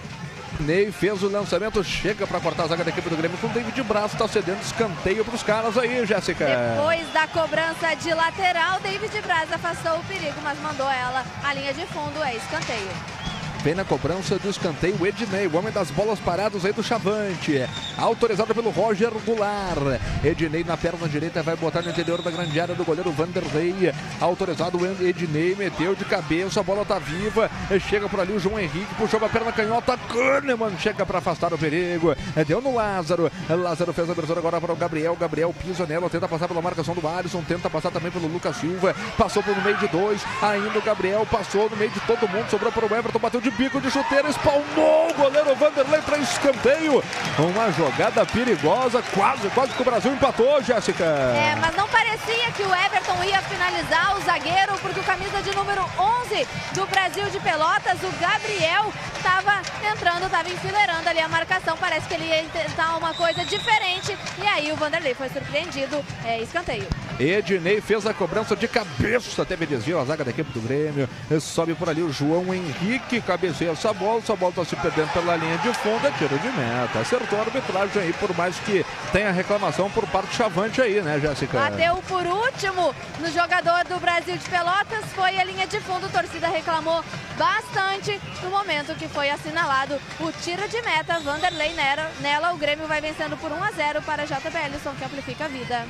Ney 0.60 0.92
fez 0.92 1.24
o 1.24 1.28
lançamento, 1.28 1.84
chega 1.84 2.28
para 2.28 2.40
cortar 2.40 2.64
a 2.64 2.68
zaga 2.68 2.84
da 2.84 2.92
equipe 2.92 3.10
do 3.10 3.18
Grêmio 3.18 3.38
com 3.40 3.48
o 3.48 3.50
David 3.50 3.82
Braz, 3.84 4.14
está 4.14 4.28
cedendo 4.28 4.62
escanteio 4.62 5.26
para 5.26 5.36
os 5.36 5.44
caras 5.44 5.78
aí, 5.78 6.06
Jéssica. 6.06 6.46
Depois 6.46 7.12
da 7.12 7.28
cobrança 7.28 7.96
de 7.96 8.14
lateral, 8.14 8.80
David 8.80 9.22
Braz 9.22 9.52
afastou 9.52 10.00
o 10.00 10.04
perigo, 10.04 10.40
mas 10.44 10.60
mandou 10.60 10.90
ela 10.90 11.26
à 11.44 11.54
linha 11.54 11.74
de 11.74 11.86
fundo, 11.88 12.24
é 12.24 12.36
escanteio. 12.36 13.23
Vem 13.64 13.74
na 13.74 13.86
cobrança 13.86 14.38
do 14.38 14.50
escanteio 14.50 15.08
Ednei, 15.08 15.48
o 15.48 15.56
homem 15.56 15.72
das 15.72 15.90
bolas 15.90 16.20
paradas 16.20 16.66
aí 16.66 16.74
do 16.74 16.84
Chavante. 16.84 17.66
Autorizado 17.98 18.54
pelo 18.54 18.70
Roger 18.72 19.10
Goulart. 19.26 20.02
Ednei 20.22 20.66
na 20.66 20.76
perna 20.76 21.08
direita 21.08 21.42
vai 21.42 21.56
botar 21.56 21.82
no 21.82 21.90
interior 21.90 22.22
da 22.22 22.30
grande 22.30 22.60
área 22.60 22.76
do 22.76 22.84
goleiro 22.84 23.10
Vanderlei. 23.14 23.94
Autorizado 24.20 24.78
o 24.78 24.86
Ednei, 24.86 25.56
meteu 25.56 25.96
de 25.96 26.04
cabeça, 26.04 26.60
a 26.60 26.64
bola 26.64 26.84
tá 26.84 27.00
viva. 27.00 27.50
Chega 27.90 28.10
por 28.10 28.20
ali 28.20 28.34
o 28.34 28.40
João 28.40 28.60
Henrique, 28.60 28.94
puxou 28.96 29.24
a 29.24 29.30
perna 29.30 29.54
canhota. 29.54 29.98
Kahneman 29.98 30.78
chega 30.78 31.06
para 31.06 31.20
afastar 31.20 31.54
o 31.54 31.58
perigo. 31.58 32.14
Deu 32.46 32.60
no 32.60 32.76
Lázaro. 32.76 33.32
Lázaro 33.50 33.94
fez 33.94 34.10
a 34.10 34.12
abertura 34.12 34.42
agora 34.42 34.60
para 34.60 34.74
o 34.74 34.76
Gabriel. 34.76 35.16
Gabriel 35.16 35.56
pisa 35.58 35.86
nela, 35.86 36.10
tenta 36.10 36.28
passar 36.28 36.50
pela 36.50 36.62
marcação 36.62 36.94
do 36.94 37.08
Alisson, 37.08 37.42
tenta 37.48 37.70
passar 37.70 37.92
também 37.92 38.12
pelo 38.12 38.28
Lucas 38.28 38.58
Silva. 38.58 38.94
Passou 39.18 39.42
pelo 39.42 39.62
meio 39.62 39.78
de 39.78 39.88
dois. 39.88 40.22
Ainda 40.42 40.80
o 40.80 40.82
Gabriel 40.82 41.26
passou 41.32 41.70
no 41.70 41.78
meio 41.78 41.92
de 41.92 42.02
todo 42.02 42.28
mundo, 42.28 42.50
sobrou 42.50 42.70
para 42.70 42.86
o 42.86 42.94
Everton, 42.94 43.20
bateu 43.20 43.40
de 43.40 43.53
bico 43.54 43.80
de 43.80 43.90
chuteira, 43.90 44.30
espalmou 44.30 45.10
o 45.10 45.14
goleiro 45.14 45.56
Vanderlei 45.56 46.02
para 46.02 46.18
escanteio. 46.18 47.04
Uma 47.38 47.72
jogada 47.72 48.26
perigosa, 48.26 49.02
quase, 49.14 49.48
quase 49.50 49.74
que 49.74 49.82
o 49.82 49.86
Brasil 49.86 50.12
empatou, 50.12 50.62
Jéssica. 50.62 51.04
É, 51.04 51.56
mas 51.60 51.76
não 51.76 51.88
parecia 51.88 52.52
que 52.52 52.64
o 52.64 52.76
Everton 52.76 53.24
ia 53.24 53.42
finalizar 53.44 54.18
o 54.18 54.22
zagueiro, 54.22 54.74
porque 54.82 55.00
o 55.00 55.04
camisa 55.04 55.42
de 55.42 55.56
número 55.56 55.82
11 55.98 56.48
do 56.74 56.86
Brasil 56.88 57.30
de 57.30 57.40
Pelotas, 57.40 58.00
o 58.04 58.12
Gabriel, 58.20 58.92
estava 59.16 59.62
entrando, 59.92 60.26
estava 60.26 60.50
enfileirando 60.50 61.08
ali 61.08 61.20
a 61.20 61.28
marcação. 61.28 61.78
Parece 61.78 62.08
que 62.08 62.14
ele 62.16 62.26
ia 62.26 62.44
tentar 62.52 62.98
uma 62.98 63.14
coisa 63.14 63.46
diferente. 63.46 64.18
E 64.42 64.48
aí 64.48 64.72
o 64.72 64.76
Vanderlei 64.76 65.14
foi 65.14 65.30
surpreendido. 65.30 66.04
É, 66.26 66.42
escanteio. 66.42 66.88
Ednei 67.20 67.80
fez 67.80 68.06
a 68.06 68.14
cobrança 68.14 68.56
de 68.56 68.68
cabeça, 68.68 69.46
teve 69.46 69.66
desvio 69.66 70.00
a 70.00 70.06
zaga 70.06 70.24
da 70.24 70.32
equipe 70.32 70.52
do 70.52 70.60
Grêmio. 70.62 71.08
Sobe 71.40 71.74
por 71.76 71.88
ali 71.88 72.02
o 72.02 72.12
João 72.12 72.54
Henrique, 72.54 73.22
cabeceia. 73.44 73.72
Essa 73.72 73.94
bola 73.94 74.20
está 74.20 74.64
se 74.64 74.76
perdendo 74.78 75.12
pela 75.12 75.36
linha 75.36 75.58
de 75.58 75.74
fundo, 75.74 76.08
é 76.08 76.12
tiro 76.12 76.38
de 76.40 76.48
meta. 76.50 77.00
Acertou 77.00 77.40
a 77.40 77.42
arbitragem 77.42 78.02
aí, 78.02 78.14
por 78.14 78.36
mais 78.36 78.58
que 78.60 78.86
tenha 79.12 79.32
reclamação 79.32 79.90
por 79.90 80.08
parte 80.08 80.30
do 80.30 80.36
Chavante 80.36 80.82
aí, 80.82 81.02
né, 81.02 81.20
Jéssica? 81.20 81.60
Bateu 81.60 82.02
por 82.08 82.26
último 82.26 82.96
no 83.20 83.32
jogador 83.32 83.84
do 83.86 84.00
Brasil 84.00 84.38
de 84.38 84.50
Pelotas, 84.50 85.06
foi 85.14 85.38
a 85.38 85.44
linha 85.44 85.68
de 85.68 85.80
fundo. 85.82 86.06
A 86.06 86.10
torcida 86.10 86.48
reclamou 86.48 87.04
bastante 87.38 88.20
no 88.42 88.50
momento 88.50 88.96
que 88.96 89.08
foi 89.08 89.30
assinalado 89.30 90.00
o 90.20 90.32
tiro 90.32 90.68
de 90.70 90.82
meta. 90.82 91.20
Vanderlei 91.20 91.74
nela, 91.74 92.12
nela 92.22 92.54
o 92.54 92.58
Grêmio 92.58 92.88
vai 92.88 93.02
vencendo 93.02 93.38
por 93.38 93.52
1 93.52 93.64
a 93.64 93.72
0 93.72 94.02
para 94.04 94.26
JBL, 94.26 94.78
som 94.82 94.94
que 94.96 95.04
amplifica 95.04 95.46
a 95.46 95.48
vida. 95.48 95.86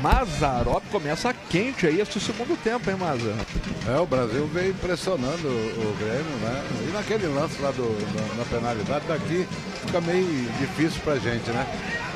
Mazarop 0.00 0.82
começa 0.90 1.34
quente 1.48 1.86
aí 1.86 2.00
esse 2.00 2.20
segundo 2.20 2.56
tempo, 2.62 2.90
hein, 2.90 2.96
Maza? 2.96 3.34
É, 3.88 3.98
o 3.98 4.06
Brasil 4.06 4.46
veio 4.52 4.74
pressionando 4.74 5.48
o, 5.48 5.96
Grêmio, 5.98 6.36
né? 6.42 6.64
E 6.88 6.92
naquele 6.92 7.26
lance 7.28 7.60
lá 7.60 7.70
do, 7.70 7.96
da, 8.14 8.34
na 8.34 8.44
penalidade 8.44 9.06
daqui 9.06 9.46
fica 9.84 10.00
meio 10.00 10.26
difícil 10.58 11.00
pra 11.02 11.16
gente, 11.16 11.50
né? 11.50 11.66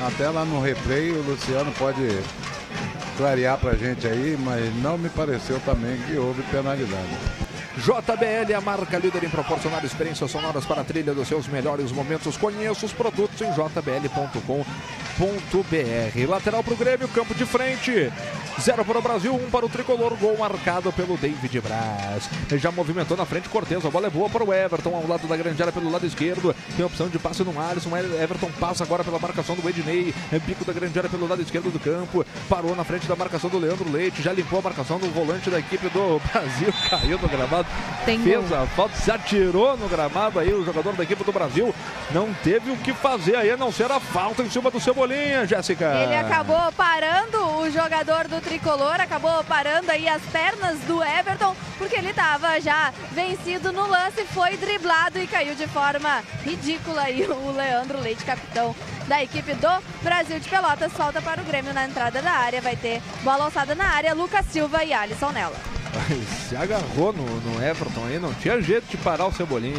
Até 0.06 0.28
lá 0.28 0.44
no 0.44 0.60
replay 0.60 1.10
o 1.10 1.22
Luciano 1.22 1.72
pode 1.72 2.18
clarear 3.16 3.58
pra 3.58 3.74
gente 3.74 4.06
aí, 4.06 4.36
mas 4.38 4.74
não 4.82 4.96
me 4.96 5.08
pareceu 5.08 5.60
também 5.60 5.98
que 6.06 6.16
houve 6.16 6.42
penalidade. 6.44 7.49
JBL, 7.80 8.54
a 8.54 8.60
marca 8.60 8.98
líder 8.98 9.24
em 9.24 9.30
proporcionar 9.30 9.82
experiências 9.84 10.30
sonoras 10.30 10.66
para 10.66 10.82
a 10.82 10.84
trilha 10.84 11.14
dos 11.14 11.26
seus 11.26 11.48
melhores 11.48 11.90
momentos. 11.90 12.36
Conheça 12.36 12.84
os 12.84 12.92
produtos 12.92 13.40
em 13.40 13.50
jbl.com.br. 13.50 14.50
Lateral 16.28 16.62
para 16.62 16.74
o 16.74 16.76
Grêmio, 16.76 17.08
campo 17.08 17.34
de 17.34 17.46
frente. 17.46 18.12
Zero 18.60 18.84
para 18.84 18.98
o 18.98 19.02
Brasil, 19.02 19.34
um 19.34 19.50
para 19.50 19.64
o 19.64 19.68
tricolor. 19.70 20.14
Gol 20.16 20.36
marcado 20.36 20.92
pelo 20.92 21.16
David 21.16 21.60
Braz. 21.62 22.28
Já 22.60 22.70
movimentou 22.70 23.16
na 23.16 23.24
frente 23.24 23.48
Cortez. 23.48 23.82
A 23.86 23.90
bola 23.90 24.08
é 24.08 24.10
boa 24.10 24.28
para 24.28 24.44
o 24.44 24.52
Everton, 24.52 24.94
ao 24.94 25.06
lado 25.06 25.26
da 25.26 25.36
grande 25.36 25.62
área 25.62 25.72
pelo 25.72 25.90
lado 25.90 26.04
esquerdo. 26.04 26.54
Tem 26.76 26.84
opção 26.84 27.08
de 27.08 27.18
passe 27.18 27.42
no 27.42 27.58
Alisson. 27.58 27.96
Everton 27.96 28.50
passa 28.60 28.84
agora 28.84 29.02
pela 29.02 29.18
marcação 29.18 29.56
do 29.56 29.66
Ednei. 29.66 30.14
Bico 30.44 30.66
da 30.66 30.74
grande 30.74 30.98
área 30.98 31.08
pelo 31.08 31.26
lado 31.26 31.40
esquerdo 31.40 31.70
do 31.70 31.80
campo. 31.80 32.26
Parou 32.48 32.76
na 32.76 32.84
frente 32.84 33.06
da 33.06 33.16
marcação 33.16 33.48
do 33.48 33.58
Leandro 33.58 33.90
Leite. 33.90 34.20
Já 34.20 34.34
limpou 34.34 34.58
a 34.58 34.62
marcação 34.62 34.98
do 34.98 35.08
volante 35.08 35.48
da 35.48 35.58
equipe 35.58 35.88
do 35.88 36.20
Brasil. 36.30 36.74
Caiu 36.90 37.18
no 37.18 37.28
gramado. 37.28 37.69
Tem 38.04 38.18
Fez 38.20 38.48
gol. 38.48 38.62
a 38.62 38.66
falta, 38.66 38.96
se 38.96 39.10
atirou 39.10 39.76
no 39.76 39.88
gramado 39.88 40.38
aí. 40.38 40.52
O 40.52 40.64
jogador 40.64 40.94
da 40.94 41.02
equipe 41.02 41.22
do 41.22 41.32
Brasil 41.32 41.74
não 42.10 42.32
teve 42.42 42.70
o 42.70 42.76
que 42.76 42.92
fazer 42.92 43.36
aí, 43.36 43.50
a 43.50 43.56
não 43.56 43.70
ser 43.70 43.90
a 43.90 44.00
falta 44.00 44.42
em 44.42 44.50
cima 44.50 44.70
do 44.70 44.80
Cebolinha, 44.80 45.46
Jéssica. 45.46 45.94
Ele 46.02 46.16
acabou 46.16 46.72
parando 46.72 47.58
o 47.58 47.70
jogador 47.70 48.26
do 48.26 48.40
tricolor, 48.40 49.00
acabou 49.00 49.44
parando 49.44 49.90
aí 49.90 50.08
as 50.08 50.22
pernas 50.22 50.78
do 50.80 51.02
Everton, 51.02 51.54
porque 51.78 51.96
ele 51.96 52.10
estava 52.10 52.60
já 52.60 52.92
vencido 53.12 53.72
no 53.72 53.86
lance, 53.86 54.24
foi 54.26 54.56
driblado 54.56 55.18
e 55.18 55.26
caiu 55.26 55.54
de 55.54 55.66
forma 55.66 56.22
ridícula 56.42 57.02
aí 57.02 57.26
o 57.26 57.52
Leandro 57.52 58.00
Leite, 58.00 58.24
capitão 58.24 58.74
da 59.06 59.22
equipe 59.22 59.54
do 59.54 59.82
Brasil 60.02 60.38
de 60.40 60.48
Pelotas. 60.48 60.92
Falta 60.92 61.20
para 61.20 61.42
o 61.42 61.44
Grêmio 61.44 61.74
na 61.74 61.84
entrada 61.84 62.22
da 62.22 62.32
área, 62.32 62.60
vai 62.60 62.76
ter 62.76 63.02
bola 63.22 63.44
alçada 63.44 63.74
na 63.74 63.84
área, 63.84 64.14
Lucas 64.14 64.46
Silva 64.46 64.84
e 64.84 64.92
Alisson 64.92 65.30
nela. 65.30 65.79
Se 66.48 66.56
agarrou 66.56 67.12
no, 67.12 67.24
no 67.24 67.62
Everton 67.64 68.04
aí, 68.06 68.18
não 68.18 68.32
tinha 68.34 68.60
jeito 68.60 68.86
de 68.88 68.96
parar 68.96 69.26
o 69.26 69.32
Cebolinha. 69.32 69.74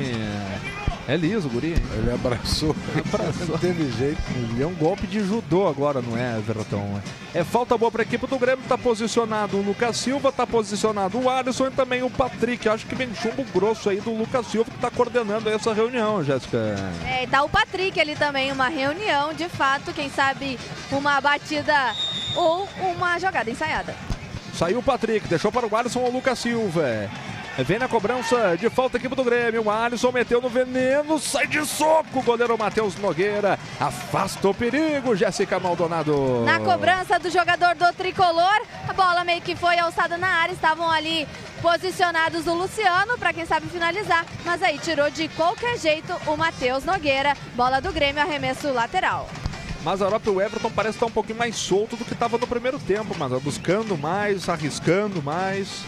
É 1.07 1.17
liso, 1.17 1.49
guri. 1.49 1.69
hein? 1.69 1.75
Ele 1.97 2.11
abraçou. 2.11 2.75
Abraçou. 3.13 3.47
Não 3.47 3.57
teve 3.57 3.91
jeito. 3.91 4.21
Ele 4.35 4.61
é 4.63 4.67
um 4.67 4.73
golpe 4.73 5.07
de 5.07 5.19
judô 5.19 5.67
agora 5.67 6.01
no 6.01 6.17
Everton. 6.17 7.01
É 7.33 7.43
falta 7.43 7.77
boa 7.77 7.91
para 7.91 8.03
a 8.03 8.05
equipe 8.05 8.25
do 8.27 8.37
Grêmio. 8.37 8.63
Tá 8.67 8.77
posicionado 8.77 9.57
o 9.57 9.61
Lucas 9.61 9.97
Silva, 9.97 10.31
tá 10.31 10.45
posicionado 10.45 11.19
o 11.19 11.29
Alisson 11.29 11.67
e 11.67 11.71
também 11.71 12.03
o 12.03 12.09
Patrick. 12.09 12.69
Acho 12.69 12.85
que 12.85 12.95
vem 12.95 13.13
chumbo 13.15 13.43
grosso 13.53 13.89
aí 13.89 13.99
do 13.99 14.13
Lucas 14.13 14.45
Silva 14.47 14.69
que 14.69 14.77
tá 14.77 14.91
coordenando 14.91 15.49
essa 15.49 15.73
reunião, 15.73 16.23
Jéssica. 16.23 16.75
É, 17.05 17.23
e 17.23 17.27
tá 17.27 17.43
o 17.43 17.49
Patrick 17.49 17.99
ali 17.99 18.15
também, 18.15 18.51
uma 18.51 18.69
reunião, 18.69 19.33
de 19.33 19.49
fato, 19.49 19.91
quem 19.93 20.09
sabe 20.09 20.59
uma 20.91 21.19
batida 21.19 21.93
ou 22.35 22.69
uma 22.95 23.19
jogada 23.19 23.49
ensaiada. 23.49 23.95
Saiu 24.53 24.79
o 24.79 24.83
Patrick, 24.83 25.27
deixou 25.27 25.51
para 25.51 25.65
o 25.65 25.75
Alisson 25.75 25.99
o 25.99 26.11
Lucas 26.11 26.39
Silva. 26.39 27.09
Vem 27.57 27.77
na 27.77 27.87
cobrança 27.87 28.55
de 28.57 28.69
falta 28.69 28.97
a 28.97 28.99
equipe 28.99 29.13
do 29.13 29.23
Grêmio. 29.23 29.63
O 29.63 29.69
Alisson 29.69 30.11
meteu 30.11 30.41
no 30.41 30.49
veneno, 30.49 31.19
sai 31.19 31.47
de 31.47 31.65
soco. 31.65 32.19
O 32.19 32.23
goleiro 32.23 32.57
Matheus 32.57 32.95
Nogueira 32.95 33.59
afasta 33.79 34.47
o 34.47 34.53
perigo. 34.53 35.15
Jéssica 35.15 35.59
Maldonado. 35.59 36.43
Na 36.45 36.59
cobrança 36.59 37.19
do 37.19 37.29
jogador 37.29 37.75
do 37.75 37.93
tricolor, 37.93 38.61
a 38.87 38.93
bola 38.93 39.23
meio 39.23 39.41
que 39.41 39.55
foi 39.55 39.77
alçada 39.77 40.17
na 40.17 40.27
área, 40.27 40.53
estavam 40.53 40.89
ali 40.89 41.27
posicionados 41.61 42.47
o 42.47 42.53
Luciano 42.53 43.17
para 43.17 43.33
quem 43.33 43.45
sabe 43.45 43.67
finalizar, 43.67 44.25
mas 44.45 44.63
aí 44.63 44.79
tirou 44.79 45.11
de 45.11 45.27
qualquer 45.29 45.77
jeito 45.77 46.15
o 46.25 46.37
Matheus 46.37 46.85
Nogueira. 46.85 47.35
Bola 47.53 47.81
do 47.81 47.91
Grêmio, 47.91 48.21
arremesso 48.21 48.71
lateral. 48.71 49.29
Mazarop 49.83 50.25
e 50.27 50.29
o 50.29 50.41
Everton 50.41 50.69
parece 50.69 50.97
estar 50.97 51.07
um 51.07 51.11
pouquinho 51.11 51.39
mais 51.39 51.55
solto 51.55 51.95
do 51.95 52.05
que 52.05 52.13
estava 52.13 52.37
no 52.37 52.45
primeiro 52.45 52.77
tempo, 52.77 53.15
mas 53.17 53.31
buscando 53.41 53.97
mais, 53.97 54.47
arriscando 54.47 55.21
mais. 55.21 55.83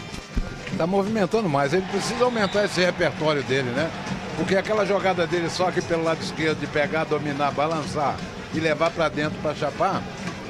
Tá 0.76 0.86
movimentando 0.86 1.48
mais. 1.48 1.72
Ele 1.72 1.86
precisa 1.86 2.24
aumentar 2.24 2.64
esse 2.64 2.80
repertório 2.80 3.42
dele, 3.44 3.70
né? 3.70 3.88
Porque 4.36 4.56
aquela 4.56 4.84
jogada 4.84 5.26
dele 5.26 5.48
só 5.48 5.68
aqui 5.68 5.80
pelo 5.80 6.02
lado 6.02 6.20
esquerdo 6.20 6.58
de 6.58 6.66
pegar, 6.66 7.04
dominar, 7.04 7.52
balançar 7.52 8.16
e 8.52 8.58
levar 8.58 8.90
para 8.90 9.08
dentro 9.08 9.38
para 9.40 9.54
chapar, 9.54 10.02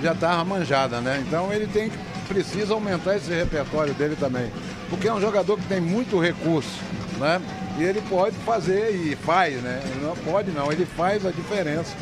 já 0.02 0.14
tá 0.14 0.42
manjada, 0.42 1.00
né? 1.02 1.22
Então 1.26 1.52
ele 1.52 1.66
tem 1.66 1.90
precisa 2.26 2.72
aumentar 2.72 3.16
esse 3.16 3.30
repertório 3.30 3.92
dele 3.92 4.16
também. 4.16 4.50
Porque 4.88 5.06
é 5.06 5.12
um 5.12 5.20
jogador 5.20 5.58
que 5.58 5.66
tem 5.66 5.80
muito 5.80 6.18
recurso, 6.18 6.80
né? 7.18 7.40
E 7.78 7.82
ele 7.82 8.00
pode 8.08 8.36
fazer 8.38 8.90
e 8.94 9.14
faz, 9.16 9.60
né? 9.62 9.82
Ele 9.84 10.06
não 10.06 10.16
pode 10.16 10.50
não, 10.50 10.72
ele 10.72 10.86
faz 10.86 11.26
a 11.26 11.30
diferença. 11.30 11.94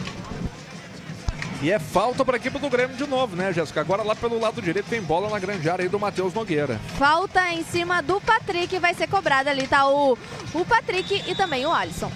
E 1.62 1.70
é 1.70 1.78
falta 1.78 2.24
para 2.24 2.34
a 2.34 2.39
equipe 2.39 2.59
do 2.59 2.68
Grêmio 2.68 2.97
de 2.97 3.06
novo, 3.06 3.36
né, 3.36 3.52
Jéssica? 3.52 3.80
Agora 3.80 4.02
lá 4.02 4.16
pelo 4.16 4.36
lado 4.40 4.60
direito 4.60 4.90
tem 4.90 5.01
bola 5.01 5.30
na 5.30 5.39
grande 5.39 5.70
área 5.70 5.84
aí 5.84 5.89
do 5.89 5.98
Matheus 5.98 6.34
Nogueira. 6.34 6.80
Falta 6.98 7.51
em 7.51 7.62
cima 7.62 8.02
do 8.02 8.20
Patrick, 8.20 8.76
vai 8.80 8.93
ser 8.94 9.06
cobrada 9.06 9.48
ali, 9.48 9.68
tá 9.68 9.86
o, 9.86 10.18
o 10.52 10.64
Patrick 10.64 11.22
e 11.24 11.36
também 11.36 11.64
o 11.64 11.70
Alisson. 11.70 12.10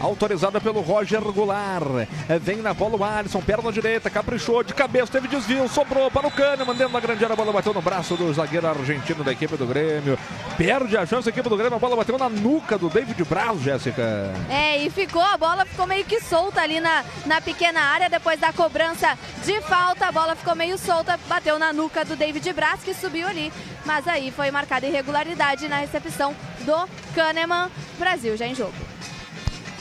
Autorizada 0.00 0.60
pelo 0.60 0.80
Roger 0.80 1.20
Goulart. 1.20 2.08
Vem 2.40 2.58
na 2.58 2.72
bola 2.72 2.96
o 2.96 3.04
Alisson, 3.04 3.40
perna 3.40 3.72
direita, 3.72 4.08
caprichou 4.08 4.62
de 4.62 4.72
cabeça, 4.72 5.12
teve 5.12 5.28
desvio, 5.28 5.68
sobrou 5.68 6.10
para 6.10 6.26
o 6.26 6.30
Kahneman, 6.30 6.74
dentro 6.74 6.92
da 6.92 7.00
grande 7.00 7.24
área, 7.24 7.34
a 7.34 7.36
bola 7.36 7.52
bateu 7.52 7.74
no 7.74 7.82
braço 7.82 8.16
do 8.16 8.32
zagueiro 8.32 8.66
argentino 8.66 9.24
da 9.24 9.32
equipe 9.32 9.56
do 9.56 9.66
Grêmio. 9.66 10.18
Perde 10.56 10.96
a 10.96 11.04
chance 11.04 11.28
a 11.28 11.30
equipe 11.30 11.48
do 11.48 11.56
Grêmio, 11.56 11.76
a 11.76 11.78
bola 11.78 11.96
bateu 11.96 12.16
na 12.16 12.28
nuca 12.28 12.78
do 12.78 12.88
David 12.88 13.22
Braz, 13.24 13.60
Jéssica. 13.60 14.32
É, 14.48 14.78
e 14.78 14.90
ficou, 14.90 15.22
a 15.22 15.36
bola 15.36 15.64
ficou 15.64 15.86
meio 15.86 16.04
que 16.04 16.20
solta 16.20 16.60
ali 16.60 16.80
na, 16.80 17.04
na 17.26 17.40
pequena 17.40 17.80
área, 17.80 18.08
depois 18.08 18.38
da 18.38 18.52
cobrança 18.52 19.18
de 19.44 19.60
falta, 19.62 20.06
a 20.06 20.12
bola 20.12 20.36
ficou 20.36 20.54
meio 20.54 20.78
solta, 20.78 21.18
bateu 21.28 21.58
na 21.58 21.72
nuca 21.72 22.04
do 22.04 22.16
David 22.16 22.52
Braz, 22.52 22.82
que 22.82 22.94
subiu 22.94 23.26
ali, 23.26 23.52
mas 23.84 24.06
aí 24.06 24.30
foi 24.30 24.50
marcada 24.50 24.86
irregularidade 24.86 25.68
na 25.68 25.78
recepção 25.78 26.34
do 26.60 26.88
Kahneman, 27.14 27.68
Brasil 27.98 28.36
já 28.36 28.46
em 28.46 28.54
jogo. 28.54 28.74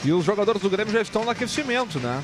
E 0.04 0.12
os 0.12 0.24
jogadores 0.24 0.62
do 0.62 0.70
Grêmio 0.70 0.94
já 0.94 1.02
estão 1.02 1.24
no 1.24 1.32
aquecimento, 1.32 2.00
né? 2.00 2.22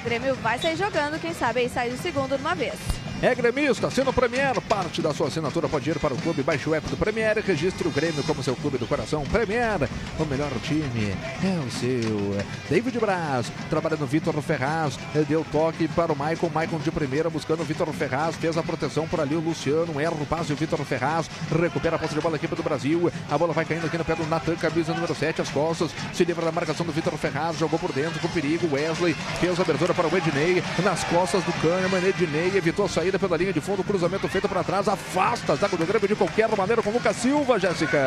O 0.00 0.04
Grêmio 0.04 0.34
vai 0.36 0.58
sair 0.58 0.76
jogando, 0.76 1.20
quem 1.20 1.32
sabe 1.32 1.60
aí 1.60 1.68
sai 1.68 1.90
do 1.90 1.96
segundo 1.96 2.36
de 2.36 2.42
uma 2.42 2.54
vez. 2.54 3.01
É 3.22 3.36
gremista, 3.36 3.88
sendo 3.88 4.12
Premier, 4.12 4.60
parte 4.62 5.00
da 5.00 5.14
sua 5.14 5.28
assinatura 5.28 5.68
pode 5.68 5.88
ir 5.88 5.96
para 6.00 6.12
o 6.12 6.16
clube, 6.16 6.42
baixe 6.42 6.68
o 6.68 6.74
app 6.74 6.88
do 6.88 6.96
Premier 6.96 7.38
e 7.38 7.40
registre 7.40 7.86
o 7.86 7.90
Grêmio 7.92 8.20
como 8.24 8.42
seu 8.42 8.56
clube 8.56 8.78
do 8.78 8.86
coração. 8.88 9.22
Premier, 9.22 9.88
o 10.18 10.24
melhor 10.24 10.50
time 10.64 11.14
é 11.40 11.64
o 11.64 11.70
seu. 11.70 12.36
David 12.68 12.98
Braz, 12.98 13.46
trabalha 13.70 13.94
no 13.94 14.06
Vitor 14.06 14.34
Ferraz, 14.42 14.98
deu 15.28 15.46
toque 15.52 15.86
para 15.86 16.12
o 16.12 16.16
Maicon, 16.16 16.50
Maicon 16.52 16.78
de 16.78 16.90
primeira, 16.90 17.30
buscando 17.30 17.60
o 17.60 17.64
Vitor 17.64 17.86
Ferraz, 17.92 18.34
fez 18.34 18.58
a 18.58 18.62
proteção 18.62 19.06
por 19.06 19.20
ali 19.20 19.36
o 19.36 19.40
Luciano, 19.40 20.00
erra 20.00 20.16
o 20.20 20.26
passe, 20.26 20.52
o 20.52 20.56
Vitor 20.56 20.80
Ferraz, 20.80 21.30
recupera 21.48 21.94
a 21.94 21.98
posse 22.00 22.16
de 22.16 22.20
bola 22.20 22.34
aqui 22.34 22.48
do 22.48 22.60
Brasil, 22.60 23.08
a 23.30 23.38
bola 23.38 23.52
vai 23.52 23.64
caindo 23.64 23.86
aqui 23.86 23.96
no 23.96 24.04
pé 24.04 24.16
do 24.16 24.26
Natan, 24.26 24.56
camisa 24.56 24.92
número 24.94 25.14
7, 25.14 25.42
as 25.42 25.48
costas, 25.48 25.92
se 26.12 26.24
livra 26.24 26.44
da 26.44 26.50
marcação 26.50 26.84
do 26.84 26.90
Vitor 26.90 27.16
Ferraz, 27.16 27.56
jogou 27.56 27.78
por 27.78 27.92
dentro 27.92 28.18
com 28.18 28.26
perigo, 28.30 28.74
Wesley, 28.74 29.14
fez 29.38 29.60
a 29.60 29.62
abertura 29.62 29.94
para 29.94 30.08
o 30.08 30.16
Ednei, 30.16 30.60
nas 30.82 31.04
costas 31.04 31.44
do 31.44 31.52
Kahneman, 31.62 32.04
Ednei 32.04 32.50
evitou 32.56 32.86
a 32.86 32.88
saída 33.12 33.18
pela 33.18 33.36
linha 33.36 33.52
de 33.52 33.60
fundo, 33.60 33.84
cruzamento 33.84 34.28
feito 34.28 34.48
para 34.48 34.64
trás, 34.64 34.88
afasta 34.88 35.52
a 35.52 35.56
zaga 35.56 35.76
do 35.76 35.84
Grêmio 35.84 36.08
de 36.08 36.14
qualquer 36.14 36.48
maneira 36.56 36.82
com 36.82 36.90
o 36.90 36.92
Lucas 36.92 37.16
Silva, 37.16 37.58
Jéssica. 37.58 37.98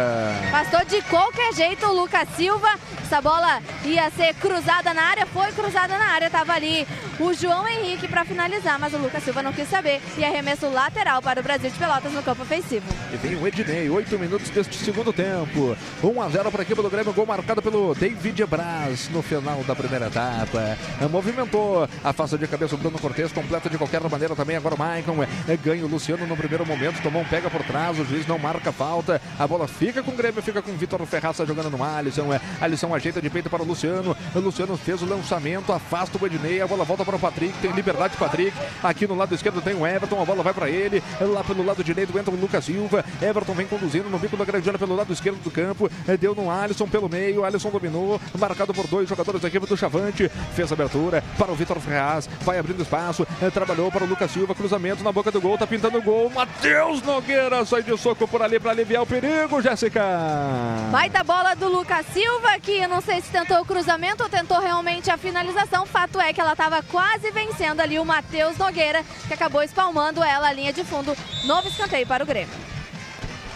Passou 0.51 0.85
de 0.85 1.01
qualquer 1.03 1.53
jeito 1.53 1.85
o 1.85 1.93
Lucas 1.93 2.27
Silva. 2.35 2.69
Essa 3.03 3.21
bola 3.21 3.61
ia 3.83 4.09
ser 4.11 4.33
cruzada 4.35 4.93
na 4.93 5.03
área, 5.03 5.25
foi 5.27 5.51
cruzada 5.51 5.97
na 5.97 6.05
área, 6.05 6.29
tava 6.29 6.53
ali 6.53 6.87
o 7.19 7.33
João 7.33 7.67
Henrique 7.67 8.07
para 8.07 8.25
finalizar, 8.25 8.79
mas 8.79 8.93
o 8.93 8.97
Lucas 8.97 9.23
Silva 9.23 9.43
não 9.43 9.53
quis 9.53 9.69
saber 9.69 10.01
e 10.17 10.25
arremesso 10.25 10.67
lateral 10.67 11.21
para 11.21 11.39
o 11.39 11.43
Brasil 11.43 11.69
de 11.69 11.77
Pelotas 11.77 12.11
no 12.11 12.23
campo 12.23 12.41
ofensivo. 12.41 12.85
E 13.13 13.17
vem 13.17 13.35
o 13.35 13.47
Ednei, 13.47 13.89
oito 13.89 14.17
minutos 14.17 14.49
deste 14.49 14.75
segundo 14.77 15.13
tempo. 15.13 15.77
1 16.03 16.21
a 16.21 16.29
0 16.29 16.51
para 16.51 16.61
a 16.61 16.63
equipe 16.63 16.81
do 16.81 16.89
Grêmio, 16.89 17.13
gol 17.13 17.25
marcado 17.25 17.61
pelo 17.61 17.93
David 17.93 18.43
Braz 18.45 19.09
no 19.09 19.21
final 19.21 19.63
da 19.63 19.75
primeira 19.75 20.07
etapa. 20.07 20.77
Movimentou, 21.11 21.87
afasta 22.03 22.37
de 22.37 22.47
cabeça 22.47 22.75
o 22.75 22.77
Bruno 22.77 22.97
Cortes, 22.97 23.31
completa 23.31 23.69
de 23.69 23.77
qualquer 23.77 24.01
maneira 24.01 24.35
também 24.35 24.57
agora 24.57 24.73
o 24.73 24.79
Maicon. 24.95 25.25
É, 25.47 25.57
ganha 25.57 25.85
o 25.85 25.87
Luciano 25.87 26.25
no 26.25 26.37
primeiro 26.37 26.65
momento, 26.65 27.01
tomou 27.01 27.21
um 27.21 27.25
pega 27.25 27.49
por 27.49 27.63
trás, 27.63 27.99
o 27.99 28.05
juiz 28.05 28.25
não 28.25 28.39
marca 28.39 28.71
falta, 28.71 29.21
a 29.37 29.47
bola 29.47 29.67
fica 29.67 30.01
com 30.01 30.11
o 30.11 30.15
Grêmio, 30.15 30.41
fica 30.41 30.61
com 30.61 30.71
o 30.71 30.75
Vitor 30.75 31.03
Ferraça 31.05 31.45
jogando 31.45 31.69
no 31.69 31.83
Alisson, 31.83 32.33
é, 32.33 32.39
Alisson 32.61 32.93
ajeita 32.93 33.21
de 33.21 33.29
peito 33.29 33.49
para 33.49 33.61
o 33.61 33.65
Luciano, 33.65 34.15
o 34.33 34.39
Luciano 34.39 34.77
fez 34.77 35.01
o 35.01 35.05
lançamento, 35.05 35.73
afasta 35.73 36.17
o 36.17 36.25
Ednei, 36.25 36.61
a 36.61 36.67
bola 36.67 36.85
volta 36.85 37.03
para 37.03 37.15
o 37.15 37.19
Patrick, 37.19 37.53
tem 37.59 37.71
liberdade 37.71 38.15
Patrick, 38.17 38.55
aqui 38.81 39.07
no 39.07 39.15
lado 39.15 39.35
esquerdo 39.35 39.61
tem 39.61 39.73
o 39.73 39.85
Everton, 39.85 40.21
a 40.21 40.25
bola 40.25 40.43
vai 40.43 40.53
para 40.53 40.69
ele, 40.69 41.03
lá 41.19 41.43
pelo 41.43 41.65
lado 41.65 41.83
direito 41.83 42.17
entra 42.17 42.33
o 42.33 42.39
Lucas 42.39 42.65
Silva, 42.65 43.03
Everton 43.21 43.53
vem 43.53 43.67
conduzindo 43.67 44.09
no 44.09 44.17
bico 44.17 44.37
da 44.37 44.45
grande 44.45 44.69
área 44.69 44.79
pelo 44.79 44.95
lado 44.95 45.11
esquerdo 45.11 45.41
do 45.43 45.51
campo, 45.51 45.89
é, 46.07 46.15
deu 46.15 46.33
no 46.33 46.49
Alisson 46.49 46.87
pelo 46.87 47.09
meio, 47.09 47.43
Alisson 47.43 47.69
dominou, 47.69 48.19
marcado 48.37 48.73
por 48.73 48.87
dois 48.87 49.09
jogadores 49.09 49.41
da 49.41 49.47
equipe 49.47 49.65
do 49.65 49.75
Chavante, 49.75 50.29
fez 50.53 50.71
abertura 50.71 51.23
para 51.37 51.51
o 51.51 51.55
Vitor 51.55 51.79
Ferraz, 51.79 52.29
vai 52.43 52.57
abrindo 52.57 52.81
espaço, 52.81 53.27
é, 53.41 53.49
trabalhou 53.49 53.91
para 53.91 54.03
o 54.03 54.07
Lucas 54.07 54.31
Silva, 54.31 54.55
cruzamento 54.55 54.74
na 55.03 55.11
boca 55.11 55.31
do 55.31 55.41
gol, 55.41 55.57
tá 55.57 55.65
pintando 55.65 55.97
o 55.97 56.01
gol. 56.01 56.29
Matheus 56.29 57.01
Nogueira 57.01 57.65
sai 57.65 57.81
de 57.83 57.97
soco 57.97 58.27
por 58.27 58.41
ali 58.41 58.59
para 58.59 58.71
aliviar 58.71 59.03
o 59.03 59.05
perigo, 59.05 59.61
Jéssica. 59.61 60.01
Baita 60.91 61.23
bola 61.23 61.55
do 61.55 61.69
Lucas 61.69 62.05
Silva, 62.13 62.59
que 62.61 62.85
não 62.87 63.01
sei 63.01 63.21
se 63.21 63.31
tentou 63.31 63.61
o 63.61 63.65
cruzamento 63.65 64.23
ou 64.23 64.29
tentou 64.29 64.59
realmente 64.59 65.09
a 65.09 65.17
finalização. 65.17 65.85
Fato 65.85 66.19
é 66.19 66.33
que 66.33 66.41
ela 66.41 66.51
estava 66.51 66.81
quase 66.83 67.31
vencendo 67.31 67.79
ali 67.79 67.97
o 67.97 68.05
Matheus 68.05 68.57
Nogueira, 68.57 69.03
que 69.27 69.33
acabou 69.33 69.63
espalmando 69.63 70.23
ela 70.23 70.49
a 70.49 70.53
linha 70.53 70.73
de 70.73 70.83
fundo. 70.83 71.15
Novo 71.45 71.67
escanteio 71.67 72.05
para 72.05 72.23
o 72.23 72.27
Grêmio. 72.27 72.74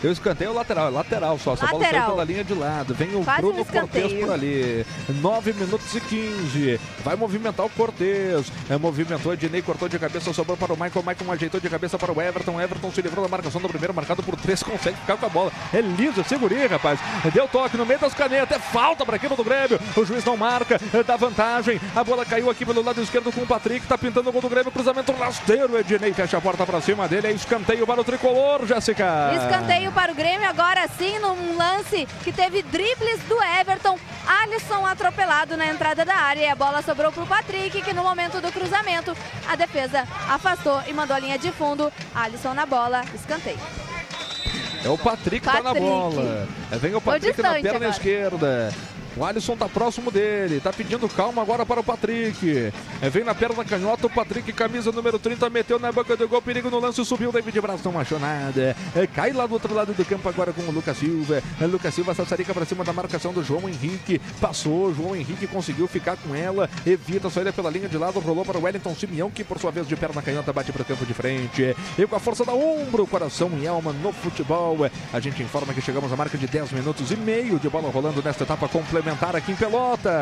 Eu 0.02 0.12
escanteio 0.12 0.54
lateral, 0.54 0.88
é 0.88 0.92
lateral 0.92 1.38
só. 1.38 1.54
Essa 1.54 1.68
bola 1.68 1.84
saiu 1.84 2.06
pela 2.06 2.24
linha 2.24 2.44
de 2.44 2.54
lado. 2.54 2.94
Vem 2.94 3.16
o 3.16 3.24
Quase 3.24 3.42
Bruno 3.42 3.62
um 3.62 3.66
Cortes 3.66 4.14
por 4.14 4.32
ali. 4.32 4.86
9 5.10 5.54
minutos 5.54 5.96
e 5.96 6.00
15. 6.00 6.80
Vai 7.04 7.16
movimentar 7.16 7.66
o 7.66 7.70
Cortes. 7.70 8.52
É, 8.70 8.78
movimentou, 8.78 9.34
Ednei 9.34 9.62
cortou 9.62 9.90
de 9.90 10.00
cabeça, 10.00 10.32
sobrou 10.34 10.56
para 10.56 10.74
o 10.74 10.78
Michael. 10.78 11.04
Michael 11.06 11.32
ajeitou 11.32 11.60
de 11.60 11.70
cabeça 11.70 11.98
para 11.98 12.14
o 12.14 12.22
Everton. 12.22 12.62
Everton 12.62 12.92
se 12.92 13.02
livrou 13.02 13.24
da 13.24 13.30
marcação 13.30 13.60
do 13.60 13.68
primeiro, 13.68 13.94
marcado 13.94 14.24
por 14.24 14.38
três, 14.38 14.64
consegue 14.64 14.98
ficar 14.98 15.18
com 15.18 15.26
a 15.26 15.30
bola. 15.30 15.52
É 15.74 15.82
liso, 15.82 16.24
segurinho, 16.24 16.70
rapaz. 16.70 17.00
Deu 17.34 17.48
toque 17.48 17.76
no 17.76 17.86
meio 17.86 18.00
das 18.00 18.14
canetas. 18.14 18.58
É 18.58 18.60
falta 18.60 19.06
para 19.06 19.16
a 19.16 19.18
equipe 19.18 19.36
do 19.36 19.44
Grêmio. 19.44 19.80
O 19.96 20.06
juiz 20.06 20.24
não 20.24 20.38
marca, 20.38 20.80
é, 20.94 21.04
dá 21.04 21.18
vantagem. 21.18 21.80
A 21.94 22.04
bola 22.04 22.26
caiu 22.26 22.50
aqui 22.50 22.66
pelo 22.66 22.82
lado 22.82 23.02
esquerdo 23.02 23.34
com 23.34 23.42
o 23.42 23.48
Patrick. 23.48 23.86
Tá 23.86 23.98
pintando 23.98 24.30
o 24.30 24.32
gol 24.32 24.42
do 24.42 24.50
Grêmio. 24.50 24.72
Cruzamento 24.72 25.12
rasteiro. 25.12 25.78
Ednei 25.78 26.14
fecha 26.14 26.38
a 26.38 26.42
porta 26.42 26.66
para 26.66 26.80
cima 26.80 27.08
dele. 27.08 27.28
É 27.28 27.32
escanteio 27.32 27.86
para 27.86 28.00
o 28.00 28.04
tricolor, 28.04 28.66
Jéssica. 28.66 29.34
Escanteio 29.36 29.89
para 29.92 30.12
o 30.12 30.16
Grêmio, 30.16 30.48
agora 30.48 30.88
sim, 30.98 31.20
num 31.20 31.58
lance 31.58 32.08
que 32.24 32.32
teve 32.32 32.62
dribles 32.64 33.20
do 33.28 33.38
Everton. 33.60 33.98
Alisson 34.28 34.86
atropelado 34.86 35.58
na 35.58 35.66
entrada 35.66 36.06
da 36.06 36.16
área 36.16 36.42
e 36.42 36.48
a 36.50 36.56
bola 36.56 36.82
sobrou 36.84 37.12
para 37.12 37.24
o 37.24 37.28
Patrick, 37.28 37.82
que 37.82 37.94
no 37.94 38.04
momento 38.04 38.40
do 38.40 38.52
cruzamento 38.52 39.16
a 39.48 39.56
defesa 39.56 40.08
afastou 40.30 40.82
e 40.88 40.94
mandou 40.94 41.16
a 41.16 41.20
linha 41.20 41.38
de 41.38 41.52
fundo. 41.52 41.92
Alisson 42.14 42.54
na 42.54 42.66
bola, 42.66 43.04
escanteio. 43.16 43.58
É 44.84 44.88
o 44.90 44.98
Patrick, 44.98 45.46
tá 45.46 45.54
na 45.56 45.64
Patrick. 45.64 45.86
bola. 45.86 46.48
É, 46.72 46.78
Vem 46.78 46.96
o 46.96 47.02
Patrick 47.02 47.42
na 47.42 47.54
perna 47.54 47.70
agora. 47.70 47.90
esquerda. 47.90 48.74
O 49.20 49.26
Alisson 49.26 49.58
tá 49.58 49.68
próximo 49.68 50.10
dele, 50.10 50.62
tá 50.62 50.72
pedindo 50.72 51.10
calma 51.10 51.42
agora 51.42 51.66
para 51.66 51.82
o 51.82 51.84
Patrick. 51.84 52.72
É, 53.02 53.10
vem 53.10 53.26
na 53.26 53.36
perna 53.36 53.66
canhota, 53.66 54.08
o 54.08 54.10
Patrick, 54.10 54.54
camisa 54.54 54.94
número 54.94 55.20
30, 55.20 55.50
meteu 55.50 55.78
na 55.78 55.92
boca 55.92 56.16
do 56.16 56.26
gol, 56.26 56.42
perigo 56.42 56.70
no 56.70 56.80
lance, 56.80 57.04
subiu, 57.04 57.30
David 57.30 57.60
Braz 57.60 57.84
não 57.84 58.00
achou 58.00 58.18
nada. 58.18 58.78
É, 58.96 59.06
cai 59.08 59.34
lá 59.34 59.46
do 59.46 59.52
outro 59.56 59.74
lado 59.74 59.94
do 59.94 60.06
campo 60.06 60.30
agora 60.30 60.54
com 60.54 60.62
o 60.62 60.72
Lucas 60.72 60.96
Silva. 60.96 61.44
É, 61.60 61.66
Lucas 61.66 61.94
Silva 61.94 62.16
sassarica 62.16 62.54
para 62.54 62.64
cima 62.64 62.86
da 62.86 62.94
marcação 62.94 63.34
do 63.34 63.44
João 63.44 63.68
Henrique. 63.68 64.22
Passou, 64.40 64.96
João 64.96 65.14
Henrique 65.18 65.48
conseguiu 65.48 65.86
ficar 65.86 66.16
com 66.16 66.34
ela, 66.34 66.70
evita 66.86 67.28
a 67.28 67.32
saída 67.32 67.52
pela 67.52 67.70
linha 67.70 67.90
de 67.90 67.98
lado, 67.98 68.22
rolou 68.22 68.46
para 68.46 68.58
o 68.58 68.64
Wellington 68.64 68.96
Simeão, 68.96 69.30
que 69.30 69.44
por 69.44 69.60
sua 69.60 69.70
vez 69.70 69.86
de 69.86 69.98
perna 69.98 70.22
canhota 70.22 70.54
bate 70.54 70.72
para 70.72 70.84
o 70.84 70.86
campo 70.86 71.06
de 71.06 71.14
frente. 71.14 71.76
E 71.98 72.08
com 72.08 72.16
a 72.16 72.20
força 72.22 72.46
da 72.46 72.54
ombro, 72.54 73.06
coração 73.06 73.52
e 73.62 73.68
alma 73.68 73.92
no 73.92 74.14
futebol. 74.14 74.78
A 75.12 75.20
gente 75.20 75.44
informa 75.44 75.74
que 75.74 75.82
chegamos 75.82 76.10
à 76.14 76.16
marca 76.16 76.38
de 76.38 76.48
10 76.48 76.72
minutos 76.72 77.12
e 77.12 77.18
meio 77.18 77.60
de 77.60 77.68
bola 77.68 77.92
rolando 77.92 78.24
nesta 78.24 78.46
etapa 78.46 78.70
complementar 78.70 79.09
aqui 79.36 79.52
em 79.52 79.56
Pelotas. 79.56 80.14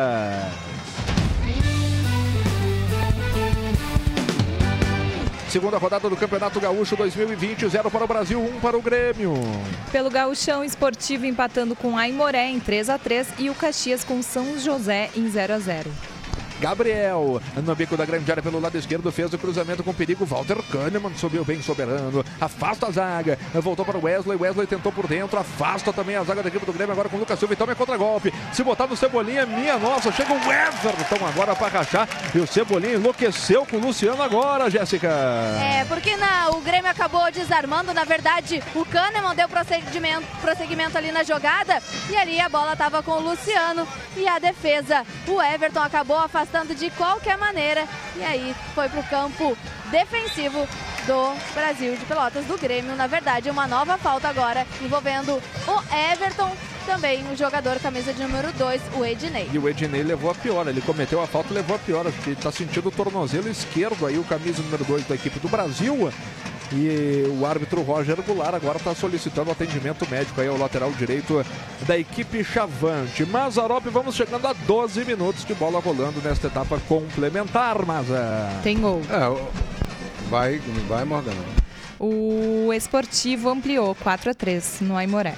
Segunda 5.49 5.77
rodada 5.77 6.09
do 6.09 6.15
Campeonato 6.15 6.59
Gaúcho 6.59 6.95
2020, 6.95 7.67
0 7.67 7.89
para 7.89 8.03
o 8.03 8.07
Brasil, 8.07 8.39
1 8.39 8.59
para 8.59 8.77
o 8.77 8.81
Grêmio. 8.81 9.33
Pelo 9.91 10.09
Gauchão 10.09 10.63
Esportivo 10.63 11.25
empatando 11.25 11.75
com 11.75 11.97
Aimoré 11.97 12.49
em 12.49 12.59
3 12.59 12.89
a 12.89 12.97
3 12.97 13.27
e 13.39 13.49
o 13.49 13.55
Caxias 13.55 14.03
com 14.03 14.21
São 14.21 14.59
José 14.59 15.09
em 15.15 15.29
0 15.29 15.53
a 15.53 15.59
0. 15.59 16.16
Gabriel, 16.59 17.39
no 17.63 17.75
bico 17.75 17.95
da 17.95 18.05
grande 18.05 18.29
área 18.31 18.41
pelo 18.41 18.59
lado 18.59 18.77
esquerdo, 18.77 19.11
fez 19.11 19.31
o 19.31 19.37
cruzamento 19.37 19.83
com 19.83 19.93
perigo. 19.93 20.25
Walter 20.25 20.57
Kahneman 20.71 21.13
subiu 21.15 21.45
bem 21.45 21.61
soberano, 21.61 22.25
afasta 22.41 22.87
a 22.87 22.91
zaga, 22.91 23.37
voltou 23.53 23.85
para 23.85 23.97
o 23.97 24.03
Wesley. 24.03 24.37
Wesley 24.37 24.65
tentou 24.65 24.91
por 24.91 25.07
dentro, 25.07 25.37
afasta 25.37 25.93
também 25.93 26.15
a 26.15 26.23
zaga 26.23 26.41
da 26.41 26.49
equipe 26.49 26.65
do 26.65 26.73
Grêmio. 26.73 26.93
Agora 26.93 27.09
com 27.09 27.17
o 27.17 27.19
Lucas 27.19 27.37
Silva, 27.37 27.53
então 27.53 27.69
é 27.69 27.75
contra-golpe. 27.75 28.33
Se 28.51 28.63
botar 28.63 28.87
no 28.87 28.97
Cebolinha, 28.97 29.45
minha 29.45 29.77
nossa, 29.77 30.11
chega 30.11 30.33
o 30.33 30.37
Everton 30.37 31.25
agora 31.27 31.55
para 31.55 31.67
rachar. 31.79 32.07
E 32.33 32.39
o 32.39 32.47
Cebolinha 32.47 32.95
enlouqueceu 32.95 33.65
com 33.65 33.77
o 33.77 33.79
Luciano 33.79 34.21
agora, 34.23 34.69
Jéssica. 34.69 35.09
É, 35.09 35.85
porque 35.85 36.17
na, 36.17 36.49
o 36.49 36.61
Grêmio 36.61 36.89
acabou 36.89 37.31
desarmando. 37.31 37.93
Na 37.93 38.03
verdade, 38.03 38.63
o 38.73 38.83
Kahneman 38.83 39.35
deu 39.35 39.47
prosseguimento, 39.47 40.25
prosseguimento 40.41 40.97
ali 40.97 41.11
na 41.11 41.23
jogada. 41.23 41.81
E 42.09 42.15
ali 42.15 42.39
a 42.39 42.49
bola 42.49 42.73
estava 42.73 43.03
com 43.03 43.11
o 43.11 43.21
Luciano. 43.21 43.87
E 44.15 44.27
a 44.27 44.39
defesa, 44.39 45.05
o 45.27 45.39
Everton 45.39 45.81
acabou 45.81 46.17
afastando 46.17 46.46
de 46.75 46.89
qualquer 46.91 47.37
maneira. 47.37 47.87
E 48.15 48.23
aí 48.23 48.55
foi 48.73 48.89
para 48.89 48.99
o 48.99 49.03
campo 49.03 49.57
defensivo 49.91 50.67
do 51.05 51.33
Brasil 51.53 51.95
de 51.95 52.05
Pelotas, 52.05 52.45
do 52.45 52.57
Grêmio. 52.57 52.95
Na 52.95 53.07
verdade, 53.07 53.49
uma 53.49 53.67
nova 53.67 53.97
falta 53.97 54.27
agora 54.27 54.65
envolvendo 54.81 55.41
o 55.67 56.11
Everton. 56.13 56.55
também 56.85 57.21
o 57.29 57.35
jogador 57.35 57.77
camisa 57.79 58.13
de 58.13 58.21
número 58.21 58.51
2, 58.53 58.81
o 58.95 59.05
Ednei. 59.05 59.49
E 59.51 59.59
o 59.59 59.67
Ednei 59.67 60.03
levou 60.03 60.31
a 60.31 60.35
pior, 60.35 60.65
ele 60.67 60.81
cometeu 60.81 61.21
a 61.21 61.27
falta 61.27 61.53
levou 61.53 61.75
a 61.75 61.79
pior. 61.79 62.05
Ele 62.25 62.35
tá 62.35 62.51
sentindo 62.51 62.87
o 62.87 62.91
tornozelo 62.91 63.49
esquerdo 63.49 64.05
aí, 64.05 64.17
o 64.17 64.23
camisa 64.23 64.63
número 64.63 64.85
2 64.85 65.05
da 65.05 65.15
equipe 65.15 65.37
do 65.39 65.49
Brasil. 65.49 66.09
E 66.71 67.25
o 67.39 67.45
árbitro 67.45 67.81
Roger 67.81 68.21
Goulart 68.21 68.55
agora 68.55 68.77
está 68.77 68.93
solicitando 68.93 69.51
atendimento 69.51 70.07
médico 70.09 70.41
aí 70.41 70.47
ao 70.47 70.57
lateral 70.57 70.91
direito 70.91 71.45
da 71.87 71.97
equipe 71.97 72.43
Chavante. 72.43 73.25
Mazarop, 73.25 73.85
vamos 73.87 74.15
chegando 74.15 74.45
a 74.47 74.53
12 74.53 75.05
minutos 75.05 75.45
de 75.45 75.53
bola 75.53 75.79
rolando 75.79 76.21
nesta 76.21 76.47
etapa 76.47 76.79
complementar, 76.87 77.85
mas 77.85 78.07
Tem 78.63 78.79
gol. 78.79 79.01
É, 79.09 80.29
vai, 80.29 80.59
vai 80.87 81.05
Morgana. 81.05 81.37
O 81.99 82.71
Esportivo 82.73 83.49
ampliou 83.49 83.95
4 83.95 84.31
a 84.31 84.33
3 84.33 84.81
no 84.81 84.95
Aimoré. 84.95 85.35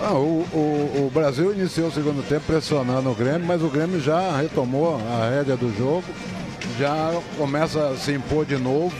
Ah, 0.00 0.12
o, 0.12 0.44
o, 0.52 1.06
o 1.06 1.10
Brasil 1.14 1.52
iniciou 1.54 1.88
o 1.88 1.92
segundo 1.92 2.26
tempo 2.28 2.44
pressionando 2.46 3.10
o 3.10 3.14
Grêmio, 3.14 3.46
mas 3.46 3.62
o 3.62 3.68
Grêmio 3.68 4.00
já 4.00 4.36
retomou 4.36 4.96
a 4.96 5.30
rédea 5.30 5.56
do 5.56 5.74
jogo, 5.76 6.04
já 6.78 7.20
começa 7.36 7.88
a 7.88 7.96
se 7.96 8.12
impor 8.12 8.44
de 8.44 8.56
novo, 8.56 8.94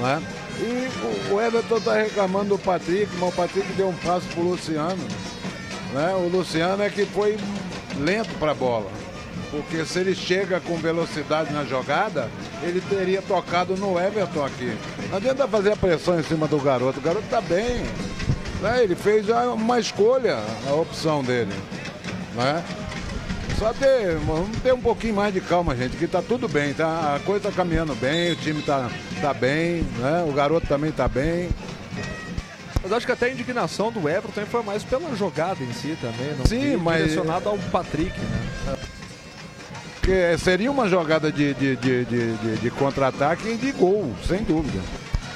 né? 0.00 0.22
E 0.58 1.30
o, 1.30 1.34
o 1.34 1.40
Everton 1.40 1.76
está 1.78 1.94
reclamando 1.94 2.50
do 2.50 2.58
Patrick, 2.58 3.08
mas 3.18 3.28
o 3.28 3.32
Patrick 3.32 3.72
deu 3.72 3.88
um 3.88 3.94
passo 3.94 4.26
pro 4.28 4.42
Luciano. 4.42 5.02
Né? 5.92 6.14
O 6.14 6.28
Luciano 6.28 6.82
é 6.82 6.90
que 6.90 7.04
foi 7.06 7.36
lento 7.98 8.38
para 8.38 8.52
a 8.52 8.54
bola. 8.54 8.90
Porque 9.50 9.84
se 9.84 10.00
ele 10.00 10.14
chega 10.14 10.60
com 10.60 10.76
velocidade 10.76 11.52
na 11.52 11.64
jogada, 11.64 12.28
ele 12.62 12.80
teria 12.80 13.22
tocado 13.22 13.76
no 13.76 13.98
Everton 13.98 14.44
aqui. 14.44 14.76
Não 15.10 15.18
adianta 15.18 15.46
fazer 15.46 15.72
a 15.72 15.76
pressão 15.76 16.18
em 16.18 16.22
cima 16.24 16.48
do 16.48 16.58
garoto. 16.58 16.98
O 16.98 17.02
garoto 17.02 17.24
está 17.24 17.40
bem. 17.40 17.84
Né? 18.60 18.82
Ele 18.82 18.96
fez 18.96 19.28
uma 19.28 19.78
escolha, 19.78 20.38
a 20.68 20.74
opção 20.74 21.22
dele. 21.22 21.52
Né? 22.34 22.64
Só 23.58 23.72
ter, 23.72 24.16
vamos 24.26 24.56
ter 24.58 24.74
um 24.74 24.80
pouquinho 24.80 25.14
mais 25.14 25.32
de 25.32 25.40
calma, 25.40 25.76
gente, 25.76 25.96
que 25.96 26.06
tá 26.08 26.20
tudo 26.20 26.48
bem, 26.48 26.74
tá? 26.74 27.14
A 27.16 27.20
coisa 27.20 27.48
tá 27.48 27.52
caminhando 27.54 27.94
bem, 27.94 28.32
o 28.32 28.36
time 28.36 28.60
tá, 28.62 28.90
tá 29.20 29.32
bem, 29.32 29.82
né? 29.98 30.24
O 30.28 30.32
garoto 30.32 30.66
também 30.66 30.90
tá 30.90 31.06
bem. 31.06 31.48
Mas 32.82 32.92
acho 32.92 33.06
que 33.06 33.12
até 33.12 33.26
a 33.26 33.30
indignação 33.30 33.90
do 33.92 34.08
Everton 34.08 34.44
foi 34.46 34.62
mais 34.62 34.82
pela 34.82 35.14
jogada 35.16 35.62
em 35.62 35.72
si 35.72 35.96
também, 36.00 36.34
não 36.36 36.44
Sim, 36.44 36.76
mas- 36.76 36.98
direcionado 37.04 37.48
ao 37.48 37.56
Patrick, 37.58 38.18
né? 38.20 38.76
Porque 39.94 40.36
seria 40.36 40.70
uma 40.70 40.86
jogada 40.88 41.32
de, 41.32 41.54
de, 41.54 41.76
de, 41.76 42.04
de, 42.04 42.32
de- 42.36 42.56
de 42.58 42.70
contra-ataque 42.72 43.48
e 43.48 43.56
de 43.56 43.72
gol, 43.72 44.12
sem 44.28 44.42
dúvida. 44.42 44.80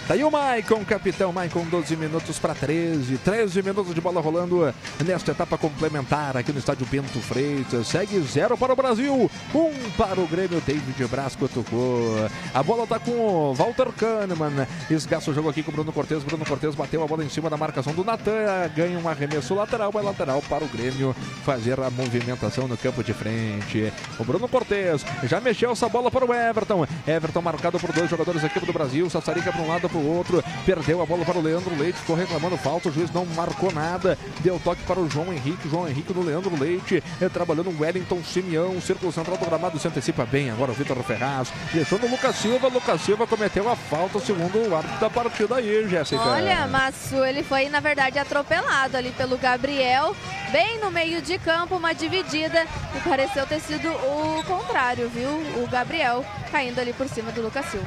Daí 0.09 0.25
o 0.25 0.31
Maicon, 0.31 0.83
capitão 0.87 1.31
Maicon, 1.35 1.67
12 1.67 1.95
minutos 1.95 2.39
para 2.39 2.55
13. 2.55 3.19
13 3.19 3.63
minutos 3.63 3.95
de 3.95 4.01
bola 4.01 4.23
rolando 4.23 4.75
nesta 5.05 5.33
etapa 5.33 5.59
complementar 5.59 6.35
aqui 6.35 6.51
no 6.51 6.59
estádio 6.59 6.87
Bento 6.87 7.21
Freitas. 7.21 7.89
Segue 7.89 8.19
zero 8.21 8.57
para 8.57 8.73
o 8.73 8.77
Brasil, 8.77 9.31
um 9.55 9.91
para 9.99 10.19
o 10.19 10.27
Grêmio. 10.27 10.63
David 10.63 11.07
Brasco 11.09 11.47
tocou. 11.47 12.27
A 12.55 12.63
bola 12.63 12.87
tá 12.87 12.99
com 12.99 13.11
o 13.11 13.55
Walter 13.55 13.89
Kahneman. 13.93 14.67
Esgaça 14.89 15.31
o 15.31 15.35
jogo 15.35 15.51
aqui 15.51 15.63
com 15.63 15.71
o 15.73 15.75
Bruno 15.75 15.93
Cortes. 15.93 16.25
Bruno 16.25 16.47
Cortes 16.47 16.75
bateu 16.75 17.05
a 17.05 17.07
bola 17.07 17.23
em 17.23 17.29
cima 17.29 17.51
da 17.51 17.59
marcação 17.59 17.93
do 17.93 18.03
Natan. 18.03 18.33
Ganha 18.75 18.99
um 18.99 19.07
arremesso 19.11 19.55
lateral, 19.55 19.93
é 19.95 20.01
lateral 20.01 20.41
para 20.49 20.65
o 20.65 20.69
Grêmio 20.69 21.15
fazer 21.45 21.79
a 21.81 21.91
movimentação 21.91 22.67
no 22.67 22.79
campo 22.79 23.05
de 23.05 23.13
frente. 23.13 23.93
O 24.19 24.25
Bruno 24.25 24.49
Cortes 24.49 25.05
já 25.25 25.39
mexeu 25.39 25.71
essa 25.73 25.87
bola 25.87 26.11
para 26.11 26.25
o 26.25 26.33
Everton. 26.33 26.87
Everton 27.07 27.43
marcado 27.43 27.79
por 27.79 27.93
dois 27.93 28.09
jogadores 28.09 28.41
da 28.41 28.47
equipe 28.47 28.65
do 28.65 28.73
Brasil. 28.73 29.11
Sassarica 29.11 29.53
para 29.53 29.61
um 29.61 29.69
lado 29.69 29.87
para 29.87 29.98
o 29.99 30.17
outro. 30.17 30.43
Perdeu 30.65 31.03
a 31.03 31.07
bola 31.07 31.25
para 31.25 31.39
o 31.39 31.43
Leandro 31.43 31.77
Leite. 31.77 31.99
Ficou 31.99 32.17
reclamando 32.17 32.57
falta. 32.57 32.89
O 32.89 32.93
juiz 32.93 33.11
não 33.13 33.27
marcou 33.27 33.73
nada. 33.73 34.17
Deu 34.41 34.59
toque 34.63 34.83
para 34.85 34.99
o 35.01 35.09
João 35.11 35.33
Henrique. 35.33 35.69
João 35.69 35.89
Henrique 35.89 36.13
no 36.15 36.23
Leandro 36.23 36.57
Leite. 36.59 37.03
eh, 37.21 37.29
Trabalhando 37.29 37.71
o 37.71 37.81
Wellington 37.81 38.23
Simeão. 38.25 38.77
O 38.77 38.81
círculo 38.83 39.13
central 39.13 39.37
do 39.37 39.45
gramado 39.47 39.79
se 39.79 39.89
antecipa 39.89 40.25
bem. 40.25 40.51
Agora 40.51 40.71
o 40.73 40.75
Vitor 40.75 40.97
Ferraz. 41.03 41.53
Deixou 41.73 41.99
no 41.99 42.09
Lucas 42.09 42.37
Silva. 42.37 42.69
Lucas 42.69 43.01
Silva 43.03 43.27
cometeu 43.27 43.69
a 43.71 43.77
falta, 43.77 44.19
segundo 44.21 44.69
o 44.69 44.75
árbitro 44.77 45.01
da 45.01 45.11
partida 45.11 45.57
aí, 45.57 45.89
Jéssica. 45.89 46.21
Olha, 46.23 46.67
mas 46.67 47.13
ele 47.13 47.43
foi, 47.43 47.69
na 47.69 47.81
verdade, 47.81 48.19
atropelado 48.19 48.97
ali 48.97 49.11
pelo 49.13 49.37
Gabriel, 49.39 50.15
bem 50.53 50.79
no 50.79 50.91
meio 50.91 51.21
de 51.23 51.39
campo, 51.39 51.77
uma 51.77 51.93
dividida, 51.95 52.67
e 52.97 53.01
pareceu 53.09 53.47
ter 53.47 53.61
sido 53.61 53.89
o 53.89 54.43
contrário, 54.47 55.09
viu? 55.09 55.31
O 55.63 55.67
Gabriel 55.71 56.25
caindo 56.51 56.79
ali 56.79 56.93
por 56.93 57.09
cima 57.09 57.31
do 57.33 57.43
Lucas 57.43 57.67
Silva. 57.67 57.87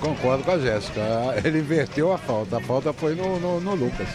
Concordo 0.00 0.44
com 0.44 0.50
a 0.52 0.58
Jéssica. 0.58 1.00
Ele 1.44 1.58
inverteu 1.58 2.12
a 2.12 2.18
falta. 2.18 2.58
A 2.58 2.60
falta 2.60 2.92
foi 2.92 3.14
no, 3.14 3.38
no, 3.40 3.60
no 3.60 3.74
Lucas. 3.74 4.08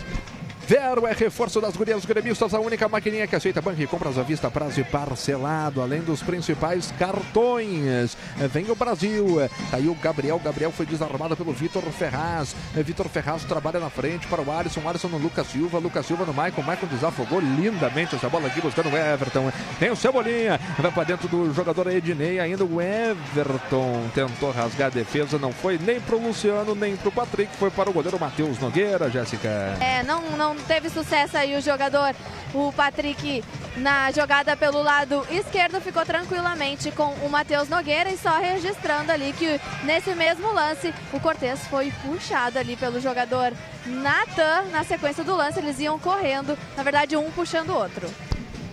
Vero 0.71 1.05
é 1.05 1.11
reforço 1.11 1.59
das 1.59 1.75
gurias 1.75 2.05
gremistas, 2.05 2.53
a 2.53 2.59
única 2.61 2.87
maquininha 2.87 3.27
que 3.27 3.35
aceita 3.35 3.61
banco 3.61 3.81
e 3.81 3.85
compras 3.85 4.17
à 4.17 4.23
vista, 4.23 4.49
prazo 4.49 4.79
e 4.79 4.85
parcelado, 4.85 5.81
além 5.81 5.99
dos 5.99 6.23
principais 6.23 6.93
cartões. 6.97 8.15
Vem 8.49 8.71
o 8.71 8.75
Brasil, 8.75 9.49
tá 9.69 9.75
aí 9.75 9.89
o 9.89 9.95
Gabriel, 9.95 10.39
Gabriel 10.39 10.71
foi 10.71 10.85
desarmado 10.85 11.35
pelo 11.35 11.51
Vitor 11.51 11.83
Ferraz. 11.91 12.55
Vitor 12.73 13.09
Ferraz 13.09 13.43
trabalha 13.43 13.81
na 13.81 13.89
frente 13.89 14.27
para 14.27 14.41
o 14.41 14.49
Alisson, 14.49 14.87
Alisson 14.87 15.09
no 15.09 15.17
Lucas 15.17 15.47
Silva, 15.47 15.77
Lucas 15.77 16.05
Silva 16.05 16.23
no 16.23 16.33
Maicon, 16.33 16.61
Maicon 16.61 16.87
desafogou 16.87 17.41
lindamente 17.41 18.15
essa 18.15 18.29
bola 18.29 18.47
aqui 18.47 18.61
buscando 18.61 18.87
o 18.87 18.95
Everton. 18.95 19.51
Tem 19.77 19.91
o 19.91 19.95
Cebolinha, 19.97 20.57
vai 20.79 20.89
para 20.89 21.03
dentro 21.03 21.27
do 21.27 21.53
jogador 21.53 21.87
Ednei, 21.87 22.39
ainda 22.39 22.63
o 22.63 22.79
Everton 22.81 24.09
tentou 24.15 24.51
rasgar 24.51 24.87
a 24.87 24.89
defesa, 24.89 25.37
não 25.37 25.51
foi 25.51 25.77
nem 25.77 25.99
pro 25.99 26.17
Luciano, 26.17 26.73
nem 26.73 26.95
pro 26.95 27.11
Patrick, 27.11 27.53
foi 27.57 27.69
para 27.69 27.89
o 27.89 27.93
goleiro 27.93 28.17
Matheus 28.17 28.57
Nogueira, 28.57 29.09
Jéssica. 29.09 29.49
É, 29.81 30.01
não, 30.03 30.21
não 30.37 30.60
teve 30.67 30.89
sucesso 30.89 31.37
aí 31.37 31.55
o 31.55 31.61
jogador, 31.61 32.15
o 32.53 32.71
Patrick, 32.73 33.43
na 33.77 34.11
jogada 34.11 34.55
pelo 34.57 34.81
lado 34.81 35.25
esquerdo, 35.29 35.79
ficou 35.79 36.05
tranquilamente 36.05 36.91
com 36.91 37.13
o 37.25 37.29
Matheus 37.29 37.69
Nogueira 37.69 38.09
e 38.11 38.17
só 38.17 38.37
registrando 38.37 39.11
ali 39.11 39.33
que 39.33 39.59
nesse 39.83 40.13
mesmo 40.13 40.51
lance 40.51 40.93
o 41.13 41.19
Cortez 41.19 41.59
foi 41.67 41.91
puxado 42.03 42.59
ali 42.59 42.75
pelo 42.75 42.99
jogador 42.99 43.53
Natan. 43.85 44.63
Na 44.71 44.83
sequência 44.83 45.23
do 45.23 45.35
lance, 45.35 45.59
eles 45.59 45.79
iam 45.79 45.97
correndo, 45.97 46.57
na 46.75 46.83
verdade, 46.83 47.15
um 47.15 47.31
puxando 47.31 47.69
o 47.69 47.77
outro. 47.77 48.09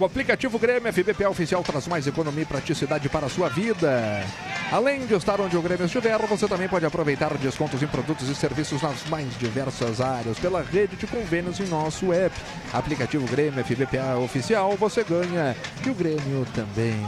O 0.01 0.05
aplicativo 0.05 0.61
Grêmio 0.61 0.93
FBPA 0.93 1.29
Oficial 1.29 1.61
traz 1.65 1.89
mais 1.89 2.07
economia 2.07 2.43
e 2.43 2.47
praticidade 2.47 3.09
para 3.09 3.27
a 3.27 3.29
sua 3.29 3.49
vida. 3.49 4.25
Além 4.71 5.05
de 5.05 5.15
estar 5.15 5.41
onde 5.41 5.57
o 5.57 5.63
Grêmio 5.63 5.87
estiver, 5.87 6.17
você 6.19 6.47
também 6.47 6.69
pode 6.69 6.87
aproveitar 6.87 7.37
descontos 7.37 7.83
em 7.83 7.87
produtos 7.89 8.29
e 8.29 8.35
serviços 8.35 8.81
nas 8.81 9.05
mais 9.09 9.37
diversas 9.39 10.01
áreas 10.01 10.39
pela 10.39 10.63
rede 10.63 10.95
de 10.95 11.07
convênios 11.09 11.59
em 11.59 11.67
nosso 11.67 12.13
app. 12.13 12.35
Aplicativo 12.73 13.27
Grêmio 13.27 13.65
FBPA 13.65 14.17
Oficial, 14.19 14.77
você 14.77 15.03
ganha 15.03 15.57
e 15.85 15.91
o 15.91 15.95
Grêmio 15.95 16.47
também. 16.55 17.05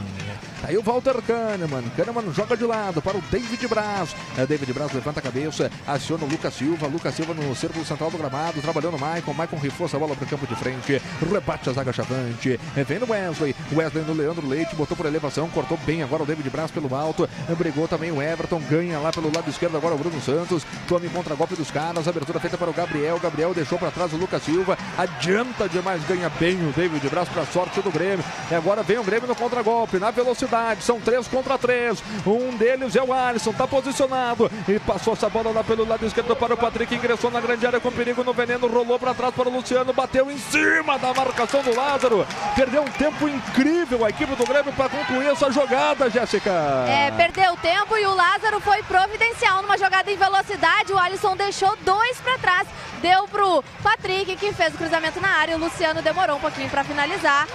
Aí 0.62 0.76
o 0.76 0.82
Walter 0.82 1.20
Kahneman. 1.22 1.82
Kahneman 1.96 2.32
joga 2.32 2.56
de 2.56 2.64
lado 2.64 3.00
para 3.00 3.16
o 3.16 3.20
David 3.30 3.66
Braz. 3.66 4.14
É, 4.36 4.46
David 4.46 4.72
Braz 4.72 4.92
levanta 4.92 5.18
a 5.18 5.22
cabeça, 5.22 5.70
aciona 5.86 6.24
o 6.24 6.28
Lucas 6.28 6.54
Silva. 6.54 6.86
Lucas 6.86 7.14
Silva 7.14 7.32
no 7.32 7.54
círculo 7.56 7.84
central 7.84 8.10
do 8.10 8.18
gramado, 8.18 8.60
trabalhando 8.60 8.96
o 8.96 9.00
Maicon. 9.00 9.32
Maicon 9.32 9.56
reforça 9.56 9.96
a 9.96 10.00
bola 10.00 10.14
para 10.14 10.24
o 10.24 10.28
campo 10.28 10.46
de 10.46 10.54
frente, 10.54 11.00
rebate 11.30 11.70
a 11.70 11.72
zaga 11.72 11.92
chavante. 11.92 12.60
É, 12.76 12.84
Vem 12.84 12.98
no 12.98 13.10
Wesley. 13.10 13.54
Wesley 13.72 14.04
no 14.04 14.12
Leandro 14.12 14.46
Leite, 14.46 14.74
botou 14.76 14.96
por 14.96 15.06
elevação, 15.06 15.48
cortou 15.48 15.78
bem 15.86 16.02
agora 16.02 16.22
o 16.22 16.26
David 16.26 16.50
Braz 16.50 16.70
pelo 16.70 16.94
alto. 16.94 17.28
É, 17.48 17.54
Brigou 17.54 17.88
também 17.88 18.10
o 18.10 18.20
Everton, 18.20 18.60
ganha 18.68 18.98
lá 18.98 19.10
pelo 19.10 19.32
lado 19.34 19.48
esquerdo 19.48 19.76
agora 19.76 19.94
o 19.94 19.98
Bruno 19.98 20.20
Santos. 20.20 20.66
Tome 20.86 21.08
contra-golpe 21.08 21.56
dos 21.56 21.70
caras, 21.70 22.06
abertura 22.06 22.38
feita 22.38 22.58
para 22.58 22.68
o 22.68 22.74
Gabriel. 22.74 23.18
Gabriel 23.18 23.54
deixou 23.54 23.78
para 23.78 23.90
trás 23.90 24.12
o 24.12 24.16
Lucas 24.16 24.42
Silva. 24.42 24.76
Adianta 24.98 25.68
demais, 25.68 26.04
ganha 26.04 26.28
bem 26.28 26.56
o 26.68 26.72
David 26.72 27.08
Braz 27.08 27.28
para 27.28 27.46
sorte 27.46 27.80
do 27.80 27.90
Grêmio. 27.90 28.24
E 28.50 28.54
agora 28.54 28.82
vem 28.82 28.98
o 28.98 29.04
Grêmio 29.04 29.26
no 29.26 29.34
contra-golpe, 29.34 29.98
na 29.98 30.10
velocidade. 30.10 30.49
São 30.80 31.00
três 31.00 31.28
contra 31.28 31.56
três. 31.58 32.02
Um 32.26 32.56
deles 32.56 32.96
é 32.96 33.02
o 33.02 33.12
Alisson, 33.12 33.52
tá 33.52 33.66
posicionado. 33.66 34.50
E 34.68 34.78
passou 34.78 35.12
essa 35.12 35.28
bola 35.28 35.52
lá 35.52 35.62
pelo 35.62 35.86
lado 35.86 36.04
esquerdo 36.06 36.34
para 36.36 36.54
o 36.54 36.56
Patrick. 36.56 36.94
Ingressou 36.94 37.30
na 37.30 37.40
grande 37.40 37.66
área 37.66 37.80
com 37.80 37.90
perigo 37.90 38.24
no 38.24 38.32
veneno. 38.32 38.66
Rolou 38.66 38.98
para 38.98 39.14
trás 39.14 39.34
para 39.34 39.48
o 39.48 39.52
Luciano. 39.52 39.92
Bateu 39.92 40.30
em 40.30 40.38
cima 40.38 40.98
da 40.98 41.14
marcação 41.14 41.62
do 41.62 41.74
Lázaro. 41.74 42.26
Perdeu 42.54 42.82
um 42.82 42.90
tempo 42.90 43.28
incrível 43.28 44.04
a 44.04 44.10
equipe 44.10 44.34
do 44.34 44.44
Grêmio 44.44 44.72
para 44.72 44.88
concluir 44.88 45.28
essa 45.28 45.50
jogada, 45.50 46.10
Jéssica. 46.10 46.50
É, 46.88 47.10
perdeu 47.12 47.56
tempo 47.56 47.96
e 47.96 48.06
o 48.06 48.14
Lázaro 48.14 48.60
foi 48.60 48.82
providencial 48.82 49.62
numa 49.62 49.78
jogada 49.78 50.10
em 50.10 50.16
velocidade. 50.16 50.92
O 50.92 50.98
Alisson 50.98 51.36
deixou 51.36 51.76
dois 51.84 52.18
para 52.18 52.38
trás, 52.38 52.68
deu 53.00 53.28
pro 53.28 53.62
Patrick 53.82 54.36
que 54.36 54.52
fez 54.52 54.74
o 54.74 54.78
cruzamento 54.78 55.20
na 55.20 55.28
área. 55.28 55.56
O 55.56 55.60
Luciano 55.60 56.02
demorou 56.02 56.36
um 56.36 56.40
pouquinho 56.40 56.68
para 56.70 56.84
finalizar. 56.84 57.46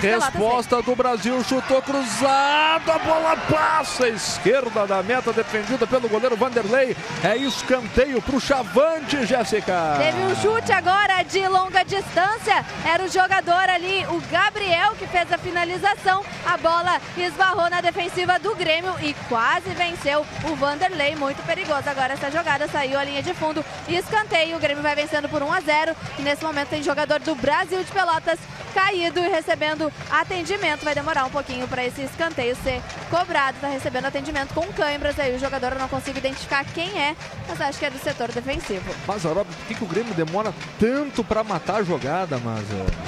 Resposta 0.00 0.82
do 0.82 0.96
Brasil, 0.96 1.42
chutou 1.44 1.80
cruzado, 1.80 2.03
a 2.22 2.98
bola 2.98 3.36
passa, 3.50 4.08
esquerda 4.08 4.86
da 4.86 5.02
meta, 5.02 5.32
defendida 5.32 5.86
pelo 5.86 6.08
goleiro 6.08 6.36
Vanderlei. 6.36 6.94
É 7.22 7.36
escanteio 7.36 8.20
pro 8.20 8.38
Chavante, 8.40 9.24
Jéssica. 9.24 9.96
Teve 9.98 10.18
um 10.24 10.36
chute 10.36 10.70
agora 10.70 11.22
de 11.22 11.46
longa 11.48 11.82
distância. 11.82 12.64
Era 12.84 13.04
o 13.04 13.08
jogador 13.08 13.70
ali, 13.70 14.04
o 14.10 14.20
Gabriel, 14.30 14.94
que 14.98 15.06
fez 15.06 15.32
a 15.32 15.38
finalização. 15.38 16.22
A 16.46 16.58
bola 16.58 17.00
esbarrou 17.16 17.70
na 17.70 17.80
defensiva 17.80 18.38
do 18.38 18.54
Grêmio 18.54 18.94
e 19.00 19.14
quase 19.28 19.70
venceu 19.70 20.26
o 20.50 20.54
Vanderlei. 20.56 21.16
Muito 21.16 21.42
perigoso. 21.46 21.88
Agora 21.88 22.12
essa 22.12 22.30
jogada 22.30 22.68
saiu 22.68 22.98
a 22.98 23.04
linha 23.04 23.22
de 23.22 23.32
fundo. 23.32 23.64
Escanteio. 23.88 24.56
O 24.56 24.60
Grêmio 24.60 24.82
vai 24.82 24.94
vencendo 24.94 25.28
por 25.28 25.42
1 25.42 25.52
a 25.52 25.60
0. 25.60 25.96
E 26.18 26.22
nesse 26.22 26.44
momento 26.44 26.68
tem 26.68 26.82
jogador 26.82 27.20
do 27.20 27.34
Brasil 27.34 27.82
de 27.82 27.90
Pelotas 27.90 28.38
caído 28.74 29.20
e 29.20 29.28
recebendo 29.28 29.90
atendimento. 30.10 30.84
Vai 30.84 30.94
demorar 30.94 31.24
um 31.24 31.30
pouquinho 31.30 31.68
para 31.68 31.84
esse 31.84 31.93
escanteio 32.02 32.56
ser 32.56 32.80
cobrado. 33.10 33.56
Está 33.56 33.68
recebendo 33.68 34.06
atendimento 34.06 34.52
com 34.54 34.66
câimbras. 34.72 35.18
Aí 35.18 35.34
o 35.34 35.38
jogador 35.38 35.72
eu 35.72 35.78
não 35.78 35.88
consigo 35.88 36.18
identificar 36.18 36.64
quem 36.64 36.88
é, 37.00 37.14
mas 37.48 37.60
acho 37.60 37.78
que 37.78 37.84
é 37.86 37.90
do 37.90 37.98
setor 37.98 38.30
defensivo. 38.32 38.82
Mazarop, 39.06 39.46
por 39.46 39.66
que, 39.66 39.74
que 39.74 39.84
o 39.84 39.86
Grêmio 39.86 40.14
demora 40.14 40.52
tanto 40.78 41.22
pra 41.24 41.42
matar 41.44 41.76
a 41.76 41.82
jogada, 41.82 42.38
Maza? 42.38 42.64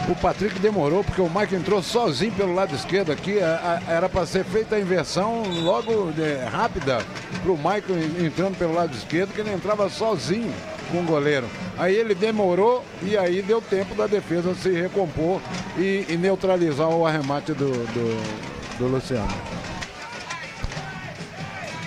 O 0.08 0.14
Patrick 0.14 0.58
demorou 0.58 1.02
porque 1.04 1.20
o 1.20 1.28
Mike 1.30 1.54
entrou 1.54 1.82
sozinho 1.82 2.32
pelo 2.32 2.54
lado 2.54 2.74
esquerdo 2.74 3.12
aqui. 3.12 3.40
a- 3.40 3.80
a- 3.86 3.92
Era 3.92 4.08
para 4.08 4.26
ser 4.26 4.44
feita 4.44 4.76
a 4.76 4.80
inversão 4.80 5.42
logo 5.62 6.12
é, 6.18 6.44
rápida 6.48 6.98
para 7.42 7.50
o 7.52 7.56
Mike 7.58 8.24
entrando 8.24 8.56
pelo 8.58 8.74
lado 8.74 8.94
esquerdo, 8.96 9.32
que 9.32 9.40
ele 9.40 9.52
entrava 9.52 9.88
sozinho 9.88 10.52
com 10.90 11.00
o 11.00 11.02
goleiro. 11.02 11.46
Aí 11.76 11.94
ele 11.94 12.14
demorou 12.14 12.84
e 13.02 13.16
aí 13.16 13.42
deu 13.42 13.60
tempo 13.60 13.94
da 13.94 14.06
defesa 14.06 14.54
se 14.54 14.70
recompor 14.70 15.40
e, 15.76 16.06
e 16.08 16.16
neutralizar 16.16 16.88
o 16.88 17.06
arremate 17.06 17.52
do, 17.52 17.70
do, 17.70 18.78
do 18.78 18.86
Luciano. 18.86 19.28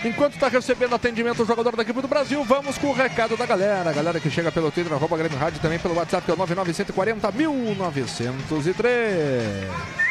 Enquanto 0.03 0.36
está 0.36 0.48
recebendo 0.48 0.95
atendimento 0.95 1.44
o 1.44 1.45
jogador 1.45 1.76
da 1.76 1.84
equipe 1.84 2.02
do 2.02 2.08
Brasil, 2.08 2.42
vamos 2.45 2.78
com 2.78 2.88
o 2.88 2.94
recado 2.94 3.36
da 3.36 3.45
galera. 3.45 3.90
A 3.90 3.94
galera 3.94 4.19
que 4.19 4.30
chega 4.30 4.50
pelo 4.50 4.72
Twitter, 4.72 4.94
arroba 4.94 5.18
Grêmio 5.18 5.38
Rádio, 5.38 5.60
também 5.60 5.78
pelo 5.78 5.95
WhatsApp, 5.95 6.24
que 6.24 6.32
é 6.32 6.34
o 6.34 6.38
99140 6.38 7.32
1903. 7.34 10.08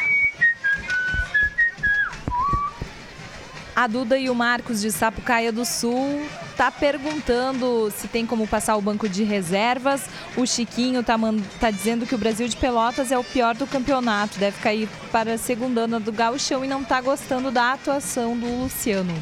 A 3.79 3.87
Duda 3.87 4.17
e 4.17 4.29
o 4.29 4.35
Marcos 4.35 4.81
de 4.81 4.91
Sapucaia 4.91 5.53
do 5.53 5.63
Sul 5.63 6.21
tá 6.57 6.69
perguntando 6.69 7.89
se 7.95 8.09
tem 8.09 8.25
como 8.25 8.45
passar 8.45 8.75
o 8.75 8.81
banco 8.81 9.07
de 9.07 9.23
reservas. 9.23 10.03
O 10.35 10.45
Chiquinho 10.45 11.01
tá, 11.01 11.15
tá 11.61 11.71
dizendo 11.71 12.05
que 12.05 12.13
o 12.13 12.17
Brasil 12.17 12.45
de 12.49 12.57
Pelotas 12.57 13.09
é 13.09 13.17
o 13.17 13.23
pior 13.23 13.55
do 13.55 13.65
campeonato. 13.65 14.37
Deve 14.37 14.59
cair 14.59 14.89
para 15.13 15.35
a 15.35 15.37
segunda 15.37 15.83
ano 15.83 15.97
do 15.97 16.11
gauchão 16.11 16.65
e 16.65 16.67
não 16.67 16.83
tá 16.83 16.99
gostando 16.99 17.51
da 17.51 17.71
atuação 17.71 18.37
do 18.37 18.63
Luciano. 18.63 19.13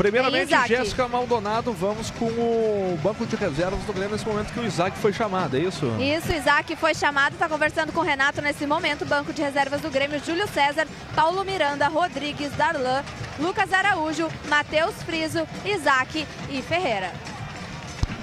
Primeiramente. 0.00 0.50
Jéssica 0.66 1.06
Maldonado, 1.06 1.74
vamos 1.74 2.10
com 2.10 2.24
o 2.24 2.98
banco 3.02 3.26
de 3.26 3.36
reservas 3.36 3.80
do 3.80 3.92
Grêmio 3.92 4.12
nesse 4.12 4.26
momento 4.26 4.50
que 4.50 4.58
o 4.58 4.64
Isaac 4.64 4.96
foi 4.96 5.12
chamado, 5.12 5.58
é 5.58 5.60
isso? 5.60 5.86
Isso, 6.00 6.32
Isaac 6.32 6.74
foi 6.76 6.94
chamado, 6.94 7.34
está 7.34 7.46
conversando 7.46 7.92
com 7.92 8.00
o 8.00 8.02
Renato 8.02 8.40
nesse 8.40 8.66
momento. 8.66 9.04
Banco 9.04 9.30
de 9.30 9.42
reservas 9.42 9.82
do 9.82 9.90
Grêmio, 9.90 10.18
Júlio 10.24 10.48
César, 10.48 10.86
Paulo 11.14 11.44
Miranda, 11.44 11.86
Rodrigues, 11.88 12.50
Darlan, 12.56 13.04
Lucas 13.38 13.72
Araújo, 13.74 14.26
Matheus 14.48 14.94
Friso, 15.02 15.46
Isaac 15.66 16.26
e 16.48 16.62
Ferreira. 16.62 17.12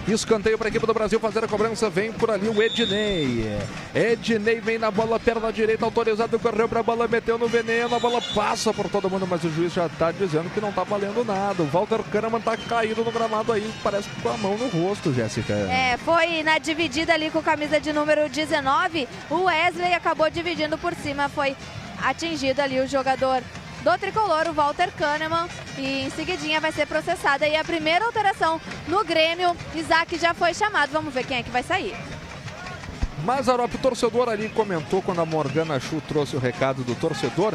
Escanteio 0.08 0.58
para 0.58 0.68
a 0.68 0.70
equipe 0.70 0.86
do 0.86 0.94
Brasil 0.94 1.20
fazer 1.20 1.44
a 1.44 1.48
cobrança. 1.48 1.90
Vem 1.90 2.14
por 2.14 2.32
ali 2.32 2.48
o 2.48 2.64
Ednei. 2.64 3.60
Ednei 3.94 4.62
vem 4.62 4.78
na 4.78 4.90
bola, 4.90 5.20
perna 5.20 5.52
direita, 5.52 5.84
autorizado, 5.84 6.40
correu 6.40 6.70
para 6.70 6.80
a 6.80 6.84
bola, 6.84 7.08
meteu 7.08 7.38
no 7.38 7.48
veneno. 7.48 7.94
A 7.94 8.00
bola 8.00 8.22
passa 8.34 8.74
por 8.74 8.90
todo 8.90 9.10
mundo, 9.10 9.28
mas 9.28 9.44
o 9.44 9.50
juiz 9.50 9.74
já 9.74 9.88
está 9.88 10.12
dizendo 10.12 10.50
que 10.54 10.62
não 10.62 10.70
está 10.70 10.86
valendo 10.86 11.26
nada. 11.26 11.62
O 11.62 11.66
Walter 11.66 12.02
Kahneman 12.04 12.40
está 12.40 12.56
caído 12.56 13.04
no 13.04 13.12
gramado 13.12 13.52
aí, 13.52 13.70
parece 13.84 14.10
com 14.24 14.30
a 14.30 14.38
mão 14.38 14.58
no 14.58 14.68
rosto, 14.70 15.14
Jéssica. 15.14 15.54
É, 15.54 15.98
foi 15.98 16.42
na 16.42 16.58
dividida 16.58 17.14
ali 17.14 17.30
com 17.30 17.42
camisa 17.42 17.80
de 17.80 17.92
número 17.92 18.30
19. 18.30 19.08
O 19.30 19.44
Wesley 19.44 19.94
acabou 19.94 20.30
dividindo 20.30 20.78
por 20.78 20.94
cima, 20.96 21.28
foi 21.28 21.54
atingido 22.02 22.62
ali 22.62 22.80
o 22.80 22.88
jogador 22.88 23.44
do 23.88 23.98
tricolor, 23.98 24.50
o 24.50 24.54
Walter 24.54 24.92
Kahneman, 24.92 25.48
e 25.78 26.02
em 26.06 26.10
seguidinha 26.10 26.60
vai 26.60 26.74
ser 26.74 26.86
processada 26.86 27.46
aí 27.46 27.56
a 27.56 27.64
primeira 27.64 28.04
alteração 28.04 28.60
no 28.86 29.02
Grêmio. 29.06 29.56
Isaac 29.74 30.18
já 30.18 30.34
foi 30.34 30.54
chamado, 30.54 30.92
vamos 30.92 31.14
ver 31.14 31.26
quem 31.26 31.38
é 31.38 31.44
que 31.44 31.50
vai 31.50 31.64
sair. 31.64 31.96
Mazarop, 33.24 33.74
o 33.74 33.78
torcedor 33.78 34.28
ali 34.28 34.50
comentou 34.50 35.02
quando 35.02 35.22
a 35.22 35.26
Morgana 35.26 35.80
Chu 35.80 36.02
trouxe 36.06 36.36
o 36.36 36.40
recado 36.40 36.84
do 36.84 36.96
torcedor 36.96 37.54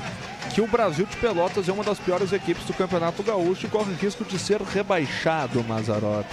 que 0.55 0.62
o 0.62 0.67
Brasil 0.67 1.05
de 1.05 1.17
Pelotas 1.19 1.69
é 1.69 1.73
uma 1.73 1.85
das 1.85 1.99
piores 1.99 2.33
equipes 2.33 2.65
do 2.65 2.73
Campeonato 2.73 3.23
Gaúcho 3.23 3.67
e 3.67 3.70
corre 3.70 3.93
risco 3.94 4.25
de 4.25 4.39
ser 4.39 4.61
rebaixado, 4.62 5.62
Mazarop. 5.65 6.33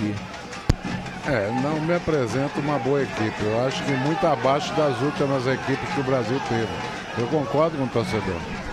É, 1.27 1.51
não 1.61 1.79
me 1.81 1.93
apresenta 1.93 2.57
uma 2.59 2.79
boa 2.79 3.03
equipe. 3.03 3.43
Eu 3.43 3.67
acho 3.67 3.83
que 3.83 3.91
muito 3.91 4.25
abaixo 4.25 4.73
das 4.75 4.99
últimas 5.01 5.45
equipes 5.45 5.93
que 5.93 5.99
o 5.99 6.03
Brasil 6.03 6.39
teve. 6.47 6.71
Eu 7.17 7.27
concordo 7.27 7.77
com 7.77 7.83
o 7.83 7.89
torcedor. 7.89 8.68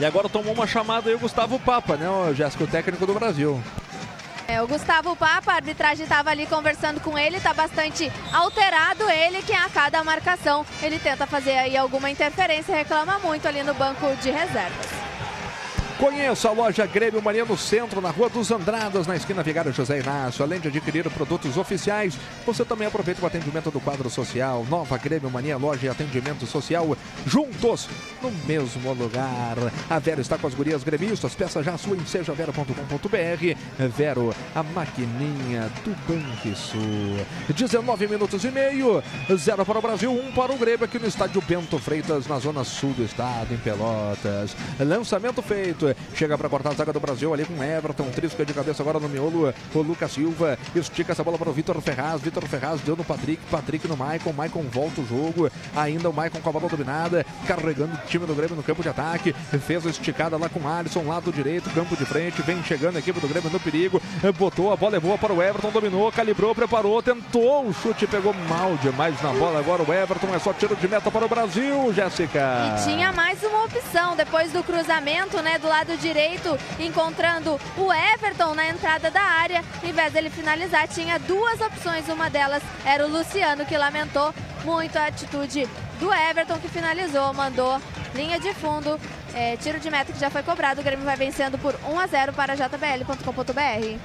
E 0.00 0.04
agora 0.04 0.28
tomou 0.28 0.52
uma 0.52 0.66
chamada 0.66 1.08
aí 1.10 1.14
o 1.14 1.18
Gustavo 1.18 1.58
Papa, 1.58 1.96
né, 1.96 2.06
Jéssica, 2.34 2.64
o 2.64 2.68
técnico 2.68 3.04
do 3.04 3.14
Brasil. 3.14 3.60
É, 4.46 4.62
o 4.62 4.66
Gustavo 4.66 5.14
Papa, 5.14 5.52
a 5.52 5.56
arbitragem 5.56 6.04
estava 6.04 6.30
ali 6.30 6.46
conversando 6.46 7.00
com 7.00 7.18
ele, 7.18 7.36
está 7.36 7.52
bastante 7.52 8.10
alterado 8.32 9.10
ele, 9.10 9.42
que 9.42 9.52
a 9.52 9.68
cada 9.68 10.02
marcação 10.02 10.64
ele 10.80 10.98
tenta 10.98 11.26
fazer 11.26 11.58
aí 11.58 11.76
alguma 11.76 12.08
interferência, 12.08 12.74
reclama 12.74 13.18
muito 13.18 13.46
ali 13.46 13.62
no 13.62 13.74
banco 13.74 14.06
de 14.22 14.30
reservas. 14.30 14.97
Conheça 15.98 16.48
a 16.48 16.52
loja 16.52 16.86
Grêmio 16.86 17.20
Mania 17.20 17.44
no 17.44 17.58
centro, 17.58 18.00
na 18.00 18.10
Rua 18.10 18.28
dos 18.28 18.52
Andradas, 18.52 19.04
na 19.08 19.16
esquina 19.16 19.42
Vigário 19.42 19.72
José 19.72 19.98
Inácio. 19.98 20.44
Além 20.44 20.60
de 20.60 20.68
adquirir 20.68 21.10
produtos 21.10 21.56
oficiais, 21.56 22.16
você 22.46 22.64
também 22.64 22.86
aproveita 22.86 23.20
o 23.20 23.26
atendimento 23.26 23.68
do 23.68 23.80
quadro 23.80 24.08
social. 24.08 24.64
Nova 24.70 24.96
Grêmio 24.96 25.28
Mania 25.28 25.56
Loja 25.56 25.86
e 25.86 25.88
Atendimento 25.88 26.46
Social, 26.46 26.96
juntos 27.26 27.88
no 28.22 28.30
mesmo 28.46 28.92
lugar. 28.92 29.56
A 29.90 29.98
Vero 29.98 30.20
está 30.20 30.38
com 30.38 30.46
as 30.46 30.54
gurias 30.54 30.84
gremistas. 30.84 31.34
Peça 31.34 31.64
já 31.64 31.74
a 31.74 31.78
sua 31.78 31.96
em 31.96 32.06
sejavero.com.br. 32.06 33.88
Vero, 33.96 34.32
a 34.54 34.62
maquininha 34.62 35.68
do 35.84 35.96
Banrisul. 36.06 37.26
19 37.52 38.06
minutos 38.06 38.44
e 38.44 38.52
meio, 38.52 39.02
zero 39.36 39.66
para 39.66 39.78
o 39.80 39.82
Brasil, 39.82 40.12
um 40.12 40.30
para 40.30 40.52
o 40.52 40.58
Grêmio 40.58 40.84
aqui 40.84 41.00
no 41.00 41.08
estádio 41.08 41.42
Bento 41.42 41.76
Freitas, 41.80 42.28
na 42.28 42.38
zona 42.38 42.62
sul 42.62 42.92
do 42.92 43.02
estado, 43.02 43.52
em 43.52 43.58
Pelotas. 43.58 44.54
Lançamento 44.78 45.42
feito. 45.42 45.87
Chega 46.14 46.36
para 46.36 46.48
cortar 46.48 46.70
a 46.70 46.74
zaga 46.74 46.92
do 46.92 47.00
Brasil 47.00 47.32
ali 47.32 47.44
com 47.44 47.62
Everton. 47.62 48.10
Trisca 48.10 48.44
de 48.44 48.52
cabeça 48.52 48.82
agora 48.82 48.98
no 48.98 49.08
miolo. 49.08 49.52
O 49.74 49.78
Lucas 49.80 50.12
Silva 50.12 50.58
estica 50.74 51.12
essa 51.12 51.24
bola 51.24 51.38
para 51.38 51.50
o 51.50 51.52
Vitor 51.52 51.80
Ferraz. 51.80 52.20
Vitor 52.20 52.44
Ferraz 52.46 52.80
deu 52.80 52.96
no 52.96 53.04
Patrick. 53.04 53.40
Patrick 53.50 53.86
no 53.86 53.96
Maicon. 53.96 54.32
Maicon 54.32 54.62
volta 54.62 55.00
o 55.00 55.06
jogo. 55.06 55.50
Ainda 55.74 56.08
o 56.08 56.12
Maicon 56.12 56.40
com 56.40 56.48
a 56.48 56.52
bola 56.52 56.68
dominada. 56.68 57.24
Carregando 57.46 57.94
o 57.94 58.06
time 58.06 58.26
do 58.26 58.34
Grêmio 58.34 58.56
no 58.56 58.62
campo 58.62 58.82
de 58.82 58.88
ataque. 58.88 59.32
Fez 59.32 59.86
a 59.86 59.90
esticada 59.90 60.36
lá 60.36 60.48
com 60.48 60.60
o 60.60 60.68
Alisson, 60.68 61.02
lado 61.06 61.32
direito, 61.32 61.70
campo 61.70 61.96
de 61.96 62.04
frente. 62.04 62.42
Vem 62.42 62.62
chegando 62.62 62.96
a 62.96 62.98
equipe 62.98 63.20
do 63.20 63.28
Grêmio 63.28 63.50
no 63.50 63.60
perigo. 63.60 64.00
Botou 64.36 64.72
a 64.72 64.76
bola, 64.76 64.92
levou 64.92 65.16
para 65.18 65.32
o 65.32 65.42
Everton. 65.42 65.70
Dominou, 65.70 66.10
calibrou, 66.12 66.54
preparou, 66.54 67.02
tentou. 67.02 67.66
O 67.66 67.72
chute 67.72 68.06
pegou 68.06 68.34
mal 68.48 68.76
demais 68.76 69.20
na 69.22 69.32
bola. 69.32 69.58
Agora 69.58 69.82
o 69.82 69.92
Everton 69.92 70.34
é 70.34 70.38
só 70.38 70.52
tiro 70.52 70.76
de 70.76 70.88
meta 70.88 71.10
para 71.10 71.24
o 71.24 71.28
Brasil, 71.28 71.92
Jéssica. 71.92 72.78
E 72.78 72.84
tinha 72.84 73.12
mais 73.12 73.42
uma 73.42 73.64
opção 73.64 74.16
depois 74.16 74.52
do 74.52 74.62
cruzamento, 74.62 75.40
né, 75.42 75.58
do 75.58 75.68
lado 75.68 75.77
direito, 75.96 76.58
encontrando 76.78 77.58
o 77.76 77.92
Everton 77.92 78.54
na 78.54 78.68
entrada 78.68 79.10
da 79.10 79.20
área. 79.22 79.62
Em 79.82 79.92
vez 79.92 80.12
dele 80.12 80.30
finalizar, 80.30 80.88
tinha 80.88 81.18
duas 81.18 81.60
opções. 81.60 82.08
Uma 82.08 82.28
delas 82.28 82.62
era 82.84 83.06
o 83.06 83.10
Luciano, 83.10 83.64
que 83.64 83.76
lamentou 83.76 84.34
muito 84.64 84.96
a 84.96 85.06
atitude 85.06 85.68
do 86.00 86.12
Everton, 86.12 86.58
que 86.58 86.68
finalizou, 86.68 87.32
mandou 87.34 87.80
linha 88.14 88.38
de 88.38 88.52
fundo. 88.54 88.98
é, 89.34 89.56
tiro 89.56 89.78
de 89.78 89.90
meta 89.90 90.12
que 90.12 90.18
já 90.18 90.30
foi 90.30 90.42
cobrado. 90.42 90.80
O 90.80 90.84
Grêmio 90.84 91.04
vai 91.04 91.16
vencendo 91.16 91.58
por 91.58 91.74
1 91.88 91.98
a 91.98 92.06
0 92.06 92.32
para 92.32 92.54
jbl.com.br. 92.56 93.98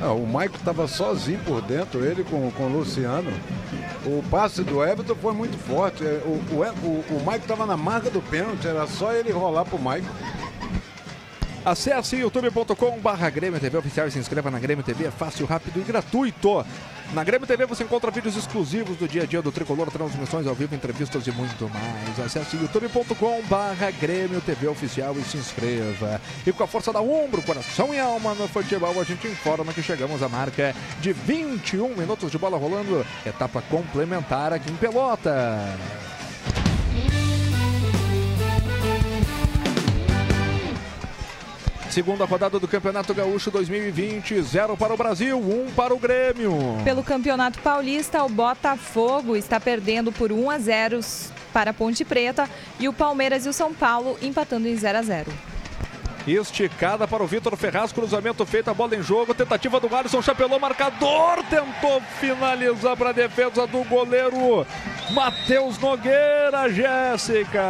Ah, 0.00 0.12
o 0.12 0.26
Maico 0.26 0.56
estava 0.56 0.86
sozinho 0.88 1.38
por 1.40 1.62
dentro, 1.62 2.04
ele 2.04 2.24
com, 2.24 2.50
com 2.52 2.64
o 2.64 2.68
Luciano. 2.78 3.32
O 4.04 4.22
passe 4.30 4.62
do 4.62 4.82
Everton 4.82 5.14
foi 5.14 5.32
muito 5.32 5.56
forte. 5.56 6.04
É, 6.04 6.20
O, 6.24 6.40
o, 6.54 6.60
o, 6.60 7.16
o 7.18 7.24
Maico 7.24 7.44
estava 7.44 7.64
na 7.66 7.76
marca 7.76 8.10
do 8.10 8.20
pênalti, 8.20 8.66
era 8.66 8.86
só 8.86 9.12
ele 9.12 9.30
rolar 9.30 9.64
pro 9.64 9.78
Maico. 9.78 10.08
Acesse 11.64 12.16
youtube.com 12.16 12.98
barra 12.98 13.30
Grêmio 13.30 13.60
TV 13.60 13.78
Oficial 13.78 14.08
e 14.08 14.10
se 14.10 14.18
inscreva 14.18 14.50
na 14.50 14.58
Grêmio 14.58 14.82
TV, 14.82 15.06
é 15.06 15.10
fácil, 15.12 15.46
rápido 15.46 15.78
e 15.78 15.84
gratuito. 15.84 16.66
Na 17.12 17.22
Grêmio 17.22 17.46
TV 17.46 17.66
você 17.66 17.84
encontra 17.84 18.10
vídeos 18.10 18.36
exclusivos 18.36 18.96
do 18.96 19.06
dia 19.06 19.22
a 19.22 19.26
dia 19.26 19.40
do 19.40 19.52
Tricolor, 19.52 19.88
transmissões 19.88 20.44
ao 20.48 20.56
vivo, 20.56 20.74
entrevistas 20.74 21.24
e 21.24 21.30
muito 21.30 21.70
mais. 21.70 22.18
Acesse 22.18 22.56
youtube.com 22.56 23.42
barra 23.42 23.92
Grêmio 23.92 24.40
TV 24.40 24.66
Oficial 24.66 25.14
e 25.16 25.22
se 25.22 25.36
inscreva. 25.36 26.20
E 26.44 26.52
com 26.52 26.64
a 26.64 26.66
força 26.66 26.92
da 26.92 27.00
Umbro, 27.00 27.40
coração 27.42 27.94
e 27.94 28.00
alma 28.00 28.34
no 28.34 28.48
futebol, 28.48 29.00
a 29.00 29.04
gente 29.04 29.28
informa 29.28 29.72
que 29.72 29.84
chegamos 29.84 30.20
à 30.20 30.28
marca 30.28 30.74
de 31.00 31.12
21 31.12 31.94
minutos 31.94 32.32
de 32.32 32.38
bola 32.38 32.58
rolando. 32.58 33.06
Etapa 33.24 33.62
complementar 33.70 34.52
aqui 34.52 34.68
em 34.68 34.76
Pelota. 34.76 35.30
Segunda 41.92 42.24
rodada 42.24 42.58
do 42.58 42.66
Campeonato 42.66 43.12
Gaúcho 43.12 43.50
2020, 43.50 44.40
0 44.40 44.78
para 44.78 44.94
o 44.94 44.96
Brasil, 44.96 45.38
1 45.38 45.42
um 45.42 45.70
para 45.72 45.92
o 45.92 45.98
Grêmio. 45.98 46.54
Pelo 46.82 47.02
Campeonato 47.02 47.58
Paulista, 47.58 48.24
o 48.24 48.30
Botafogo 48.30 49.36
está 49.36 49.60
perdendo 49.60 50.10
por 50.10 50.32
1 50.32 50.50
a 50.50 50.58
0 50.58 51.00
para 51.52 51.70
a 51.72 51.74
Ponte 51.74 52.02
Preta 52.02 52.48
e 52.80 52.88
o 52.88 52.94
Palmeiras 52.94 53.44
e 53.44 53.50
o 53.50 53.52
São 53.52 53.74
Paulo 53.74 54.16
empatando 54.22 54.66
em 54.66 54.74
0 54.74 54.98
a 54.98 55.02
0. 55.02 55.51
Esticada 56.26 57.08
para 57.08 57.22
o 57.22 57.26
Vitor 57.26 57.56
Ferraz, 57.56 57.92
cruzamento 57.92 58.46
feito, 58.46 58.70
a 58.70 58.74
bola 58.74 58.94
em 58.94 59.02
jogo, 59.02 59.34
tentativa 59.34 59.80
do 59.80 59.94
Alisson, 59.94 60.22
chapelou 60.22 60.58
marcador, 60.58 61.42
tentou 61.50 62.00
finalizar 62.20 62.96
para 62.96 63.10
a 63.10 63.12
defesa 63.12 63.66
do 63.66 63.82
goleiro 63.84 64.64
Matheus 65.10 65.78
Nogueira, 65.78 66.70
Jéssica. 66.70 67.62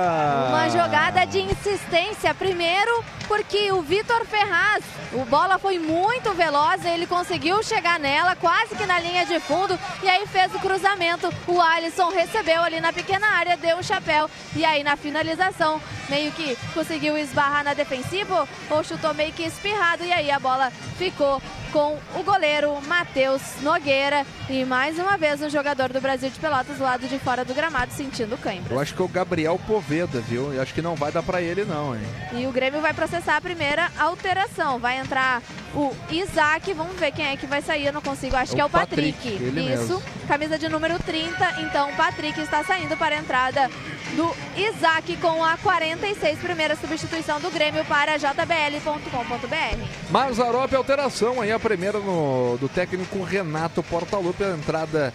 Uma 0.48 0.68
jogada 0.68 1.24
de 1.24 1.40
insistência, 1.40 2.34
primeiro 2.34 3.02
porque 3.32 3.72
o 3.72 3.80
Vitor 3.80 4.26
Ferraz, 4.26 4.84
o 5.12 5.24
bola 5.24 5.58
foi 5.58 5.78
muito 5.78 6.34
veloz, 6.34 6.84
ele 6.84 7.06
conseguiu 7.06 7.62
chegar 7.62 7.98
nela, 7.98 8.36
quase 8.36 8.74
que 8.74 8.84
na 8.84 9.00
linha 9.00 9.24
de 9.24 9.40
fundo, 9.40 9.78
e 10.02 10.08
aí 10.08 10.26
fez 10.26 10.54
o 10.54 10.58
cruzamento. 10.58 11.32
O 11.46 11.58
Alisson 11.58 12.10
recebeu 12.10 12.62
ali 12.62 12.78
na 12.78 12.92
pequena 12.92 13.26
área, 13.26 13.56
deu 13.56 13.78
o 13.78 13.82
chapéu, 13.82 14.28
e 14.54 14.66
aí 14.66 14.84
na 14.84 14.96
finalização, 14.96 15.80
meio 16.10 16.30
que 16.32 16.56
conseguiu 16.74 17.16
esbarrar 17.16 17.64
na 17.64 17.72
defensiva, 17.72 18.41
ou 18.70 18.84
chutou 18.84 19.14
meio 19.14 19.32
que 19.32 19.42
espirrado, 19.42 20.04
e 20.04 20.12
aí 20.12 20.30
a 20.30 20.38
bola 20.38 20.70
ficou 20.98 21.40
com 21.72 21.98
o 22.14 22.22
goleiro 22.22 22.78
Matheus 22.86 23.40
Nogueira. 23.62 24.26
E 24.48 24.62
mais 24.64 24.98
uma 24.98 25.16
vez 25.16 25.40
um 25.40 25.48
jogador 25.48 25.90
do 25.90 26.00
Brasil 26.02 26.28
de 26.28 26.38
Pelotas 26.38 26.76
do 26.76 26.82
lado 26.82 27.08
de 27.08 27.18
fora 27.18 27.44
do 27.46 27.54
gramado 27.54 27.92
sentindo 27.92 28.36
cãibra. 28.36 28.74
Eu 28.74 28.80
acho 28.80 28.94
que 28.94 29.00
é 29.00 29.04
o 29.04 29.08
Gabriel 29.08 29.58
Poveda, 29.66 30.20
viu? 30.20 30.52
Eu 30.52 30.60
acho 30.60 30.74
que 30.74 30.82
não 30.82 30.94
vai 30.94 31.10
dar 31.10 31.22
para 31.22 31.40
ele 31.40 31.64
não, 31.64 31.94
hein? 31.96 32.02
E 32.34 32.46
o 32.46 32.52
Grêmio 32.52 32.80
vai 32.82 32.92
processar 32.92 33.36
a 33.36 33.40
primeira 33.40 33.90
alteração. 33.98 34.78
Vai 34.78 34.98
entrar 34.98 35.40
o 35.74 35.94
Isaac, 36.10 36.72
vamos 36.74 36.94
ver 36.96 37.12
quem 37.12 37.24
é 37.26 37.36
que 37.36 37.46
vai 37.46 37.62
sair, 37.62 37.86
eu 37.86 37.92
não 37.94 38.02
consigo, 38.02 38.36
acho 38.36 38.52
É 38.52 38.56
que 38.56 38.60
o 38.60 38.64
é 38.64 38.66
o 38.66 38.70
Patrick. 38.70 39.12
Patrick, 39.12 39.44
Isso, 39.44 39.52
mesmo. 39.54 40.02
camisa 40.28 40.58
de 40.58 40.68
número 40.68 40.98
30, 40.98 41.62
então 41.62 41.88
o 41.88 41.94
Patrick 41.94 42.38
está 42.40 42.62
saindo 42.62 42.94
para 42.98 43.14
a 43.14 43.18
entrada 43.18 43.70
do 44.14 44.30
Isaac 44.54 45.16
com 45.16 45.42
a 45.42 45.56
46, 45.56 46.38
primeira 46.40 46.76
substituição 46.76 47.40
do 47.40 47.50
Grêmio 47.50 47.82
para 47.86 48.18
jbl.com.br. 48.32 50.10
Mazarop, 50.10 50.74
alteração 50.74 51.40
aí, 51.40 51.52
a 51.52 51.58
primeira 51.58 51.98
no, 51.98 52.56
do 52.58 52.68
técnico 52.68 53.22
Renato 53.22 53.82
Portaluppi, 53.82 54.44
a 54.44 54.50
entrada 54.50 55.12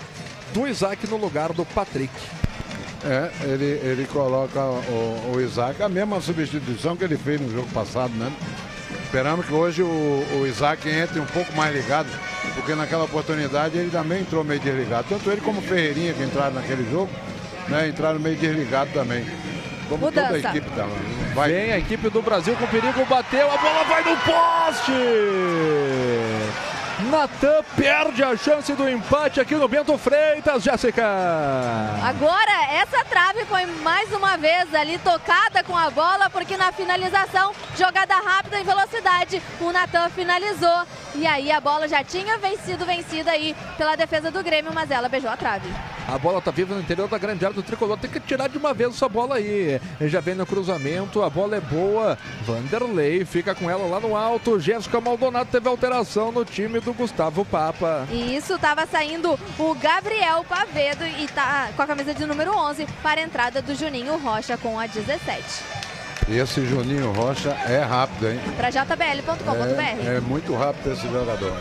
do 0.54 0.68
Isaac 0.68 1.08
no 1.08 1.18
lugar 1.18 1.52
do 1.54 1.66
Patrick. 1.66 2.14
É, 3.04 3.32
ele, 3.44 3.66
ele 3.66 4.08
coloca 4.12 4.60
o, 4.60 5.34
o 5.36 5.42
Isaac, 5.42 5.82
a 5.82 5.90
mesma 5.90 6.20
substituição 6.20 6.96
que 6.98 7.04
ele 7.04 7.18
fez 7.18 7.40
no 7.40 7.52
jogo 7.52 7.68
passado, 7.70 8.14
né? 8.14 8.32
Esperamos 9.04 9.46
que 9.46 9.54
hoje 9.54 9.84
o, 9.84 10.26
o 10.42 10.48
Isaac 10.48 10.88
entre 10.90 11.20
um 11.20 11.26
pouco 11.26 11.54
mais 11.56 11.74
ligado, 11.74 12.10
porque 12.56 12.76
naquela 12.76 13.06
oportunidade 13.06 13.78
ele 13.78 13.90
também 13.90 14.22
entrou 14.22 14.44
meio 14.44 14.60
desligado. 14.60 15.08
Tanto 15.08 15.30
ele 15.32 15.42
como 15.42 15.60
o 15.60 15.64
Ferreirinha 15.64 16.14
que 16.14 16.24
entraram 16.24 16.56
naquele 16.56 16.90
jogo, 16.92 17.10
né? 17.70 17.88
Entraram 17.88 18.20
meio 18.20 18.36
desligado 18.36 18.92
também. 18.92 19.26
Como 19.88 20.06
toda 20.06 20.22
a 20.22 20.26
Mudança. 20.32 20.50
equipe 20.50 20.70
tá. 20.76 20.88
Vai. 21.34 21.52
Vem 21.52 21.72
a 21.72 21.78
equipe 21.78 22.10
do 22.10 22.22
Brasil 22.22 22.56
com 22.56 22.68
perigo, 22.68 23.06
bateu, 23.06 23.52
a 23.52 23.58
bola 23.58 23.84
vai 23.84 24.04
no 24.04 24.18
poste! 24.18 24.92
Natan 27.00 27.64
perde 27.76 28.24
a 28.24 28.36
chance 28.36 28.74
do 28.74 28.90
empate 28.90 29.40
aqui 29.40 29.54
no 29.54 29.68
Bento 29.68 29.96
Freitas, 30.00 30.64
Jéssica. 30.64 31.06
Agora, 32.04 32.74
essa 32.74 33.06
trave 33.06 33.46
foi 33.46 33.68
mais 33.84 34.12
uma 34.12 34.36
vez 34.36 34.74
ali 34.74 34.98
tocada 34.98 35.64
com 35.64 35.78
a 35.78 35.92
bola, 35.92 36.28
porque 36.28 36.58
na 36.58 36.72
finalização, 36.72 37.54
jogada 37.78 38.16
rápida 38.16 38.60
em 38.60 38.64
velocidade, 38.64 39.40
o 39.62 39.72
Natan 39.72 40.10
finalizou. 40.10 40.88
E 41.14 41.28
aí 41.28 41.52
a 41.52 41.62
bola 41.62 41.88
já 41.88 42.04
tinha 42.04 42.36
vencido, 42.40 42.84
vencida 42.84 43.30
aí 43.30 43.56
pela 43.78 43.96
defesa 43.96 44.32
do 44.32 44.44
Grêmio, 44.44 44.72
mas 44.74 44.90
ela 44.90 45.08
beijou 45.08 45.30
a 45.30 45.38
trave. 45.38 45.70
A 46.08 46.18
bola 46.18 46.42
tá 46.42 46.52
viva 46.52 46.74
no 46.74 46.80
interior 46.80 47.10
da 47.10 47.18
grande 47.18 47.44
área 47.44 47.56
do 47.56 47.62
tricolor. 47.62 47.98
Tem 47.98 48.10
que 48.10 48.20
tirar 48.22 48.48
de 48.48 48.58
uma 48.58 48.74
vez 48.74 48.96
essa 48.96 49.10
bola 49.10 49.36
aí. 49.36 49.80
Já 50.02 50.22
vem 50.22 50.36
no 50.36 50.46
cruzamento, 50.46 51.22
a 51.22 51.30
bola 51.30 51.58
é 51.58 51.60
boa. 51.60 52.18
Vanderlei 52.44 53.26
fica 53.26 53.54
com 53.54 53.70
ela 53.70 53.86
lá 53.88 54.00
no 54.00 54.16
alto. 54.16 54.58
Jéssica 54.58 55.02
Maldonado 55.02 55.50
teve 55.52 55.68
alteração 55.68 56.32
no 56.32 56.46
time 56.46 56.80
do 56.88 56.94
Gustavo 56.94 57.44
Papa. 57.44 58.08
E 58.10 58.38
isso 58.38 58.54
estava 58.54 58.88
saindo 58.88 59.38
o 59.60 59.76
Gabriel 59.76 60.46
Pavedo 60.46 61.06
e 61.06 61.28
tá 61.28 61.70
com 61.76 61.82
a 61.82 61.86
camisa 61.86 62.14
de 62.14 62.26
número 62.26 62.56
11 62.56 62.88
para 63.04 63.20
a 63.20 63.24
entrada 63.26 63.62
do 63.62 63.76
Juninho 63.76 64.18
Rocha 64.18 64.58
com 64.58 64.80
a 64.80 64.88
17. 64.88 65.44
Esse 66.30 66.66
Juninho 66.66 67.12
Rocha 67.12 67.50
é 67.68 67.84
rápido, 67.84 68.30
hein? 68.30 68.40
Para 68.56 68.70
jbl.com.br. 68.70 70.08
É, 70.08 70.16
é 70.16 70.20
muito 70.22 70.56
rápido 70.56 70.94
esse 70.94 71.10
jogador. 71.10 71.58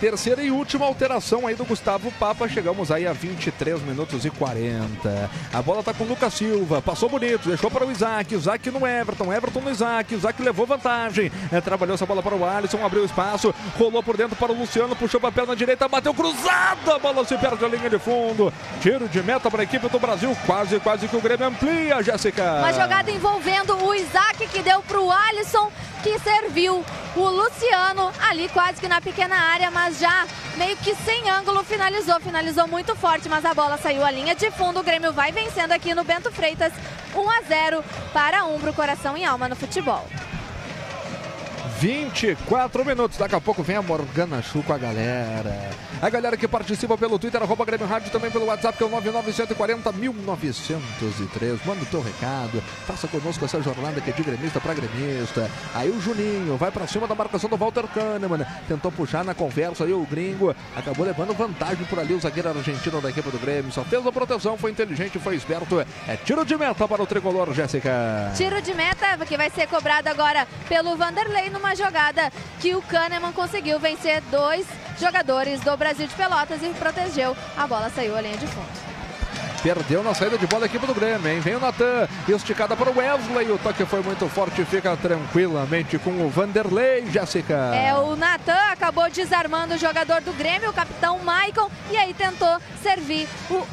Terceira 0.00 0.42
e 0.42 0.50
última 0.50 0.86
alteração 0.86 1.46
aí 1.46 1.54
do 1.54 1.62
Gustavo 1.66 2.10
Papa. 2.12 2.48
Chegamos 2.48 2.90
aí 2.90 3.06
a 3.06 3.12
23 3.12 3.82
minutos 3.82 4.24
e 4.24 4.30
40. 4.30 5.30
A 5.52 5.60
bola 5.60 5.82
tá 5.82 5.92
com 5.92 6.04
o 6.04 6.08
Lucas 6.08 6.32
Silva. 6.32 6.80
Passou 6.80 7.06
bonito, 7.06 7.46
deixou 7.46 7.70
para 7.70 7.84
o 7.84 7.92
Isaac. 7.92 8.34
Isaac 8.34 8.70
no 8.70 8.86
Everton. 8.86 9.30
Everton 9.30 9.60
no 9.60 9.70
Isaac. 9.70 10.14
Isaac 10.14 10.42
levou 10.42 10.64
vantagem. 10.64 11.30
É, 11.52 11.60
trabalhou 11.60 11.96
essa 11.96 12.06
bola 12.06 12.22
para 12.22 12.34
o 12.34 12.46
Alisson. 12.46 12.82
Abriu 12.82 13.04
espaço. 13.04 13.54
Rolou 13.78 14.02
por 14.02 14.16
dentro 14.16 14.34
para 14.36 14.50
o 14.50 14.58
Luciano. 14.58 14.96
Puxou 14.96 15.20
para 15.20 15.28
a 15.28 15.32
perna 15.32 15.54
direita. 15.54 15.86
Bateu 15.86 16.14
cruzado. 16.14 16.92
A 16.92 16.98
bola 16.98 17.22
se 17.26 17.36
perde 17.36 17.62
a 17.62 17.68
linha 17.68 17.90
de 17.90 17.98
fundo. 17.98 18.50
Tiro 18.80 19.06
de 19.06 19.22
meta 19.22 19.50
para 19.50 19.60
a 19.60 19.64
equipe 19.64 19.86
do 19.86 19.98
Brasil. 19.98 20.34
Quase, 20.46 20.80
quase 20.80 21.08
que 21.08 21.16
o 21.16 21.20
Grêmio 21.20 21.46
amplia, 21.46 22.02
Jéssica. 22.02 22.54
Uma 22.60 22.72
jogada 22.72 23.10
envolvendo 23.10 23.76
o 23.84 23.94
Isaac 23.94 24.46
que 24.46 24.62
deu 24.62 24.80
para 24.80 24.98
o 24.98 25.10
Alisson, 25.10 25.70
que 26.02 26.18
serviu 26.20 26.82
o 27.16 27.28
Luciano 27.28 28.10
ali 28.28 28.48
quase 28.48 28.80
que 28.80 28.88
na 28.88 29.00
pequena 29.00 29.36
área, 29.36 29.70
mas 29.70 29.89
já 29.98 30.26
meio 30.56 30.76
que 30.76 30.94
sem 30.94 31.28
ângulo 31.30 31.64
finalizou. 31.64 32.20
Finalizou 32.20 32.66
muito 32.66 32.94
forte, 32.96 33.28
mas 33.28 33.44
a 33.44 33.54
bola 33.54 33.78
saiu 33.78 34.04
à 34.04 34.10
linha 34.10 34.34
de 34.34 34.50
fundo. 34.50 34.80
O 34.80 34.82
Grêmio 34.82 35.12
vai 35.12 35.32
vencendo 35.32 35.72
aqui 35.72 35.94
no 35.94 36.04
Bento 36.04 36.30
Freitas 36.30 36.72
1 37.14 37.30
a 37.30 37.42
0 37.42 37.84
para 38.12 38.44
Umbro, 38.44 38.72
coração 38.72 39.16
e 39.16 39.24
alma 39.24 39.48
no 39.48 39.56
futebol. 39.56 40.06
24 41.80 42.84
minutos. 42.84 43.16
Daqui 43.16 43.34
a 43.34 43.40
pouco 43.40 43.62
vem 43.62 43.74
a 43.74 43.80
Morgana 43.80 44.42
Chu 44.42 44.62
com 44.62 44.74
a 44.74 44.76
galera. 44.76 45.70
A 46.02 46.10
galera 46.10 46.36
que 46.36 46.46
participa 46.46 46.96
pelo 46.98 47.18
Twitter, 47.18 47.42
arroba 47.42 47.64
Grêmio 47.64 47.86
Rádio, 47.86 48.10
também 48.10 48.30
pelo 48.30 48.44
WhatsApp, 48.44 48.76
que 48.76 48.84
é 48.84 48.86
o 48.86 48.90
99140 48.90 49.90
1903. 49.90 51.64
Manda 51.64 51.82
o 51.82 51.86
teu 51.86 52.02
recado. 52.02 52.62
Faça 52.86 53.08
conosco 53.08 53.46
essa 53.46 53.62
jornada 53.62 53.98
que 53.98 54.10
é 54.10 54.12
de 54.12 54.22
gremista 54.22 54.60
para 54.60 54.74
gremista. 54.74 55.50
Aí 55.74 55.88
o 55.88 55.98
Juninho 55.98 56.58
vai 56.58 56.70
para 56.70 56.86
cima 56.86 57.06
da 57.06 57.14
marcação 57.14 57.48
do 57.48 57.56
Walter 57.56 57.86
Kahneman. 57.88 58.46
Tentou 58.68 58.92
puxar 58.92 59.24
na 59.24 59.32
conversa 59.32 59.84
aí 59.84 59.92
o 59.94 60.04
gringo. 60.04 60.54
Acabou 60.76 61.06
levando 61.06 61.32
vantagem 61.32 61.86
por 61.86 61.98
ali 61.98 62.12
o 62.12 62.20
zagueiro 62.20 62.50
argentino 62.50 63.00
da 63.00 63.08
equipe 63.08 63.30
do 63.30 63.38
Grêmio. 63.38 63.72
Só 63.72 63.84
fez 63.84 64.06
a 64.06 64.12
proteção, 64.12 64.58
foi 64.58 64.70
inteligente, 64.70 65.18
foi 65.18 65.34
esperto. 65.34 65.80
É 66.06 66.16
tiro 66.16 66.44
de 66.44 66.56
meta 66.58 66.86
para 66.86 67.02
o 67.02 67.06
tricolor, 67.06 67.54
Jéssica. 67.54 67.90
Tiro 68.36 68.60
de 68.60 68.74
meta 68.74 69.16
que 69.24 69.36
vai 69.38 69.48
ser 69.48 69.66
cobrado 69.66 70.10
agora 70.10 70.46
pelo 70.68 70.94
Vanderlei 70.94 71.48
numa 71.48 71.69
jogada 71.74 72.30
que 72.60 72.74
o 72.74 72.82
Kahneman 72.82 73.32
conseguiu 73.32 73.78
vencer 73.78 74.20
dois 74.30 74.66
jogadores 74.98 75.60
do 75.60 75.76
Brasil 75.76 76.06
de 76.06 76.14
Pelotas 76.14 76.62
e 76.62 76.68
protegeu. 76.70 77.36
A 77.56 77.66
bola 77.66 77.90
saiu 77.90 78.16
à 78.16 78.20
linha 78.20 78.36
de 78.36 78.46
fundo. 78.46 78.89
Perdeu 79.62 80.02
na 80.02 80.14
saída 80.14 80.38
de 80.38 80.46
bola 80.46 80.64
a 80.64 80.66
equipe 80.66 80.86
do 80.86 80.94
Grêmio, 80.94 81.28
hein? 81.30 81.38
Vem 81.40 81.54
o 81.54 81.60
Natan, 81.60 82.08
esticada 82.26 82.74
para 82.74 82.90
o 82.90 82.96
Wesley. 82.96 83.50
O 83.50 83.58
toque 83.58 83.84
foi 83.84 84.00
muito 84.02 84.26
forte, 84.26 84.64
fica 84.64 84.96
tranquilamente 84.96 85.98
com 85.98 86.10
o 86.24 86.30
Vanderlei, 86.30 87.04
Jéssica. 87.10 87.54
É, 87.74 87.92
o 87.94 88.16
Natan 88.16 88.56
acabou 88.72 89.10
desarmando 89.10 89.74
o 89.74 89.78
jogador 89.78 90.22
do 90.22 90.32
Grêmio, 90.32 90.70
o 90.70 90.72
capitão 90.72 91.18
Maicon, 91.18 91.70
e 91.90 91.96
aí 91.96 92.14
tentou 92.14 92.58
servir 92.82 93.28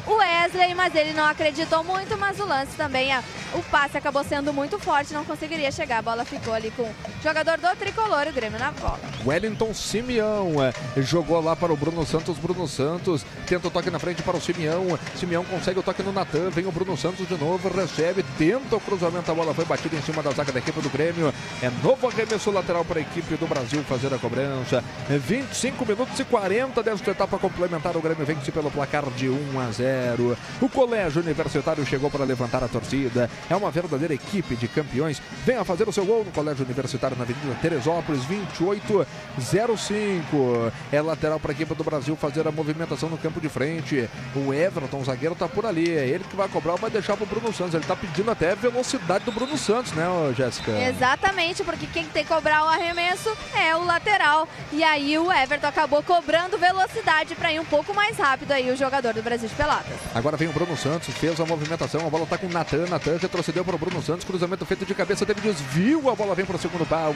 o 0.06 0.12
Wesley, 0.16 0.74
mas 0.74 0.94
ele 0.94 1.14
não 1.14 1.24
acreditou 1.24 1.82
muito, 1.82 2.18
mas 2.18 2.38
o 2.38 2.44
lance 2.44 2.76
também, 2.76 3.10
a- 3.10 3.22
o 3.54 3.62
passe 3.62 3.96
acabou 3.96 4.22
sendo 4.24 4.52
muito 4.52 4.78
forte, 4.78 5.14
não 5.14 5.24
conseguiria 5.24 5.72
chegar. 5.72 5.98
A 5.98 6.02
bola 6.02 6.22
ficou 6.26 6.52
ali 6.52 6.70
com 6.72 6.82
o 6.82 6.94
jogador 7.22 7.56
do 7.56 7.76
tricolor, 7.76 8.26
o 8.28 8.32
Grêmio 8.32 8.58
na 8.58 8.70
bola. 8.72 9.00
Wellington 9.24 9.72
Simeão 9.72 10.62
eh, 10.62 11.00
jogou 11.00 11.42
lá 11.42 11.56
para 11.56 11.72
o 11.72 11.76
Bruno 11.76 12.04
Santos. 12.04 12.36
Bruno 12.36 12.68
Santos 12.68 13.24
tenta 13.46 13.68
o 13.68 13.70
toque 13.70 13.90
na 13.90 13.98
frente 13.98 14.22
para 14.22 14.36
o 14.36 14.40
Simeão. 14.40 14.98
Simeão 15.16 15.44
consegue 15.44 15.77
deu 15.78 15.82
toque 15.82 16.02
no 16.02 16.12
Natan, 16.12 16.50
vem 16.50 16.66
o 16.66 16.72
Bruno 16.72 16.96
Santos 16.96 17.28
de 17.28 17.36
novo, 17.36 17.68
recebe, 17.68 18.24
tenta 18.36 18.74
o 18.74 18.80
cruzamento, 18.80 19.30
a 19.30 19.34
bola 19.34 19.54
foi 19.54 19.64
batida 19.64 19.94
em 19.94 20.02
cima 20.02 20.20
da 20.22 20.32
zaga 20.32 20.50
da 20.50 20.58
equipe 20.58 20.80
do 20.80 20.90
Grêmio. 20.90 21.32
É 21.62 21.70
novo 21.84 22.08
arremesso 22.08 22.50
lateral 22.50 22.84
para 22.84 22.98
a 22.98 23.02
equipe 23.02 23.36
do 23.36 23.46
Brasil 23.46 23.80
fazer 23.84 24.12
a 24.12 24.18
cobrança. 24.18 24.82
25 25.08 25.86
minutos 25.86 26.18
e 26.18 26.24
40 26.24 26.82
desta 26.82 27.12
etapa 27.12 27.38
complementar. 27.38 27.96
O 27.96 28.00
Grêmio 28.00 28.26
vence 28.26 28.50
pelo 28.50 28.72
placar 28.72 29.08
de 29.10 29.28
1 29.28 29.60
a 29.60 29.70
0. 29.70 30.36
O 30.60 30.68
Colégio 30.68 31.22
Universitário 31.22 31.86
chegou 31.86 32.10
para 32.10 32.24
levantar 32.24 32.64
a 32.64 32.68
torcida. 32.68 33.30
É 33.48 33.54
uma 33.54 33.70
verdadeira 33.70 34.14
equipe 34.14 34.56
de 34.56 34.66
campeões. 34.66 35.22
Venha 35.46 35.64
fazer 35.64 35.88
o 35.88 35.92
seu 35.92 36.04
gol 36.04 36.24
no 36.24 36.32
Colégio 36.32 36.64
Universitário 36.64 37.16
na 37.16 37.22
Avenida 37.22 37.54
Teresópolis, 37.62 38.24
2805. 38.24 40.72
É 40.90 41.00
lateral 41.00 41.38
para 41.38 41.52
a 41.52 41.54
equipe 41.54 41.72
do 41.72 41.84
Brasil 41.84 42.16
fazer 42.16 42.48
a 42.48 42.50
movimentação 42.50 43.08
no 43.08 43.16
campo 43.16 43.40
de 43.40 43.48
frente. 43.48 44.10
O 44.34 44.52
Everton, 44.52 45.00
o 45.00 45.04
zagueiro, 45.04 45.36
tá 45.36 45.46
por 45.46 45.67
ali. 45.68 45.90
É 45.90 46.06
ele 46.06 46.24
que 46.24 46.36
vai 46.36 46.48
cobrar, 46.48 46.76
vai 46.76 46.90
deixar 46.90 47.16
pro 47.16 47.26
Bruno 47.26 47.52
Santos. 47.52 47.74
Ele 47.74 47.84
tá 47.84 47.94
pedindo 47.94 48.30
até 48.30 48.54
velocidade 48.54 49.24
do 49.24 49.32
Bruno 49.32 49.56
Santos, 49.56 49.92
né, 49.92 50.04
Jéssica? 50.36 50.72
Exatamente, 50.72 51.62
porque 51.62 51.86
quem 51.86 52.04
tem 52.06 52.24
que 52.24 52.28
cobrar 52.28 52.64
o 52.64 52.68
arremesso 52.68 53.30
é 53.54 53.74
o 53.76 53.84
lateral. 53.84 54.48
E 54.72 54.82
aí 54.82 55.18
o 55.18 55.30
Everton 55.30 55.66
acabou 55.66 56.02
cobrando 56.02 56.58
velocidade 56.58 57.34
para 57.34 57.52
ir 57.52 57.60
um 57.60 57.64
pouco 57.64 57.94
mais 57.94 58.16
rápido 58.16 58.52
aí 58.52 58.70
o 58.70 58.76
jogador 58.76 59.14
do 59.14 59.22
Brasil 59.22 59.48
de 59.48 59.54
Pelotas. 59.54 59.98
Agora 60.14 60.36
vem 60.36 60.48
o 60.48 60.52
Bruno 60.52 60.76
Santos, 60.76 61.14
fez 61.14 61.40
a 61.40 61.46
movimentação, 61.46 62.06
a 62.06 62.10
bola 62.10 62.26
tá 62.26 62.38
com 62.38 62.46
o 62.46 62.50
Natan, 62.50 62.86
Natan 62.86 63.18
retrocedeu 63.18 63.64
para 63.64 63.76
o 63.76 63.78
Bruno 63.78 64.02
Santos, 64.02 64.24
cruzamento 64.24 64.64
feito 64.66 64.84
de 64.84 64.94
cabeça, 64.94 65.26
teve 65.26 65.40
desvio, 65.40 66.08
a 66.10 66.14
bola 66.14 66.34
vem 66.34 66.44
para 66.44 66.56
o 66.56 66.58
segundo 66.58 66.86
pau. 66.86 67.14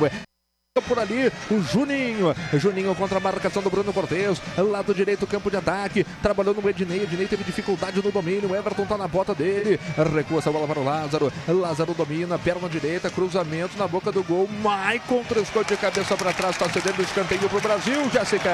Por 0.89 0.99
ali, 0.99 1.31
o 1.51 1.61
Juninho. 1.61 2.35
Juninho 2.55 2.95
contra 2.95 3.19
a 3.19 3.21
marcação 3.21 3.63
do 3.63 3.69
Bruno 3.69 3.93
Cortes. 3.93 4.41
Lado 4.57 4.95
direito, 4.95 5.27
campo 5.27 5.51
de 5.51 5.59
ataque. 5.59 6.03
Trabalhou 6.23 6.55
no 6.55 6.67
Ednei. 6.67 7.03
Ednei 7.03 7.29
teve 7.29 7.45
dificuldade 7.45 8.03
no 8.03 8.11
domínio. 8.11 8.51
O 8.51 8.57
Everton 8.57 8.87
tá 8.87 8.97
na 8.97 9.07
bota 9.07 9.35
dele. 9.35 9.79
Recua 10.15 10.39
essa 10.39 10.51
bola 10.51 10.67
para 10.67 10.81
o 10.81 10.83
Lázaro. 10.83 11.31
Lázaro 11.47 11.93
domina, 11.93 12.39
perna 12.39 12.71
direita, 12.71 13.11
cruzamento 13.11 13.77
na 13.77 13.87
boca 13.87 14.11
do 14.11 14.25
gol. 14.25 14.49
Maicon 14.49 15.23
triscou 15.25 15.63
de 15.63 15.77
cabeça 15.77 16.17
para 16.17 16.33
trás. 16.33 16.57
Tá 16.57 16.67
cedendo 16.71 17.01
o 17.01 17.03
escanteio 17.03 17.51
pro 17.51 17.61
Brasil, 17.61 18.09
Jéssica. 18.11 18.51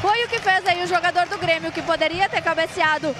Foi 0.00 0.24
o 0.24 0.28
que 0.28 0.38
fez 0.38 0.64
aí 0.64 0.84
o 0.84 0.86
jogador 0.86 1.26
do 1.26 1.38
Grêmio, 1.38 1.72
que 1.72 1.82
poderia 1.82 2.28
ter 2.28 2.40
cabeceado 2.40 3.12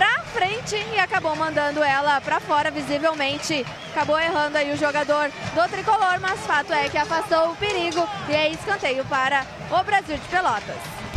pra 0.00 0.22
frente 0.32 0.76
e 0.94 0.98
acabou 0.98 1.36
mandando 1.36 1.84
ela 1.84 2.18
pra 2.22 2.40
fora, 2.40 2.70
visivelmente. 2.70 3.66
Acabou 3.90 4.18
errando 4.18 4.56
aí 4.56 4.72
o 4.72 4.76
jogador 4.76 5.30
do 5.54 5.68
tricolor, 5.68 6.18
mas 6.18 6.40
fato 6.40 6.72
é 6.72 6.88
que 6.88 6.96
afastou 6.96 7.50
o 7.50 7.56
perigo 7.56 8.08
e 8.26 8.32
é 8.32 8.48
escanteio 8.50 9.04
para 9.04 9.44
o 9.70 9.84
Brasil 9.84 10.16
de 10.16 10.28
Pelotas. 10.28 11.09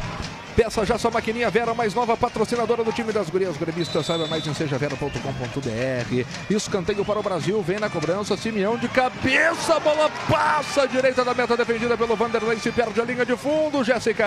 Peça 0.56 0.86
já 0.86 1.00
sua 1.00 1.10
maquininha 1.10 1.50
Vera, 1.50 1.74
mais 1.74 1.96
nova 1.96 2.16
patrocinadora 2.16 2.84
do 2.84 2.92
time 2.92 3.12
das 3.12 3.28
gurias 3.28 3.58
gremistas. 3.58 4.06
Saiba 4.06 4.28
mais 4.28 4.46
em 4.46 4.54
sejavera.com.br. 4.54 6.26
Escanteio 6.50 7.04
para 7.04 7.20
o 7.20 7.24
Brasil, 7.24 7.62
vem 7.64 7.80
na 7.80 7.90
cobrança. 7.90 8.38
Simeão 8.38 8.78
de 8.78 8.88
cabeça, 8.88 9.80
bola 9.80 10.12
passa 10.30 10.88
direita 10.88 11.26
da 11.26 11.34
meta 11.34 11.58
defendida 11.58 11.98
pelo 11.98 12.16
Vanderlei. 12.16 12.60
Se 12.60 12.72
perde 12.72 13.02
a 13.02 13.04
linha 13.04 13.26
de 13.26 13.36
fundo, 13.36 13.84
Jéssica. 13.84 14.26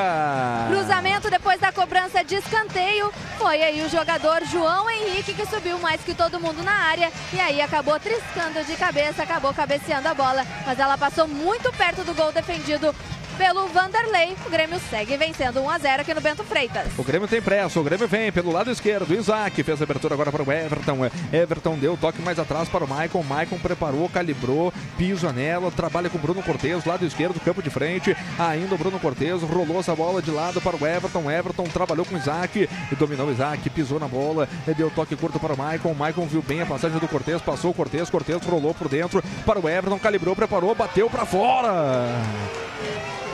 Cruzamento 0.68 1.30
depois 1.30 1.60
da 1.60 1.70
cobrança 1.70 2.24
de 2.24 2.34
escanteio. 2.34 3.12
Foi 3.38 3.62
aí 3.62 3.84
o 3.84 3.88
jogador 3.88 4.44
João 4.46 4.90
Henrique 4.90 5.32
que 5.32 5.46
subiu 5.46 5.78
mais 5.78 6.00
que 6.00 6.12
todo 6.14 6.40
mundo 6.40 6.60
na 6.64 6.72
área. 6.72 7.12
E 7.32 7.38
aí 7.38 7.60
acabou 7.60 8.00
triscando 8.00 8.64
de 8.64 8.74
cabeça, 8.74 9.22
acabou 9.22 9.55
cabeceando 9.55 10.08
a 10.08 10.14
bola. 10.14 10.44
Mas 10.66 10.78
ela 10.78 10.98
passou 10.98 11.28
muito 11.28 11.72
perto 11.72 12.02
do 12.02 12.14
gol 12.14 12.32
defendido 12.32 12.92
pelo 13.36 13.66
Vanderlei. 13.68 14.36
O 14.47 14.50
Grêmio 14.50 14.81
segue 14.90 15.16
vencendo 15.16 15.60
1 15.60 15.70
a 15.70 15.78
0 15.78 16.02
aqui 16.02 16.15
no 16.15 16.20
Bento 16.20 16.42
Freitas. 16.44 16.86
O 16.97 17.05
Grêmio 17.05 17.28
tem 17.28 17.40
pressa, 17.40 17.78
o 17.78 17.84
Grêmio 17.84 18.08
vem 18.08 18.32
pelo 18.32 18.50
lado 18.50 18.70
esquerdo. 18.70 19.15
Isaac 19.15 19.62
fez 19.62 19.81
a 19.81 19.84
abertura 19.84 20.15
agora 20.15 20.32
para 20.32 20.42
o 20.42 20.50
Everton. 20.52 20.98
Everton 21.32 21.78
deu 21.78 21.97
toque 21.97 22.20
mais 22.23 22.39
atrás 22.39 22.68
para 22.68 22.84
o 22.84 22.89
Maicon. 22.89 23.23
Maicon 23.23 23.58
preparou, 23.58 24.08
calibrou, 24.08 24.73
pisa 24.97 25.32
nela, 25.32 25.70
trabalha 25.70 26.08
com 26.08 26.18
o 26.18 26.20
Bruno 26.20 26.42
Cortes, 26.42 26.84
lado 26.84 27.05
esquerdo, 27.05 27.40
campo 27.40 27.62
de 27.62 27.70
frente. 27.70 28.16
Ainda 28.39 28.74
o 28.74 28.78
Bruno 28.78 28.98
Cortes 28.98 29.42
rolou 29.42 29.81
essa 29.81 29.94
bola 29.94 30.23
de 30.23 30.31
lado 30.31 30.60
para 30.60 30.76
o 30.76 30.86
Everton. 30.86 31.31
Everton 31.31 31.65
trabalhou 31.65 32.06
com 32.06 32.15
o 32.15 32.18
Isaac 32.18 32.68
e 32.90 32.94
dominou 32.94 33.28
o 33.28 33.32
Isaac, 33.32 33.68
pisou 33.70 34.00
na 34.00 34.08
bola, 34.08 34.48
deu 34.76 34.90
toque 34.90 35.16
curto 35.16 35.39
para 35.39 35.55
o 35.55 35.58
Maicon. 35.58 35.94
Maicon 35.94 36.26
viu 36.26 36.42
bem 36.42 36.62
a 36.62 36.66
passagem 36.66 36.98
do 36.98 37.08
Cortes, 37.08 37.42
passou 37.42 37.70
o 37.70 37.74
Cortes, 37.74 38.10
Cortes 38.10 38.36
rolou 38.47 38.74
por 38.74 38.89
dentro 38.89 39.23
para 39.44 39.58
o 39.58 39.68
Everton, 39.68 39.98
calibrou, 39.98 40.34
preparou, 40.34 40.74
bateu 40.74 41.10
para 41.10 41.26
fora 41.26 42.06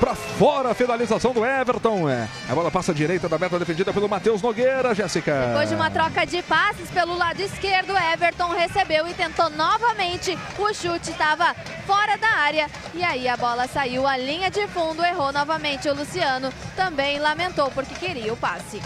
para 0.03 0.17
fora 0.17 0.71
a 0.73 0.75
finalização 0.75 1.33
do 1.33 1.47
Everton. 1.47 2.11
É. 2.11 2.29
A 2.49 2.55
bola 2.57 2.73
passa 2.73 2.91
à 2.91 2.95
direita 2.95 3.29
da 3.29 3.39
meta 3.39 3.57
defendida 3.57 3.93
pelo 3.93 4.09
Matheus 4.09 4.43
Nogueira, 4.43 4.93
Jéssica. 4.97 5.47
Depois 5.47 5.69
de 5.69 5.77
uma 5.77 5.89
troca 5.93 6.27
de 6.27 6.43
passes 6.43 6.91
pelo 6.91 7.17
lado 7.17 7.41
esquerdo, 7.41 7.97
Everton 7.97 8.49
recebeu 8.49 9.07
e 9.07 9.15
tentou 9.15 9.49
novamente. 9.51 10.37
O 10.59 10.75
chute 10.75 11.13
estava 11.13 11.55
fora 11.87 12.19
da 12.19 12.27
área 12.27 12.67
e 12.93 13.05
aí 13.05 13.29
a 13.29 13.37
bola 13.37 13.69
saiu 13.69 14.05
à 14.05 14.17
linha 14.17 14.51
de 14.51 14.67
fundo, 14.67 15.05
errou 15.05 15.33
novamente 15.33 15.89
o 15.89 15.95
Luciano. 15.95 16.53
Também 16.75 17.21
lamentou 17.21 17.71
porque 17.71 17.95
queria 17.95 18.33
o 18.33 18.37
passe. 18.37 18.83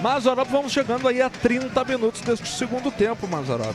Mazarop, 0.00 0.48
vamos 0.48 0.70
chegando 0.70 1.08
aí 1.08 1.20
a 1.20 1.28
30 1.28 1.82
minutos 1.82 2.20
deste 2.20 2.48
segundo 2.50 2.92
tempo, 2.92 3.26
Mazarop. 3.26 3.74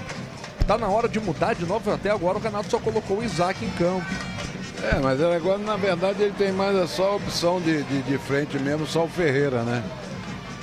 Tá 0.66 0.78
na 0.78 0.88
hora 0.88 1.10
de 1.10 1.20
mudar 1.20 1.53
de 1.53 1.66
novo, 1.66 1.92
até 1.92 2.10
agora 2.10 2.38
o 2.38 2.42
Renato 2.42 2.70
só 2.70 2.80
colocou 2.80 3.18
o 3.18 3.24
Isaac 3.24 3.66
em 3.66 3.70
campo. 3.72 4.32
É, 4.84 5.00
mas 5.00 5.22
agora 5.22 5.60
na 5.60 5.76
verdade 5.76 6.24
ele 6.24 6.34
tem 6.35 6.51
mais 6.51 6.90
só 6.90 7.11
a 7.11 7.16
opção 7.16 7.61
de, 7.61 7.84
de, 7.84 8.01
de 8.01 8.18
frente 8.18 8.58
mesmo, 8.58 8.88
só 8.88 9.03
o 9.03 9.08
Ferreira, 9.08 9.61
né? 9.64 9.84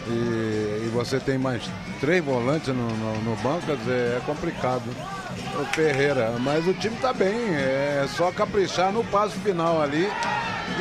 E, 0.09 0.87
e, 0.87 0.91
você 0.93 1.21
tem 1.21 1.39
mais 1.39 1.63
três 2.01 2.25
volantes 2.25 2.69
no, 2.69 2.89
no, 2.89 3.21
no, 3.23 3.37
banco, 3.37 3.77
dizer, 3.77 4.17
é 4.17 4.23
complicado. 4.25 4.85
O 5.61 5.65
Ferreira, 5.75 6.33
mas 6.41 6.67
o 6.67 6.73
time 6.73 6.97
tá 6.97 7.13
bem, 7.13 7.55
é 7.55 8.07
só 8.17 8.33
caprichar 8.33 8.91
no 8.91 9.05
passo 9.05 9.39
final 9.41 9.83
ali 9.83 10.09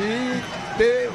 e 0.00 0.42
ter 0.78 1.10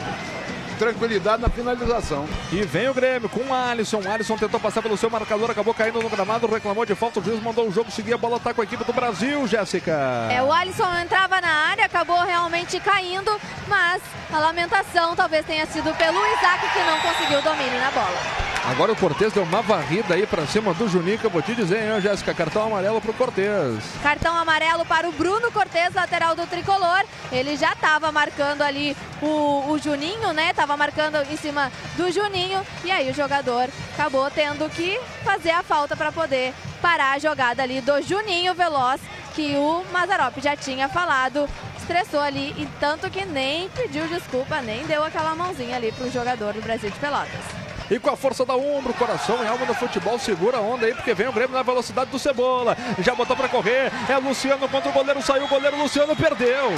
tranquilidade 0.73 1.41
na 1.41 1.49
finalização. 1.49 2.27
E 2.51 2.61
vem 2.63 2.89
o 2.89 2.93
Grêmio 2.93 3.29
com 3.29 3.41
o 3.41 3.53
Alisson. 3.53 4.01
O 4.01 4.11
Alisson 4.11 4.37
tentou 4.37 4.59
passar 4.59 4.81
pelo 4.81 4.97
seu 4.97 5.09
marcador, 5.09 5.51
acabou 5.51 5.73
caindo 5.73 6.01
no 6.01 6.09
gramado, 6.09 6.47
reclamou 6.47 6.85
de 6.85 6.95
falta. 6.95 7.19
O 7.19 7.23
juiz 7.23 7.41
mandou 7.41 7.67
o 7.67 7.71
jogo 7.71 7.91
seguir. 7.91 8.13
A 8.13 8.17
bola 8.17 8.39
tá 8.39 8.53
com 8.53 8.61
a 8.61 8.63
equipe 8.63 8.83
do 8.83 8.93
Brasil, 8.93 9.47
Jéssica. 9.47 9.93
É, 10.31 10.41
o 10.41 10.51
Alisson 10.51 10.91
entrava 11.01 11.39
na 11.41 11.49
área, 11.69 11.85
acabou 11.85 12.21
realmente 12.21 12.79
caindo, 12.79 13.39
mas 13.67 14.01
a 14.31 14.39
lamentação 14.39 15.15
talvez 15.15 15.45
tenha 15.45 15.65
sido 15.65 15.93
pelo 15.95 16.19
Isaac 16.37 16.67
que 16.71 16.79
não 16.79 16.99
conseguiu 16.99 17.39
o 17.39 17.41
domínio 17.41 17.79
na 17.79 17.91
bola. 17.91 18.53
Agora 18.65 18.93
o 18.93 18.95
Cortez 18.95 19.33
deu 19.33 19.43
uma 19.43 19.61
varrida 19.61 20.13
aí 20.13 20.25
pra 20.25 20.47
cima 20.47 20.73
do 20.73 20.87
Juninho, 20.87 21.19
que 21.19 21.25
eu 21.25 21.29
vou 21.29 21.41
te 21.41 21.53
dizer, 21.53 21.83
hein, 21.83 21.99
Jéssica? 21.99 22.33
Cartão 22.33 22.65
amarelo 22.65 23.01
pro 23.01 23.13
Cortez. 23.13 23.83
Cartão 24.01 24.37
amarelo 24.37 24.85
para 24.85 25.07
o 25.07 25.11
Bruno 25.11 25.51
Cortez, 25.51 25.93
lateral 25.93 26.33
do 26.33 26.47
tricolor. 26.47 27.03
Ele 27.29 27.57
já 27.57 27.75
tava 27.75 28.09
marcando 28.09 28.61
ali 28.61 28.95
o, 29.21 29.69
o 29.69 29.77
Juninho, 29.77 30.31
né? 30.31 30.53
Tava 30.53 30.62
marcando 30.65 31.17
em 31.29 31.37
cima 31.37 31.71
do 31.95 32.11
Juninho. 32.11 32.65
E 32.83 32.91
aí 32.91 33.09
o 33.09 33.13
jogador 33.13 33.69
acabou 33.93 34.29
tendo 34.31 34.69
que 34.69 34.99
fazer 35.23 35.51
a 35.51 35.63
falta 35.63 35.95
para 35.95 36.11
poder 36.11 36.53
parar 36.81 37.13
a 37.13 37.19
jogada 37.19 37.63
ali 37.63 37.81
do 37.81 38.01
Juninho 38.01 38.53
Veloz, 38.53 39.01
que 39.35 39.55
o 39.55 39.83
Mazarop 39.91 40.39
já 40.39 40.55
tinha 40.55 40.89
falado 40.89 41.47
estressou 41.83 42.21
ali 42.21 42.55
e 42.57 42.65
tanto 42.79 43.09
que 43.09 43.25
nem 43.25 43.69
pediu 43.69 44.07
desculpa, 44.07 44.61
nem 44.61 44.85
deu 44.85 45.03
aquela 45.03 45.35
mãozinha 45.35 45.75
ali 45.75 45.91
pro 45.91 46.09
jogador 46.09 46.53
do 46.53 46.61
Brasil 46.61 46.89
de 46.89 46.97
Pelotas. 46.97 47.63
E 47.91 47.99
com 47.99 48.09
a 48.09 48.15
força 48.15 48.45
da 48.45 48.55
ombro, 48.55 48.93
coração 48.93 49.43
e 49.43 49.47
alma 49.47 49.65
do 49.65 49.73
futebol, 49.73 50.17
segura 50.17 50.57
a 50.57 50.61
onda 50.61 50.85
aí, 50.85 50.93
porque 50.93 51.13
vem 51.13 51.27
o 51.27 51.33
Grêmio 51.33 51.55
na 51.55 51.61
velocidade 51.61 52.09
do 52.09 52.17
Cebola. 52.17 52.77
Já 52.99 53.13
botou 53.13 53.35
para 53.35 53.49
correr, 53.49 53.91
é 54.09 54.17
Luciano 54.17 54.67
contra 54.69 54.89
o 54.89 54.93
goleiro, 54.93 55.21
saiu 55.21 55.43
o 55.43 55.47
goleiro, 55.47 55.77
Luciano 55.77 56.15
perdeu. 56.15 56.71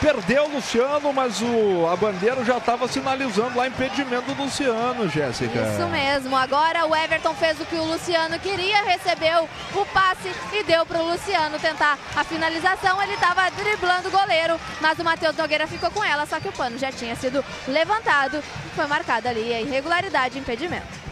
Perdeu 0.00 0.44
o 0.44 0.54
Luciano, 0.54 1.12
mas 1.12 1.42
o, 1.42 1.86
a 1.86 1.94
bandeira 1.94 2.42
já 2.42 2.56
estava 2.56 2.88
sinalizando 2.88 3.58
lá 3.58 3.68
impedimento 3.68 4.32
do 4.32 4.44
Luciano, 4.44 5.06
Jéssica. 5.10 5.60
Isso 5.60 5.86
mesmo. 5.88 6.34
Agora 6.34 6.86
o 6.86 6.96
Everton 6.96 7.34
fez 7.34 7.60
o 7.60 7.66
que 7.66 7.76
o 7.76 7.84
Luciano 7.84 8.38
queria, 8.38 8.82
recebeu 8.82 9.46
o 9.74 9.84
passe 9.86 10.32
e 10.54 10.64
deu 10.64 10.86
para 10.86 11.00
o 11.00 11.10
Luciano 11.10 11.58
tentar 11.58 11.98
a 12.16 12.24
finalização. 12.24 13.02
Ele 13.02 13.12
estava 13.12 13.50
driblando 13.50 14.08
o 14.08 14.10
goleiro, 14.10 14.58
mas 14.80 14.98
o 14.98 15.04
Matheus 15.04 15.36
Nogueira 15.36 15.66
ficou 15.66 15.90
com 15.90 16.02
ela, 16.02 16.24
só 16.24 16.40
que 16.40 16.48
o 16.48 16.52
pano 16.52 16.78
já 16.78 16.90
tinha 16.90 17.14
sido 17.14 17.44
levantado 17.68 18.38
e 18.38 18.74
foi 18.74 18.86
marcada 18.86 19.28
ali 19.28 19.52
a 19.52 19.60
irregularidade 19.60 20.38
impedimento 20.38 21.10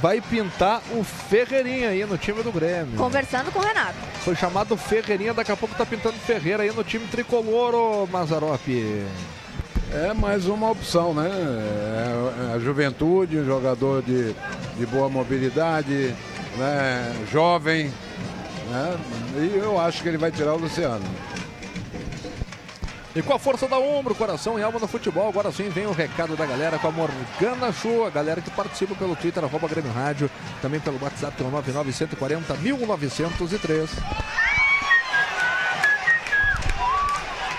vai 0.00 0.20
pintar 0.20 0.80
o 0.92 1.02
Ferreirinha 1.02 1.90
aí 1.90 2.04
no 2.04 2.16
time 2.16 2.42
do 2.42 2.52
Grêmio. 2.52 2.96
Conversando 2.96 3.50
com 3.50 3.58
o 3.58 3.62
Renato. 3.62 3.96
Foi 4.28 4.36
chamado 4.36 4.76
Ferreirinha, 4.76 5.32
daqui 5.32 5.50
a 5.50 5.56
pouco 5.56 5.74
tá 5.74 5.86
pintando 5.86 6.18
Ferreira 6.18 6.62
aí 6.62 6.70
no 6.70 6.84
time 6.84 7.06
tricolor, 7.06 7.74
ô 7.74 8.06
Mazarop. 8.06 8.60
É 9.90 10.12
mais 10.12 10.46
uma 10.46 10.70
opção, 10.70 11.14
né? 11.14 11.30
É 11.30 12.54
a 12.54 12.58
juventude, 12.58 13.38
um 13.38 13.46
jogador 13.46 14.02
de, 14.02 14.34
de 14.76 14.84
boa 14.84 15.08
mobilidade, 15.08 16.14
né? 16.58 17.26
jovem. 17.32 17.90
Né? 18.68 18.98
E 19.38 19.56
eu 19.56 19.80
acho 19.80 20.02
que 20.02 20.10
ele 20.10 20.18
vai 20.18 20.30
tirar 20.30 20.52
o 20.52 20.58
Luciano. 20.58 21.06
E 23.16 23.22
com 23.22 23.32
a 23.32 23.38
força 23.38 23.66
da 23.66 23.78
ombro, 23.78 24.14
coração 24.14 24.58
e 24.58 24.62
alma 24.62 24.78
no 24.78 24.86
futebol, 24.86 25.28
agora 25.28 25.50
sim 25.50 25.68
vem 25.70 25.86
o 25.86 25.92
recado 25.92 26.36
da 26.36 26.44
galera 26.44 26.78
com 26.78 26.88
a 26.88 26.92
Morgana 26.92 27.72
Show, 27.72 28.06
a 28.06 28.10
galera 28.10 28.40
que 28.40 28.50
participa 28.50 28.94
pelo 28.94 29.16
Twitter, 29.16 29.42
arroba 29.42 29.66
Grêmio 29.66 29.90
Rádio, 29.92 30.30
também 30.60 30.78
pelo 30.78 31.02
WhatsApp, 31.02 31.36
pelo 31.36 31.50
99140 31.50 32.54
1903. 32.54 33.90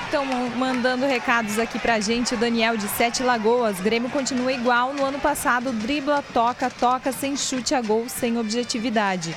Estão 0.10 0.26
mandando 0.58 1.06
recados 1.06 1.60
aqui 1.60 1.78
pra 1.78 2.00
gente. 2.00 2.34
O 2.34 2.38
Daniel 2.38 2.76
de 2.76 2.88
Sete 2.88 3.22
Lagoas. 3.22 3.80
Grêmio 3.80 4.10
continua 4.10 4.52
igual 4.52 4.92
no 4.92 5.06
ano 5.06 5.20
passado. 5.20 5.72
Dribla, 5.72 6.24
toca, 6.34 6.68
toca, 6.68 7.12
sem 7.12 7.38
chute 7.38 7.76
a 7.76 7.82
gol, 7.82 8.10
sem 8.10 8.36
objetividade. 8.36 9.36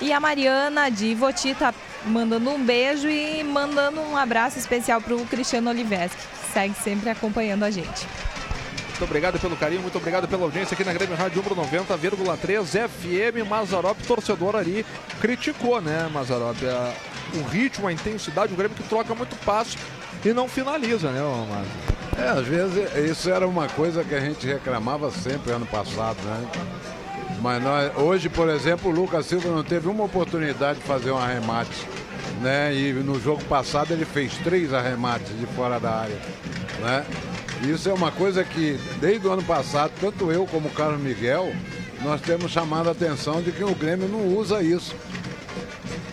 E 0.00 0.14
a 0.14 0.18
Mariana 0.18 0.90
de 0.90 1.08
Ivoti 1.08 1.54
tá 1.54 1.74
mandando 2.06 2.48
um 2.48 2.64
beijo 2.64 3.06
e 3.06 3.44
mandando 3.44 4.00
um 4.00 4.16
abraço 4.16 4.58
especial 4.58 4.98
pro 4.98 5.18
Cristiano 5.26 5.68
Oliveski, 5.68 6.16
que 6.16 6.52
segue 6.54 6.74
sempre 6.82 7.10
acompanhando 7.10 7.64
a 7.64 7.70
gente. 7.70 8.06
Muito 8.88 9.04
obrigado 9.04 9.38
pelo 9.38 9.56
carinho, 9.58 9.82
muito 9.82 9.98
obrigado 9.98 10.26
pela 10.26 10.44
audiência 10.44 10.72
aqui 10.74 10.84
na 10.84 10.94
Grêmio 10.94 11.16
Rádio 11.16 11.42
Umbro 11.42 11.54
90,3 11.54 12.88
FM. 12.88 13.46
Mazarop, 13.46 13.98
torcedor 14.06 14.56
ali, 14.56 14.86
criticou, 15.20 15.82
né, 15.82 16.08
Mazarop? 16.10 16.56
O 17.34 17.42
ritmo, 17.42 17.86
a 17.86 17.92
intensidade, 17.92 18.54
o 18.54 18.56
Grêmio 18.56 18.74
que 18.74 18.84
troca 18.84 19.14
muito 19.14 19.36
passe 19.44 19.76
e 20.24 20.32
não 20.32 20.48
finaliza, 20.48 21.10
né, 21.10 21.20
Mazarop? 21.20 21.94
É, 22.16 22.28
às 22.28 22.46
vezes 22.46 23.10
isso 23.10 23.28
era 23.28 23.46
uma 23.46 23.68
coisa 23.68 24.04
que 24.04 24.14
a 24.14 24.20
gente 24.20 24.46
reclamava 24.46 25.10
sempre 25.10 25.52
ano 25.52 25.66
passado, 25.66 26.16
né? 26.22 26.48
Mas 27.40 27.62
nós, 27.62 27.96
hoje, 27.96 28.28
por 28.28 28.48
exemplo, 28.48 28.90
o 28.90 28.94
Lucas 28.94 29.26
Silva 29.26 29.50
não 29.50 29.62
teve 29.62 29.88
uma 29.88 30.04
oportunidade 30.04 30.78
de 30.78 30.84
fazer 30.86 31.10
um 31.10 31.18
arremate. 31.18 31.86
Né? 32.40 32.74
E 32.74 32.92
no 32.92 33.20
jogo 33.20 33.44
passado 33.44 33.92
ele 33.92 34.04
fez 34.04 34.32
três 34.38 34.72
arremates 34.72 35.38
de 35.38 35.44
fora 35.46 35.78
da 35.78 35.90
área. 35.90 36.18
Né? 36.80 37.04
Isso 37.68 37.88
é 37.88 37.92
uma 37.92 38.10
coisa 38.10 38.44
que, 38.44 38.78
desde 39.00 39.26
o 39.26 39.32
ano 39.32 39.42
passado, 39.42 39.92
tanto 40.00 40.30
eu 40.30 40.46
como 40.46 40.68
o 40.68 40.72
Carlos 40.72 41.00
Miguel, 41.00 41.52
nós 42.02 42.20
temos 42.20 42.50
chamado 42.50 42.88
a 42.88 42.92
atenção 42.92 43.42
de 43.42 43.52
que 43.52 43.64
o 43.64 43.74
Grêmio 43.74 44.08
não 44.08 44.26
usa 44.36 44.62
isso. 44.62 44.94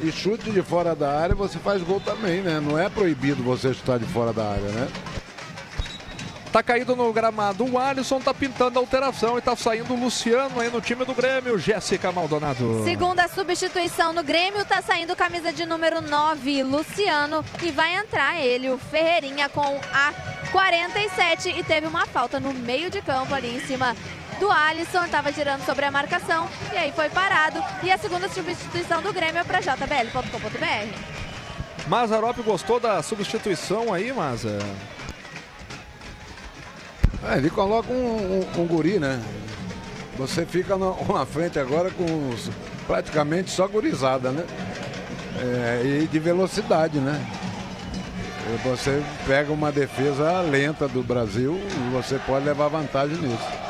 E 0.03 0.11
chute 0.11 0.51
de 0.51 0.63
fora 0.63 0.95
da 0.95 1.19
área 1.19 1.35
você 1.35 1.59
faz 1.59 1.83
gol 1.83 1.99
também, 1.99 2.41
né? 2.41 2.59
Não 2.59 2.77
é 2.77 2.89
proibido 2.89 3.43
você 3.43 3.73
chutar 3.73 3.99
de 3.99 4.05
fora 4.05 4.33
da 4.33 4.49
área, 4.49 4.69
né? 4.69 4.87
Tá 6.51 6.61
caído 6.61 6.97
no 6.97 7.13
gramado 7.13 7.63
o 7.65 7.79
Alisson, 7.79 8.19
tá 8.19 8.33
pintando 8.33 8.77
a 8.77 8.81
alteração 8.81 9.37
e 9.37 9.41
tá 9.41 9.55
saindo 9.55 9.93
o 9.93 9.97
Luciano 9.97 10.59
aí 10.59 10.69
no 10.69 10.81
time 10.81 11.05
do 11.05 11.13
Grêmio, 11.13 11.57
Jéssica 11.57 12.11
Maldonado. 12.11 12.83
Segunda 12.83 13.27
substituição 13.29 14.11
no 14.11 14.21
Grêmio, 14.21 14.65
tá 14.65 14.81
saindo 14.81 15.15
camisa 15.15 15.53
de 15.53 15.65
número 15.65 16.01
9, 16.01 16.63
Luciano, 16.63 17.45
e 17.63 17.71
vai 17.71 17.95
entrar 17.95 18.37
ele, 18.41 18.69
o 18.69 18.77
Ferreirinha, 18.77 19.47
com 19.47 19.79
a 19.93 20.13
47 20.51 21.49
e 21.57 21.63
teve 21.63 21.87
uma 21.87 22.05
falta 22.05 22.37
no 22.37 22.53
meio 22.53 22.89
de 22.89 23.01
campo 23.01 23.33
ali 23.33 23.55
em 23.55 23.61
cima 23.61 23.95
do 24.41 24.51
Alisson, 24.51 25.05
estava 25.05 25.31
girando 25.31 25.63
sobre 25.63 25.85
a 25.85 25.91
marcação 25.91 26.49
e 26.73 26.75
aí 26.75 26.91
foi 26.91 27.09
parado. 27.09 27.63
E 27.83 27.91
a 27.91 27.97
segunda 27.97 28.27
substituição 28.27 28.99
do 28.99 29.13
Grêmio 29.13 29.37
é 29.39 29.43
para 29.43 29.61
jbl.com.br. 29.61 30.97
Mazarop 31.87 32.41
gostou 32.41 32.79
da 32.79 33.03
substituição 33.03 33.93
aí, 33.93 34.11
Maza? 34.11 34.57
É, 37.23 37.37
ele 37.37 37.51
coloca 37.51 37.93
um, 37.93 38.41
um, 38.57 38.61
um, 38.61 38.65
guri, 38.65 38.97
né? 38.97 39.21
Você 40.17 40.43
fica 40.43 40.75
na, 40.75 40.91
na 41.13 41.23
frente 41.23 41.59
agora 41.59 41.91
com 41.91 42.29
os, 42.29 42.49
praticamente 42.87 43.51
só 43.51 43.67
gurizada, 43.67 44.31
né? 44.31 44.43
É, 45.39 46.01
e 46.01 46.07
de 46.07 46.19
velocidade, 46.19 46.97
né? 46.97 47.23
E 48.47 48.67
você 48.67 49.03
pega 49.27 49.53
uma 49.53 49.71
defesa 49.71 50.41
lenta 50.41 50.87
do 50.87 51.03
Brasil 51.03 51.61
e 51.63 51.91
você 51.91 52.17
pode 52.25 52.43
levar 52.43 52.69
vantagem 52.69 53.17
nisso. 53.17 53.61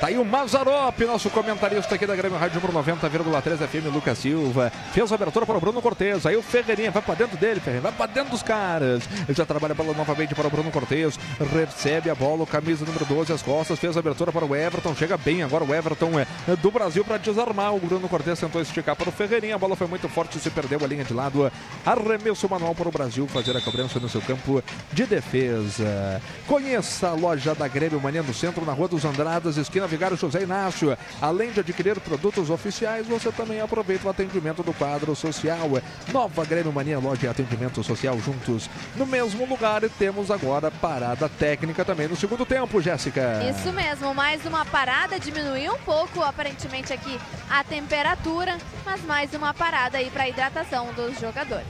Tá 0.00 0.06
aí 0.06 0.16
o 0.16 0.24
Mazarop, 0.24 0.98
nosso 1.04 1.28
comentarista 1.28 1.94
aqui 1.94 2.06
da 2.06 2.16
Grêmio 2.16 2.38
Rádio 2.38 2.58
Número 2.58 2.72
90,3 2.82 3.68
FM, 3.68 3.92
Lucas 3.92 4.16
Silva. 4.16 4.72
Fez 4.94 5.12
a 5.12 5.14
abertura 5.14 5.44
para 5.44 5.58
o 5.58 5.60
Bruno 5.60 5.82
Cortez. 5.82 6.24
Aí 6.24 6.38
o 6.38 6.42
Ferreirinha 6.42 6.90
vai 6.90 7.02
para 7.02 7.16
dentro 7.16 7.36
dele, 7.36 7.60
Ferreirinha, 7.60 7.82
vai 7.82 7.92
para 7.92 8.10
dentro 8.10 8.30
dos 8.30 8.42
caras. 8.42 9.02
Ele 9.28 9.36
já 9.36 9.44
trabalha 9.44 9.72
a 9.72 9.74
bola 9.74 9.92
novamente 9.92 10.34
para 10.34 10.46
o 10.46 10.50
Bruno 10.50 10.70
Cortez. 10.70 11.18
Recebe 11.52 12.08
a 12.08 12.14
bola, 12.14 12.44
o 12.44 12.46
camisa 12.46 12.82
número 12.86 13.04
12, 13.04 13.30
as 13.30 13.42
costas. 13.42 13.78
Fez 13.78 13.94
a 13.94 14.00
abertura 14.00 14.32
para 14.32 14.42
o 14.42 14.56
Everton. 14.56 14.94
Chega 14.94 15.18
bem 15.18 15.42
agora 15.42 15.64
o 15.64 15.74
Everton 15.74 16.18
é 16.18 16.26
do 16.56 16.70
Brasil 16.70 17.04
para 17.04 17.18
desarmar. 17.18 17.74
O 17.74 17.78
Bruno 17.78 18.08
Cortez 18.08 18.40
tentou 18.40 18.62
esticar 18.62 18.96
para 18.96 19.10
o 19.10 19.12
Ferreirinha. 19.12 19.56
A 19.56 19.58
bola 19.58 19.76
foi 19.76 19.86
muito 19.86 20.08
forte 20.08 20.38
se 20.38 20.48
perdeu 20.48 20.82
a 20.82 20.86
linha 20.86 21.04
de 21.04 21.12
lado. 21.12 21.52
Arremesso 21.84 22.48
manual 22.48 22.74
para 22.74 22.88
o 22.88 22.90
Brasil 22.90 23.28
fazer 23.28 23.54
a 23.54 23.60
cobrança 23.60 24.00
no 24.00 24.08
seu 24.08 24.22
campo 24.22 24.64
de 24.94 25.04
defesa. 25.04 26.22
Conheça 26.46 27.08
a 27.08 27.12
loja 27.12 27.54
da 27.54 27.68
Grêmio 27.68 28.00
Mania 28.00 28.22
no 28.22 28.32
centro, 28.32 28.64
na 28.64 28.72
Rua 28.72 28.88
dos 28.88 29.04
Andradas, 29.04 29.58
esquina 29.58 29.89
Vigário 29.90 30.16
José 30.16 30.42
Inácio. 30.42 30.96
Além 31.20 31.50
de 31.50 31.60
adquirir 31.60 31.98
produtos 32.00 32.48
oficiais, 32.48 33.06
você 33.06 33.32
também 33.32 33.60
aproveita 33.60 34.06
o 34.06 34.10
atendimento 34.10 34.62
do 34.62 34.72
quadro 34.72 35.14
social. 35.16 35.68
Nova 36.12 36.44
Grêmio 36.44 36.72
Mania 36.72 36.98
Loja 36.98 37.20
de 37.20 37.28
Atendimento 37.28 37.82
Social 37.82 38.18
juntos 38.20 38.70
no 38.96 39.04
mesmo 39.04 39.44
lugar. 39.44 39.82
E 39.82 39.88
temos 39.88 40.30
agora 40.30 40.70
parada 40.70 41.28
técnica 41.28 41.84
também 41.84 42.06
no 42.06 42.16
segundo 42.16 42.46
tempo, 42.46 42.80
Jéssica. 42.80 43.42
Isso 43.50 43.72
mesmo, 43.72 44.14
mais 44.14 44.46
uma 44.46 44.64
parada, 44.64 45.18
diminuiu 45.18 45.74
um 45.74 45.78
pouco 45.78 46.22
aparentemente 46.22 46.92
aqui 46.92 47.18
a 47.50 47.64
temperatura, 47.64 48.56
mas 48.84 49.02
mais 49.02 49.34
uma 49.34 49.52
parada 49.52 49.98
aí 49.98 50.08
para 50.10 50.28
hidratação 50.28 50.92
dos 50.92 51.18
jogadores. 51.18 51.66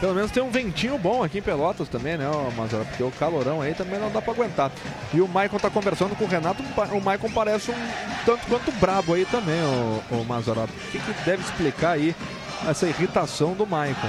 Pelo 0.00 0.14
menos 0.14 0.30
tem 0.30 0.42
um 0.42 0.50
ventinho 0.50 0.96
bom 0.96 1.22
aqui 1.22 1.38
em 1.38 1.42
Pelotas 1.42 1.86
também, 1.86 2.16
né, 2.16 2.24
Mazara? 2.56 2.86
Porque 2.86 3.02
o 3.02 3.10
calorão 3.10 3.60
aí 3.60 3.74
também 3.74 4.00
não 4.00 4.10
dá 4.10 4.22
pra 4.22 4.32
aguentar. 4.32 4.72
E 5.12 5.20
o 5.20 5.28
Maicon 5.28 5.58
tá 5.58 5.68
conversando 5.68 6.16
com 6.16 6.24
o 6.24 6.26
Renato. 6.26 6.62
O 6.92 7.00
Maicon 7.00 7.30
parece 7.30 7.70
um 7.70 7.88
tanto 8.24 8.46
quanto 8.46 8.72
brabo 8.72 9.12
aí 9.12 9.26
também, 9.26 9.60
o, 9.60 10.02
o. 10.10 10.22
O 10.22 10.90
que, 10.90 10.98
que 10.98 11.12
deve 11.24 11.42
explicar 11.42 11.92
aí 11.92 12.16
essa 12.66 12.86
irritação 12.86 13.52
do 13.52 13.66
Maicon? 13.66 14.08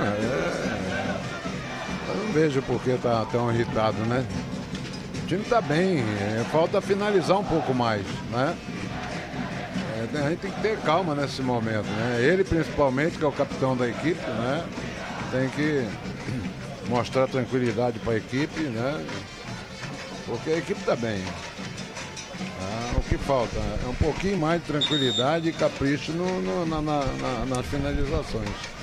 É, 0.00 0.68
eu 2.08 2.16
não 2.16 2.32
vejo 2.32 2.60
por 2.62 2.78
que 2.82 2.96
tá 2.98 3.26
tão 3.32 3.50
irritado, 3.50 3.96
né? 4.04 4.22
O 5.22 5.26
time 5.26 5.44
tá 5.44 5.62
bem, 5.62 6.00
é, 6.00 6.44
falta 6.52 6.80
finalizar 6.82 7.38
um 7.38 7.44
pouco 7.44 7.72
mais, 7.74 8.04
né? 8.30 8.54
É, 9.98 10.18
a 10.24 10.30
gente 10.30 10.40
tem 10.40 10.50
que 10.50 10.60
ter 10.60 10.78
calma 10.78 11.14
nesse 11.14 11.42
momento, 11.42 11.86
né? 11.86 12.20
Ele 12.22 12.44
principalmente, 12.44 13.18
que 13.18 13.24
é 13.24 13.26
o 13.26 13.32
capitão 13.32 13.76
da 13.76 13.88
equipe, 13.88 14.20
né? 14.20 14.64
Tem 15.32 15.48
que 15.48 15.84
mostrar 16.88 17.26
tranquilidade 17.26 17.98
para 17.98 18.12
a 18.12 18.16
equipe, 18.16 18.60
né? 18.60 19.04
Porque 20.24 20.50
a 20.50 20.58
equipe 20.58 20.78
está 20.78 20.94
bem. 20.94 21.20
Ah, 22.60 22.92
o 22.96 23.02
que 23.02 23.18
falta 23.18 23.58
é 23.58 23.88
um 23.88 23.94
pouquinho 23.94 24.38
mais 24.38 24.60
de 24.60 24.68
tranquilidade 24.68 25.48
e 25.48 25.52
capricho 25.52 26.12
no, 26.12 26.40
no, 26.42 26.66
na, 26.66 26.80
na, 26.80 27.04
na, 27.04 27.46
nas 27.46 27.66
finalizações. 27.66 28.77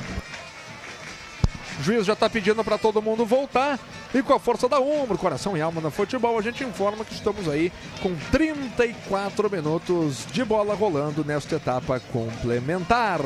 O 1.80 1.84
juiz 1.84 2.06
já 2.06 2.14
está 2.14 2.30
pedindo 2.30 2.64
para 2.64 2.78
todo 2.78 3.02
mundo 3.02 3.26
voltar. 3.26 3.80
E 4.14 4.22
com 4.22 4.34
a 4.34 4.40
força 4.40 4.70
da 4.70 4.80
ombro, 4.80 5.18
coração 5.18 5.58
e 5.58 5.62
alma 5.62 5.82
no 5.82 5.92
futebol, 5.92 6.38
a 6.38 6.42
gente 6.42 6.64
informa 6.64 7.04
que 7.04 7.14
estamos 7.14 7.50
aí 7.50 7.72
com 8.02 8.16
34 8.32 9.50
minutos 9.50 10.26
de 10.32 10.44
bola 10.44 10.74
rolando 10.74 11.24
nesta 11.24 11.56
etapa 11.56 12.00
complementar. 12.12 13.20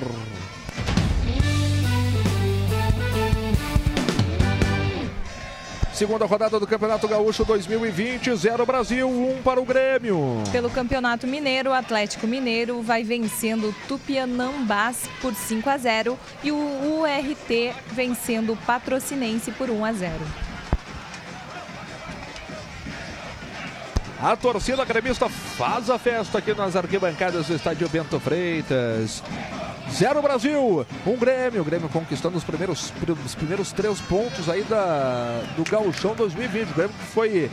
Segunda 5.99 6.25
rodada 6.25 6.57
do 6.57 6.65
Campeonato 6.65 7.09
Gaúcho 7.09 7.43
2020, 7.43 8.33
0 8.33 8.65
Brasil, 8.65 9.05
1 9.05 9.31
um 9.31 9.41
para 9.41 9.59
o 9.59 9.65
Grêmio. 9.65 10.41
Pelo 10.49 10.69
Campeonato 10.69 11.27
Mineiro, 11.27 11.71
o 11.71 11.73
Atlético 11.73 12.25
Mineiro 12.25 12.81
vai 12.81 13.03
vencendo 13.03 13.67
o 13.67 13.75
Tupianambás 13.85 15.09
por 15.21 15.35
5 15.35 15.69
a 15.69 15.77
0 15.77 16.17
e 16.41 16.53
o 16.53 16.55
URT 16.55 17.75
vencendo 17.91 18.53
o 18.53 18.55
Patrocinense 18.55 19.51
por 19.51 19.69
1 19.69 19.83
a 19.83 19.91
0. 19.91 20.13
A 24.21 24.37
torcida 24.37 24.85
gremista 24.85 25.27
faz 25.27 25.89
a 25.89 25.99
festa 25.99 26.37
aqui 26.37 26.53
nas 26.53 26.77
arquibancadas 26.77 27.47
do 27.47 27.55
estádio 27.55 27.89
Bento 27.89 28.21
Freitas. 28.21 29.21
Zero 29.91 30.21
Brasil, 30.21 30.85
um 31.05 31.15
Grêmio. 31.15 31.61
O 31.61 31.65
Grêmio 31.65 31.89
conquistando 31.89 32.37
os 32.37 32.43
primeiros, 32.43 32.93
os 33.25 33.35
primeiros 33.35 33.71
três 33.71 33.99
pontos 34.01 34.49
aí 34.49 34.63
da, 34.63 35.41
do 35.55 35.69
Gauchão 35.69 36.15
2020. 36.15 36.69
O 36.69 36.73
Grêmio 36.73 36.95
que 36.95 37.05
foi 37.05 37.49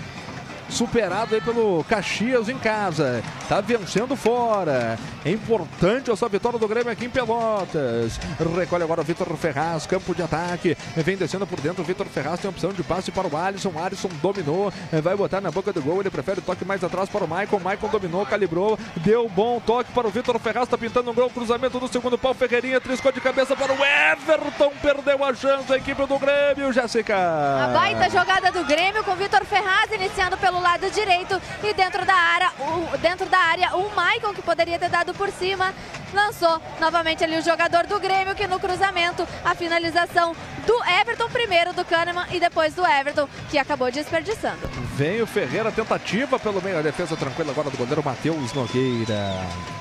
superado 0.69 1.35
aí 1.35 1.41
pelo 1.41 1.85
Caxias 1.85 2.49
em 2.49 2.59
casa. 2.59 3.23
Tá 3.49 3.61
vencendo 3.61 4.17
fora. 4.17 4.99
É 5.25 5.31
importante 5.31 6.11
essa 6.11 6.29
vitória 6.29 6.59
do 6.59 6.69
Grêmio 6.69 6.91
aqui 6.91 7.07
em 7.07 7.11
Pelotas. 7.11 8.19
Recolhe 8.57 8.85
agora 8.85 9.01
o 9.01 9.05
Vitor 9.05 9.27
Ferraz, 9.37 9.87
campo 9.87 10.15
de 10.15 10.23
ataque. 10.23 10.77
Vem 10.97 11.17
descendo 11.17 11.47
por 11.47 11.61
dentro. 11.61 11.83
O 11.83 11.85
Vitor 11.85 12.07
Ferraz 12.07 12.41
tem 12.41 12.51
opção 12.51 12.73
de 12.73 12.83
passe 12.83 13.11
para 13.11 13.27
o 13.27 13.37
Alisson. 13.37 13.71
O 13.75 13.83
Alisson 13.83 14.09
dominou. 14.23 14.73
Vai 15.03 15.17
botar 15.17 15.41
na 15.41 15.51
boca 15.51 15.73
do 15.73 15.83
gol. 15.83 16.01
Ele 16.01 16.11
prefere 16.11 16.41
toque 16.41 16.65
mais 16.65 16.83
atrás 16.83 17.09
para 17.09 17.25
o 17.25 17.29
Maicon. 17.29 17.59
Maicon 17.59 17.89
dominou, 17.89 18.27
calibrou. 18.27 18.79
Deu 18.97 19.29
bom 19.29 19.61
toque 19.61 19.93
para 19.93 20.07
o 20.07 20.11
Vitor 20.11 20.39
Ferraz. 20.39 20.69
Tá 20.69 20.79
pintando 20.79 21.11
um 21.11 21.15
gol. 21.15 21.31
Cruzamento 21.31 21.79
do 21.79 21.89
segundo 21.89 22.19
pau. 22.19 22.35
Ferreirinha 22.35 22.81
triscou 22.81 23.13
de 23.13 23.21
cabeça 23.21 23.57
para 23.57 23.73
o 23.73 23.79
Everton. 23.85 24.73
Perdeu 24.83 25.25
a 25.25 25.35
chance 25.35 25.73
a 25.73 25.77
equipe 25.77 26.05
do 26.07 26.19
Grêmio, 26.19 26.73
Jéssica. 26.73 27.17
A 27.17 27.69
baita 27.69 28.11
jogada 28.11 28.51
do 28.51 28.65
Grêmio 28.65 29.03
com 29.05 29.15
Vitor 29.17 29.45
Ferraz 29.45 29.91
iniciando 29.93 30.37
pelo 30.37 30.56
lado 30.61 30.91
direito 30.91 31.41
e 31.63 31.75
dentro 31.75 32.05
da 32.05 32.15
área, 32.15 32.51
o, 32.59 32.99
dentro 32.99 33.27
da 33.27 33.39
área, 33.39 33.77
o 33.77 33.95
Maicon 33.95 34.35
que 34.35 34.43
poderia 34.43 34.79
ter 34.79 34.89
dado 34.89 35.15
por 35.15 35.31
cima, 35.31 35.73
lançou 36.13 36.61
novamente 36.81 37.25
ali 37.25 37.37
o 37.37 37.43
jogador 37.43 37.87
do 37.87 37.99
Grêmio 37.99 38.35
que 38.35 38.47
no 38.47 38.59
cruzamento 38.59 39.27
a 39.45 39.55
finalização 39.55 40.35
do 40.67 40.85
Everton 40.85 41.29
primeiro 41.29 41.73
do 41.73 41.85
Kahneman 41.85 42.27
e 42.33 42.41
depois 42.41 42.75
do 42.75 42.85
Everton 42.85 43.29
que 43.51 43.59
acabou 43.59 43.91
desperdiçando. 43.91 44.69
Vem 44.95 45.21
o 45.23 45.27
Ferreira, 45.27 45.71
tentativa 45.71 46.39
pelo 46.39 46.63
meio, 46.63 46.79
a 46.79 46.83
defesa 46.83 47.17
tranquila 47.17 47.53
agora 47.53 47.71
do 47.71 47.77
goleiro 47.77 48.03
Matheus 48.03 48.53
Nogueira. 48.53 49.76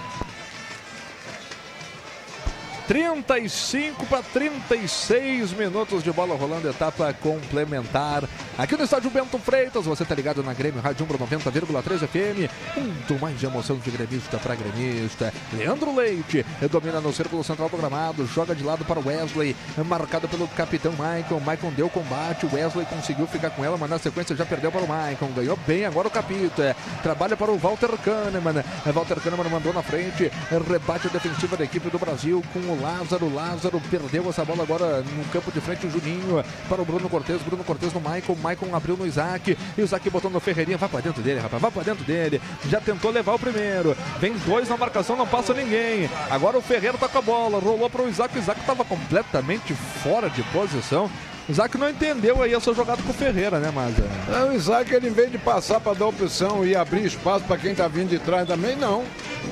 35 2.88 4.06
para 4.06 4.22
36 4.22 5.54
minutos 5.54 6.04
de 6.04 6.12
bola 6.12 6.36
rolando, 6.36 6.70
etapa 6.70 7.12
complementar. 7.14 8.24
Aqui 8.58 8.78
no 8.78 8.84
estádio 8.84 9.10
Bento 9.10 9.40
Freitas, 9.40 9.86
você 9.86 10.06
tá 10.06 10.14
ligado 10.14 10.44
na 10.44 10.54
Grêmio 10.54 10.82
Rádio 10.82 11.04
Umbro 11.04 11.18
90,3 11.18 12.08
FM. 12.08 12.52
Muito 12.78 13.20
mais 13.20 13.42
emoção 13.42 13.78
de 13.78 13.90
gremista 13.90 14.38
para 14.38 14.56
gremista. 14.56 15.34
Leandro 15.54 15.96
Leite 15.96 16.46
domina 16.72 17.02
no 17.02 17.12
círculo 17.12 17.44
central 17.44 17.70
do 17.70 17.78
gramado, 17.78 18.26
joga 18.28 18.54
de 18.54 18.64
lado 18.64 18.86
para 18.86 19.00
Wesley, 19.00 19.56
marcado 19.86 20.28
pelo 20.28 20.48
capitão 20.50 20.92
Michael. 20.92 21.40
Michael 21.40 21.74
deu 21.76 21.90
combate, 21.90 22.46
Wesley 22.46 22.86
conseguiu 22.86 23.26
ficar 23.26 23.50
com 23.50 23.66
ela, 23.66 23.78
mas 23.78 23.90
na 23.90 23.98
sequência 23.98 24.36
já 24.36 24.46
perdeu 24.46 24.72
para 24.72 24.82
o 24.82 24.88
Michael. 24.88 25.32
Ganhou 25.36 25.60
bem 25.66 25.86
agora 25.86 26.08
o 26.08 26.12
capitão. 26.12 26.64
É, 26.64 26.76
trabalha 27.02 27.36
para 27.36 27.52
o 27.52 27.58
Walter 27.58 27.98
Kahneman. 27.98 28.64
Walter 28.94 29.20
Kahneman 29.20 29.50
mandou 29.50 29.74
na 29.74 29.82
frente, 29.82 30.32
rebate 30.70 31.08
a 31.08 31.10
defensiva 31.10 31.58
da 31.58 31.64
equipe 31.64 31.90
do 31.90 31.98
Brasil 31.98 32.44
com 32.54 32.60
o 32.60 32.75
Lázaro. 32.82 33.34
Lázaro 33.34 33.82
perdeu 33.90 34.30
essa 34.30 34.44
bola 34.46 34.64
agora 34.64 35.02
no 35.02 35.26
campo 35.26 35.52
de 35.52 35.62
frente. 35.62 35.88
O 35.88 35.90
Juninho 35.92 36.44
para 36.70 36.82
o 36.82 36.86
Bruno 36.86 37.10
Cortes. 37.10 37.42
Bruno 37.42 37.64
Cortes 37.64 37.94
no 37.94 38.00
Maicon. 38.00 38.36
Maicon 38.36 38.76
abriu 38.76 38.98
no 38.98 39.06
Isaac. 39.06 39.58
E 39.78 39.82
o 39.82 39.84
Isaac 39.84 40.10
botou 40.10 40.30
no 40.30 40.40
Ferreirinha. 40.40 40.78
Vai 40.78 40.90
para 40.90 41.02
dentro 41.02 41.22
dele, 41.22 41.40
rapaz. 41.40 41.62
Vai 41.62 41.72
para 41.72 41.84
dentro 41.84 42.04
dele. 42.04 42.42
Já 42.70 42.80
tentou 42.80 43.12
levar 43.12 43.36
o 43.36 43.40
primeiro. 43.40 43.96
Vem 44.20 44.34
dois 44.46 44.70
na 44.70 44.78
marcação, 44.78 45.16
não 45.16 45.28
passa 45.28 45.54
ninguém. 45.54 46.10
Agora 46.30 46.58
o 46.58 46.62
Ferreira 46.62 46.98
tá 46.98 47.08
com 47.08 47.20
a 47.20 47.22
bola. 47.22 47.60
Rolou 47.60 47.90
para 47.90 48.02
o 48.02 48.10
Isaac. 48.10 48.36
O 48.36 48.40
Isaac 48.40 48.60
estava 48.60 48.84
completamente 48.84 49.74
fora 49.74 50.30
de 50.30 50.44
posição. 50.44 51.10
O 51.48 51.52
Isaac 51.52 51.78
não 51.78 51.88
entendeu 51.88 52.42
aí 52.42 52.56
essa 52.56 52.74
jogada 52.74 53.04
com 53.04 53.12
o 53.12 53.14
Ferreira, 53.14 53.60
né, 53.60 53.70
Maza? 53.70 54.04
É, 54.34 54.50
o 54.50 54.54
Isaac, 54.54 54.92
ele, 54.92 55.10
em 55.10 55.12
vez 55.12 55.32
de 55.32 55.38
passar 55.38 55.80
para 55.80 55.94
dar 55.94 56.08
opção 56.08 56.66
e 56.66 56.76
abrir 56.76 57.06
espaço 57.06 57.46
para 57.46 57.58
quem 57.58 57.72
está 57.72 57.88
vindo 57.88 58.10
de 58.10 58.18
trás 58.18 58.48
também, 58.48 58.76
não. 58.76 59.04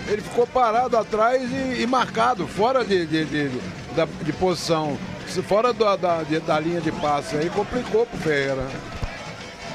Ele 0.08 0.22
ficou 0.22 0.46
parado 0.46 0.98
atrás 0.98 1.42
e, 1.52 1.82
e 1.82 1.88
marcado, 1.88 2.48
fora 2.48 2.84
de, 2.84 3.06
de, 3.06 3.26
de, 3.26 3.50
de, 3.50 4.24
de 4.24 4.34
posição, 4.34 4.98
fora 5.48 5.74
da, 5.74 5.96
da, 5.96 6.24
da 6.24 6.60
linha 6.60 6.82
de 6.82 6.92
passe. 6.92 7.36
Aí 7.36 7.50
complicou 7.50 8.06
pro 8.06 8.20
Ferreira. 8.20 8.68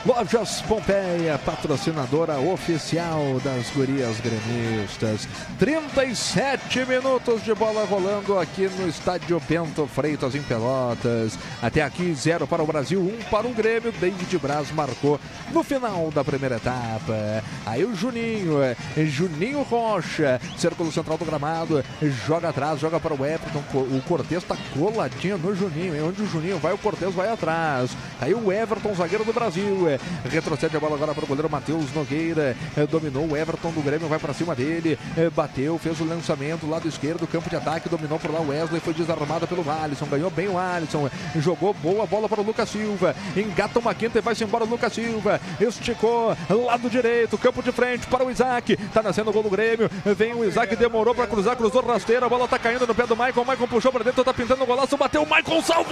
Lojas 0.09 0.63
Pompeia, 0.63 1.39
patrocinadora 1.45 2.39
oficial 2.39 3.39
das 3.45 3.69
gurias 3.73 4.17
gremistas. 4.21 5.29
37 5.59 6.87
minutos 6.87 7.45
de 7.45 7.55
bola 7.55 7.85
rolando 7.85 8.39
aqui 8.39 8.71
no 8.71 8.89
estádio 8.89 9.39
Bento 9.47 9.87
Freitas, 9.87 10.35
em 10.35 10.43
Pelotas. 10.43 11.39
Até 11.61 11.83
aqui, 11.83 12.15
zero 12.15 12.47
para 12.47 12.63
o 12.63 12.67
Brasil, 12.67 13.03
um 13.03 13.23
para 13.31 13.47
o 13.47 13.53
Grêmio. 13.53 13.93
David 13.93 14.39
Braz 14.39 14.73
marcou 14.73 15.21
no 15.53 15.63
final 15.63 16.11
da 16.11 16.25
primeira 16.25 16.57
etapa. 16.57 17.45
Aí 17.67 17.85
o 17.85 17.95
Juninho, 17.95 18.61
Juninho 19.09 19.61
Rocha, 19.61 20.41
círculo 20.57 20.91
central 20.91 21.19
do 21.19 21.27
gramado, 21.27 21.85
joga 22.27 22.49
atrás, 22.49 22.81
joga 22.81 22.99
para 22.99 23.13
o 23.13 23.27
Everton. 23.27 23.63
O 23.75 24.01
Cortez 24.09 24.43
está 24.43 24.57
coladinho 24.73 25.37
no 25.37 25.55
Juninho. 25.55 26.09
Onde 26.09 26.23
o 26.23 26.27
Juninho 26.27 26.57
vai, 26.57 26.73
o 26.73 26.79
Cortez 26.79 27.15
vai 27.15 27.31
atrás. 27.31 27.91
Aí 28.19 28.33
o 28.33 28.51
Everton, 28.51 28.95
zagueiro 28.95 29.27
do 29.27 29.35
Brasil. 29.35 29.98
Retrocede 30.25 30.77
a 30.77 30.81
bola 30.81 30.97
agora 30.97 31.15
para 31.15 31.25
o 31.25 31.27
goleiro 31.27 31.51
Matheus 31.51 31.93
Nogueira. 31.95 32.57
Dominou 32.91 33.27
o 33.29 33.37
Everton 33.37 33.71
do 33.71 33.83
Grêmio, 33.83 34.09
vai 34.09 34.19
para 34.19 34.33
cima 34.33 34.55
dele. 34.55 34.99
Bateu, 35.35 35.79
fez 35.79 36.01
o 36.01 36.05
lançamento, 36.05 36.69
lado 36.69 36.89
esquerdo, 36.89 37.27
campo 37.27 37.49
de 37.49 37.57
ataque. 37.57 37.89
Dominou 37.89 38.19
por 38.19 38.31
lá 38.31 38.41
o 38.41 38.49
Wesley, 38.49 38.81
foi 38.81 38.95
desarmada 38.95 39.47
pelo 39.47 39.65
Alisson. 39.71 40.07
Ganhou 40.07 40.31
bem 40.31 40.49
o 40.49 40.59
Alisson. 40.59 41.09
Jogou 41.37 41.73
boa 41.75 42.07
bola 42.07 42.29
para 42.29 42.41
o 42.41 42.45
Lucas 42.45 42.69
Silva. 42.69 43.15
Engata 43.37 43.79
uma 43.79 43.95
quinta 43.95 44.19
e 44.19 44.23
vai-se 44.23 44.45
embora 44.45 44.65
o 44.65 44.69
Lucas 44.69 44.93
Silva. 44.93 45.41
Esticou, 45.61 46.37
lado 46.67 46.91
direito, 46.91 47.39
campo 47.39 47.63
de 47.63 47.73
frente 47.73 48.07
para 48.07 48.25
o 48.25 48.31
Isaac. 48.31 48.77
Tá 48.93 49.03
nascendo 49.03 49.31
o 49.31 49.33
gol 49.33 49.43
do 49.43 49.51
Grêmio. 49.51 49.91
Vem 50.05 50.35
o 50.35 50.45
Isaac, 50.45 50.75
demorou 50.77 51.15
para 51.15 51.27
cruzar, 51.27 51.57
cruzou 51.57 51.85
rasteira. 51.85 52.27
A 52.27 52.29
bola 52.29 52.49
tá 52.49 52.59
caindo 52.59 52.87
no 52.87 52.95
pé 52.95 53.07
do 53.07 53.17
Maicon. 53.17 53.43
O 53.43 53.47
Maicon 53.47 53.67
puxou 53.67 53.93
para 53.93 54.05
dentro, 54.05 54.25
tá 54.25 54.35
pintando 54.35 54.63
o 54.63 54.67
golaço. 54.67 54.97
Bateu 54.97 55.23
o 55.23 55.29
Maicon, 55.29 55.63
salvou! 55.63 55.89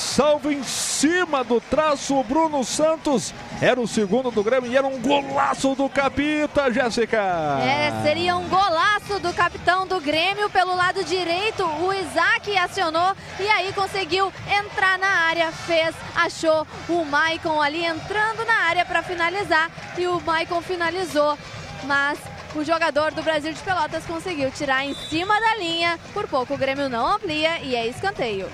Salvo 0.00 0.50
em 0.50 0.62
cima 0.62 1.44
do 1.44 1.60
traço. 1.60 2.16
O 2.16 2.24
Bruno 2.24 2.64
Santos 2.64 3.34
era 3.60 3.78
o 3.78 3.86
segundo 3.86 4.30
do 4.30 4.42
Grêmio 4.42 4.72
e 4.72 4.76
era 4.76 4.86
um 4.86 4.98
golaço 4.98 5.74
do 5.74 5.88
Capita, 5.88 6.72
Jéssica. 6.72 7.18
É, 7.62 7.92
seria 8.02 8.34
um 8.36 8.48
golaço 8.48 9.20
do 9.20 9.32
capitão 9.34 9.86
do 9.86 10.00
Grêmio 10.00 10.48
pelo 10.48 10.74
lado 10.74 11.04
direito. 11.04 11.64
O 11.64 11.92
Isaac 11.92 12.56
acionou 12.56 13.14
e 13.38 13.46
aí 13.48 13.72
conseguiu 13.72 14.32
entrar 14.48 14.98
na 14.98 15.08
área. 15.28 15.52
Fez, 15.52 15.94
achou 16.16 16.66
o 16.88 17.04
Maicon 17.04 17.60
ali 17.60 17.84
entrando 17.84 18.44
na 18.46 18.54
área 18.68 18.84
para 18.86 19.02
finalizar 19.02 19.70
e 19.98 20.06
o 20.06 20.20
Maicon 20.20 20.62
finalizou. 20.62 21.36
Mas 21.84 22.18
o 22.54 22.64
jogador 22.64 23.12
do 23.12 23.22
Brasil 23.22 23.52
de 23.52 23.60
Pelotas 23.60 24.04
conseguiu 24.06 24.50
tirar 24.50 24.84
em 24.84 24.94
cima 24.94 25.38
da 25.38 25.56
linha. 25.56 26.00
Por 26.14 26.26
pouco 26.26 26.54
o 26.54 26.58
Grêmio 26.58 26.88
não 26.88 27.06
amplia 27.06 27.58
e 27.60 27.76
é 27.76 27.86
escanteio. 27.86 28.48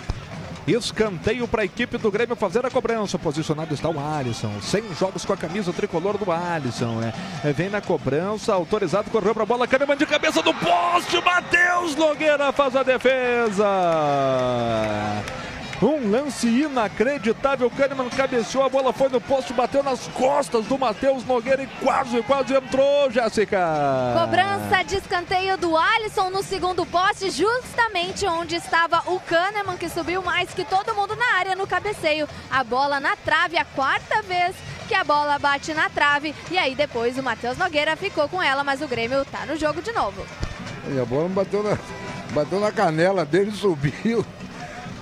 Escanteio 0.66 1.46
para 1.46 1.62
a 1.62 1.64
equipe 1.64 1.96
do 1.96 2.10
Grêmio 2.10 2.34
fazer 2.34 2.66
a 2.66 2.70
cobrança. 2.70 3.18
Posicionado 3.18 3.72
está 3.72 3.88
o 3.88 3.98
Alisson. 3.98 4.52
100 4.60 4.94
jogos 4.98 5.24
com 5.24 5.32
a 5.32 5.36
camisa 5.36 5.72
tricolor 5.72 6.18
do 6.18 6.30
Alisson. 6.30 7.00
É. 7.44 7.52
Vem 7.52 7.70
na 7.70 7.80
cobrança, 7.80 8.52
autorizado, 8.52 9.10
correu 9.10 9.32
para 9.32 9.44
a 9.44 9.46
bola. 9.46 9.66
Kahneman 9.66 9.96
de 9.96 10.06
cabeça 10.06 10.42
do 10.42 10.52
poste. 10.54 11.22
Matheus 11.24 11.94
Nogueira 11.94 12.52
faz 12.52 12.74
a 12.74 12.82
defesa. 12.82 13.64
Um 15.82 16.10
lance 16.10 16.46
inacreditável. 16.46 17.70
Kahneman 17.70 18.08
cabeceou, 18.08 18.64
a 18.64 18.68
bola 18.68 18.94
foi 18.94 19.10
no 19.10 19.20
poste, 19.20 19.52
bateu 19.52 19.82
nas 19.82 20.06
costas 20.08 20.64
do 20.64 20.78
Matheus 20.78 21.22
Nogueira 21.24 21.62
e 21.62 21.66
quase, 21.84 22.22
quase 22.22 22.54
entrou, 22.54 23.10
Jéssica. 23.10 23.60
Cobrança 24.18 24.82
de 24.84 24.96
escanteio 24.96 25.58
do 25.58 25.76
Alisson 25.76 26.30
no 26.30 26.42
segundo 26.42 26.86
poste, 26.86 27.30
justamente 27.30 28.26
onde 28.26 28.56
estava 28.56 29.02
o 29.06 29.20
Kahneman, 29.20 29.76
que 29.76 29.90
subiu 29.90 30.22
mais 30.22 30.48
que 30.54 30.64
todo 30.64 30.94
mundo 30.94 31.14
na 31.14 31.34
área 31.34 31.54
no 31.54 31.66
cabeceio. 31.66 32.26
A 32.50 32.64
bola 32.64 32.98
na 32.98 33.14
trave, 33.14 33.58
a 33.58 33.64
quarta 33.64 34.22
vez 34.22 34.56
que 34.88 34.94
a 34.94 35.04
bola 35.04 35.38
bate 35.38 35.74
na 35.74 35.90
trave. 35.90 36.34
E 36.50 36.56
aí 36.56 36.74
depois 36.74 37.18
o 37.18 37.22
Matheus 37.22 37.58
Nogueira 37.58 37.96
ficou 37.96 38.26
com 38.30 38.42
ela, 38.42 38.64
mas 38.64 38.80
o 38.80 38.88
Grêmio 38.88 39.26
tá 39.26 39.44
no 39.44 39.56
jogo 39.56 39.82
de 39.82 39.92
novo. 39.92 40.24
E 40.90 40.98
a 40.98 41.04
bola 41.04 41.28
bateu 41.28 41.62
na, 41.62 41.76
bateu 42.30 42.60
na 42.60 42.72
canela 42.72 43.26
dele, 43.26 43.50
subiu. 43.50 44.24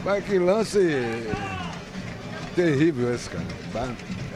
Mas 0.05 0.25
que 0.25 0.39
lance 0.39 0.79
terrível 2.55 3.15
esse, 3.15 3.31
cara. 3.31 3.45
Tá? 3.73 3.89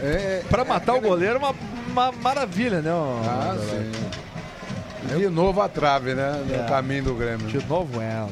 É, 0.02 0.42
Para 0.48 0.64
matar 0.64 0.94
é, 0.94 0.98
o 0.98 1.00
goleiro, 1.00 1.38
uma, 1.38 1.54
uma 1.90 2.12
maravilha, 2.12 2.80
né? 2.80 2.90
Ah, 2.90 3.56
sim. 3.58 5.18
De 5.18 5.28
novo 5.28 5.60
a 5.60 5.68
trave, 5.68 6.14
né? 6.14 6.44
No 6.46 6.54
é. 6.54 6.68
caminho 6.68 7.04
do 7.04 7.14
Grêmio. 7.14 7.46
De 7.46 7.64
novo 7.66 8.00
ela. 8.00 8.28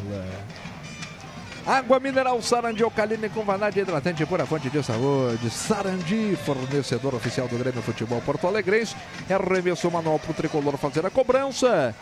Água 1.66 1.98
mineral 1.98 2.40
Sarandi 2.40 2.84
Alcalina 2.84 3.28
com 3.28 3.42
vanade 3.42 3.80
hidratante 3.80 4.24
pura 4.24 4.46
fonte 4.46 4.70
de 4.70 4.82
saúde. 4.84 5.50
Sarandi, 5.50 6.38
fornecedor 6.44 7.14
oficial 7.14 7.48
do 7.48 7.58
Grêmio 7.58 7.82
Futebol 7.82 8.20
Porto 8.20 8.46
Alegrense. 8.46 8.94
Arremesso 9.28 9.90
manual 9.90 10.18
para 10.18 10.30
o 10.30 10.34
tricolor 10.34 10.76
fazer 10.76 11.04
a 11.04 11.10
cobrança. 11.10 11.94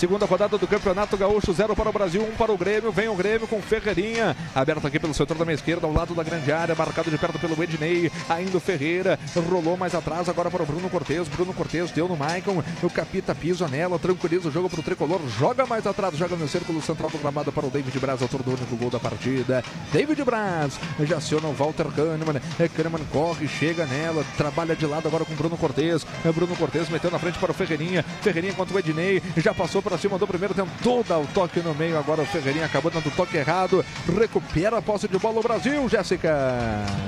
Segunda 0.05 0.27
rodada 0.27 0.59
do 0.59 0.67
Campeonato 0.67 1.17
Gaúcho, 1.17 1.51
0 1.51 1.75
para 1.75 1.89
o 1.89 1.93
Brasil, 1.93 2.21
1 2.21 2.27
um 2.27 2.37
para 2.37 2.53
o 2.53 2.59
Grêmio. 2.59 2.93
Vem 2.93 3.09
o 3.09 3.15
Grêmio 3.15 3.49
com 3.49 3.63
Ferreirinha, 3.63 4.37
aberto 4.55 4.87
aqui 4.87 5.01
pelo 5.01 5.15
setor 5.15 5.39
da 5.39 5.47
minha 5.47 5.55
esquerda, 5.55 5.87
ao 5.87 5.93
lado 5.95 6.15
da 6.15 6.23
grande 6.23 6.53
área, 6.53 6.75
marcado 6.75 7.11
de 7.11 7.17
perto 7.17 7.39
pelo 7.39 7.63
Ednei. 7.63 8.13
Ainda 8.29 8.59
o 8.59 8.61
Ferreira, 8.61 9.19
rolou 9.51 9.79
mais 9.79 9.95
atrás, 9.95 10.29
agora 10.29 10.51
para 10.51 10.63
o 10.63 10.67
Bruno 10.67 10.91
Cortes. 10.91 11.27
Bruno 11.29 11.55
Cortes 11.55 11.91
deu 11.91 12.07
no 12.07 12.19
Maicon, 12.19 12.63
o 12.83 12.91
Capita 12.91 13.35
pisa 13.35 13.67
nela, 13.67 13.99
tranquiliza 13.99 14.51
o 14.51 14.53
jogo 14.53 14.69
para 14.69 14.81
o 14.81 14.83
tricolor, 14.83 15.23
joga 15.39 15.65
mais 15.65 15.87
atrás, 15.87 16.15
joga 16.19 16.37
no 16.37 16.47
círculo 16.47 16.83
central 16.83 17.09
do 17.09 17.53
para 17.53 17.67
o 17.67 17.71
David 17.71 17.99
Braz, 17.99 18.21
autor 18.21 18.43
do 18.43 18.51
único 18.51 18.77
gol 18.77 18.91
da 18.91 19.01
partida. 19.01 19.65
David 19.91 20.23
Braz 20.23 20.79
já 21.01 21.17
aciona 21.17 21.49
o 21.49 21.55
Walter 21.55 21.87
Kahneman. 21.87 22.43
É, 22.61 22.69
Kahneman 22.69 23.07
corre, 23.11 23.49
chega 23.49 23.87
nela, 23.87 24.23
trabalha 24.37 24.77
de 24.77 24.85
lado 24.85 25.09
agora 25.09 25.25
com 25.25 25.35
Bruno 25.35 25.57
Cortes. 25.57 26.07
É, 26.23 26.31
Bruno 26.31 26.55
Cortes 26.57 26.91
meteu 26.91 27.11
na 27.11 27.19
frente 27.19 27.39
para 27.39 27.53
o 27.53 27.55
Ferreirinha. 27.55 28.05
Ferreirinha 28.21 28.53
contra 28.53 28.77
o 28.77 28.79
Ednei, 28.79 29.23
já 29.39 29.55
passou 29.55 29.81
para 29.81 29.94
cima 29.99 30.19
do 30.19 30.27
primeiro, 30.27 30.55
tentou 30.55 31.03
dar 31.05 31.19
o 31.19 31.27
toque 31.27 31.61
no 31.61 31.75
meio. 31.75 31.99
Agora 31.99 32.23
o 32.23 32.27
Ferreirinha 32.27 32.67
acabou 32.67 32.91
dando 32.91 33.07
o 33.07 33.11
toque 33.11 33.37
errado. 33.37 33.85
Recupera 34.19 34.79
a 34.79 34.83
posse 34.83 35.09
de 35.09 35.19
bola 35.19 35.41
o 35.41 35.43
Brasil, 35.43 35.89
Jéssica. 35.89 36.35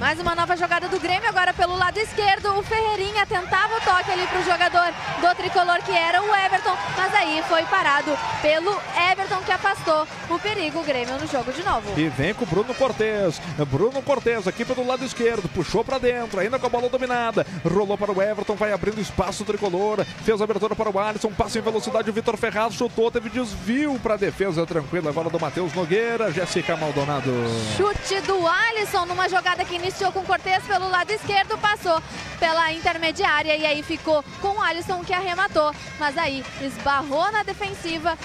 Mais 0.00 0.18
uma 0.20 0.34
nova 0.34 0.56
jogada 0.56 0.89
do 0.89 0.98
Grêmio, 0.98 1.28
agora 1.28 1.52
pelo 1.52 1.76
lado 1.76 1.98
esquerdo. 1.98 2.58
O 2.58 2.62
Ferreirinha 2.62 3.26
tentava 3.26 3.76
o 3.76 3.81
toque 3.81 4.10
ali 4.10 4.26
para 4.26 4.40
o 4.40 4.44
jogador 4.44 4.92
do 5.20 5.34
tricolor, 5.36 5.82
que 5.82 5.92
era 5.92 6.23
o 6.23 6.34
Everton, 6.34 6.76
mas 6.97 7.15
aí 7.15 7.42
foi 7.48 7.62
parado 7.65 8.16
pelo 8.42 8.70
Everton, 9.10 9.42
que 9.44 9.52
afastou 9.52 10.06
o 10.31 10.39
perigo. 10.39 10.81
O 10.81 10.82
Grêmio 10.82 11.15
no 11.18 11.26
jogo 11.26 11.52
de 11.52 11.62
novo. 11.62 11.98
E 11.98 12.08
vem 12.08 12.34
com 12.34 12.44
o 12.44 12.47
Bruno 12.47 12.74
Cortes. 12.74 13.40
Bruno 13.70 14.02
Cortes 14.02 14.47
aqui 14.47 14.65
pelo 14.65 14.86
lado 14.86 15.05
esquerdo, 15.05 15.48
puxou 15.48 15.84
para 15.84 15.98
dentro, 15.98 16.40
ainda 16.40 16.58
com 16.58 16.66
a 16.66 16.70
bola 16.70 16.89
dominada. 16.89 17.47
Rolou 17.65 17.97
para 17.97 18.12
o 18.12 18.23
Everton, 18.23 18.55
vai 18.55 18.73
abrindo 18.73 19.00
espaço 19.00 19.44
tricolor. 19.44 20.05
Fez 20.24 20.40
a 20.40 20.44
abertura 20.44 20.74
para 20.74 20.90
o 20.90 20.98
Alisson, 20.98 21.31
passa 21.31 21.58
em 21.58 21.62
velocidade. 21.62 22.10
O 22.10 22.12
Vitor 22.12 22.36
Ferraz 22.36 22.65
chutou, 22.70 23.10
teve 23.10 23.28
desvio 23.28 23.98
para 23.98 24.14
a 24.14 24.16
defesa 24.16 24.66
tranquila 24.66 25.10
agora 25.10 25.30
do 25.30 25.38
Matheus 25.38 25.72
Nogueira. 25.74 26.32
Jéssica 26.32 26.76
Maldonado. 26.76 27.30
Chute 27.76 28.20
do 28.22 28.46
Alisson 28.46 29.06
numa 29.06 29.28
jogada 29.28 29.64
que 29.64 29.76
iniciou 29.76 30.12
com 30.12 30.22
Cortes 30.22 30.64
pelo 30.66 30.88
lado 30.88 31.10
esquerdo, 31.10 31.58
passou 31.58 32.00
pela 32.38 32.72
intermediária 32.72 33.56
e 33.56 33.64
aí 33.64 33.82
ficou 33.82 34.24
com 34.40 34.48
o 34.48 34.62
Alisson 34.62 35.02
que 35.04 35.12
arrematou, 35.12 35.74
mas 35.98 36.16
aí 36.18 36.44
esbarrou 36.60 37.30
na 37.32 37.42
defensiva, 37.42 38.18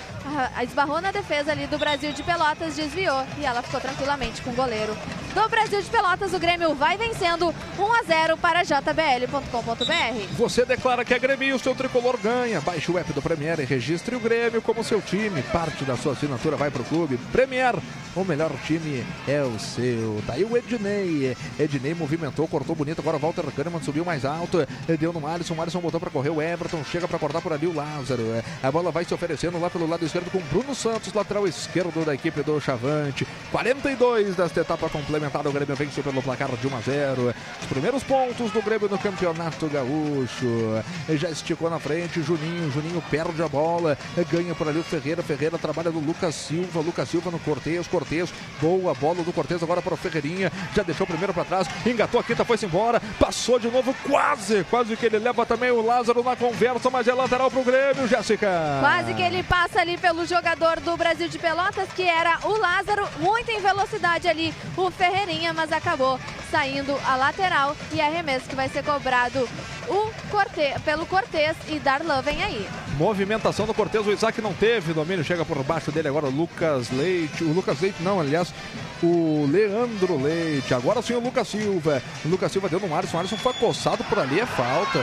esbarrou 0.63 1.01
na 1.01 1.11
defesa 1.11 1.51
ali 1.51 1.67
do 1.67 1.77
Brasil 1.77 2.11
de 2.13 2.23
Pelotas, 2.23 2.75
desviou 2.75 3.25
e 3.37 3.45
ela 3.45 3.61
ficou 3.61 3.79
tranquilamente 3.79 4.41
com 4.41 4.51
o 4.51 4.53
goleiro 4.53 4.95
do 5.33 5.49
Brasil 5.49 5.81
de 5.81 5.89
Pelotas. 5.89 6.33
O 6.33 6.39
Grêmio 6.39 6.75
vai 6.75 6.97
vencendo 6.97 7.53
1 7.77 7.93
a 7.93 8.03
0 8.03 8.37
para 8.37 8.63
jbl.com.br. 8.63 10.35
Você 10.37 10.65
declara 10.65 11.03
que 11.03 11.13
é 11.13 11.19
Grêmio 11.19 11.55
o 11.55 11.59
seu 11.59 11.73
tricolor 11.73 12.17
ganha. 12.17 12.61
Baixe 12.61 12.91
o 12.91 12.97
app 12.97 13.11
do 13.13 13.21
Premier 13.21 13.59
e 13.59 13.65
registre 13.65 14.15
o 14.15 14.19
Grêmio 14.19 14.61
como 14.61 14.83
seu 14.83 15.01
time. 15.01 15.41
Parte 15.43 15.83
da 15.83 15.97
sua 15.97 16.13
assinatura 16.13 16.55
vai 16.55 16.69
para 16.69 16.81
o 16.81 16.85
clube. 16.85 17.17
Premier, 17.31 17.75
o 18.15 18.23
melhor 18.23 18.51
time 18.65 19.05
é 19.27 19.41
o 19.41 19.57
seu. 19.59 20.21
Tá 20.27 20.33
aí 20.33 20.43
o 20.43 20.55
Ednei. 20.55 21.35
Ednei 21.59 21.93
movimentou, 21.93 22.47
cortou 22.47 22.75
bonito. 22.75 22.99
Agora 22.99 23.17
o 23.17 23.19
Walter 23.19 23.45
Kahneman 23.55 23.81
subiu 23.81 24.05
mais 24.05 24.25
alto. 24.25 24.67
Deu 24.99 25.13
no 25.13 25.25
Alisson. 25.25 25.55
O 25.55 25.61
Alisson 25.61 25.79
botou 25.79 25.99
para 25.99 26.09
correr. 26.09 26.29
O 26.29 26.41
Everton 26.41 26.83
chega 26.83 27.07
para 27.07 27.17
cortar 27.17 27.41
por 27.41 27.53
ali 27.53 27.67
o 27.67 27.73
Lázaro. 27.73 28.23
A 28.61 28.71
bola 28.71 28.91
vai 28.91 29.05
se 29.05 29.13
oferecendo 29.13 29.59
lá 29.59 29.69
pelo 29.69 29.87
lado 29.87 30.05
esquerdo 30.05 30.10
com 30.19 30.39
Bruno 30.39 30.75
Santos, 30.75 31.13
lateral 31.13 31.47
esquerdo 31.47 32.05
da 32.05 32.13
equipe 32.13 32.43
do 32.43 32.59
Chavante. 32.59 33.25
42 33.51 34.35
desta 34.35 34.59
etapa 34.59 34.89
complementar. 34.89 35.47
O 35.47 35.51
Grêmio 35.51 35.75
vence 35.75 36.01
pelo 36.01 36.21
placar 36.21 36.49
de 36.49 36.67
1 36.67 36.75
a 36.75 36.81
0. 36.81 37.35
Os 37.61 37.67
primeiros 37.67 38.03
pontos 38.03 38.51
do 38.51 38.61
Grêmio 38.61 38.89
no 38.89 38.97
Campeonato 38.97 39.67
Gaúcho. 39.67 40.83
Já 41.09 41.29
esticou 41.29 41.69
na 41.69 41.79
frente. 41.79 42.21
Juninho. 42.21 42.69
Juninho 42.71 43.01
perde 43.09 43.41
a 43.41 43.47
bola. 43.47 43.97
Ganha 44.29 44.53
por 44.53 44.67
ali 44.67 44.79
o 44.79 44.83
Ferreira. 44.83 45.23
Ferreira 45.23 45.57
trabalha 45.57 45.91
do 45.91 45.99
Lucas 45.99 46.35
Silva. 46.35 46.81
Lucas 46.81 47.07
Silva 47.07 47.31
no 47.31 47.39
Cortez. 47.39 47.87
Cortez. 47.87 48.33
Boa 48.59 48.93
bola 48.93 49.23
do 49.23 49.31
Cortez 49.31 49.63
agora 49.63 49.81
para 49.81 49.93
o 49.93 49.97
Ferreirinha. 49.97 50.51
Já 50.75 50.83
deixou 50.83 51.05
o 51.05 51.07
primeiro 51.07 51.33
para 51.33 51.45
trás. 51.45 51.67
Engatou 51.85 52.19
a 52.19 52.23
quinta, 52.23 52.43
foi-se 52.43 52.65
embora. 52.65 52.99
Passou 53.17 53.57
de 53.57 53.69
novo. 53.71 53.95
Quase. 54.03 54.65
Quase 54.65 54.97
que 54.97 55.05
ele 55.05 55.19
leva 55.19 55.45
também 55.45 55.71
o 55.71 55.81
Lázaro 55.81 56.21
na 56.21 56.35
conversa. 56.35 56.89
Mas 56.89 57.07
é 57.07 57.13
lateral 57.13 57.49
para 57.49 57.61
o 57.61 57.63
Grêmio, 57.63 58.07
Jéssica. 58.07 58.49
Quase 58.81 59.13
que 59.13 59.21
ele 59.21 59.43
passa 59.43 59.79
ali 59.79 60.00
pelo 60.01 60.25
jogador 60.25 60.79
do 60.79 60.97
Brasil 60.97 61.29
de 61.29 61.37
Pelotas, 61.37 61.87
que 61.93 62.03
era 62.03 62.39
o 62.43 62.57
Lázaro. 62.57 63.07
Muito 63.19 63.51
em 63.51 63.61
velocidade 63.61 64.27
ali 64.27 64.53
o 64.75 64.89
Ferreirinha, 64.89 65.53
mas 65.53 65.71
acabou 65.71 66.19
saindo 66.49 66.99
a 67.05 67.15
lateral. 67.15 67.77
E 67.93 68.01
arremesso 68.01 68.49
que 68.49 68.55
vai 68.55 68.67
ser 68.67 68.83
cobrado 68.83 69.47
o 69.87 70.29
Corte, 70.29 70.73
pelo 70.83 71.05
Cortez 71.05 71.55
e 71.69 71.79
Darlan 71.79 72.21
vem 72.21 72.43
aí. 72.43 72.80
Movimentação 72.97 73.65
do 73.65 73.73
Cortez, 73.73 74.05
o 74.05 74.11
Isaac 74.11 74.41
não 74.41 74.53
teve. 74.53 74.93
Domínio 74.93 75.23
chega 75.23 75.45
por 75.45 75.61
baixo 75.63 75.91
dele 75.91 76.07
agora 76.07 76.27
o 76.27 76.29
Lucas 76.29 76.89
Leite. 76.91 77.43
O 77.43 77.53
Lucas 77.53 77.79
Leite 77.79 78.01
não, 78.01 78.19
aliás, 78.19 78.53
o 79.01 79.47
Leandro 79.49 80.21
Leite. 80.21 80.73
Agora 80.73 81.01
sim 81.01 81.13
o 81.13 81.19
Lucas 81.19 81.47
Silva. 81.47 82.01
O 82.23 82.27
Lucas 82.27 82.51
Silva 82.51 82.69
deu 82.69 82.79
no 82.79 82.95
Alisson. 82.95 83.17
O 83.17 83.19
Alisson 83.19 83.37
foi 83.37 83.51
acossado 83.51 84.03
por 84.03 84.19
ali. 84.19 84.39
É 84.39 84.45
falta. 84.45 84.99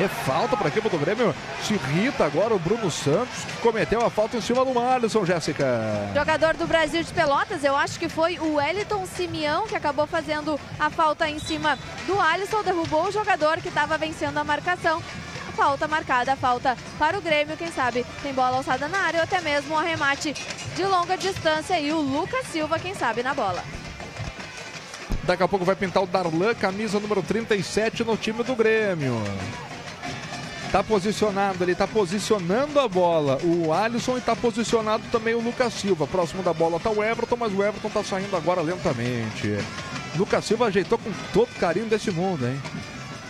É 0.00 0.08
falta 0.08 0.56
para 0.56 0.68
a 0.68 0.70
equipe 0.70 0.88
do 0.88 0.98
Grêmio. 0.98 1.34
Se 1.62 1.74
irrita 1.74 2.24
agora 2.24 2.54
o 2.54 2.58
Bruno 2.58 2.90
Santos, 2.90 3.44
que 3.44 3.56
cometeu 3.58 4.04
a 4.04 4.10
falta 4.10 4.36
em 4.36 4.40
cima 4.40 4.64
do 4.64 4.78
Alisson, 4.78 5.24
Jéssica. 5.24 5.64
Jogador 6.14 6.54
do 6.54 6.66
Brasil 6.66 7.02
de 7.02 7.12
Pelotas, 7.12 7.64
eu 7.64 7.76
acho 7.76 7.98
que 7.98 8.08
foi 8.08 8.38
o 8.38 8.54
Wellington 8.54 9.06
Simeão 9.06 9.66
que 9.66 9.76
acabou 9.76 10.06
fazendo 10.06 10.58
a 10.78 10.88
falta 10.88 11.28
em 11.28 11.38
cima 11.38 11.78
do 12.06 12.18
Alisson. 12.18 12.62
Derrubou 12.62 13.08
o 13.08 13.12
jogador 13.12 13.58
que 13.60 13.68
estava 13.68 13.98
vencendo 13.98 14.38
a 14.38 14.44
marcação 14.44 15.02
falta 15.54 15.88
marcada, 15.88 16.36
falta 16.36 16.76
para 16.98 17.18
o 17.18 17.22
Grêmio, 17.22 17.56
quem 17.56 17.70
sabe 17.70 18.04
tem 18.22 18.34
bola 18.34 18.58
alçada 18.58 18.88
na 18.88 18.98
área 18.98 19.20
ou 19.20 19.24
até 19.24 19.40
mesmo 19.40 19.74
um 19.74 19.78
arremate 19.78 20.34
de 20.74 20.84
longa 20.84 21.16
distância 21.16 21.78
e 21.80 21.92
o 21.92 22.00
Lucas 22.00 22.46
Silva, 22.48 22.78
quem 22.78 22.94
sabe, 22.94 23.22
na 23.22 23.32
bola. 23.32 23.62
Daqui 25.22 25.42
a 25.42 25.48
pouco 25.48 25.64
vai 25.64 25.74
pintar 25.74 26.02
o 26.02 26.06
Darlan, 26.06 26.54
camisa 26.54 27.00
número 27.00 27.22
37 27.22 28.04
no 28.04 28.16
time 28.16 28.42
do 28.42 28.54
Grêmio. 28.54 29.14
Tá 30.70 30.82
posicionado, 30.82 31.62
ele 31.62 31.74
tá 31.74 31.86
posicionando 31.86 32.80
a 32.80 32.88
bola. 32.88 33.38
O 33.44 33.72
Alisson 33.72 34.18
e 34.18 34.20
tá 34.20 34.34
posicionado 34.34 35.04
também 35.12 35.32
o 35.34 35.40
Lucas 35.40 35.72
Silva. 35.72 36.04
Próximo 36.04 36.42
da 36.42 36.52
bola 36.52 36.80
tá 36.80 36.90
o 36.90 37.02
Everton, 37.02 37.36
mas 37.36 37.52
o 37.54 37.62
Everton 37.62 37.88
tá 37.88 38.02
saindo 38.02 38.36
agora 38.36 38.60
lentamente. 38.60 39.56
Lucas 40.16 40.44
Silva 40.44 40.66
ajeitou 40.66 40.98
com 40.98 41.12
todo 41.32 41.48
carinho 41.60 41.86
desse 41.86 42.10
mundo, 42.10 42.46
hein? 42.46 42.60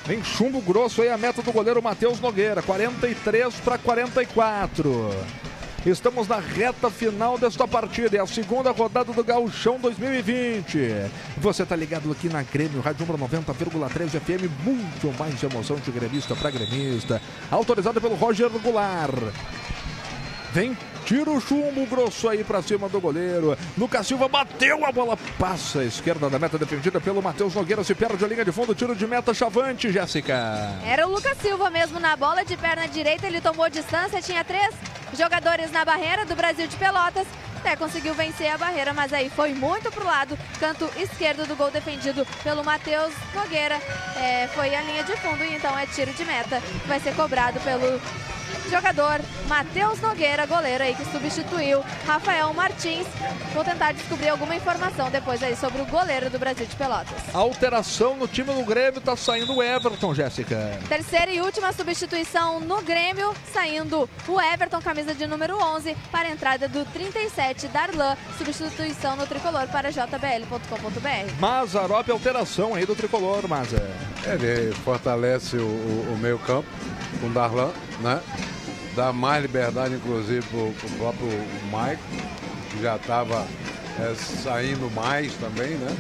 Vem 0.07 0.23
chumbo 0.23 0.61
grosso 0.61 1.01
aí 1.01 1.09
a 1.09 1.17
meta 1.17 1.41
do 1.41 1.51
goleiro 1.51 1.83
Matheus 1.83 2.21
Nogueira, 2.21 2.61
43 2.61 3.55
para 3.61 3.79
44. 3.79 5.11
Estamos 5.87 6.29
na 6.29 6.39
reta 6.39 6.91
final 6.91 7.39
desta 7.39 7.67
partida, 7.67 8.19
é 8.19 8.21
a 8.21 8.27
segunda 8.27 8.71
rodada 8.71 9.13
do 9.13 9.25
Gauchão 9.25 9.79
2020. 9.79 11.11
Você 11.39 11.65
tá 11.65 11.75
ligado 11.75 12.13
aqui 12.13 12.29
na 12.29 12.43
Grêmio, 12.43 12.83
Rádio 12.83 13.07
90,3 13.07 14.21
FM, 14.21 14.51
muito 14.63 15.19
mais 15.19 15.43
emoção 15.43 15.77
de 15.77 15.91
gremista 15.91 16.37
para 16.37 16.51
gremista. 16.51 17.21
Autorizado 17.51 17.99
pelo 17.99 18.15
Roger 18.15 18.51
Goulart. 18.51 19.15
Vem, 20.53 20.77
tira 21.05 21.31
o 21.31 21.41
chumbo 21.41 21.87
grosso 21.87 22.29
aí 22.29 22.43
pra 22.43 22.63
cima 22.63 22.89
do 22.89 23.01
goleiro. 23.01 23.57
Lucas 23.77 24.07
Silva 24.07 24.29
bateu 24.29 24.85
a 24.85 24.91
bola, 24.91 25.17
passa 25.39 25.81
à 25.81 25.85
esquerda 25.85 26.29
da 26.31 26.39
meta 26.39 26.59
defendida 26.59 27.01
pelo 27.01 27.23
Matheus 27.23 27.55
Nogueira. 27.55 27.85
Se 27.85 27.95
perde 27.95 28.25
a 28.25 28.29
linha 28.29 28.45
de 28.45 28.53
fundo, 28.53 28.75
tiro 28.75 28.95
de 28.97 29.07
meta 29.07 29.35
chavante, 29.35 29.93
Jéssica. 29.93 30.35
Era 30.85 31.07
o 31.07 31.11
Lucas 31.11 31.37
Silva 31.39 31.71
mesmo 31.71 32.01
na 32.01 32.17
bola 32.17 32.45
de 32.45 32.57
perna 32.57 32.87
direita, 32.89 33.27
ele 33.27 33.41
tomou 33.41 33.69
distância, 33.69 34.23
tinha 34.23 34.43
três 34.45 34.75
jogadores 35.17 35.71
na 35.71 35.85
barreira 35.85 36.25
do 36.25 36.35
Brasil 36.35 36.67
de 36.67 36.77
Pelotas. 36.77 37.27
Até 37.57 37.77
conseguiu 37.77 38.13
vencer 38.13 38.53
a 38.53 38.59
barreira, 38.59 38.93
mas 38.93 39.11
aí 39.11 39.31
foi 39.31 39.55
muito 39.55 39.91
pro 39.91 40.05
lado, 40.05 40.39
canto 40.61 40.87
esquerdo 40.99 41.47
do 41.49 41.57
gol 41.57 41.71
defendido 41.71 42.27
pelo 42.43 42.63
Matheus 42.63 43.15
Nogueira. 43.35 43.81
É, 44.17 44.47
foi 44.49 44.75
a 44.75 44.83
linha 44.83 45.03
de 45.03 45.17
fundo 45.17 45.43
e 45.43 45.55
então 45.55 45.77
é 45.79 45.87
tiro 45.87 46.13
de 46.13 46.27
meta. 46.27 46.63
Vai 46.87 47.01
ser 47.01 47.15
cobrado 47.15 47.59
pelo 47.61 47.99
jogador 48.71 49.21
Matheus 49.47 50.01
Nogueira, 50.01 50.47
goleiro 50.47 50.83
aí 50.85 50.95
que 50.95 51.05
substituiu 51.07 51.83
Rafael 52.07 52.53
Martins. 52.55 53.07
Vou 53.53 53.63
tentar 53.65 53.93
descobrir 53.93 54.29
alguma 54.29 54.55
informação 54.55 55.11
depois 55.11 55.43
aí 55.43 55.55
sobre 55.57 55.81
o 55.83 55.87
goleiro 55.87 56.29
do 56.31 56.39
Brasil 56.39 56.67
de 56.67 56.75
Pelotas. 56.77 57.35
Alteração 57.35 58.17
no 58.17 58.27
time 58.27 58.53
do 58.53 58.65
Grêmio, 58.65 59.01
tá 59.01 59.17
saindo 59.17 59.55
o 59.57 59.63
Everton, 59.63 60.15
Jéssica. 60.15 60.79
Terceira 60.89 61.31
e 61.31 61.41
última 61.41 61.73
substituição 61.73 62.61
no 62.61 62.81
Grêmio, 62.83 63.35
saindo 63.53 64.09
o 64.29 64.41
Everton, 64.41 64.81
camisa 64.81 65.15
de 65.15 65.27
número 65.27 65.57
11, 65.57 65.97
para 66.11 66.29
a 66.29 66.31
entrada 66.33 66.69
do 66.69 66.85
37, 66.87 67.69
Darlan, 67.69 68.17
substituição 68.39 69.17
no 69.17 69.27
tricolor 69.27 69.67
para 69.69 69.91
jbl.com.br. 69.91 71.33
Mazarop, 71.39 72.09
alteração 72.11 72.75
aí 72.75 72.85
do 72.87 72.95
tricolor, 72.95 73.47
Maza. 73.49 73.83
Ele 74.25 74.73
fortalece 74.85 75.57
o, 75.57 75.67
o- 75.67 76.15
o 76.15 76.19
meio 76.19 76.39
campo 76.39 76.69
com 77.21 77.27
o 77.27 77.31
Darlan, 77.31 77.71
né? 78.01 78.21
Dá 78.95 79.13
mais 79.13 79.43
liberdade, 79.43 79.95
inclusive, 79.95 80.43
para 80.47 80.59
o 80.59 80.75
próprio 80.99 81.27
Mike, 81.27 82.03
que 82.71 82.83
já 82.83 82.97
estava 82.97 83.45
saindo 84.43 84.91
mais 84.95 85.33
também, 85.35 85.71
né? 85.71 85.97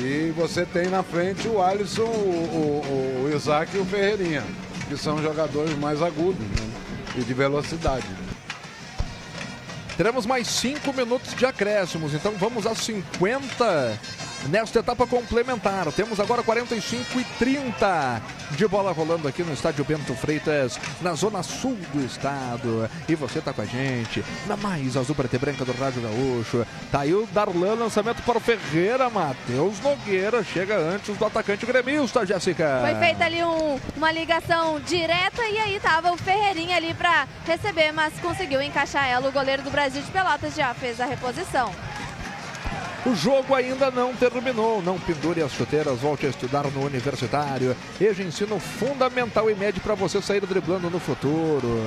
E 0.00 0.32
você 0.34 0.64
tem 0.64 0.86
na 0.88 1.02
frente 1.02 1.46
o 1.48 1.60
Alisson, 1.60 2.02
o, 2.02 2.06
o- 2.06 3.24
o 3.30 3.36
Isaac 3.36 3.76
e 3.76 3.80
o 3.80 3.84
Ferreirinha, 3.84 4.42
que 4.88 4.96
são 4.96 5.22
jogadores 5.22 5.76
mais 5.78 6.00
agudos 6.00 6.40
né? 6.40 6.70
e 7.16 7.20
de 7.20 7.34
velocidade. 7.34 8.06
Teremos 9.96 10.24
mais 10.24 10.46
5 10.48 10.92
minutos 10.94 11.34
de 11.34 11.44
acréscimos, 11.44 12.14
então 12.14 12.32
vamos 12.38 12.66
a 12.66 12.74
50 12.74 13.98
nesta 14.48 14.80
etapa 14.80 15.06
complementar. 15.06 15.90
Temos 15.92 16.18
agora 16.20 16.42
45 16.42 17.20
e 17.20 17.24
30 17.38 18.20
de 18.52 18.66
bola 18.68 18.92
rolando 18.92 19.26
aqui 19.28 19.42
no 19.42 19.52
estádio 19.52 19.84
Bento 19.84 20.14
Freitas, 20.14 20.78
na 21.00 21.14
zona 21.14 21.42
sul 21.42 21.78
do 21.92 22.04
estado. 22.04 22.88
E 23.08 23.14
você 23.14 23.40
tá 23.40 23.52
com 23.52 23.62
a 23.62 23.64
gente 23.66 24.24
na 24.46 24.56
mais 24.56 24.96
azul 24.96 25.14
preta 25.14 25.36
e 25.36 25.38
branca 25.38 25.64
do 25.64 25.72
Rádio 25.72 26.02
Gaúcho. 26.02 26.66
Tá 26.90 27.00
aí 27.00 27.14
o 27.14 27.26
Darlan, 27.32 27.74
lançamento 27.74 28.22
para 28.22 28.38
o 28.38 28.40
Ferreira, 28.40 29.08
Matheus 29.08 29.80
Nogueira. 29.80 30.42
Chega 30.44 30.76
antes 30.78 31.16
do 31.16 31.24
atacante 31.24 31.64
gremista, 31.64 32.26
Jéssica. 32.26 32.80
Foi 32.82 32.94
feita 32.96 33.24
ali 33.24 33.42
um- 33.44 33.78
uma 33.96 34.12
ligação 34.12 34.80
direta 34.80 35.42
e 35.48 35.58
aí 35.58 35.80
tava 35.80 36.12
o 36.12 36.16
Ferreirinha 36.16 36.76
ali 36.76 36.92
para 36.94 37.26
receber, 37.46 37.92
mas 37.92 38.12
conseguiu 38.20 38.60
encaixar 38.60 39.08
ela. 39.08 39.28
O 39.28 39.32
goleiro 39.32 39.62
do 39.62 39.70
Brasil 39.70 40.02
de 40.02 40.10
Pelotas 40.10 40.54
já 40.54 40.74
fez 40.74 41.00
a 41.00 41.06
reposição. 41.06 41.72
O 43.04 43.16
jogo 43.16 43.54
ainda 43.54 43.90
não 43.90 44.14
terminou. 44.14 44.80
Não 44.80 44.98
pendure 44.98 45.42
as 45.42 45.52
chuteiras, 45.52 45.98
volte 45.98 46.26
a 46.26 46.28
estudar 46.28 46.64
no 46.70 46.84
universitário. 46.84 47.76
EJA 48.00 48.22
ensino 48.22 48.60
fundamental 48.60 49.50
e 49.50 49.54
médio 49.54 49.80
para 49.82 49.94
você 49.94 50.22
sair 50.22 50.40
driblando 50.46 50.88
no 50.88 51.00
futuro. 51.00 51.82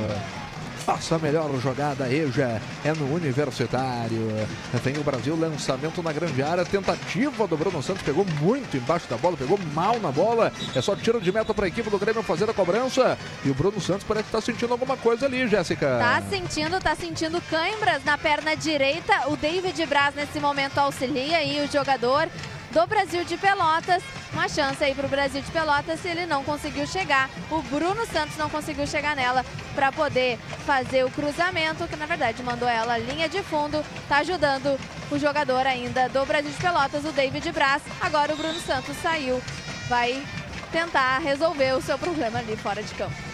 Faça 0.86 1.16
a 1.16 1.20
melhor 1.20 1.50
jogada, 1.60 2.08
EJA, 2.08 2.62
é 2.84 2.94
no 2.94 3.12
Universitário. 3.12 4.48
Vem 4.84 4.96
o 5.00 5.04
Brasil, 5.04 5.36
lançamento 5.36 6.04
na 6.04 6.14
grande 6.14 6.44
área, 6.44 6.64
tentativa 6.64 7.48
do 7.48 7.58
Bruno 7.58 7.82
Santos, 7.82 8.04
pegou 8.04 8.24
muito 8.40 8.78
embaixo 8.78 9.08
da 9.10 9.18
bola, 9.18 9.36
pegou 9.36 9.58
mal 9.74 10.00
na 10.00 10.12
bola. 10.12 10.54
É 10.76 10.82
só 10.82 10.96
tiro 10.96 11.20
de 11.20 11.32
meta 11.32 11.56
para 11.56 11.66
a 11.66 11.68
equipe 11.70 11.90
do 11.90 11.98
Grêmio 11.98 12.22
fazer 12.22 12.48
a 12.48 12.54
cobrança. 12.54 13.18
E 13.44 13.50
o 13.50 13.56
Bruno 13.56 13.82
Santos 13.82 14.04
parece 14.04 14.30
que 14.30 14.38
está 14.38 14.42
sentindo 14.42 14.74
alguma 14.74 14.96
coisa 14.96 15.26
ali, 15.26 15.48
Jéssica. 15.48 15.98
Tá 15.98 16.22
sentindo, 16.30 16.80
tá 16.80 16.96
sentindo 16.96 17.42
cãibras 17.50 18.04
na 18.04 18.16
perna 18.16 18.56
direita. 18.56 19.28
O 19.28 19.36
David 19.36 19.84
Braz 19.88 20.14
nesse 20.14 20.40
momento 20.40 20.78
auxilia 20.78 21.38
aí 21.38 21.66
o 21.66 21.72
jogador 21.72 22.30
do 22.76 22.86
Brasil 22.86 23.24
de 23.24 23.38
Pelotas. 23.38 24.04
Uma 24.34 24.50
chance 24.50 24.84
aí 24.84 24.94
pro 24.94 25.08
Brasil 25.08 25.42
de 25.42 25.50
Pelotas 25.50 25.98
se 26.02 26.10
ele 26.10 26.26
não 26.26 26.44
conseguiu 26.44 26.86
chegar. 26.86 27.30
O 27.50 27.62
Bruno 27.62 28.06
Santos 28.06 28.36
não 28.36 28.50
conseguiu 28.50 28.86
chegar 28.86 29.16
nela 29.16 29.46
para 29.74 29.94
poder 29.94 30.38
fazer 30.66 31.06
o 31.06 31.10
cruzamento, 31.10 31.88
que 31.88 31.96
na 31.96 32.06
verdade 32.06 32.44
mandou 32.44 32.68
ela 32.68 32.98
linha 32.98 33.30
de 33.30 33.42
fundo. 33.42 33.82
Tá 34.10 34.18
ajudando 34.18 34.78
o 35.10 35.18
jogador 35.18 35.66
ainda 35.66 36.10
do 36.10 36.26
Brasil 36.26 36.52
de 36.52 36.58
Pelotas, 36.58 37.06
o 37.06 37.14
David 37.14 37.50
Braz. 37.54 37.82
Agora 38.02 38.34
o 38.34 38.38
Bruno 38.38 38.60
Santos 38.60 38.98
saiu, 38.98 39.42
vai 39.88 40.22
tentar 40.70 41.20
resolver 41.20 41.78
o 41.78 41.82
seu 41.82 41.98
problema 41.98 42.40
ali 42.40 42.58
fora 42.58 42.84
de 42.84 42.94
campo. 42.94 43.25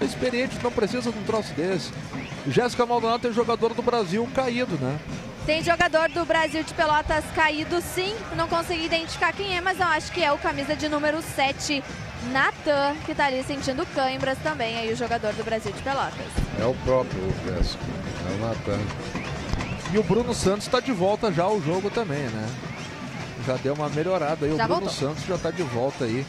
É 0.00 0.04
experiente, 0.04 0.58
não 0.60 0.72
precisa 0.72 1.12
de 1.12 1.18
um 1.18 1.22
troço 1.22 1.54
desse. 1.54 1.92
Jéssica 2.48 2.84
Maldonado 2.84 3.22
tem 3.22 3.32
jogador 3.32 3.74
do 3.74 3.82
Brasil 3.82 4.28
caído, 4.34 4.76
né? 4.78 4.98
Tem 5.46 5.62
jogador 5.62 6.08
do 6.08 6.24
Brasil 6.24 6.64
de 6.64 6.74
Pelotas 6.74 7.22
caído 7.34 7.80
sim, 7.80 8.14
não 8.34 8.48
consegui 8.48 8.86
identificar 8.86 9.32
quem 9.32 9.56
é, 9.56 9.60
mas 9.60 9.78
eu 9.78 9.86
acho 9.86 10.10
que 10.10 10.24
é 10.24 10.32
o 10.32 10.38
camisa 10.38 10.74
de 10.74 10.88
número 10.88 11.20
7, 11.22 11.84
Natan, 12.32 12.94
que 13.04 13.14
tá 13.14 13.26
ali 13.26 13.42
sentindo 13.42 13.86
cãibras 13.86 14.38
também, 14.38 14.76
aí 14.76 14.92
o 14.92 14.96
jogador 14.96 15.32
do 15.32 15.44
Brasil 15.44 15.72
de 15.72 15.82
Pelotas. 15.82 16.26
É 16.60 16.64
o 16.64 16.74
próprio 16.84 17.22
é 17.22 18.34
o 18.34 18.46
Natan. 18.46 18.80
E 19.92 19.98
o 19.98 20.02
Bruno 20.02 20.34
Santos 20.34 20.66
está 20.66 20.80
de 20.80 20.92
volta 20.92 21.30
já 21.30 21.44
ao 21.44 21.60
jogo 21.60 21.90
também, 21.90 22.22
né? 22.22 22.48
Já 23.46 23.56
deu 23.56 23.74
uma 23.74 23.88
melhorada 23.88 24.46
aí. 24.46 24.56
Já 24.56 24.64
o 24.64 24.68
Bruno 24.68 24.80
voltou. 24.80 24.90
Santos 24.90 25.24
já 25.24 25.34
está 25.34 25.50
de 25.50 25.62
volta 25.62 26.04
aí. 26.04 26.26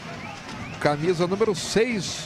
Camisa 0.79 1.25
número 1.25 1.55
6 1.55 2.25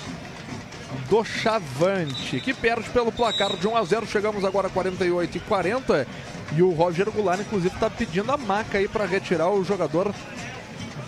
do 1.10 1.24
Chavante, 1.24 2.40
que 2.40 2.54
perde 2.54 2.90
pelo 2.90 3.12
placar 3.12 3.56
de 3.56 3.68
1 3.68 3.78
a 3.78 3.84
0. 3.84 4.06
Chegamos 4.08 4.44
agora 4.44 4.68
a 4.68 4.72
48 4.72 5.38
e 5.38 5.40
40. 5.40 6.08
E 6.56 6.62
o 6.64 6.72
Roger 6.72 7.10
Goulart, 7.12 7.42
inclusive, 7.42 7.74
está 7.74 7.90
pedindo 7.90 8.32
a 8.32 8.38
maca 8.38 8.80
aí 8.80 8.88
para 8.88 9.06
retirar 9.06 9.50
o 9.50 9.64
jogador 9.64 10.14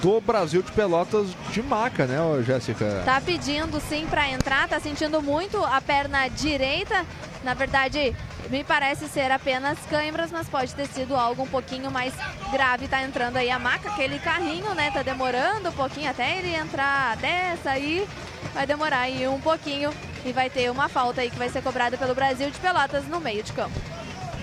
do 0.01 0.19
Brasil 0.19 0.63
de 0.63 0.71
Pelotas 0.71 1.27
de 1.51 1.61
maca, 1.61 2.05
né, 2.07 2.17
Jéssica? 2.43 3.03
Tá 3.05 3.21
pedindo 3.21 3.80
sim 3.80 4.07
para 4.09 4.30
entrar, 4.30 4.67
tá 4.67 4.80
sentindo 4.80 5.21
muito 5.21 5.63
a 5.63 5.80
perna 5.80 6.27
direita. 6.27 7.05
Na 7.43 7.53
verdade, 7.53 8.15
me 8.49 8.63
parece 8.63 9.07
ser 9.07 9.31
apenas 9.31 9.77
câimbras, 9.89 10.31
mas 10.31 10.49
pode 10.49 10.73
ter 10.73 10.88
sido 10.88 11.15
algo 11.15 11.43
um 11.43 11.47
pouquinho 11.47 11.91
mais 11.91 12.13
grave. 12.51 12.88
Tá 12.88 13.03
entrando 13.03 13.38
aí 13.38 13.49
a 13.49 13.59
maca, 13.59 13.89
aquele 13.89 14.19
carrinho, 14.19 14.73
né? 14.73 14.91
Tá 14.91 15.03
demorando 15.03 15.69
um 15.69 15.73
pouquinho 15.73 16.09
até 16.09 16.38
ele 16.38 16.53
entrar, 16.53 17.13
até 17.13 17.55
sair. 17.63 18.07
Vai 18.53 18.65
demorar 18.65 19.01
aí 19.01 19.27
um 19.27 19.39
pouquinho 19.39 19.91
e 20.25 20.31
vai 20.31 20.49
ter 20.49 20.69
uma 20.71 20.89
falta 20.89 21.21
aí 21.21 21.30
que 21.30 21.38
vai 21.38 21.49
ser 21.49 21.61
cobrada 21.61 21.97
pelo 21.97 22.13
Brasil 22.13 22.49
de 22.49 22.59
Pelotas 22.59 23.07
no 23.07 23.19
meio 23.19 23.43
de 23.43 23.53
campo. 23.53 23.80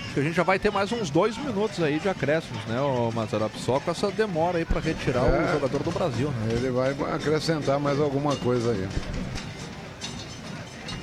Acho 0.09 0.13
que 0.15 0.19
a 0.21 0.23
gente 0.23 0.35
já 0.35 0.41
vai 0.43 0.57
ter 0.57 0.71
mais 0.71 0.91
uns 0.91 1.11
dois 1.11 1.37
minutos 1.37 1.83
aí 1.83 1.99
de 1.99 2.09
acréscimos, 2.09 2.63
né, 2.65 2.81
o 2.81 3.11
Mazarop? 3.11 3.53
Só 3.59 3.79
com 3.79 3.91
essa 3.91 4.09
demora 4.09 4.57
aí 4.57 4.65
para 4.65 4.79
retirar 4.81 5.21
o 5.21 5.27
É. 5.35 5.53
jogador 5.53 5.83
do 5.83 5.91
Brasil, 5.91 6.31
né? 6.31 6.53
Ele 6.53 6.71
vai 6.71 6.95
acrescentar 7.13 7.79
mais 7.79 7.99
alguma 7.99 8.35
coisa 8.35 8.71
aí. 8.71 8.87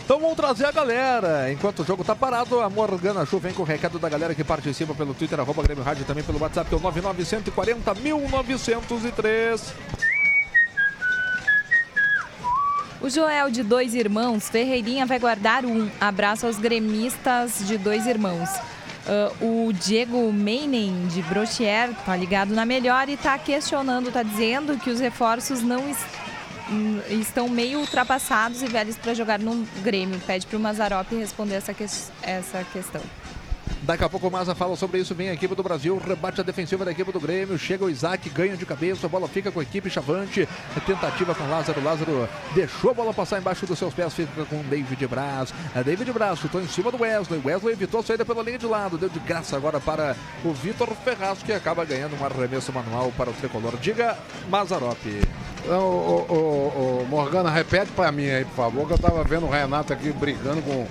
Então 0.04 0.18
vamos 0.20 0.34
trazer 0.36 0.66
a 0.66 0.72
galera. 0.72 1.52
Enquanto 1.52 1.80
o 1.82 1.84
jogo 1.84 2.02
tá 2.02 2.16
parado, 2.16 2.60
a 2.60 2.68
Morgana 2.68 3.24
Chu 3.24 3.38
vem 3.38 3.52
com 3.52 3.62
o 3.62 3.64
recado 3.64 3.96
da 3.98 4.08
galera 4.08 4.34
que 4.34 4.42
participa 4.42 4.92
pelo 4.92 5.14
Twitter, 5.14 5.38
arroba 5.38 5.62
Grêmio 5.62 5.84
Rádio, 5.84 6.04
também 6.04 6.24
pelo 6.24 6.40
WhatsApp, 6.40 6.68
que 6.68 6.74
é 6.74 6.78
o 6.78 6.80
99140 6.80 7.94
1903. 7.94 9.72
O 13.00 13.08
Joel 13.08 13.50
de 13.50 13.62
Dois 13.62 13.94
Irmãos, 13.94 14.48
Ferreirinha 14.48 15.06
vai 15.06 15.18
guardar 15.20 15.64
um. 15.64 15.88
Abraço 16.00 16.46
aos 16.46 16.56
gremistas 16.58 17.58
de 17.66 17.78
Dois 17.78 18.04
Irmãos. 18.06 18.48
Uh, 19.06 19.68
o 19.68 19.72
Diego 19.72 20.32
Meinen 20.32 21.06
de 21.06 21.22
Brochier 21.22 21.90
tá 22.04 22.16
ligado 22.16 22.52
na 22.52 22.66
melhor 22.66 23.08
e 23.08 23.16
tá 23.16 23.38
questionando, 23.38 24.10
tá 24.10 24.22
dizendo 24.24 24.76
que 24.78 24.90
os 24.90 24.98
reforços 24.98 25.62
não 25.62 25.80
hum, 26.68 27.00
estão 27.08 27.48
meio 27.48 27.78
ultrapassados 27.78 28.62
e 28.62 28.66
velhos 28.66 28.96
para 28.96 29.14
jogar 29.14 29.38
no 29.38 29.64
Grêmio. 29.82 30.18
Pede 30.26 30.44
pro 30.48 30.58
Mazarop 30.58 31.06
responder 31.14 31.54
essa, 31.54 31.72
que- 31.72 31.84
essa 32.20 32.64
questão. 32.72 33.00
Daqui 33.82 34.04
a 34.04 34.08
pouco 34.08 34.28
o 34.28 34.30
Maza 34.30 34.54
fala 34.54 34.76
sobre 34.76 35.00
isso. 35.00 35.14
Vem 35.14 35.28
a 35.28 35.34
equipe 35.34 35.54
do 35.54 35.62
Brasil, 35.62 35.96
rebate 35.98 36.40
a 36.40 36.44
defensiva 36.44 36.84
da 36.84 36.90
equipe 36.90 37.12
do 37.12 37.20
Grêmio. 37.20 37.58
Chega 37.58 37.84
o 37.84 37.90
Isaac, 37.90 38.28
ganha 38.30 38.56
de 38.56 38.66
cabeça, 38.66 39.06
a 39.06 39.08
bola 39.08 39.28
fica 39.28 39.50
com 39.50 39.60
a 39.60 39.62
equipe 39.62 39.88
Chavante. 39.88 40.48
Tentativa 40.86 41.34
com 41.34 41.48
Lázaro. 41.48 41.82
Lázaro 41.82 42.28
deixou 42.54 42.90
a 42.90 42.94
bola 42.94 43.14
passar 43.14 43.38
embaixo 43.38 43.66
dos 43.66 43.78
seus 43.78 43.94
pés, 43.94 44.14
fica 44.14 44.44
com 44.44 44.62
David 44.64 45.06
Braz. 45.06 45.52
É 45.74 45.82
David 45.82 46.12
Braz 46.12 46.38
chutou 46.38 46.60
em 46.60 46.68
cima 46.68 46.90
do 46.90 47.00
Wesley. 47.00 47.40
Wesley 47.44 47.72
evitou 47.74 48.00
a 48.00 48.02
saída 48.02 48.24
pela 48.24 48.42
linha 48.42 48.58
de 48.58 48.66
lado. 48.66 48.98
Deu 48.98 49.08
de 49.08 49.18
graça 49.20 49.56
agora 49.56 49.80
para 49.80 50.16
o 50.44 50.52
Vitor 50.52 50.88
Ferraz, 51.04 51.42
que 51.42 51.52
acaba 51.52 51.84
ganhando 51.84 52.20
um 52.20 52.24
arremesso 52.24 52.72
manual 52.72 53.12
para 53.16 53.30
o 53.30 53.32
tricolor. 53.34 53.76
Diga, 53.78 54.16
Mazarop. 54.48 54.98
Então, 55.66 55.80
o, 55.82 56.26
o- 56.28 57.02
o 57.02 57.06
Morgana, 57.10 57.50
repete 57.50 57.90
pra 57.90 58.12
mim 58.12 58.28
aí, 58.30 58.44
por 58.44 58.54
favor, 58.54 58.86
que 58.86 58.94
eu 58.94 58.98
tava 58.98 59.24
vendo 59.24 59.46
o 59.46 59.50
Renato 59.50 59.92
aqui 59.92 60.12
brigando 60.12 60.62
com, 60.62 60.86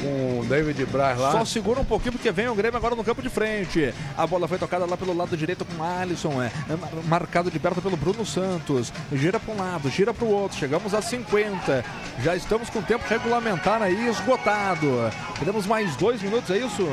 com 0.00 0.38
o 0.40 0.46
David 0.48 0.86
Braz 0.86 1.18
lá. 1.18 1.32
Só 1.32 1.44
segura 1.44 1.80
um 1.80 1.84
pouquinho 1.84 2.12
porque 2.12 2.30
vem 2.30 2.46
o 2.48 2.54
Grêmio 2.54 2.76
agora 2.76 2.94
no 2.94 3.02
campo 3.02 3.20
de 3.20 3.28
frente. 3.28 3.92
A 4.16 4.24
bola 4.28 4.46
foi 4.46 4.56
tocada 4.56 4.86
lá 4.86 4.96
pelo 4.96 5.16
lado 5.16 5.36
direito 5.36 5.64
com 5.64 5.82
o 5.82 5.84
Alisson, 5.84 6.40
é, 6.40 6.52
é 6.72 6.76
mar- 6.76 6.90
marcado 7.08 7.50
de 7.50 7.58
perto 7.58 7.82
pelo 7.82 7.96
Bruno 7.96 8.24
Santos. 8.24 8.92
Gira 9.12 9.40
para 9.40 9.52
um 9.52 9.58
lado, 9.58 9.90
gira 9.90 10.14
para 10.14 10.24
o 10.24 10.30
outro. 10.32 10.56
Chegamos 10.56 10.94
a 10.94 11.02
50. 11.02 11.84
Já 12.22 12.36
estamos 12.36 12.70
com 12.70 12.78
o 12.78 12.82
tempo 12.82 13.04
regulamentar 13.08 13.82
aí 13.82 14.08
esgotado. 14.08 15.10
Teremos 15.40 15.66
mais 15.66 15.96
dois 15.96 16.22
minutos, 16.22 16.50
é 16.50 16.58
isso? 16.58 16.86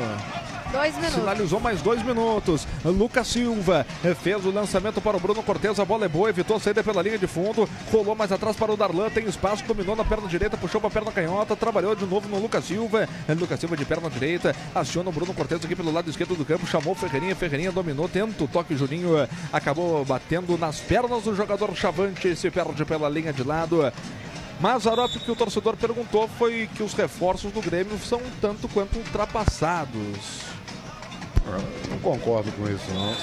Dois 0.72 0.94
minutos. 0.96 1.14
Sinalizou 1.14 1.60
mais 1.60 1.80
dois 1.80 2.02
minutos. 2.02 2.66
Lucas 2.84 3.26
Silva 3.26 3.86
eh, 4.04 4.14
fez 4.14 4.44
o 4.44 4.50
lançamento 4.50 5.00
para 5.00 5.16
o 5.16 5.20
Bruno 5.20 5.42
Cortes. 5.42 5.80
A 5.80 5.84
bola 5.84 6.04
é 6.04 6.08
boa, 6.08 6.28
evitou 6.28 6.56
a 6.56 6.60
saída 6.60 6.84
pela 6.84 7.02
linha 7.02 7.16
de 7.16 7.26
fundo. 7.26 7.68
Rolou 7.90 8.14
mais 8.14 8.30
atrás 8.30 8.54
para 8.54 8.72
o 8.72 8.76
Darlan. 8.76 9.08
Tem 9.08 9.24
espaço, 9.24 9.64
dominou 9.64 9.96
na 9.96 10.04
perna 10.04 10.28
direita, 10.28 10.58
puxou 10.58 10.80
para 10.80 10.88
a 10.88 10.92
perna 10.92 11.10
canhota. 11.10 11.56
Trabalhou 11.56 11.96
de 11.96 12.04
novo 12.04 12.28
no 12.28 12.38
Lucas 12.38 12.66
Silva. 12.66 13.08
Eh, 13.26 13.34
Lucas 13.34 13.58
Silva 13.58 13.76
de 13.76 13.84
perna 13.86 14.10
direita. 14.10 14.54
Aciona 14.74 15.08
o 15.08 15.12
Bruno 15.12 15.32
Cortes 15.32 15.64
aqui 15.64 15.74
pelo 15.74 15.90
lado 15.90 16.10
esquerdo 16.10 16.36
do 16.36 16.44
campo. 16.44 16.66
Chamou 16.66 16.94
Ferreirinha. 16.94 17.34
Ferreirinha 17.34 17.72
dominou. 17.72 18.06
Tenta 18.06 18.44
o 18.44 18.48
toque. 18.48 18.76
Juninho 18.76 19.16
eh, 19.16 19.28
acabou 19.50 20.04
batendo 20.04 20.58
nas 20.58 20.80
pernas 20.80 21.22
do 21.22 21.34
jogador 21.34 21.74
Chavante. 21.74 22.36
Se 22.36 22.50
perde 22.50 22.84
pela 22.84 23.08
linha 23.08 23.32
de 23.32 23.42
lado. 23.42 23.90
Mazarop, 24.60 25.16
o 25.16 25.20
que 25.20 25.30
o 25.30 25.36
torcedor 25.36 25.76
perguntou 25.76 26.28
foi 26.36 26.68
que 26.74 26.82
os 26.82 26.92
reforços 26.92 27.52
do 27.52 27.62
Grêmio 27.62 27.96
são 27.98 28.18
um 28.18 28.30
tanto 28.40 28.68
quanto 28.68 28.98
ultrapassados. 28.98 30.57
Não 31.90 31.98
concordo 32.00 32.50
com 32.52 32.68
isso, 32.68 32.84
não. 32.92 33.14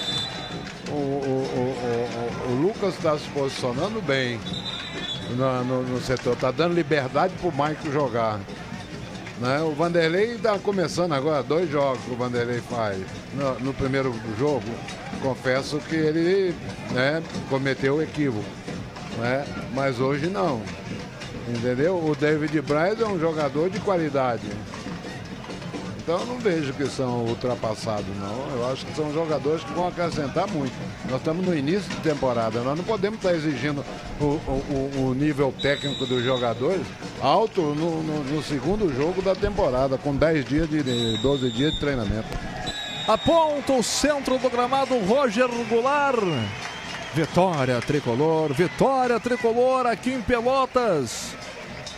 O, 0.94 0.98
o- 0.98 1.48
o- 1.56 2.50
o- 2.50 2.52
o 2.54 2.62
Lucas 2.68 2.94
está 2.95 3.18
se 3.18 3.28
posicionando 3.30 4.02
bem 4.02 4.40
no, 5.32 5.64
no- 5.64 5.84
no 5.84 6.02
setor, 6.02 6.34
está 6.34 6.52
dando 6.52 6.74
liberdade 6.76 7.34
para 7.42 7.50
o 7.50 7.68
Mike 7.70 7.92
jogar. 7.92 8.40
Né? 9.40 9.60
O 9.62 9.72
Vanderlei 9.74 10.36
está 10.36 10.58
começando 10.58 11.12
agora, 11.14 11.44
dois 11.44 11.70
jogos 11.70 12.02
que 12.06 12.12
o 12.12 12.16
Vanderlei 12.16 12.62
faz. 12.62 12.98
No, 13.34 13.60
no 13.60 13.74
primeiro 13.74 14.14
jogo, 14.40 14.64
confesso 15.22 15.78
que 15.80 15.95
ele 15.95 16.56
né, 16.92 17.22
cometeu 17.50 18.02
equívoco. 18.02 18.45
Né? 19.18 19.45
Mas 19.74 20.00
hoje 20.00 20.28
não. 20.28 20.62
Entendeu? 21.50 21.95
O 21.95 22.16
David 22.16 22.60
Braz 22.62 23.00
é 23.02 23.06
um 23.06 23.20
jogador 23.20 23.70
de 23.70 23.80
qualidade. 23.80 24.42
Então 26.06 26.19
eu 26.19 26.25
não 26.27 26.38
vejo 26.38 26.72
que 26.74 26.85
são 26.85 27.25
ultrapassados, 27.25 28.06
não. 28.19 28.56
Eu 28.59 28.72
acho 28.72 28.85
que 28.85 28.95
são 28.95 29.11
jogadores 29.11 29.64
que 29.64 29.74
vão 29.74 29.88
acrescentar 29.88 30.48
muito. 30.48 30.72
Nós 31.09 31.17
estamos 31.17 31.43
no 31.43 31.58
início 31.58 31.90
de 31.90 31.95
temporada, 32.01 32.61
nós 32.61 32.77
não 32.77 32.84
podemos 32.84 33.17
estar 33.17 33.34
exigindo 33.34 33.84
o, 34.22 34.24
o- 34.25 34.92
o- 35.09 35.14
nível 35.16 35.51
técnico 35.59 36.06
dos 36.06 36.24
jogadores 36.24 36.85
alto 37.19 37.59
no, 37.61 38.03
no- 38.03 38.24
no 38.24 38.43
segundo 38.43 38.95
jogo 38.95 39.19
da 39.24 39.34
temporada, 39.34 39.98
com 39.98 40.16
10 40.16 40.45
dias 40.45 40.69
de 40.69 40.84
12 41.24 41.50
dias 41.51 41.74
de 41.74 41.80
treinamento. 41.80 42.27
Aponta 43.08 43.74
o 43.74 43.82
centro 43.82 44.38
do 44.38 44.48
gramado, 44.50 44.95
Roger 45.06 45.48
Goulart. 45.67 46.19
Vitória 47.16 47.82
tricolor, 47.82 48.53
vitória 48.53 49.19
tricolor 49.19 49.88
aqui 49.88 50.11
em 50.11 50.22
Pelotas. 50.22 51.30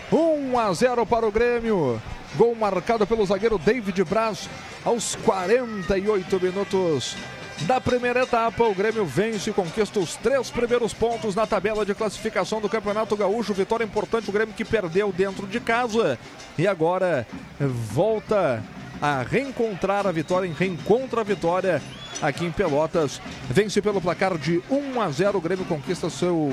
1 0.10 0.58
a 0.58 0.72
0 0.74 1.06
para 1.06 1.26
o 1.28 1.32
Grêmio. 1.32 2.02
Gol 2.36 2.56
marcado 2.56 3.08
pelo 3.08 3.26
zagueiro 3.26 3.58
David 3.58 4.04
Braz 4.04 4.50
aos 4.84 5.16
48 5.16 6.40
minutos 6.40 7.16
da 7.62 7.82
primeira 7.82 8.24
etapa. 8.24 8.64
O 8.64 8.76
Grêmio 8.76 9.06
vence 9.06 9.50
e 9.50 9.54
conquista 9.54 10.00
os 10.00 10.16
três 10.16 10.50
primeiros 10.50 10.94
pontos 10.94 11.34
na 11.36 11.48
tabela 11.48 11.86
de 11.86 11.96
classificação 11.96 12.62
do 12.62 12.70
Campeonato 12.70 13.16
Gaúcho. 13.16 13.54
Vitória 13.54 13.84
importante, 13.84 14.30
o 14.30 14.34
Grêmio 14.34 14.54
que 14.54 14.66
perdeu 14.66 15.12
dentro 15.12 15.48
de 15.48 15.60
casa 15.60 16.20
e 16.58 16.68
agora 16.68 17.26
volta 17.60 18.64
a 19.02 19.22
reencontrar 19.22 20.06
a 20.06 20.12
vitória, 20.12 20.52
reencontra 20.58 21.22
a 21.22 21.24
vitória 21.24 21.82
aqui 22.22 22.46
em 22.46 22.52
Pelotas. 22.52 23.22
Vence 23.50 23.82
pelo 23.82 24.02
placar 24.02 24.38
de 24.38 24.62
1 24.70 25.02
a 25.02 25.10
0. 25.10 25.38
O 25.38 25.42
Grêmio 25.42 25.66
conquista 25.66 26.10
seu 26.10 26.52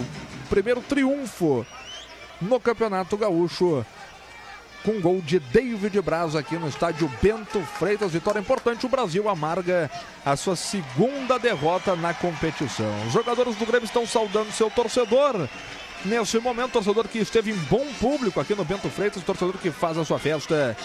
primeiro 0.49 0.81
triunfo 0.81 1.67
no 2.41 2.61
Campeonato 2.61 3.17
Gaúcho. 3.17 3.85
Com 4.85 5.01
gol 5.01 5.23
de 5.23 5.39
David 5.39 5.99
Braz 6.03 6.37
aqui 6.37 6.57
no 6.57 6.69
estádio 6.69 7.11
Bento 7.23 7.59
Freitas. 7.63 8.13
Vitória 8.13 8.39
importante. 8.39 8.85
O 8.85 8.89
Brasil 8.89 9.31
amarga 9.31 9.91
a 10.27 10.37
sua 10.37 10.55
segunda 10.55 11.39
derrota 11.39 11.97
na 11.97 12.13
competição. 12.13 12.93
Os 13.07 13.13
jogadores 13.15 13.57
do 13.57 13.65
Grêmio 13.65 13.87
estão 13.87 14.07
saudando 14.07 14.53
seu 14.53 14.71
torcedor. 14.71 15.49
Nesse 16.05 16.39
momento, 16.39 16.73
torcedor 16.73 17.09
que 17.09 17.19
esteve 17.19 17.51
em 17.51 17.57
bom 17.57 17.87
público 17.99 18.39
aqui 18.39 18.55
no 18.55 18.63
Bento 18.63 18.91
Freitas, 18.91 19.23
torcedor 19.23 19.55
que 19.57 19.71
faz 19.71 19.97
a 19.97 20.05
sua 20.05 20.19
festa 20.19 20.77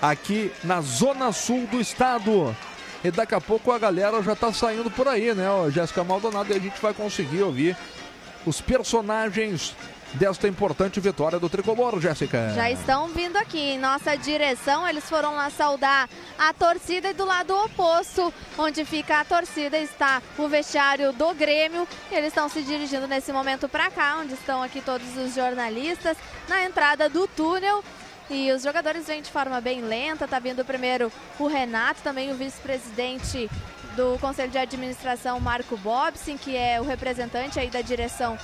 aqui 0.00 0.50
na 0.64 0.80
zona 0.80 1.30
sul 1.30 1.64
do 1.68 1.80
estado. 1.80 2.56
E 3.04 3.10
daqui 3.12 3.36
a 3.36 3.40
pouco 3.40 3.70
a 3.70 3.78
galera 3.78 4.20
já 4.20 4.34
tá 4.34 4.52
saindo 4.52 4.90
por 4.90 5.06
aí, 5.06 5.32
né, 5.32 5.46
Jéssica 5.70 6.02
Maldonado, 6.02 6.52
e 6.52 6.56
a 6.56 6.58
gente 6.58 6.80
vai 6.82 6.92
conseguir 6.92 7.42
ouvir 7.42 7.76
os 8.44 8.60
personagens 8.60 9.76
desta 10.14 10.46
importante 10.46 11.00
vitória 11.00 11.38
do 11.38 11.48
tricolor, 11.48 12.00
Jéssica. 12.00 12.50
Já 12.54 12.70
estão 12.70 13.08
vindo 13.08 13.36
aqui 13.36 13.58
em 13.58 13.78
nossa 13.78 14.16
direção. 14.16 14.86
Eles 14.86 15.08
foram 15.08 15.34
lá 15.34 15.50
saudar 15.50 16.08
a 16.38 16.52
torcida 16.52 17.10
e 17.10 17.14
do 17.14 17.24
lado 17.24 17.54
oposto, 17.54 18.32
onde 18.58 18.84
fica 18.84 19.20
a 19.20 19.24
torcida, 19.24 19.78
está 19.78 20.22
o 20.38 20.48
vestiário 20.48 21.12
do 21.12 21.32
Grêmio. 21.34 21.86
Eles 22.10 22.28
estão 22.28 22.48
se 22.48 22.62
dirigindo 22.62 23.06
nesse 23.06 23.32
momento 23.32 23.68
para 23.68 23.90
cá, 23.90 24.18
onde 24.20 24.34
estão 24.34 24.62
aqui 24.62 24.80
todos 24.80 25.16
os 25.16 25.34
jornalistas, 25.34 26.16
na 26.48 26.64
entrada 26.64 27.08
do 27.08 27.26
túnel. 27.26 27.82
E 28.30 28.50
os 28.52 28.62
jogadores 28.62 29.06
vêm 29.06 29.20
de 29.20 29.30
forma 29.30 29.60
bem 29.60 29.80
lenta. 29.82 30.28
Tá 30.28 30.38
vindo 30.38 30.64
primeiro 30.64 31.12
o 31.38 31.46
Renato, 31.46 32.02
também 32.02 32.30
o 32.30 32.34
vice-presidente 32.34 33.50
do 33.96 34.18
Conselho 34.18 34.50
de 34.50 34.58
Administração, 34.58 35.38
Marco 35.38 35.76
Bobsin, 35.76 36.38
que 36.38 36.56
é 36.56 36.80
o 36.80 36.84
representante 36.84 37.60
aí 37.60 37.68
da 37.68 37.82
direção 37.82 38.38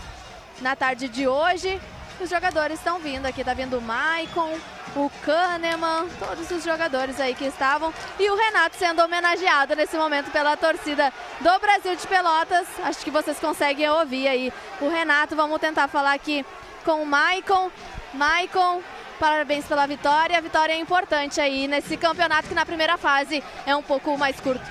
na 0.61 0.77
tarde 0.77 1.09
de 1.09 1.27
hoje. 1.27 1.81
Os 2.21 2.29
jogadores 2.29 2.79
estão 2.79 2.99
vindo 2.99 3.27
aqui, 3.27 3.45
tá 3.45 3.55
vindo 3.55 3.79
o 3.79 3.81
Maicon, 3.81 4.59
o 4.97 5.11
Kahneman, 5.25 6.09
todos 6.19 6.51
os 6.51 6.65
jogadores 6.65 7.21
aí 7.21 7.35
que 7.35 7.45
estavam. 7.45 7.95
E 8.19 8.29
o 8.29 8.37
Renato 8.37 8.77
sendo 8.77 9.03
homenageado 9.03 9.77
nesse 9.77 9.97
momento 9.97 10.31
pela 10.33 10.57
torcida 10.57 11.13
do 11.41 11.59
Brasil 11.61 11.95
de 11.95 12.07
Pelotas. 12.07 12.67
Acho 12.83 12.99
que 13.05 13.11
vocês 13.11 13.39
conseguem 13.39 13.89
ouvir 13.89 14.27
aí 14.27 14.53
o 14.81 14.89
Renato. 14.89 15.37
Vamos 15.37 15.61
tentar 15.61 15.87
falar 15.87 16.13
aqui 16.13 16.45
com 16.85 17.03
o 17.03 17.07
Maicon. 17.07 17.71
Maicon, 18.13 18.83
parabéns 19.21 19.65
pela 19.67 19.87
vitória. 19.87 20.37
A 20.37 20.41
vitória 20.41 20.73
é 20.73 20.79
importante 20.79 21.41
aí 21.41 21.69
nesse 21.69 21.97
campeonato 21.97 22.49
que 22.49 22.55
na 22.55 22.67
primeira 22.67 22.99
fase 22.99 23.45
é 23.65 23.77
um 23.77 23.83
pouco 23.83 24.19
mais 24.19 24.41
curto. 24.41 24.65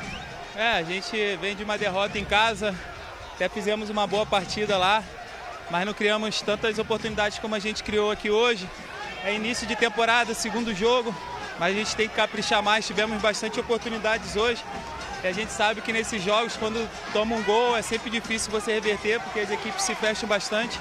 É, 0.53 0.73
a 0.73 0.83
gente 0.83 1.37
vem 1.37 1.55
de 1.55 1.63
uma 1.63 1.77
derrota 1.77 2.17
em 2.17 2.25
casa, 2.25 2.75
até 3.35 3.47
fizemos 3.47 3.91
uma 3.91 4.07
boa 4.07 4.25
partida 4.25 4.75
lá, 4.75 5.03
mas 5.69 5.85
não 5.85 5.93
criamos 5.93 6.41
tantas 6.41 6.79
oportunidades 6.79 7.39
como 7.39 7.55
a 7.55 7.59
gente 7.59 7.83
criou 7.83 8.11
aqui 8.11 8.29
hoje. 8.29 8.67
É 9.23 9.33
início 9.33 9.67
de 9.67 9.75
temporada, 9.75 10.33
segundo 10.33 10.73
jogo, 10.73 11.13
mas 11.59 11.75
a 11.75 11.77
gente 11.77 11.95
tem 11.95 12.07
que 12.07 12.15
caprichar 12.15 12.61
mais. 12.63 12.85
Tivemos 12.85 13.21
bastante 13.21 13.59
oportunidades 13.59 14.35
hoje. 14.35 14.63
E 15.23 15.27
a 15.27 15.31
gente 15.31 15.51
sabe 15.51 15.81
que 15.81 15.91
nesses 15.91 16.21
jogos, 16.23 16.55
quando 16.55 16.87
toma 17.11 17.35
um 17.35 17.43
gol, 17.43 17.75
é 17.75 17.81
sempre 17.81 18.09
difícil 18.09 18.51
você 18.51 18.73
reverter, 18.73 19.19
porque 19.19 19.39
as 19.39 19.51
equipes 19.51 19.83
se 19.83 19.95
fecham 19.95 20.29
bastante. 20.29 20.79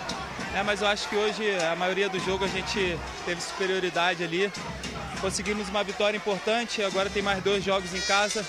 É, 0.54 0.62
mas 0.62 0.82
eu 0.82 0.88
acho 0.88 1.08
que 1.08 1.16
hoje, 1.16 1.42
a 1.72 1.74
maioria 1.74 2.08
do 2.08 2.18
jogo, 2.20 2.44
a 2.44 2.48
gente 2.48 2.98
teve 3.24 3.40
superioridade 3.40 4.22
ali. 4.22 4.52
Conseguimos 5.20 5.68
uma 5.68 5.82
vitória 5.82 6.16
importante, 6.16 6.82
agora 6.82 7.08
tem 7.08 7.22
mais 7.22 7.42
dois 7.42 7.64
jogos 7.64 7.94
em 7.94 8.00
casa. 8.02 8.44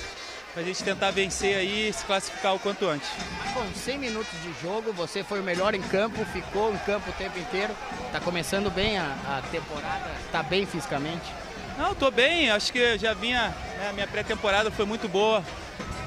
Pra 0.57 0.65
gente 0.65 0.83
tentar 0.83 1.11
vencer 1.11 1.55
aí 1.55 1.89
e 1.89 1.93
se 1.93 2.03
classificar 2.03 2.55
o 2.55 2.57
quanto 2.57 2.87
antes. 2.87 3.07
Com 3.53 3.63
100 3.75 3.99
minutos 3.99 4.33
de 4.41 4.51
jogo, 4.59 4.91
você 4.91 5.23
foi 5.23 5.39
o 5.39 5.43
melhor 5.43 5.75
em 5.75 5.81
campo, 5.83 6.25
ficou 6.25 6.73
em 6.73 6.77
campo 6.79 7.11
o 7.11 7.13
tempo 7.13 7.37
inteiro. 7.37 7.71
Tá 8.11 8.19
começando 8.19 8.71
bem 8.71 8.97
a, 8.97 9.03
a 9.03 9.43
temporada, 9.51 10.09
tá 10.31 10.41
bem 10.41 10.65
fisicamente. 10.65 11.31
Não, 11.77 11.93
tô 11.93 12.09
bem, 12.09 12.49
acho 12.49 12.73
que 12.73 12.97
já 12.97 13.13
vinha, 13.13 13.49
né, 13.77 13.89
a 13.91 13.93
minha 13.93 14.07
pré-temporada 14.07 14.71
foi 14.71 14.83
muito 14.83 15.07
boa. 15.07 15.43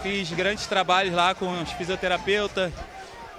Fiz 0.03 0.33
grandes 0.33 0.67
trabalhos 0.67 1.15
lá 1.15 1.33
com 1.33 1.63
os 1.63 1.71
fisioterapeutas, 1.71 2.73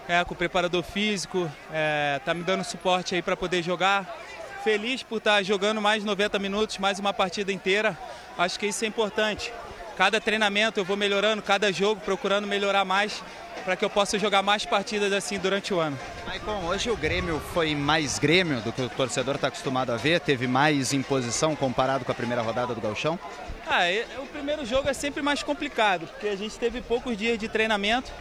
é, 0.07 0.23
com 0.23 0.33
o 0.33 0.38
preparador 0.38 0.81
físico, 0.81 1.51
é, 1.73 2.22
tá 2.23 2.33
me 2.33 2.43
dando 2.43 2.64
suporte 2.64 3.15
aí 3.15 3.22
para 3.22 3.35
poder 3.35 3.61
jogar. 3.61 4.17
Feliz 4.64 5.03
por 5.03 5.17
estar 5.17 5.43
jogando 5.43 5.81
mais 5.81 6.06
90 6.06 6.40
minutos, 6.40 6.77
mais 6.77 6.99
uma 6.99 7.11
partida 7.11 7.51
inteira. 7.51 7.98
Acho 8.38 8.57
que 8.57 8.67
isso 8.67 8.85
é 8.85 8.88
importante. 8.88 9.51
Cada 10.01 10.19
treinamento 10.19 10.80
eu 10.80 10.83
vou 10.83 10.97
melhorando, 10.97 11.43
cada 11.43 11.71
jogo 11.71 12.01
procurando 12.01 12.47
melhorar 12.47 12.83
mais 12.83 13.21
para 13.63 13.75
que 13.75 13.85
eu 13.85 13.89
possa 13.89 14.17
jogar 14.17 14.41
mais 14.41 14.65
partidas 14.65 15.13
assim 15.13 15.38
durante 15.38 15.75
o 15.75 15.80
ano. 15.80 15.95
Maicon, 16.25 16.65
hoje 16.65 16.89
o 16.89 16.97
Grêmio 16.97 17.39
foi 17.53 17.75
mais 17.75 18.17
Grêmio 18.17 18.61
do 18.61 18.73
que 18.73 18.81
o 18.81 18.89
torcedor 18.89 19.35
está 19.35 19.49
acostumado 19.49 19.91
a 19.91 19.97
ver? 19.97 20.19
Teve 20.19 20.47
mais 20.47 20.91
imposição 20.91 21.55
comparado 21.55 22.03
com 22.03 22.11
a 22.11 22.15
primeira 22.15 22.41
rodada 22.41 22.73
do 22.73 22.81
Galchão? 22.81 23.19
Ah, 23.67 23.85
é- 23.85 24.07
o 24.17 24.25
primeiro 24.25 24.65
jogo 24.65 24.89
é 24.89 24.93
sempre 24.93 25.21
mais 25.21 25.43
complicado, 25.43 26.07
porque 26.07 26.30
a 26.30 26.35
gente 26.35 26.57
teve 26.57 26.81
poucos 26.81 27.15
dias 27.15 27.38
de 27.38 27.47
treinamento, 27.47 28.11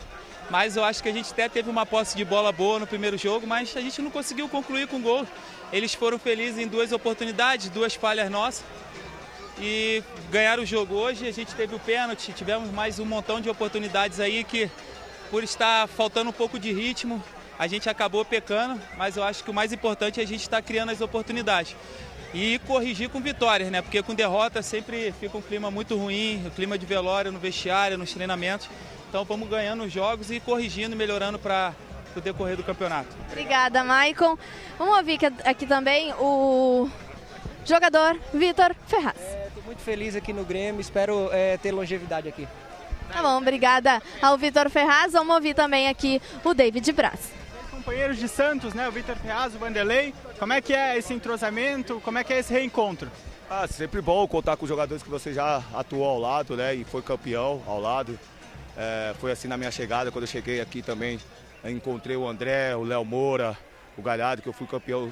mas 0.50 0.76
eu 0.76 0.84
acho 0.84 1.02
que 1.02 1.08
a 1.08 1.12
gente 1.14 1.32
até 1.32 1.48
teve 1.48 1.70
uma 1.70 1.86
posse 1.86 2.14
de 2.14 2.26
bola 2.26 2.52
boa 2.52 2.78
no 2.78 2.86
primeiro 2.86 3.16
jogo, 3.16 3.46
mas 3.46 3.74
a 3.74 3.80
gente 3.80 4.02
não 4.02 4.10
conseguiu 4.10 4.50
concluir 4.50 4.86
com 4.86 5.00
gol. 5.00 5.26
Eles 5.72 5.94
foram 5.94 6.18
felizes 6.18 6.58
em 6.58 6.68
duas 6.68 6.92
oportunidades, 6.92 7.70
duas 7.70 7.94
falhas 7.94 8.30
nossas 8.30 8.62
e 9.60 10.02
ganharam 10.30 10.62
o 10.62 10.66
jogo. 10.66 10.94
Hoje 10.94 11.28
a 11.28 11.32
gente 11.32 11.54
teve 11.54 11.74
o 11.74 11.78
pênalti, 11.78 12.32
tivemos 12.32 12.70
mais 12.70 12.98
um 12.98 13.04
montão 13.04 13.40
de 13.40 13.50
oportunidades 13.50 14.18
aí 14.18 14.42
que, 14.42 14.70
por 15.30 15.44
estar 15.44 15.86
faltando 15.86 16.30
um 16.30 16.32
pouco 16.32 16.58
de 16.58 16.72
ritmo, 16.72 17.22
a 17.58 17.66
gente 17.66 17.88
acabou 17.90 18.24
pecando, 18.24 18.80
mas 18.96 19.16
eu 19.16 19.22
acho 19.22 19.44
que 19.44 19.50
o 19.50 19.54
mais 19.54 19.72
importante 19.72 20.18
é 20.18 20.22
a 20.22 20.26
gente 20.26 20.40
estar 20.40 20.62
criando 20.62 20.90
as 20.90 21.00
oportunidades. 21.02 21.76
E 22.32 22.58
corrigir 22.60 23.10
com 23.10 23.20
vitórias, 23.20 23.70
né? 23.70 23.82
Porque 23.82 24.02
com 24.02 24.14
derrota 24.14 24.62
sempre 24.62 25.12
fica 25.18 25.36
um 25.36 25.42
clima 25.42 25.70
muito 25.70 25.96
ruim, 25.96 26.42
o 26.46 26.50
clima 26.50 26.78
de 26.78 26.86
velório 26.86 27.30
no 27.30 27.38
vestiário, 27.38 27.98
nos 27.98 28.12
treinamentos. 28.12 28.68
Então 29.08 29.24
vamos 29.24 29.48
ganhando 29.48 29.82
os 29.82 29.92
jogos 29.92 30.30
e 30.30 30.38
corrigindo, 30.40 30.96
melhorando 30.96 31.38
para 31.38 31.74
o 32.16 32.20
decorrer 32.20 32.56
do 32.56 32.62
campeonato. 32.62 33.08
Obrigada, 33.30 33.82
Maicon. 33.82 34.38
Vamos 34.78 34.96
ouvir 34.96 35.18
aqui 35.44 35.66
também 35.66 36.14
o 36.20 36.88
jogador 37.66 38.18
Vitor 38.32 38.74
Ferraz. 38.86 39.18
Muito 39.70 39.82
feliz 39.82 40.16
aqui 40.16 40.32
no 40.32 40.44
Grêmio, 40.44 40.80
espero 40.80 41.30
é, 41.30 41.56
ter 41.56 41.70
longevidade 41.70 42.28
aqui. 42.28 42.48
Tá 43.12 43.22
bom, 43.22 43.38
obrigada 43.38 44.02
ao 44.20 44.36
Vitor 44.36 44.68
Ferraz. 44.68 45.12
Vamos 45.12 45.32
ouvir 45.32 45.54
também 45.54 45.86
aqui 45.86 46.20
o 46.42 46.52
David 46.52 46.90
Braz. 46.90 47.30
companheiros 47.70 48.16
de 48.16 48.26
Santos, 48.26 48.74
né? 48.74 48.88
O 48.88 48.90
Vitor 48.90 49.14
Ferraz, 49.14 49.54
o 49.54 49.60
Vanderlei. 49.60 50.12
Como 50.40 50.52
é 50.52 50.60
que 50.60 50.74
é 50.74 50.98
esse 50.98 51.14
entrosamento? 51.14 52.00
Como 52.00 52.18
é 52.18 52.24
que 52.24 52.32
é 52.32 52.40
esse 52.40 52.52
reencontro? 52.52 53.08
Ah, 53.48 53.68
sempre 53.68 54.00
bom 54.00 54.26
contar 54.26 54.56
com 54.56 54.66
jogadores 54.66 55.04
que 55.04 55.08
você 55.08 55.32
já 55.32 55.62
atuou 55.72 56.04
ao 56.04 56.18
lado, 56.18 56.56
né? 56.56 56.74
E 56.74 56.82
foi 56.82 57.00
campeão 57.00 57.62
ao 57.64 57.80
lado. 57.80 58.18
É, 58.76 59.14
foi 59.20 59.30
assim 59.30 59.46
na 59.46 59.56
minha 59.56 59.70
chegada, 59.70 60.10
quando 60.10 60.24
eu 60.24 60.28
cheguei 60.28 60.60
aqui 60.60 60.82
também. 60.82 61.20
encontrei 61.64 62.16
o 62.16 62.26
André, 62.26 62.74
o 62.74 62.82
Léo 62.82 63.04
Moura, 63.04 63.56
o 63.96 64.02
Galhardo, 64.02 64.42
que 64.42 64.48
eu 64.48 64.52
fui 64.52 64.66
campeão, 64.66 65.08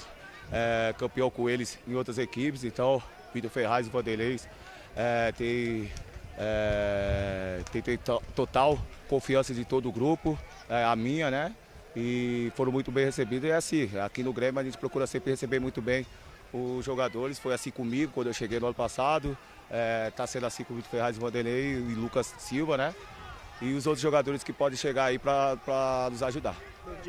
é, 0.50 0.92
campeão 0.98 1.30
com 1.30 1.48
eles 1.48 1.78
em 1.86 1.94
outras 1.94 2.18
equipes. 2.18 2.64
Então, 2.64 3.00
Vitor 3.32 3.50
Ferraz 3.50 3.86
e 3.86 3.90
Vanderlei 3.90 4.39
é, 4.97 5.32
tem, 5.32 5.90
é, 6.36 7.60
total 8.34 8.78
confiança 9.08 9.55
de 9.55 9.65
todo 9.65 9.89
o 9.89 9.92
grupo, 9.92 10.39
é, 10.68 10.84
a 10.84 10.94
minha, 10.97 11.31
né? 11.31 11.55
E 11.97 12.52
foram 12.55 12.70
muito 12.70 12.90
bem 12.90 13.05
recebidos. 13.05 13.48
E 13.48 13.52
é 13.52 13.57
assim, 13.57 13.90
aqui 13.98 14.23
no 14.23 14.32
Grêmio 14.32 14.60
a 14.60 14.65
gente 14.65 14.78
procura 14.78 15.07
sempre 15.07 15.31
receber 15.31 15.58
muito 15.58 15.81
bem 15.81 16.07
os 16.52 16.84
jogadores. 16.84 17.39
Foi 17.39 17.55
assim 17.55 17.70
comigo 17.70 18.12
quando 18.15 18.28
eu 18.28 18.32
cheguei 18.32 18.60
no 18.60 18.66
ano 18.66 18.74
passado. 18.74 19.36
Está 20.08 20.26
sendo 20.26 20.47
assim 20.47 20.65
com 20.65 20.73
o 20.73 20.76
Vitor 20.76 20.90
Ferraz, 20.90 21.16
Vanderlei 21.16 21.73
e 21.73 21.94
Lucas 21.94 22.34
Silva, 22.39 22.76
né? 22.76 22.94
E 23.60 23.74
os 23.74 23.86
outros 23.86 24.02
jogadores 24.02 24.44
que 24.44 24.52
podem 24.52 24.78
chegar 24.78 25.07
aí 25.07 25.18
para 25.18 26.08
nos 26.10 26.23
ajudar. 26.23 26.57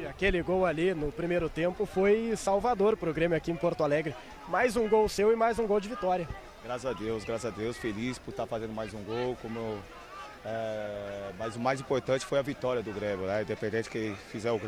Aquele 0.10 0.42
gol 0.42 0.66
ali 0.66 0.94
no 0.94 1.12
primeiro 1.12 1.50
tempo 1.50 1.86
foi 1.86 2.34
salvador 2.36 2.96
para 2.98 3.10
o 3.10 3.14
Grêmio 3.14 3.38
aqui 3.38 3.52
em 3.52 3.56
Porto 3.56 3.84
Alegre. 3.84 4.16
Mais 4.48 4.76
um 4.76 4.88
gol 4.88 5.08
seu 5.10 5.32
e 5.32 5.36
mais 5.36 5.60
um 5.60 5.68
gol 5.68 5.80
de 5.80 5.90
vitória. 5.90 6.28
Graças 6.64 6.86
a 6.86 6.94
Deus, 6.94 7.24
graças 7.24 7.46
a 7.54 7.56
Deus, 7.56 7.78
feliz 7.78 8.18
por 8.20 8.32
estar 8.32 8.46
fazendo 8.46 8.74
mais 8.74 8.94
um 8.94 9.02
gol. 9.04 9.38
Como 9.42 9.58
eu, 9.60 9.80
é, 10.46 11.32
mas 11.38 11.56
o 11.56 11.60
mais 11.60 11.80
importante 11.80 12.26
foi 12.26 12.40
a 12.40 12.42
vitória 12.42 12.82
do 12.82 12.92
Grêmio, 12.92 13.26
né? 13.26 13.42
Independente 13.44 13.90
que 13.90 14.14
fizer 14.32 14.52
o, 14.52 14.60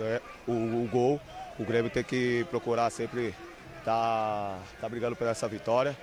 o- 0.48 0.84
o 0.84 0.90
gol, 0.92 1.20
o 1.60 1.64
Grêmio 1.66 1.90
tem 1.92 2.04
que 2.04 2.46
procurar 2.50 2.90
sempre 2.90 3.34
estar 3.80 4.60
tá, 4.80 4.90
brigando 4.90 5.16
por 5.16 5.28
essa 5.28 5.48
vitória. 5.48 5.96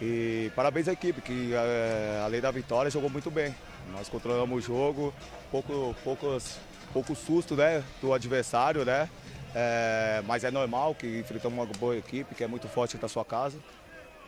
E 0.00 0.50
parabéns 0.56 0.88
à 0.88 0.92
equipe, 0.92 1.20
que 1.20 1.52
é, 1.54 2.22
além 2.24 2.40
da 2.40 2.50
vitória 2.50 2.90
jogou 2.90 3.10
muito 3.10 3.30
bem. 3.30 3.54
Nós 3.92 4.08
controlamos 4.08 4.56
o 4.64 4.66
jogo, 4.66 5.12
pouco, 5.50 5.94
poucos, 6.02 6.58
pouco 6.92 7.14
susto 7.14 7.54
né, 7.56 7.82
do 8.00 8.12
adversário, 8.12 8.84
né? 8.84 9.08
É, 9.54 10.22
mas 10.26 10.44
é 10.44 10.50
normal 10.50 10.94
que 10.94 11.18
enfrentamos 11.18 11.58
uma 11.58 11.66
boa 11.78 11.96
equipe, 11.96 12.34
que 12.34 12.44
é 12.44 12.46
muito 12.46 12.68
forte 12.68 12.96
na 13.00 13.08
sua 13.08 13.24
casa. 13.24 13.58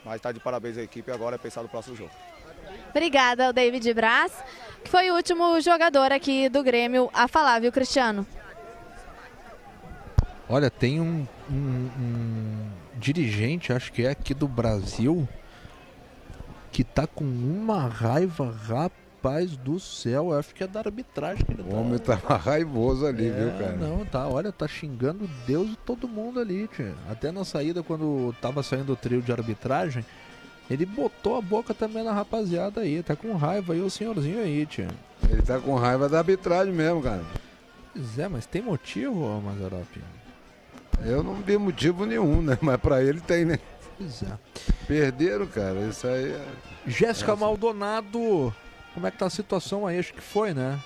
Mas 0.04 0.16
está 0.16 0.32
de 0.32 0.40
parabéns 0.40 0.76
à 0.76 0.82
equipe 0.82 1.10
agora 1.12 1.36
é 1.36 1.38
pensar 1.38 1.62
no 1.62 1.68
próximo 1.68 1.94
jogo. 1.94 2.10
Obrigada 2.90 3.46
ao 3.46 3.52
David 3.52 3.92
Braz, 3.94 4.32
que 4.84 4.90
foi 4.90 5.10
o 5.10 5.14
último 5.14 5.60
jogador 5.60 6.10
aqui 6.12 6.48
do 6.48 6.62
Grêmio 6.62 7.08
a 7.14 7.28
falar, 7.28 7.60
viu, 7.60 7.70
Cristiano? 7.72 8.26
Olha, 10.48 10.70
tem 10.70 11.00
um, 11.00 11.26
um- 11.50 11.90
um 11.98 12.70
dirigente, 12.96 13.72
acho 13.72 13.92
que 13.92 14.04
é 14.04 14.10
aqui 14.10 14.34
do 14.34 14.46
Brasil, 14.48 15.26
que 16.70 16.82
tá 16.84 17.06
com 17.06 17.24
uma 17.24 17.86
raiva, 17.88 18.50
rapaz 18.68 19.01
do 19.62 19.78
céu. 19.78 20.32
Eu 20.32 20.38
acho 20.38 20.54
que 20.54 20.64
é 20.64 20.66
da 20.66 20.80
arbitragem 20.80 21.44
que 21.44 21.52
ele 21.52 21.62
O 21.62 21.76
homem 21.76 21.98
tá 21.98 22.14
raivoso 22.14 23.06
ali, 23.06 23.28
É, 23.28 23.30
viu, 23.30 23.50
cara? 23.52 23.76
Não, 23.76 24.04
tá, 24.04 24.26
olha, 24.26 24.50
tá 24.50 24.66
xingando 24.66 25.30
Deus 25.46 25.70
e 25.70 25.76
todo 25.76 26.08
mundo 26.08 26.40
ali, 26.40 26.68
tia. 26.68 26.94
Até 27.08 27.30
na 27.30 27.44
saída, 27.44 27.82
quando 27.82 28.34
tava 28.40 28.62
saindo 28.62 28.92
o 28.92 28.96
trio 28.96 29.22
de 29.22 29.30
arbitragem, 29.30 30.04
ele 30.68 30.84
botou 30.84 31.36
a 31.36 31.40
boca 31.40 31.72
também 31.72 32.02
na 32.02 32.12
rapaziada 32.12 32.80
aí. 32.80 33.02
Tá 33.02 33.14
com 33.14 33.34
raiva 33.36 33.72
aí 33.72 33.80
o 33.80 33.90
senhorzinho 33.90 34.40
aí, 34.40 34.66
tia. 34.66 34.88
Ele 35.30 35.42
tá 35.42 35.58
com 35.58 35.74
raiva 35.76 36.08
da 36.08 36.18
arbitragem 36.18 36.72
mesmo, 36.72 37.02
cara. 37.02 37.22
Pois 37.94 38.18
é, 38.18 38.28
mas 38.28 38.46
tem 38.46 38.60
motivo, 38.62 39.22
ô 39.24 39.40
Mazarop? 39.40 39.98
Eu 41.04 41.22
não 41.22 41.34
vi 41.34 41.56
motivo 41.56 42.04
nenhum, 42.06 42.42
né? 42.42 42.58
Mas 42.60 42.76
pra 42.76 43.02
ele 43.02 43.20
tem, 43.20 43.44
né? 43.44 43.58
Pois 43.98 44.22
é. 44.22 44.38
Perderam, 44.86 45.46
cara. 45.46 45.80
Isso 45.80 46.06
aí 46.06 46.32
é... 46.32 46.46
Jéssica 46.86 47.36
Maldonado, 47.36 48.52
como 48.94 49.06
é 49.06 49.10
que 49.10 49.18
tá 49.18 49.26
a 49.26 49.30
situação 49.30 49.86
aí? 49.86 49.98
Acho 49.98 50.14
que 50.14 50.20
foi, 50.20 50.52
né? 50.54 50.80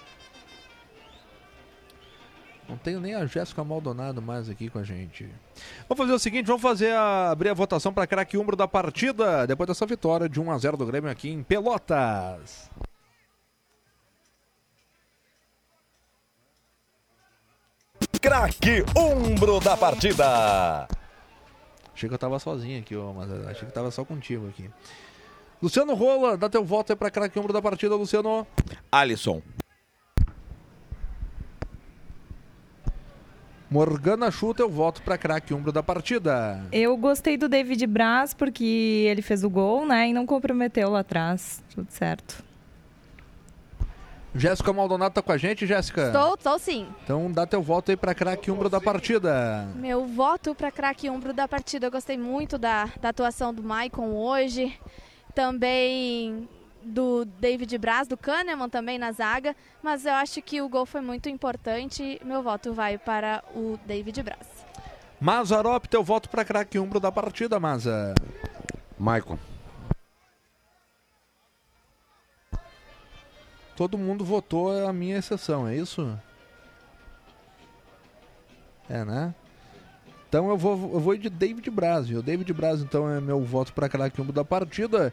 Não 2.68 2.76
tenho 2.76 3.01
nem 3.01 3.15
a 3.15 3.26
Jéssica 3.26 3.62
Maldonado 3.62 4.20
mais 4.20 4.49
aqui 4.49 4.68
com 4.68 4.78
a 4.78 4.83
gente. 4.83 5.28
Vamos 5.89 6.05
fazer 6.05 6.12
o 6.12 6.18
seguinte, 6.18 6.47
vamos 6.47 6.62
fazer 6.62 6.93
a, 6.93 7.31
abrir 7.31 7.49
a 7.49 7.55
votação 7.55 7.93
para 7.93 8.07
craque 8.07 8.36
umbro 8.36 8.57
da 8.57 8.67
partida, 8.67 9.47
depois 9.47 9.68
dessa 9.68 9.86
vitória 9.86 10.28
de 10.28 10.41
1 10.41 10.51
a 10.51 10.59
0 10.59 10.76
do 10.76 10.86
Grêmio 10.86 11.10
aqui 11.10 11.31
em 11.31 11.43
Pelotas. 11.43 12.68
Craque 18.20 18.85
Umbro 18.97 19.60
da 19.60 19.76
partida. 19.76 20.89
Achei 21.94 22.09
que 22.09 22.15
eu 22.15 22.18
tava 22.18 22.39
sozinho 22.41 22.81
aqui, 22.81 22.97
mas 23.15 23.31
achei 23.47 23.68
que 23.68 23.73
tava 23.73 23.91
só 23.93 24.05
contigo 24.05 24.49
aqui. 24.49 24.68
Luciano 25.67 25.95
Rola, 25.95 26.36
dá 26.36 26.49
teu 26.49 26.65
voto 26.65 26.93
aí 26.93 26.97
pra 26.97 27.11
craque 27.11 27.36
umbro 27.41 27.53
da 27.53 27.61
partida, 27.61 27.97
Luciano. 27.97 28.47
Alisson. 28.93 29.43
Morgana 33.69 34.31
chuta, 34.31 34.62
eu 34.62 34.70
voto 34.70 35.03
pra 35.03 35.19
craque 35.19 35.53
umbro 35.53 35.73
da 35.73 35.83
partida. 35.83 36.65
Eu 36.70 36.97
gostei 36.97 37.36
do 37.36 37.49
David 37.49 37.85
Braz 37.89 38.33
porque 38.33 39.09
ele 39.11 39.23
fez 39.23 39.43
o 39.43 39.51
gol, 39.51 39.85
né? 39.85 40.09
E 40.09 40.12
não 40.12 40.25
comprometeu 40.25 40.89
lá 40.89 41.01
atrás. 41.01 41.61
Tudo 41.75 41.91
certo. 41.91 42.45
Jéssica 44.36 44.73
Maldonado 44.73 45.15
tá 45.15 45.23
com 45.23 45.33
a 45.33 45.36
gente, 45.36 45.67
Jéssica? 45.67 46.07
Estou, 46.07 46.35
estou 46.35 46.59
sim. 46.61 46.86
Então 47.03 47.28
dá 47.33 47.45
teu 47.45 47.61
voto 47.61 47.91
aí 47.91 47.97
pra 47.97 48.15
craque 48.15 48.53
umbro 48.53 48.69
da 48.69 48.81
partida. 48.81 49.67
Meu 49.75 50.07
voto 50.07 50.55
para 50.55 50.70
craque 50.70 51.11
umbro 51.11 51.33
da 51.33 51.49
partida. 51.49 51.89
Eu 51.89 51.91
gostei 51.91 52.17
muito 52.17 52.57
da, 52.57 52.89
da 53.01 53.09
atuação 53.09 53.53
do 53.53 53.65
Maicon 53.65 54.11
hoje. 54.11 54.73
Também 55.36 56.48
do 56.82 57.26
David 57.26 57.76
Braz, 57.76 58.08
do 58.08 58.16
Kahneman 58.16 58.70
também 58.70 58.98
na 58.98 59.12
zaga. 59.12 59.55
Mas 59.82 60.06
eu 60.06 60.15
acho 60.15 60.40
que 60.40 60.62
o 60.62 60.68
gol 60.68 60.86
foi 60.86 61.02
muito 61.02 61.28
importante. 61.28 62.18
Meu 62.24 62.42
voto 62.42 62.73
vai 62.73 62.97
para 62.97 63.44
o 63.55 63.78
David 63.84 64.23
Braz. 64.23 64.65
Mazarop, 65.20 65.84
teu 65.89 66.02
voto 66.02 66.31
pra 66.31 66.42
craque 66.42 66.78
umbro 66.78 66.98
da 66.98 67.12
partida, 67.12 67.60
Maza. 67.60 68.15
Maicon. 68.98 69.39
Todo 73.76 73.98
mundo 73.98 74.24
votou 74.24 74.86
a 74.86 74.90
minha 74.90 75.18
exceção, 75.18 75.68
é 75.68 75.76
isso? 75.76 76.18
É, 78.89 79.05
né? 79.05 79.34
Então 80.29 80.51
eu 80.51 80.57
vou, 80.57 80.73
eu 80.95 81.01
vou 81.01 81.17
de 81.17 81.31
David 81.31 81.71
Braz. 81.71 82.11
O 82.11 82.23
David 82.23 82.53
Braz, 82.53 82.81
então, 82.81 83.09
é 83.09 83.21
meu 83.21 83.41
voto 83.41 83.73
para 83.73 83.89
craque 83.89 84.21
umbro 84.21 84.33
da 84.33 84.45
partida. 84.45 85.13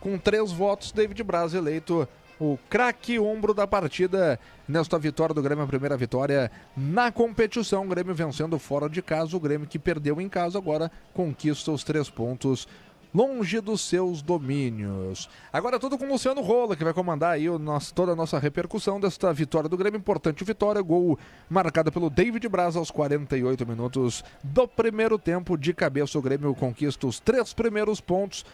Com 0.00 0.18
três 0.18 0.52
votos, 0.52 0.92
David 0.92 1.22
Braz 1.22 1.54
eleito 1.54 2.08
o 2.38 2.58
craque 2.68 3.18
umbro 3.18 3.54
da 3.54 3.66
partida 3.66 4.38
nesta 4.68 4.98
vitória 4.98 5.34
do 5.34 5.42
Grêmio, 5.42 5.64
a 5.64 5.66
primeira 5.66 5.96
vitória 5.96 6.50
na 6.76 7.10
competição. 7.10 7.84
O 7.84 7.88
Grêmio 7.88 8.14
vencendo 8.14 8.58
fora 8.58 8.88
de 8.88 9.00
casa. 9.00 9.36
O 9.36 9.40
Grêmio 9.40 9.66
que 9.66 9.78
perdeu 9.78 10.20
em 10.20 10.28
casa 10.28 10.58
agora 10.58 10.90
conquista 11.14 11.72
os 11.72 11.82
três 11.82 12.10
pontos 12.10 12.68
longe 13.16 13.62
dos 13.62 13.80
seus 13.80 14.20
domínios. 14.20 15.30
Agora 15.50 15.78
tudo 15.78 15.96
com 15.96 16.04
o 16.04 16.08
Luciano 16.08 16.42
Rola, 16.42 16.76
que 16.76 16.84
vai 16.84 16.92
comandar 16.92 17.30
aí 17.32 17.48
o 17.48 17.58
nosso, 17.58 17.94
toda 17.94 18.12
a 18.12 18.16
nossa 18.16 18.38
repercussão 18.38 19.00
desta 19.00 19.32
vitória 19.32 19.70
do 19.70 19.76
Grêmio. 19.76 19.96
Importante 19.96 20.44
vitória, 20.44 20.82
gol 20.82 21.18
marcado 21.48 21.90
pelo 21.90 22.10
David 22.10 22.46
Braz 22.46 22.76
aos 22.76 22.90
48 22.90 23.66
minutos 23.66 24.22
do 24.44 24.68
primeiro 24.68 25.18
tempo. 25.18 25.56
De 25.56 25.72
cabeça, 25.72 26.18
o 26.18 26.22
Grêmio 26.22 26.54
conquista 26.54 27.06
os 27.06 27.18
três 27.18 27.54
primeiros 27.54 28.02
pontos. 28.02 28.44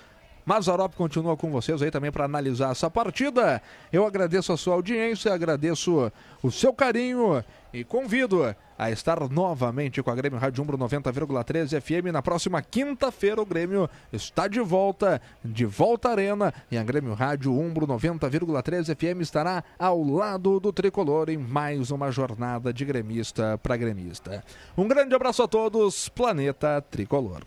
Mazarop 0.46 0.94
continua 0.94 1.36
com 1.36 1.50
vocês 1.50 1.82
aí 1.82 1.90
também 1.90 2.12
para 2.12 2.24
analisar 2.24 2.70
essa 2.70 2.88
partida. 2.88 3.60
Eu 3.92 4.06
agradeço 4.06 4.52
a 4.52 4.56
sua 4.56 4.74
audiência, 4.74 5.34
agradeço 5.34 6.12
o 6.40 6.50
seu 6.52 6.72
carinho 6.72 7.44
e 7.72 7.84
convido 7.84 8.54
a 8.78 8.90
estar 8.90 9.28
novamente 9.28 10.02
com 10.02 10.10
a 10.10 10.14
Grêmio 10.14 10.38
Rádio 10.38 10.62
Umbro 10.62 10.76
90,13 10.78 11.80
FM. 11.80 12.12
Na 12.12 12.22
próxima 12.22 12.60
quinta-feira, 12.60 13.40
o 13.40 13.46
Grêmio 13.46 13.88
está 14.12 14.48
de 14.48 14.60
volta, 14.60 15.20
de 15.44 15.64
volta 15.64 16.08
à 16.08 16.12
Arena, 16.12 16.52
e 16.70 16.76
a 16.76 16.82
Grêmio 16.82 17.14
Rádio 17.14 17.52
Umbro 17.52 17.86
90,13 17.86 18.96
FM 18.96 19.20
estará 19.22 19.62
ao 19.78 20.02
lado 20.02 20.58
do 20.60 20.72
tricolor 20.72 21.28
em 21.28 21.38
mais 21.38 21.90
uma 21.90 22.10
jornada 22.10 22.72
de 22.72 22.84
gremista 22.84 23.58
para 23.58 23.76
gremista. 23.76 24.44
Um 24.76 24.88
grande 24.88 25.14
abraço 25.14 25.42
a 25.42 25.48
todos, 25.48 26.08
Planeta 26.08 26.80
Tricolor. 26.90 27.42